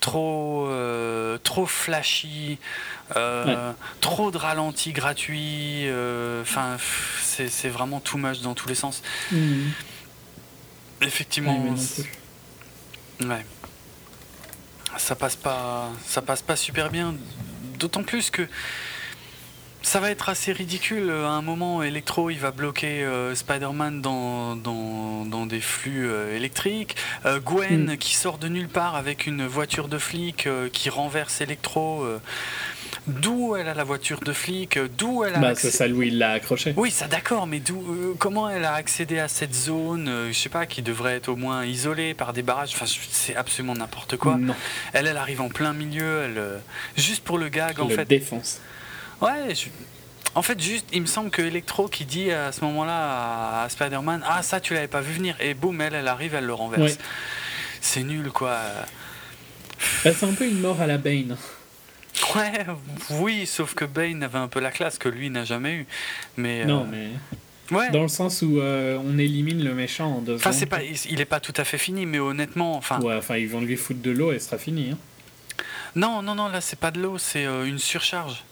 trop 0.00 0.66
euh, 0.68 1.36
trop 1.44 1.66
flashy, 1.66 2.58
euh, 3.16 3.72
trop 4.00 4.30
de 4.30 4.38
ralentis 4.38 4.92
gratuits. 4.92 5.84
Enfin, 6.40 6.78
c'est 7.22 7.68
vraiment 7.68 8.00
too 8.00 8.16
much 8.16 8.40
dans 8.40 8.54
tous 8.54 8.68
les 8.68 8.74
sens. 8.74 9.02
Mmh. 9.30 9.68
Effectivement. 11.02 11.74
Ouais 13.20 13.44
ça 14.98 15.14
passe 15.14 15.36
pas, 15.36 15.90
ça 16.06 16.22
passe 16.22 16.42
pas 16.42 16.56
super 16.56 16.90
bien. 16.90 17.14
D'autant 17.78 18.02
plus 18.02 18.30
que 18.30 18.46
ça 19.82 20.00
va 20.00 20.10
être 20.10 20.28
assez 20.28 20.52
ridicule. 20.52 21.10
À 21.10 21.30
un 21.30 21.42
moment, 21.42 21.82
Electro, 21.82 22.30
il 22.30 22.38
va 22.38 22.50
bloquer 22.50 23.02
euh, 23.02 23.34
Spider-Man 23.34 24.02
dans, 24.02 24.56
dans, 24.56 25.46
des 25.46 25.60
flux 25.60 26.06
euh, 26.06 26.36
électriques. 26.36 26.96
Euh, 27.24 27.40
Gwen, 27.40 27.92
hmm. 27.92 27.96
qui 27.96 28.14
sort 28.14 28.38
de 28.38 28.48
nulle 28.48 28.68
part 28.68 28.94
avec 28.94 29.26
une 29.26 29.46
voiture 29.46 29.88
de 29.88 29.98
flic 29.98 30.48
qui 30.72 30.90
renverse 30.90 31.40
Electro 31.40 32.04
d'où 33.10 33.56
elle 33.56 33.68
a 33.68 33.74
la 33.74 33.84
voiture 33.84 34.20
de 34.20 34.32
flic, 34.32 34.78
d'où 34.96 35.24
elle 35.24 35.34
a. 35.34 35.38
Bah, 35.38 35.54
c'est 35.54 35.70
ça, 35.70 35.86
Louis 35.86 36.08
il 36.08 36.18
l'a 36.18 36.32
accroché. 36.32 36.74
Oui, 36.76 36.90
ça 36.90 37.06
d'accord, 37.06 37.46
mais 37.46 37.60
d'où, 37.60 37.80
euh, 37.80 38.14
comment 38.18 38.48
elle 38.48 38.64
a 38.64 38.74
accédé 38.74 39.18
à 39.18 39.28
cette 39.28 39.54
zone, 39.54 40.08
euh, 40.08 40.28
je 40.28 40.38
sais 40.38 40.48
pas, 40.48 40.66
qui 40.66 40.82
devrait 40.82 41.16
être 41.16 41.28
au 41.28 41.36
moins 41.36 41.64
isolée 41.64 42.14
par 42.14 42.32
des 42.32 42.42
barrages. 42.42 42.72
Enfin, 42.74 42.86
c'est 43.10 43.36
absolument 43.36 43.74
n'importe 43.74 44.16
quoi. 44.16 44.36
Non. 44.36 44.54
Elle, 44.92 45.06
elle 45.06 45.16
arrive 45.16 45.40
en 45.40 45.48
plein 45.48 45.72
milieu, 45.72 46.22
elle, 46.24 46.38
euh, 46.38 46.58
juste 46.96 47.24
pour 47.24 47.38
le 47.38 47.48
gag, 47.48 47.80
en 47.80 47.88
fait. 47.88 48.04
défonce. 48.06 48.60
Ouais, 49.20 49.54
en 50.34 50.42
fait, 50.42 50.60
juste, 50.60 50.86
il 50.92 51.02
me 51.02 51.06
semble 51.06 51.30
que 51.30 51.42
Electro 51.42 51.88
qui 51.88 52.04
dit 52.04 52.30
à 52.30 52.52
ce 52.52 52.64
moment-là 52.64 53.62
à, 53.62 53.68
Spider-Man, 53.68 54.22
ah 54.26 54.42
ça 54.42 54.60
tu 54.60 54.74
l'avais 54.74 54.88
pas 54.88 55.00
vu 55.00 55.12
venir, 55.12 55.36
et 55.40 55.54
boum, 55.54 55.80
elle, 55.80 55.94
elle 55.94 56.08
arrive, 56.08 56.34
elle 56.34 56.46
le 56.46 56.54
renverse. 56.54 56.98
C'est 57.80 58.02
nul, 58.02 58.30
quoi. 58.30 58.56
Bah, 60.04 60.12
c'est 60.14 60.24
un 60.24 60.32
peu 60.32 60.46
une 60.46 60.60
mort 60.60 60.80
à 60.80 60.86
la 60.86 60.98
Bane. 60.98 61.36
Ouais, 62.34 62.66
oui, 63.10 63.46
sauf 63.46 63.74
que 63.74 63.84
Bane 63.84 64.22
avait 64.22 64.38
un 64.38 64.48
peu 64.48 64.60
la 64.60 64.70
classe 64.70 64.98
que 64.98 65.08
lui 65.08 65.30
n'a 65.30 65.44
jamais 65.44 65.74
eu. 65.74 65.86
Mais, 66.36 66.64
non, 66.64 66.82
euh, 66.82 66.86
mais. 66.90 67.76
Ouais. 67.76 67.90
Dans 67.90 68.02
le 68.02 68.08
sens 68.08 68.42
où 68.42 68.58
euh, 68.58 68.98
on 69.04 69.16
élimine 69.18 69.62
le 69.62 69.74
méchant 69.74 70.16
en 70.16 70.20
deux 70.20 70.34
enfin, 70.34 70.50
c'est 70.50 70.66
pas, 70.66 70.82
il 70.82 71.16
n'est 71.16 71.24
pas 71.24 71.38
tout 71.38 71.52
à 71.56 71.64
fait 71.64 71.78
fini, 71.78 72.04
mais 72.04 72.18
honnêtement. 72.18 72.76
Enfin, 72.76 73.00
ouais, 73.00 73.14
enfin, 73.14 73.36
ils 73.36 73.48
vont 73.48 73.60
lui 73.60 73.76
foutre 73.76 74.00
de 74.02 74.10
l'eau 74.10 74.32
et 74.32 74.40
ce 74.40 74.46
sera 74.46 74.58
fini. 74.58 74.90
Hein. 74.90 74.98
Non, 75.94 76.22
non, 76.22 76.34
non, 76.34 76.48
là, 76.48 76.60
c'est 76.60 76.78
pas 76.78 76.90
de 76.90 77.00
l'eau, 77.00 77.18
c'est 77.18 77.44
euh, 77.46 77.64
une 77.64 77.78
surcharge. 77.78 78.44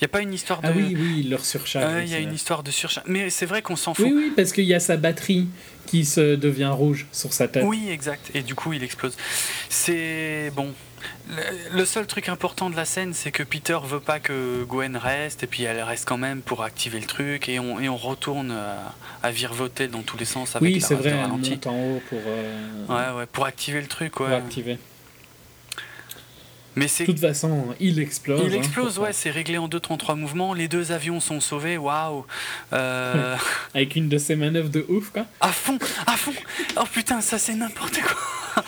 Il 0.00 0.04
n'y 0.04 0.06
a 0.06 0.08
pas 0.08 0.20
une 0.20 0.34
histoire 0.34 0.60
ah 0.62 0.72
de. 0.72 0.72
Ah 0.72 0.76
oui, 0.76 0.96
oui, 0.98 1.22
leur 1.22 1.44
surcharge. 1.44 2.02
Il 2.04 2.10
y 2.10 2.14
a 2.14 2.18
une 2.18 2.34
histoire 2.34 2.62
de 2.62 2.70
surcharge. 2.70 3.06
Mais 3.06 3.30
c'est 3.30 3.46
vrai 3.46 3.62
qu'on 3.62 3.76
s'en 3.76 3.94
fout. 3.94 4.06
Oui, 4.06 4.12
oui, 4.16 4.32
parce 4.34 4.52
qu'il 4.52 4.64
y 4.64 4.74
a 4.74 4.80
sa 4.80 4.96
batterie 4.96 5.46
qui 5.86 6.04
se 6.04 6.34
devient 6.34 6.72
rouge 6.72 7.06
sur 7.12 7.32
sa 7.32 7.46
tête. 7.46 7.64
Oui, 7.64 7.88
exact. 7.88 8.30
Et 8.34 8.42
du 8.42 8.54
coup, 8.54 8.72
il 8.72 8.82
explose. 8.82 9.16
C'est. 9.68 10.50
Bon. 10.56 10.74
Le, 11.72 11.84
seul 11.84 12.06
truc 12.06 12.28
important 12.28 12.70
de 12.70 12.76
la 12.76 12.84
scène, 12.84 13.14
c'est 13.14 13.30
que 13.30 13.42
Peter 13.42 13.78
veut 13.84 14.00
pas 14.00 14.20
que 14.20 14.64
Gwen 14.64 14.96
reste, 14.96 15.42
et 15.42 15.46
puis 15.46 15.62
elle 15.62 15.80
reste 15.82 16.06
quand 16.06 16.18
même 16.18 16.42
pour 16.42 16.62
activer 16.62 17.00
le 17.00 17.06
truc, 17.06 17.48
et 17.48 17.58
on, 17.58 17.80
et 17.80 17.88
on 17.88 17.96
retourne 17.96 18.50
à, 18.50 18.94
à, 19.22 19.30
virevoter 19.30 19.88
dans 19.88 20.02
tous 20.02 20.16
les 20.16 20.24
sens 20.24 20.56
avec 20.56 20.74
oui, 20.74 20.80
c'est 20.80 20.94
vrai, 20.94 21.10
elle 21.10 21.28
monte 21.28 21.66
en 21.66 21.74
haut 21.74 22.02
pour. 22.08 22.20
Euh, 22.26 22.86
ouais, 22.88 23.18
ouais, 23.18 23.26
pour 23.26 23.46
activer 23.46 23.80
le 23.80 23.86
truc, 23.86 24.20
ouais. 24.20 24.26
Pour 24.26 24.36
activer. 24.36 24.78
Mais 26.74 26.88
c'est... 26.88 27.04
De 27.04 27.12
toute 27.12 27.20
façon, 27.20 27.66
il 27.80 27.98
explose. 27.98 28.40
Il 28.46 28.54
hein, 28.54 28.56
explose, 28.56 28.98
ouais, 28.98 29.12
c'est 29.12 29.30
réglé 29.30 29.58
en 29.58 29.68
2-3 29.68 30.16
mouvements. 30.16 30.54
Les 30.54 30.68
deux 30.68 30.92
avions 30.92 31.20
sont 31.20 31.40
sauvés, 31.40 31.76
waouh! 31.76 32.24
Euh, 32.72 33.36
avec 33.74 33.96
une 33.96 34.08
de 34.08 34.18
ces 34.18 34.36
manœuvres 34.36 34.70
de 34.70 34.84
ouf, 34.88 35.10
quoi. 35.10 35.26
À 35.40 35.48
fond, 35.48 35.78
à 36.06 36.16
fond! 36.16 36.32
Oh 36.76 36.84
putain, 36.90 37.20
ça 37.20 37.38
c'est 37.38 37.54
n'importe 37.54 38.00
quoi! 38.00 38.64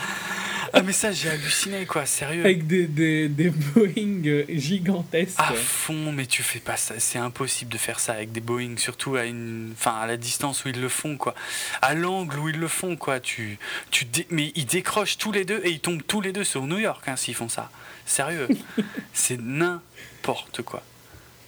Ah, 0.77 0.81
mais 0.83 0.91
ça, 0.91 1.13
j'ai 1.13 1.29
halluciné, 1.29 1.85
quoi, 1.85 2.05
sérieux. 2.05 2.43
Avec 2.43 2.67
des, 2.67 2.85
des, 2.85 3.29
des 3.29 3.49
Boeing 3.49 4.43
gigantesques. 4.49 5.39
À 5.39 5.53
fond, 5.53 6.11
mais 6.11 6.25
tu 6.25 6.43
fais 6.43 6.59
pas 6.59 6.75
ça. 6.75 6.95
C'est 6.99 7.17
impossible 7.17 7.71
de 7.71 7.77
faire 7.77 8.01
ça 8.01 8.11
avec 8.11 8.33
des 8.33 8.41
Boeing, 8.41 8.75
surtout 8.75 9.15
à, 9.15 9.23
une, 9.23 9.71
enfin, 9.71 9.95
à 9.95 10.05
la 10.05 10.17
distance 10.17 10.65
où 10.65 10.67
ils 10.67 10.81
le 10.81 10.89
font, 10.89 11.15
quoi. 11.15 11.33
À 11.81 11.93
l'angle 11.93 12.37
où 12.39 12.49
ils 12.49 12.59
le 12.59 12.67
font, 12.67 12.97
quoi. 12.97 13.21
Tu, 13.21 13.57
tu 13.89 14.05
Mais 14.31 14.51
ils 14.55 14.65
décrochent 14.65 15.17
tous 15.17 15.31
les 15.31 15.45
deux 15.45 15.61
et 15.63 15.69
ils 15.69 15.79
tombent 15.79 16.03
tous 16.05 16.19
les 16.19 16.33
deux 16.33 16.43
sur 16.43 16.67
New 16.67 16.79
York, 16.79 17.07
hein, 17.07 17.15
s'ils 17.15 17.35
font 17.35 17.49
ça. 17.49 17.71
Sérieux. 18.05 18.49
c'est 19.13 19.39
n'importe 19.39 20.61
quoi. 20.61 20.83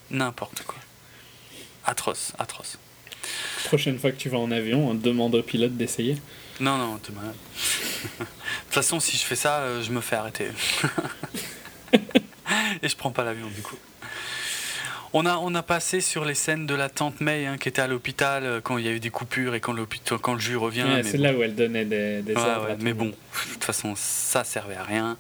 N'importe 0.10 0.64
quoi. 0.64 0.80
Atroce, 1.86 2.32
atroce. 2.40 2.78
Prochaine 3.66 4.00
fois 4.00 4.12
que 4.12 4.18
tu 4.18 4.30
vas 4.30 4.38
en 4.38 4.52
avion, 4.52 4.94
demande 4.94 5.36
au 5.36 5.44
pilote 5.44 5.76
d'essayer. 5.76 6.18
Non, 6.60 6.78
non, 6.78 6.98
t'es 6.98 7.14
malade. 7.14 7.34
de 8.20 8.26
toute 8.26 8.74
façon, 8.74 9.00
si 9.00 9.18
je 9.18 9.24
fais 9.24 9.36
ça, 9.36 9.60
euh, 9.60 9.84
je 9.84 9.92
me 9.92 10.02
fais 10.02 10.16
arrêter. 10.16 10.48
Et 12.82 12.90
je 12.90 12.96
prends 12.96 13.12
pas 13.12 13.24
l'avion 13.24 13.48
du 13.48 13.62
coup. 13.62 13.78
On 15.14 15.26
a, 15.26 15.38
on 15.38 15.56
a 15.56 15.64
passé 15.64 16.02
sur 16.02 16.26
les 16.26 16.34
scènes 16.34 16.66
de 16.66 16.76
la 16.76 16.90
tante 16.90 17.22
May 17.22 17.46
hein, 17.46 17.58
qui 17.58 17.70
était 17.70 17.82
à 17.82 17.88
l'hôpital 17.88 18.44
euh, 18.44 18.60
quand 18.62 18.78
il 18.78 18.86
y 18.86 18.90
a 18.90 18.92
eu 18.92 19.00
des 19.00 19.10
coupures 19.10 19.56
et 19.56 19.62
quand, 19.62 19.74
quand 20.22 20.34
le 20.34 20.40
jus 20.40 20.58
revient. 20.58 20.86
c'est 21.04 21.18
là 21.18 21.34
où 21.34 21.42
elle 21.42 21.56
donnait 21.56 21.86
des, 21.86 22.22
des 22.22 22.36
Mais 22.82 22.94
bon, 22.94 23.06
de 23.06 23.54
toute 23.54 23.64
façon, 23.64 23.94
ça 23.96 24.44
servait 24.44 24.76
à 24.76 24.84
rien. 24.84 25.18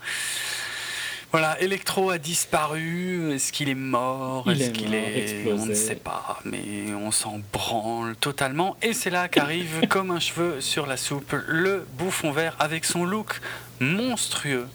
Voilà, 1.40 1.62
Electro 1.62 2.10
a 2.10 2.18
disparu. 2.18 3.32
Est-ce 3.32 3.54
qu'il 3.54 3.70
est 3.70 3.76
mort? 3.76 4.50
Est-ce 4.50 4.72
qu'il 4.72 4.96
est. 4.96 5.46
On 5.52 5.68
ne 5.68 5.76
sait 5.76 5.94
pas, 5.94 6.40
mais 6.44 6.92
on 7.00 7.12
s'en 7.12 7.40
branle 7.54 8.16
totalement. 8.16 8.76
Et 8.82 8.94
c'est 8.94 9.12
là 9.12 9.28
qu'arrive, 9.28 9.86
comme 9.90 10.10
un 10.10 10.20
cheveu 10.20 10.62
sur 10.62 10.88
la 10.88 10.98
soupe, 10.98 11.36
le 11.48 11.86
bouffon 11.94 12.32
vert 12.32 12.56
avec 12.58 12.86
son 12.86 13.06
look 13.06 13.40
monstrueux. 13.80 14.68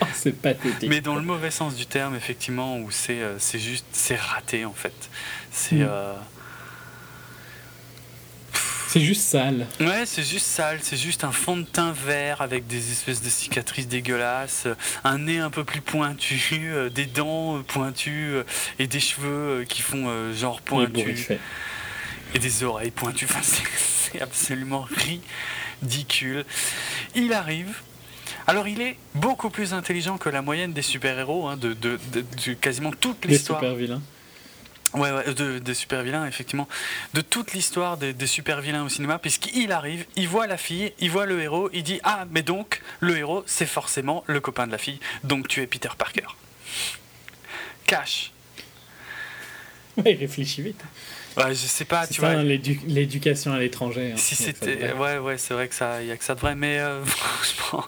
Oh, 0.00 0.06
c'est 0.12 0.32
pathétique. 0.32 0.88
Mais 0.88 1.00
dans 1.00 1.14
le 1.14 1.22
mauvais 1.22 1.52
sens 1.52 1.76
du 1.76 1.86
terme, 1.86 2.16
effectivement, 2.16 2.78
où 2.78 2.90
c'est 2.90 3.20
euh, 3.20 3.38
juste. 3.38 3.86
C'est 3.92 4.18
raté, 4.18 4.64
en 4.64 4.72
fait. 4.72 5.10
C'est. 5.52 5.76
Mm. 5.76 5.88
Euh, 5.88 6.14
c'est 8.92 9.00
juste 9.00 9.22
sale. 9.22 9.66
Ouais, 9.80 10.04
c'est 10.04 10.22
juste 10.22 10.44
sale. 10.44 10.78
C'est 10.82 10.98
juste 10.98 11.24
un 11.24 11.32
fond 11.32 11.56
de 11.56 11.62
teint 11.62 11.92
vert 11.92 12.42
avec 12.42 12.66
des 12.66 12.92
espèces 12.92 13.22
de 13.22 13.30
cicatrices 13.30 13.88
dégueulasses, 13.88 14.68
un 15.02 15.16
nez 15.16 15.38
un 15.38 15.48
peu 15.48 15.64
plus 15.64 15.80
pointu, 15.80 16.38
euh, 16.52 16.90
des 16.90 17.06
dents 17.06 17.56
euh, 17.56 17.62
pointues 17.62 18.34
euh, 18.34 18.44
et 18.78 18.86
des 18.86 19.00
cheveux 19.00 19.64
qui 19.66 19.80
font 19.80 20.34
genre 20.34 20.60
pointus. 20.60 21.28
Et 22.34 22.38
des 22.38 22.64
oreilles 22.64 22.90
pointues. 22.90 23.24
Enfin, 23.30 23.40
c'est 23.42 24.20
absolument 24.20 24.86
ridicule. 25.82 26.44
Il 27.14 27.32
arrive. 27.32 27.78
Alors 28.46 28.68
il 28.68 28.82
est 28.82 28.98
beaucoup 29.14 29.48
plus 29.48 29.72
intelligent 29.72 30.18
que 30.18 30.28
la 30.28 30.42
moyenne 30.42 30.74
des 30.74 30.82
super-héros, 30.82 31.46
hein, 31.46 31.56
de, 31.56 31.72
de, 31.72 31.96
quasiment 32.60 32.90
toute 32.90 33.24
l'histoire. 33.24 33.60
Des 33.60 33.68
super-vilains. 33.68 34.02
Ouais, 34.94 35.10
ouais 35.10 35.34
de, 35.34 35.58
des 35.58 35.74
super 35.74 36.02
vilains, 36.02 36.26
effectivement. 36.26 36.68
De 37.14 37.20
toute 37.20 37.52
l'histoire 37.52 37.96
des, 37.96 38.26
super 38.26 38.60
vilains 38.60 38.84
au 38.84 38.88
cinéma, 38.88 39.18
puisqu'il 39.18 39.72
arrive, 39.72 40.04
il 40.16 40.28
voit 40.28 40.46
la 40.46 40.56
fille, 40.56 40.92
il 40.98 41.10
voit 41.10 41.26
le 41.26 41.40
héros, 41.40 41.70
il 41.72 41.82
dit 41.82 42.00
Ah, 42.02 42.26
mais 42.30 42.42
donc, 42.42 42.82
le 43.00 43.16
héros, 43.16 43.42
c'est 43.46 43.66
forcément 43.66 44.22
le 44.26 44.40
copain 44.40 44.66
de 44.66 44.72
la 44.72 44.78
fille, 44.78 45.00
donc 45.24 45.48
tu 45.48 45.62
es 45.62 45.66
Peter 45.66 45.88
Parker. 45.96 46.26
Cash. 47.86 48.32
Ouais, 49.96 50.12
il 50.12 50.18
réfléchit 50.18 50.62
vite. 50.62 50.82
Ouais, 51.36 51.50
je 51.50 51.66
sais 51.66 51.86
pas, 51.86 52.06
tu 52.06 52.20
ça, 52.20 52.34
vois. 52.34 52.42
l'éducation 52.42 53.52
à 53.52 53.58
l'étranger. 53.58 54.12
Hein, 54.12 54.16
si 54.16 54.34
c'était. 54.34 54.92
Ouais, 54.92 55.18
ouais, 55.18 55.38
c'est 55.38 55.54
vrai 55.54 55.68
que 55.68 55.74
ça, 55.74 56.02
y 56.02 56.10
a 56.10 56.16
que 56.16 56.24
ça 56.24 56.34
de 56.34 56.40
vrai, 56.40 56.54
mais 56.54 56.78
euh, 56.78 57.02
franchement, 57.06 57.86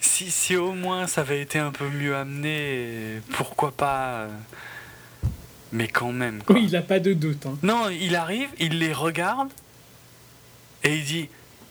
si, 0.00 0.30
si 0.30 0.56
au 0.56 0.72
moins 0.72 1.06
ça 1.06 1.20
avait 1.20 1.40
été 1.40 1.58
un 1.58 1.70
peu 1.70 1.88
mieux 1.88 2.16
amené, 2.16 3.20
pourquoi 3.34 3.70
pas. 3.70 4.08
Euh, 4.08 4.28
mais 5.72 5.88
quand 5.88 6.12
même. 6.12 6.42
Oui, 6.48 6.64
il 6.64 6.72
n'a 6.72 6.82
pas 6.82 7.00
de 7.00 7.12
doute. 7.12 7.46
Hein. 7.46 7.58
Non, 7.62 7.88
il 7.88 8.14
arrive, 8.14 8.48
il 8.58 8.78
les 8.78 8.92
regarde 8.92 9.48
et 10.84 10.96
il 10.96 11.04
dit 11.04 11.28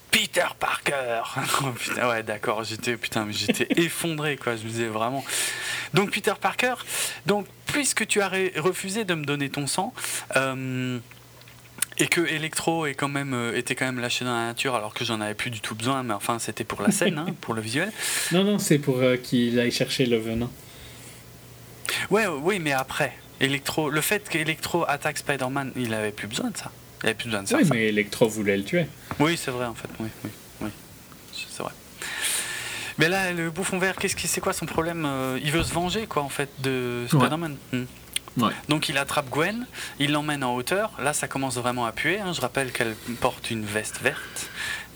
Peter 0.10 0.48
Parker. 0.60 1.22
oh, 1.64 1.72
putain, 1.78 2.10
ouais, 2.10 2.24
d'accord, 2.24 2.64
j'étais 2.64 2.98
putain, 2.98 3.28
j'étais 3.30 3.68
effondré 3.82 4.38
quoi. 4.38 4.56
Je 4.56 4.64
me 4.64 4.70
disais 4.70 4.88
vraiment. 4.88 5.24
Donc 5.94 6.12
Peter 6.12 6.34
Parker. 6.40 6.76
Donc 7.26 7.48
puisque 7.68 8.06
tu 8.08 8.22
as 8.22 8.30
refusé 8.58 9.06
de 9.06 9.14
me 9.14 9.24
donner 9.24 9.50
ton 9.50 9.68
sang. 9.68 9.94
Euh, 10.36 11.00
et 11.98 12.08
que 12.08 12.22
Electro 12.22 12.86
est 12.86 12.96
quand 12.96 13.10
même, 13.10 13.34
euh, 13.34 13.56
était 13.56 13.76
quand 13.76 13.86
même 13.86 14.00
lâché 14.00 14.26
dans 14.26 14.34
la 14.34 14.46
nature 14.48 14.76
alors 14.76 14.94
que 14.94 15.06
j'en 15.06 15.22
avais 15.22 15.34
plus 15.34 15.52
du 15.52 15.60
tout 15.60 15.76
besoin, 15.76 16.04
mais 16.04 16.14
enfin 16.14 16.40
c'était 16.40 16.64
pour 16.64 16.82
la 16.82 16.90
scène, 16.90 17.18
hein, 17.18 17.28
pour 17.42 17.54
le 17.54 17.62
visuel. 17.62 17.92
Non, 18.32 18.44
non, 18.44 18.60
c'est 18.60 18.80
pour 18.80 19.00
euh, 19.00 19.18
qu'il 19.18 19.60
aille 19.60 19.72
chercher 19.72 20.06
le 20.06 20.18
venin. 20.18 20.50
Ouais, 22.10 22.26
oui, 22.28 22.60
mais 22.60 22.72
après. 22.72 23.14
Electro, 23.42 23.90
le 23.90 24.02
fait 24.02 24.30
qu'Electro 24.30 24.86
attaque 24.88 25.18
Spider-Man, 25.18 25.72
il 25.76 25.94
avait 25.94 26.12
plus 26.12 26.28
besoin 26.28 26.52
de 26.52 26.58
ça. 26.58 26.72
Il 27.02 27.08
avait 27.08 27.16
plus 27.16 27.26
besoin 27.26 27.44
de 27.44 27.48
ça. 27.48 27.58
Oui, 27.58 27.68
mais 27.72 27.88
Electro 27.88 28.30
voulait 28.30 28.56
le 28.56 28.64
tuer. 28.64 28.86
Oui, 29.20 29.36
c'est 29.36 29.52
vrai 29.52 29.66
en 29.66 29.74
fait. 29.74 29.90
Oui, 30.00 30.10
oui, 30.24 30.30
oui. 30.62 30.70
c'est 31.34 31.64
vrai. 31.64 31.74
Mais 33.00 33.10
là, 33.10 33.34
le 33.34 33.50
bouffon 33.50 33.80
vert, 33.80 33.96
qu'est-ce 33.96 34.16
qui, 34.16 34.28
c'est 34.28 34.42
quoi 34.42 34.54
son 34.54 34.68
problème 34.68 35.06
euh, 35.08 35.40
Il 35.44 35.52
veut 35.52 35.64
se 35.64 35.74
venger, 35.74 36.06
quoi, 36.06 36.22
en 36.22 36.30
fait, 36.30 36.50
de 36.60 37.06
Spider-Man. 37.08 37.58
Hmm. 37.74 37.84
Ouais. 38.38 38.54
Donc 38.70 38.88
il 38.88 38.98
attrape 38.98 39.30
Gwen, 39.30 39.66
il 40.00 40.12
l'emmène 40.14 40.44
en 40.44 40.56
hauteur. 40.56 40.92
Là, 41.00 41.12
ça 41.12 41.28
commence 41.28 41.58
vraiment 41.58 41.86
à 41.86 41.92
puer. 41.92 42.20
Hein. 42.20 42.32
Je 42.32 42.40
rappelle 42.40 42.72
qu'elle 42.72 42.96
porte 43.20 43.52
une 43.52 43.66
veste 43.66 44.00
verte 44.02 44.50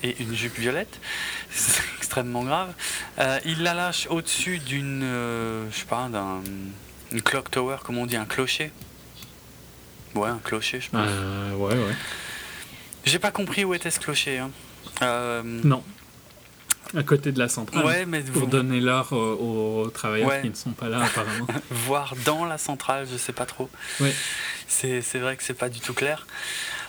et 0.03 0.15
une 0.21 0.33
jupe 0.33 0.57
violette. 0.57 1.01
C'est 1.49 1.83
extrêmement 1.97 2.43
grave. 2.43 2.73
Euh, 3.19 3.39
il 3.43 3.63
la 3.63 3.73
lâche 3.73 4.07
au-dessus 4.09 4.59
d'une, 4.59 5.01
euh, 5.03 5.69
je 5.71 5.79
sais 5.79 5.85
pas, 5.85 6.07
d'un 6.07 6.41
une 7.15 7.21
clock 7.21 7.49
tower, 7.49 7.77
comme 7.81 7.97
on 7.97 8.05
dit, 8.05 8.17
un 8.17 8.25
clocher. 8.25 8.71
Ouais, 10.15 10.27
un 10.27 10.39
clocher, 10.43 10.81
je 10.81 10.89
pense. 10.89 11.07
Euh, 11.09 11.55
ouais, 11.55 11.73
ouais. 11.73 11.95
J'ai 13.05 13.19
pas 13.19 13.31
compris 13.31 13.63
où 13.63 13.73
était 13.73 13.89
ce 13.89 14.01
clocher. 14.01 14.39
Hein. 14.39 14.51
Euh, 15.01 15.41
non. 15.43 15.81
À 16.95 17.03
côté 17.03 17.31
de 17.31 17.39
la 17.39 17.47
centrale. 17.47 17.85
Ouais, 17.85 18.05
mais 18.05 18.21
pour 18.21 18.47
donner 18.47 18.81
l'heure 18.81 19.13
aux, 19.13 19.89
travailleurs 19.93 20.41
qui 20.41 20.49
ne 20.49 20.55
sont 20.55 20.71
pas 20.71 20.89
là 20.89 21.05
apparemment. 21.05 21.47
Voir 21.71 22.15
dans 22.25 22.45
la 22.45 22.57
centrale, 22.57 23.07
je 23.09 23.17
sais 23.17 23.33
pas 23.33 23.45
trop. 23.45 23.69
Ouais. 24.01 24.13
C'est 24.67 25.01
vrai 25.15 25.37
que 25.37 25.43
c'est 25.43 25.53
pas 25.53 25.69
du 25.69 25.79
tout 25.79 25.93
clair. 25.93 26.27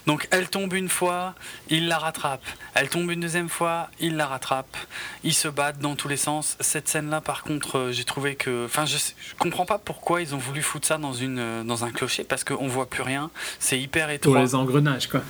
Donc 0.06 0.28
elle 0.30 0.48
tombe 0.48 0.72
une 0.72 0.88
fois, 0.88 1.34
il 1.68 1.88
la 1.88 1.98
rattrape. 1.98 2.44
Elle 2.74 2.88
tombe 2.88 3.10
une 3.10 3.20
deuxième 3.20 3.48
fois, 3.48 3.90
il 3.98 4.16
la 4.16 4.26
rattrape. 4.26 4.76
Ils 5.24 5.34
se 5.34 5.48
battent 5.48 5.80
dans 5.80 5.96
tous 5.96 6.06
les 6.06 6.16
sens. 6.16 6.56
Cette 6.60 6.88
scène-là, 6.88 7.20
par 7.20 7.42
contre, 7.42 7.78
euh, 7.78 7.92
j'ai 7.92 8.04
trouvé 8.04 8.36
que, 8.36 8.66
enfin, 8.66 8.86
je, 8.86 8.96
je, 8.98 9.34
comprends 9.36 9.66
pas 9.66 9.78
pourquoi 9.78 10.22
ils 10.22 10.34
ont 10.34 10.38
voulu 10.38 10.62
foutre 10.62 10.86
ça 10.86 10.98
dans 10.98 11.12
une 11.12 11.40
euh, 11.40 11.64
dans 11.64 11.84
un 11.84 11.90
clocher 11.90 12.22
parce 12.22 12.44
qu'on 12.44 12.68
voit 12.68 12.88
plus 12.88 13.02
rien. 13.02 13.30
C'est 13.58 13.80
hyper 13.80 14.10
étroit. 14.10 14.34
Pour 14.34 14.42
les 14.42 14.54
engrenages, 14.54 15.08
quoi. 15.08 15.22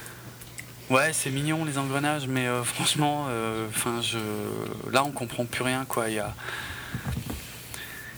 Ouais, 0.90 1.12
c'est 1.12 1.30
mignon 1.30 1.64
les 1.64 1.78
engrenages, 1.78 2.28
mais 2.28 2.46
euh, 2.46 2.62
franchement, 2.62 3.26
enfin, 3.70 4.00
je, 4.02 4.18
là, 4.92 5.04
on 5.04 5.10
comprend 5.10 5.44
plus 5.46 5.64
rien, 5.64 5.84
quoi. 5.88 6.08
Il 6.10 6.14
y 6.16 6.20
a 6.20 6.34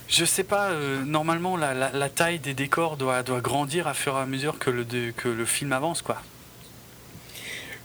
je 0.07 0.25
sais 0.25 0.43
pas, 0.43 0.71
normalement 1.05 1.55
la, 1.55 2.09
taille 2.09 2.39
des 2.39 2.55
décors 2.55 2.97
doit, 2.97 3.21
doit 3.21 3.41
grandir 3.41 3.87
à 3.87 3.93
fur 3.93 4.17
et 4.17 4.21
à 4.21 4.25
mesure 4.25 4.57
que 4.57 4.71
le, 4.71 4.83
que 5.11 5.29
le 5.29 5.45
film 5.45 5.71
avance, 5.71 6.01
quoi. 6.01 6.19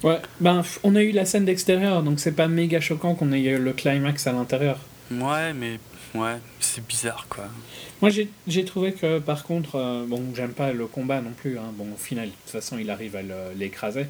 Ouais, 0.04 0.20
ben, 0.38 0.62
on 0.82 0.94
a 0.96 1.02
eu 1.02 1.12
la 1.12 1.24
scène 1.24 1.46
d'extérieur, 1.46 2.02
donc 2.02 2.20
c'est 2.20 2.32
pas 2.32 2.46
méga 2.46 2.78
choquant 2.78 3.14
qu'on 3.14 3.32
ait 3.32 3.40
eu 3.40 3.58
le 3.58 3.72
climax 3.72 4.26
à 4.26 4.32
l'intérieur. 4.32 4.78
Ouais, 5.10 5.54
mais 5.54 5.80
ouais, 6.14 6.36
c'est 6.60 6.86
bizarre 6.86 7.26
quoi. 7.30 7.44
Moi 8.02 8.10
j'ai 8.46 8.64
trouvé 8.66 8.92
que 8.92 9.18
par 9.18 9.44
contre, 9.44 9.76
euh, 9.76 10.04
bon, 10.06 10.22
j'aime 10.36 10.52
pas 10.52 10.74
le 10.74 10.86
combat 10.86 11.22
non 11.22 11.30
plus, 11.30 11.58
hein. 11.58 11.72
bon, 11.72 11.86
au 11.94 11.96
final, 11.96 12.26
de 12.26 12.32
toute 12.32 12.50
façon, 12.50 12.76
il 12.78 12.90
arrive 12.90 13.16
à 13.16 13.22
l'écraser. 13.56 14.04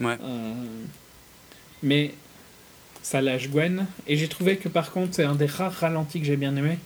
Ouais. 0.00 0.16
Euh, 0.22 0.54
mais 1.82 2.14
ça 3.02 3.20
lâche 3.20 3.50
Gwen, 3.50 3.86
et 4.06 4.16
j'ai 4.16 4.28
trouvé 4.28 4.56
que 4.56 4.70
par 4.70 4.92
contre, 4.92 5.14
c'est 5.14 5.24
un 5.24 5.34
des 5.34 5.44
rares 5.44 5.74
ralentis 5.74 6.20
que 6.20 6.26
j'ai 6.26 6.38
bien 6.38 6.56
aimé. 6.56 6.78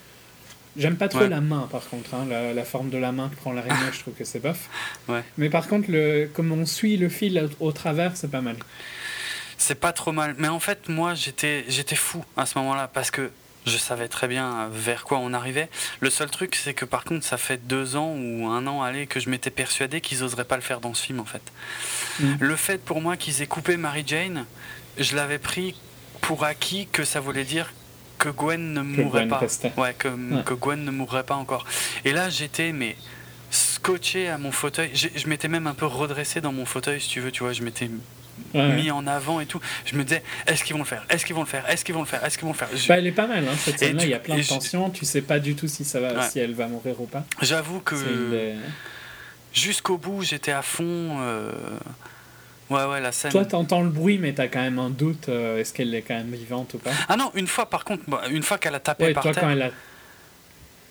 J'aime 0.77 0.97
pas 0.97 1.09
trop 1.09 1.27
la 1.27 1.40
main, 1.40 1.69
par 1.70 1.89
contre. 1.89 2.15
Hein, 2.15 2.27
la, 2.55 2.65
forme 2.65 2.90
de 2.90 2.98
la 2.98 3.12
main 3.12 3.28
qui 3.28 3.36
prend 3.36 3.53
l'araignée, 3.53 3.77
je 3.93 4.01
trouve 4.01 4.15
que 4.15 4.24
c'est 4.24 4.40
bof. 4.40 4.69
Ouais. 5.09 5.23
Mais 5.39 5.51
par 5.51 5.69
contre, 5.69 5.90
le, 5.90 6.28
comme 6.32 6.53
on 6.53 6.66
suit 6.66 6.97
le 6.97 7.09
fil 7.09 7.48
au, 7.61 7.73
travers, 7.73 8.16
c'est 8.16 8.31
pas 8.31 8.40
mal. 8.40 8.57
C'est 9.59 9.77
pas 9.77 9.93
trop 9.93 10.12
mal. 10.12 10.35
Mais 10.39 10.48
en 10.48 10.61
fait, 10.61 10.89
moi, 10.89 11.15
j'étais, 11.15 11.65
j'étais 11.69 11.97
fou 11.97 12.24
à 12.36 12.47
ce 12.47 12.59
moment-là 12.59 12.89
parce 12.89 13.11
que 13.11 13.31
je 13.66 13.77
savais 13.78 14.07
très 14.07 14.28
bien 14.28 14.69
vers 14.70 15.05
quoi 15.05 15.19
on 15.19 15.32
arrivait. 15.32 15.69
Le 16.01 16.11
seul 16.11 16.31
truc, 16.31 16.55
c'est 16.55 16.74
que 16.74 16.85
par 16.85 17.05
contre, 17.05 17.24
ça 17.24 17.36
fait 17.36 17.66
deux 17.66 17.97
ans 17.97 18.15
ou 18.16 18.47
un 18.47 18.66
an 18.66 18.82
aller 18.82 19.07
que 19.07 19.19
je 19.19 19.28
m'étais 19.28 19.51
persuadé 19.51 20.01
qu'ils 20.01 20.23
oseraient 20.23 20.44
pas 20.44 20.57
le 20.57 20.62
faire 20.62 20.81
dans 20.81 20.94
ce 20.94 21.03
film, 21.03 21.20
en 21.20 21.24
fait. 21.24 21.43
Mm. 22.20 22.35
Le 22.39 22.57
fait 22.57 22.78
pour 22.78 23.01
moi 23.01 23.16
qu'ils 23.16 23.43
aient 23.43 23.47
coupé 23.47 23.77
Mary 23.77 24.05
Jane, 24.07 24.47
je 24.98 25.16
l'avais 25.16 25.39
pris 25.39 25.74
pour 26.20 26.44
acquis 26.44 26.86
que 26.93 27.05
ça 27.05 27.20
voulait 27.20 27.44
dire 27.44 27.73
que 28.18 28.28
Gwen 28.28 28.72
ne 28.72 28.82
mourrait 28.82 29.28
pas. 29.28 29.40
Ouais 29.76 29.94
que, 29.94 30.09
que, 30.43 30.55
Gwen 30.55 30.84
ne 30.84 30.90
mourrait 30.90 31.24
pas 31.24 31.34
encore. 31.34 31.64
Et 32.05 32.12
là, 32.12 32.30
j'étais 32.30 32.72
mais 32.72 32.97
scotché 33.51 34.28
à 34.28 34.38
mon 34.38 34.52
fauteuil. 34.52 34.90
Je, 34.94 35.28
m'étais 35.28 35.48
même 35.48 35.66
un 35.66 35.74
peu 35.74 35.86
redressé 35.86 36.40
dans 36.40 36.52
mon 36.52 36.64
fauteuil, 36.64 37.01
si 37.01 37.09
tu 37.09 37.20
veux. 37.20 37.30
Tu 37.30 37.43
vois, 37.43 37.52
je 37.52 37.62
m'étais 37.62 37.90
mis 38.55 38.90
en 38.90 39.06
avant 39.06 39.40
et 39.40 39.47
tout. 39.47 39.60
Je 39.84 39.97
me 39.97 40.05
disais, 40.05 40.22
est-ce 40.47 40.64
qu'ils 40.64 40.74
vont 40.74 40.82
le 40.82 40.86
faire? 40.86 41.05
Est-ce 41.09 41.24
qu'ils 41.24 41.34
vont 41.34 41.43
le 41.43 41.47
faire? 41.47 41.68
Est-ce 41.68 41.84
qu'ils 41.84 41.94
vont 41.94 42.02
le 42.02 42.06
faire? 42.06 42.24
Est-ce 42.24 42.38
qu'ils 42.38 42.47
vont 42.47 42.52
le 42.52 42.59
faire? 42.59 42.68
Bah, 42.88 42.98
Elle 42.98 43.06
est 43.06 43.12
pas 43.12 43.26
mal, 43.26 43.44
hein, 43.47 43.56
cette 43.59 43.78
scène-là. 43.78 44.05
Il 44.05 44.10
y 44.10 44.14
a 44.14 44.18
plein 44.18 44.36
de 44.36 44.43
tensions. 44.43 44.90
Tu 44.90 45.05
sais 45.05 45.22
pas 45.22 45.38
du 45.38 45.55
tout 45.55 45.68
si, 45.68 45.84
ça 45.84 46.01
va, 46.01 46.28
si 46.28 46.38
elle 46.38 46.55
va 46.55 46.68
mourir 46.68 47.01
ou 47.01 47.06
pas. 47.06 47.24
J'avoue 47.43 47.80
que 47.80 47.97
jusqu'au 49.52 49.98
bout, 49.98 50.22
j'étais 50.22 50.52
à 50.52 50.62
fond. 50.62 51.18
Euh, 51.20 51.52
ouais, 52.70 52.84
ouais, 52.84 53.01
la 53.01 53.12
scène. 53.12 53.30
Toi, 53.30 53.44
t'entends 53.44 53.82
le 53.82 53.90
bruit, 53.90 54.18
mais 54.18 54.32
t'as 54.32 54.48
quand 54.48 54.60
même 54.60 54.78
un 54.78 54.90
doute. 54.90 55.28
Euh, 55.28 55.59
est-ce 55.59 55.72
qu'elle 55.72 55.94
est 55.94 56.02
quand 56.02 56.14
même 56.14 56.34
vivante 56.34 56.74
ou 56.74 56.78
pas? 56.78 56.90
Ah 57.09 57.16
non, 57.16 57.30
une 57.34 57.47
fois, 57.47 57.68
par 57.68 57.84
contre, 57.84 58.02
une 58.30 58.43
fois 58.43 58.59
qu'elle 58.59 58.74
a 58.74 58.80
tapé 58.80 59.12
par 59.12 59.22
terre. 59.22 59.72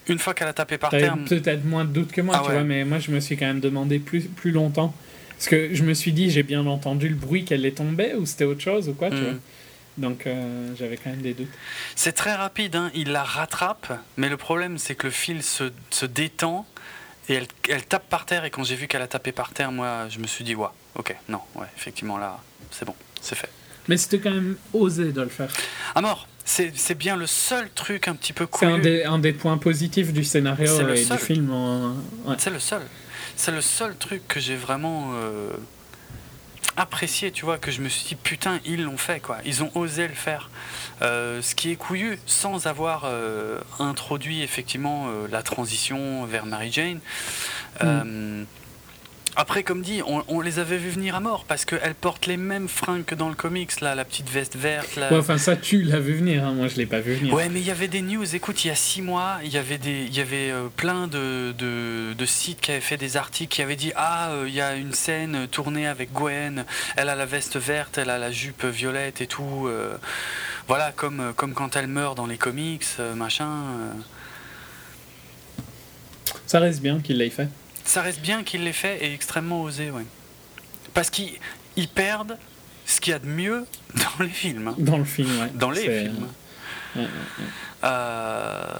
Une 0.07 0.19
fois 0.19 0.35
qu'elle 0.35 0.47
a 0.47 0.53
tapé 0.53 0.77
par 0.77 0.91
terre. 0.91 1.17
Peut-être 1.27 1.65
moins 1.65 1.85
de 1.85 1.91
doute 1.91 2.11
que 2.11 2.21
moi, 2.21 2.35
ah 2.37 2.43
tu 2.45 2.51
vois, 2.51 2.63
mais 2.63 2.85
moi, 2.85 2.99
je 2.99 3.11
me 3.11 3.19
suis 3.19 3.37
quand 3.37 3.47
même 3.47 3.59
demandé 3.59 3.99
plus, 3.99 4.25
plus 4.25 4.51
longtemps. 4.51 4.93
Parce 5.29 5.47
que 5.47 5.73
je 5.73 5.83
me 5.83 5.93
suis 5.93 6.13
dit, 6.13 6.29
j'ai 6.29 6.43
bien 6.43 6.65
entendu 6.65 7.09
le 7.09 7.15
bruit 7.15 7.43
qu'elle 7.43 7.65
est 7.65 7.77
tombée, 7.77 8.13
ou 8.13 8.25
c'était 8.25 8.45
autre 8.45 8.61
chose, 8.61 8.87
ou 8.87 8.93
quoi, 8.93 9.09
tu 9.09 9.17
hmm. 9.17 9.23
vois. 9.23 9.33
Donc 9.97 10.27
euh, 10.27 10.73
j'avais 10.77 10.97
quand 10.97 11.09
même 11.09 11.21
des 11.21 11.33
doutes. 11.33 11.51
C'est 11.95 12.11
très 12.11 12.35
rapide, 12.35 12.75
hein. 12.75 12.91
il 12.93 13.11
la 13.11 13.23
rattrape, 13.23 13.97
mais 14.17 14.27
le 14.27 14.37
problème 14.37 14.77
c'est 14.77 14.95
que 14.95 15.07
le 15.07 15.11
fil 15.11 15.41
se, 15.41 15.71
se 15.89 16.05
détend 16.05 16.65
et 17.29 17.35
elle, 17.35 17.47
elle, 17.69 17.85
tape 17.85 18.07
par 18.09 18.25
terre. 18.25 18.43
Et 18.45 18.49
quand 18.49 18.63
j'ai 18.63 18.75
vu 18.75 18.87
qu'elle 18.87 19.01
a 19.01 19.07
tapé 19.07 19.31
par 19.31 19.51
terre, 19.51 19.71
moi 19.71 20.07
je 20.09 20.19
me 20.19 20.27
suis 20.27 20.43
dit, 20.43 20.53
ouais, 20.53 20.67
ok, 20.95 21.15
non, 21.29 21.41
ouais, 21.55 21.67
effectivement 21.75 22.17
là, 22.17 22.39
c'est 22.71 22.85
bon, 22.85 22.95
c'est 23.21 23.35
fait. 23.35 23.49
Mais 23.87 23.97
c'était 23.97 24.19
quand 24.19 24.31
même 24.31 24.57
osé 24.73 25.11
de 25.11 25.21
le 25.21 25.29
faire. 25.29 25.51
À 25.93 26.01
mort 26.01 26.27
c'est 26.45 26.97
bien 26.97 27.15
le 27.15 27.25
seul 27.25 27.69
truc 27.71 28.07
un 28.07 28.15
petit 28.15 28.31
peu 28.31 28.45
cool. 28.45 28.67
C'est 28.67 28.73
un 28.73 28.79
des, 28.79 29.03
un 29.03 29.19
des, 29.19 29.33
points 29.33 29.57
positifs 29.57 30.13
du 30.13 30.23
scénario 30.23 30.71
et 30.89 31.03
du 31.03 31.17
film. 31.17 31.51
C'est 32.37 32.51
le 32.51 32.59
seul. 32.59 32.83
C'est 33.35 33.51
le 33.51 33.61
seul 33.61 33.97
truc 33.97 34.27
que 34.27 34.39
j'ai 34.39 34.55
vraiment 34.55 35.11
euh, 35.15 35.51
apprécié, 36.77 37.31
tu 37.31 37.43
vois, 37.43 37.57
que 37.57 37.71
je 37.71 37.81
me 37.81 37.89
suis 37.89 38.07
dit, 38.07 38.15
putain, 38.15 38.59
ils 38.63 38.83
l'ont 38.83 38.97
fait, 38.97 39.19
quoi. 39.19 39.39
Ils 39.43 39.63
ont 39.63 39.71
osé 39.75 40.07
le 40.07 40.13
faire. 40.13 40.49
Euh, 41.01 41.41
ce 41.41 41.53
qui 41.53 41.71
est 41.71 41.75
couillu, 41.75 42.17
sans 42.27 42.67
avoir 42.67 43.03
euh, 43.05 43.59
introduit 43.79 44.41
effectivement 44.41 45.09
la 45.29 45.41
transition 45.41 46.25
vers 46.25 46.45
Mary 46.45 46.71
Jane. 46.71 46.99
Mm. 47.83 48.43
Après, 49.37 49.63
comme 49.63 49.81
dit, 49.81 50.01
on, 50.05 50.39
les 50.39 50.59
avait 50.59 50.77
vus 50.77 50.91
venir 50.91 51.15
à 51.15 51.19
mort 51.19 51.43
parce 51.45 51.65
qu'elles 51.65 51.95
portent 51.95 52.25
les 52.25 52.37
mêmes 52.37 52.69
fringues 52.69 53.03
que 53.03 53.15
dans 53.15 53.27
le 53.27 53.35
comics, 53.35 53.81
là, 53.81 53.93
la 53.93 54.05
petite 54.05 54.29
veste 54.29 54.55
verte. 54.55 54.95
Là. 54.95 55.09
enfin, 55.11 55.37
ça, 55.37 55.57
tu 55.57 55.81
l'as 55.81 55.99
vu 55.99 56.13
venir, 56.13 56.45
hein. 56.45 56.53
moi 56.53 56.67
je 56.67 56.77
l'ai 56.77 56.85
pas 56.85 57.01
vu 57.01 57.15
venir. 57.15 57.33
Ouais, 57.33 57.49
mais 57.49 57.59
il 57.59 57.65
y 57.65 57.71
avait 57.71 57.89
des 57.89 58.01
news. 58.01 58.35
Écoute, 58.35 58.63
il 58.63 58.69
y 58.69 58.71
a 58.71 58.75
six 58.75 59.01
mois, 59.01 59.39
il 59.43 59.51
y 59.51 59.57
avait, 59.57 59.77
des, 59.77 60.05
il 60.07 60.15
y 60.15 60.21
avait 60.21 60.51
euh, 60.51 60.67
plein 60.75 61.07
de, 61.07 61.53
de, 61.57 62.25
sites 62.25 62.61
qui 62.61 62.71
avaient 62.71 62.81
fait 62.81 62.97
des 62.97 63.17
articles 63.17 63.53
qui 63.53 63.61
avaient 63.61 63.75
dit 63.75 63.91
Ah, 63.95 64.31
euh, 64.31 64.45
il 64.47 64.53
y 64.53 64.61
a 64.61 64.75
une 64.75 64.93
scène 64.93 65.47
tournée 65.51 65.85
avec 65.85 66.13
Gwen, 66.13 66.65
elle 66.95 67.09
a 67.09 67.15
la 67.15 67.25
veste 67.25 67.57
verte, 67.57 67.97
elle 67.97 68.09
a 68.09 68.17
la 68.17 68.31
jupe 68.31 68.63
violette 68.63 69.19
et 69.19 69.27
tout. 69.27 69.67
Euh. 69.67 69.97
voilà, 70.67 70.93
comme, 70.95 71.33
comme 71.35 71.53
quand 71.53 71.75
elle 71.75 71.87
meurt 71.87 72.15
dans 72.15 72.25
les 72.25 72.37
comics, 72.37 72.85
machin. 73.15 73.49
Ça 76.47 76.59
reste 76.59 76.81
bien 76.81 76.99
qu'il 76.99 77.17
l'ait 77.17 77.29
fait 77.29 77.49
ça 77.85 78.01
reste 78.01 78.19
bien 78.19 78.43
qu'il 78.43 78.63
l'ait 78.63 78.73
fait 78.73 79.05
et 79.05 79.13
extrêmement 79.13 79.61
osé, 79.61 79.91
ouais. 79.91 80.05
Parce 80.93 81.09
qu'ils 81.09 81.39
perdent 81.93 82.37
ce 82.85 82.99
qu'il 82.99 83.11
y 83.11 83.13
a 83.13 83.19
de 83.19 83.27
mieux 83.27 83.65
dans 83.95 84.23
les 84.23 84.29
films. 84.29 84.67
Hein. 84.69 84.75
Dans 84.77 84.97
le 84.97 85.05
film, 85.05 85.39
ouais. 85.39 85.49
Dans 85.53 85.71
les 85.71 85.81
films. 85.81 86.27
Euh, 87.83 88.77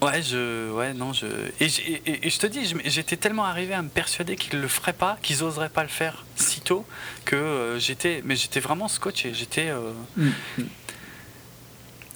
ouais, 0.00 0.22
je, 0.22 0.70
ouais, 0.72 0.94
non, 0.94 1.12
je, 1.12 1.26
et, 1.60 1.68
je 1.68 2.38
te 2.38 2.46
dis, 2.46 2.74
j'étais 2.84 3.16
tellement 3.16 3.44
arrivé 3.44 3.74
à 3.74 3.82
me 3.82 3.88
persuader 3.88 4.36
qu'ils 4.36 4.60
le 4.60 4.68
feraient 4.68 4.92
pas, 4.92 5.18
qu'ils 5.22 5.42
oseraient 5.42 5.68
pas 5.68 5.82
le 5.82 5.88
faire 5.88 6.24
si 6.36 6.60
tôt, 6.60 6.86
que 7.24 7.36
euh, 7.36 7.78
j'étais, 7.78 8.22
mais 8.24 8.36
j'étais 8.36 8.60
vraiment 8.60 8.88
scotché. 8.88 9.34
J'étais, 9.34 9.68
euh, 9.68 9.92
mm, 10.16 10.30
mm. 10.58 10.64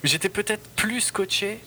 j'étais 0.05 0.28
peut-être 0.28 0.66
plus 0.70 1.01
scotché 1.01 1.61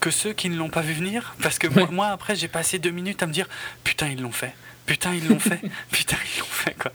que 0.00 0.10
ceux 0.10 0.32
qui 0.32 0.48
ne 0.48 0.56
l'ont 0.56 0.70
pas 0.70 0.80
vu 0.80 0.92
venir. 0.92 1.34
Parce 1.42 1.58
que 1.58 1.66
moi, 1.90 2.08
après, 2.08 2.36
j'ai 2.36 2.48
passé 2.48 2.78
deux 2.78 2.90
minutes 2.90 3.22
à 3.22 3.26
me 3.26 3.32
dire 3.32 3.48
Putain, 3.84 4.08
ils 4.08 4.20
l'ont 4.20 4.32
fait. 4.32 4.54
Putain, 4.86 5.14
ils 5.14 5.26
l'ont 5.28 5.40
fait. 5.40 5.60
Putain, 5.90 6.16
ils 6.34 6.40
l'ont 6.40 6.46
fait, 6.46 6.74
quoi. 6.74 6.92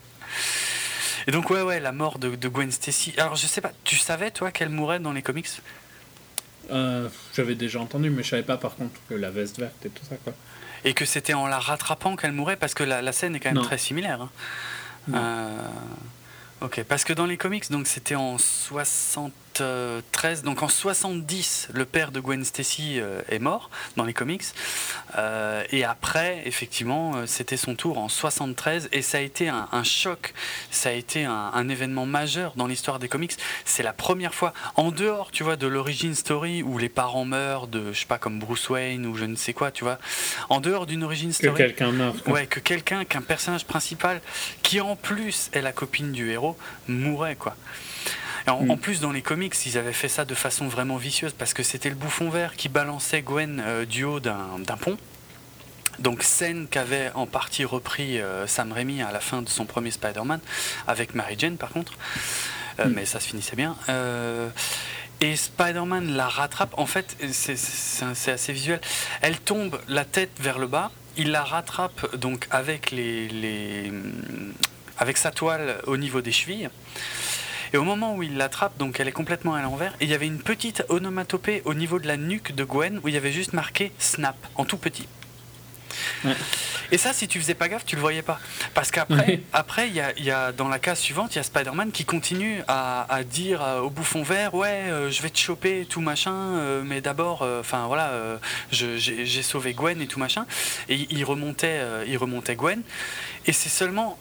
Et 1.28 1.32
donc, 1.32 1.50
ouais, 1.50 1.62
ouais, 1.62 1.80
la 1.80 1.92
mort 1.92 2.20
de, 2.20 2.48
Gwen 2.48 2.72
Stacy. 2.72 3.14
Alors, 3.18 3.36
je 3.36 3.48
sais 3.48 3.62
pas, 3.62 3.72
tu 3.84 3.96
savais, 3.96 4.32
toi, 4.32 4.52
qu'elle 4.52 4.70
mourrait 4.70 5.00
dans 5.00 5.14
les 5.14 5.22
comics? 5.22 5.48
Euh, 6.72 7.08
J'avais 7.36 7.56
déjà 7.56 7.80
entendu, 7.80 8.10
mais 8.10 8.24
je 8.24 8.30
savais 8.30 8.44
pas, 8.44 8.58
par 8.58 8.76
contre, 8.76 9.00
que 9.10 9.14
la 9.14 9.30
veste 9.30 9.60
verte 9.60 9.86
et 9.86 9.90
tout 9.90 10.04
ça, 10.10 10.16
quoi. 10.18 10.34
Et 10.86 10.94
que 10.94 11.06
c'était 11.06 11.34
en 11.34 11.48
la 11.48 11.60
rattrapant 11.60 12.18
qu'elle 12.18 12.34
mourrait, 12.34 12.58
parce 12.58 12.74
que 12.74 12.84
la, 12.84 13.12
scène 13.14 13.36
est 13.36 13.40
quand 13.40 13.54
même 13.54 13.64
très 13.64 13.78
similaire. 13.78 14.22
Hein. 14.22 14.30
Euh, 15.14 15.68
ok, 16.62 16.84
parce 16.84 17.06
que 17.06 17.14
dans 17.14 17.26
les 17.26 17.38
comics, 17.38 17.70
donc 17.72 17.88
c'était 17.88 18.16
en 18.16 18.38
60 18.38 19.32
13, 19.54 20.44
donc 20.44 20.64
en 20.64 20.68
70, 20.68 21.70
le 21.74 21.86
père 21.86 22.12
de 22.12 22.20
Gwen 22.20 22.44
Stacy 22.44 23.00
euh, 23.00 23.22
est 23.30 23.40
mort 23.40 23.70
dans 23.98 24.06
les 24.06 24.14
comics. 24.14 24.44
Euh, 25.18 25.64
et 25.72 25.84
après, 25.84 26.42
effectivement, 26.46 27.16
euh, 27.16 27.26
c'était 27.26 27.58
son 27.58 27.76
tour 27.76 27.98
en 27.98 28.10
73 28.10 28.90
et 28.92 29.02
ça 29.02 29.18
a 29.18 29.22
été 29.22 29.50
un, 29.50 29.84
choc, 29.84 30.34
ça 30.72 30.90
a 30.90 30.92
été 30.94 31.26
un, 31.26 31.70
événement 31.70 32.06
majeur 32.06 32.54
dans 32.56 32.68
l'histoire 32.68 33.00
des 33.00 33.08
comics. 33.08 33.34
C'est 33.66 33.84
la 33.84 33.94
première 33.94 34.34
fois, 34.34 34.54
en 34.76 34.92
dehors, 34.92 35.32
tu 35.32 35.44
vois, 35.44 35.56
de 35.56 35.68
l'origine 35.68 36.16
story 36.16 36.62
où 36.64 36.78
les 36.78 36.90
parents 36.90 37.26
meurent 37.26 37.68
de, 37.68 37.94
je 37.94 38.00
sais 38.00 38.06
pas, 38.06 38.18
comme 38.18 38.40
Bruce 38.40 38.70
Wayne 38.70 39.06
ou 39.06 39.16
je 39.16 39.26
ne 39.26 39.36
sais 39.36 39.54
quoi, 39.54 39.72
tu 39.72 39.84
vois, 39.84 39.98
en 40.50 40.60
dehors 40.60 40.86
d'une 40.86 41.04
origine 41.04 41.32
story. 41.32 41.54
Que 41.54 41.58
quelqu'un 41.58 41.92
meurt. 41.92 42.28
Ouais, 42.28 42.48
que 42.48 42.60
quelqu'un, 42.60 43.06
qu'un 43.06 43.22
personnage 43.22 43.66
principal 43.66 44.22
qui 44.62 44.82
en 44.82 44.96
plus 44.96 45.50
est 45.54 45.62
la 45.62 45.72
copine 45.72 46.12
du 46.12 46.32
héros, 46.32 46.58
mourait, 46.88 47.36
quoi. 47.36 47.56
Mm. 48.48 48.72
En, 48.72 48.78
plus, 48.78 49.00
dans 49.00 49.12
les 49.12 49.22
comics, 49.22 49.54
ils 49.66 49.78
avaient 49.78 49.94
fait 49.94 50.10
ça 50.10 50.26
de 50.26 50.36
façon 50.36 50.68
vraiment 50.68 50.98
vicieuse 50.98 51.34
parce 51.34 51.54
que 51.54 51.64
c'était 51.64 51.90
le 51.90 51.96
bouffon 51.96 52.30
vert 52.30 52.56
qui 52.56 52.70
balançait 52.70 53.22
Gwen 53.22 53.62
euh, 53.66 53.86
du 53.86 54.04
haut 54.04 54.20
d'un 54.20 54.78
pont. 54.80 54.98
Donc 56.00 56.24
scène 56.24 56.68
qu'avait 56.68 57.12
en 57.14 57.28
partie 57.28 57.66
repris 57.66 58.20
euh, 58.20 58.48
Sam 58.48 58.72
Raimi 58.72 59.02
à 59.02 59.12
la 59.12 59.20
fin 59.20 59.42
de 59.44 59.50
son 59.50 59.66
premier 59.66 59.92
Spider-Man, 59.92 60.40
avec 60.88 61.14
Mary 61.14 61.36
Jane 61.38 61.58
par 61.58 61.70
contre, 61.70 61.94
euh, 62.80 62.86
mm. 62.86 62.94
mais 62.94 63.06
ça 63.06 63.20
se 63.20 63.28
finissait 63.28 63.56
bien. 63.56 63.76
et 65.22 65.36
Spider-Man 65.36 66.16
la 66.16 66.28
rattrape, 66.28 66.74
en 66.78 66.88
fait 66.88 67.16
c'est 67.32 68.32
assez 68.32 68.54
visuel, 68.54 68.82
elle 69.22 69.40
tombe 69.40 69.80
la 69.88 70.04
tête 70.04 70.32
vers 70.40 70.58
le 70.58 70.66
bas, 70.66 70.92
il 71.16 71.30
la 71.30 71.44
rattrape 71.44 72.16
donc 72.16 72.48
avec, 72.50 72.90
les, 72.90 73.28
les 73.30 73.94
avec 74.98 75.18
sa 75.18 75.30
toile 75.30 75.78
au 75.86 75.96
niveau 75.96 76.22
des 76.22 76.32
chevilles. 76.32 76.70
Et 77.74 77.78
au 77.78 77.84
moment 77.84 78.16
où 78.16 78.24
il 78.24 78.38
l'attrape, 78.38 78.78
donc 78.78 79.00
elle 79.00 79.08
est 79.08 79.14
complètement 79.14 79.56
à 79.56 79.62
l'envers, 79.62 79.94
et 80.00 80.06
il 80.06 80.10
y 80.10 80.14
avait 80.14 80.28
une 80.28 80.40
petite 80.40 80.84
onomatopée 80.90 81.64
au 81.66 81.74
niveau 81.74 82.00
de 82.00 82.08
la 82.08 82.18
nuque 82.18 82.54
de 82.54 82.64
Gwen 82.64 83.00
où 83.04 83.08
il 83.08 83.14
y 83.14 83.18
avait 83.18 83.32
juste 83.32 83.54
marqué 83.54 83.92
Snap 83.98 84.36
en 84.56 84.66
tout 84.66 84.78
petit. 84.78 85.08
Et 86.92 86.98
ça, 86.98 87.14
si 87.14 87.28
tu 87.28 87.40
faisais 87.40 87.54
pas 87.56 87.70
gaffe, 87.70 87.86
tu 87.86 87.96
le 87.96 88.02
voyais 88.02 88.22
pas. 88.22 88.40
Parce 88.74 88.92
qu'après, 88.92 89.42
après, 89.54 89.90
il 89.90 89.96
y, 89.96 90.32
a, 90.32 90.52
dans 90.52 90.68
la 90.68 90.80
case 90.80 91.00
suivante, 91.00 91.34
il 91.34 91.38
y 91.38 91.40
a 91.40 91.44
Spider-Man 91.44 91.92
qui 91.92 92.06
continue 92.06 92.62
à, 92.68 93.22
dire 93.24 93.62
au 93.84 93.90
bouffon 93.90 94.24
vert, 94.24 94.54
ouais, 94.54 94.68
euh, 94.68 95.10
je 95.10 95.22
vais 95.22 95.30
te 95.30 95.38
choper, 95.40 95.86
tout 95.90 96.02
machin, 96.02 96.34
euh, 96.34 96.84
mais 96.86 97.02
d'abord, 97.02 97.42
euh, 97.42 97.62
enfin 97.62 97.88
voilà, 97.88 98.40
j'ai 98.72 99.44
sauvé 99.44 99.74
Gwen 99.74 100.02
et 100.02 100.08
tout 100.08 100.20
machin. 100.20 100.46
Et 100.90 101.08
il 101.10 101.24
remontait, 101.24 101.82
il 102.08 102.18
remontait 102.18 102.56
Gwen. 102.56 102.82
Et 103.46 103.54
c'est 103.54 103.70
seulement 103.70 104.18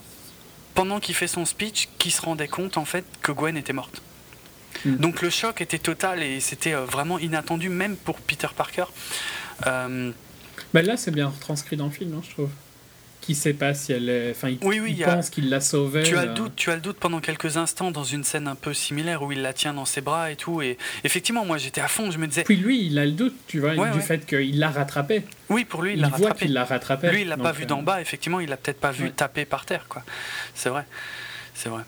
pendant 0.74 1.00
qu'il 1.00 1.14
fait 1.14 1.26
son 1.26 1.44
speech, 1.44 1.88
qui 1.98 2.10
se 2.10 2.22
rendait 2.22 2.48
compte 2.48 2.76
en 2.76 2.84
fait 2.84 3.04
que 3.22 3.32
Gwen 3.32 3.56
était 3.56 3.72
morte. 3.72 4.02
Hmm. 4.84 4.96
Donc 4.96 5.22
le 5.22 5.30
choc 5.30 5.60
était 5.60 5.78
total 5.78 6.22
et 6.22 6.40
c'était 6.40 6.74
euh, 6.74 6.84
vraiment 6.84 7.18
inattendu, 7.18 7.68
même 7.68 7.96
pour 7.96 8.16
Peter 8.16 8.48
Parker. 8.56 8.84
Euh... 9.66 10.10
Ben 10.74 10.84
là, 10.84 10.96
c'est 10.96 11.10
bien 11.10 11.28
retranscrit 11.28 11.76
dans 11.76 11.86
le 11.86 11.92
film, 11.92 12.14
hein, 12.14 12.22
je 12.26 12.30
trouve 12.30 12.50
qui 13.22 13.34
sait 13.34 13.54
pas 13.54 13.72
si 13.72 13.92
elle 13.92 14.10
est. 14.10 14.32
Enfin, 14.32 14.50
il, 14.50 14.58
oui, 14.62 14.80
oui, 14.80 15.02
pense 15.02 15.30
qu'il 15.30 15.48
l'a 15.48 15.60
sauvée. 15.60 16.02
Tu 16.02 16.16
as, 16.16 16.24
le 16.24 16.30
euh. 16.32 16.34
doute, 16.34 16.52
tu 16.56 16.70
as 16.70 16.74
le 16.74 16.82
doute 16.82 16.98
pendant 16.98 17.20
quelques 17.20 17.56
instants 17.56 17.90
dans 17.90 18.04
une 18.04 18.24
scène 18.24 18.48
un 18.48 18.54
peu 18.54 18.74
similaire 18.74 19.22
où 19.22 19.32
il 19.32 19.40
la 19.40 19.54
tient 19.54 19.72
dans 19.72 19.86
ses 19.86 20.02
bras 20.02 20.30
et 20.30 20.36
tout. 20.36 20.60
Et 20.60 20.76
effectivement, 21.04 21.46
moi 21.46 21.56
j'étais 21.56 21.80
à 21.80 21.88
fond, 21.88 22.10
je 22.10 22.18
me 22.18 22.26
disais. 22.26 22.42
Puis 22.44 22.56
lui, 22.56 22.84
il 22.84 22.98
a 22.98 23.06
le 23.06 23.12
doute, 23.12 23.34
tu 23.46 23.60
vois, 23.60 23.74
du 23.88 24.00
fait 24.02 24.26
qu'il 24.26 24.58
l'a 24.58 24.70
rattrapé. 24.70 25.22
Oui, 25.48 25.64
pour 25.64 25.82
lui, 25.82 25.94
il 25.94 26.00
l'a 26.00 26.08
rattrapé. 26.08 26.46
qu'il 26.46 26.52
l'a 26.52 26.64
rattrapé. 26.64 27.10
Lui, 27.10 27.22
il 27.22 27.28
l'a 27.28 27.36
pas 27.36 27.52
vu 27.52 27.64
d'en 27.64 27.80
euh, 27.80 27.84
bas, 27.84 28.00
effectivement, 28.00 28.40
il 28.40 28.50
l'a 28.50 28.56
peut-être 28.56 28.80
pas 28.80 28.90
vu 28.90 29.10
taper 29.12 29.44
par 29.44 29.64
terre, 29.64 29.86
quoi. 29.88 30.02
C'est 30.54 30.68
vrai. 30.68 30.84
C'est 31.54 31.68
vrai. 31.68 31.82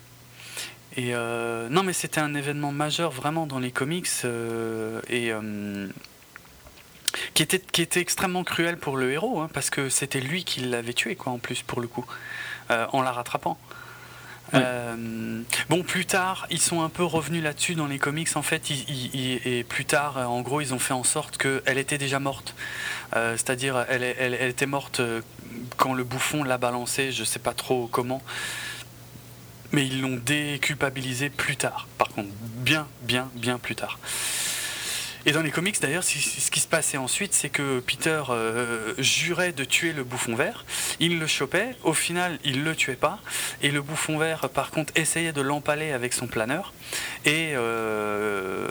Et 0.97 1.13
euh, 1.13 1.67
non, 1.69 1.83
mais 1.83 1.91
c'était 1.91 2.21
un 2.21 2.33
événement 2.33 2.71
majeur 2.71 3.11
vraiment 3.11 3.45
dans 3.45 3.59
les 3.59 3.71
comics. 3.71 4.07
et 5.09 5.31
qui 7.33 7.43
était, 7.43 7.59
qui 7.59 7.81
était 7.81 7.99
extrêmement 7.99 8.43
cruel 8.43 8.77
pour 8.77 8.97
le 8.97 9.11
héros, 9.11 9.39
hein, 9.39 9.49
parce 9.53 9.69
que 9.69 9.89
c'était 9.89 10.21
lui 10.21 10.43
qui 10.43 10.61
l'avait 10.61 10.93
tué, 10.93 11.15
quoi, 11.15 11.33
en 11.33 11.39
plus, 11.39 11.61
pour 11.61 11.81
le 11.81 11.87
coup, 11.87 12.05
euh, 12.71 12.85
en 12.91 13.01
la 13.01 13.11
rattrapant. 13.11 13.57
Euh, 14.53 15.41
bon, 15.69 15.83
plus 15.83 16.05
tard, 16.05 16.45
ils 16.49 16.61
sont 16.61 16.81
un 16.81 16.89
peu 16.89 17.03
revenus 17.03 17.43
là-dessus 17.43 17.75
dans 17.75 17.87
les 17.87 17.99
comics. 17.99 18.29
En 18.35 18.41
fait, 18.41 18.69
et 18.69 19.63
plus 19.67 19.85
tard, 19.85 20.17
en 20.17 20.41
gros, 20.41 20.61
ils 20.61 20.73
ont 20.73 20.79
fait 20.79 20.93
en 20.93 21.03
sorte 21.03 21.37
qu'elle 21.37 21.77
était 21.77 21.97
déjà 21.97 22.19
morte. 22.19 22.55
Euh, 23.15 23.33
c'est-à-dire, 23.33 23.85
elle, 23.89 24.03
elle, 24.03 24.33
elle, 24.39 24.49
était 24.49 24.65
morte 24.65 24.99
euh, 24.99 25.21
quand 25.77 25.93
le 25.93 26.03
bouffon 26.03 26.43
l'a 26.43 26.57
balancée, 26.57 27.11
je 27.11 27.23
sais 27.23 27.39
pas 27.39 27.53
trop 27.53 27.87
comment. 27.87 28.21
Mais 29.71 29.85
ils 29.85 30.01
l'ont 30.01 30.19
déculpabilisée 30.23 31.29
plus 31.29 31.57
tard, 31.57 31.87
par 31.97 32.09
contre, 32.09 32.29
bien, 32.39 32.87
bien, 33.01 33.29
bien 33.35 33.57
plus 33.57 33.75
tard. 33.75 33.99
Et 35.27 35.31
dans 35.31 35.41
les 35.41 35.49
comics, 35.49 35.81
d'ailleurs, 35.81 36.03
ce 36.03 36.51
qui 36.51 36.59
se 36.59 36.67
passait 36.67 36.97
ensuite, 36.97 37.33
c'est 37.33 37.49
que 37.49 37.79
Peter 37.79 38.21
euh, 38.29 38.93
jurait 38.99 39.53
de 39.53 39.63
tuer 39.63 39.91
le 39.91 40.03
bouffon 40.03 40.35
vert. 40.35 40.65
Il 40.99 41.17
le 41.17 41.25
chopait. 41.25 41.75
Au 41.83 41.93
final, 41.93 42.37
il 42.43 42.63
le 42.63 42.75
tuait 42.75 42.95
pas. 42.95 43.19
Et 43.63 43.71
le 43.71 43.81
bouffon 43.81 44.19
vert, 44.19 44.49
par 44.49 44.69
contre, 44.69 44.93
essayait 44.95 45.33
de 45.33 45.41
l'empaler 45.41 45.93
avec 45.93 46.13
son 46.13 46.27
planeur. 46.27 46.73
Et 47.25 47.53
euh, 47.55 48.69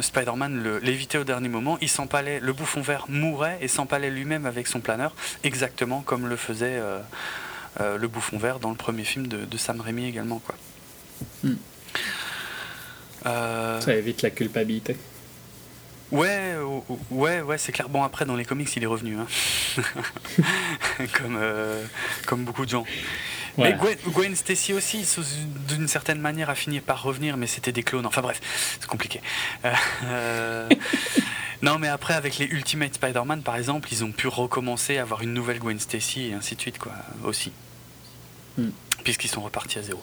Spider-Man 0.00 0.78
l'évitait 0.80 1.18
au 1.18 1.24
dernier 1.24 1.48
moment. 1.48 1.76
Il 1.80 1.88
s'empalait. 1.88 2.38
Le 2.38 2.52
bouffon 2.52 2.82
vert 2.82 3.06
mourait 3.08 3.58
et 3.60 3.66
s'empalait 3.66 4.10
lui-même 4.10 4.46
avec 4.46 4.68
son 4.68 4.78
planeur, 4.78 5.12
exactement 5.42 6.02
comme 6.02 6.28
le 6.28 6.36
faisait 6.36 6.80
euh, 7.80 7.98
le 7.98 8.06
bouffon 8.06 8.38
vert 8.38 8.60
dans 8.60 8.70
le 8.70 8.76
premier 8.76 9.04
film 9.04 9.26
de, 9.26 9.56
Sam 9.56 9.80
Raimi 9.80 10.06
également, 10.06 10.38
quoi. 10.38 10.54
Hmm. 11.42 11.56
Ça 13.24 13.96
évite 13.96 14.22
la 14.22 14.30
culpabilité. 14.30 14.96
Ouais, 16.12 16.54
ouais, 17.10 17.40
ouais, 17.40 17.58
c'est 17.58 17.72
clair. 17.72 17.88
Bon, 17.88 18.02
après, 18.02 18.24
dans 18.24 18.36
les 18.36 18.44
comics, 18.44 18.74
il 18.76 18.82
est 18.82 18.86
revenu. 18.86 19.16
Hein. 19.18 19.26
comme, 21.12 21.36
euh, 21.40 21.84
comme 22.26 22.44
beaucoup 22.44 22.64
de 22.64 22.70
gens. 22.70 22.84
Mais 23.58 23.74
Gwen, 24.08 24.36
Stacy 24.36 24.72
aussi, 24.72 25.06
d'une 25.68 25.88
certaine 25.88 26.20
manière, 26.20 26.50
a 26.50 26.54
fini 26.54 26.80
par 26.80 27.02
revenir, 27.02 27.36
mais 27.36 27.46
c'était 27.46 27.72
des 27.72 27.82
clones. 27.82 28.06
Enfin 28.06 28.20
bref, 28.20 28.40
c'est 28.78 28.86
compliqué. 28.86 29.20
Euh, 29.64 29.72
euh, 30.04 30.68
non, 31.62 31.78
mais 31.78 31.88
après, 31.88 32.14
avec 32.14 32.38
les 32.38 32.46
Ultimate 32.46 32.94
Spider-Man, 32.94 33.42
par 33.42 33.56
exemple, 33.56 33.88
ils 33.90 34.04
ont 34.04 34.12
pu 34.12 34.28
recommencer 34.28 34.98
à 34.98 35.02
avoir 35.02 35.22
une 35.22 35.32
nouvelle 35.32 35.58
Gwen 35.58 35.80
Stacy 35.80 36.28
et 36.28 36.34
ainsi 36.34 36.54
de 36.54 36.60
suite, 36.60 36.78
quoi, 36.78 36.92
aussi. 37.24 37.50
Hmm. 38.58 38.70
Puisqu'ils 39.04 39.30
sont 39.30 39.42
repartis 39.42 39.78
à 39.78 39.82
zéro. 39.82 40.02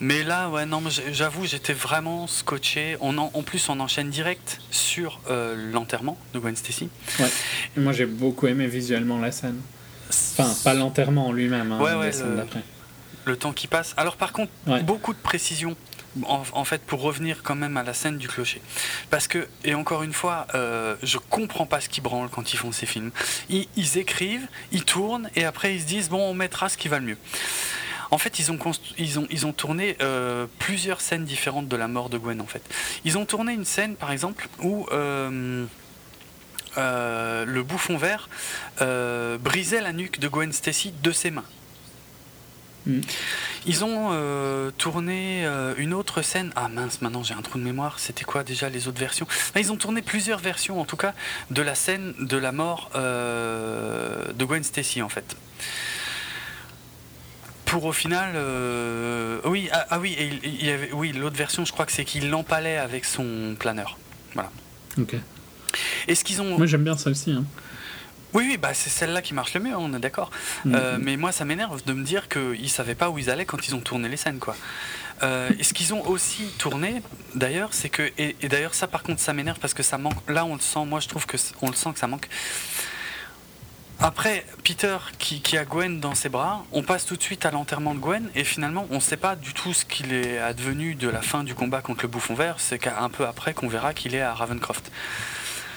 Mais 0.00 0.24
là, 0.24 0.50
ouais, 0.50 0.66
non, 0.66 0.82
j'avoue, 1.12 1.46
j'étais 1.46 1.72
vraiment 1.72 2.26
scotché. 2.26 2.96
On 3.00 3.16
en, 3.16 3.30
plus, 3.42 3.68
on 3.68 3.80
enchaîne 3.80 4.10
direct 4.10 4.60
sur 4.70 5.20
euh, 5.30 5.70
l'enterrement 5.72 6.18
de 6.34 6.38
Gwen 6.38 6.54
Stacy. 6.54 6.90
Ouais. 7.18 7.30
Moi, 7.76 7.92
j'ai 7.92 8.06
beaucoup 8.06 8.46
aimé 8.46 8.66
visuellement 8.66 9.18
la 9.18 9.32
scène. 9.32 9.60
Enfin, 10.10 10.54
pas 10.64 10.74
l'enterrement 10.74 11.28
en 11.28 11.32
lui-même, 11.32 11.72
hein, 11.72 11.80
ouais, 11.80 12.10
le, 12.12 12.46
le, 13.24 13.36
temps 13.36 13.52
qui 13.52 13.66
passe. 13.66 13.94
Alors, 13.96 14.16
par 14.16 14.32
contre, 14.32 14.52
beaucoup 14.82 15.14
de 15.14 15.18
précisions. 15.18 15.76
En, 16.24 16.64
fait, 16.64 16.80
pour 16.80 17.02
revenir 17.02 17.42
quand 17.42 17.56
même 17.56 17.76
à 17.76 17.82
la 17.82 17.92
scène 17.92 18.16
du 18.16 18.26
clocher. 18.26 18.62
Parce 19.10 19.28
que, 19.28 19.46
et 19.64 19.74
encore 19.74 20.02
une 20.02 20.14
fois, 20.14 20.46
euh, 20.54 20.96
je 21.02 21.18
comprends 21.18 21.66
pas 21.66 21.82
ce 21.82 21.90
qu'ils 21.90 22.02
branlent 22.02 22.30
quand 22.30 22.54
ils 22.54 22.56
font 22.56 22.72
ces 22.72 22.86
films. 22.86 23.10
Ils, 23.50 23.68
ils, 23.76 23.98
écrivent, 23.98 24.46
ils 24.72 24.84
tournent, 24.84 25.28
et 25.36 25.44
après 25.44 25.74
ils 25.74 25.82
se 25.82 25.86
disent, 25.86 26.08
bon, 26.08 26.22
on 26.22 26.32
mettra 26.32 26.70
ce 26.70 26.78
qui 26.78 26.88
va 26.88 27.00
le 27.00 27.04
mieux. 27.04 27.18
En 28.10 28.18
fait, 28.18 28.38
ils 28.38 28.52
ont, 28.52 28.58
ils 28.98 29.18
ont, 29.18 29.26
ils 29.30 29.46
ont 29.46 29.52
tourné 29.52 29.96
euh, 30.00 30.46
plusieurs 30.58 31.00
scènes 31.00 31.24
différentes 31.24 31.68
de 31.68 31.76
la 31.76 31.88
mort 31.88 32.08
de 32.08 32.18
Gwen. 32.18 32.40
En 32.40 32.46
fait, 32.46 32.62
ils 33.04 33.18
ont 33.18 33.24
tourné 33.24 33.52
une 33.52 33.64
scène, 33.64 33.96
par 33.96 34.12
exemple, 34.12 34.48
où 34.60 34.86
euh, 34.92 35.64
euh, 36.78 37.44
le 37.44 37.62
bouffon 37.62 37.96
vert 37.96 38.28
brisait 39.40 39.80
la 39.80 39.92
nuque 39.92 40.20
de 40.20 40.28
Gwen 40.28 40.52
Stacy 40.52 40.92
de 41.02 41.12
ses 41.12 41.30
mains. 41.30 41.44
Hmm. 42.86 43.00
Ils 43.68 43.84
ont 43.84 44.70
tourné 44.78 45.44
une 45.76 45.92
autre 45.92 46.22
scène. 46.22 46.52
Ah 46.54 46.68
mince, 46.68 47.02
maintenant 47.02 47.24
j'ai 47.24 47.34
un 47.34 47.42
trou 47.42 47.58
de 47.58 47.64
mémoire. 47.64 47.98
C'était 47.98 48.24
quoi 48.24 48.44
déjà 48.44 48.68
les 48.68 48.86
autres 48.86 49.00
versions? 49.00 49.26
Ils 49.56 49.72
ont 49.72 49.76
tourné 49.76 50.02
plusieurs 50.02 50.38
versions, 50.38 50.80
en 50.80 50.84
tout 50.84 50.96
cas, 50.96 51.12
de 51.50 51.62
la 51.62 51.74
scène 51.74 52.14
de 52.20 52.36
la 52.36 52.52
mort 52.52 52.90
de 52.94 54.44
Gwen 54.44 54.62
Stacy, 54.62 55.02
en 55.02 55.08
fait 55.08 55.36
pour 57.66 57.84
au 57.84 57.92
final, 57.92 58.32
euh, 58.36 59.40
oui, 59.44 59.68
ah, 59.72 59.86
ah, 59.90 59.98
oui, 59.98 60.16
il, 60.42 60.64
y 60.64 60.70
avait, 60.70 60.90
oui, 60.92 61.12
l'autre 61.12 61.36
version, 61.36 61.64
je 61.64 61.72
crois 61.72 61.84
que 61.84 61.92
c'est 61.92 62.04
qu'il 62.04 62.30
l'empalait 62.30 62.78
avec 62.78 63.04
son 63.04 63.54
planeur. 63.58 63.98
Voilà. 64.34 64.50
Ok. 64.98 65.16
Est-ce 66.08 66.24
qu'ils 66.24 66.40
ont 66.40 66.56
Moi, 66.56 66.66
j'aime 66.66 66.84
bien 66.84 66.96
celle-ci. 66.96 67.32
Hein. 67.32 67.44
Oui, 68.32 68.44
oui, 68.48 68.56
bah 68.56 68.74
c'est 68.74 68.90
celle-là 68.90 69.22
qui 69.22 69.34
marche 69.34 69.54
le 69.54 69.60
mieux, 69.60 69.76
on 69.76 69.92
est 69.94 69.98
d'accord. 69.98 70.30
Mm. 70.64 70.74
Euh, 70.74 70.98
mais 71.00 71.16
moi, 71.16 71.32
ça 71.32 71.44
m'énerve 71.44 71.84
de 71.84 71.92
me 71.92 72.04
dire 72.04 72.28
qu'ils 72.28 72.70
savaient 72.70 72.94
pas 72.94 73.10
où 73.10 73.18
ils 73.18 73.30
allaient 73.30 73.44
quand 73.44 73.66
ils 73.66 73.74
ont 73.74 73.80
tourné 73.80 74.08
les 74.08 74.16
scènes, 74.16 74.38
quoi. 74.38 74.56
Euh, 75.22 75.50
et 75.58 75.64
ce 75.64 75.72
qu'ils 75.72 75.94
ont 75.94 76.06
aussi 76.06 76.44
tourné, 76.58 77.02
d'ailleurs, 77.34 77.70
c'est 77.72 77.88
que 77.88 78.02
et, 78.18 78.36
et 78.42 78.48
d'ailleurs 78.48 78.74
ça, 78.74 78.86
par 78.86 79.02
contre, 79.02 79.20
ça 79.20 79.32
m'énerve 79.32 79.58
parce 79.58 79.74
que 79.74 79.82
ça 79.82 79.98
manque. 79.98 80.16
Là, 80.28 80.44
on 80.44 80.54
le 80.54 80.60
sent. 80.60 80.84
Moi, 80.84 81.00
je 81.00 81.08
trouve 81.08 81.26
que 81.26 81.36
on 81.62 81.68
le 81.68 81.74
sent 81.74 81.92
que 81.94 81.98
ça 81.98 82.06
manque. 82.06 82.28
Après, 84.00 84.44
Peter 84.62 84.98
qui, 85.18 85.56
a 85.56 85.64
Gwen 85.64 86.00
dans 86.00 86.14
ses 86.14 86.28
bras, 86.28 86.64
on 86.72 86.82
passe 86.82 87.06
tout 87.06 87.16
de 87.16 87.22
suite 87.22 87.46
à 87.46 87.50
l'enterrement 87.50 87.94
de 87.94 88.00
Gwen 88.00 88.28
et 88.34 88.44
finalement 88.44 88.86
on 88.90 88.96
ne 88.96 89.00
sait 89.00 89.16
pas 89.16 89.36
du 89.36 89.54
tout 89.54 89.72
ce 89.72 89.84
qu'il 89.84 90.12
est 90.12 90.38
advenu 90.38 90.94
de 90.94 91.08
la 91.08 91.22
fin 91.22 91.44
du 91.44 91.54
combat 91.54 91.80
contre 91.80 92.02
le 92.02 92.08
bouffon 92.08 92.34
vert, 92.34 92.56
c'est 92.58 92.78
qu'un 92.78 93.08
peu 93.08 93.26
après 93.26 93.54
qu'on 93.54 93.68
verra 93.68 93.94
qu'il 93.94 94.14
est 94.14 94.20
à 94.20 94.34
Ravencroft. 94.34 94.92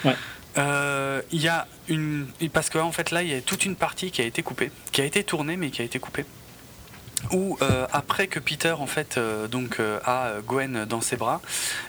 Ouais. 0.03 0.15
Euh, 0.57 1.21
il 1.31 1.41
y 1.41 1.47
a 1.47 1.67
une. 1.87 2.27
Parce 2.51 2.69
qu'en 2.69 2.87
en 2.87 2.91
fait 2.91 3.11
là 3.11 3.23
il 3.23 3.29
y 3.29 3.35
a 3.35 3.41
toute 3.41 3.65
une 3.65 3.75
partie 3.75 4.11
qui 4.11 4.21
a 4.21 4.25
été 4.25 4.43
coupée, 4.43 4.71
qui 4.91 5.01
a 5.01 5.05
été 5.05 5.23
tournée 5.23 5.55
mais 5.55 5.69
qui 5.69 5.81
a 5.81 5.85
été 5.85 5.99
coupée 5.99 6.25
où 7.31 7.57
euh, 7.61 7.87
après 7.91 8.27
que 8.27 8.39
Peter 8.39 8.71
en 8.71 8.87
fait 8.87 9.17
euh, 9.17 9.47
donc 9.47 9.79
euh, 9.79 9.99
a 10.05 10.33
Gwen 10.45 10.85
dans 10.85 11.01
ses 11.01 11.15
bras, 11.15 11.41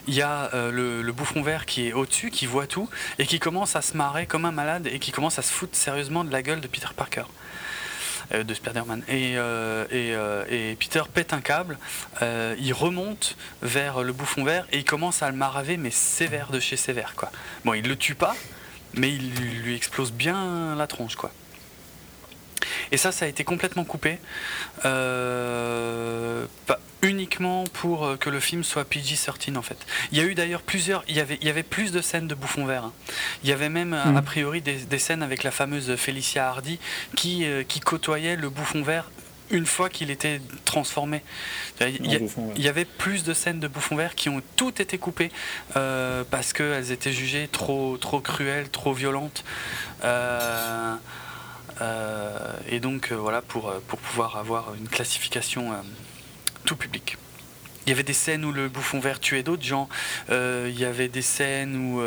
il 0.07 0.13
y 0.13 0.21
a 0.21 0.49
le, 0.53 1.11
bouffon 1.11 1.41
vert 1.41 1.65
qui 1.65 1.87
est 1.87 1.93
au-dessus, 1.93 2.31
qui 2.31 2.45
voit 2.45 2.67
tout 2.67 2.89
et 3.19 3.25
qui 3.25 3.39
commence 3.39 3.75
à 3.75 3.81
se 3.81 3.97
marrer 3.97 4.25
comme 4.25 4.45
un 4.45 4.51
malade 4.51 4.87
et 4.87 4.99
qui 4.99 5.11
commence 5.11 5.39
à 5.39 5.41
se 5.41 5.51
foutre 5.51 5.75
sérieusement 5.75 6.23
de 6.23 6.31
la 6.31 6.41
gueule 6.41 6.61
de 6.61 6.67
Peter 6.67 6.87
Parker. 6.95 7.23
De 8.31 8.53
Spider-Man. 8.53 9.03
Et, 9.09 9.33
et, 9.33 10.75
Peter 10.79 11.01
pète 11.13 11.33
un 11.33 11.41
câble, 11.41 11.77
il 12.21 12.71
remonte 12.71 13.35
vers 13.61 14.03
le 14.03 14.13
bouffon 14.13 14.45
vert 14.45 14.65
et 14.71 14.77
il 14.77 14.85
commence 14.85 15.21
à 15.21 15.29
le 15.29 15.35
maraver, 15.35 15.75
mais 15.75 15.91
sévère 15.91 16.49
de 16.49 16.61
chez 16.61 16.77
sévère. 16.77 17.13
Quoi. 17.17 17.29
Bon, 17.65 17.73
il 17.73 17.85
le 17.85 17.97
tue 17.97 18.15
pas, 18.15 18.33
mais 18.93 19.13
il 19.13 19.33
lui 19.35 19.75
explose 19.75 20.13
bien 20.13 20.75
la 20.75 20.87
tronche. 20.87 21.17
quoi. 21.17 21.33
Et 22.91 22.97
ça, 22.97 23.11
ça 23.11 23.25
a 23.25 23.27
été 23.27 23.43
complètement 23.43 23.83
coupé. 23.83 24.19
Euh, 24.85 26.45
uniquement 27.01 27.63
pour 27.73 28.05
euh, 28.05 28.15
que 28.15 28.29
le 28.29 28.39
film 28.39 28.63
soit 28.63 28.85
PG-13 28.85 29.57
en 29.57 29.61
fait. 29.61 29.77
Il 30.11 30.17
y 30.17 30.21
a 30.21 30.23
eu 30.23 30.35
d'ailleurs 30.35 30.61
plusieurs, 30.61 31.03
il 31.07 31.15
y 31.15 31.19
avait, 31.19 31.37
il 31.41 31.47
y 31.47 31.49
avait 31.49 31.63
plus 31.63 31.91
de 31.91 32.01
scènes 32.01 32.27
de 32.27 32.35
bouffon 32.35 32.65
vert. 32.65 32.85
Hein. 32.85 32.93
Il 33.43 33.49
y 33.49 33.53
avait 33.53 33.69
même 33.69 33.93
euh, 33.93 34.15
a 34.15 34.21
priori 34.21 34.61
des, 34.61 34.99
scènes 34.99 35.23
avec 35.23 35.43
la 35.43 35.51
fameuse 35.51 35.95
Felicia 35.95 36.47
Hardy 36.47 36.79
qui, 37.15 37.45
qui 37.67 37.79
côtoyait 37.79 38.35
le 38.35 38.49
bouffon 38.49 38.83
vert 38.83 39.09
une 39.49 39.65
fois 39.65 39.89
qu'il 39.89 40.11
était 40.11 40.39
transformé. 40.63 41.23
Il 41.81 42.05
y, 42.57 42.67
avait 42.67 42.85
plus 42.85 43.23
de 43.23 43.33
scènes 43.33 43.59
de 43.59 43.67
bouffon 43.67 43.95
vert 43.95 44.15
qui 44.15 44.29
ont 44.29 44.41
toutes 44.55 44.79
été 44.79 44.97
coupées 44.99 45.31
parce 45.73 46.53
qu'elles 46.53 46.91
étaient 46.91 47.11
jugées 47.11 47.49
trop, 47.51 47.97
trop 47.97 48.21
cruelles, 48.21 48.69
trop 48.69 48.93
violentes. 48.93 49.43
Euh, 50.03 50.95
et 52.69 52.79
donc 52.79 53.11
euh, 53.11 53.15
voilà 53.15 53.41
pour, 53.41 53.69
euh, 53.69 53.79
pour 53.87 53.99
pouvoir 53.99 54.37
avoir 54.37 54.73
une 54.75 54.87
classification 54.87 55.71
tout 56.65 56.75
public. 56.75 57.17
Il 57.85 57.89
y 57.89 57.93
avait 57.93 58.03
des 58.03 58.13
scènes 58.13 58.45
où 58.45 58.51
le 58.51 58.69
bouffon 58.69 58.99
vert 58.99 59.19
tuait 59.19 59.43
d'autres 59.43 59.63
gens. 59.63 59.89
il 60.29 60.79
y 60.79 60.85
avait 60.85 61.07
des 61.07 61.21
scènes 61.21 61.75
où 61.75 62.01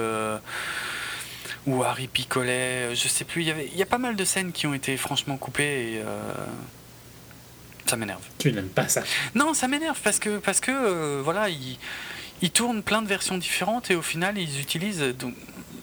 où 1.67 1.83
Harry 1.83 2.09
picolait, 2.09 2.95
je 2.95 3.09
sais 3.09 3.25
plus. 3.25 3.41
Il 3.41 3.49
y 3.49 3.51
avait, 3.51 3.71
il 3.73 3.79
y 3.79 3.83
a 3.83 3.87
pas 3.87 3.99
mal 3.99 4.17
de 4.17 4.25
scènes 4.25 4.53
qui 4.53 4.67
ont 4.67 4.75
été 4.75 4.97
franchement 4.99 5.37
coupées 5.37 5.95
et 5.95 6.03
ça 7.87 7.97
m'énerve. 7.97 8.23
Tu 8.39 8.53
n'aimes 8.53 8.69
pas 8.69 8.89
ça 8.89 9.03
Non, 9.35 9.55
ça 9.55 9.67
m'énerve 9.67 9.99
parce 10.03 10.19
que 10.19 10.39
parce 10.39 10.61
que 10.61 11.21
voilà, 11.23 11.49
ils, 11.49 11.79
ils, 12.43 12.51
tournent 12.51 12.83
plein 12.83 13.03
de 13.03 13.09
versions 13.09 13.39
différentes 13.39 13.91
et 13.91 13.97
au 13.97 14.03
final 14.03 14.39
ils 14.39 14.61
utilisent. 14.61 15.01
Donc, 15.19 15.35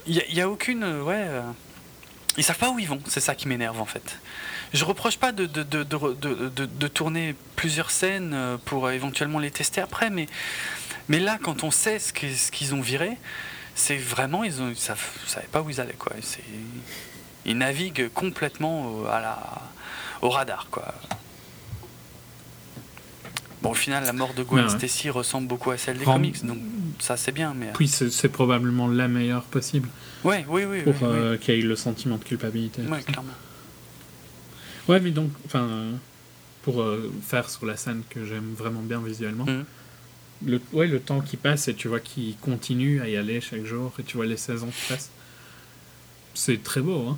il 0.08 0.24
n'y 0.34 0.40
a, 0.40 0.46
a, 0.46 0.48
aucune 0.48 0.84
ouais. 1.02 1.28
Ils 2.38 2.44
savent 2.44 2.58
pas 2.58 2.70
où 2.70 2.80
ils 2.80 2.88
vont, 2.88 3.00
c'est 3.08 3.20
ça 3.20 3.36
qui 3.36 3.48
m'énerve 3.48 3.80
en 3.82 3.86
fait. 3.86 4.20
Je 4.74 4.86
reproche 4.86 5.18
pas 5.18 5.32
de, 5.34 5.46
de, 5.46 5.64
de, 5.64 5.84
de, 5.84 6.88
tourner 6.88 7.36
plusieurs 7.58 7.92
scènes 7.92 8.32
euh, 8.34 8.58
pour 8.64 8.90
éventuellement 8.90 9.40
les 9.40 9.52
tester 9.52 9.82
après, 9.82 10.10
mais, 10.10 10.28
mais 11.10 11.20
là, 11.20 11.38
quand 11.42 11.64
on 11.66 11.72
sait 11.72 12.00
ce 12.00 12.14
qu'ils 12.14 12.74
ont 12.74 12.80
viré, 12.80 13.18
c'est 13.76 13.98
vraiment, 13.98 14.46
ils 14.46 14.64
ne 14.64 14.74
savaient 14.74 15.48
pas 15.52 15.62
où 15.62 15.70
ils 15.70 15.82
allaient. 15.82 15.96
Quoi. 16.00 16.14
Ils 17.46 17.58
naviguent 17.58 18.10
complètement 18.14 19.06
à 19.10 19.20
la, 19.20 19.40
au 20.22 20.30
radar. 20.30 20.68
Quoi. 20.72 20.94
Bon, 23.62 23.72
au 23.72 23.76
final, 23.76 24.06
la 24.06 24.14
mort 24.14 24.34
de 24.34 24.44
Gwen 24.44 24.70
Stacy 24.70 25.10
ressemble 25.10 25.48
beaucoup 25.48 25.72
à 25.72 25.78
celle 25.78 25.98
des 25.98 26.06
comics, 26.06 26.46
donc 26.46 26.60
ça 27.00 27.18
c'est 27.18 27.32
bien. 27.32 27.54
Mais... 27.54 27.68
Oui, 27.80 27.88
c'est 27.88 28.30
probablement 28.30 28.88
la 28.88 29.08
meilleure 29.08 29.44
possible. 29.44 29.90
Ouais, 30.24 30.46
oui, 30.48 30.66
oui. 30.66 30.82
Pour 30.84 30.96
euh, 31.04 31.38
qu'il 31.38 31.56
y 31.56 31.60
ait 31.60 31.62
le 31.62 31.76
sentiment 31.76 32.18
de 32.18 32.24
culpabilité. 32.24 32.84
Ouais, 32.84 33.02
clairement. 33.02 33.34
Ouais, 34.88 35.00
mais 35.00 35.12
donc, 35.12 35.32
enfin. 35.46 35.90
pour 36.64 36.86
faire 37.24 37.50
sur 37.50 37.66
la 37.66 37.76
scène 37.78 38.04
que 38.10 38.26
j'aime 38.26 38.54
vraiment 38.56 38.82
bien 38.82 39.02
visuellement. 39.02 39.46
Mm. 39.46 39.66
Le, 40.46 40.62
ouais, 40.74 40.88
le 40.88 41.00
temps 41.00 41.22
qui 41.22 41.38
passe 41.38 41.68
et 41.68 41.76
tu 41.76 41.88
vois 41.88 42.00
qu'il 42.00 42.36
continue 42.38 43.02
à 43.02 43.08
y 43.08 43.16
aller 43.16 43.42
chaque 43.42 43.64
jour 43.64 43.94
et 44.00 44.04
tu 44.04 44.18
vois 44.18 44.26
les 44.26 44.38
saisons 44.38 44.70
qui 44.70 44.88
passent. 44.88 45.12
C'est 46.34 46.64
très 46.64 46.82
beau, 46.82 47.08
hein. 47.10 47.18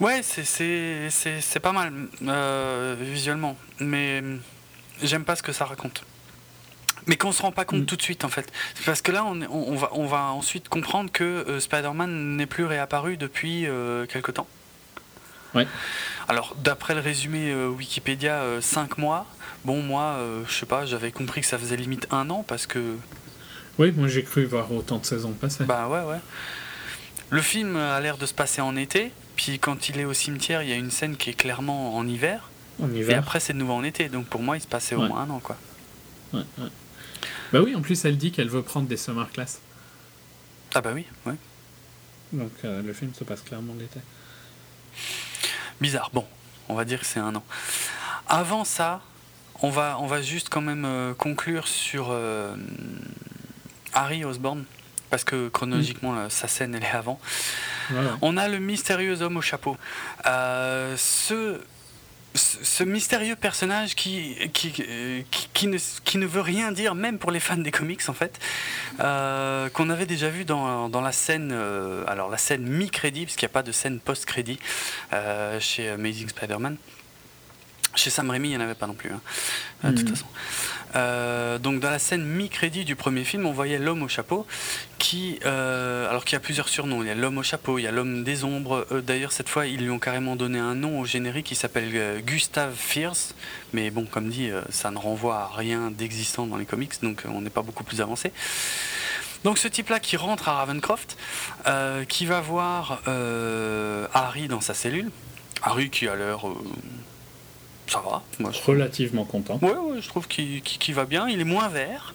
Ouais, 0.00 0.22
c'est 0.22 1.60
pas 1.60 1.72
mal 1.72 1.92
visuellement, 3.00 3.56
mais 3.78 4.22
j'aime 5.02 5.24
pas 5.24 5.36
ce 5.36 5.42
que 5.42 5.52
ça 5.52 5.64
raconte. 5.64 6.04
Mais 7.06 7.16
qu'on 7.16 7.32
se 7.32 7.42
rend 7.42 7.52
pas 7.52 7.64
compte 7.64 7.82
mm. 7.82 7.86
tout 7.86 7.96
de 7.96 8.02
suite 8.02 8.24
en 8.24 8.28
fait. 8.28 8.50
Parce 8.84 9.02
que 9.02 9.12
là, 9.12 9.24
on, 9.24 9.42
on, 9.50 9.74
va, 9.76 9.90
on 9.92 10.06
va 10.06 10.24
ensuite 10.32 10.68
comprendre 10.68 11.10
que 11.10 11.24
euh, 11.24 11.60
Spider-Man 11.60 12.36
n'est 12.36 12.46
plus 12.46 12.64
réapparu 12.64 13.16
depuis 13.16 13.66
euh, 13.66 14.06
quelque 14.06 14.30
temps. 14.30 14.46
Ouais. 15.54 15.66
Alors, 16.28 16.56
d'après 16.62 16.94
le 16.94 17.00
résumé 17.00 17.50
euh, 17.50 17.68
Wikipédia, 17.68 18.42
5 18.60 18.98
mois. 18.98 19.26
Bon, 19.64 19.80
moi, 19.80 20.18
je 20.48 20.52
sais 20.52 20.66
pas, 20.66 20.86
j'avais 20.86 21.12
compris 21.12 21.40
que 21.40 21.46
ça 21.46 21.56
faisait 21.56 21.76
limite 21.76 22.08
un 22.10 22.30
an 22.30 22.44
parce 22.46 22.66
que. 22.66 22.96
Oui, 23.78 23.92
moi 23.92 24.08
j'ai 24.08 24.24
cru 24.24 24.44
voir 24.44 24.70
autant 24.72 24.98
de 24.98 25.06
saisons 25.06 25.32
passer. 25.32 25.64
Bah 25.64 25.88
ouais, 25.88 26.00
ouais. 26.00 26.20
Le 27.30 27.40
film 27.40 27.76
a 27.76 28.00
l'air 28.00 28.18
de 28.18 28.26
se 28.26 28.34
passer 28.34 28.60
en 28.60 28.74
été, 28.76 29.12
puis 29.36 29.60
quand 29.60 29.88
il 29.88 30.00
est 30.00 30.04
au 30.04 30.12
cimetière, 30.12 30.62
il 30.62 30.68
y 30.68 30.72
a 30.72 30.76
une 30.76 30.90
scène 30.90 31.16
qui 31.16 31.30
est 31.30 31.34
clairement 31.34 31.96
en 31.96 32.06
hiver. 32.08 32.50
En 32.82 32.92
hiver. 32.92 33.10
Et 33.10 33.14
après, 33.14 33.38
c'est 33.38 33.52
de 33.52 33.58
nouveau 33.58 33.74
en 33.74 33.84
été, 33.84 34.08
donc 34.08 34.26
pour 34.26 34.42
moi, 34.42 34.56
il 34.56 34.60
se 34.60 34.66
passait 34.66 34.96
au 34.96 35.02
moins 35.02 35.22
un 35.22 35.30
an, 35.30 35.40
quoi. 35.40 35.56
Ouais, 36.32 36.40
ouais. 36.58 36.68
Bah 37.52 37.60
oui, 37.62 37.74
en 37.74 37.82
plus, 37.82 38.04
elle 38.04 38.16
dit 38.16 38.32
qu'elle 38.32 38.48
veut 38.48 38.62
prendre 38.62 38.88
des 38.88 38.96
summer 38.96 39.30
class. 39.30 39.60
Ah 40.74 40.80
bah 40.80 40.92
oui, 40.94 41.04
ouais. 41.26 41.34
Donc 42.32 42.52
euh, 42.64 42.82
le 42.82 42.92
film 42.94 43.12
se 43.12 43.24
passe 43.24 43.42
clairement 43.42 43.74
l'été. 43.78 44.00
Bizarre. 45.80 46.10
Bon, 46.14 46.26
on 46.68 46.74
va 46.74 46.84
dire 46.84 47.00
que 47.00 47.06
c'est 47.06 47.20
un 47.20 47.34
an. 47.34 47.44
Avant 48.26 48.64
ça, 48.64 49.02
on 49.60 49.68
va, 49.68 49.98
on 50.00 50.06
va 50.06 50.22
juste 50.22 50.48
quand 50.48 50.62
même 50.62 50.86
euh, 50.86 51.12
conclure 51.12 51.68
sur 51.68 52.08
euh, 52.10 52.56
Harry 53.92 54.24
Osborne, 54.24 54.64
parce 55.10 55.24
que 55.24 55.48
chronologiquement, 55.48 56.30
sa 56.30 56.48
scène, 56.48 56.74
elle 56.74 56.84
est 56.84 56.90
avant. 56.90 57.20
On 58.22 58.38
a 58.38 58.48
le 58.48 58.58
mystérieux 58.58 59.20
homme 59.20 59.36
au 59.36 59.42
chapeau. 59.42 59.76
ce 60.24 61.60
ce 62.34 62.84
mystérieux 62.84 63.36
personnage 63.36 63.94
qui, 63.94 64.36
qui, 64.52 64.72
qui, 64.72 65.66
ne, 65.66 65.78
qui, 66.04 66.18
ne, 66.18 66.26
veut 66.26 66.40
rien 66.40 66.72
dire, 66.72 66.94
même 66.94 67.18
pour 67.18 67.30
les 67.30 67.40
fans 67.40 67.56
des 67.56 67.70
comics 67.70 68.08
en 68.08 68.14
fait, 68.14 68.38
euh, 69.00 69.68
qu'on 69.70 69.90
avait 69.90 70.06
déjà 70.06 70.28
vu 70.28 70.44
dans, 70.44 70.88
dans 70.88 71.00
la 71.00 71.12
scène, 71.12 71.50
euh, 71.52 72.04
alors 72.06 72.30
la 72.30 72.38
scène 72.38 72.62
mi-crédit, 72.62 73.26
parce 73.26 73.36
qu'il 73.36 73.46
n'y 73.46 73.52
a 73.52 73.54
pas 73.54 73.62
de 73.62 73.72
scène 73.72 74.00
post-crédit 74.00 74.58
euh, 75.12 75.60
chez 75.60 75.90
Amazing 75.90 76.28
Spider-Man. 76.28 76.76
Chez 77.94 78.10
Sam 78.10 78.30
Raimi, 78.30 78.48
il 78.48 78.50
n'y 78.52 78.56
en 78.56 78.60
avait 78.60 78.74
pas 78.74 78.86
non 78.86 78.94
plus, 78.94 79.10
hein, 79.10 79.20
de 79.90 79.96
toute 79.96 80.08
hmm. 80.08 80.14
façon. 80.14 80.26
Euh, 80.94 81.58
donc 81.58 81.80
dans 81.80 81.90
la 81.90 81.98
scène 81.98 82.24
mi-crédit 82.24 82.84
du 82.84 82.96
premier 82.96 83.24
film, 83.24 83.46
on 83.46 83.52
voyait 83.52 83.78
l'homme 83.78 84.02
au 84.02 84.08
chapeau, 84.08 84.46
qui, 84.98 85.38
euh, 85.44 86.08
alors 86.08 86.24
qu'il 86.24 86.34
y 86.34 86.36
a 86.36 86.40
plusieurs 86.40 86.68
surnoms. 86.68 87.02
Il 87.02 87.08
y 87.08 87.10
a 87.10 87.14
l'homme 87.14 87.38
au 87.38 87.42
chapeau, 87.42 87.78
il 87.78 87.82
y 87.82 87.86
a 87.86 87.90
l'homme 87.90 88.24
des 88.24 88.44
ombres. 88.44 88.86
Euh, 88.92 89.00
d'ailleurs, 89.00 89.32
cette 89.32 89.48
fois, 89.48 89.66
ils 89.66 89.80
lui 89.80 89.90
ont 89.90 89.98
carrément 89.98 90.36
donné 90.36 90.58
un 90.58 90.74
nom 90.74 91.00
au 91.00 91.04
générique 91.04 91.46
qui 91.46 91.54
s'appelle 91.54 92.22
Gustave 92.24 92.74
Fierce. 92.74 93.34
Mais 93.72 93.90
bon, 93.90 94.04
comme 94.04 94.28
dit, 94.28 94.50
ça 94.70 94.90
ne 94.90 94.98
renvoie 94.98 95.36
à 95.36 95.56
rien 95.56 95.90
d'existant 95.90 96.46
dans 96.46 96.56
les 96.56 96.66
comics, 96.66 96.92
donc 97.02 97.22
on 97.26 97.40
n'est 97.40 97.50
pas 97.50 97.62
beaucoup 97.62 97.84
plus 97.84 98.00
avancé. 98.00 98.32
Donc 99.44 99.58
ce 99.58 99.66
type-là 99.66 99.98
qui 99.98 100.16
rentre 100.16 100.48
à 100.48 100.54
Ravencroft, 100.54 101.16
qui 102.08 102.26
va 102.26 102.40
voir 102.40 103.02
Harry 104.14 104.48
dans 104.48 104.60
sa 104.60 104.74
cellule. 104.74 105.10
Harry 105.62 105.90
qui 105.90 106.08
a 106.08 106.16
l'air 106.16 106.44
ça 107.92 108.00
va. 108.00 108.22
Moi, 108.38 108.50
Relativement 108.66 109.24
content. 109.24 109.58
Ouais, 109.60 109.74
ouais, 109.74 110.00
je 110.00 110.08
trouve 110.08 110.26
qu'il 110.26 110.94
va 110.94 111.04
bien. 111.04 111.28
Il 111.28 111.40
est 111.40 111.44
moins 111.44 111.68
vert. 111.68 112.14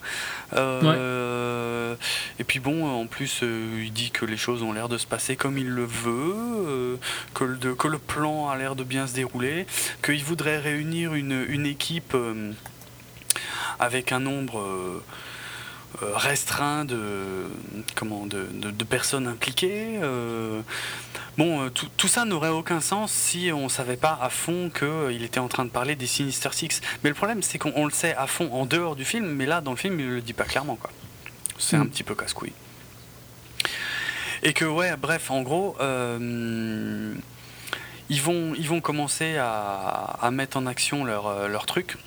Euh, 0.54 1.94
et 2.38 2.44
puis 2.44 2.58
bon, 2.58 2.88
en 2.88 3.06
plus, 3.06 3.40
euh, 3.42 3.82
il 3.84 3.92
dit 3.92 4.10
que 4.10 4.24
les 4.24 4.36
choses 4.36 4.62
ont 4.62 4.72
l'air 4.72 4.88
de 4.88 4.98
se 4.98 5.06
passer 5.06 5.36
comme 5.36 5.56
il 5.56 5.68
le 5.68 5.84
veut, 5.84 6.34
euh, 6.66 6.96
que, 7.34 7.44
le, 7.44 7.74
que, 7.74 7.86
le, 7.86 7.98
plan 7.98 8.48
a 8.48 8.56
l'air 8.56 8.74
de 8.74 8.82
bien 8.82 9.06
se 9.06 9.14
dérouler, 9.14 9.66
qu'il 10.02 10.24
voudrait 10.24 10.58
réunir 10.58 11.14
une, 11.14 11.44
une 11.48 11.66
équipe 11.66 12.16
avec 13.78 14.10
un 14.10 14.20
nombre 14.20 15.02
restreint 16.00 16.84
de, 16.84 17.46
comment, 17.94 18.26
de, 18.26 18.46
de, 18.52 18.84
personnes 18.84 19.26
impliquées. 19.26 19.98
Bon, 21.38 21.62
euh, 21.62 21.70
tout, 21.70 22.08
ça 22.08 22.24
n'aurait 22.24 22.48
aucun 22.48 22.80
sens 22.80 23.12
si 23.12 23.52
on 23.54 23.64
ne 23.64 23.68
savait 23.68 23.96
pas 23.96 24.18
à 24.20 24.28
fond 24.28 24.72
qu'il 24.76 24.88
euh, 24.88 25.24
était 25.24 25.38
en 25.38 25.46
train 25.46 25.64
de 25.64 25.70
parler 25.70 25.94
des 25.94 26.08
Sinister 26.08 26.48
Six. 26.50 26.80
Mais 27.04 27.10
le 27.10 27.14
problème, 27.14 27.44
c'est 27.44 27.58
qu'on 27.58 27.84
le 27.84 27.92
sait 27.92 28.12
à 28.16 28.26
fond 28.26 28.50
en 28.52 28.66
dehors 28.66 28.96
du 28.96 29.04
film, 29.04 29.28
mais 29.28 29.46
là, 29.46 29.60
dans 29.60 29.70
le 29.70 29.76
film, 29.76 30.00
il 30.00 30.08
ne 30.08 30.14
le 30.16 30.20
dit 30.20 30.32
pas 30.32 30.42
clairement. 30.42 30.74
quoi. 30.74 30.90
C'est 31.56 31.76
un 31.76 31.84
mm. 31.84 31.90
petit 31.90 32.02
peu 32.02 32.16
casse-couille. 32.16 32.52
Et 34.42 34.52
que, 34.52 34.64
ouais, 34.64 34.96
bref, 34.96 35.30
en 35.30 35.42
gros, 35.42 35.76
euh, 35.80 37.14
ils, 38.08 38.20
vont, 38.20 38.52
ils 38.56 38.68
vont 38.68 38.80
commencer 38.80 39.36
à, 39.38 40.28
mettre 40.32 40.56
en 40.56 40.66
action 40.66 41.04
leur, 41.04 41.48
leur 41.48 41.66
truc 41.66 41.98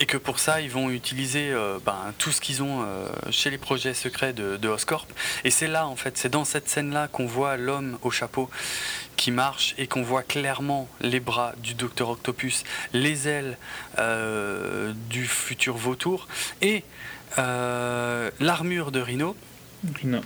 et 0.00 0.06
que 0.06 0.16
pour 0.16 0.38
ça, 0.38 0.62
ils 0.62 0.70
vont 0.70 0.88
utiliser 0.88 1.50
euh, 1.52 1.78
ben, 1.84 2.14
tout 2.16 2.32
ce 2.32 2.40
qu'ils 2.40 2.62
ont 2.62 2.82
euh, 2.82 3.06
chez 3.30 3.50
les 3.50 3.58
projets 3.58 3.92
secrets 3.92 4.32
de, 4.32 4.56
de 4.56 4.68
Oscorp. 4.68 5.06
Et 5.44 5.50
c'est 5.50 5.68
là, 5.68 5.86
en 5.86 5.94
fait, 5.94 6.16
c'est 6.16 6.30
dans 6.30 6.46
cette 6.46 6.70
scène-là 6.70 7.06
qu'on 7.08 7.26
voit 7.26 7.58
l'homme 7.58 7.98
au 8.00 8.10
chapeau 8.10 8.48
qui 9.16 9.30
marche 9.30 9.74
et 9.76 9.86
qu'on 9.86 10.02
voit 10.02 10.22
clairement 10.22 10.88
les 11.02 11.20
bras 11.20 11.52
du 11.58 11.74
docteur 11.74 12.08
Octopus, 12.08 12.64
les 12.94 13.28
ailes 13.28 13.58
euh, 13.98 14.94
du 15.10 15.26
futur 15.26 15.76
vautour 15.76 16.26
et 16.62 16.82
l'armure 17.36 18.92
de 18.92 19.00
Rhino. 19.00 19.36
Rhino. 20.00 20.20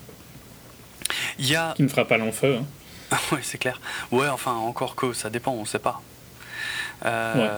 Il 1.39 1.47
y 1.51 1.57
a... 1.57 1.75
Qui 1.75 1.83
ne 1.83 1.89
fera 1.89 2.07
pas 2.07 2.17
long 2.17 2.33
feu. 2.33 2.59
Hein. 2.61 3.17
ouais, 3.33 3.41
c'est 3.43 3.59
clair. 3.59 3.81
Ouais, 4.13 4.29
enfin, 4.29 4.53
encore 4.53 4.95
que 4.95 5.13
ça 5.13 5.31
dépend, 5.31 5.51
on 5.53 5.63
ne 5.63 5.67
sait 5.67 5.81
pas. 5.81 6.01
Ouais 7.05 7.49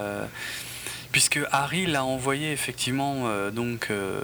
puisque 1.16 1.40
Harry 1.50 1.86
l'a 1.86 2.04
envoyé 2.04 2.52
effectivement 2.52 3.22
euh, 3.24 3.50
donc 3.50 3.86
euh, 3.88 4.20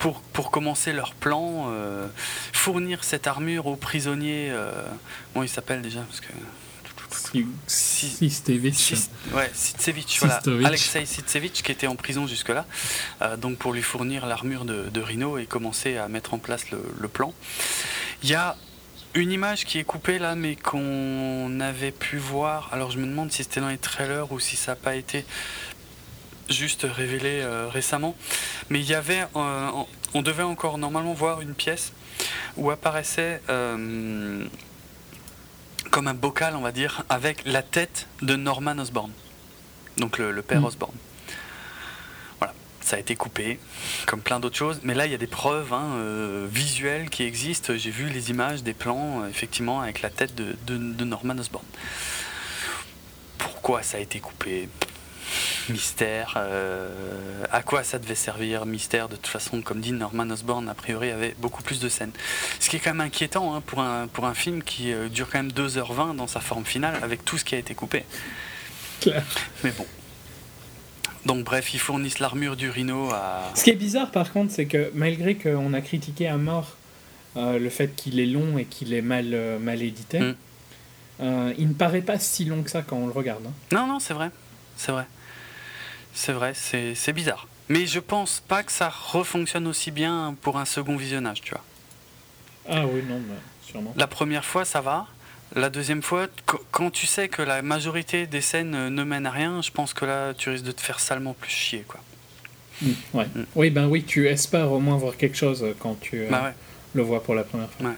pour, 0.00 0.22
pour, 0.22 0.50
commencer 0.50 0.92
leur 0.92 1.14
plan, 1.14 1.66
euh, 1.68 2.08
fournir 2.52 3.04
cette 3.04 3.28
armure 3.28 3.68
aux 3.68 3.76
prisonniers. 3.76 4.52
comment 5.32 5.44
il 5.44 5.48
s'appelle 5.48 5.82
déjà 5.82 6.00
parce 6.00 6.20
que 6.20 6.32
Sitsevich. 7.68 8.94
Ouais, 9.32 9.52
Sitsevich, 9.54 10.18
voilà. 10.18 10.42
Alexei 10.66 11.06
Sitsevich 11.06 11.62
qui 11.62 11.70
était 11.70 11.86
en 11.86 11.94
prison 11.94 12.26
jusque-là, 12.26 12.66
donc 13.38 13.58
pour 13.58 13.72
lui 13.72 13.82
fournir 13.82 14.26
l'armure 14.26 14.64
de, 14.64 14.88
de, 14.92 15.00
Rhino 15.00 15.38
et 15.38 15.46
commencer 15.46 15.96
à 15.96 16.08
mettre 16.08 16.34
en 16.34 16.38
place 16.38 16.72
le, 16.72 16.82
le 16.98 17.06
plan. 17.06 17.32
Il 18.24 18.30
y 18.30 18.34
a 18.34 18.56
une 19.14 19.32
image 19.32 19.64
qui 19.64 19.78
est 19.78 19.84
coupée 19.84 20.18
là, 20.18 20.34
mais 20.34 20.56
qu'on 20.56 21.60
avait 21.60 21.90
pu 21.90 22.16
voir. 22.16 22.68
Alors 22.72 22.90
je 22.90 22.98
me 22.98 23.06
demande 23.06 23.32
si 23.32 23.42
c'était 23.42 23.60
dans 23.60 23.68
les 23.68 23.78
trailers 23.78 24.30
ou 24.30 24.38
si 24.38 24.56
ça 24.56 24.72
n'a 24.72 24.76
pas 24.76 24.94
été 24.94 25.24
juste 26.50 26.86
révélé 26.88 27.40
euh, 27.40 27.68
récemment. 27.68 28.16
Mais 28.68 28.80
il 28.80 28.86
y 28.86 28.94
avait, 28.94 29.24
euh, 29.36 29.70
on 30.14 30.22
devait 30.22 30.42
encore 30.42 30.78
normalement 30.78 31.14
voir 31.14 31.40
une 31.40 31.54
pièce 31.54 31.92
où 32.56 32.70
apparaissait 32.70 33.40
euh, 33.48 34.44
comme 35.90 36.08
un 36.08 36.14
bocal, 36.14 36.56
on 36.56 36.60
va 36.60 36.72
dire, 36.72 37.04
avec 37.08 37.42
la 37.46 37.62
tête 37.62 38.06
de 38.22 38.36
Norman 38.36 38.78
Osborn, 38.78 39.10
donc 39.96 40.18
le, 40.18 40.42
père 40.42 40.60
mm. 40.60 40.66
Osborn. 40.66 40.94
Voilà, 42.38 42.54
ça 42.80 42.96
a 42.96 42.98
été 42.98 43.16
coupé, 43.16 43.58
comme 44.06 44.20
plein 44.20 44.40
d'autres 44.40 44.56
choses. 44.56 44.80
Mais 44.82 44.94
là, 44.94 45.06
il 45.06 45.12
y 45.12 45.14
a 45.14 45.18
des 45.18 45.26
preuves 45.26 45.72
hein, 45.72 46.46
visuelles 46.50 47.08
qui 47.10 47.22
existent. 47.22 47.72
J'ai 47.76 47.90
vu 47.90 48.08
les 48.08 48.30
images, 48.30 48.62
des 48.62 48.74
plans, 48.74 49.26
effectivement, 49.26 49.80
avec 49.80 50.02
la 50.02 50.10
tête 50.10 50.34
de, 50.34 50.54
de 50.66 51.04
Norman 51.04 51.38
Osborn. 51.38 51.64
Pourquoi 53.38 53.82
ça 53.82 53.96
a 53.96 54.00
été 54.00 54.20
coupé? 54.20 54.68
Mystère. 55.68 56.34
Euh, 56.36 57.44
à 57.50 57.62
quoi 57.62 57.84
ça 57.84 57.98
devait 57.98 58.14
servir 58.14 58.66
Mystère, 58.66 59.08
de 59.08 59.16
toute 59.16 59.26
façon, 59.26 59.60
comme 59.62 59.80
dit 59.80 59.92
Norman 59.92 60.28
Osborn, 60.30 60.68
a 60.68 60.74
priori 60.74 61.10
avait 61.10 61.34
beaucoup 61.38 61.62
plus 61.62 61.80
de 61.80 61.88
scènes. 61.88 62.12
Ce 62.58 62.68
qui 62.68 62.76
est 62.76 62.78
quand 62.80 62.90
même 62.90 63.00
inquiétant 63.00 63.54
hein, 63.54 63.62
pour, 63.64 63.80
un, 63.80 64.06
pour 64.06 64.26
un 64.26 64.34
film 64.34 64.62
qui 64.62 64.92
euh, 64.92 65.08
dure 65.08 65.28
quand 65.30 65.38
même 65.38 65.52
2h20 65.52 66.16
dans 66.16 66.26
sa 66.26 66.40
forme 66.40 66.64
finale, 66.64 66.94
avec 67.02 67.24
tout 67.24 67.38
ce 67.38 67.44
qui 67.44 67.54
a 67.54 67.58
été 67.58 67.74
coupé. 67.74 68.04
Mais 69.64 69.70
bon. 69.70 69.86
Donc 71.26 71.44
bref, 71.44 71.74
ils 71.74 71.80
fournissent 71.80 72.18
l'armure 72.18 72.56
du 72.56 72.70
rhino 72.70 73.10
à... 73.10 73.50
Ce 73.54 73.64
qui 73.64 73.70
est 73.70 73.76
bizarre 73.76 74.10
par 74.10 74.32
contre, 74.32 74.52
c'est 74.52 74.66
que 74.66 74.90
malgré 74.94 75.34
qu'on 75.34 75.74
a 75.74 75.80
critiqué 75.82 76.26
à 76.28 76.36
mort 76.38 76.76
euh, 77.36 77.58
le 77.58 77.70
fait 77.70 77.94
qu'il 77.94 78.18
est 78.20 78.26
long 78.26 78.56
et 78.58 78.64
qu'il 78.64 78.94
est 78.94 79.02
mal, 79.02 79.36
mal 79.60 79.82
édité, 79.82 80.20
hmm. 80.20 80.34
il 81.58 81.68
ne 81.68 81.74
paraît 81.74 82.00
pas 82.00 82.18
si 82.18 82.46
long 82.46 82.62
que 82.62 82.70
ça 82.70 82.82
quand 82.82 82.96
on 82.96 83.06
le 83.06 83.12
regarde. 83.12 83.44
Hein. 83.46 83.52
Non, 83.72 83.86
non, 83.86 83.98
c'est 83.98 84.14
vrai. 84.14 84.30
C'est 84.80 84.92
vrai. 84.92 85.04
C'est 86.14 86.32
vrai, 86.32 86.52
c'est 86.54 87.12
bizarre. 87.12 87.46
Mais 87.68 87.86
je 87.86 88.00
pense 88.00 88.42
pas 88.46 88.62
que 88.62 88.72
ça 88.72 88.88
refonctionne 88.88 89.66
aussi 89.66 89.90
bien 89.90 90.34
pour 90.42 90.58
un 90.58 90.64
second 90.64 90.96
visionnage, 90.96 91.40
tu 91.40 91.52
vois. 91.52 91.64
Ah 92.68 92.86
oui, 92.86 93.02
non, 93.08 93.20
sûrement. 93.62 93.94
La 93.96 94.06
première 94.06 94.44
fois, 94.44 94.64
ça 94.64 94.80
va. 94.80 95.06
La 95.54 95.70
deuxième 95.70 96.02
fois, 96.02 96.26
quand 96.70 96.90
tu 96.90 97.06
sais 97.06 97.28
que 97.28 97.42
la 97.42 97.62
majorité 97.62 98.26
des 98.26 98.40
scènes 98.40 98.88
ne 98.88 99.04
mènent 99.04 99.26
à 99.26 99.30
rien, 99.30 99.62
je 99.62 99.70
pense 99.70 99.94
que 99.94 100.04
là, 100.04 100.34
tu 100.34 100.50
risques 100.50 100.64
de 100.64 100.72
te 100.72 100.80
faire 100.80 101.00
salement 101.00 101.32
plus 101.32 101.50
chier, 101.50 101.84
quoi. 101.86 102.00
Mm, 102.82 102.90
ouais. 103.14 103.26
Mm. 103.34 103.44
Oui, 103.56 103.70
ben 103.70 103.86
oui, 103.86 104.04
tu 104.04 104.28
espères 104.28 104.70
au 104.72 104.80
moins 104.80 104.96
voir 104.96 105.16
quelque 105.16 105.36
chose 105.36 105.64
quand 105.78 105.98
tu 106.00 106.26
bah 106.30 106.52
le 106.94 107.02
vois 107.02 107.22
pour 107.22 107.34
la 107.34 107.44
première 107.44 107.70
fois. 107.70 107.90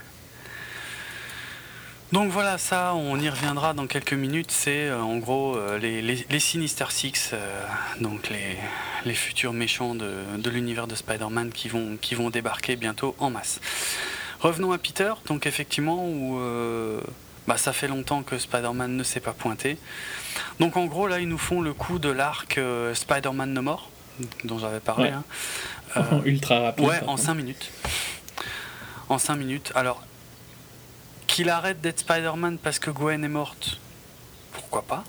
Donc 2.12 2.30
voilà, 2.30 2.58
ça, 2.58 2.92
on 2.94 3.18
y 3.18 3.30
reviendra 3.30 3.72
dans 3.72 3.86
quelques 3.86 4.12
minutes. 4.12 4.50
C'est 4.50 4.88
euh, 4.88 5.00
en 5.00 5.16
gros 5.16 5.56
euh, 5.56 5.78
les, 5.78 6.02
les, 6.02 6.40
Sinister 6.40 6.84
Six, 6.90 7.30
euh, 7.32 7.64
donc 8.02 8.28
les, 8.28 8.58
les, 9.06 9.14
futurs 9.14 9.54
méchants 9.54 9.94
de, 9.94 10.12
de 10.36 10.50
l'univers 10.50 10.86
de 10.86 10.94
Spider-Man 10.94 11.50
qui 11.52 11.68
vont, 11.68 11.96
qui 11.98 12.14
vont 12.14 12.28
débarquer 12.28 12.76
bientôt 12.76 13.16
en 13.18 13.30
masse. 13.30 13.60
Revenons 14.40 14.72
à 14.72 14.78
Peter, 14.78 15.14
donc 15.26 15.46
effectivement, 15.46 16.04
où 16.04 16.38
bah, 17.46 17.56
ça 17.56 17.72
fait 17.72 17.88
longtemps 17.88 18.22
que 18.22 18.36
Spider-Man 18.36 18.94
ne 18.94 19.04
s'est 19.04 19.20
pas 19.20 19.32
pointé. 19.32 19.78
Donc 20.60 20.76
en 20.76 20.84
gros, 20.86 21.06
là, 21.06 21.18
ils 21.18 21.28
nous 21.28 21.38
font 21.38 21.62
le 21.62 21.72
coup 21.72 21.98
de 21.98 22.10
l'arc 22.10 22.60
Spider-Man 22.92 23.54
No 23.54 23.62
More, 23.62 23.88
dont 24.44 24.58
j'avais 24.58 24.80
parlé. 24.80 25.10
Hein. 25.10 25.24
Ultra 26.24 26.60
rapide. 26.60 26.84
Ouais, 26.84 27.00
en 27.06 27.16
5 27.16 27.34
minutes. 27.34 27.70
En 29.08 29.18
5 29.18 29.36
minutes. 29.36 29.72
Alors, 29.76 30.02
qu'il 31.32 31.48
arrête 31.48 31.80
d'être 31.80 32.00
Spider-Man 32.00 32.58
parce 32.58 32.78
que 32.78 32.90
Gwen 32.90 33.24
est 33.24 33.28
morte, 33.28 33.78
pourquoi 34.52 34.82
pas? 34.82 35.02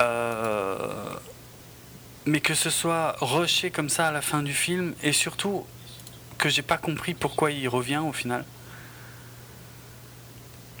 Euh, 0.00 1.14
Mais 2.26 2.40
que 2.40 2.54
ce 2.54 2.70
soit 2.70 3.16
rushé 3.20 3.70
comme 3.70 3.88
ça 3.88 4.06
à 4.08 4.12
la 4.12 4.22
fin 4.22 4.42
du 4.42 4.54
film, 4.54 4.94
et 5.02 5.12
surtout 5.12 5.66
que 6.38 6.48
j'ai 6.48 6.62
pas 6.62 6.78
compris 6.78 7.14
pourquoi 7.14 7.50
il 7.50 7.68
revient 7.68 8.02
au 8.06 8.12
final. 8.12 8.44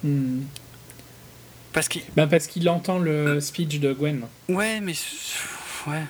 Hmm. 0.04 0.42
Parce 1.72 1.88
qu'il 1.88 2.02
bah 2.16 2.26
parce 2.26 2.46
qu'il 2.46 2.68
entend 2.68 2.98
le 2.98 3.40
speech 3.40 3.80
de 3.80 3.92
Gwen. 3.92 4.26
Ouais, 4.48 4.80
mais 4.80 4.94
ouais, 5.86 6.02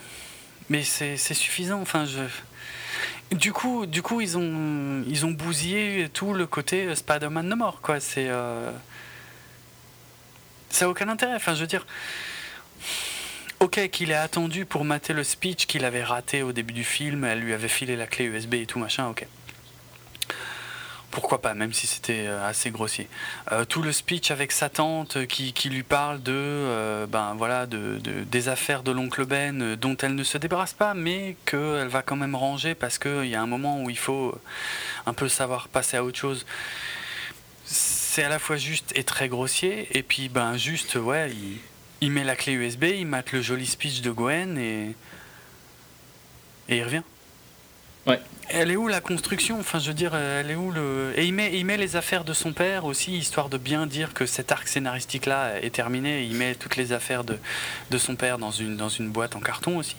mais 0.69 0.85
c'est 0.85 1.17
suffisant. 1.17 1.81
Enfin, 1.81 2.05
je 2.05 2.21
du 3.33 3.53
coup, 3.53 3.87
du 3.87 4.03
coup, 4.03 4.21
ils 4.21 4.37
ont, 4.37 5.05
ils 5.07 5.25
ont 5.25 5.31
bousillé 5.31 6.09
tout 6.13 6.35
le 6.35 6.47
côté 6.47 6.95
Spider-Man 6.95 7.49
no 7.49 7.57
mort, 7.57 7.81
quoi. 7.81 8.01
C'est, 8.01 8.29
euh, 8.29 8.71
ça 10.71 10.85
n'a 10.85 10.91
aucun 10.91 11.09
intérêt. 11.09 11.35
Enfin, 11.35 11.55
je 11.55 11.61
veux 11.61 11.67
dire, 11.67 11.87
ok, 13.61 13.89
qu'il 13.91 14.11
ait 14.11 14.15
attendu 14.15 14.65
pour 14.65 14.85
mater 14.85 15.13
le 15.13 15.23
speech 15.23 15.67
qu'il 15.67 15.85
avait 15.85 16.03
raté 16.03 16.43
au 16.43 16.53
début 16.53 16.73
du 16.73 16.85
film, 16.85 17.25
elle 17.25 17.41
lui 17.41 17.53
avait 17.53 17.69
filé 17.69 17.97
la 17.97 18.07
clé 18.07 18.25
USB 18.25 18.55
et 18.55 18.67
tout 18.67 18.79
machin, 18.79 19.09
ok 19.09 19.27
pourquoi 21.11 21.41
pas, 21.41 21.55
même 21.55 21.73
si 21.73 21.87
c'était 21.87 22.27
euh, 22.27 22.47
assez 22.47 22.71
grossier. 22.71 23.09
Euh, 23.53 23.65
tout 23.65 23.83
le 23.83 23.93
speech 23.93 24.31
avec 24.31 24.53
sa 24.53 24.69
tante 24.69 25.27
qui, 25.27 25.53
lui 25.69 25.83
parle 25.83 26.23
de, 26.23 26.33
euh, 26.33 27.07
ben 27.07 27.35
voilà, 27.37 27.67
de, 27.67 27.99
des 27.99 28.49
affaires 28.49 28.83
de 28.83 28.93
l'oncle 28.93 29.25
Ben 29.25 29.75
dont 29.77 29.97
elle 29.97 30.15
ne 30.15 30.25
se 30.25 30.39
débarrasse 30.39 30.73
pas, 30.73 30.95
mais 30.95 31.37
qu'elle 31.47 31.89
va 31.89 32.03
quand 32.03 32.17
même 32.17 32.35
ranger 32.35 32.75
parce 32.75 32.99
qu'il 32.99 33.27
y 33.27 33.35
a 33.35 33.43
un 33.43 33.47
moment 33.47 33.83
où 33.83 33.91
il 33.91 33.99
faut 33.99 34.39
un 35.07 35.13
peu 35.13 35.29
savoir 35.29 35.69
passer 35.69 35.97
à 35.97 36.05
autre 36.05 36.19
chose. 36.19 36.47
C'est 37.65 38.25
à 38.25 38.29
la 38.29 38.39
fois 38.39 38.57
juste 38.57 38.93
et 38.97 39.05
très 39.05 39.29
grossier, 39.29 39.89
et 39.97 40.03
puis 40.03 40.29
ben 40.29 40.57
juste, 40.57 40.97
ouais, 40.97 41.31
il, 41.31 41.59
il 42.01 42.11
met 42.11 42.25
la 42.25 42.37
clé 42.37 42.53
USB, 42.53 42.85
il 42.85 43.07
mate 43.07 43.33
le 43.33 43.43
joli 43.43 43.67
speech 43.67 44.01
de 44.01 44.11
Gwen 44.11 44.59
et, 44.59 44.95
et 46.69 46.79
il 46.79 46.85
revient. 46.85 47.03
Ouais. 48.07 48.21
Elle 48.53 48.71
est 48.71 48.77
où 48.77 48.89
la 48.89 49.01
construction? 49.01 49.61
Enfin, 49.61 49.79
je 49.79 49.89
veux 49.89 49.95
dire, 49.95 50.15
elle 50.15 50.51
est 50.51 50.57
où 50.57 50.73
le 50.73 51.13
Et 51.17 51.25
il 51.25 51.33
met, 51.33 51.57
il 51.57 51.65
met 51.65 51.77
les 51.77 51.95
affaires 51.95 52.25
de 52.25 52.33
son 52.33 52.53
père 52.53 52.85
aussi, 52.85 53.17
histoire 53.17 53.49
de 53.49 53.59
bien 53.59 53.87
dire 53.87 54.13
que 54.13 54.27
cet 54.27 54.51
arc 54.51 54.67
scénaristique-là 54.67 55.61
est 55.63 55.71
terminé. 55.71 56.25
Il 56.25 56.35
met 56.35 56.57
toutes 56.57 56.77
les 56.77 56.93
affaires 56.93 57.23
de, 57.23 57.39
de 57.91 57.99
son 57.99 58.17
père 58.17 58.39
dans 58.39 58.51
une, 58.51 58.77
dans 58.77 58.89
une 58.89 59.09
boîte 59.09 59.37
en 59.37 59.41
carton 59.41 59.79
aussi. 59.79 59.97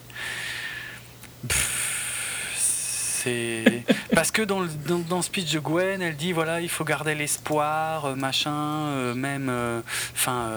parce 4.15 4.31
que 4.31 4.41
dans 4.41 4.59
le 4.61 4.69
dans, 4.87 5.21
speech 5.21 5.51
de 5.51 5.59
Gwen, 5.59 6.01
elle 6.01 6.15
dit 6.15 6.31
voilà, 6.31 6.61
il 6.61 6.69
faut 6.69 6.83
garder 6.83 7.15
l'espoir, 7.15 8.05
euh, 8.05 8.15
machin, 8.15 8.53
euh, 8.53 9.13
même, 9.13 9.47
euh, 9.49 9.81
enfin, 10.13 10.51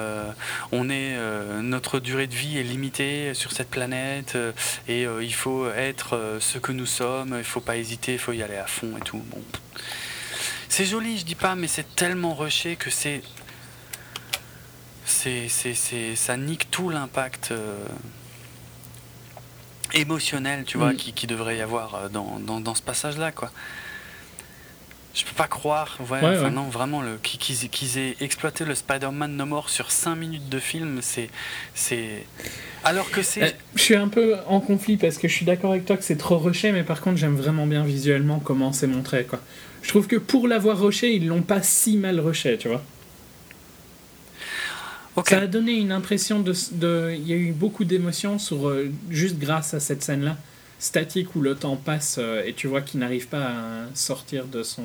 on 0.72 0.88
est 0.88 1.16
notre 1.62 2.00
durée 2.00 2.26
de 2.26 2.34
vie 2.34 2.58
est 2.58 2.62
limitée 2.62 3.34
sur 3.34 3.52
cette 3.52 3.70
planète 3.70 4.36
et 4.88 5.02
il 5.04 5.34
faut 5.34 5.68
être 5.70 6.38
ce 6.40 6.58
que 6.58 6.72
nous 6.72 6.86
sommes. 6.86 7.34
Il 7.38 7.44
faut 7.44 7.60
pas 7.60 7.76
hésiter, 7.76 8.14
il 8.14 8.18
faut 8.18 8.32
y 8.32 8.42
aller 8.42 8.56
à 8.56 8.66
fond 8.66 8.96
et 8.96 9.00
tout. 9.00 9.22
Bon, 9.30 9.42
c'est 10.68 10.84
joli, 10.84 11.18
je 11.18 11.24
dis 11.24 11.34
pas, 11.34 11.54
mais 11.54 11.68
c'est 11.68 11.94
tellement 11.94 12.34
rushé 12.34 12.76
que 12.76 12.90
c'est 12.90 13.22
c'est, 15.06 15.48
c'est, 15.48 16.16
ça 16.16 16.36
nique 16.36 16.70
tout 16.70 16.88
l'impact 16.88 17.52
émotionnel, 19.94 20.64
tu 20.64 20.78
vois, 20.78 20.92
mm. 20.92 20.96
qui, 20.96 21.26
devrait 21.26 21.56
y 21.56 21.60
avoir 21.60 21.94
euh, 21.94 22.08
dans, 22.08 22.38
dans, 22.40 22.74
ce 22.74 22.82
passage-là, 22.82 23.32
quoi. 23.32 23.50
Je 25.14 25.24
peux 25.24 25.34
pas 25.36 25.46
croire, 25.46 25.96
ouais, 26.10 26.50
non, 26.50 26.64
vraiment, 26.64 27.00
qu'ils 27.22 27.98
aient 27.98 28.16
exploité 28.20 28.64
le 28.64 28.74
Spider-Man 28.74 29.36
No 29.36 29.46
More 29.46 29.70
sur 29.70 29.92
5 29.92 30.16
minutes 30.16 30.48
de 30.48 30.58
film, 30.58 30.98
c'est. 31.02 31.30
c'est 31.72 32.26
Alors 32.82 33.08
que 33.12 33.22
c'est. 33.22 33.42
Euh, 33.44 33.50
je 33.76 33.80
suis 33.80 33.94
un 33.94 34.08
peu 34.08 34.34
en 34.48 34.58
conflit 34.58 34.96
parce 34.96 35.18
que 35.18 35.28
je 35.28 35.32
suis 35.32 35.46
d'accord 35.46 35.70
avec 35.70 35.84
toi 35.84 35.96
que 35.96 36.02
c'est 36.02 36.16
trop 36.16 36.38
rushé, 36.38 36.72
mais 36.72 36.82
par 36.82 37.00
contre, 37.00 37.16
j'aime 37.16 37.36
vraiment 37.36 37.68
bien 37.68 37.84
visuellement 37.84 38.40
comment 38.40 38.72
c'est 38.72 38.88
montré, 38.88 39.24
quoi. 39.24 39.38
Je 39.82 39.88
trouve 39.90 40.08
que 40.08 40.16
pour 40.16 40.48
l'avoir 40.48 40.80
rushé, 40.80 41.14
ils 41.14 41.28
l'ont 41.28 41.42
pas 41.42 41.62
si 41.62 41.96
mal 41.96 42.18
rushé, 42.18 42.58
tu 42.58 42.66
vois. 42.66 42.82
Ça 45.24 45.38
a 45.38 45.46
donné 45.46 45.72
une 45.72 45.92
impression 45.92 46.40
de. 46.40 47.14
Il 47.14 47.26
y 47.26 47.32
a 47.32 47.36
eu 47.36 47.52
beaucoup 47.52 47.84
d'émotions 47.84 48.38
sur, 48.38 48.68
euh, 48.68 48.90
juste 49.10 49.38
grâce 49.38 49.74
à 49.74 49.80
cette 49.80 50.02
scène-là, 50.02 50.36
statique 50.78 51.36
où 51.36 51.40
le 51.40 51.54
temps 51.54 51.76
passe 51.76 52.16
euh, 52.18 52.42
et 52.44 52.52
tu 52.52 52.66
vois 52.66 52.80
qu'il 52.82 53.00
n'arrive 53.00 53.28
pas 53.28 53.46
à 53.46 53.94
sortir 53.94 54.46
de 54.46 54.62
son. 54.62 54.84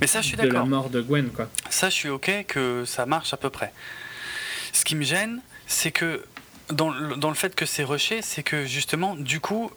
Mais 0.00 0.06
ça, 0.06 0.20
je 0.20 0.28
suis 0.28 0.36
De 0.36 0.48
la 0.48 0.64
mort 0.64 0.90
de 0.90 1.00
Gwen, 1.00 1.28
quoi. 1.30 1.48
Ça, 1.70 1.90
je 1.90 1.94
suis 1.94 2.08
ok 2.08 2.46
que 2.48 2.84
ça 2.86 3.06
marche 3.06 3.32
à 3.32 3.36
peu 3.36 3.50
près. 3.50 3.72
Ce 4.72 4.84
qui 4.84 4.96
me 4.96 5.04
gêne, 5.04 5.40
c'est 5.66 5.92
que 5.92 6.24
dans 6.70 6.90
le, 6.90 7.16
dans 7.16 7.28
le 7.28 7.34
fait 7.34 7.54
que 7.54 7.66
c'est 7.66 7.84
rushé, 7.84 8.20
c'est 8.22 8.42
que 8.42 8.64
justement, 8.64 9.14
du 9.14 9.40
coup, 9.40 9.70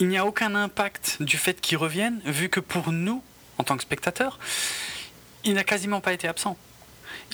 il 0.00 0.08
n'y 0.08 0.18
a 0.18 0.26
aucun 0.26 0.54
impact 0.54 1.18
du 1.20 1.36
fait 1.36 1.60
qu'il 1.60 1.76
revienne, 1.76 2.20
vu 2.24 2.48
que 2.48 2.60
pour 2.60 2.92
nous, 2.92 3.22
en 3.58 3.64
tant 3.64 3.76
que 3.76 3.82
spectateurs, 3.82 4.38
il 5.44 5.54
n'a 5.54 5.64
quasiment 5.64 6.00
pas 6.00 6.12
été 6.12 6.26
absent. 6.26 6.56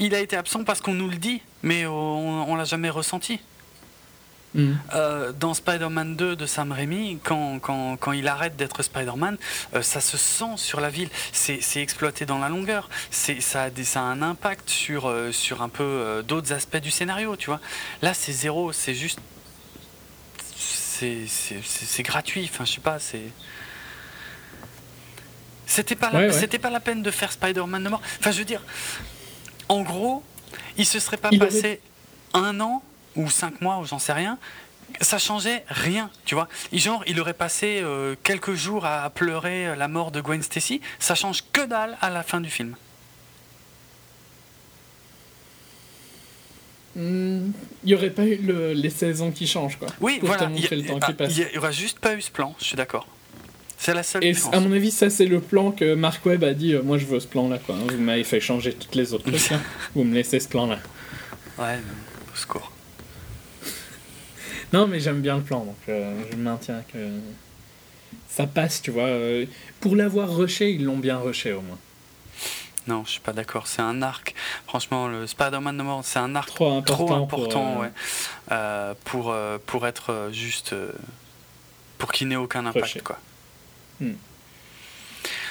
Il 0.01 0.15
a 0.15 0.21
été 0.21 0.37
absent 0.37 0.65
parce 0.65 0.81
qu'on 0.81 0.95
nous 0.95 1.09
le 1.09 1.17
dit, 1.17 1.43
mais 1.63 1.87
on, 1.87 2.53
ne 2.53 2.59
l'a 2.59 2.65
jamais 2.65 2.91
ressenti. 2.91 3.41
Mm. 4.55 4.73
Euh, 4.95 5.33
dans 5.33 5.53
Spider-Man 5.53 6.17
2 6.17 6.37
de 6.37 6.47
Sam 6.47 6.73
Raimi, 6.73 7.19
quand, 7.23 7.59
quand, 7.61 8.13
il 8.13 8.29
arrête 8.29 8.57
d'être 8.57 8.83
Spider-Man, 8.83 9.37
euh, 9.75 9.83
ça 9.83 10.01
se 10.01 10.17
sent 10.17 10.57
sur 10.57 10.81
la 10.81 10.89
ville, 10.89 11.11
c'est 11.33 11.83
exploité 11.83 12.25
dans 12.25 12.39
la 12.39 12.49
longueur, 12.49 12.89
ça 13.11 13.65
a, 13.65 13.85
ça 13.85 14.01
a 14.01 14.05
un 14.05 14.23
impact 14.23 14.71
sur, 14.71 15.07
euh, 15.07 15.33
sur 15.33 15.63
un 15.63 15.69
peu 15.69 16.25
d'autres 16.27 16.53
aspects 16.53 16.79
du 16.79 16.91
scénario, 16.91 17.37
tu 17.37 17.47
vois. 17.47 17.61
Là, 18.01 18.15
c'est 18.15 18.33
zéro, 18.33 18.73
c'est 18.73 18.95
juste. 18.95 19.21
C'est 21.01 22.03
gratuit, 22.03 22.51
enfin, 22.53 22.65
je 22.65 22.73
sais 22.73 22.81
pas, 22.81 22.99
c'est. 22.99 23.23
C'était 25.67 25.95
pas, 25.95 26.33
c'était 26.33 26.59
pas 26.59 26.71
la 26.71 26.81
peine 26.81 27.03
de 27.03 27.11
faire 27.11 27.31
Spider-Man 27.31 27.85
de 27.85 27.89
mort. 27.91 28.01
Enfin, 28.19 28.31
je 28.33 28.39
veux 28.39 28.45
dire, 28.45 28.63
en 29.69 29.83
gros, 29.83 30.23
il 30.77 30.87
se 30.87 30.99
serait 30.99 31.17
pas 31.17 31.31
passé 31.31 31.81
un 32.35 32.61
an 32.61 32.83
ou 33.17 33.29
cinq 33.31 33.61
mois 33.61 33.79
ou 33.79 33.85
j'en 33.85 33.99
sais 33.99 34.13
rien. 34.13 34.39
Ça 35.01 35.19
changeait 35.19 35.65
rien, 35.69 36.11
tu 36.25 36.35
vois. 36.35 36.49
Genre, 36.73 37.05
il 37.07 37.21
aurait 37.21 37.35
passé 37.35 37.81
euh, 37.83 38.15
quelques 38.23 38.55
jours 38.55 38.87
à 38.87 39.11
pleurer 39.11 39.77
la 39.77 39.87
mort 39.87 40.11
de 40.11 40.21
Gwen 40.21 40.43
Stacy. 40.43 40.81
Ça 40.99 41.15
change 41.15 41.45
que 41.53 41.67
dalle 41.67 41.97
à 42.01 42.09
la 42.09 42.23
fin 42.23 42.41
du 42.41 42.49
film. 42.49 42.75
Hmm, 46.97 47.53
il 47.85 47.87
n'y 47.87 47.95
aurait 47.95 48.11
pas 48.11 48.25
eu 48.25 48.39
les 48.75 48.91
saisons 48.91 49.31
qui 49.31 49.47
changent, 49.47 49.77
quoi. 49.77 49.89
Oui, 50.01 50.19
voilà. 50.23 50.51
Il 50.55 51.49
n'y 51.53 51.59
aurait 51.59 51.73
juste 51.73 51.99
pas 52.01 52.15
eu 52.15 52.23
ce 52.23 52.31
plan, 52.31 52.57
je 52.59 52.65
suis 52.65 52.77
d'accord. 52.77 53.07
C'est 53.89 53.95
la 53.95 54.03
seule 54.03 54.23
Et 54.23 54.35
à 54.53 54.61
mon 54.61 54.71
avis, 54.73 54.91
ça, 54.91 55.09
c'est 55.09 55.25
le 55.25 55.41
plan 55.41 55.71
que 55.71 55.95
Mark 55.95 56.27
Webb 56.27 56.45
a 56.45 56.53
dit 56.53 56.75
euh, 56.75 56.83
Moi, 56.83 56.99
je 56.99 57.07
veux 57.07 57.21
ce 57.21 57.27
plan-là. 57.27 57.59
Quoi. 57.59 57.75
Vous 57.75 57.97
m'avez 57.97 58.23
fait 58.23 58.39
changer 58.39 58.75
toutes 58.75 58.95
les 58.95 59.15
autres 59.15 59.31
trucs. 59.31 59.59
Vous 59.95 60.05
me 60.05 60.15
laissez 60.15 60.41
ce 60.41 60.49
plan-là. 60.49 60.79
Ouais, 61.59 61.79
au 62.31 62.37
secours. 62.37 62.71
non, 64.75 64.87
mais 64.87 65.01
j'aime 65.01 65.23
bien 65.23 65.39
le 65.39 65.43
plan. 65.43 65.61
Donc, 65.61 65.79
euh, 65.89 66.23
je 66.31 66.37
maintiens 66.37 66.83
que 66.93 66.99
ça 68.29 68.47
passe, 68.47 68.83
tu 68.83 68.91
vois. 68.91 69.05
Euh, 69.05 69.47
pour 69.81 69.97
l'avoir 69.97 70.37
rushé, 70.37 70.71
ils 70.71 70.85
l'ont 70.85 70.99
bien 70.99 71.17
rushé 71.17 71.55
au 71.55 71.63
moins. 71.63 71.79
Non, 72.89 73.05
je 73.07 73.13
suis 73.13 73.21
pas 73.21 73.33
d'accord. 73.33 73.69
C'est 73.69 73.81
un 73.81 74.03
arc. 74.03 74.35
Franchement, 74.67 75.09
le 75.09 75.27
Spider-Man 75.27 75.79
de 75.79 75.83
mort, 75.83 76.01
c'est 76.05 76.19
un 76.19 76.35
arc 76.35 76.51
trop 76.51 76.75
important, 76.75 77.27
pour, 77.27 77.41
ouais, 77.79 77.91
pour, 79.07 79.35
pour 79.65 79.87
être 79.87 80.29
juste. 80.31 80.75
pour 81.97 82.13
qu'il 82.13 82.29
n'ait 82.29 82.37
aucun 82.37 82.67
impact, 82.67 83.03
quoi. 83.03 83.19
Hmm. 84.01 84.13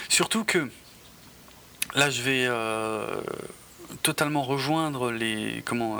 Surtout 0.09 0.43
que 0.43 0.69
là, 1.95 2.09
je 2.09 2.21
vais 2.21 2.47
totalement 4.03 4.43
rejoindre 4.43 5.11
les 5.11 5.61
comment 5.65 5.99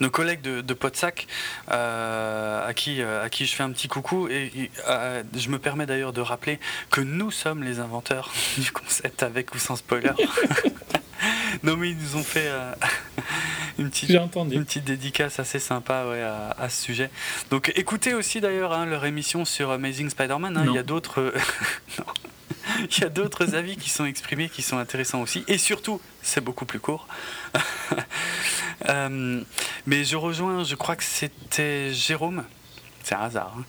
nos 0.00 0.10
collègues 0.10 0.40
de, 0.40 0.60
de 0.60 0.74
Podsac 0.74 1.26
à 1.68 2.72
qui 2.74 3.02
à 3.02 3.28
qui 3.30 3.46
je 3.46 3.54
fais 3.54 3.62
un 3.62 3.70
petit 3.70 3.88
coucou 3.88 4.28
et, 4.28 4.70
je 5.34 5.48
me 5.48 5.58
permets 5.58 5.86
d'ailleurs 5.86 6.12
de 6.12 6.20
rappeler 6.20 6.58
que 6.90 7.00
nous 7.00 7.30
sommes 7.30 7.62
les 7.62 7.80
inventeurs 7.80 8.32
du 8.58 8.70
concept 8.70 9.22
avec 9.22 9.54
ou 9.54 9.58
sans 9.58 9.76
spoiler. 9.76 10.12
non 11.62 11.76
mais 11.76 11.90
ils 11.90 11.96
nous 11.96 12.16
ont 12.16 12.22
fait 12.22 12.50
une, 13.78 13.90
petite, 13.90 14.10
une 14.10 14.64
petite 14.64 14.84
dédicace 14.84 15.38
assez 15.38 15.58
sympa 15.58 16.06
ouais, 16.06 16.22
à, 16.22 16.68
ce 16.68 16.82
sujet. 16.82 17.10
Donc 17.50 17.72
écoutez 17.76 18.14
aussi 18.14 18.40
d'ailleurs 18.40 18.72
hein, 18.72 18.86
leur 18.86 19.04
émission 19.04 19.44
sur 19.44 19.70
Amazing 19.70 20.10
Spider-Man. 20.10 20.56
Hein. 20.56 20.64
il 20.66 20.74
y 20.74 20.78
a 20.78 20.82
d'autres... 20.82 21.32
il 22.80 23.02
y 23.02 23.04
a 23.04 23.08
d'autres 23.08 23.54
avis 23.54 23.76
qui 23.76 23.90
sont 23.90 24.04
exprimés 24.04 24.48
qui 24.48 24.62
sont 24.62 24.78
intéressants 24.78 25.20
aussi. 25.20 25.44
Et 25.48 25.58
surtout, 25.58 26.00
c'est 26.22 26.42
beaucoup 26.42 26.66
plus 26.66 26.80
court. 26.80 27.06
Euh, 28.88 29.40
mais 29.86 30.04
je 30.04 30.16
rejoins, 30.16 30.64
je 30.64 30.74
crois 30.74 30.96
que 30.96 31.04
c'était 31.04 31.92
Jérôme, 31.92 32.44
c'est 33.02 33.14
un 33.14 33.20
hasard, 33.20 33.54
hein, 33.58 33.64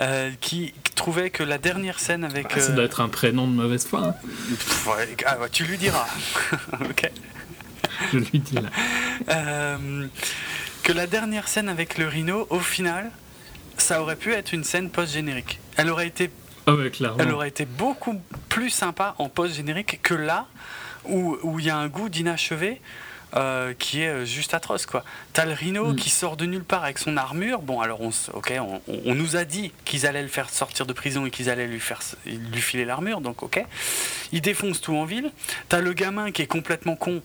euh, 0.00 0.30
qui 0.40 0.74
trouvait 0.94 1.30
que 1.30 1.42
la 1.42 1.58
dernière 1.58 2.00
scène 2.00 2.24
avec. 2.24 2.46
Ah, 2.54 2.60
ça 2.60 2.72
doit 2.72 2.84
être 2.84 3.00
un 3.00 3.08
prénom 3.08 3.46
de 3.46 3.52
mauvaise 3.52 3.86
foi. 3.86 4.14
Ah, 5.26 5.36
tu 5.50 5.64
lui 5.64 5.78
diras. 5.78 6.06
ok. 6.90 7.10
Je 8.12 8.18
lui 8.18 8.38
dis 8.38 8.54
là. 8.54 8.70
Euh, 9.28 10.06
que 10.82 10.92
la 10.92 11.06
dernière 11.06 11.48
scène 11.48 11.68
avec 11.68 11.98
le 11.98 12.06
rhino, 12.06 12.46
au 12.50 12.60
final, 12.60 13.10
ça 13.76 14.00
aurait 14.00 14.16
pu 14.16 14.32
être 14.32 14.52
une 14.52 14.64
scène 14.64 14.90
post-générique. 14.90 15.60
Elle 15.76 15.90
aurait 15.90 16.06
été 16.06 16.30
ah 16.66 16.74
elle 17.18 17.32
aurait 17.32 17.48
été 17.48 17.64
beaucoup 17.64 18.20
plus 18.50 18.68
sympa 18.68 19.14
en 19.16 19.30
post-générique 19.30 20.00
que 20.02 20.12
là, 20.12 20.46
où 21.06 21.58
il 21.58 21.64
y 21.64 21.70
a 21.70 21.76
un 21.78 21.88
goût 21.88 22.10
d'inachevé. 22.10 22.82
Euh, 23.36 23.74
qui 23.78 24.00
est 24.00 24.08
euh, 24.08 24.24
juste 24.24 24.54
atroce 24.54 24.86
quoi. 24.86 25.04
T'as 25.34 25.44
le 25.44 25.52
Rhino 25.52 25.92
mm. 25.92 25.96
qui 25.96 26.08
sort 26.08 26.38
de 26.38 26.46
nulle 26.46 26.64
part 26.64 26.84
avec 26.84 26.98
son 26.98 27.18
armure. 27.18 27.60
Bon 27.60 27.82
alors 27.82 28.00
on, 28.00 28.08
ok, 28.32 28.54
on, 28.58 29.14
nous 29.14 29.36
a 29.36 29.44
dit 29.44 29.70
qu'ils 29.84 30.06
allaient 30.06 30.22
le 30.22 30.28
faire 30.28 30.48
sortir 30.48 30.86
de 30.86 30.94
prison 30.94 31.26
et 31.26 31.30
qu'ils 31.30 31.50
allaient 31.50 31.66
lui 31.66 31.78
faire 31.78 32.00
lui 32.24 32.62
filer 32.62 32.86
l'armure, 32.86 33.20
donc 33.20 33.42
ok. 33.42 33.62
Il 34.32 34.40
défonce 34.40 34.80
tout 34.80 34.96
en 34.96 35.04
ville. 35.04 35.30
T'as 35.68 35.80
le 35.80 35.92
gamin 35.92 36.30
qui 36.30 36.40
est 36.40 36.46
complètement 36.46 36.96
con 36.96 37.20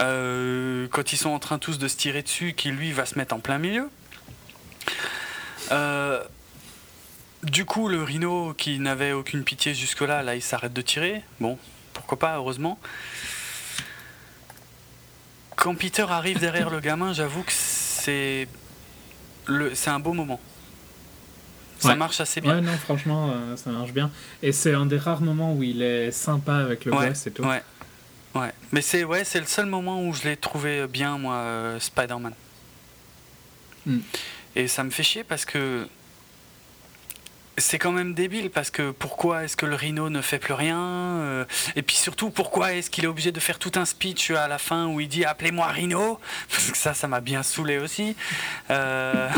euh, 0.00 0.86
quand 0.92 1.12
ils 1.12 1.16
sont 1.16 1.30
en 1.30 1.40
train 1.40 1.58
tous 1.58 1.78
de 1.78 1.88
se 1.88 1.96
tirer 1.96 2.22
dessus, 2.22 2.52
qui 2.52 2.70
lui 2.70 2.92
va 2.92 3.04
se 3.04 3.18
mettre 3.18 3.34
en 3.34 3.40
plein 3.40 3.58
milieu. 3.58 3.90
Du 7.42 7.64
coup, 7.64 7.88
le 7.88 8.02
Rhino 8.02 8.54
qui 8.54 8.78
n'avait 8.78 9.12
aucune 9.12 9.42
pitié 9.42 9.74
jusque-là, 9.74 10.22
là, 10.22 10.34
il 10.34 10.42
s'arrête 10.42 10.72
de 10.72 10.82
tirer. 10.82 11.22
Bon, 11.40 11.58
pourquoi 11.94 12.18
pas, 12.18 12.36
heureusement. 12.36 12.78
Quand 15.58 15.74
Peter 15.74 16.06
arrive 16.08 16.38
derrière 16.38 16.70
le 16.70 16.78
gamin, 16.78 17.12
j'avoue 17.12 17.42
que 17.42 17.52
c'est 17.52 18.46
le, 19.46 19.74
c'est 19.74 19.90
un 19.90 19.98
beau 19.98 20.12
moment. 20.12 20.40
Ça 21.80 21.94
marche 21.96 22.20
assez 22.20 22.40
bien. 22.40 22.56
Ouais, 22.56 22.60
non, 22.60 22.76
franchement, 22.76 23.30
euh, 23.32 23.56
ça 23.56 23.70
marche 23.70 23.92
bien. 23.92 24.10
Et 24.42 24.52
c'est 24.52 24.74
un 24.74 24.86
des 24.86 24.98
rares 24.98 25.20
moments 25.20 25.54
où 25.54 25.62
il 25.62 25.82
est 25.82 26.10
sympa 26.10 26.56
avec 26.56 26.84
le 26.84 26.92
ouais, 26.92 27.12
et 27.26 27.30
tout. 27.30 27.44
Ouais. 27.44 27.62
Ouais. 28.34 28.52
Mais 28.72 28.82
c'est 28.82 29.04
ouais, 29.04 29.24
c'est 29.24 29.40
le 29.40 29.46
seul 29.46 29.66
moment 29.66 30.02
où 30.02 30.12
je 30.12 30.24
l'ai 30.24 30.36
trouvé 30.36 30.86
bien, 30.86 31.18
moi, 31.18 31.34
euh, 31.34 31.80
Spider-Man. 31.80 32.34
Hmm. 33.86 33.98
Et 34.54 34.68
ça 34.68 34.84
me 34.84 34.90
fait 34.90 35.02
chier 35.02 35.24
parce 35.24 35.44
que 35.44 35.88
c'est 37.58 37.78
quand 37.78 37.92
même 37.92 38.14
débile 38.14 38.50
parce 38.50 38.70
que 38.70 38.90
pourquoi 38.90 39.44
est-ce 39.44 39.56
que 39.56 39.66
le 39.66 39.74
Rhino 39.74 40.10
ne 40.10 40.20
fait 40.20 40.38
plus 40.38 40.54
rien 40.54 40.78
euh, 40.78 41.44
Et 41.76 41.82
puis 41.82 41.96
surtout, 41.96 42.30
pourquoi 42.30 42.74
est-ce 42.74 42.90
qu'il 42.90 43.04
est 43.04 43.08
obligé 43.08 43.32
de 43.32 43.40
faire 43.40 43.58
tout 43.58 43.72
un 43.76 43.84
speech 43.84 44.30
à 44.30 44.48
la 44.48 44.58
fin 44.58 44.86
où 44.86 45.00
il 45.00 45.08
dit 45.08 45.24
appelez-moi 45.24 45.66
Rhino 45.66 46.18
Parce 46.50 46.70
que 46.70 46.76
ça, 46.76 46.94
ça 46.94 47.08
m'a 47.08 47.20
bien 47.20 47.42
saoulé 47.42 47.78
aussi. 47.78 48.16
Euh, 48.70 49.28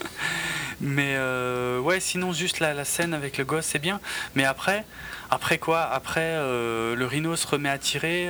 mais 0.80 1.14
euh, 1.16 1.78
ouais, 1.80 2.00
sinon 2.00 2.32
juste 2.32 2.60
la, 2.60 2.74
la, 2.74 2.84
scène 2.84 3.14
avec 3.14 3.38
le 3.38 3.44
gosse, 3.44 3.66
c'est 3.66 3.78
bien. 3.78 4.00
Mais 4.34 4.44
après, 4.44 4.84
après 5.30 5.58
quoi? 5.58 5.82
Après, 5.82 6.34
le 6.34 7.06
Rhino 7.06 7.36
se 7.36 7.46
remet 7.46 7.68
à 7.68 7.78
tirer. 7.78 8.28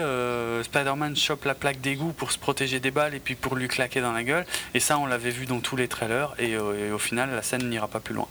Spider-Man 0.63 1.17
chope 1.17 1.47
la 1.47 1.55
plaque 1.55 1.81
d'égout 1.81 2.13
pour 2.13 2.31
se 2.31 2.39
protéger 2.39 2.79
des 2.79 2.91
balles 2.91 3.15
et 3.15 3.21
puis 3.21 3.35
pour 3.35 3.57
lui 3.57 3.69
claquer 3.69 4.03
dans 4.03 4.13
la 4.13 4.23
gueule. 4.23 4.45
Et 4.75 4.81
ça, 4.81 4.99
on 4.99 5.07
l'avait 5.07 5.31
vu 5.31 5.47
dans 5.47 5.61
tous 5.61 5.77
les 5.77 5.89
trailers. 5.89 6.35
et 6.39 6.59
au 6.59 6.99
final, 6.99 7.31
la 7.31 7.43
scène 7.43 7.69
n'ira 7.71 7.89
pas 7.89 8.01
plus 8.01 8.15
loin. 8.15 8.29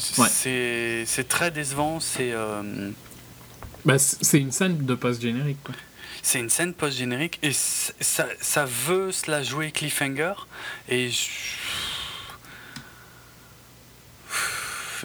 C'est 0.00 1.28
très 1.28 1.50
décevant. 1.50 2.00
C'est 2.00 2.32
euh, 2.32 2.90
bah, 3.84 3.98
c'est 3.98 4.38
une 4.38 4.52
scène 4.52 4.84
de 4.84 4.94
post-générique. 4.94 5.58
C'est 6.22 6.38
une 6.38 6.50
scène 6.50 6.74
post-générique 6.74 7.38
et 7.42 7.52
ça, 7.52 8.26
ça, 8.40 8.64
veut 8.66 9.10
se 9.10 9.30
la 9.30 9.42
jouer 9.42 9.70
cliffhanger. 9.72 10.34
Et 10.88 11.10
je... 11.10 11.28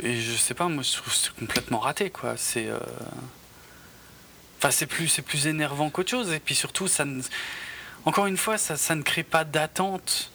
Et 0.04 0.20
je 0.20 0.36
sais 0.36 0.54
pas, 0.54 0.68
moi 0.68 0.84
je 0.84 0.92
trouve 0.92 1.14
c'est 1.14 1.34
complètement 1.36 1.80
raté 1.80 2.10
quoi. 2.10 2.36
C'est. 2.36 2.68
Euh, 2.68 2.78
enfin, 4.58 4.70
c'est 4.70 4.88
plus, 4.88 5.08
c'est 5.08 5.22
plus 5.22 5.48
énervant 5.48 5.90
qu'autre 5.90 6.12
chose. 6.12 6.34
Et 6.34 6.40
puis 6.40 6.54
surtout, 6.54 6.90
ça 6.90 7.06
encore 8.04 8.28
une 8.28 8.38
fois, 8.38 8.58
ça, 8.58 8.76
ça 8.76 8.94
ne 8.96 9.02
crée 9.02 9.24
pas 9.24 9.46
d'attente 9.46 10.32
euh, 10.32 10.35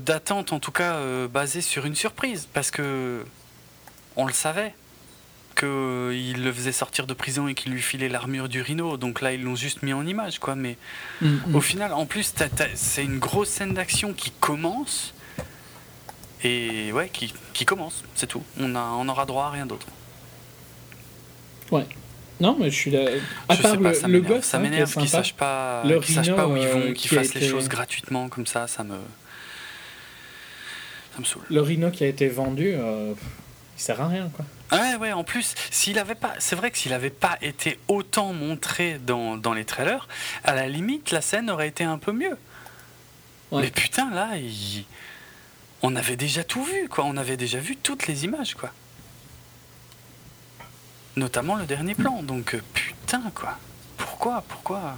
d'attente, 0.00 0.52
en 0.52 0.60
tout 0.60 0.72
cas 0.72 0.94
euh, 0.94 1.28
basée 1.28 1.60
sur 1.60 1.86
une 1.86 1.94
surprise, 1.94 2.48
parce 2.52 2.70
que 2.70 3.24
on 4.16 4.26
le 4.26 4.32
savait 4.32 4.74
qu'il 5.56 6.42
le 6.44 6.52
faisait 6.52 6.72
sortir 6.72 7.06
de 7.06 7.14
prison 7.14 7.48
et 7.48 7.54
qu'il 7.54 7.72
lui 7.72 7.80
filait 7.80 8.08
l'armure 8.08 8.48
du 8.48 8.60
rhino. 8.60 8.96
Donc 8.96 9.22
là, 9.22 9.32
ils 9.32 9.42
l'ont 9.42 9.56
juste 9.56 9.82
mis 9.82 9.92
en 9.92 10.06
image, 10.06 10.38
quoi. 10.38 10.54
Mais 10.54 10.76
mm, 11.22 11.28
mm. 11.28 11.56
au 11.56 11.60
final, 11.60 11.92
en 11.92 12.06
plus, 12.06 12.34
c'est 12.74 13.04
une 13.04 13.18
grosse 13.18 13.48
scène 13.48 13.74
d'action 13.74 14.12
qui 14.12 14.30
commence. 14.38 15.14
Et 16.44 16.92
ouais, 16.92 17.08
qui, 17.10 17.32
qui 17.54 17.64
commence, 17.64 18.04
c'est 18.14 18.26
tout. 18.26 18.42
On, 18.60 18.74
a, 18.76 18.80
on 18.80 19.08
aura 19.08 19.24
droit 19.24 19.46
à 19.46 19.50
rien 19.50 19.64
d'autre. 19.66 19.86
Ouais. 21.70 21.86
Non, 22.38 22.56
mais 22.58 22.70
je 22.70 22.76
suis 22.76 22.90
là. 22.90 23.10
À 23.48 23.56
part 23.56 23.76
le, 23.76 23.94
ça 23.94 24.08
gosse, 24.08 24.44
ça 24.44 24.58
m'énerve 24.58 24.92
qu'ils 24.92 25.08
sachent 25.08 25.34
pas, 25.34 25.82
sachent 26.02 26.34
pas 26.34 26.46
où 26.46 26.56
ils 26.56 26.68
vont, 26.68 26.80
euh, 26.80 26.92
qu'ils 26.92 27.10
fassent 27.10 27.34
les 27.34 27.48
choses 27.48 27.68
gratuitement 27.68 28.28
comme 28.28 28.46
ça, 28.46 28.66
ça 28.66 28.84
me. 28.84 28.98
Le 31.50 31.60
Rhino 31.60 31.90
qui 31.90 32.04
a 32.04 32.06
été 32.06 32.28
vendu, 32.28 32.72
euh, 32.74 33.14
il 33.76 33.80
sert 33.80 34.00
à 34.00 34.08
rien, 34.08 34.30
quoi. 34.34 34.44
Ouais, 34.72 34.96
ouais, 34.96 35.12
en 35.12 35.22
plus, 35.22 35.54
s'il 35.70 35.98
avait 35.98 36.16
pas, 36.16 36.34
c'est 36.38 36.56
vrai 36.56 36.70
que 36.70 36.78
s'il 36.78 36.92
avait 36.92 37.10
pas 37.10 37.38
été 37.40 37.78
autant 37.86 38.32
montré 38.32 38.98
dans, 38.98 39.36
dans, 39.36 39.52
les 39.52 39.64
trailers, 39.64 40.08
à 40.42 40.54
la 40.54 40.68
limite, 40.68 41.12
la 41.12 41.20
scène 41.20 41.50
aurait 41.50 41.68
été 41.68 41.84
un 41.84 41.98
peu 41.98 42.12
mieux. 42.12 42.36
Mais 43.52 43.70
putain, 43.70 44.10
là, 44.10 44.30
on 45.82 45.94
avait 45.94 46.16
déjà 46.16 46.42
tout 46.42 46.64
vu, 46.64 46.88
quoi. 46.88 47.04
On 47.04 47.16
avait 47.16 47.36
déjà 47.36 47.58
vu 47.58 47.76
toutes 47.76 48.06
les 48.08 48.24
images, 48.24 48.54
quoi. 48.54 48.72
Notamment 51.16 51.54
le 51.54 51.64
dernier 51.64 51.94
plan. 51.94 52.22
Donc, 52.22 52.54
euh, 52.54 52.62
putain, 52.74 53.22
quoi. 53.34 53.56
Pourquoi 53.96 54.42
Pourquoi? 54.48 54.96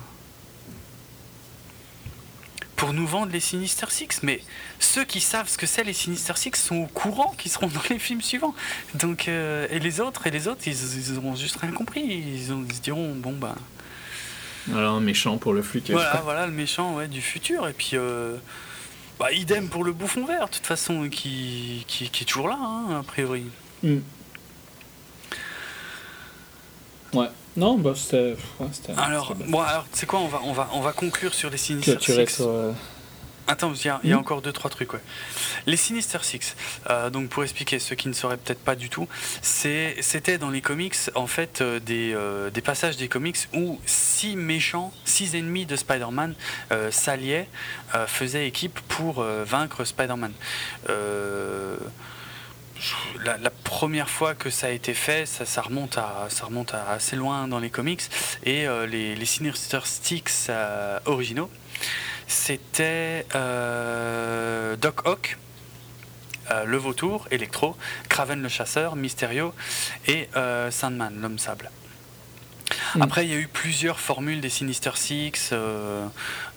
Pour 2.78 2.92
nous 2.94 3.06
vendre 3.06 3.32
les 3.32 3.40
Sinister 3.40 3.86
Six. 3.90 4.22
Mais 4.22 4.40
ceux 4.78 5.04
qui 5.04 5.20
savent 5.20 5.48
ce 5.48 5.58
que 5.58 5.66
c'est 5.66 5.84
les 5.84 5.92
Sinister 5.92 6.32
Six 6.36 6.52
sont 6.54 6.76
au 6.76 6.86
courant 6.86 7.34
qu'ils 7.36 7.50
seront 7.50 7.66
dans 7.66 7.82
les 7.90 7.98
films 7.98 8.22
suivants. 8.22 8.54
Donc, 8.94 9.28
euh, 9.28 9.66
et 9.70 9.80
les 9.80 10.00
autres, 10.00 10.26
et 10.26 10.30
les 10.30 10.48
autres, 10.48 10.62
ils, 10.66 10.72
ils 10.72 11.18
auront 11.18 11.34
juste 11.34 11.56
rien 11.56 11.72
compris. 11.72 12.02
Ils, 12.02 12.46
se 12.46 12.80
diront, 12.80 13.14
bon 13.14 13.32
bah. 13.32 13.56
Voilà, 14.68 14.88
un 14.90 15.00
méchant 15.00 15.38
pour 15.38 15.52
le 15.52 15.62
futur. 15.62 15.96
Voilà, 15.96 16.20
voilà 16.22 16.46
le 16.46 16.52
méchant 16.52 16.94
ouais, 16.94 17.08
du 17.08 17.20
futur. 17.20 17.66
Et 17.68 17.72
puis, 17.72 17.90
euh, 17.94 18.36
bah, 19.18 19.32
idem 19.32 19.68
pour 19.68 19.82
le 19.82 19.92
bouffon 19.92 20.24
vert, 20.24 20.46
de 20.46 20.54
toute 20.54 20.66
façon, 20.66 21.08
qui, 21.08 21.84
qui, 21.88 22.04
est 22.04 22.26
toujours 22.26 22.48
là, 22.48 22.58
hein, 22.60 23.00
a 23.00 23.02
priori. 23.02 23.44
Mm. 23.82 23.98
Ouais. 27.14 27.28
Non, 27.58 27.76
bah 27.76 27.92
c'était. 27.96 28.36
alors, 28.96 29.34
bon, 29.34 29.60
alors, 29.60 29.84
c'est 29.92 30.06
quoi 30.06 30.20
on 30.20 30.28
va, 30.28 30.40
on, 30.44 30.52
va, 30.52 30.68
on 30.74 30.80
va 30.80 30.92
conclure 30.92 31.34
sur 31.34 31.50
les 31.50 31.56
Sinister 31.56 31.98
Six. 31.98 32.38
Euh, 32.40 32.72
Attends, 33.48 33.72
il 33.72 33.84
y 33.84 33.88
a, 33.88 33.98
y 34.04 34.12
a 34.12 34.16
hmm 34.16 34.20
encore 34.20 34.42
deux, 34.42 34.52
trois 34.52 34.70
trucs. 34.70 34.92
Ouais. 34.92 35.00
Les 35.66 35.76
Sinister 35.76 36.18
Six, 36.22 36.54
euh, 36.88 37.10
donc 37.10 37.30
pour 37.30 37.42
expliquer 37.42 37.80
ceux 37.80 37.96
qui 37.96 38.06
ne 38.06 38.12
sauraient 38.12 38.36
peut-être 38.36 38.62
pas 38.62 38.76
du 38.76 38.90
tout, 38.90 39.08
c'était 39.42 40.38
dans 40.38 40.50
les 40.50 40.60
comics, 40.60 40.94
en 41.16 41.26
fait, 41.26 41.60
euh, 41.60 41.80
des, 41.80 42.16
des, 42.52 42.60
passages 42.60 42.96
des 42.96 43.08
comics 43.08 43.38
où 43.52 43.80
six 43.86 44.36
méchants, 44.36 44.92
six 45.04 45.34
ennemis 45.34 45.66
de 45.66 45.74
Spider-Man 45.74 46.34
s'alliaient, 46.90 47.48
faisaient 48.06 48.46
équipe 48.46 48.78
pour 48.86 49.24
vaincre 49.44 49.84
Spider-Man 49.84 50.32
la, 53.24 53.50
première 53.50 54.08
fois 54.08 54.34
que 54.34 54.50
ça 54.50 54.68
a 54.68 54.70
été 54.70 54.94
fait, 54.94 55.26
ça, 55.26 55.62
remonte, 55.62 55.98
à, 55.98 56.26
ça 56.28 56.46
remonte 56.46 56.74
à 56.74 56.90
assez 56.90 57.16
loin 57.16 57.48
dans 57.48 57.58
les 57.58 57.70
comics, 57.70 58.02
et 58.44 58.66
euh, 58.66 58.86
les, 58.86 59.14
les, 59.14 59.26
Sinister 59.26 59.80
Sticks 59.84 60.48
euh, 60.48 60.98
originaux, 61.04 61.50
c'était 62.26 63.26
euh, 63.34 64.76
Doc 64.76 65.06
Ock, 65.06 65.36
le 66.64 66.78
Vautour, 66.78 67.28
Electro, 67.30 67.76
Craven 68.08 68.40
le 68.40 68.48
Chasseur, 68.48 68.96
Mysterio 68.96 69.52
et 70.06 70.30
Sandman, 70.70 71.20
l'homme 71.20 71.38
sable. 71.38 71.70
Hmm. 72.94 73.02
Après, 73.02 73.26
il 73.26 73.30
y 73.30 73.34
a 73.34 73.38
eu 73.38 73.48
plusieurs 73.48 74.00
formules 74.00 74.40
des 74.40 74.48
Sinister 74.48 74.92
Six, 74.94 75.52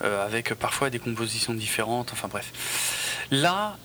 avec 0.01 0.53
parfois 0.53 0.89
des 0.89 0.99
compositions 0.99 1.53
différentes, 1.53 2.11
enfin 2.13 2.29
bref. 2.29 2.53
Là, 3.31 3.75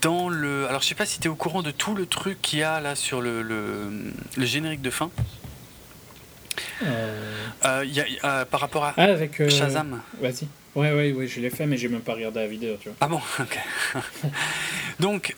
dans 0.00 0.28
le. 0.28 0.66
Alors, 0.68 0.82
je 0.82 0.86
sais 0.86 0.94
pas 0.94 1.06
si 1.06 1.20
tu 1.20 1.28
es 1.28 1.30
au 1.30 1.34
courant 1.34 1.62
de 1.62 1.70
tout 1.70 1.94
le 1.94 2.06
truc 2.06 2.40
qu'il 2.42 2.60
y 2.60 2.62
a 2.62 2.80
là 2.80 2.94
sur 2.94 3.20
le, 3.20 3.42
le, 3.42 4.12
générique 4.38 4.82
de 4.82 4.90
fin. 4.90 5.10
Euh... 6.82 7.34
euh 7.64 7.84
y 7.84 8.00
a, 8.00 8.04
euh, 8.24 8.44
par 8.44 8.60
rapport 8.60 8.84
à 8.84 8.94
ah, 8.96 9.04
avec, 9.04 9.48
Shazam. 9.48 10.00
Vas-y. 10.20 10.48
Ouais, 10.74 10.92
ouais, 10.92 11.12
ouais, 11.12 11.26
je 11.26 11.40
l'ai 11.40 11.50
fait, 11.50 11.66
mais 11.66 11.76
j'ai 11.76 11.88
même 11.88 12.00
pas 12.00 12.14
regardé 12.14 12.40
la 12.40 12.46
vidéo, 12.46 12.76
tu 12.80 12.88
vois. 12.88 12.96
Ah 13.00 13.08
bon, 13.08 13.20
ok. 13.40 13.58
Donc. 15.00 15.34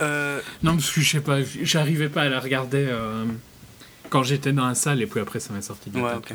Non, 0.63 0.75
parce 0.77 0.91
que 0.91 1.01
je 1.01 1.11
sais 1.11 1.21
pas, 1.21 1.39
j'arrivais 1.63 2.09
pas 2.09 2.23
à 2.23 2.29
la 2.29 2.41
regarder 2.41 2.89
quand 4.11 4.23
j'étais 4.23 4.53
dans 4.53 4.67
la 4.67 4.75
salle, 4.75 5.01
et 5.01 5.07
puis 5.07 5.21
après, 5.21 5.41
ça 5.41 5.53
m'est 5.53 5.63
sorti 5.63 5.91
de 5.91 5.99
ouais, 5.99 6.15
ok. 6.15 6.35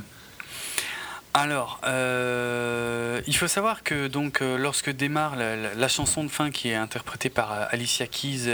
Alors, 1.37 1.81
euh, 1.85 3.19
il 3.27 3.35
faut 3.35 3.49
savoir 3.49 3.83
que 3.83 4.07
donc 4.07 4.41
euh, 4.41 4.57
lorsque 4.57 4.89
démarre 4.89 5.35
la, 5.35 5.87
chanson 5.89 6.23
de 6.23 6.29
fin 6.29 6.49
qui 6.49 6.69
est 6.69 6.75
interprétée 6.75 7.29
par 7.29 7.51
euh, 7.51 7.65
Alicia 7.71 8.07
Keys 8.07 8.49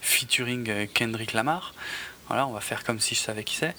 featuring 0.00 0.86
Kendrick 0.94 1.32
Lamar, 1.32 1.74
voilà, 2.28 2.46
on 2.46 2.52
va 2.52 2.60
faire 2.60 2.84
comme 2.84 3.00
si 3.00 3.16
je 3.16 3.20
savais 3.20 3.42
qui 3.42 3.56
c'est. 3.56 3.74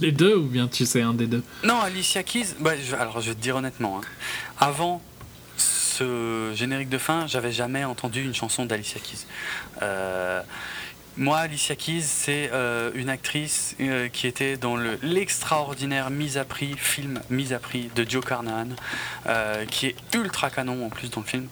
Les 0.00 0.12
deux 0.12 0.34
ou 0.36 0.46
bien 0.46 0.68
tu 0.68 0.86
sais 0.86 1.02
un 1.02 1.12
des 1.12 1.26
deux? 1.26 1.44
Non, 1.64 1.82
Alicia 1.82 2.22
Keys. 2.22 2.54
Bah, 2.60 2.70
alors 2.98 3.20
je 3.20 3.28
vais 3.28 3.34
te 3.34 3.42
dire 3.42 3.56
honnêtement, 3.56 3.98
hein. 3.98 4.06
avant 4.58 5.02
ce 5.58 6.52
générique 6.54 6.88
de 6.88 6.96
fin, 6.96 7.26
j'avais 7.26 7.52
jamais 7.52 7.84
entendu 7.84 8.24
une 8.24 8.34
chanson 8.34 8.64
d'Alicia 8.64 9.02
Keys. 9.02 9.26
Moi, 11.18 11.38
Alicia 11.38 11.76
Keys, 11.76 12.02
c'est 12.02 12.50
euh, 12.52 12.90
une 12.94 13.10
actrice 13.10 13.76
euh, 13.80 14.08
qui 14.08 14.26
était 14.26 14.56
dans 14.56 14.76
l'extraordinaire 14.76 16.08
mise 16.08 16.38
à 16.38 16.44
prix, 16.44 16.74
film 16.76 17.20
mise 17.28 17.52
à 17.52 17.58
prix 17.58 17.90
de 17.94 18.08
Joe 18.08 18.24
Carnahan, 18.24 18.68
euh, 19.26 19.66
qui 19.66 19.88
est 19.88 19.96
ultra 20.14 20.48
canon 20.48 20.86
en 20.86 20.88
plus 20.88 21.10
dans 21.10 21.20
le 21.20 21.26
film. 21.26 21.48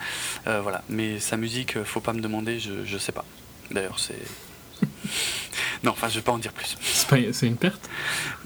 voilà, 0.47 0.83
mais 0.89 1.21
sa 1.21 1.37
musique, 1.37 1.83
faut 1.85 2.01
pas 2.01 2.15
me 2.15 2.21
demander, 2.21 2.59
je, 2.59 2.85
je 2.87 2.99
sais 2.99 3.13
pas. 3.13 3.25
D'ailleurs, 3.71 3.99
c'est. 3.99 4.19
non, 5.83 5.93
enfin, 5.93 6.09
je 6.09 6.15
vais 6.17 6.23
pas 6.23 6.33
en 6.33 6.39
dire 6.39 6.53
plus. 6.53 6.77
C'est 6.81 7.47
une 7.47 7.57
perte? 7.57 7.91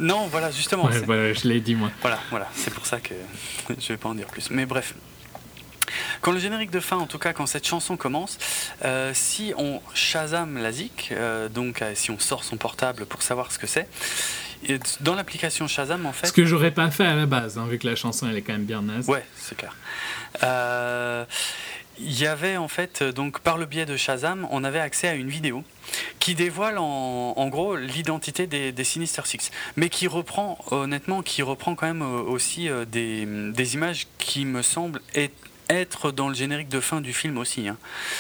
Non, 0.00 0.26
voilà, 0.26 0.50
justement. 0.50 0.90
je 0.90 1.48
l'ai 1.48 1.60
dit 1.60 1.76
moi. 1.76 1.90
Voilà, 2.00 2.18
voilà, 2.30 2.48
c'est 2.56 2.74
pour 2.74 2.86
ça 2.86 2.98
que 2.98 3.14
je 3.78 3.88
vais 3.88 3.96
pas 3.96 4.08
en 4.08 4.14
dire 4.14 4.26
plus. 4.26 4.50
Mais 4.50 4.66
bref, 4.66 4.94
quand 6.20 6.32
le 6.32 6.38
générique 6.38 6.70
de 6.70 6.80
fin, 6.80 6.96
en 6.96 7.06
tout 7.06 7.18
cas 7.18 7.32
quand 7.32 7.46
cette 7.46 7.66
chanson 7.66 7.96
commence, 7.96 8.38
euh, 8.84 9.12
si 9.14 9.52
on 9.56 9.80
Shazam 9.94 10.58
la 10.58 10.72
zik, 10.72 11.10
euh, 11.12 11.48
donc 11.48 11.82
euh, 11.82 11.92
si 11.94 12.10
on 12.10 12.18
sort 12.18 12.44
son 12.44 12.56
portable 12.56 13.06
pour 13.06 13.22
savoir 13.22 13.52
ce 13.52 13.58
que 13.58 13.66
c'est, 13.66 13.88
dans 15.00 15.14
l'application 15.14 15.68
Shazam 15.68 16.06
en 16.06 16.12
fait. 16.12 16.28
Ce 16.28 16.32
que 16.32 16.44
j'aurais 16.44 16.70
pas 16.70 16.90
fait 16.90 17.04
à 17.04 17.14
la 17.14 17.26
base, 17.26 17.58
hein, 17.58 17.66
vu 17.68 17.78
que 17.78 17.86
la 17.86 17.96
chanson 17.96 18.28
elle 18.28 18.36
est 18.36 18.42
quand 18.42 18.54
même 18.54 18.64
bien 18.64 18.82
naze. 18.82 19.08
Ouais, 19.08 19.24
c'est 19.36 19.56
clair. 19.56 19.74
il 21.98 22.20
y 22.20 22.26
avait 22.26 22.56
en 22.56 22.68
fait, 22.68 23.02
donc 23.02 23.40
par 23.40 23.58
le 23.58 23.66
biais 23.66 23.86
de 23.86 23.96
Shazam, 23.96 24.48
on 24.50 24.64
avait 24.64 24.80
accès 24.80 25.08
à 25.08 25.14
une 25.14 25.28
vidéo 25.28 25.62
qui 26.18 26.34
dévoile 26.34 26.78
en, 26.78 27.48
gros 27.48 27.76
l'identité 27.76 28.46
des, 28.46 28.84
Sinister 28.84 29.22
Six, 29.26 29.50
mais 29.76 29.90
qui 29.90 30.08
reprend, 30.08 30.58
honnêtement, 30.70 31.22
qui 31.22 31.42
reprend 31.42 31.74
quand 31.74 31.86
même 31.86 32.02
aussi 32.02 32.70
des, 32.90 33.26
des 33.26 33.74
images 33.74 34.06
qui 34.18 34.46
me 34.46 34.62
semblent 34.62 35.02
être 35.14 35.34
être 35.68 36.12
dans 36.12 36.28
le 36.28 36.34
générique 36.34 36.68
de 36.68 36.80
fin 36.80 37.00
du 37.00 37.12
film 37.12 37.38
aussi. 37.38 37.68
Hein. 37.68 37.76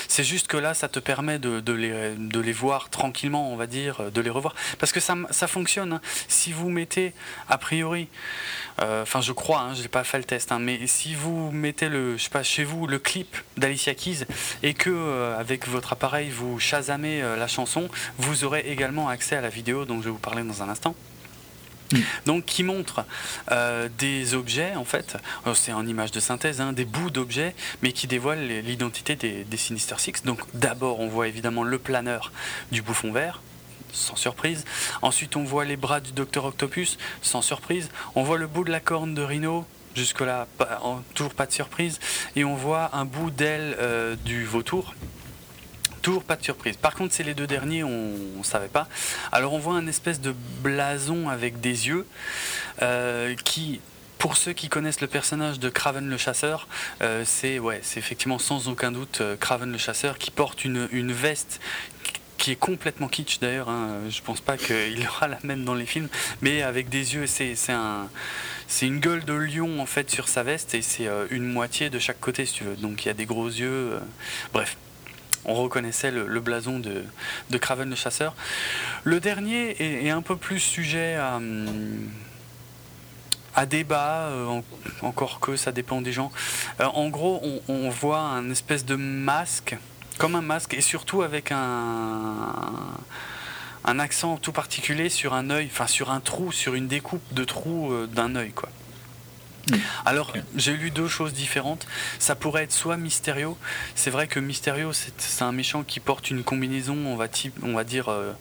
C'est 0.08 0.24
juste 0.24 0.46
que 0.46 0.56
là, 0.56 0.74
ça 0.74 0.88
te 0.88 0.98
permet 0.98 1.38
de, 1.38 1.72
les, 1.72 2.52
voir 2.52 2.90
tranquillement, 2.90 3.52
on 3.52 3.56
va 3.56 3.66
dire, 3.66 4.10
de 4.10 4.20
les 4.20 4.30
revoir. 4.30 4.54
Parce 4.78 4.92
que 4.92 5.00
ça, 5.00 5.16
fonctionne. 5.46 5.94
Hein. 5.94 6.00
Si 6.28 6.52
vous 6.52 6.70
mettez, 6.70 7.12
a 7.48 7.58
priori, 7.58 8.08
euh, 8.80 9.02
enfin 9.02 9.20
je 9.20 9.32
crois, 9.32 9.60
hein, 9.60 9.74
je 9.74 9.82
n'ai 9.82 9.88
pas 9.88 10.04
fait 10.04 10.18
le 10.18 10.24
test, 10.24 10.52
mais 10.58 10.86
si 10.86 11.14
vous 11.14 11.50
mettez 11.52 11.88
le, 11.88 12.16
je 12.16 12.24
sais 12.24 12.30
pas, 12.30 12.42
chez 12.42 12.64
vous 12.64 12.86
le 12.86 12.98
clip 12.98 13.36
d'Alicia 13.56 13.94
Keys 13.94 14.24
et 14.62 14.74
que 14.74 14.90
euh, 14.90 15.38
avec 15.38 15.68
votre 15.68 15.92
appareil 15.92 16.30
vous 16.30 16.58
chasamez 16.58 17.22
euh, 17.22 17.36
la 17.36 17.46
chanson, 17.46 17.88
vous 18.18 18.44
aurez 18.44 18.60
également 18.66 19.08
accès 19.08 19.36
à 19.36 19.40
la 19.40 19.48
vidéo 19.48 19.84
dont 19.84 19.98
je 19.98 20.06
vais 20.06 20.10
vous 20.10 20.18
parler 20.18 20.42
dans 20.42 20.62
un 20.62 20.68
instant. 20.68 20.94
Mm. 21.92 21.98
Donc 22.26 22.44
qui 22.44 22.62
montre 22.62 23.04
euh, 23.50 23.88
des 23.98 24.34
objets 24.34 24.74
en 24.76 24.84
fait, 24.84 25.16
c'est 25.54 25.72
en 25.72 25.86
image 25.86 26.10
de 26.10 26.20
synthèse, 26.20 26.60
hein, 26.60 26.72
des 26.72 26.84
bouts 26.84 27.10
d'objets, 27.10 27.54
mais 27.82 27.92
qui 27.92 28.06
dévoilent 28.06 28.46
l'identité 28.46 29.16
des, 29.16 29.56
Sinister 29.56 29.96
Six. 29.98 30.24
Donc 30.24 30.40
d'abord 30.54 31.00
on 31.00 31.08
voit 31.08 31.28
évidemment 31.28 31.62
le 31.62 31.78
planeur 31.78 32.32
du 32.72 32.82
bouffon 32.82 33.12
vert, 33.12 33.40
sans 33.92 34.16
surprise. 34.16 34.64
Ensuite, 35.02 35.36
on 35.36 35.44
voit 35.44 35.64
les 35.64 35.76
bras 35.76 36.00
du 36.00 36.12
Docteur 36.12 36.44
Octopus, 36.44 36.98
sans 37.22 37.42
surprise. 37.42 37.90
On 38.14 38.24
voit 38.24 38.38
le 38.38 38.46
bout 38.46 38.64
de 38.64 38.70
la 38.70 38.80
corne 38.80 39.14
de 39.14 39.22
Rhino, 39.22 39.64
jusque-là, 39.94 40.46
toujours 41.14 41.34
pas 41.34 41.46
de 41.46 41.52
surprise. 41.52 42.00
Et 42.36 42.44
on 42.44 42.56
voit 42.56 42.90
un 42.92 43.04
bout 43.04 43.30
d'aile 43.30 43.76
euh, 43.80 44.16
du 44.24 44.44
vautour, 44.44 44.94
Toujours 46.04 46.22
pas 46.22 46.36
de 46.36 46.44
surprise. 46.44 46.76
Par 46.76 46.94
contre, 46.94 47.14
c'est 47.14 47.22
les 47.22 47.32
deux 47.32 47.46
derniers, 47.46 47.82
on 47.82 48.42
savait 48.42 48.68
pas. 48.68 48.88
Alors 49.32 49.54
on 49.54 49.58
voit 49.58 49.72
un 49.72 49.86
espèce 49.86 50.20
de 50.20 50.34
blason 50.60 51.30
avec 51.30 51.62
des 51.62 51.88
yeux 51.88 52.06
euh, 52.82 53.34
qui, 53.42 53.80
pour 54.18 54.36
ceux 54.36 54.52
qui 54.52 54.68
connaissent 54.68 55.00
le 55.00 55.06
personnage 55.06 55.58
de 55.58 55.70
Craven 55.70 56.06
le 56.06 56.18
chasseur, 56.18 56.68
euh, 57.00 57.22
c'est 57.24 57.58
ouais, 57.58 57.80
effectivement 57.96 58.38
sans 58.38 58.68
aucun 58.68 58.92
doute 58.92 59.22
euh, 59.22 59.34
Craven 59.38 59.72
le 59.72 59.78
chasseur 59.78 60.18
qui 60.18 60.30
porte 60.30 60.66
une, 60.66 60.90
une 60.92 61.10
veste 61.10 61.58
qui 62.36 62.50
est 62.50 62.56
complètement 62.56 63.08
kitsch 63.08 63.38
d'ailleurs. 63.40 63.70
Hein. 63.70 64.00
Je 64.10 64.20
pense 64.20 64.42
pas 64.42 64.58
qu'il 64.58 65.06
aura 65.08 65.26
la 65.26 65.38
même 65.42 65.64
dans 65.64 65.74
les 65.74 65.86
films, 65.86 66.08
mais 66.42 66.60
avec 66.60 66.90
des 66.90 67.14
yeux, 67.14 67.26
c'est 67.26 67.56
un, 67.70 68.10
c'est 68.68 68.86
une 68.86 69.00
gueule 69.00 69.24
de 69.24 69.32
lion 69.32 69.80
en 69.80 69.86
fait 69.86 70.10
sur 70.10 70.28
sa 70.28 70.42
veste 70.42 70.74
et 70.74 70.82
c'est 70.82 71.08
une 71.30 71.50
moitié 71.50 71.88
de 71.88 71.98
chaque 71.98 72.20
côté 72.20 72.44
si 72.44 72.52
tu 72.52 72.64
veux. 72.64 72.76
Donc 72.76 73.06
il 73.06 73.08
y 73.08 73.10
a 73.10 73.14
des 73.14 73.24
gros 73.24 73.48
yeux. 73.48 73.98
bref, 74.52 74.76
on 75.44 75.54
reconnaissait 75.54 76.10
le, 76.10 76.40
blason 76.40 76.78
de, 76.78 77.58
Craven 77.58 77.88
le 77.90 77.96
chasseur. 77.96 78.34
Le 79.04 79.20
dernier 79.20 80.06
est, 80.06 80.10
un 80.10 80.22
peu 80.22 80.36
plus 80.36 80.60
sujet 80.60 81.16
à, 81.16 81.40
à 83.54 83.66
débat, 83.66 84.28
euh, 84.28 84.60
encore 85.02 85.40
que 85.40 85.56
ça 85.56 85.72
dépend 85.72 86.00
des 86.00 86.12
gens. 86.12 86.32
Euh, 86.80 86.84
en 86.86 87.08
gros, 87.08 87.42
on, 87.68 87.88
voit 87.88 88.20
un 88.20 88.50
espèce 88.50 88.84
de 88.84 88.96
masque, 88.96 89.76
comme 90.18 90.34
un 90.34 90.42
masque, 90.42 90.74
et 90.74 90.80
surtout 90.80 91.22
avec 91.22 91.52
un, 91.52 92.36
un 93.84 93.98
accent 93.98 94.36
tout 94.36 94.52
particulier 94.52 95.08
sur 95.08 95.34
un 95.34 95.50
œil, 95.50 95.68
enfin 95.70 95.86
sur 95.86 96.10
un 96.10 96.20
trou, 96.20 96.52
sur 96.52 96.74
une 96.74 96.88
découpe 96.88 97.22
de 97.32 97.44
trou 97.44 97.92
euh, 97.92 98.06
d'un 98.06 98.34
œil, 98.36 98.52
quoi. 98.52 98.68
Mm. 99.70 99.76
Alors, 100.04 100.32
j'ai 100.56 100.76
lu 100.76 100.90
deux 100.90 101.08
choses 101.08 101.32
différentes. 101.32 101.86
Ça 102.18 102.34
pourrait 102.34 102.64
être 102.64 102.72
soit 102.72 102.96
Mysterio. 102.96 103.56
C'est 103.94 104.10
vrai 104.10 104.26
que 104.26 104.40
Mysterio, 104.40 104.92
c'est 104.92 105.42
un 105.42 105.52
méchant 105.52 105.82
qui 105.82 106.00
porte 106.00 106.30
une 106.30 106.44
combinaison, 106.44 106.96
on 107.06 107.16
va, 107.16 107.26
on 107.62 107.74
va 107.74 107.84
dire, 107.84 108.08
euh, 108.08 108.32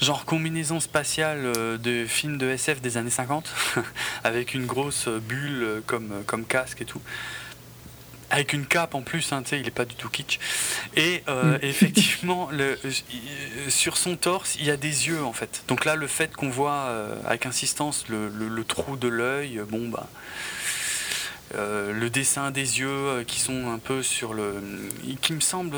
genre 0.00 0.24
combinaison 0.24 0.80
spatiale 0.80 1.52
euh, 1.56 1.78
de 1.78 2.06
film 2.06 2.38
de 2.38 2.48
SF 2.48 2.80
des 2.80 2.96
années 2.96 3.10
50, 3.10 3.52
avec 4.24 4.54
une 4.54 4.66
grosse 4.66 5.08
bulle 5.08 5.62
euh, 5.62 5.80
comme, 5.86 6.22
comme 6.26 6.44
casque 6.44 6.82
et 6.82 6.84
tout 6.84 7.00
avec 8.30 8.52
une 8.52 8.66
cape 8.66 8.94
en 8.94 9.02
plus, 9.02 9.32
hein, 9.32 9.42
il 9.52 9.62
n'est 9.62 9.70
pas 9.70 9.84
du 9.84 9.94
tout 9.94 10.08
kitsch. 10.08 10.38
Et 10.96 11.22
mm. 11.28 11.58
effectivement, 11.62 12.48
le, 12.50 12.78
sur 13.68 13.96
son 13.96 14.16
torse, 14.16 14.56
il 14.58 14.66
y 14.66 14.70
a 14.70 14.76
des 14.76 15.08
yeux 15.08 15.22
en 15.22 15.32
fait. 15.32 15.62
Donc 15.68 15.84
là, 15.84 15.96
le 15.96 16.06
fait 16.06 16.34
qu'on 16.34 16.50
voit 16.50 16.90
avec 17.26 17.46
insistance 17.46 18.06
le, 18.08 18.28
le 18.28 18.64
trou 18.64 18.96
de 18.96 19.08
l'œil, 19.08 19.60
bon 19.68 19.88
bah, 19.88 20.08
euh, 21.54 21.92
le 21.92 22.10
dessin 22.10 22.50
des 22.50 22.80
yeux 22.80 22.88
euh, 22.88 23.24
qui 23.24 23.38
sont 23.38 23.70
un 23.70 23.78
peu 23.78 24.02
sur 24.02 24.34
le. 24.34 24.60
qui 25.22 25.32
me 25.32 25.40
semble 25.40 25.76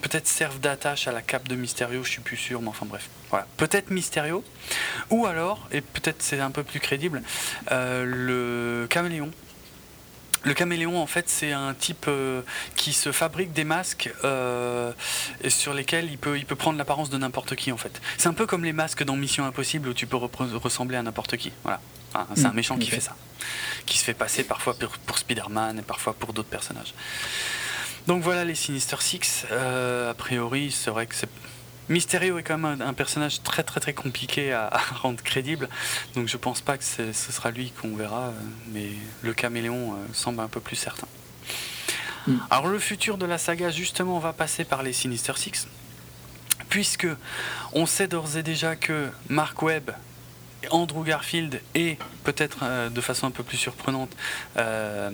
peut-être 0.00 0.26
servent 0.26 0.60
d'attache 0.60 1.06
à 1.06 1.12
la 1.12 1.20
cape 1.20 1.46
de 1.46 1.56
Mysterio, 1.56 2.02
je 2.04 2.10
suis 2.10 2.22
plus 2.22 2.38
sûr, 2.38 2.62
mais 2.62 2.68
enfin 2.68 2.86
bref. 2.86 3.10
Voilà. 3.28 3.46
Peut-être 3.58 3.90
Mysterio, 3.90 4.42
ou 5.10 5.26
alors, 5.26 5.68
et 5.72 5.82
peut-être 5.82 6.22
c'est 6.22 6.40
un 6.40 6.50
peu 6.50 6.62
plus 6.62 6.80
crédible, 6.80 7.22
euh, 7.70 8.04
le 8.06 8.86
caméléon. 8.88 9.30
Le 10.44 10.54
caméléon, 10.54 11.00
en 11.00 11.06
fait, 11.06 11.28
c'est 11.28 11.52
un 11.52 11.74
type 11.74 12.08
qui 12.76 12.92
se 12.92 13.12
fabrique 13.12 13.52
des 13.52 13.64
masques 13.64 14.12
sur 15.48 15.74
lesquels 15.74 16.10
il 16.10 16.18
peut, 16.18 16.38
il 16.38 16.46
peut 16.46 16.56
prendre 16.56 16.78
l'apparence 16.78 17.10
de 17.10 17.18
n'importe 17.18 17.56
qui, 17.56 17.72
en 17.72 17.76
fait. 17.76 18.00
C'est 18.18 18.28
un 18.28 18.34
peu 18.34 18.46
comme 18.46 18.64
les 18.64 18.72
masques 18.72 19.04
dans 19.04 19.16
Mission 19.16 19.44
Impossible 19.44 19.88
où 19.88 19.94
tu 19.94 20.06
peux 20.06 20.16
ressembler 20.16 20.96
à 20.96 21.02
n'importe 21.02 21.36
qui. 21.36 21.52
Voilà. 21.62 21.80
c'est 22.34 22.44
un 22.44 22.50
hmm. 22.50 22.54
méchant 22.54 22.76
qui 22.76 22.90
fait 22.90 23.00
ça 23.00 23.16
qui 23.86 23.98
se 23.98 24.04
fait 24.04 24.14
passer 24.14 24.44
parfois 24.44 24.74
pour, 25.06 25.18
Spider-Man 25.18 25.78
et 25.78 25.82
parfois 25.82 26.14
pour 26.14 26.32
d'autres 26.32 26.48
personnages. 26.48 26.94
Donc 28.06 28.22
voilà 28.22 28.44
les 28.44 28.54
Sinister 28.54 28.96
Six. 29.00 29.46
Euh, 29.50 30.10
a 30.10 30.14
priori, 30.14 30.70
c'est 30.70 30.90
vrai 30.90 31.06
que 31.06 31.14
c'est. 31.14 31.28
Mysterio 31.88 32.38
est 32.38 32.42
quand 32.42 32.58
même 32.58 32.80
un, 32.80 32.94
personnage 32.94 33.42
très 33.42 33.62
très 33.62 33.80
très 33.80 33.92
compliqué 33.92 34.52
à, 34.54 34.70
rendre 35.02 35.22
crédible, 35.22 35.68
donc 36.14 36.28
je 36.28 36.36
pense 36.36 36.60
pas 36.60 36.78
que 36.78 36.84
ce 36.84 37.12
sera 37.12 37.50
lui 37.50 37.70
qu'on 37.70 37.94
verra, 37.96 38.28
euh, 38.28 38.32
mais 38.72 38.88
le 39.22 39.34
caméléon 39.34 39.92
euh, 39.92 39.96
semble 40.12 40.40
un 40.40 40.48
peu 40.48 40.60
plus 40.60 40.76
certain. 40.76 41.06
Mm. 42.26 42.36
Alors 42.50 42.68
le 42.68 42.78
futur 42.78 43.18
de 43.18 43.26
la 43.26 43.38
saga, 43.38 43.70
justement, 43.70 44.18
va 44.18 44.32
passer 44.32 44.64
par 44.64 44.82
les 44.82 44.92
Sinister 44.92 45.34
Six, 45.36 45.68
puisque 46.68 47.08
on 47.72 47.86
sait 47.86 48.08
d'ores 48.08 48.36
et 48.36 48.42
déjà 48.42 48.76
que 48.76 49.10
Mark 49.28 49.60
Webb 49.62 49.90
Andrew 50.70 51.04
Garfield 51.04 51.60
et 51.74 51.96
peut-être 52.24 52.58
euh, 52.62 52.88
de 52.88 53.00
façon 53.00 53.26
un 53.26 53.30
peu 53.30 53.42
plus 53.42 53.56
surprenante 53.56 54.10
euh, 54.56 55.10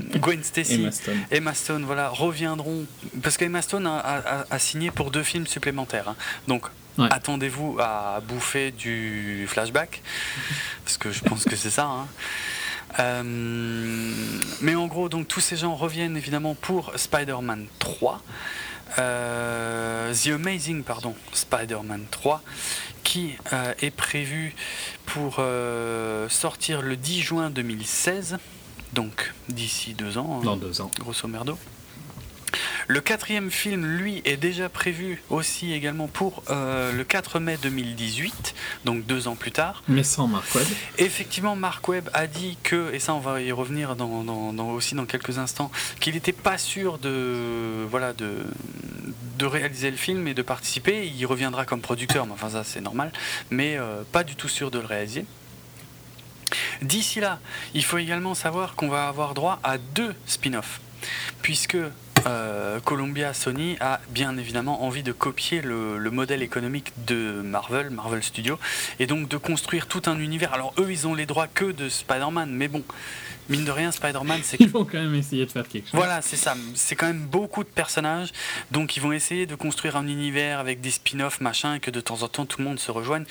Gwen 0.16 0.42
Stacy, 0.42 0.88
Emma 1.30 1.54
Stone. 1.54 1.84
voilà, 1.84 2.08
reviendront 2.08 2.86
parce 3.22 3.36
qu'Emma 3.36 3.62
Stone 3.62 3.86
a, 3.86 4.58
signé 4.58 4.90
pour 4.90 5.10
deux 5.10 5.22
films 5.22 5.46
supplémentaires. 5.46 6.08
Hein. 6.08 6.16
Donc 6.48 6.66
attendez-vous 6.98 7.78
à 7.80 8.20
bouffer 8.26 8.72
du 8.72 9.46
flashback 9.48 10.02
parce 10.84 10.98
que 10.98 11.10
je 11.10 11.20
pense 11.20 11.44
que 11.44 11.56
c'est 11.56 11.70
ça. 11.70 11.84
Hein. 11.84 12.06
Euh, 12.98 13.22
mais 14.60 14.74
en 14.74 14.86
gros, 14.86 15.08
donc 15.08 15.28
tous 15.28 15.40
ces 15.40 15.56
gens 15.56 15.74
reviennent 15.74 16.16
évidemment 16.16 16.54
pour 16.54 16.92
Spider-Man 16.96 17.66
3. 17.78 18.22
The 18.96 20.26
Amazing 20.34 20.82
pardon, 20.82 21.14
Spider-Man 21.32 22.06
3 22.10 22.42
qui 23.02 23.34
euh, 23.52 23.74
est 23.80 23.90
prévu 23.90 24.54
pour 25.06 25.36
euh, 25.38 26.28
sortir 26.28 26.82
le 26.82 26.96
10 26.96 27.20
juin 27.20 27.50
2016, 27.50 28.38
donc 28.92 29.32
d'ici 29.48 29.94
deux 29.94 30.18
ans. 30.18 30.38
Hein, 30.40 30.44
Dans 30.44 30.56
deux 30.56 30.80
ans. 30.80 30.90
Grosso 30.98 31.26
merdo. 31.28 31.58
Le 32.88 33.00
quatrième 33.00 33.50
film, 33.50 33.86
lui, 33.86 34.22
est 34.24 34.36
déjà 34.36 34.68
prévu 34.68 35.22
aussi 35.30 35.72
également 35.72 36.08
pour 36.08 36.42
euh, 36.50 36.92
le 36.92 37.04
4 37.04 37.38
mai 37.38 37.58
2018, 37.62 38.54
donc 38.84 39.06
deux 39.06 39.28
ans 39.28 39.36
plus 39.36 39.52
tard. 39.52 39.82
Mais 39.88 40.02
sans 40.02 40.26
Mark 40.26 40.54
Webb. 40.54 40.66
Effectivement, 40.98 41.56
Mark 41.56 41.86
Webb 41.88 42.10
a 42.14 42.26
dit 42.26 42.58
que, 42.62 42.92
et 42.92 42.98
ça 42.98 43.14
on 43.14 43.20
va 43.20 43.40
y 43.40 43.52
revenir 43.52 43.96
dans, 43.96 44.24
aussi 44.74 44.94
dans 44.94 45.06
quelques 45.06 45.38
instants, 45.38 45.70
qu'il 46.00 46.14
n'était 46.14 46.32
pas 46.32 46.58
sûr 46.58 46.98
de, 46.98 47.86
voilà, 47.88 48.12
de, 48.12 48.38
de 49.38 49.46
réaliser 49.46 49.90
le 49.90 49.96
film 49.96 50.26
et 50.28 50.34
de 50.34 50.42
participer. 50.42 51.06
Il 51.06 51.26
reviendra 51.26 51.64
comme 51.64 51.80
producteur, 51.80 52.26
mais 52.26 52.32
enfin 52.32 52.50
ça 52.50 52.64
c'est 52.64 52.80
normal, 52.80 53.12
mais 53.50 53.76
euh, 53.78 54.02
pas 54.10 54.24
du 54.24 54.36
tout 54.36 54.48
sûr 54.48 54.70
de 54.70 54.78
le 54.78 54.86
réaliser. 54.86 55.24
D'ici 56.82 57.20
là, 57.20 57.38
il 57.74 57.84
faut 57.84 57.98
également 57.98 58.34
savoir 58.34 58.74
qu'on 58.74 58.88
va 58.88 59.06
avoir 59.08 59.34
droit 59.34 59.60
à 59.62 59.78
deux 59.78 60.14
spin-offs, 60.26 60.80
puisque 61.42 61.76
euh, 62.26 62.80
Columbia 62.80 63.32
Sony 63.34 63.76
a 63.80 64.00
bien 64.10 64.36
évidemment 64.36 64.84
envie 64.84 65.02
de 65.02 65.12
copier 65.12 65.60
le, 65.62 65.98
modèle 66.10 66.42
économique 66.42 66.92
de 67.06 67.40
Marvel, 67.42 67.90
Marvel 67.90 68.22
Studios, 68.22 68.58
et 68.98 69.06
donc 69.06 69.28
de 69.28 69.36
construire 69.36 69.86
tout 69.86 70.02
un 70.06 70.18
univers. 70.18 70.52
Alors 70.52 70.74
eux, 70.78 70.90
ils 70.90 71.06
ont 71.06 71.14
les 71.14 71.26
droits 71.26 71.46
que 71.46 71.66
de 71.66 71.88
Spider-Man, 71.88 72.50
mais 72.50 72.68
bon, 72.68 72.82
mine 73.48 73.64
de 73.64 73.70
rien, 73.70 73.92
Spider-Man, 73.92 74.40
c'est. 74.42 74.60
Ils 74.60 74.68
vont 74.68 74.84
quand 74.84 74.98
même 74.98 75.14
essayer 75.14 75.46
de 75.46 75.50
faire 75.50 75.68
quelque 75.68 75.84
chose. 75.84 75.94
Voilà, 75.94 76.20
c'est 76.20 76.36
ça. 76.36 76.56
C'est 76.74 76.96
quand 76.96 77.06
même 77.06 77.26
beaucoup 77.26 77.62
de 77.62 77.68
personnages, 77.68 78.32
donc 78.70 78.96
ils 78.96 79.00
vont 79.00 79.12
essayer 79.12 79.46
de 79.46 79.54
construire 79.54 79.96
un 79.96 80.06
univers 80.06 80.58
avec 80.58 80.80
des 80.80 80.90
spin-offs, 80.90 81.40
machin, 81.40 81.74
et 81.74 81.80
que 81.80 81.90
de 81.90 82.00
temps 82.00 82.22
en 82.22 82.28
temps 82.28 82.46
tout 82.46 82.58
le 82.58 82.64
monde 82.64 82.80
se 82.80 82.90
rejoigne 82.90 83.24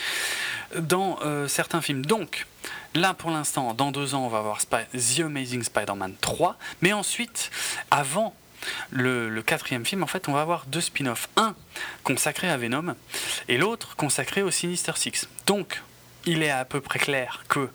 dans 0.80 1.19
euh, 1.24 1.48
certains 1.48 1.82
films. 1.82 2.06
Donc. 2.06 2.45
Là, 2.95 3.14
pour 3.14 3.30
l'instant, 3.30 3.76
dans 3.76 3.92
deux 3.92 4.16
ans, 4.16 4.26
on 4.26 4.30
va 4.30 4.40
avoir 4.40 4.58
The 4.66 5.19
Amazing 5.19 5.61
Spider-Man 5.61 6.16
3. 6.22 6.58
Mais 6.82 6.92
ensuite, 6.92 7.51
avant 7.92 8.34
le, 8.92 9.42
quatrième 9.42 9.86
film, 9.86 10.04
en 10.04 10.08
fait, 10.08 10.28
on 10.28 10.34
va 10.34 10.42
avoir 10.42 10.66
deux 10.66 10.82
spin-offs. 10.82 11.30
Un 11.38 11.56
consacré 12.04 12.50
à 12.50 12.58
Venom 12.58 12.96
et 13.48 13.58
l'autre 13.58 13.96
consacré 13.96 14.42
au 14.42 14.52
Sinister 14.52 14.94
Six. 14.96 15.28
Donc, 15.46 15.82
il 16.26 16.44
est 16.44 16.50
à 16.50 16.66
peu 16.66 16.82
près 16.82 17.00
clair 17.00 17.44
que 17.48 17.70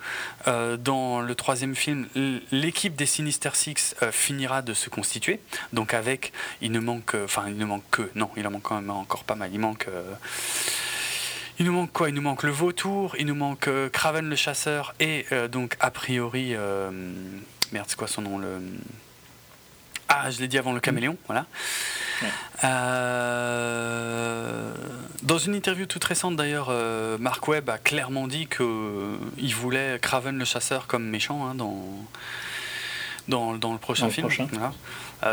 euh, 0.46 0.76
dans 0.76 1.20
le 1.20 1.34
troisième 1.34 1.74
film, 1.74 2.06
l'équipe 2.50 2.94
des 2.94 3.06
Sinister 3.06 3.50
Six 3.54 3.96
euh, 4.02 4.12
finira 4.12 4.62
de 4.62 4.74
se 4.74 4.90
constituer. 4.90 5.40
Donc 5.72 5.94
avec, 5.94 6.32
il 6.60 6.70
ne 6.70 6.80
manque, 6.80 7.16
enfin 7.24 7.44
il 7.48 7.56
ne 7.56 7.64
manque 7.64 7.84
que, 7.90 8.10
non, 8.14 8.30
il 8.36 8.46
en 8.46 8.50
manque 8.50 8.62
quand 8.62 8.76
même 8.80 8.90
encore 8.90 9.24
pas 9.24 9.34
mal. 9.34 9.50
Il 9.52 9.60
manque, 9.60 9.86
euh, 9.88 10.12
il 11.58 11.66
nous 11.66 11.72
manque 11.72 11.92
quoi? 11.92 12.08
Il 12.08 12.14
nous 12.14 12.22
manque 12.22 12.42
le 12.42 12.50
Vautour, 12.50 13.16
il 13.18 13.26
nous 13.26 13.34
manque 13.34 13.68
Craven 13.92 14.28
le 14.28 14.36
chasseur 14.36 14.94
et 15.00 15.24
donc 15.50 15.76
a 15.80 15.90
priori, 15.90 16.54
merde, 17.72 17.86
c'est 17.86 17.96
quoi 17.96 18.08
son 18.08 18.22
nom? 18.22 18.40
Ah, 20.08 20.30
je 20.30 20.40
l'ai 20.40 20.48
dit 20.48 20.58
avant 20.58 20.72
le 20.72 20.80
caméléon, 20.80 21.16
voilà. 21.26 21.46
Euh, 22.62 24.72
dans 25.22 25.38
une 25.38 25.54
interview 25.54 25.86
toute 25.86 26.04
récente 26.04 26.36
d'ailleurs, 26.36 26.68
euh, 26.70 27.18
Mark 27.18 27.46
Webb 27.48 27.70
a 27.70 27.78
clairement 27.78 28.28
dit 28.28 28.46
qu'il 28.46 28.64
euh, 28.64 29.16
voulait 29.54 29.98
Craven 30.00 30.38
le 30.38 30.44
chasseur 30.44 30.86
comme 30.86 31.04
méchant 31.04 31.46
hein, 31.46 31.54
dans, 31.54 31.82
dans, 33.28 33.54
dans, 33.54 33.72
le 33.72 33.78
prochain 33.78 34.08
film. 34.08 34.28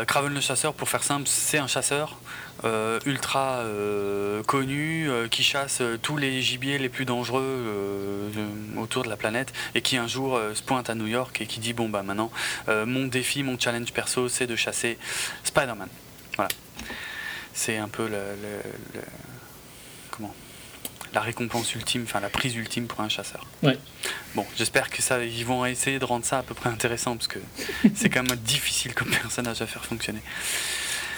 Craven 0.06 0.32
le 0.32 0.40
chasseur, 0.40 0.74
pour 0.74 0.88
faire 0.88 1.02
simple, 1.02 1.26
c'est 1.26 1.58
un 1.58 1.66
chasseur 1.66 2.16
euh, 2.64 3.00
ultra 3.06 3.56
euh, 3.60 4.44
connu 4.44 5.10
euh, 5.10 5.26
qui 5.26 5.42
chasse 5.42 5.82
tous 6.00 6.16
les 6.16 6.42
gibiers 6.42 6.78
les 6.78 6.88
plus 6.88 7.04
dangereux 7.04 8.30
autour 8.76 9.02
de 9.02 9.08
la 9.08 9.16
planète 9.16 9.52
et 9.74 9.82
qui 9.82 9.96
un 9.96 10.06
jour 10.06 10.40
se 10.54 10.62
pointe 10.62 10.88
à 10.88 10.94
New 10.94 11.08
York 11.08 11.40
et 11.40 11.46
qui 11.46 11.58
dit 11.58 11.72
bon 11.72 11.88
bah 11.88 12.02
maintenant 12.02 12.30
mon 12.68 13.06
défi, 13.06 13.42
mon 13.42 13.58
challenge 13.58 13.92
perso 13.92 14.28
c'est 14.28 14.46
de 14.46 14.54
chasser 14.54 14.98
Spider-Man. 15.44 15.88
Voilà. 16.36 16.50
C'est 17.52 17.78
un 17.78 17.88
peu 17.88 18.08
le, 18.08 18.20
la 21.14 21.20
récompense 21.20 21.74
ultime, 21.74 22.04
enfin 22.04 22.20
la 22.20 22.28
prise 22.28 22.54
ultime 22.56 22.86
pour 22.86 23.00
un 23.00 23.08
chasseur. 23.08 23.46
Ouais. 23.62 23.78
Bon, 24.34 24.46
j'espère 24.56 24.90
que 24.90 25.02
ça, 25.02 25.22
ils 25.24 25.44
vont 25.44 25.64
essayer 25.66 25.98
de 25.98 26.04
rendre 26.04 26.24
ça 26.24 26.38
à 26.38 26.42
peu 26.42 26.54
près 26.54 26.70
intéressant 26.70 27.16
parce 27.16 27.28
que 27.28 27.38
c'est 27.94 28.08
quand 28.08 28.22
même 28.28 28.38
difficile 28.38 28.94
comme 28.94 29.10
personnage 29.10 29.60
à 29.62 29.66
faire 29.66 29.84
fonctionner. 29.84 30.22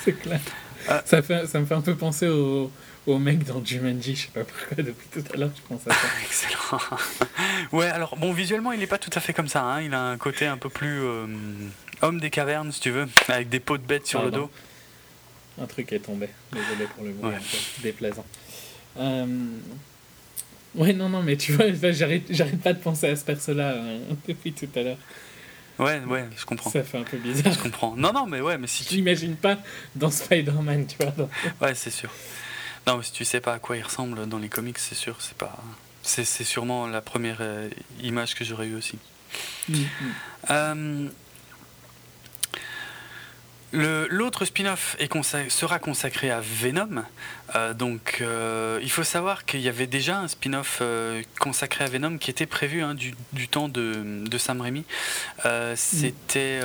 C'est 0.05 0.13
clair. 0.13 0.41
Ah. 0.89 1.03
Ça, 1.05 1.23
fait, 1.23 1.47
ça 1.47 1.61
me 1.61 1.67
fait 1.67 1.75
un 1.75 1.81
peu 1.81 1.97
penser 1.97 2.29
au, 2.29 2.71
au 3.07 3.19
mec 3.19 3.45
dans 3.45 3.65
Jumanji, 3.65 4.17
je 4.17 4.23
sais 4.23 4.29
pas 4.29 4.45
pourquoi, 4.45 4.83
depuis 4.83 5.09
tout 5.13 5.25
à 5.33 5.37
l'heure 5.37 5.51
je 5.55 5.63
pense 5.69 5.87
à 5.87 5.95
ça. 5.95 6.07
Excellent. 6.25 6.81
ouais, 7.73 7.87
alors 7.87 8.17
bon, 8.17 8.33
visuellement 8.33 8.73
il 8.73 8.83
est 8.83 8.87
pas 8.87 8.99
tout 8.99 9.11
à 9.15 9.21
fait 9.21 9.33
comme 9.33 9.49
ça, 9.49 9.63
hein. 9.63 9.81
il 9.83 9.95
a 9.95 10.03
un 10.03 10.19
côté 10.19 10.47
un 10.47 10.59
peu 10.59 10.69
plus 10.69 11.01
euh, 11.03 11.27
homme 12.03 12.21
des 12.21 12.31
cavernes 12.31 12.73
si 12.73 12.81
tu 12.81 12.91
veux, 12.91 13.07
avec 13.29 13.49
des 13.49 13.61
peaux 13.61 13.79
de 13.79 13.83
bêtes 13.87 14.07
sur 14.07 14.23
le 14.23 14.31
dos. 14.31 14.51
Un 15.61 15.67
truc 15.67 15.93
est 15.93 16.01
tombé, 16.01 16.29
désolé 16.53 16.87
pour 16.95 17.05
le 17.05 17.13
mot, 17.13 17.29
ouais. 17.29 17.39
déplaisant. 17.81 18.27
Euh... 18.99 19.27
Ouais, 20.75 20.93
non, 20.93 21.09
non, 21.09 21.23
mais 21.23 21.37
tu 21.37 21.53
vois, 21.53 21.67
j'arrête 21.93 22.61
pas 22.63 22.73
de 22.73 22.81
penser 22.81 23.09
à 23.09 23.17
ce 23.17 23.25
perso-là 23.25 23.73
euh, 23.73 23.99
depuis 24.29 24.53
tout 24.53 24.69
à 24.75 24.83
l'heure. 24.83 24.99
Ouais, 25.79 26.01
ouais, 26.01 26.29
je 26.37 26.45
comprends. 26.45 26.71
Ça 26.71 26.83
fait 26.83 26.99
un 26.99 27.03
peu 27.03 27.17
bizarre. 27.17 27.53
Je 27.53 27.59
comprends. 27.59 27.97
Non, 27.97 28.13
non, 28.13 28.27
mais 28.27 28.41
ouais, 28.41 28.59
mais 28.59 28.67
si 28.67 28.85
tu. 28.85 28.95
l'imagines 28.95 29.37
pas 29.37 29.59
dans 29.97 30.11
Spider-Man, 30.11 30.87
tu 30.87 30.97
vois. 30.99 31.29
Ouais, 31.61 31.75
c'est 31.75 31.91
sûr. 31.91 32.11
Non, 32.87 32.99
mais 32.99 33.03
si 33.03 33.13
tu 33.13 33.25
sais 33.25 33.41
pas 33.41 33.55
à 33.55 33.59
quoi 33.59 33.77
il 33.77 33.83
ressemble 33.83 34.29
dans 34.29 34.39
les 34.39 34.49
comics, 34.49 34.79
c'est 34.79 34.95
sûr, 34.95 35.17
c'est 35.21 35.37
pas. 35.37 35.57
C'est 36.03 36.25
sûrement 36.25 36.87
la 36.87 37.01
première 37.01 37.39
euh, 37.41 37.69
image 38.03 38.35
que 38.35 38.45
j'aurais 38.45 38.67
eue 38.67 38.77
aussi. 38.77 38.99
Mm, 39.69 39.75
mm. 39.75 39.85
Euh, 40.51 41.09
L'autre 43.75 44.45
spin-off 44.45 44.97
sera 45.49 45.81
consacré 45.81 46.31
à 46.31 46.41
Venom. 46.41 47.03
Euh, 47.57 47.75
donc, 47.75 48.19
euh, 48.21 48.79
il 48.83 48.91
faut 48.91 49.03
savoir 49.03 49.45
qu'il 49.45 49.61
y 49.61 49.69
avait 49.69 49.89
déjà 49.89 50.19
un 50.19 50.29
spin-off 50.29 50.79
euh, 50.81 51.23
consacré 51.41 51.85
à 51.85 51.89
Venom 51.89 52.19
qui 52.19 52.31
était 52.31 52.47
prévu 52.47 52.83
hein, 52.83 52.95
du, 52.95 53.49
temps 53.49 53.69
de, 53.69 54.39
Sam 54.39 54.61
Raimi. 54.61 54.85
C'était 55.75 56.61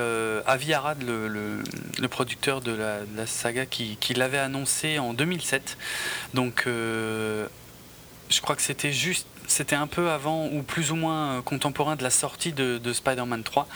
Avi 0.45 0.71
Arad, 0.73 1.01
le, 1.01 2.07
producteur 2.07 2.61
de 2.61 2.71
la, 2.71 3.25
saga, 3.25 3.65
qui, 3.65 4.13
l'avait 4.15 4.37
annoncé 4.37 4.99
en 4.99 5.13
2007. 5.13 5.77
Donc, 6.35 6.65
je 6.67 7.47
crois 8.41 8.55
que 8.55 8.61
c'était 8.61 8.93
juste, 8.93 9.25
c'était 9.47 9.75
un 9.75 9.87
peu 9.87 10.11
avant 10.11 10.45
ou 10.45 10.61
plus 10.61 10.91
ou 10.91 10.95
moins 10.95 11.41
contemporain 11.41 11.95
de 11.95 12.03
la 12.03 12.11
sortie 12.11 12.53
de, 12.53 12.93
Spider-Man 12.93 13.41
3. 13.41 13.67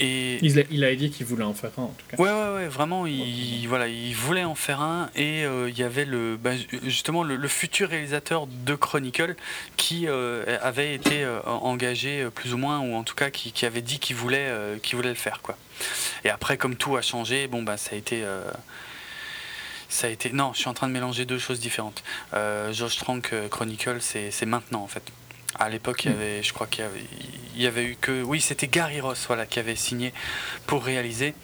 Il, 0.00 0.84
a, 0.84 0.94
dit 0.94 1.10
qu'il 1.10 1.26
voulait 1.26 1.44
en 1.44 1.52
faire 1.52 1.70
un, 1.76 1.82
en 1.82 1.94
tout 1.96 2.06
cas. 2.08 2.16
Ouais, 2.16 2.30
ouais, 2.30 2.54
ouais 2.54 2.68
vraiment, 2.68 3.06
il, 3.06 3.66
voilà, 3.68 3.88
il 3.88 4.14
voulait 4.14 4.44
en 4.44 4.54
faire 4.54 4.80
un, 4.80 5.10
et 5.14 5.44
euh, 5.44 5.68
il 5.68 5.78
y 5.78 5.82
avait 5.82 6.06
le, 6.06 6.36
bah, 6.36 6.52
justement 6.84 7.22
le, 7.22 7.48
futur 7.48 7.90
réalisateur 7.90 8.46
de 8.46 8.74
Chronicle 8.74 9.34
qui 9.76 10.06
euh, 10.06 10.58
avait 10.62 10.94
été 10.94 11.22
euh, 11.24 11.40
engagé 11.42 12.28
plus 12.34 12.54
ou 12.54 12.56
moins, 12.56 12.80
ou 12.80 12.94
en 12.94 13.02
tout 13.02 13.14
cas 13.14 13.30
qui, 13.30 13.66
avait 13.66 13.82
dit 13.82 13.98
qu'il 13.98 14.16
voulait, 14.16 14.50
voulait 14.92 15.10
le 15.10 15.14
faire. 15.14 15.40
Quoi. 15.42 15.56
Et 16.24 16.30
après, 16.30 16.56
comme 16.56 16.76
tout 16.76 16.96
a 16.96 17.02
changé, 17.02 17.46
bon, 17.46 17.62
bah, 17.62 17.76
ça 17.76 17.94
a 17.94 17.98
été 17.98 18.24
ça 19.88 20.06
a 20.06 20.10
été. 20.10 20.30
Non, 20.30 20.52
je 20.54 20.60
suis 20.60 20.68
en 20.68 20.74
train 20.74 20.86
de 20.86 20.92
mélanger 20.92 21.24
deux 21.24 21.38
choses 21.38 21.60
différentes. 21.60 22.02
Josh 22.72 22.96
Trank 22.96 23.34
Chronicle, 23.50 23.98
c'est 24.00 24.46
maintenant 24.46 24.82
en 24.82 24.88
fait. 24.88 25.02
À 25.58 25.68
l'époque, 25.68 26.04
il 26.04 26.10
y 26.10 26.14
hmm. 26.14 26.16
avait, 26.16 26.42
je 26.42 26.52
crois 26.52 26.66
qu'il 26.66 26.84
y 26.84 26.86
avait, 26.86 27.04
il 27.56 27.62
y 27.62 27.66
avait 27.66 27.84
eu 27.84 27.96
que, 28.00 28.22
oui, 28.22 28.40
c'était 28.40 28.68
Gary 28.68 29.00
Ross, 29.00 29.24
voilà, 29.26 29.46
qui 29.46 29.58
avait 29.58 29.76
signé 29.76 30.12
pour 30.66 30.84
réaliser. 30.84 31.34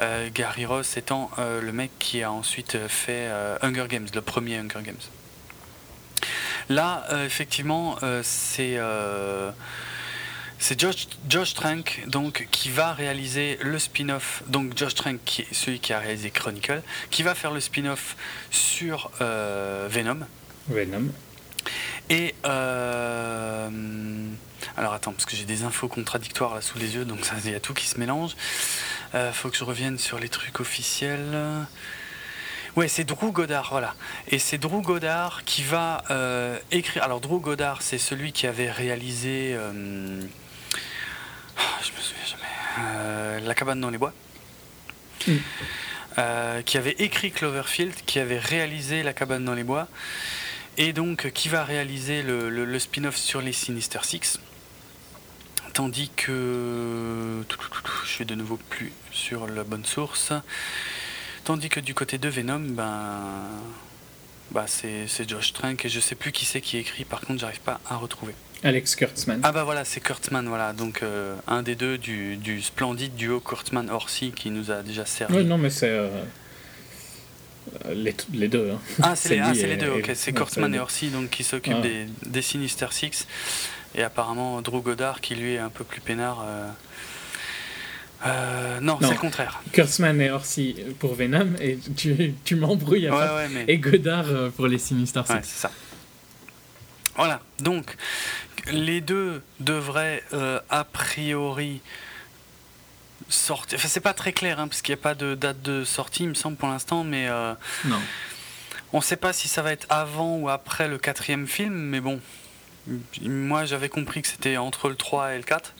Euh, 0.00 0.28
Gary 0.32 0.66
Ross 0.66 0.96
étant 0.96 1.30
euh, 1.38 1.60
le 1.60 1.72
mec 1.72 1.90
qui 1.98 2.22
a 2.22 2.32
ensuite 2.32 2.76
fait 2.88 3.28
euh, 3.28 3.56
Hunger 3.62 3.86
Games, 3.88 4.08
le 4.12 4.20
premier 4.20 4.58
Hunger 4.58 4.82
Games. 4.82 4.96
Là, 6.68 7.06
effectivement, 7.24 7.98
c'est 8.22 8.78
c'est 10.62 10.78
Josh, 10.78 11.08
Josh 11.28 11.54
Trank 11.54 12.04
donc, 12.06 12.46
qui 12.52 12.70
va 12.70 12.92
réaliser 12.92 13.58
le 13.62 13.80
spin-off. 13.80 14.44
Donc 14.46 14.78
Josh 14.78 14.94
Trank, 14.94 15.18
qui 15.24 15.42
est 15.42 15.52
celui 15.52 15.80
qui 15.80 15.92
a 15.92 15.98
réalisé 15.98 16.30
Chronicle, 16.30 16.82
qui 17.10 17.24
va 17.24 17.34
faire 17.34 17.50
le 17.50 17.58
spin-off 17.58 18.16
sur 18.52 19.10
euh, 19.20 19.88
Venom. 19.90 20.20
Venom. 20.68 21.10
Et 22.10 22.34
euh, 22.44 23.68
alors 24.76 24.92
attends, 24.92 25.12
parce 25.12 25.24
que 25.24 25.36
j'ai 25.36 25.44
des 25.44 25.64
infos 25.64 25.88
contradictoires 25.88 26.54
là 26.54 26.60
sous 26.60 26.78
les 26.78 26.94
yeux, 26.94 27.04
donc 27.04 27.20
il 27.44 27.50
y 27.50 27.54
a 27.54 27.60
tout 27.60 27.74
qui 27.74 27.86
se 27.86 27.98
mélange. 27.98 28.36
Euh, 29.14 29.32
faut 29.32 29.48
que 29.48 29.56
je 29.56 29.64
revienne 29.64 29.98
sur 29.98 30.18
les 30.18 30.28
trucs 30.28 30.60
officiels. 30.60 31.66
Ouais, 32.74 32.88
c'est 32.88 33.04
Drew 33.04 33.32
Goddard, 33.32 33.68
voilà. 33.70 33.94
Et 34.28 34.38
c'est 34.38 34.56
Drew 34.56 34.80
Goddard 34.80 35.42
qui 35.44 35.62
va 35.62 36.04
euh, 36.10 36.58
écrire. 36.70 37.02
Alors, 37.02 37.20
Drew 37.20 37.38
Goddard, 37.38 37.82
c'est 37.82 37.98
celui 37.98 38.32
qui 38.32 38.46
avait 38.46 38.70
réalisé. 38.70 39.52
Euh, 39.54 40.22
je 41.82 41.92
me 41.92 42.00
souviens 42.00 42.24
jamais. 42.24 42.42
Euh, 42.80 43.40
La 43.40 43.54
cabane 43.54 43.78
dans 43.80 43.90
les 43.90 43.98
bois. 43.98 44.14
Mm. 45.26 45.36
qui 46.64 46.78
avait 46.78 46.96
écrit 46.98 47.30
Cloverfield, 47.30 47.94
qui 48.06 48.18
avait 48.18 48.38
réalisé 48.38 49.02
La 49.02 49.12
cabane 49.12 49.44
dans 49.44 49.54
les 49.54 49.64
bois. 49.64 49.86
Et 50.78 50.92
donc, 50.92 51.30
qui 51.32 51.48
va 51.48 51.64
réaliser 51.64 52.22
le, 52.22 52.78
spin-off 52.78 53.16
sur 53.16 53.40
les 53.40 53.52
Sinister 53.52 54.00
Six. 54.02 54.40
Tandis 55.74 56.10
que. 56.16 57.42
Je 58.04 58.08
suis 58.08 58.24
de 58.26 58.34
nouveau 58.34 58.58
plus 58.68 58.92
sur 59.10 59.46
la 59.46 59.64
bonne 59.64 59.84
source. 59.84 60.32
Tandis 61.44 61.68
que 61.68 61.80
du 61.80 61.94
côté 61.94 62.18
de 62.18 62.28
Venom, 62.28 62.60
ben, 62.60 63.48
bah 64.52 64.66
c'est 64.66 65.28
Josh 65.28 65.52
Trank 65.52 65.84
et 65.84 65.88
je 65.88 65.98
sais 65.98 66.14
plus 66.14 66.30
qui 66.30 66.44
c'est 66.44 66.60
qui 66.60 66.76
écrit, 66.76 67.04
par 67.04 67.20
contre 67.22 67.40
j'arrive 67.40 67.60
pas 67.60 67.80
à 67.88 67.96
retrouver. 67.96 68.34
Alex 68.62 68.94
Kurtzman. 68.94 69.40
Ah 69.42 69.50
bah 69.50 69.64
voilà, 69.64 69.84
c'est 69.84 70.00
Kurtzman, 70.00 70.46
voilà. 70.46 70.72
Donc 70.72 71.02
euh, 71.02 71.34
un 71.48 71.62
des 71.62 71.74
deux 71.74 71.98
du, 71.98 72.36
du 72.36 72.62
splendide 72.62 73.16
duo 73.16 73.40
Kurtzman-Orsi 73.40 74.30
qui 74.30 74.50
nous 74.50 74.70
a 74.70 74.82
déjà 74.82 75.04
servi. 75.04 75.38
Oui, 75.38 75.44
non, 75.44 75.58
mais 75.58 75.70
c'est 75.70 75.88
euh, 75.88 76.08
les, 77.94 78.14
les, 78.32 78.48
deux. 78.48 78.70
Hein. 78.72 78.78
Ah, 79.02 79.16
c'est 79.16 79.36
les, 79.36 79.40
ah, 79.40 79.52
les, 79.52 79.76
deux, 79.76 79.90
ok. 79.90 80.10
C'est 80.14 80.32
Kurtzman 80.32 80.74
et 80.74 80.78
Orsi 80.78 81.08
donc, 81.08 81.30
qui 81.30 81.44
s'occupent 81.44 81.80
des, 81.80 82.06
des, 82.26 82.42
Sinister 82.42 82.86
Six. 82.90 83.26
Et 83.94 84.02
apparemment 84.02 84.62
Drew 84.62 84.80
Goddard 84.80 85.20
qui 85.20 85.34
lui 85.34 85.54
est 85.54 85.58
un 85.58 85.68
peu 85.68 85.84
plus 85.84 86.00
peinard. 86.00 86.44
Euh, 86.46 86.68
euh, 88.26 88.80
non, 88.80 88.98
c'est 89.00 89.10
le 89.10 89.16
contraire. 89.16 89.62
Kurtzman 89.72 90.20
et 90.20 90.30
Orsi 90.30 90.76
pour 90.98 91.14
Venom 91.14 91.48
et 91.60 91.78
tu, 91.96 92.34
tu 92.44 92.56
m'embrouilles 92.56 93.10
Et 93.68 93.78
Godard 93.78 94.26
euh, 94.28 94.50
pour 94.50 94.66
les 94.66 94.78
Sinister 94.78 95.22
Six. 95.26 95.34
c'est 95.42 95.60
ça. 95.62 95.70
Voilà, 97.16 97.40
donc 97.60 97.96
les 98.70 99.00
deux 99.00 99.42
devraient 99.60 100.22
euh, 100.32 100.60
a 100.70 100.84
priori 100.84 101.80
Enfin, 103.50 103.88
c'est 103.88 104.00
pas 104.00 104.14
très 104.14 104.32
clair 104.32 104.60
hein, 104.60 104.68
parce 104.68 104.82
qu'il 104.82 104.94
n'y 104.94 105.00
a 105.00 105.02
pas 105.02 105.14
de 105.14 105.34
date 105.34 105.62
de 105.62 105.84
sortie, 105.84 106.24
il 106.24 106.28
me 106.28 106.34
semble 106.34 106.56
pour 106.56 106.68
l'instant, 106.68 107.04
mais 107.04 107.28
non. 107.84 108.00
On 108.92 108.98
ne 108.98 109.02
sait 109.02 109.16
pas 109.16 109.32
si 109.32 109.48
ça 109.48 109.62
va 109.62 109.72
être 109.72 109.86
avant 109.88 110.36
ou 110.36 110.50
après 110.50 110.86
le 110.86 110.98
quatrième 110.98 111.46
film, 111.46 111.74
mais 111.74 112.00
bon, 112.00 112.20
moi 113.22 113.64
j'avais 113.64 113.88
compris 113.88 114.20
que 114.20 114.28
c'était 114.28 114.58
entre 114.58 114.90
le 114.90 114.96
3 114.96 115.34
et 115.34 115.38
le 115.38 115.44
4. 115.44 115.72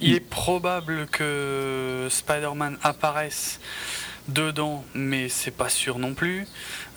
Il 0.00 0.14
est 0.14 0.20
probable 0.20 1.06
que 1.08 2.08
Spider-Man 2.10 2.78
apparaisse 2.82 3.60
dedans, 4.32 4.84
mais 4.94 5.28
c'est 5.28 5.50
pas 5.50 5.68
sûr 5.68 5.98
non 5.98 6.14
plus. 6.14 6.46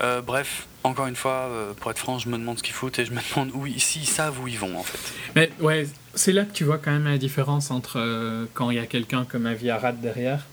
Euh, 0.02 0.22
bref, 0.22 0.68
encore 0.84 1.08
une 1.08 1.16
fois, 1.16 1.48
euh, 1.50 1.74
pour 1.74 1.92
être 1.92 1.98
franc, 1.98 2.20
je 2.20 2.30
me 2.30 2.38
demande 2.38 2.58
ce 2.58 2.64
qu'ils 2.64 2.74
foutent 2.74 3.00
et 3.00 3.06
je 3.06 3.12
me 3.12 3.20
demande 3.34 3.52
où, 3.54 3.68
s'ils 3.78 4.08
savent 4.08 4.40
où 4.40 4.48
ils 4.48 4.58
vont 4.58 4.78
en 4.78 4.84
fait. 4.84 5.14
Mais 5.36 5.52
ouais, 5.60 5.88
c'est 6.14 6.32
là 6.32 6.46
que 6.46 6.54
tu 6.54 6.64
vois 6.64 6.78
quand 6.78 6.92
même 6.92 7.06
la 7.06 7.18
différence 7.18 7.72
entre 7.72 8.00
euh, 8.00 8.46
quand 8.54 8.70
il 8.72 8.78
y 8.78 8.80
a 8.80 8.86
quelqu'un 8.86 9.26
comme 9.26 9.46
Avi 9.46 9.70
Arad 9.70 10.00
derrière, 10.00 10.46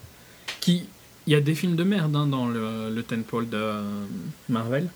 qui. 0.60 0.89
Il 1.26 1.34
y 1.34 1.36
a 1.36 1.41
des 1.41 1.55
films 1.55 1.76
de 1.76 1.84
merde 1.84 2.17
hein, 2.17 2.26
dans 2.26 2.49
le, 2.49 2.91
le 2.91 3.02
Tenpole 3.02 3.49
de 3.49 3.83
Marvel, 4.49 4.89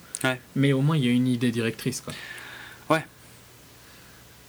mais 0.56 0.72
au 0.72 0.80
moins 0.80 0.96
il 0.96 1.04
y 1.04 1.08
a 1.08 1.12
une 1.12 1.28
idée 1.28 1.52
directrice. 1.52 2.00
Quoi. 2.00 2.14
Ouais. 2.88 3.04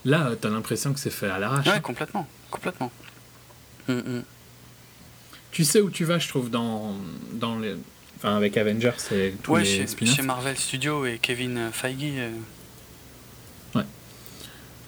Là, 0.04 0.30
t'as 0.40 0.48
l'impression 0.48 0.94
que 0.94 0.98
c'est 0.98 1.10
fait 1.10 1.28
à 1.28 1.38
l'arrache. 1.38 1.66
Ouais, 1.66 1.72
hein. 1.72 1.80
complètement. 1.80 2.26
Complètement. 2.50 2.90
Mm, 3.88 3.92
mm. 3.92 4.22
Tu 5.56 5.64
sais 5.64 5.80
où 5.80 5.88
tu 5.88 6.04
vas, 6.04 6.18
je 6.18 6.28
trouve, 6.28 6.50
dans, 6.50 6.92
dans 7.32 7.58
les. 7.58 7.76
Enfin, 8.18 8.36
avec 8.36 8.58
Avengers 8.58 8.90
et 9.10 9.32
tous 9.42 9.52
ouais, 9.52 9.62
les 9.62 9.86
chez, 9.86 10.04
chez 10.04 10.20
Marvel 10.20 10.54
Studios 10.54 11.06
et 11.06 11.16
Kevin 11.16 11.70
Feige. 11.72 11.96
Euh. 12.02 12.30
Ouais. 13.74 13.84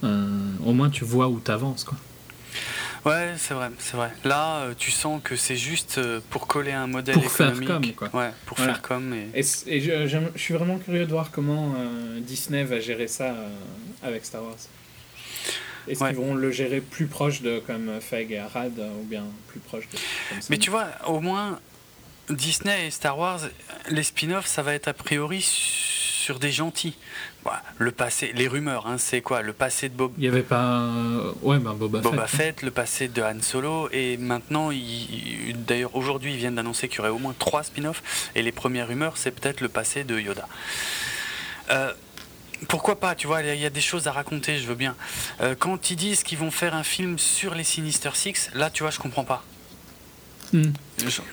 Euh, 0.04 0.50
au 0.62 0.74
moins, 0.74 0.90
tu 0.90 1.06
vois 1.06 1.28
où 1.28 1.40
t'avances, 1.40 1.84
quoi. 1.84 1.96
Ouais, 3.06 3.32
c'est 3.38 3.54
vrai, 3.54 3.70
c'est 3.78 3.96
vrai. 3.96 4.12
Là, 4.26 4.58
euh, 4.58 4.74
tu 4.76 4.90
sens 4.90 5.22
que 5.24 5.36
c'est 5.36 5.56
juste 5.56 5.98
pour 6.28 6.46
coller 6.46 6.72
un 6.72 6.86
modèle 6.86 7.14
pour 7.14 7.24
économique. 7.24 7.66
Faire 7.66 7.80
comme, 7.80 8.10
quoi. 8.10 8.20
Ouais, 8.20 8.30
pour 8.44 8.58
faire 8.58 8.82
comme. 8.82 9.14
Et, 9.14 9.40
et, 9.68 9.80
je, 9.80 10.06
je, 10.06 10.18
suis 10.38 10.52
vraiment 10.52 10.76
curieux 10.76 11.06
de 11.06 11.10
voir 11.10 11.30
comment 11.30 11.76
Disney 12.20 12.64
va 12.64 12.78
gérer 12.78 13.08
ça 13.08 13.34
avec 14.02 14.26
Star 14.26 14.42
Wars. 14.42 14.58
Est-ce 15.88 16.04
qu'ils 16.04 16.16
vont 16.16 16.34
le 16.34 16.50
gérer 16.50 16.80
plus 16.80 17.06
proche 17.06 17.42
de 17.42 17.60
comme 17.60 18.00
Feg 18.00 18.32
et 18.32 18.38
Arad 18.38 18.72
ou 19.00 19.04
bien 19.04 19.24
plus 19.48 19.60
proche 19.60 19.88
de. 19.92 19.98
Mais 20.50 20.58
tu 20.58 20.70
vois, 20.70 20.86
au 21.06 21.20
moins 21.20 21.58
Disney 22.30 22.86
et 22.86 22.90
Star 22.90 23.18
Wars, 23.18 23.40
les 23.90 24.02
spin-offs, 24.02 24.46
ça 24.46 24.62
va 24.62 24.74
être 24.74 24.88
a 24.88 24.92
priori 24.92 25.40
sur 25.42 26.38
des 26.38 26.52
gentils. 26.52 26.96
le 27.78 27.90
passé, 27.90 28.32
les 28.34 28.48
rumeurs, 28.48 28.86
hein, 28.86 28.98
c'est 28.98 29.22
quoi 29.22 29.40
Le 29.40 29.54
passé 29.54 29.88
de 29.88 29.94
Bob. 29.94 30.12
Il 30.18 30.22
n'y 30.22 30.28
avait 30.28 30.42
pas. 30.42 30.90
Ouais, 31.40 31.58
ben 31.58 31.72
Boba, 31.72 32.00
Boba 32.00 32.26
Fett. 32.26 32.62
le 32.62 32.70
passé 32.70 33.08
de 33.08 33.22
Han 33.22 33.40
Solo, 33.40 33.88
et 33.92 34.18
maintenant, 34.18 34.70
d'ailleurs, 35.66 35.96
aujourd'hui, 35.96 36.34
ils 36.34 36.38
viennent 36.38 36.56
d'annoncer 36.56 36.88
qu'il 36.88 36.98
y 36.98 37.00
aurait 37.00 37.08
au 37.08 37.18
moins 37.18 37.34
trois 37.38 37.62
spin-offs, 37.62 38.30
et 38.34 38.42
les 38.42 38.52
premières 38.52 38.88
rumeurs, 38.88 39.16
c'est 39.16 39.30
peut-être 39.30 39.62
le 39.62 39.70
passé 39.70 40.04
de 40.04 40.18
Yoda. 40.18 40.46
Euh, 41.70 41.92
pourquoi 42.66 42.98
pas, 42.98 43.14
tu 43.14 43.26
vois, 43.26 43.42
il 43.42 43.60
y 43.60 43.66
a 43.66 43.70
des 43.70 43.80
choses 43.80 44.08
à 44.08 44.12
raconter, 44.12 44.58
je 44.58 44.66
veux 44.66 44.74
bien. 44.74 44.96
Euh, 45.40 45.54
quand 45.56 45.90
ils 45.90 45.96
disent 45.96 46.22
qu'ils 46.22 46.38
vont 46.38 46.50
faire 46.50 46.74
un 46.74 46.82
film 46.82 47.18
sur 47.18 47.54
les 47.54 47.64
Sinister 47.64 48.10
Six, 48.14 48.50
là, 48.54 48.70
tu 48.70 48.82
vois, 48.82 48.90
je 48.90 48.98
comprends 48.98 49.24
pas. 49.24 49.44
Hmm. 50.52 50.72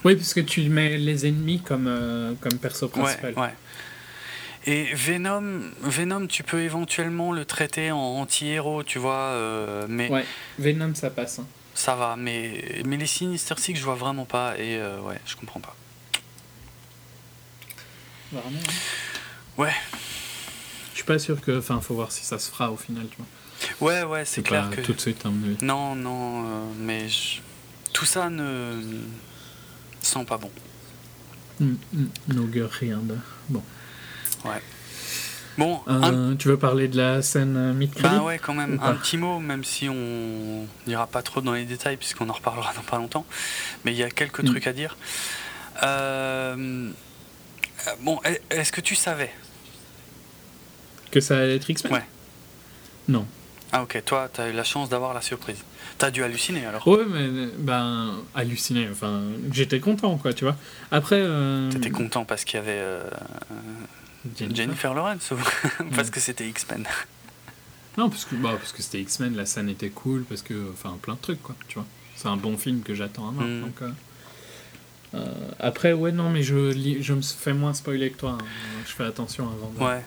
Oui, 0.04 0.16
parce 0.16 0.34
que 0.34 0.42
tu 0.42 0.62
mets 0.70 0.98
les 0.98 1.26
ennemis 1.26 1.62
comme, 1.62 1.88
euh, 1.88 2.34
comme 2.40 2.58
perso 2.58 2.90
principal. 2.90 3.34
Ouais, 3.34 3.54
Et 4.66 4.94
Venom, 4.94 5.62
Venom, 5.82 6.28
tu 6.28 6.44
peux 6.44 6.62
éventuellement 6.62 7.32
le 7.32 7.45
traiter 7.45 7.92
en 7.92 7.98
anti-héros, 7.98 8.84
tu 8.84 9.00
vois, 9.00 9.14
euh, 9.14 9.86
mais... 9.88 10.10
Ouais, 10.10 10.26
Venom, 10.60 10.94
ça 10.94 11.10
passe. 11.10 11.40
Hein. 11.40 11.48
Ça 11.74 11.95
va, 11.95 12.16
mais, 12.18 12.84
mais 12.86 12.98
les 12.98 13.08
Sinister 13.08 13.56
Six, 13.58 13.76
je 13.76 13.84
vois 13.84 13.95
vraiment 13.95 14.26
pas, 14.26 14.58
et 14.58 14.80
ouais, 14.80 15.20
je 15.26 15.36
comprends 15.36 15.60
pas. 15.60 15.76
Vraiment 18.32 18.60
hein. 18.60 18.72
Ouais. 19.58 19.74
Je 20.95 20.99
suis 20.99 21.06
pas 21.06 21.19
sûr 21.19 21.41
que. 21.41 21.59
Enfin, 21.59 21.82
faut 21.82 21.93
voir 21.93 22.09
si 22.14 22.24
ça 22.24 22.40
se 22.40 22.49
fera 22.49 22.72
au 22.72 22.77
final, 22.77 23.06
tu 23.11 23.17
vois. 23.17 23.25
Ouais, 23.82 24.03
ouais, 24.03 24.24
c'est 24.24 24.43
clair 24.43 24.69
que. 24.69 24.80
Tout 24.80 24.93
de 24.93 25.01
suite, 25.01 25.25
hein, 25.25 25.33
Non, 25.61 25.93
non, 25.93 26.45
euh, 26.45 26.64
mais 26.80 27.07
tout 27.91 28.06
ça 28.06 28.30
ne 28.30 28.82
sent 30.01 30.24
pas 30.24 30.38
bon. 30.38 30.49
Mm, 31.59 31.74
mm, 31.91 32.07
n'augure 32.30 32.69
rien 32.72 32.99
de 32.99 33.17
bon. 33.49 33.61
Ouais. 34.45 34.61
Bon, 35.57 35.82
euh, 35.90 36.35
tu 36.35 36.48
veux 36.48 36.57
parler 36.57 36.88
de 36.88 36.95
la 36.95 37.22
scène 37.22 37.57
euh, 37.57 37.74
mid 37.74 37.91
Bah 38.01 38.22
ouais, 38.24 38.40
quand 38.40 38.53
même. 38.53 38.80
Un 38.82 38.93
petit 38.93 39.17
mot, 39.17 39.40
même 39.40 39.65
si 39.65 39.90
on 39.90 40.65
n'ira 40.88 41.07
pas 41.07 41.22
trop 41.24 41.41
dans 41.41 41.53
les 41.53 41.65
détails, 41.65 41.98
puisqu'on 41.98 42.30
en 42.30 42.33
reparlera 42.33 42.74
dans 42.74 42.83
pas 42.83 42.98
longtemps. 42.98 43.25
Mais 43.83 43.91
il 43.91 43.98
y 43.98 44.03
a 44.03 44.09
quelques 44.09 44.43
mm. 44.43 44.45
trucs 44.45 44.67
à 44.67 44.72
dire. 44.72 44.95
bon, 47.99 48.22
est-ce 48.49 48.72
que 48.72 48.80
tu 48.80 48.95
savais 48.95 49.32
que 51.16 51.22
ça 51.22 51.38
allait 51.38 51.56
être 51.56 51.69
X-Men 51.69 51.94
Ouais. 51.94 52.03
Non. 53.08 53.26
Ah 53.72 53.84
ok, 53.84 54.03
toi, 54.06 54.30
t'as 54.32 54.50
eu 54.50 54.53
la 54.53 54.66
chance 54.66 54.90
d'avoir 54.90 55.14
la 55.14 55.22
surprise. 55.22 55.64
T'as 55.98 56.11
dû 56.11 56.22
halluciner 56.24 56.66
alors 56.66 56.85
Ouais, 56.85 57.06
mais 57.08 57.48
ben, 57.58 58.16
halluciner, 58.35 58.90
enfin, 58.92 59.24
j'étais 59.52 59.80
content 59.80 60.18
quoi, 60.18 60.34
tu 60.34 60.44
vois. 60.44 60.58
Après. 60.92 61.22
Euh... 61.22 61.72
T'étais 61.72 61.90
content 61.90 62.26
parce 62.26 62.44
qu'il 62.44 62.58
y 62.60 62.64
avait 62.64 62.80
euh, 62.80 63.10
Jennifer. 64.38 64.94
Lawrence 64.94 65.32
ou 65.32 65.38
parce 65.95 66.10
que 66.10 66.19
c'était 66.19 66.50
X-Men 66.50 66.85
Non, 67.98 68.10
parce 68.10 68.26
que, 68.26 68.35
bah, 68.35 68.56
parce 68.60 68.74
que 68.74 68.82
c'était 68.82 69.00
X-Men, 69.00 69.38
la 69.38 69.45
scène 69.45 69.69
était 69.69 69.90
cool, 69.90 70.24
parce 70.24 70.42
que. 70.42 70.53
Enfin, 70.74 70.98
plein 71.02 71.14
de 71.14 71.22
trucs 71.22 71.42
quoi, 71.42 71.56
tu 71.69 71.76
vois. 71.76 71.88
C'est 72.18 72.27
un 72.27 72.38
bon 72.38 72.58
film 72.58 72.82
que 72.82 72.94
j'attends 72.94 73.30
à. 73.30 73.32
Hmm. 73.32 73.61
Donc, 73.61 73.82
euh, 73.82 73.90
euh, 75.14 75.50
après, 75.60 75.94
ouais, 75.94 76.11
non, 76.11 76.30
mais 76.30 76.44
je, 76.44 76.72
je 77.00 77.14
me 77.14 77.22
fais 77.22 77.53
moins 77.53 77.74
spoiler 77.74 78.10
que 78.11 78.18
toi. 78.18 78.38
Hein. 78.40 78.45
Je 78.85 78.92
fais 78.92 79.06
attention 79.06 79.48
avant 79.48 79.69
de. 79.69 79.82
Ouais. 79.82 80.03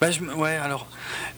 Bah, 0.00 0.10
je, 0.10 0.20
ouais, 0.20 0.56
alors 0.56 0.86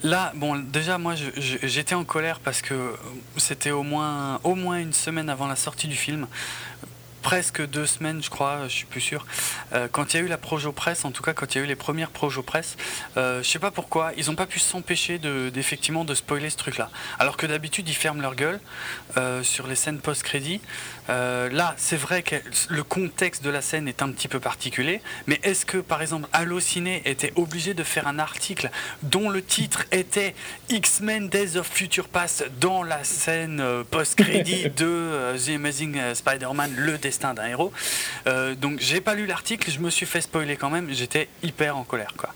là, 0.03 0.33
bon, 0.35 0.57
déjà, 0.57 0.99
moi, 0.99 1.15
j'étais 1.37 1.95
en 1.95 2.05
colère 2.05 2.41
parce 2.41 2.63
que 2.63 2.95
c'était 3.37 3.71
au 3.71 3.83
moins, 3.83 4.41
au 4.45 4.55
moins 4.55 4.79
une 4.79 4.93
semaine 4.93 5.29
avant 5.29 5.47
la 5.47 5.57
sortie 5.57 5.89
du 5.89 5.97
film. 5.97 6.27
presque 7.23 7.67
deux 7.67 7.85
semaines, 7.87 8.23
je 8.23 8.31
crois, 8.31 8.63
je 8.69 8.73
suis 8.73 8.87
plus 8.87 9.01
sûr. 9.01 9.27
quand 9.93 10.15
il 10.15 10.17
y 10.17 10.21
a 10.21 10.23
eu 10.23 10.29
la 10.29 10.39
Projo 10.39 10.73
Presse, 10.73 11.05
en 11.05 11.11
tout 11.11 11.23
cas 11.23 11.35
quand 11.35 11.55
il 11.55 11.59
y 11.59 11.61
a 11.61 11.65
eu 11.65 11.67
les 11.67 11.75
premières 11.77 12.11
Projo 12.11 12.43
Presse, 12.43 12.77
je 13.17 13.43
sais 13.43 13.59
pas 13.59 13.71
pourquoi, 13.71 14.13
ils 14.17 14.27
n'ont 14.27 14.35
pas 14.35 14.47
pu 14.47 14.59
s'empêcher 14.59 15.19
de, 15.19 15.51
d'effectivement 15.51 16.05
de 16.05 16.15
spoiler 16.15 16.49
ce 16.49 16.57
truc-là. 16.57 16.91
Alors 17.19 17.37
que 17.37 17.47
d'habitude, 17.47 17.89
ils 17.89 17.95
ferment 17.95 18.23
leur 18.23 18.35
gueule 18.35 18.61
sur 19.43 19.67
les 19.67 19.75
scènes 19.75 19.99
post-crédit. 19.99 20.61
Là, 21.09 21.75
c'est 21.77 21.97
vrai 21.97 22.23
que 22.23 22.37
le 22.69 22.83
contexte 22.83 23.43
de 23.43 23.51
la 23.51 23.63
scène 23.63 23.89
est 23.89 24.03
un 24.03 24.11
petit 24.11 24.29
peu 24.29 24.41
particulier, 24.41 25.01
mais 25.27 25.41
est-ce 25.43 25.65
que, 25.65 25.79
par 25.79 26.03
exemple, 26.03 26.29
Allociné 26.33 27.03
était 27.05 27.33
obligé 27.37 27.75
de 27.75 27.83
faire 27.83 28.07
un 28.07 28.19
article 28.19 28.71
dont 29.03 29.31
le 29.31 29.43
titre 29.43 29.85
était 29.93 30.35
X-Men 30.71 31.29
Days 31.29 31.57
of 31.57 31.67
Future 31.67 32.09
Past 32.09 32.51
dans 32.61 32.83
la 32.83 33.05
scène 33.05 33.61
euh, 33.61 33.85
post-crédit 33.89 34.71
de 34.77 34.87
euh, 34.87 35.39
The 35.39 35.51
Amazing 35.51 35.99
euh, 35.99 36.15
Spider-Man, 36.15 36.73
le 36.77 36.99
destin 36.99 37.35
d'un 37.35 37.47
héros? 37.47 37.73
Donc, 38.61 38.81
j'ai 38.81 39.01
pas 39.01 39.15
lu 39.15 39.27
l'article, 39.27 39.71
je 39.71 39.79
me 39.79 39.91
suis 39.91 40.07
fait 40.07 40.21
spoiler 40.21 40.57
quand 40.57 40.71
même, 40.71 40.89
j'étais 40.91 41.29
hyper 41.43 41.77
en 41.77 41.85
colère, 41.85 42.15
quoi. 42.17 42.31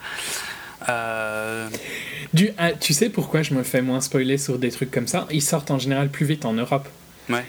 Du, 2.32 2.50
ah, 2.58 2.72
tu 2.72 2.92
sais 2.92 3.08
pourquoi 3.10 3.42
je 3.42 3.54
me 3.54 3.62
fais 3.62 3.82
moins 3.82 4.00
spoiler 4.00 4.38
sur 4.38 4.58
des 4.58 4.70
trucs 4.70 4.90
comme 4.90 5.06
ça? 5.06 5.28
Ils 5.30 5.42
sortent 5.42 5.70
en 5.70 5.78
général 5.78 6.08
plus 6.08 6.26
vite 6.26 6.44
en 6.44 6.54
Europe. 6.54 6.88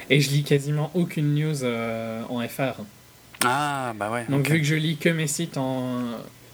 Et 0.09 0.19
je 0.19 0.29
lis 0.29 0.43
quasiment 0.43 0.91
aucune 0.93 1.35
news 1.35 1.63
en 1.63 2.47
FR. 2.47 2.81
Ah, 3.45 3.93
bah 3.97 4.11
ouais. 4.11 4.25
Donc, 4.29 4.49
vu 4.49 4.59
que 4.59 4.65
je 4.65 4.75
lis 4.75 4.97
que 4.97 5.09
mes 5.09 5.27
sites 5.27 5.57
en 5.57 6.01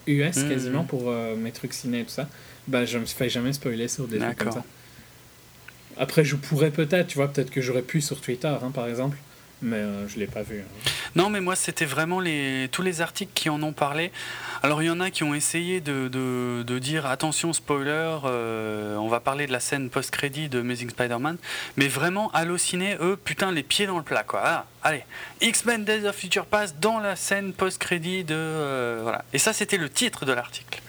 US 0.08 0.38
mmh, 0.38 0.50
quasiment 0.50 0.84
mmh. 0.84 0.88
pour 0.88 1.12
mes 1.38 1.52
trucs 1.52 1.74
ciné 1.74 2.02
et 2.02 2.04
tout 2.04 2.10
ça, 2.10 2.28
bah 2.68 2.86
je 2.86 2.98
me 2.98 3.06
fais 3.06 3.30
jamais 3.30 3.54
spoiler 3.54 3.88
sur 3.88 4.08
des 4.08 4.20
trucs 4.20 4.38
comme 4.38 4.52
ça. 4.52 4.64
Après, 5.98 6.24
je 6.24 6.36
pourrais 6.36 6.72
peut-être, 6.72 7.08
tu 7.08 7.18
vois, 7.18 7.28
peut-être 7.28 7.52
que 7.52 7.62
j'aurais 7.62 7.82
pu 7.82 8.02
sur 8.02 8.22
Twitter, 8.22 8.48
hein, 8.48 8.72
par 8.74 8.88
exemple 8.88 9.18
mais 9.62 9.78
euh, 9.78 10.08
je 10.08 10.16
ne 10.16 10.20
l'ai 10.22 10.28
pas 10.28 10.42
vu. 10.42 10.60
Hein. 10.62 10.90
Non, 11.16 11.30
mais 11.30 11.42
moi, 11.42 11.56
c'était 11.56 11.86
vraiment 11.86 12.20
les, 12.20 12.70
tous 12.72 12.82
les 12.82 13.02
articles 13.02 13.32
qui 13.34 13.50
en 13.50 13.62
ont 13.64 13.74
parlé. 13.74 14.12
Alors, 14.62 14.82
il 14.84 14.86
y 14.86 14.90
en 14.90 15.00
a 15.00 15.10
qui 15.10 15.24
ont 15.24 15.34
essayé 15.34 15.82
de, 15.82 16.08
de, 16.08 16.64
de 16.64 16.80
dire 16.80 17.06
attention, 17.06 17.54
spoiler, 17.54 18.18
euh, 18.26 18.96
on 18.98 19.08
va 19.08 19.20
parler 19.20 19.48
de 19.48 19.52
la 19.52 19.60
scène 19.60 19.90
post-crédit 19.90 20.50
de 20.50 20.60
Amazing 20.60 20.90
Spider-Man. 20.90 21.38
Mais 21.78 21.88
vraiment, 21.88 22.32
halluciné, 22.32 22.98
eux, 23.02 23.18
putain, 23.18 23.52
les 23.52 23.64
pieds 23.64 23.88
dans 23.88 23.98
le 23.98 24.04
plat, 24.04 24.24
quoi. 24.24 24.42
Ah, 24.44 24.66
allez, 24.84 25.04
X-Men 25.42 25.86
Days 25.86 26.06
of 26.06 26.16
Future 26.16 26.46
Past 26.46 26.76
dans 26.80 27.00
la 27.00 27.16
scène 27.16 27.54
post-crédit 27.54 28.24
de. 28.24 28.36
Euh, 28.36 29.00
voilà. 29.02 29.26
Et 29.34 29.40
ça, 29.40 29.54
c'était 29.54 29.78
le 29.78 29.90
titre 29.90 30.26
de 30.26 30.34
l'article. 30.34 30.82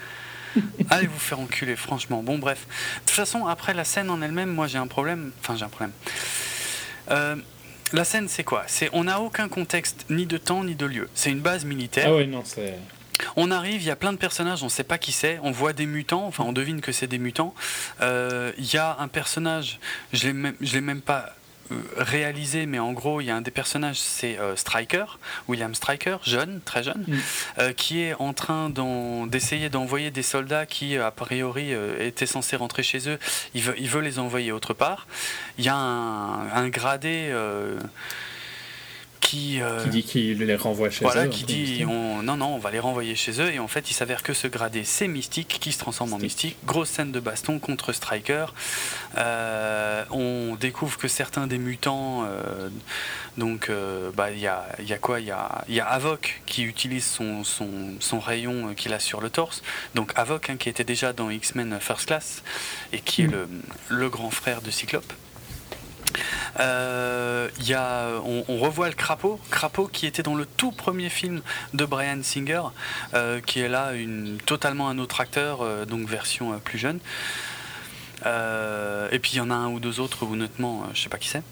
Allez 0.90 1.06
vous 1.06 1.18
faire 1.18 1.38
enculer, 1.38 1.76
franchement. 1.76 2.22
Bon, 2.22 2.38
bref. 2.38 2.66
De 2.66 3.00
toute 3.06 3.10
façon, 3.10 3.46
après 3.46 3.74
la 3.74 3.84
scène 3.84 4.10
en 4.10 4.20
elle-même, 4.20 4.50
moi 4.50 4.66
j'ai 4.66 4.78
un 4.78 4.86
problème. 4.86 5.32
Enfin, 5.40 5.56
j'ai 5.56 5.64
un 5.64 5.68
problème. 5.68 5.92
Euh, 7.10 7.36
la 7.92 8.04
scène, 8.04 8.28
c'est 8.28 8.44
quoi? 8.44 8.64
C'est 8.66 8.90
on 8.92 9.04
n'a 9.04 9.20
aucun 9.20 9.48
contexte, 9.48 10.06
ni 10.10 10.26
de 10.26 10.36
temps, 10.36 10.64
ni 10.64 10.74
de 10.74 10.86
lieu. 10.86 11.08
C'est 11.14 11.30
une 11.30 11.40
base 11.40 11.64
militaire. 11.64 12.06
Ah 12.08 12.14
ouais, 12.14 12.26
non, 12.26 12.42
c'est. 12.44 12.74
On 13.36 13.50
arrive, 13.50 13.82
il 13.82 13.86
y 13.86 13.90
a 13.90 13.96
plein 13.96 14.12
de 14.12 14.18
personnages, 14.18 14.62
on 14.62 14.66
ne 14.66 14.70
sait 14.70 14.84
pas 14.84 14.96
qui 14.96 15.12
c'est, 15.12 15.38
on 15.42 15.50
voit 15.50 15.74
des 15.74 15.84
mutants, 15.84 16.26
enfin 16.26 16.42
on 16.44 16.52
devine 16.52 16.80
que 16.80 16.90
c'est 16.90 17.06
des 17.06 17.18
mutants. 17.18 17.54
Euh, 18.00 18.52
il 18.56 18.72
y 18.72 18.78
a 18.78 18.96
un 18.98 19.08
personnage, 19.08 19.78
je 20.14 20.28
ne 20.28 20.52
l'ai 20.60 20.80
même 20.80 21.02
pas 21.02 21.34
réalisé, 21.96 22.66
mais 22.66 22.78
en 22.78 22.92
gros, 22.92 23.20
il 23.20 23.26
y 23.26 23.30
a 23.30 23.36
un 23.36 23.40
des 23.40 23.50
personnages, 23.50 23.98
c'est 23.98 24.38
euh, 24.38 24.56
Striker, 24.56 25.04
William 25.48 25.74
Striker, 25.74 26.16
jeune, 26.22 26.60
très 26.64 26.82
jeune, 26.82 27.04
mm. 27.06 27.18
euh, 27.58 27.72
qui 27.72 28.02
est 28.02 28.14
en 28.14 28.32
train 28.32 28.70
d'essayer 29.26 29.68
d'envoyer 29.68 30.10
des 30.10 30.22
soldats 30.22 30.66
qui, 30.66 30.96
a 30.96 31.10
priori, 31.10 31.72
étaient 31.98 32.26
censés 32.26 32.56
rentrer 32.56 32.82
chez 32.82 33.08
eux. 33.08 33.18
Il 33.54 33.62
veut, 33.62 33.74
il 33.78 33.88
veut 33.88 34.00
les 34.00 34.18
envoyer 34.18 34.52
autre 34.52 34.74
part. 34.74 35.06
Il 35.58 35.64
y 35.64 35.68
a 35.68 35.76
un, 35.76 36.50
un 36.52 36.68
gradé 36.68 37.32
qui, 39.20 39.60
euh, 39.60 39.82
qui 39.84 39.90
dit 39.90 40.02
qu'il 40.02 40.38
les 40.38 40.56
renvoie 40.56 40.90
chez 40.90 41.04
eux. 41.04 41.08
Voilà, 41.08 41.28
qui 41.28 41.44
dit 41.44 41.84
on, 41.86 42.22
non, 42.22 42.36
non, 42.36 42.54
on 42.54 42.58
va 42.58 42.70
les 42.70 42.80
renvoyer 42.80 43.14
chez 43.14 43.40
eux. 43.40 43.52
Et 43.52 43.58
en 43.58 43.68
fait, 43.68 43.90
il 43.90 43.94
s'avère 43.94 44.22
que 44.22 44.32
ce 44.32 44.46
gradé, 44.48 44.84
c'est 44.84 45.08
Mystique 45.08 45.58
qui 45.60 45.72
se 45.72 45.78
transforme 45.78 46.12
en 46.12 46.18
Mystique. 46.18 46.56
Grosse 46.64 46.90
scène 46.90 47.12
de 47.12 47.20
baston 47.20 47.58
contre 47.58 47.92
Striker. 47.92 48.46
Euh, 49.18 50.04
on 50.10 50.56
découvre 50.56 50.98
que 50.98 51.08
certains 51.08 51.46
des 51.46 51.58
mutants, 51.58 52.24
euh, 52.24 52.68
donc 53.38 53.70
bah, 54.14 54.30
il 54.30 54.40
y, 54.40 54.46
a, 54.46 54.66
y 54.80 54.92
a 54.92 54.98
quoi? 54.98 55.20
Il 55.20 55.26
y 55.26 55.30
a, 55.30 55.64
y 55.68 55.80
a 55.80 55.86
Avoc 55.86 56.42
qui 56.46 56.62
utilise 56.64 57.04
son, 57.04 57.44
son, 57.44 57.70
son 58.00 58.20
rayon 58.20 58.74
qu'il 58.74 58.92
a 58.92 58.98
sur 58.98 59.20
le 59.20 59.30
torse. 59.30 59.62
Donc 59.94 60.12
Avoc, 60.16 60.50
hein, 60.50 60.56
qui 60.58 60.68
était 60.68 60.84
déjà 60.84 61.12
dans 61.12 61.30
X-Men 61.30 61.78
First 61.80 62.06
Class 62.06 62.42
et 62.92 63.00
qui 63.00 63.22
est 63.22 63.28
mm. 63.28 63.32
le, 63.32 63.48
le 63.88 64.08
grand 64.08 64.30
frère 64.30 64.62
de 64.62 64.70
Cyclope. 64.70 65.12
Euh, 66.58 67.48
on, 68.48 68.58
revoit 68.58 68.88
le 68.88 68.94
crapaud, 68.94 69.40
crapaud 69.50 69.86
qui 69.86 70.06
était 70.06 70.22
dans 70.22 70.34
le 70.34 70.44
tout 70.44 70.72
premier 70.72 71.08
film 71.08 71.40
de 71.74 71.84
Brian 71.84 72.22
Singer, 72.22 72.62
euh, 73.14 73.40
qui 73.40 73.60
est 73.60 73.68
là 73.68 73.92
totalement 74.46 74.88
un 74.88 74.98
autre 74.98 75.20
acteur, 75.20 75.60
euh, 75.62 75.84
donc 75.84 76.08
version 76.08 76.58
plus 76.60 76.78
jeune. 76.78 77.00
et 78.24 79.18
puis 79.18 79.32
il 79.34 79.36
y 79.36 79.40
en 79.40 79.50
a 79.50 79.54
un 79.54 79.68
ou 79.68 79.80
deux 79.80 80.00
autres, 80.00 80.24
honnêtement, 80.24 80.84
je 80.94 81.02
sais 81.02 81.08
pas 81.08 81.18
qui 81.18 81.28
c'est. 81.28 81.42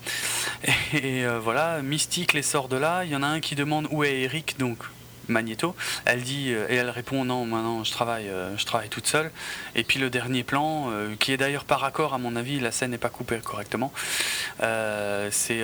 Et, 1.02 1.26
voilà, 1.26 1.80
Mystique 1.82 2.32
les 2.34 2.42
sort 2.42 2.68
de 2.68 2.76
là. 2.76 3.04
Il 3.04 3.10
y 3.10 3.16
en 3.16 3.22
a 3.22 3.26
un 3.26 3.40
qui 3.40 3.54
demande 3.54 3.88
où 3.90 4.04
est 4.04 4.20
Eric, 4.20 4.56
donc 4.58 4.78
Magneto. 5.28 5.74
Elle 6.04 6.22
dit 6.22 6.52
euh, 6.52 6.66
et 6.68 6.76
elle 6.76 6.90
répond 6.90 7.24
non, 7.24 7.46
maintenant 7.46 7.84
je 7.84 7.92
travaille, 7.92 8.28
euh, 8.28 8.56
je 8.56 8.64
travaille 8.64 8.88
toute 8.88 9.06
seule. 9.06 9.30
Et 9.74 9.84
puis 9.84 9.98
le 9.98 10.10
dernier 10.10 10.44
plan, 10.44 10.90
euh, 10.90 11.14
qui 11.18 11.32
est 11.32 11.36
d'ailleurs 11.36 11.64
par 11.64 11.84
accord 11.84 12.14
à 12.14 12.18
mon 12.18 12.36
avis, 12.36 12.60
la 12.60 12.70
scène 12.70 12.90
n'est 12.90 12.98
pas 12.98 13.08
coupée 13.08 13.38
correctement. 13.38 13.92
c'est 15.30 15.62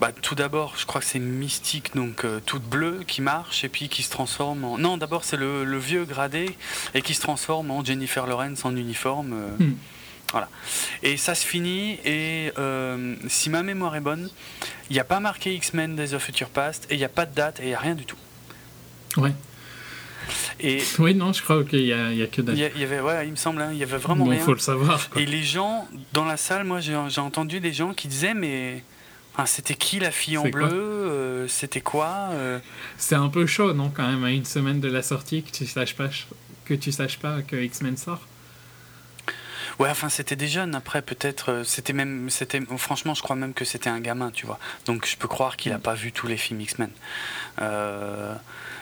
bah, 0.00 0.10
tout 0.10 0.34
d'abord, 0.34 0.74
je 0.76 0.86
crois 0.86 1.00
que 1.00 1.06
c'est 1.06 1.20
Mystique, 1.20 1.94
donc 1.94 2.26
toute 2.46 2.64
bleue, 2.64 3.04
qui 3.06 3.22
marche 3.22 3.62
et 3.62 3.68
puis 3.68 3.88
qui 3.88 4.02
se 4.02 4.10
transforme 4.10 4.64
en. 4.64 4.76
Non, 4.76 4.96
d'abord 4.96 5.24
c'est 5.24 5.36
le, 5.36 5.78
vieux 5.78 6.04
gradé 6.04 6.56
et 6.94 7.00
qui 7.00 7.14
se 7.14 7.20
transforme 7.20 7.70
en 7.70 7.84
Jennifer 7.84 8.26
Lawrence 8.26 8.64
en 8.64 8.76
uniforme. 8.76 9.34
Hmm. 9.58 9.74
Voilà. 10.34 10.48
Et 11.04 11.16
ça 11.16 11.36
se 11.36 11.46
finit, 11.46 11.92
et 12.04 12.52
si 13.28 13.50
ma 13.50 13.62
mémoire 13.62 13.94
est 13.94 14.00
bonne, 14.00 14.28
il 14.90 14.94
n'y 14.94 14.98
a 14.98 15.04
pas 15.04 15.20
marqué 15.20 15.54
X-Men 15.54 15.94
Days 15.94 16.12
of 16.12 16.24
Future 16.24 16.48
Past, 16.48 16.86
et 16.90 16.94
il 16.94 16.98
n'y 16.98 17.04
a 17.04 17.08
pas 17.08 17.24
de 17.24 17.32
date, 17.32 17.60
et 17.60 17.64
il 17.64 17.68
n'y 17.68 17.74
a 17.74 17.78
rien 17.78 17.94
du 17.94 18.04
tout. 18.04 18.16
Ouais. 19.16 19.32
Et 20.58 20.82
oui, 20.98 21.14
non, 21.14 21.32
je 21.32 21.40
crois 21.42 21.62
qu'il 21.62 21.84
n'y 21.84 21.92
a, 21.92 22.26
que 22.26 22.42
date. 22.42 22.56
Il 22.56 22.80
y, 22.80 22.82
avait, 22.82 23.00
ouais, 23.00 23.26
il 23.26 23.30
me 23.30 23.36
semble, 23.36 23.62
hein, 23.62 23.70
il 23.70 23.78
y 23.78 23.84
avait 23.84 23.96
vraiment 23.96 24.24
rien. 24.24 24.40
Il 24.40 24.40
faut 24.40 24.54
le 24.54 24.58
savoir. 24.58 25.08
Et 25.14 25.24
les 25.24 25.44
gens, 25.44 25.86
dans 26.12 26.24
la 26.24 26.36
salle, 26.36 26.64
moi 26.64 26.80
j'ai 26.80 27.20
entendu 27.20 27.60
des 27.60 27.72
gens 27.72 27.94
qui 27.94 28.08
disaient, 28.08 28.34
mais 28.34 28.82
c'était 29.46 29.74
qui 29.74 30.00
la 30.00 30.10
fille 30.10 30.36
en 30.36 30.48
bleu 30.48 30.66
euh, 30.66 31.46
C'était 31.46 31.80
quoi 31.80 32.30
euh? 32.32 32.58
C'est 32.98 33.14
un 33.14 33.28
peu 33.28 33.46
chaud, 33.46 33.72
non, 33.72 33.90
quand 33.94 34.08
même, 34.08 34.24
à 34.24 34.30
une 34.30 34.44
semaine 34.44 34.80
de 34.80 34.88
la 34.88 35.02
sortie, 35.02 35.44
que 35.44 35.52
tu 35.52 35.66
saches 35.66 35.94
pas 35.94 36.08
que 36.64 36.74
tu 36.74 36.92
saches 36.92 37.18
pas 37.18 37.42
que 37.42 37.56
X-Men 37.56 37.96
sort 37.96 38.26
Ouais, 39.78 39.88
enfin, 39.90 40.08
c'était 40.08 40.36
des 40.36 40.48
jeunes. 40.48 40.74
Après, 40.74 41.02
peut-être, 41.02 41.50
euh, 41.50 41.64
c'était 41.64 41.92
même, 41.92 42.30
c'était, 42.30 42.60
franchement, 42.76 43.14
je 43.14 43.22
crois 43.22 43.36
même 43.36 43.54
que 43.54 43.64
c'était 43.64 43.90
un 43.90 44.00
gamin, 44.00 44.30
tu 44.30 44.46
vois. 44.46 44.58
Donc, 44.86 45.06
je 45.06 45.16
peux 45.16 45.28
croire 45.28 45.56
qu'il 45.56 45.72
n'a 45.72 45.78
pas 45.78 45.94
vu 45.94 46.12
tous 46.12 46.26
les 46.26 46.36
films 46.36 46.60
X-Men. 46.60 46.90
Euh, 47.60 48.34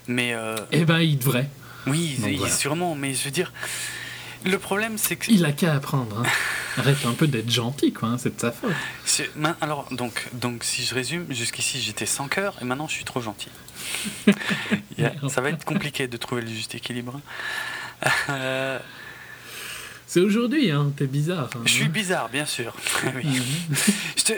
mais. 0.06 0.34
Euh, 0.34 0.56
eh 0.70 0.84
ben, 0.84 1.00
il 1.00 1.18
devrait. 1.18 1.48
Oui, 1.86 2.18
sûrement. 2.48 2.94
Mais 2.94 3.14
je 3.14 3.24
veux 3.24 3.30
dire, 3.30 3.52
le 4.44 4.58
problème, 4.58 4.98
c'est 4.98 5.16
que. 5.16 5.30
Il 5.30 5.44
a 5.44 5.52
qu'à 5.52 5.74
apprendre. 5.74 6.20
Hein. 6.20 6.28
Arrête 6.78 7.04
un 7.06 7.12
peu 7.12 7.26
d'être 7.26 7.50
gentil, 7.50 7.92
quoi. 7.92 8.10
Hein, 8.10 8.18
c'est 8.18 8.34
de 8.34 8.40
sa 8.40 8.52
faute. 8.52 8.72
Alors, 9.60 9.88
donc, 9.92 10.28
donc, 10.32 10.64
si 10.64 10.84
je 10.84 10.94
résume, 10.94 11.26
jusqu'ici, 11.30 11.80
j'étais 11.80 12.06
sans 12.06 12.28
cœur 12.28 12.56
et 12.60 12.64
maintenant, 12.64 12.88
je 12.88 12.94
suis 12.94 13.04
trop 13.04 13.20
gentil. 13.20 13.48
ça 15.28 15.40
va 15.40 15.50
être 15.50 15.64
compliqué 15.64 16.08
de 16.08 16.16
trouver 16.16 16.42
le 16.42 16.48
juste 16.48 16.74
équilibre. 16.74 17.20
Euh, 18.30 18.78
c'est 20.12 20.20
aujourd'hui, 20.20 20.70
hein, 20.70 20.92
t'es 20.94 21.06
bizarre. 21.06 21.48
Hein. 21.54 21.62
Je 21.64 21.72
suis 21.72 21.88
bizarre, 21.88 22.28
bien 22.28 22.44
sûr. 22.44 22.74
Mhm. 23.14 24.36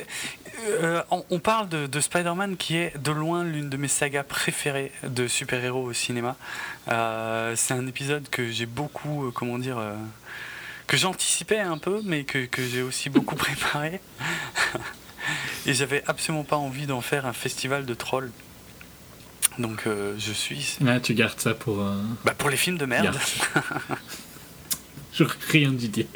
Euh, 0.66 1.02
on, 1.10 1.40
parle 1.40 1.68
de, 1.68 2.00
Spider-Man 2.00 2.56
qui 2.56 2.76
est 2.76 2.96
de 2.96 3.10
loin 3.10 3.42
l'une 3.42 3.68
de 3.68 3.76
mes 3.76 3.88
sagas 3.88 4.22
préférées 4.22 4.92
de 5.02 5.26
super-héros 5.26 5.82
au 5.82 5.92
cinéma. 5.92 6.36
Euh, 6.88 7.54
c'est 7.56 7.74
un 7.74 7.86
épisode 7.88 8.28
que 8.30 8.48
j'ai 8.50 8.66
beaucoup, 8.66 9.26
euh, 9.26 9.30
comment 9.32 9.58
dire, 9.58 9.78
que 10.86 10.96
j'anticipais 10.96 11.58
un 11.58 11.76
peu, 11.76 12.00
mais 12.04 12.22
que, 12.22 12.46
que 12.46 12.64
j'ai 12.64 12.82
aussi 12.82 13.10
beaucoup 13.10 13.34
préparé. 13.36 14.00
Et 15.66 15.74
j'avais 15.74 16.04
absolument 16.06 16.44
pas 16.44 16.56
envie 16.56 16.86
d'en 16.86 17.00
faire 17.00 17.26
un 17.26 17.32
festival 17.32 17.84
de 17.84 17.94
trolls. 17.94 18.30
Donc 19.58 19.86
je 19.86 20.32
suis. 20.32 20.76
Là, 20.80 21.00
tu 21.00 21.14
gardes 21.14 21.40
ça 21.40 21.52
pour. 21.54 21.84
Bah, 22.24 22.34
pour 22.38 22.48
les 22.48 22.56
films 22.56 22.78
de 22.78 22.86
merde. 22.86 23.18
J'aurais 25.16 25.34
rien 25.50 25.72
dû 25.72 25.88
dire. 25.88 26.06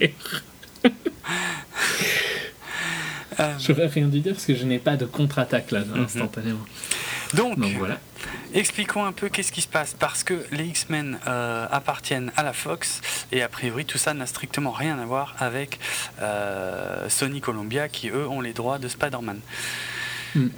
Euh, 3.41 3.55
J'aurais 3.61 3.87
rien 3.87 4.09
dû 4.09 4.19
dire 4.19 4.33
parce 4.33 4.47
que 4.47 4.57
je 4.57 4.65
n'ai 4.65 4.81
pas 4.81 4.97
de 4.97 5.05
contre-attaque 5.05 5.71
là, 5.71 5.85
mhm. 5.85 6.03
instantanément. 6.03 6.67
Donc, 7.35 7.57
voilà. 7.77 7.99
expliquons 8.53 9.05
un 9.05 9.13
peu 9.13 9.29
qu'est-ce 9.29 9.53
qui 9.53 9.61
se 9.61 9.69
passe. 9.69 9.95
Parce 9.97 10.25
que 10.25 10.45
les 10.51 10.65
X-Men 10.65 11.19
euh, 11.29 11.67
appartiennent 11.71 12.33
à 12.37 12.43
la 12.43 12.53
Fox 12.53 13.01
et 13.31 13.43
a 13.43 13.49
priori 13.49 13.85
tout 13.85 13.99
ça 13.99 14.13
n'a 14.13 14.27
strictement 14.27 14.73
rien 14.73 14.99
à 14.99 15.05
voir 15.05 15.37
avec 15.39 15.79
euh, 16.21 17.09
Sony 17.09 17.41
Columbia 17.41 17.89
qui 17.89 18.09
eux 18.09 18.27
ont 18.27 18.41
les 18.41 18.55
droits 18.55 18.81
de 18.81 18.89
Spider-Man. 18.89 19.41
Hmm. 20.35 20.49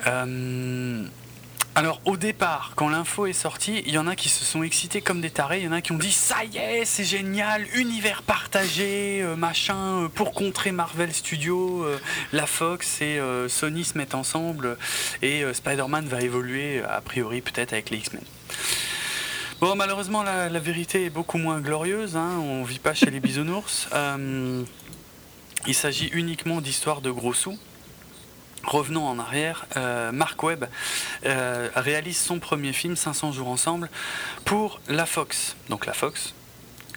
Alors 1.77 2.01
au 2.05 2.17
départ, 2.17 2.73
quand 2.75 2.89
l'info 2.89 3.27
est 3.27 3.33
sortie, 3.33 3.83
il 3.87 3.95
y 3.95 3.99
en 3.99 4.09
a 4.09 4.17
qui 4.17 4.29
se 4.29 4.45
sont 4.45 4.65
excités 4.65 5.03
comme 5.03 5.21
des 5.21 5.31
tarés, 5.31 5.59
il 5.59 5.65
y 5.65 5.69
en 5.69 5.73
a 5.73 5.81
qui 5.81 5.93
ont 5.93 5.99
dit 5.99 6.11
ça 6.11 6.45
y 6.45 6.59
est, 6.59 6.85
c'est 6.85 7.05
génial, 7.05 7.65
univers 7.75 8.23
partagé, 8.23 9.23
euh, 9.23 9.37
machin, 9.37 10.03
euh, 10.03 10.09
pour 10.09 10.33
contrer 10.33 10.73
Marvel 10.73 11.13
Studios, 11.15 11.85
euh, 11.85 12.01
la 12.33 12.47
Fox 12.47 13.01
et 13.01 13.21
Sony 13.49 13.85
se 13.85 13.97
mettent 13.97 14.17
ensemble 14.17 14.77
et 15.23 15.45
Spider-Man 15.53 16.07
va 16.07 16.21
évoluer 16.23 16.83
a 16.83 17.01
priori 17.01 17.41
peut-être 17.41 17.73
avec 17.73 17.91
les 17.91 17.99
X-Men. 17.99 18.23
Bon 19.61 19.77
malheureusement 19.77 20.23
la, 20.25 20.49
vérité 20.59 21.05
est 21.05 21.11
beaucoup 21.11 21.39
moins 21.39 21.61
glorieuse, 21.61 22.17
hein, 22.17 22.39
on 22.43 22.65
vit 22.65 22.79
pas 22.81 22.95
chez 22.95 23.11
les 23.11 23.21
bisounours. 23.21 23.89
il 25.67 25.75
s'agit 25.75 26.09
uniquement 26.09 26.61
d'histoires 26.61 27.01
de 27.01 27.11
gros 27.11 27.35
sous. 27.35 27.59
Revenons 28.65 29.07
en 29.07 29.19
arrière, 29.19 29.67
euh, 29.77 30.13
Mark 30.13 30.43
Webb 30.43 30.67
euh, 31.25 31.71
réalise 31.75 32.19
son 32.19 32.39
premier 32.39 32.73
film, 32.73 32.95
500 32.95 33.33
jours 33.33 33.49
ensemble, 33.49 33.89
pour 34.45 34.81
la 34.89 35.07
Fox. 35.07 35.57
Donc 35.69 35.87
la 35.87 35.95
Fox, 35.95 36.35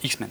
X-Men. 0.03 0.29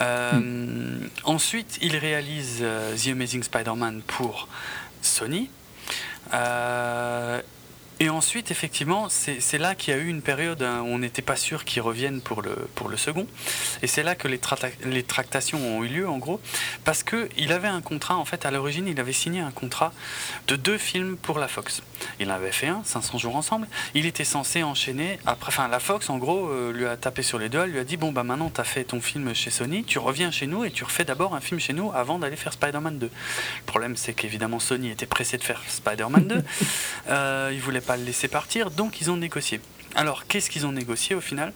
Euh, 0.00 0.32
hmm. 0.32 1.08
Ensuite, 1.24 1.78
il 1.80 1.96
réalise 1.96 2.62
The 2.62 3.08
Amazing 3.08 3.42
Spider-Man 3.42 4.02
pour 4.06 4.48
Sony. 5.00 5.50
Et 8.00 8.08
ensuite, 8.08 8.50
effectivement, 8.50 9.08
c'est 9.08 9.58
là 9.58 9.74
qu'il 9.74 9.94
y 9.94 9.96
a 9.96 10.00
eu 10.00 10.08
une 10.08 10.22
période 10.22 10.62
où 10.62 10.64
on 10.64 10.98
n'était 10.98 11.22
pas 11.22 11.36
sûr 11.36 11.64
qu'il 11.64 11.80
revienne 11.80 12.20
pour 12.20 12.42
le, 12.42 12.54
pour 12.74 12.88
le 12.88 12.96
second. 12.96 13.26
Et 13.82 13.86
c'est 13.86 14.02
là 14.02 14.14
que 14.14 14.26
les, 14.26 14.40
les, 14.84 15.02
tractations 15.04 15.58
ont 15.58 15.84
eu 15.84 15.88
lieu, 15.88 16.08
en 16.08 16.18
gros, 16.18 16.40
parce 16.84 17.04
qu'il 17.04 17.52
avait 17.52 17.68
un 17.68 17.80
contrat, 17.80 18.16
en 18.16 18.24
fait, 18.24 18.46
à 18.46 18.50
l'origine, 18.50 18.88
il 18.88 18.98
avait 18.98 19.12
signé 19.12 19.40
un 19.40 19.52
contrat 19.52 19.92
de 20.48 20.56
deux 20.56 20.78
films 20.78 21.16
pour 21.16 21.38
la 21.38 21.46
Fox. 21.46 21.82
Il 22.18 22.30
en 22.30 22.34
avait 22.34 22.52
fait 22.52 22.66
un, 22.66 22.82
500 22.84 23.18
jours 23.18 23.36
ensemble. 23.36 23.68
Il 23.94 24.06
était 24.06 24.24
censé 24.24 24.62
enchaîner, 24.62 25.18
après, 25.24 25.48
enfin, 25.48 25.68
la 25.68 25.78
Fox, 25.78 26.10
en 26.10 26.18
gros, 26.18 26.48
euh, 26.48 26.72
lui 26.72 26.86
a 26.86 26.96
tapé 26.96 27.22
sur 27.22 27.38
les 27.38 27.48
doigts, 27.48 27.66
lui 27.66 27.78
a 27.78 27.84
dit, 27.84 27.96
bon, 27.96 28.10
bah 28.10 28.24
maintenant, 28.24 28.50
tu 28.52 28.60
as 28.60 28.64
fait 28.64 28.84
ton 28.84 29.00
film 29.00 29.34
chez 29.34 29.50
Sony, 29.50 29.84
tu 29.84 29.98
reviens 29.98 30.30
chez 30.32 30.46
nous 30.46 30.64
et 30.64 30.70
tu 30.70 30.82
refais 30.82 31.04
d'abord 31.04 31.34
un 31.34 31.40
film 31.40 31.60
chez 31.60 31.72
nous 31.72 31.92
avant 31.92 32.18
d'aller 32.18 32.36
faire 32.36 32.52
Spider-Man 32.52 32.98
2. 32.98 33.06
Le 33.06 33.66
problème, 33.66 33.96
c'est 33.96 34.14
qu'évidemment, 34.14 34.58
Sony 34.58 34.90
était 34.90 35.06
pressé 35.06 35.38
de 35.38 35.44
faire 35.44 35.62
Spider-Man 35.68 36.26
2. 36.26 36.44
euh, 37.08 37.50
il 37.52 37.60
voulait 37.60 37.83
pas 37.84 37.96
le 37.96 38.04
laisser 38.04 38.28
partir, 38.28 38.70
donc 38.70 39.00
ils 39.00 39.10
ont 39.10 39.16
négocié. 39.16 39.60
Alors, 39.94 40.26
qu'est-ce 40.26 40.50
qu'ils 40.50 40.66
ont 40.66 40.72
négocié 40.72 41.14
au 41.14 41.20
final? 41.20 41.52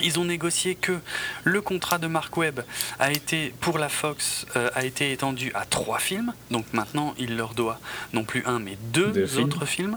Ils 0.00 0.18
ont 0.18 0.24
négocié 0.24 0.74
que 0.74 0.98
le 1.44 1.62
contrat 1.62 1.98
de 1.98 2.06
Mark 2.06 2.36
Webb 2.36 2.64
a 2.98 3.10
été 3.10 3.54
pour 3.60 3.78
la 3.78 3.88
Fox 3.88 4.46
euh, 4.54 4.68
a 4.74 4.84
été 4.84 5.10
étendu 5.10 5.52
à 5.54 5.64
trois 5.64 5.98
films, 5.98 6.34
donc 6.50 6.66
maintenant 6.72 7.14
il 7.18 7.36
leur 7.36 7.54
doit 7.54 7.80
non 8.12 8.24
plus 8.24 8.42
un 8.44 8.58
mais 8.58 8.76
deux, 8.92 9.38
autres 9.38 9.64
films. 9.64 9.96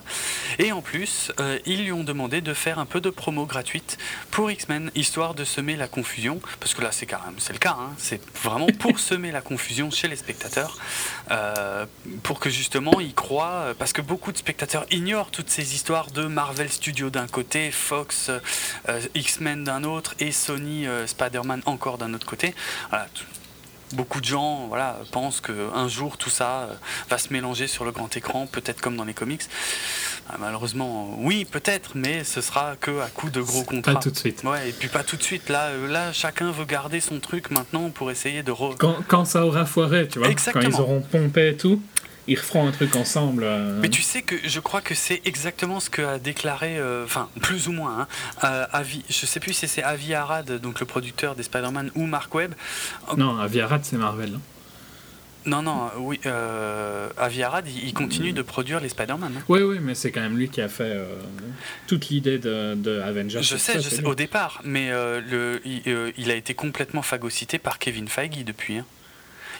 Et 0.58 0.72
en 0.72 0.82
plus, 0.82 1.34
euh, 1.40 1.60
ils 1.66 1.84
lui 1.84 1.92
ont 1.92 2.06
demandé 2.06 2.40
de 2.40 2.54
faire 2.54 2.80
un 2.80 2.86
peu 2.86 3.02
de 3.02 3.10
promo 3.10 3.46
gratuite 3.46 3.98
pour 4.32 4.50
X-Men, 4.50 4.90
histoire 4.96 5.34
de 5.34 5.44
semer 5.44 5.76
la 5.76 5.90
confusion, 5.90 6.40
parce 6.62 6.74
que 6.74 6.82
là 6.82 6.94
c'est 6.94 7.06
quand 7.06 7.20
même 7.26 7.36
c'est 7.38 7.54
le 7.54 7.60
cas, 7.60 7.76
hein. 7.78 7.94
c'est 7.98 8.22
vraiment 8.42 8.68
pour 8.68 9.00
semer 9.00 9.32
la 9.32 9.42
confusion 9.42 9.92
chez 9.92 10.08
les 10.08 10.16
spectateurs, 10.16 10.78
euh, 11.32 11.86
pour 12.24 12.40
que 12.40 12.50
justement 12.50 13.00
ils 13.00 13.14
croient, 13.14 13.74
parce 13.78 13.94
que 13.94 14.02
beaucoup 14.02 14.32
de 14.32 14.38
spectateurs 14.38 14.86
ignorent 14.92 15.32
toutes 15.32 15.50
ces 15.50 15.76
histoires 15.76 16.12
de 16.12 16.26
Marvel 16.26 16.70
Studios 16.70 17.10
d'un 17.10 17.28
côté, 17.28 17.72
Fox, 17.72 18.32
X-Men 19.16 19.64
d'un 19.64 19.84
autre 19.84 20.16
et 20.20 20.32
Sony 20.32 20.88
euh, 20.88 21.08
Spider-Man 21.08 21.62
encore 21.66 21.98
d'un 21.98 22.14
autre 22.14 22.26
côté. 22.26 22.54
Beaucoup 23.94 24.20
de 24.20 24.26
gens 24.26 24.68
voilà, 24.68 25.00
pensent 25.12 25.42
qu'un 25.42 25.88
jour 25.88 26.18
tout 26.18 26.30
ça 26.30 26.50
euh, 26.50 26.74
va 27.10 27.18
se 27.18 27.32
mélanger 27.34 27.68
sur 27.68 27.86
le 27.86 27.92
grand 27.92 28.16
écran, 28.16 28.48
peut-être 28.48 28.82
comme 28.82 28.96
dans 28.96 29.06
les 29.06 29.14
comics. 29.14 29.44
Ah, 30.30 30.36
malheureusement, 30.40 31.16
oui, 31.20 31.46
peut-être, 31.46 31.92
mais 31.96 32.24
ce 32.24 32.42
sera 32.42 32.76
que 32.80 33.00
à 33.02 33.08
coup 33.08 33.30
de 33.30 33.42
gros 33.42 33.64
contrats. 33.64 33.94
Pas 33.94 34.00
tout 34.00 34.12
de 34.12 34.18
suite. 34.18 34.44
Ouais, 34.44 34.70
et 34.70 34.72
puis 34.72 34.88
pas 34.88 35.04
tout 35.04 35.18
de 35.18 35.24
suite. 35.24 35.50
Là, 35.50 35.68
euh, 35.68 35.88
là 35.88 36.14
chacun 36.14 36.52
veut 36.52 36.66
garder 36.66 37.00
son 37.00 37.20
truc 37.20 37.50
maintenant 37.50 37.90
pour 37.90 38.12
essayer 38.12 38.44
de. 38.44 38.52
Quand, 38.78 38.98
quand, 39.08 39.26
ça 39.26 39.46
aura 39.46 39.66
foiré, 39.66 40.08
tu 40.08 40.20
vois. 40.20 40.30
Quand 40.34 40.62
ils 40.62 40.80
auront 40.80 41.02
pompé 41.02 41.50
et 41.50 41.58
tout 41.58 41.82
ils 42.30 42.38
referont 42.38 42.68
un 42.68 42.72
truc 42.72 42.96
ensemble. 42.96 43.44
Euh. 43.44 43.80
Mais 43.82 43.90
tu 43.90 44.02
sais 44.02 44.22
que 44.22 44.36
je 44.44 44.60
crois 44.60 44.82
que 44.82 44.94
c'est 44.94 45.22
exactement 45.26 45.80
ce 45.80 45.90
que 45.90 46.02
a 46.02 46.20
déclaré, 46.20 46.78
euh, 46.78 47.04
enfin 47.04 47.28
plus 47.42 47.68
ou 47.68 47.72
moins, 47.72 48.02
hein, 48.02 48.08
euh, 48.44 48.66
Avi, 48.72 49.04
je 49.10 49.26
sais 49.26 49.40
plus 49.40 49.54
si 49.54 49.68
c'est 49.68 49.84
Avi 49.84 50.14
Arad, 50.14 50.62
donc 50.62 50.80
le 50.80 50.86
producteur 50.86 51.36
des 51.36 51.44
Spider-Man, 51.44 51.92
ou 51.96 52.06
Mark 52.06 52.34
Webb. 52.34 52.54
Non, 53.18 53.40
Avi 53.40 53.60
Arad 53.62 53.84
c'est 53.84 53.98
Marvel. 53.98 54.34
Hein. 54.36 54.42
Non, 55.46 55.64
non, 55.64 55.90
oui, 55.98 56.20
Avi 57.18 57.42
Arad, 57.42 57.66
il, 57.68 57.94
continue 57.94 58.34
de 58.34 58.42
produire 58.44 58.82
les 58.82 58.90
Spider-Man. 58.90 59.34
Hein. 59.38 59.44
Oui, 59.48 59.62
oui, 59.62 59.80
mais 59.82 59.96
c'est 59.96 60.12
quand 60.12 60.22
même 60.22 60.38
lui 60.38 60.50
qui 60.50 60.62
a 60.62 60.68
fait 60.68 60.96
toute 61.88 62.10
l'idée 62.10 62.38
de, 62.38 62.76
de, 62.76 63.00
Avengers. 63.00 63.42
Je 63.42 63.56
sais, 63.56 63.82
je 63.82 63.90
sais 63.90 64.04
au 64.04 64.16
départ, 64.16 64.62
mais 64.64 64.92
le, 64.92 65.62
il, 65.66 65.82
il, 66.18 66.30
a 66.30 66.36
été 66.36 66.54
complètement 66.54 67.02
phagocyté 67.02 67.58
par 67.58 67.80
Kevin 67.80 68.10
Feige 68.10 68.44
depuis. 68.44 68.78
Hein 68.78 68.86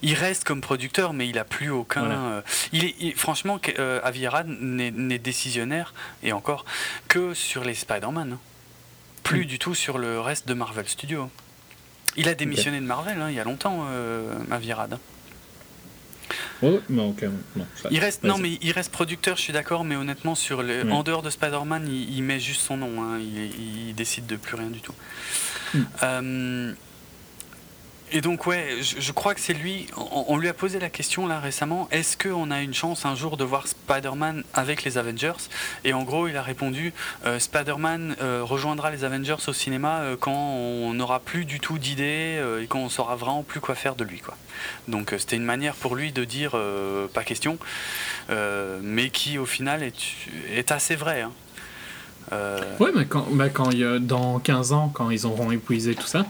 il 0.02 0.14
reste 0.14 0.44
comme 0.44 0.62
producteur, 0.62 1.14
mais 1.14 1.28
il 1.28 1.38
a 1.38 1.44
plus 1.44 1.70
aucun. 1.70 2.10
Euh, 2.10 2.42
il 2.72 2.86
est, 2.86 3.18
franchement, 3.18 3.60
euh, 3.78 4.02
n'est 4.48 5.20
décisionnaire, 5.20 5.94
et 6.24 6.32
encore, 6.32 6.66
que 7.08 7.34
sur 7.34 7.64
les 7.64 7.76
Spider-Man. 7.76 8.34
Hein. 8.34 8.40
Plus 9.24 9.44
mm. 9.44 9.46
du 9.46 9.60
tout 9.60 9.76
sur 9.76 9.98
le 9.98 10.20
reste 10.20 10.48
de 10.48 10.54
Marvel 10.54 10.88
Studios. 10.88 11.30
Il 12.18 12.28
a 12.28 12.36
démissionné 12.36 12.80
de 12.80 12.86
Marvel 12.86 13.22
hein, 13.22 13.30
il 13.30 13.36
y 13.36 13.40
a 13.40 13.44
longtemps, 13.44 13.86
euh, 13.90 14.34
Avirad. 14.52 14.98
Oh, 16.62 16.80
il 17.90 18.00
reste 18.00 18.24
non 18.24 18.38
mais 18.38 18.58
il 18.62 18.72
reste 18.72 18.92
producteur, 18.92 19.38
je 19.38 19.42
suis 19.42 19.54
d'accord, 19.54 19.84
mais 19.84 19.96
honnêtement 19.96 20.36
sur 20.36 20.62
le, 20.62 20.92
en 20.92 21.04
dehors 21.04 21.22
de 21.22 21.30
Spider-Man, 21.30 21.88
il, 21.88 22.22
met 22.22 22.40
juste 22.40 22.62
son 22.62 22.78
nom, 22.78 23.02
hein, 23.02 23.20
il, 23.20 23.96
décide 23.96 24.28
de 24.28 24.36
plus 24.36 24.56
rien 24.56 24.70
du 24.70 24.82
tout. 24.82 24.94
Mm. 25.74 25.80
Euh, 26.04 26.74
et 28.12 28.22
donc 28.22 28.48
ouais, 28.48 28.78
je, 28.82 29.12
crois 29.12 29.36
que 29.36 29.40
c'est 29.40 29.54
lui. 29.54 29.88
On, 29.98 30.38
lui 30.38 30.48
a 30.48 30.54
posé 30.54 30.80
la 30.80 30.90
question 30.90 31.28
là 31.28 31.40
récemment. 31.40 31.88
Est-ce 31.92 32.18
qu'on 32.18 32.50
a 32.50 32.62
une 32.62 32.74
chance 32.74 33.06
un 33.06 33.16
jour 33.16 33.38
de 33.38 33.44
voir 33.44 33.68
Spider-Man 33.68 34.44
avec 34.54 34.84
les 34.84 34.98
Avengers? 34.98 35.50
Et 35.84 35.94
en 35.94 36.04
gros, 36.04 36.28
il 36.28 36.36
a 36.36 36.42
répondu 36.42 36.94
euh, 37.26 37.40
Spider-Man 37.40 38.16
euh, 38.22 38.42
rejoindra 38.44 38.90
les 38.92 39.04
Avengers 39.04 39.36
au 39.48 39.54
cinéma 39.54 40.00
euh, 40.00 40.16
quand 40.20 40.32
on 40.34 40.94
n'aura 40.94 41.20
plus 41.20 41.46
du 41.46 41.60
tout 41.60 41.78
d'idées 41.78 42.42
et 42.62 42.68
quand 42.68 42.80
on 42.80 42.90
saura 42.90 43.16
vraiment 43.16 43.44
plus 43.44 43.60
quoi 43.60 43.76
faire 43.76 43.96
de 43.96 44.04
lui. 44.04 44.22
Donc 44.88 45.14
c'était 45.18 45.36
une 45.36 45.46
manière 45.46 45.76
pour 45.76 45.96
lui 45.96 46.12
de 46.12 46.24
dire 46.24 46.56
pas 47.14 47.24
question, 47.24 47.58
mais 48.30 49.10
qui 49.10 49.38
au 49.38 49.46
final 49.46 49.84
est, 49.84 50.72
assez 50.72 50.96
vrai. 50.96 51.22
Hein. 51.22 51.32
Ouais, 52.80 52.92
mais 52.96 53.06
quand, 53.06 53.28
quand 53.54 53.70
dans 54.00 54.40
15 54.40 54.74
ans, 54.74 54.92
quand 54.94 55.10
ils 55.10 55.26
auront 55.26 55.52
épuisé 55.52 55.96
tout 55.96 56.08
ça. 56.08 56.26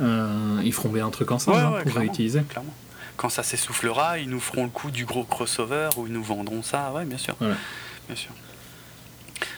Euh, 0.00 0.60
ils 0.64 0.72
feront 0.72 0.88
bien 0.88 1.06
un 1.06 1.10
truc 1.10 1.30
ensemble 1.30 1.58
hein, 1.58 1.82
pour 1.82 1.94
réutiliser. 1.94 2.42
Clairement. 2.42 2.74
Quand 3.16 3.28
ça 3.28 3.42
s'essoufflera, 3.42 4.18
ils 4.18 4.28
nous 4.28 4.40
feront 4.40 4.64
le 4.64 4.70
coup 4.70 4.90
du 4.90 5.04
gros 5.04 5.24
crossover 5.24 5.90
ou 5.96 6.06
ils 6.06 6.12
nous 6.12 6.22
vendront 6.22 6.62
ça. 6.62 6.90
Ouais, 6.92 7.04
bien 7.04 7.18
sûr. 7.18 7.36
Bien 7.38 8.16
sûr. 8.16 8.30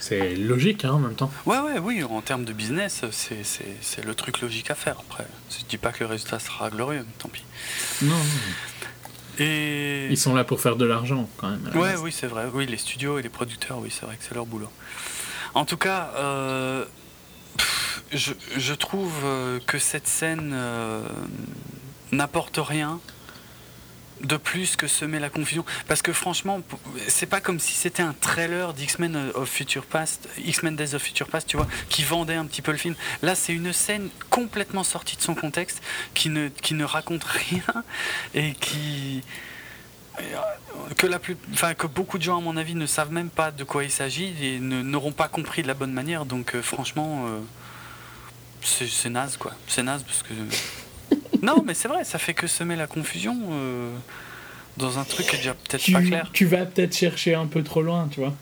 C'est 0.00 0.34
logique 0.34 0.84
hein, 0.84 0.92
en 0.92 0.98
même 0.98 1.14
temps. 1.14 1.30
Ouais, 1.46 1.58
ouais, 1.58 1.78
oui, 1.78 2.02
en 2.02 2.20
termes 2.22 2.44
de 2.44 2.52
business, 2.52 3.02
c'est 3.10 4.04
le 4.04 4.14
truc 4.14 4.40
logique 4.40 4.70
à 4.70 4.74
faire. 4.74 4.96
Après, 4.98 5.26
je 5.50 5.64
dis 5.68 5.78
pas 5.78 5.92
que 5.92 6.02
le 6.02 6.10
résultat 6.10 6.38
sera 6.40 6.70
glorieux, 6.70 7.06
tant 7.18 7.28
pis. 7.28 7.44
Non. 8.02 8.16
Et... 9.38 10.08
Ils 10.10 10.18
sont 10.18 10.34
là 10.34 10.44
pour 10.44 10.60
faire 10.60 10.76
de 10.76 10.84
l'argent 10.84 11.28
quand 11.36 11.48
même. 11.48 11.70
Ouais, 11.74 11.94
oui, 11.96 12.12
c'est 12.12 12.26
vrai. 12.26 12.46
Oui, 12.52 12.66
les 12.66 12.76
studios 12.76 13.18
et 13.18 13.22
les 13.22 13.28
producteurs, 13.28 13.78
oui, 13.78 13.90
c'est 13.90 14.04
vrai 14.04 14.16
que 14.16 14.24
c'est 14.24 14.34
leur 14.34 14.46
boulot. 14.46 14.70
En 15.54 15.64
tout 15.64 15.76
cas, 15.76 16.10
euh, 16.16 16.84
je, 18.12 18.74
trouve 18.74 19.12
euh, 19.24 19.58
que 19.66 19.78
cette 19.78 20.06
scène 20.06 20.52
euh, 20.54 21.02
n'apporte 22.10 22.58
rien 22.58 23.00
de 24.22 24.36
plus 24.36 24.76
que 24.76 24.86
semer 24.86 25.18
la 25.18 25.28
confusion. 25.28 25.64
Parce 25.88 26.02
que 26.02 26.12
franchement, 26.12 26.60
c'est 27.08 27.26
pas 27.26 27.40
comme 27.40 27.58
si 27.58 27.74
c'était 27.74 28.02
un 28.02 28.14
trailer 28.14 28.72
d'X-Men 28.74 29.32
of 29.34 29.48
Future 29.48 29.84
Past, 29.84 30.28
X-Men 30.38 30.76
Days 30.76 30.94
of 30.94 31.02
Future 31.02 31.28
Past, 31.28 31.48
tu 31.48 31.56
vois, 31.56 31.66
qui 31.88 32.04
vendait 32.04 32.34
un 32.34 32.46
petit 32.46 32.62
peu 32.62 32.72
le 32.72 32.78
film. 32.78 32.94
Là, 33.22 33.34
c'est 33.34 33.52
une 33.52 33.72
scène 33.72 34.08
complètement 34.30 34.84
sortie 34.84 35.16
de 35.16 35.22
son 35.22 35.34
contexte, 35.34 35.82
qui 36.14 36.28
ne, 36.28 36.48
qui 36.48 36.74
ne 36.74 36.84
raconte 36.84 37.24
rien 37.24 37.84
et 38.34 38.52
qui. 38.52 39.22
Que, 40.98 41.06
la 41.06 41.18
plus, 41.18 41.36
enfin, 41.54 41.72
que 41.74 41.86
beaucoup 41.86 42.18
de 42.18 42.22
gens, 42.22 42.38
à 42.38 42.40
mon 42.40 42.56
avis, 42.58 42.74
ne 42.74 42.86
savent 42.86 43.12
même 43.12 43.30
pas 43.30 43.50
de 43.50 43.64
quoi 43.64 43.82
il 43.82 43.90
s'agit 43.90 44.34
et 44.42 44.60
n'auront 44.60 45.10
pas 45.10 45.26
compris 45.26 45.62
de 45.62 45.68
la 45.68 45.74
bonne 45.74 45.92
manière. 45.92 46.26
Donc, 46.26 46.54
euh, 46.54 46.62
franchement 46.62 47.26
c'est 48.62 49.10
naze 49.10 49.36
quoi. 49.36 49.52
C'est 49.66 49.82
naze 49.82 50.02
parce 50.02 50.22
que. 50.22 50.32
non, 51.42 51.62
mais 51.64 51.74
c'est 51.74 51.88
vrai, 51.88 52.04
ça 52.04 52.18
fait 52.18 52.34
que 52.34 52.46
semer 52.46 52.76
la 52.76 52.86
confusion 52.86 53.36
euh, 53.50 53.94
dans 54.76 54.98
un 54.98 55.04
truc 55.04 55.26
qui 55.26 55.36
est 55.36 55.38
déjà 55.38 55.54
peut-être 55.54 55.92
pas 55.92 56.02
clair. 56.02 56.30
Tu 56.32 56.46
vas 56.46 56.64
peut-être 56.66 56.96
chercher 56.96 57.34
un 57.34 57.46
peu 57.46 57.62
trop 57.62 57.82
loin, 57.82 58.08
tu 58.10 58.20
vois. 58.20 58.34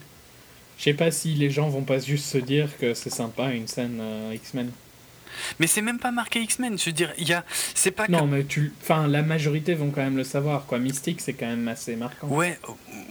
Je 0.77 0.85
sais 0.85 0.93
pas 0.93 1.11
si 1.11 1.35
les 1.35 1.51
gens 1.51 1.69
vont 1.69 1.83
pas 1.83 1.99
juste 1.99 2.25
se 2.25 2.39
dire 2.39 2.69
que 2.79 2.93
c'est 2.93 3.11
sympa 3.11 3.51
une 3.51 3.67
scène 3.67 3.99
euh, 4.01 4.33
X-Men. 4.33 4.71
Mais 5.59 5.67
c'est 5.67 5.81
même 5.81 5.99
pas 5.99 6.11
marqué 6.11 6.41
X-Men, 6.41 6.77
je 6.77 6.85
veux 6.85 6.91
dire, 6.91 7.13
il 7.17 7.27
y 7.27 7.33
a 7.33 7.45
c'est 7.73 7.91
pas 7.91 8.07
Non, 8.07 8.27
mais 8.27 8.43
tu 8.43 8.73
enfin 8.81 9.07
la 9.07 9.21
majorité 9.21 9.73
vont 9.73 9.91
quand 9.91 10.01
même 10.01 10.17
le 10.17 10.23
savoir 10.23 10.65
quoi. 10.65 10.79
Mystique, 10.79 11.21
c'est 11.21 11.33
quand 11.33 11.47
même 11.47 11.67
assez 11.67 11.95
marquant. 11.95 12.27
Ouais, 12.27 12.59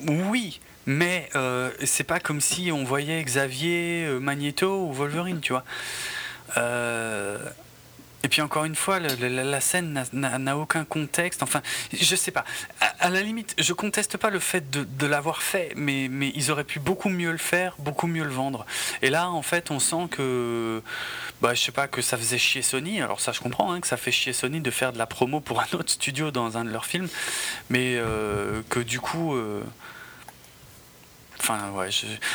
oui, 0.07 0.61
mais 0.87 1.29
euh, 1.35 1.71
c'est 1.85 2.05
pas 2.05 2.21
comme 2.21 2.41
si 2.41 2.73
on 2.73 2.85
voyait 2.85 3.23
Xavier, 3.23 4.05
euh, 4.05 4.19
Magneto 4.19 4.87
ou 4.87 4.93
Wolverine, 4.93 5.41
tu 5.41 5.53
vois. 5.53 5.65
Euh, 6.57 7.39
et 8.23 8.29
puis 8.29 8.43
encore 8.43 8.67
une 8.67 8.75
fois, 8.75 8.99
la, 9.01 9.61
scène 9.61 10.05
n'a 10.13 10.57
aucun 10.59 10.85
contexte. 10.85 11.43
Enfin, 11.43 11.63
je 11.93 12.15
sais 12.15 12.31
pas. 12.31 12.45
À, 12.99 13.09
la 13.09 13.23
limite, 13.23 13.55
je 13.59 13.73
conteste 13.73 14.19
pas 14.19 14.29
le 14.29 14.39
fait 14.39 14.71
de, 14.71 15.07
l'avoir 15.07 15.43
fait, 15.43 15.73
mais, 15.75 16.05
ils 16.35 16.51
auraient 16.51 16.65
pu 16.65 16.81
beaucoup 16.81 17.09
mieux 17.09 17.33
le 17.33 17.39
faire, 17.39 17.75
beaucoup 17.79 18.07
mieux 18.07 18.25
le 18.25 18.31
vendre. 18.31 18.67
Et 19.01 19.09
là, 19.09 19.31
en 19.31 19.41
fait, 19.41 19.71
on 19.71 19.79
sent 19.79 20.09
que, 20.11 20.83
bah, 21.41 21.55
je 21.55 21.63
sais 21.63 21.73
pas, 21.73 21.89
que 21.89 22.03
ça 22.03 22.19
faisait 22.19 22.37
chier 22.37 22.61
Sony. 22.61 23.01
Alors 23.01 23.21
ça, 23.21 23.33
je 23.33 23.41
comprends 23.41 23.73
hein, 23.73 23.81
que 23.81 23.87
ça 23.87 23.97
fait 23.97 24.13
chier 24.13 24.35
Sony 24.35 24.61
de 24.61 24.71
faire 24.71 24.93
de 24.93 24.99
la 24.99 25.07
promo 25.07 25.41
pour 25.41 25.61
un 25.61 25.67
autre 25.73 25.91
studio 25.91 26.31
dans 26.31 26.59
un 26.59 26.65
de 26.67 26.71
leurs 26.71 26.87
films, 26.87 27.09
mais 27.71 27.99
que 28.69 28.81
du 28.81 29.01
coup. 29.01 29.35
Enfin, 31.41 31.71
ouais, 31.71 31.89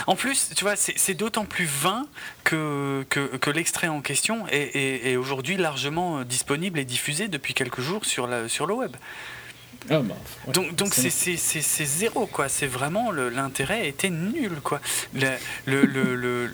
En 0.08 0.16
plus, 0.16 0.50
tu 0.56 0.64
vois, 0.64 0.76
c'est 0.76 1.14
d'autant 1.14 1.46
plus 1.46 1.66
vain 1.66 2.08
que, 2.44 3.06
que, 3.10 3.50
l'extrait 3.52 3.88
en 3.88 4.02
question 4.02 4.48
est, 4.50 5.16
aujourd'hui 5.16 5.58
largement 5.58 6.20
euh, 6.20 6.24
disponible 6.24 6.80
et 6.80 6.86
diffusé 6.86 7.28
depuis 7.28 7.54
quelques 7.54 7.82
jours 7.82 8.04
sur, 8.04 8.26
la, 8.26 8.50
sur 8.50 8.66
le 8.66 8.74
web. 8.74 8.96
Ah 9.92 10.00
bah, 10.00 10.16
donc 10.52 10.76
donc 10.76 10.96
c'est 10.96 11.86
zéro 11.86 12.26
quoi. 12.26 12.50
C'est 12.50 12.66
vraiment 12.66 13.12
l'intérêt 13.12 13.88
était 13.88 14.10
nul 14.10 14.54
quoi. 14.64 14.82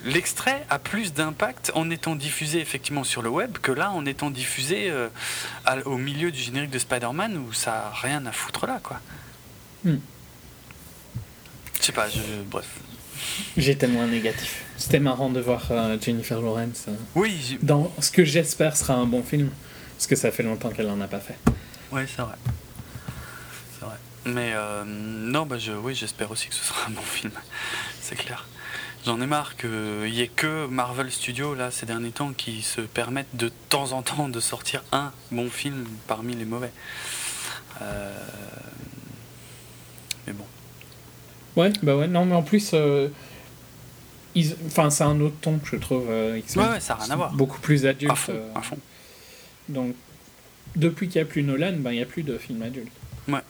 L'extrait 0.04 0.66
le, 0.68 0.74
a 0.74 0.78
plus 0.78 1.14
d'impact 1.14 1.72
en 1.74 1.88
étant 1.88 2.14
diffusé 2.14 2.60
effectivement 2.60 3.04
sur 3.04 3.22
le 3.22 3.30
web 3.30 3.56
que 3.56 3.72
là 3.72 3.90
en 3.92 4.04
étant 4.04 4.28
diffusé 4.28 4.90
euh, 4.90 5.08
au 5.86 5.96
milieu 5.96 6.30
du 6.30 6.40
générique 6.40 6.70
de 6.70 6.78
Spider-Man 6.78 7.38
où 7.38 7.54
ça 7.54 7.86
a 7.86 7.92
rien 7.94 8.26
à 8.26 8.32
foutre 8.32 8.66
là 8.66 8.80
quoi. 8.82 9.00
Hmm. 9.84 9.96
Je 11.82 11.86
sais 11.86 11.92
pas, 11.92 12.08
je... 12.08 12.20
bref. 12.48 12.68
J'ai 13.56 13.76
tellement 13.76 14.06
négatif. 14.06 14.64
C'était 14.76 15.00
marrant 15.00 15.30
de 15.30 15.40
voir 15.40 15.66
euh, 15.72 15.98
Jennifer 16.00 16.40
Lawrence 16.40 16.84
euh, 16.86 16.92
oui, 17.16 17.58
dans 17.60 17.92
ce 17.98 18.12
que 18.12 18.24
j'espère 18.24 18.76
sera 18.76 18.94
un 18.94 19.06
bon 19.06 19.24
film, 19.24 19.50
parce 19.96 20.06
que 20.06 20.14
ça 20.14 20.30
fait 20.30 20.44
longtemps 20.44 20.70
qu'elle 20.70 20.86
n'en 20.86 21.00
a 21.00 21.08
pas 21.08 21.18
fait. 21.18 21.36
Oui, 21.90 22.02
c'est 22.06 22.22
vrai. 22.22 22.36
C'est 23.76 23.84
vrai. 23.84 23.96
Mais 24.26 24.52
euh, 24.54 24.84
non, 24.86 25.44
bah 25.44 25.58
je, 25.58 25.72
oui, 25.72 25.96
j'espère 25.96 26.30
aussi 26.30 26.46
que 26.46 26.54
ce 26.54 26.64
sera 26.64 26.86
un 26.86 26.90
bon 26.90 27.02
film. 27.02 27.32
c'est 28.00 28.14
clair. 28.14 28.46
J'en 29.04 29.20
ai 29.20 29.26
marre 29.26 29.56
qu'il 29.56 30.12
n'y 30.12 30.20
ait 30.20 30.28
que 30.28 30.66
Marvel 30.66 31.10
Studios, 31.10 31.56
là, 31.56 31.72
ces 31.72 31.84
derniers 31.84 32.12
temps, 32.12 32.32
qui 32.32 32.62
se 32.62 32.80
permettent 32.80 33.34
de 33.34 33.50
temps 33.70 33.90
en 33.90 34.02
temps 34.02 34.28
de 34.28 34.38
sortir 34.38 34.84
un 34.92 35.10
bon 35.32 35.50
film 35.50 35.84
parmi 36.06 36.36
les 36.36 36.44
mauvais. 36.44 36.70
Bon. 37.80 37.86
Ouais, 41.56 41.72
bah 41.82 41.96
ouais, 41.96 42.08
non, 42.08 42.24
mais 42.24 42.34
en 42.34 42.42
plus, 42.42 42.70
euh, 42.72 43.08
enfin, 44.66 44.90
c'est 44.90 45.04
un 45.04 45.20
autre 45.20 45.36
ton, 45.40 45.60
je 45.64 45.76
trouve. 45.76 46.06
Euh, 46.08 46.34
ouais, 46.34 46.40
ouais, 46.56 46.80
ça 46.80 46.94
n'a 46.94 47.04
rien 47.04 47.10
à 47.12 47.16
voir. 47.16 47.32
Beaucoup 47.32 47.60
plus 47.60 47.84
adulte. 47.86 48.12
À 48.12 48.16
fond, 48.16 48.32
euh. 48.34 48.54
à 48.54 48.62
fond. 48.62 48.78
Donc, 49.68 49.94
depuis 50.74 51.08
qu'il 51.08 51.20
n'y 51.20 51.28
a 51.28 51.30
plus 51.30 51.42
Nolan, 51.42 51.74
ben, 51.76 51.92
il 51.92 51.96
n'y 51.96 52.02
a 52.02 52.06
plus 52.06 52.22
de 52.22 52.38
films 52.38 52.62
adultes. 52.62 52.92
Ouais. 53.28 53.40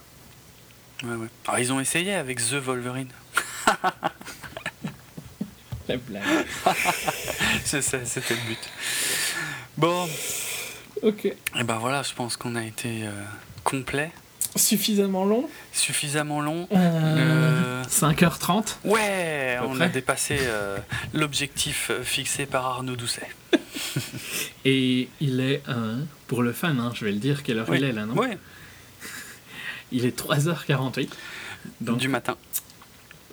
Ouais, 1.05 1.15
ouais. 1.15 1.29
Alors, 1.47 1.61
ils 1.61 1.73
ont 1.73 1.79
essayé 1.81 2.15
avec 2.15 2.39
The 2.39 2.55
Wolverine. 2.55 3.11
La 5.89 5.97
blague. 5.97 6.23
c'était 7.65 7.99
le 8.35 8.49
but. 8.49 8.71
Bon. 9.77 10.09
Ok. 11.03 11.25
Et 11.25 11.65
ben 11.65 11.79
voilà, 11.79 12.03
je 12.03 12.15
pense 12.15 12.37
qu'on 12.37 12.55
a 12.55 12.65
été 12.65 13.05
complet. 13.65 14.13
Suffisamment 14.57 15.25
long 15.25 15.49
Suffisamment 15.73 16.41
long. 16.41 16.69
5h30 16.71 18.77
euh, 18.85 18.89
Ouais, 18.89 19.59
on 19.67 19.81
a 19.81 19.89
dépassé 19.89 20.39
euh, 20.41 20.79
l'objectif 21.15 21.91
euh, 21.91 22.03
fixé 22.03 22.47
par 22.47 22.67
Arnaud 22.67 22.97
Doucet. 22.97 23.29
Et 24.65 25.09
il 25.21 25.41
est, 25.41 25.63
pour 26.27 26.43
le 26.43 26.53
fan, 26.53 26.79
hein, 26.79 26.93
je 26.95 27.05
vais 27.05 27.13
le 27.13 27.19
dire, 27.19 27.43
quelle 27.43 27.59
heure 27.59 27.75
il 27.75 27.85
est 27.85 27.93
là, 27.93 28.07
non 28.07 28.15
Oui. 28.17 28.29
Il 29.95 30.07
est 30.07 30.19
3h48. 30.19 31.09
Donc, 31.81 31.99
du 31.99 32.09
matin. 32.09 32.37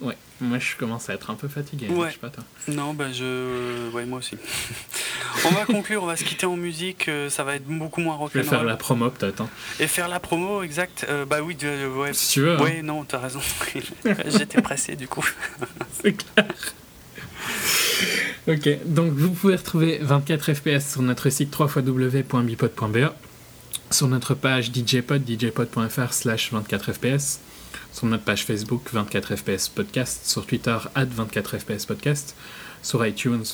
Ouais, 0.00 0.16
moi 0.40 0.58
je 0.58 0.76
commence 0.76 1.10
à 1.10 1.14
être 1.14 1.30
un 1.30 1.34
peu 1.34 1.48
fatigué. 1.48 1.88
Hein, 1.90 1.94
ouais. 1.94 2.08
Je 2.08 2.14
sais 2.14 2.18
pas 2.18 2.30
toi. 2.30 2.44
Non, 2.68 2.94
bah 2.94 3.12
je. 3.12 3.90
Ouais, 3.90 4.06
moi 4.06 4.18
aussi. 4.18 4.36
on 5.44 5.50
va 5.50 5.64
conclure, 5.66 6.02
on 6.02 6.06
va 6.06 6.16
se 6.16 6.24
quitter 6.24 6.46
en 6.46 6.56
musique, 6.56 7.08
euh, 7.08 7.28
ça 7.28 7.44
va 7.44 7.56
être 7.56 7.66
beaucoup 7.66 8.00
moins 8.00 8.14
rock'n'roll. 8.14 8.44
Je 8.44 8.48
vais 8.48 8.56
faire 8.56 8.64
la 8.64 8.76
promo 8.76 9.10
peut-être. 9.10 9.42
Hein. 9.42 9.50
Et 9.78 9.86
faire 9.86 10.08
la 10.08 10.20
promo, 10.20 10.62
exact. 10.62 11.06
Euh, 11.08 11.26
bah 11.26 11.42
oui, 11.42 11.56
ouais. 11.96 12.12
Si 12.14 12.32
tu 12.32 12.40
veux. 12.40 12.60
Oui, 12.62 12.78
hein. 12.78 12.82
non, 12.82 13.04
t'as 13.04 13.18
raison. 13.18 13.40
J'étais 14.26 14.62
pressé 14.62 14.96
du 14.96 15.06
coup. 15.06 15.26
C'est 16.02 16.14
clair. 16.14 16.46
Ok, 18.48 18.68
donc 18.86 19.12
vous 19.12 19.30
pouvez 19.30 19.56
retrouver 19.56 19.98
24 20.00 20.54
FPS 20.54 20.92
sur 20.92 21.02
notre 21.02 21.28
site 21.28 21.54
www.bipod.be, 21.56 23.12
sur 23.90 24.08
notre 24.08 24.34
page 24.34 24.70
djpod, 24.72 25.22
djpod.fr 25.26 26.12
slash 26.12 26.52
24 26.52 26.92
FPS, 26.92 27.40
sur 27.92 28.06
notre 28.06 28.24
page 28.24 28.44
Facebook 28.44 28.82
24 28.92 29.36
FPS 29.36 29.68
Podcast, 29.68 30.26
sur 30.26 30.46
Twitter 30.46 30.76
24 30.94 31.58
FPS 31.58 31.86
Podcast, 31.86 32.36
sur 32.82 33.04
iTunes 33.06 33.44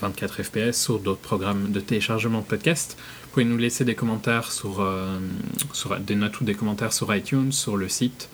24 0.00 0.42
ben, 0.52 0.72
sur 0.72 0.98
d'autres 0.98 1.20
programmes 1.20 1.72
de 1.72 1.80
téléchargement 1.80 2.40
de 2.40 2.44
podcast. 2.44 2.96
Vous 3.22 3.28
pouvez 3.30 3.44
nous 3.44 3.56
laisser 3.56 3.84
des 3.84 3.94
commentaires 3.94 4.52
sur, 4.52 4.80
euh, 4.80 5.18
sur 5.72 5.98
des 5.98 6.14
notes 6.14 6.40
ou 6.40 6.44
des 6.44 6.54
commentaires 6.54 6.92
sur 6.92 7.14
iTunes, 7.14 7.52
sur 7.52 7.76
le 7.76 7.88
site, 7.88 8.28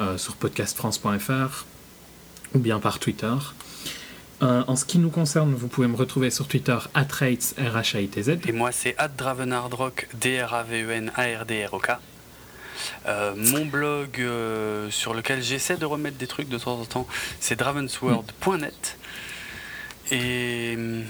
euh, 0.00 0.16
sur 0.16 0.36
podcastfrance.fr 0.36 1.64
ou 2.54 2.58
bien 2.58 2.78
par 2.78 2.98
Twitter. 2.98 3.34
Euh, 4.42 4.64
en 4.66 4.76
ce 4.76 4.84
qui 4.84 4.98
nous 4.98 5.10
concerne, 5.10 5.54
vous 5.54 5.68
pouvez 5.68 5.86
me 5.86 5.96
retrouver 5.96 6.30
sur 6.30 6.48
Twitter 6.48 6.76
@rates 6.94 7.54
Et 8.46 8.52
moi 8.52 8.72
c'est 8.72 8.96
@dravenardrock 9.16 10.08
d 10.20 10.42
r 10.42 10.54
a 10.54 10.62
v 10.64 10.82
e 10.82 10.90
n 10.90 11.12
a 11.14 11.40
r 11.40 11.46
d 11.46 11.64
r 11.66 11.74
o 11.74 11.78
k. 11.78 11.92
Euh, 13.06 13.34
mon 13.36 13.64
blog 13.66 14.20
euh, 14.20 14.90
sur 14.90 15.14
lequel 15.14 15.42
j'essaie 15.42 15.76
de 15.76 15.84
remettre 15.84 16.16
des 16.16 16.26
trucs 16.26 16.48
de 16.48 16.58
temps 16.58 16.80
en 16.80 16.84
temps, 16.84 17.06
c'est 17.40 17.56
dravensworld.net. 17.56 18.98
Et 20.10 20.74
euh, 20.76 21.02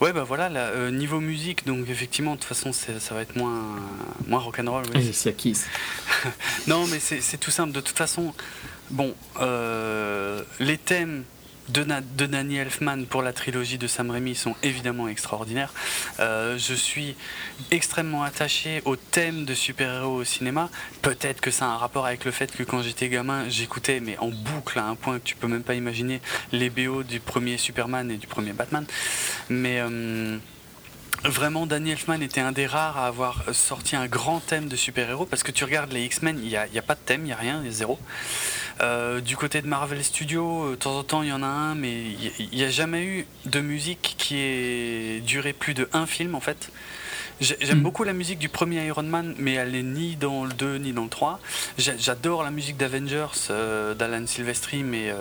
ouais, 0.00 0.12
bah 0.12 0.24
voilà, 0.24 0.90
niveau 0.90 1.20
musique, 1.20 1.66
donc 1.66 1.88
effectivement, 1.88 2.34
de 2.34 2.40
toute 2.40 2.48
façon, 2.48 2.72
ça 2.72 3.14
va 3.14 3.22
être 3.22 3.36
moins, 3.36 3.76
moins 4.26 4.40
rock'n'roll. 4.40 4.84
Oui. 4.94 5.10
c'est 5.12 5.34
Kiss. 5.34 5.66
non, 6.66 6.86
mais 6.86 6.98
c'est 7.00 7.38
tout 7.38 7.50
simple. 7.50 7.72
De 7.72 7.80
toute 7.80 7.96
façon, 7.96 8.34
bon, 8.90 9.14
les 10.60 10.78
thèmes 10.78 11.24
de, 11.70 11.84
de, 12.16 12.26
Danny 12.26 12.56
Elfman 12.56 13.04
pour 13.04 13.22
la 13.22 13.32
trilogie 13.32 13.78
de 13.78 13.86
Sam 13.86 14.10
Raimi 14.10 14.34
sont 14.34 14.54
évidemment 14.62 15.08
extraordinaires. 15.08 15.72
Euh, 16.18 16.58
je 16.58 16.74
suis 16.74 17.16
extrêmement 17.70 18.22
attaché 18.22 18.82
au 18.84 18.96
thème 18.96 19.44
de 19.44 19.54
super-héros 19.54 20.16
au 20.16 20.24
cinéma. 20.24 20.70
Peut-être 21.02 21.40
que 21.40 21.50
ça 21.50 21.66
a 21.66 21.68
un 21.68 21.76
rapport 21.76 22.06
avec 22.06 22.24
le 22.24 22.30
fait 22.30 22.54
que 22.54 22.62
quand 22.62 22.82
j'étais 22.82 23.08
gamin, 23.08 23.48
j'écoutais, 23.48 24.00
mais 24.00 24.18
en 24.18 24.28
boucle 24.28 24.78
à 24.78 24.86
un 24.86 24.94
point 24.94 25.18
que 25.18 25.24
tu 25.24 25.36
peux 25.36 25.48
même 25.48 25.62
pas 25.62 25.74
imaginer, 25.74 26.20
les 26.52 26.70
BO 26.70 27.02
du 27.02 27.20
premier 27.20 27.56
Superman 27.58 28.10
et 28.10 28.16
du 28.16 28.26
premier 28.26 28.52
Batman. 28.52 28.84
Mais. 29.48 29.80
Euh, 29.80 30.38
Vraiment, 31.24 31.66
Danny 31.66 31.90
Elfman 31.90 32.22
était 32.22 32.40
un 32.40 32.52
des 32.52 32.66
rares 32.66 32.96
à 32.96 33.06
avoir 33.06 33.44
sorti 33.52 33.94
un 33.94 34.06
grand 34.06 34.40
thème 34.40 34.68
de 34.68 34.76
super-héros 34.76 35.26
parce 35.26 35.42
que 35.42 35.52
tu 35.52 35.64
regardes 35.64 35.92
les 35.92 36.04
X-Men, 36.04 36.38
il 36.42 36.48
n'y 36.48 36.56
a, 36.56 36.62
a, 36.62 36.82
pas 36.82 36.94
de 36.94 37.00
thème, 37.04 37.22
il 37.22 37.26
n'y 37.26 37.32
a 37.32 37.36
rien, 37.36 37.60
il 37.60 37.66
y 37.66 37.68
a 37.68 37.72
zéro. 37.72 37.98
Euh, 38.82 39.20
du 39.20 39.36
côté 39.36 39.60
de 39.60 39.66
Marvel 39.66 40.02
Studios, 40.02 40.64
euh, 40.64 40.70
de 40.70 40.76
temps 40.76 40.98
en 40.98 41.02
temps 41.02 41.22
il 41.22 41.28
y 41.28 41.32
en 41.32 41.42
a 41.42 41.46
un, 41.46 41.74
mais 41.74 42.12
il 42.38 42.48
n'y 42.56 42.64
a 42.64 42.70
jamais 42.70 43.04
eu 43.04 43.26
de 43.44 43.60
musique 43.60 44.14
qui 44.16 44.38
ait 44.38 45.20
duré 45.20 45.52
plus 45.52 45.74
de 45.74 45.88
un 45.92 46.06
film 46.06 46.34
en 46.34 46.40
fait. 46.40 46.72
J'aime 47.40 47.78
hmm. 47.78 47.82
beaucoup 47.82 48.04
la 48.04 48.12
musique 48.12 48.38
du 48.38 48.48
premier 48.48 48.86
Iron 48.86 49.02
Man, 49.02 49.34
mais 49.38 49.54
elle 49.54 49.72
n'est 49.72 49.82
ni 49.82 50.16
dans 50.16 50.44
le 50.44 50.52
2 50.52 50.76
ni 50.76 50.92
dans 50.92 51.04
le 51.04 51.08
3. 51.08 51.40
J'adore 51.78 52.42
la 52.42 52.50
musique 52.50 52.76
d'Avengers 52.76 53.26
euh, 53.50 53.94
d'Alan 53.94 54.26
Silvestri, 54.26 54.82
mais 54.82 55.12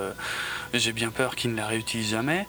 j'ai 0.73 0.91
bien 0.91 1.09
peur 1.09 1.35
qu'il 1.35 1.51
ne 1.51 1.57
la 1.57 1.67
réutilise 1.67 2.11
jamais. 2.11 2.45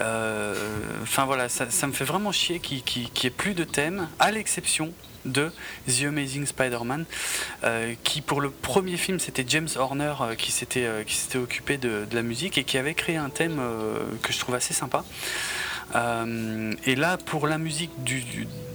Enfin 0.00 1.24
voilà, 1.24 1.48
ça, 1.48 1.86
me 1.86 1.92
fait 1.92 2.04
vraiment 2.04 2.32
chier 2.32 2.58
qu'il 2.60 2.82
n'y 2.88 3.08
ait 3.24 3.30
plus 3.30 3.54
de 3.54 3.64
thème, 3.64 4.08
à 4.18 4.30
l'exception 4.30 4.92
de 5.24 5.50
The 5.88 6.04
Amazing 6.04 6.46
Spider-Man, 6.46 7.04
euh, 7.64 7.94
qui 8.02 8.20
pour 8.20 8.40
le 8.40 8.50
premier 8.50 8.96
film 8.96 9.18
c'était 9.18 9.44
James 9.46 9.68
Horner 9.76 10.14
euh, 10.20 10.34
qui 10.34 10.50
s'était 10.50 10.84
euh, 10.84 11.04
qui 11.04 11.14
s'était 11.14 11.38
occupé 11.38 11.78
de, 11.78 12.06
la 12.12 12.22
musique 12.22 12.58
et 12.58 12.64
qui 12.64 12.78
avait 12.78 12.94
créé 12.94 13.16
un 13.16 13.30
thème 13.30 13.60
que 14.22 14.32
je 14.32 14.38
trouve 14.38 14.54
assez 14.54 14.74
sympa. 14.74 15.04
Et 15.94 16.94
là, 16.94 17.18
pour 17.18 17.46
la 17.46 17.58
musique 17.58 17.90
du, 18.02 18.22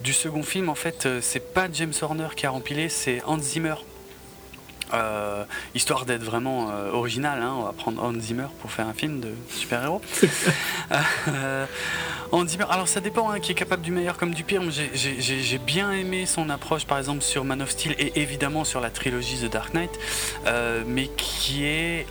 du 0.04 0.14
second 0.14 0.44
film, 0.44 0.70
en 0.70 0.76
fait, 0.76 1.08
c'est 1.22 1.54
pas 1.54 1.68
James 1.72 1.94
Horner 2.02 2.30
qui 2.36 2.46
a 2.46 2.50
rempilé, 2.50 2.90
c'est 2.90 3.22
Hans 3.26 3.40
Zimmer 3.40 3.76
euh, 4.94 5.44
histoire 5.76 6.06
d'être 6.06 6.24
vraiment 6.24 6.70
euh, 6.72 6.92
original, 6.92 7.42
hein, 7.42 7.56
on 7.58 7.64
va 7.64 7.74
prendre 7.74 8.02
Hans 8.02 8.18
Zimmer 8.20 8.48
pour 8.62 8.72
faire 8.72 8.88
un 8.88 8.94
film 8.94 9.20
de 9.20 9.30
super-héros. 9.50 10.02
Euh, 11.28 11.66
Andy 12.32 12.54
Zimmer, 12.54 12.66
alors 12.70 12.88
ça 12.88 13.02
dépend 13.02 13.30
hein, 13.30 13.42
qui 13.42 13.52
est 13.52 13.56
capable 13.56 13.82
du 13.82 13.92
meilleur 13.92 14.18
comme 14.18 14.34
du 14.34 14.46
pire. 14.46 14.62
J'ai 14.72 15.58
bien 15.58 15.92
aimé 15.92 16.26
son 16.26 16.50
approche 16.50 16.86
par 16.86 16.98
exemple 16.98 17.22
sur 17.22 17.44
Man 17.44 17.62
of 17.62 17.72
Steel 17.72 17.94
et 18.00 18.22
évidemment 18.22 18.64
sur 18.64 18.80
la 18.80 18.90
trilogie 18.90 19.38
The 19.38 19.52
Dark 19.52 19.74
Knight, 19.74 19.92
mais 20.88 21.08
qui 21.18 21.66
est, 21.66 22.06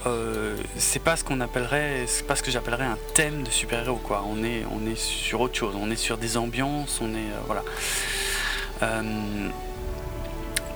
c'est 0.76 1.02
pas 1.02 1.16
ce 1.16 1.24
qu'on 1.24 1.40
appellerait, 1.40 2.04
c'est 2.06 2.26
pas 2.26 2.36
ce 2.36 2.42
que 2.42 2.50
j'appellerais 2.50 2.84
un 2.84 2.98
thème 3.14 3.42
de 3.44 3.50
super-héros 3.50 3.96
quoi. 3.96 4.22
On 4.28 4.44
est, 4.44 4.64
on 4.70 4.86
est 4.86 4.98
sur 4.98 5.40
autre 5.40 5.56
chose, 5.56 5.74
on 5.80 5.90
est 5.90 5.96
sur 5.96 6.18
des 6.18 6.36
ambiances, 6.36 7.00
on 7.00 7.14
est, 7.14 7.32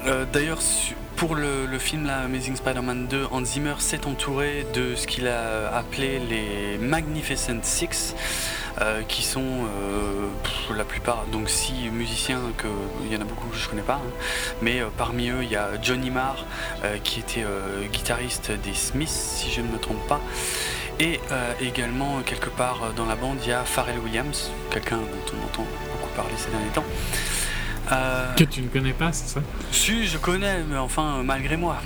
euh. 0.06 0.24
D'ailleurs, 0.32 0.60
pour 1.16 1.34
le, 1.34 1.66
film 1.78 2.08
Amazing 2.08 2.56
Spider-Man 2.56 3.06
2, 3.08 3.26
Hans 3.30 3.44
Zimmer 3.44 3.74
s'est 3.78 4.06
entouré 4.06 4.66
de 4.74 4.94
ce 4.94 5.06
qu'il 5.06 5.28
a 5.28 5.74
appelé 5.74 6.18
les 6.18 6.78
Magnificent 6.78 7.62
Six. 7.62 8.14
Euh, 8.80 9.02
qui 9.02 9.24
sont 9.24 9.42
euh, 9.42 10.28
la 10.74 10.84
plupart, 10.84 11.26
donc 11.32 11.50
six 11.50 11.90
musiciens, 11.90 12.40
que, 12.56 12.68
il 13.04 13.12
y 13.12 13.16
en 13.16 13.20
a 13.20 13.24
beaucoup 13.24 13.48
que 13.48 13.56
je 13.56 13.64
ne 13.64 13.70
connais 13.70 13.82
pas, 13.82 14.00
hein. 14.02 14.10
mais 14.62 14.80
parmi 14.96 15.28
eux 15.28 15.42
il 15.42 15.50
y 15.50 15.56
a 15.56 15.70
Johnny 15.82 16.08
Marr 16.08 16.46
qui 17.02 17.18
était 17.18 17.44
guitariste 17.92 18.52
des 18.52 18.72
Smiths 18.72 19.08
si 19.10 19.50
je 19.50 19.60
ne 19.60 19.66
me 19.66 19.76
trompe 19.76 20.06
pas, 20.06 20.20
et 21.00 21.20
également 21.60 22.22
quelque 22.22 22.48
part 22.48 22.92
dans 22.96 23.06
la 23.06 23.16
bande 23.16 23.38
il 23.42 23.50
y 23.50 23.52
a 23.52 23.64
Pharrell 23.64 23.98
Williams, 23.98 24.50
quelqu'un 24.70 24.98
dont 24.98 25.34
on 25.34 25.44
entend 25.46 25.66
beaucoup 25.92 26.14
parler 26.14 26.34
ces 26.38 26.50
derniers 26.50 26.70
temps. 26.72 26.84
Que 28.36 28.44
tu 28.44 28.62
ne 28.62 28.68
connais 28.68 28.92
pas, 28.92 29.12
c'est 29.12 29.28
ça? 29.28 29.40
Si, 29.72 30.06
je 30.06 30.18
connais, 30.18 30.62
mais 30.62 30.78
enfin, 30.78 31.22
malgré 31.24 31.56
moi. 31.56 31.78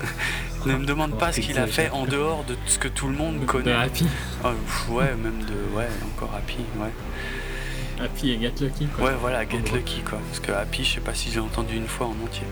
ne 0.66 0.76
me 0.76 0.86
demande 0.86 1.18
pas 1.18 1.32
ce 1.32 1.40
qu'il 1.40 1.58
a 1.58 1.66
fait 1.66 1.90
en 1.90 2.06
dehors 2.06 2.44
de 2.44 2.56
ce 2.66 2.78
que 2.78 2.88
tout 2.88 3.08
le 3.08 3.14
monde 3.14 3.44
connaît. 3.46 3.72
De 3.72 3.76
Happy 3.76 4.06
oh, 4.44 4.48
Ouais, 4.90 5.14
même 5.14 5.42
de. 5.44 5.76
Ouais, 5.76 5.88
encore 6.14 6.34
Happy, 6.34 6.58
ouais. 6.76 8.04
Happy 8.04 8.30
et 8.30 8.40
Get 8.40 8.54
Lucky, 8.60 8.86
quoi. 8.86 9.06
Ouais, 9.06 9.16
voilà, 9.20 9.48
Get 9.48 9.62
Lucky, 9.72 10.02
quoi. 10.02 10.18
Parce 10.28 10.40
que 10.40 10.52
Happy, 10.52 10.84
je 10.84 10.94
sais 10.94 11.00
pas 11.00 11.14
si 11.14 11.30
j'ai 11.30 11.40
entendu 11.40 11.76
une 11.76 11.88
fois 11.88 12.06
en 12.06 12.24
entier. 12.24 12.46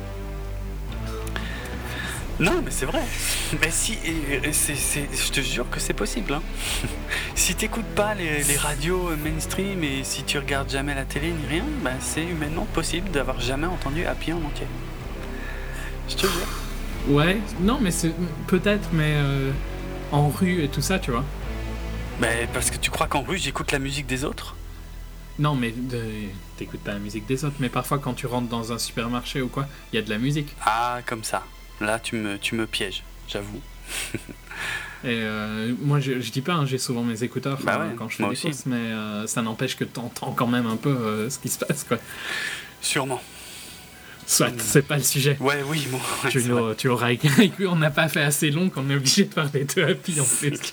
Non, 2.39 2.61
mais 2.63 2.71
c'est 2.71 2.85
vrai. 2.85 3.03
Mais 3.63 3.71
si, 3.71 3.97
je 4.05 5.31
te 5.31 5.41
jure 5.41 5.69
que 5.71 5.81
c'est 5.81 5.95
possible. 5.95 6.35
Hein. 6.35 6.43
si 7.35 7.55
t'écoutes 7.55 7.87
pas 7.95 8.15
les, 8.15 8.57
radios 8.57 9.11
mainstream 9.25 9.83
et 9.83 10.05
si 10.05 10.23
tu 10.23 10.39
regardes 10.39 10.71
jamais 10.71 10.95
la 10.95 11.05
télé 11.05 11.31
ni 11.31 11.47
rien, 11.47 11.65
ben 11.83 11.97
c'est 12.01 12.25
humainement 12.25 12.67
possible 12.75 13.11
d'avoir 13.11 13.41
jamais 13.41 13.67
entendu 13.67 14.05
Happy 14.05 14.33
en 14.33 14.39
entier. 14.39 14.67
Je 16.09 16.15
te 16.15 16.27
jure. 16.27 16.49
Ouais, 17.09 17.39
non, 17.61 17.79
mais 17.81 17.91
c'est 17.91 18.13
peut-être, 18.49 18.89
mais 18.93 19.15
euh, 19.17 19.51
en 20.13 20.29
rue 20.29 20.63
et 20.63 20.69
tout 20.69 20.83
ça, 20.83 20.99
tu 20.99 21.13
vois. 21.13 21.25
Mais 22.21 22.49
parce 22.53 22.71
que 22.71 22.77
tu 22.77 22.91
crois 22.91 23.07
qu'en 23.07 23.23
rue, 23.23 23.39
j'écoute 23.39 23.73
la 23.73 23.79
musique 23.79 24.07
des 24.07 24.25
autres? 24.25 24.57
Non, 25.39 25.55
mais 25.55 25.73
t'écoutes 26.57 26.81
pas 26.81 26.93
la 26.93 26.99
musique 26.99 27.27
des 27.27 27.45
autres, 27.45 27.57
mais 27.61 27.69
parfois 27.69 27.99
quand 27.99 28.15
tu 28.15 28.27
rentres 28.27 28.49
dans 28.49 28.73
un 28.73 28.79
supermarché 28.79 29.41
ou 29.41 29.49
quoi, 29.49 29.67
il 29.93 29.97
y 29.97 29.99
a 29.99 30.03
de 30.03 30.11
la 30.11 30.19
musique. 30.19 30.55
Ah, 30.65 31.01
comme 31.07 31.25
ça. 31.25 31.45
Là, 31.81 31.99
tu 31.99 32.17
me, 32.17 32.39
tu 32.39 32.55
me 32.55 32.67
pièges, 32.67 33.03
j'avoue. 33.29 33.61
Et 35.05 35.21
euh, 35.23 35.75
moi, 35.81 36.01
je, 36.01 36.15
dis 36.15 36.41
pas, 36.41 36.55
hein, 36.55 36.67
j'ai 36.67 36.79
souvent 36.79 37.03
mes 37.03 37.23
écouteurs 37.23 37.61
bah 37.63 37.87
quand 37.97 38.09
je 38.09 38.17
fais 38.17 38.29
des 38.29 38.37
courses, 38.37 38.67
mais 38.67 38.77
euh, 38.77 39.27
ça 39.27 39.43
n'empêche 39.43 39.77
que 39.77 39.85
tu 39.85 40.01
entends 40.01 40.33
quand 40.33 40.47
même 40.47 40.67
un 40.67 40.77
peu 40.77 41.29
ce 41.29 41.39
qui 41.39 41.49
se 41.49 41.59
passe, 41.59 41.85
quoi. 41.85 41.99
Sûrement. 42.81 43.21
Soit, 44.27 44.51
c'est 44.59 44.87
pas 44.87 44.97
le 44.97 45.03
sujet. 45.03 45.37
Ouais, 45.41 45.63
oui, 45.67 45.87
bon. 45.91 46.01
tu, 46.31 46.43
tu 46.77 46.89
auras 46.89 47.13
écrit, 47.13 47.53
on 47.67 47.77
n'a 47.77 47.91
pas 47.91 48.09
fait 48.09 48.23
assez 48.23 48.51
long 48.51 48.71
qu'on 48.71 48.91
est 48.91 48.97
obligé 48.97 49.25
de 49.25 49.33
parler 49.33 49.65
de 49.65 49.83
Happy 49.83 50.21
en 50.21 50.25
fait. 50.25 50.73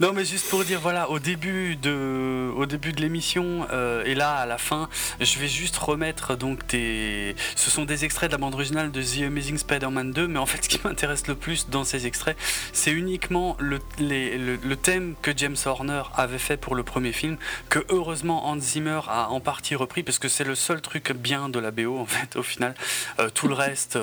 non, 0.00 0.12
mais 0.12 0.24
juste 0.24 0.48
pour 0.48 0.64
dire, 0.64 0.80
voilà, 0.80 1.10
au 1.10 1.18
début 1.18 1.76
de, 1.76 2.50
au 2.56 2.66
début 2.66 2.92
de 2.92 3.00
l'émission 3.00 3.66
euh, 3.72 4.04
et 4.04 4.14
là 4.14 4.34
à 4.34 4.46
la 4.46 4.58
fin, 4.58 4.88
je 5.20 5.38
vais 5.38 5.48
juste 5.48 5.76
remettre 5.76 6.36
donc 6.36 6.66
des. 6.68 7.36
Ce 7.56 7.70
sont 7.70 7.84
des 7.84 8.04
extraits 8.04 8.30
de 8.30 8.34
la 8.34 8.38
bande 8.38 8.54
originale 8.54 8.90
de 8.90 9.02
The 9.02 9.26
Amazing 9.26 9.58
Spider-Man 9.58 10.12
2, 10.12 10.28
mais 10.28 10.38
en 10.38 10.46
fait, 10.46 10.64
ce 10.64 10.68
qui 10.68 10.80
m'intéresse 10.84 11.26
le 11.26 11.34
plus 11.34 11.68
dans 11.68 11.84
ces 11.84 12.06
extraits, 12.06 12.36
c'est 12.72 12.92
uniquement 12.92 13.56
le, 13.58 13.78
le, 13.98 14.76
thème 14.76 15.14
que 15.22 15.30
James 15.36 15.56
Horner 15.64 16.02
avait 16.16 16.38
fait 16.38 16.56
pour 16.56 16.74
le 16.74 16.82
premier 16.82 17.12
film, 17.12 17.36
que 17.68 17.80
heureusement 17.88 18.48
Hans 18.48 18.58
Zimmer 18.58 19.00
a 19.08 19.28
en 19.30 19.40
partie 19.40 19.74
repris, 19.74 20.02
parce 20.02 20.18
que 20.18 20.28
c'est 20.28 20.44
le 20.44 20.54
seul 20.54 20.80
truc 20.80 21.12
bien 21.12 21.48
de 21.48 21.58
la 21.58 21.70
BO 21.70 21.98
en 21.98 22.06
fait, 22.06 22.13
au 22.36 22.42
final. 22.42 22.74
Euh, 23.18 23.28
tout 23.30 23.48
le 23.48 23.54
reste, 23.54 23.98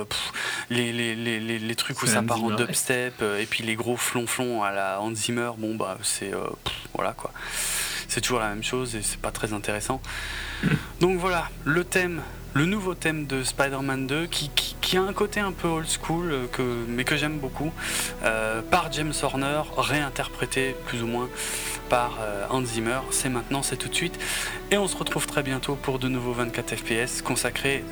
les, 0.69 0.91
les, 0.91 1.15
les, 1.15 1.39
les, 1.39 1.75
trucs 1.75 2.01
où 2.01 2.07
ça 2.07 2.21
part 2.21 2.43
en 2.43 2.51
dubstep, 2.51 3.21
euh, 3.21 3.39
et 3.39 3.45
puis 3.45 3.63
les 3.63 3.75
gros 3.75 3.97
flonflons 3.97 4.63
à 4.63 4.71
la 4.71 5.01
Hans 5.01 5.13
Zimmer, 5.13 5.51
bon 5.57 5.75
bah 5.75 5.97
c'est. 6.03 6.33
Euh, 6.33 6.47
voilà 6.93 7.13
quoi. 7.13 7.31
C'est 8.07 8.21
toujours 8.21 8.39
la 8.39 8.49
même 8.49 8.63
chose 8.63 8.95
et 8.95 9.01
c'est 9.01 9.19
pas 9.19 9.31
très 9.31 9.53
intéressant. 9.53 10.01
Donc 10.99 11.17
voilà, 11.17 11.49
le 11.63 11.83
thème 11.83 12.21
le 12.53 12.65
nouveau 12.65 12.95
thème 12.95 13.25
de 13.25 13.43
Spider-Man 13.43 14.07
2 14.07 14.27
qui, 14.27 14.97
a 14.97 15.01
un 15.01 15.13
côté 15.13 15.39
un 15.39 15.53
peu 15.53 15.69
old 15.69 15.87
school 15.87 16.33
que, 16.51 16.61
mais 16.87 17.05
que 17.05 17.15
j'aime 17.15 17.37
beaucoup 17.37 17.71
par 18.69 18.91
James 18.91 19.13
Horner 19.21 19.61
réinterprété 19.77 20.75
plus 20.85 21.01
ou 21.01 21.07
moins 21.07 21.29
par 21.89 22.19
Hans 22.49 22.65
Zimmer 22.65 22.99
c'est 23.09 23.29
maintenant 23.29 23.63
c'est 23.63 23.77
tout 23.77 23.87
de 23.87 23.95
suite 23.95 24.19
et 24.69 24.77
on 24.77 24.89
se 24.89 24.97
retrouve 24.97 25.27
très 25.27 25.43
bientôt 25.43 25.75
pour 25.75 25.97
de 25.97 26.09
nouveaux 26.09 26.33
24 26.33 26.75
FPS 26.75 27.21
consacrés 27.21 27.85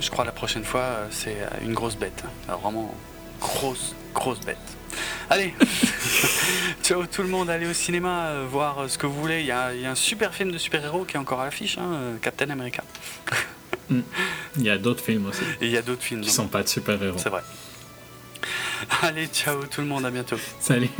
je 0.00 0.10
crois 0.10 0.24
la 0.24 0.32
prochaine 0.32 0.64
fois, 0.64 0.80
euh, 0.80 1.06
c'est 1.10 1.36
euh, 1.40 1.64
une 1.64 1.72
grosse 1.72 1.96
bête. 1.96 2.24
Vraiment, 2.46 2.94
grosse, 3.40 3.94
grosse 4.12 4.40
bête. 4.40 4.58
Allez, 5.30 5.54
ciao 6.82 7.06
tout 7.06 7.22
le 7.22 7.28
monde, 7.28 7.48
allez 7.50 7.66
au 7.66 7.72
cinéma 7.72 8.26
euh, 8.26 8.46
voir 8.48 8.88
ce 8.88 8.98
que 8.98 9.06
vous 9.06 9.20
voulez. 9.20 9.40
Il 9.40 9.46
y, 9.46 9.50
a, 9.50 9.68
un 9.68 9.94
super 9.94 10.34
film 10.34 10.50
de 10.50 10.58
super-héros 10.58 11.04
qui 11.04 11.16
est 11.16 11.18
encore 11.18 11.40
à 11.40 11.46
l'affiche, 11.46 11.78
hein, 11.78 12.18
Captain 12.20 12.50
America. 12.50 12.84
Mm. 13.90 14.00
Il 14.56 14.62
y 14.62 14.70
a 14.70 14.78
d'autres 14.78 15.02
films 15.02 15.26
aussi. 15.26 15.42
Et 15.60 15.66
il 15.66 15.70
y 15.70 15.76
a 15.76 15.82
d'autres 15.82 16.02
films. 16.02 16.20
Qui 16.20 16.28
donc. 16.28 16.36
sont 16.36 16.48
pas 16.48 16.62
de 16.62 16.68
super-héros. 16.68 17.18
C'est 17.18 17.28
vrai. 17.30 17.42
Allez, 19.02 19.26
ciao 19.28 19.64
tout 19.66 19.80
le 19.80 19.86
monde, 19.86 20.04
à 20.04 20.10
bientôt. 20.10 20.36
Salut. 20.60 20.90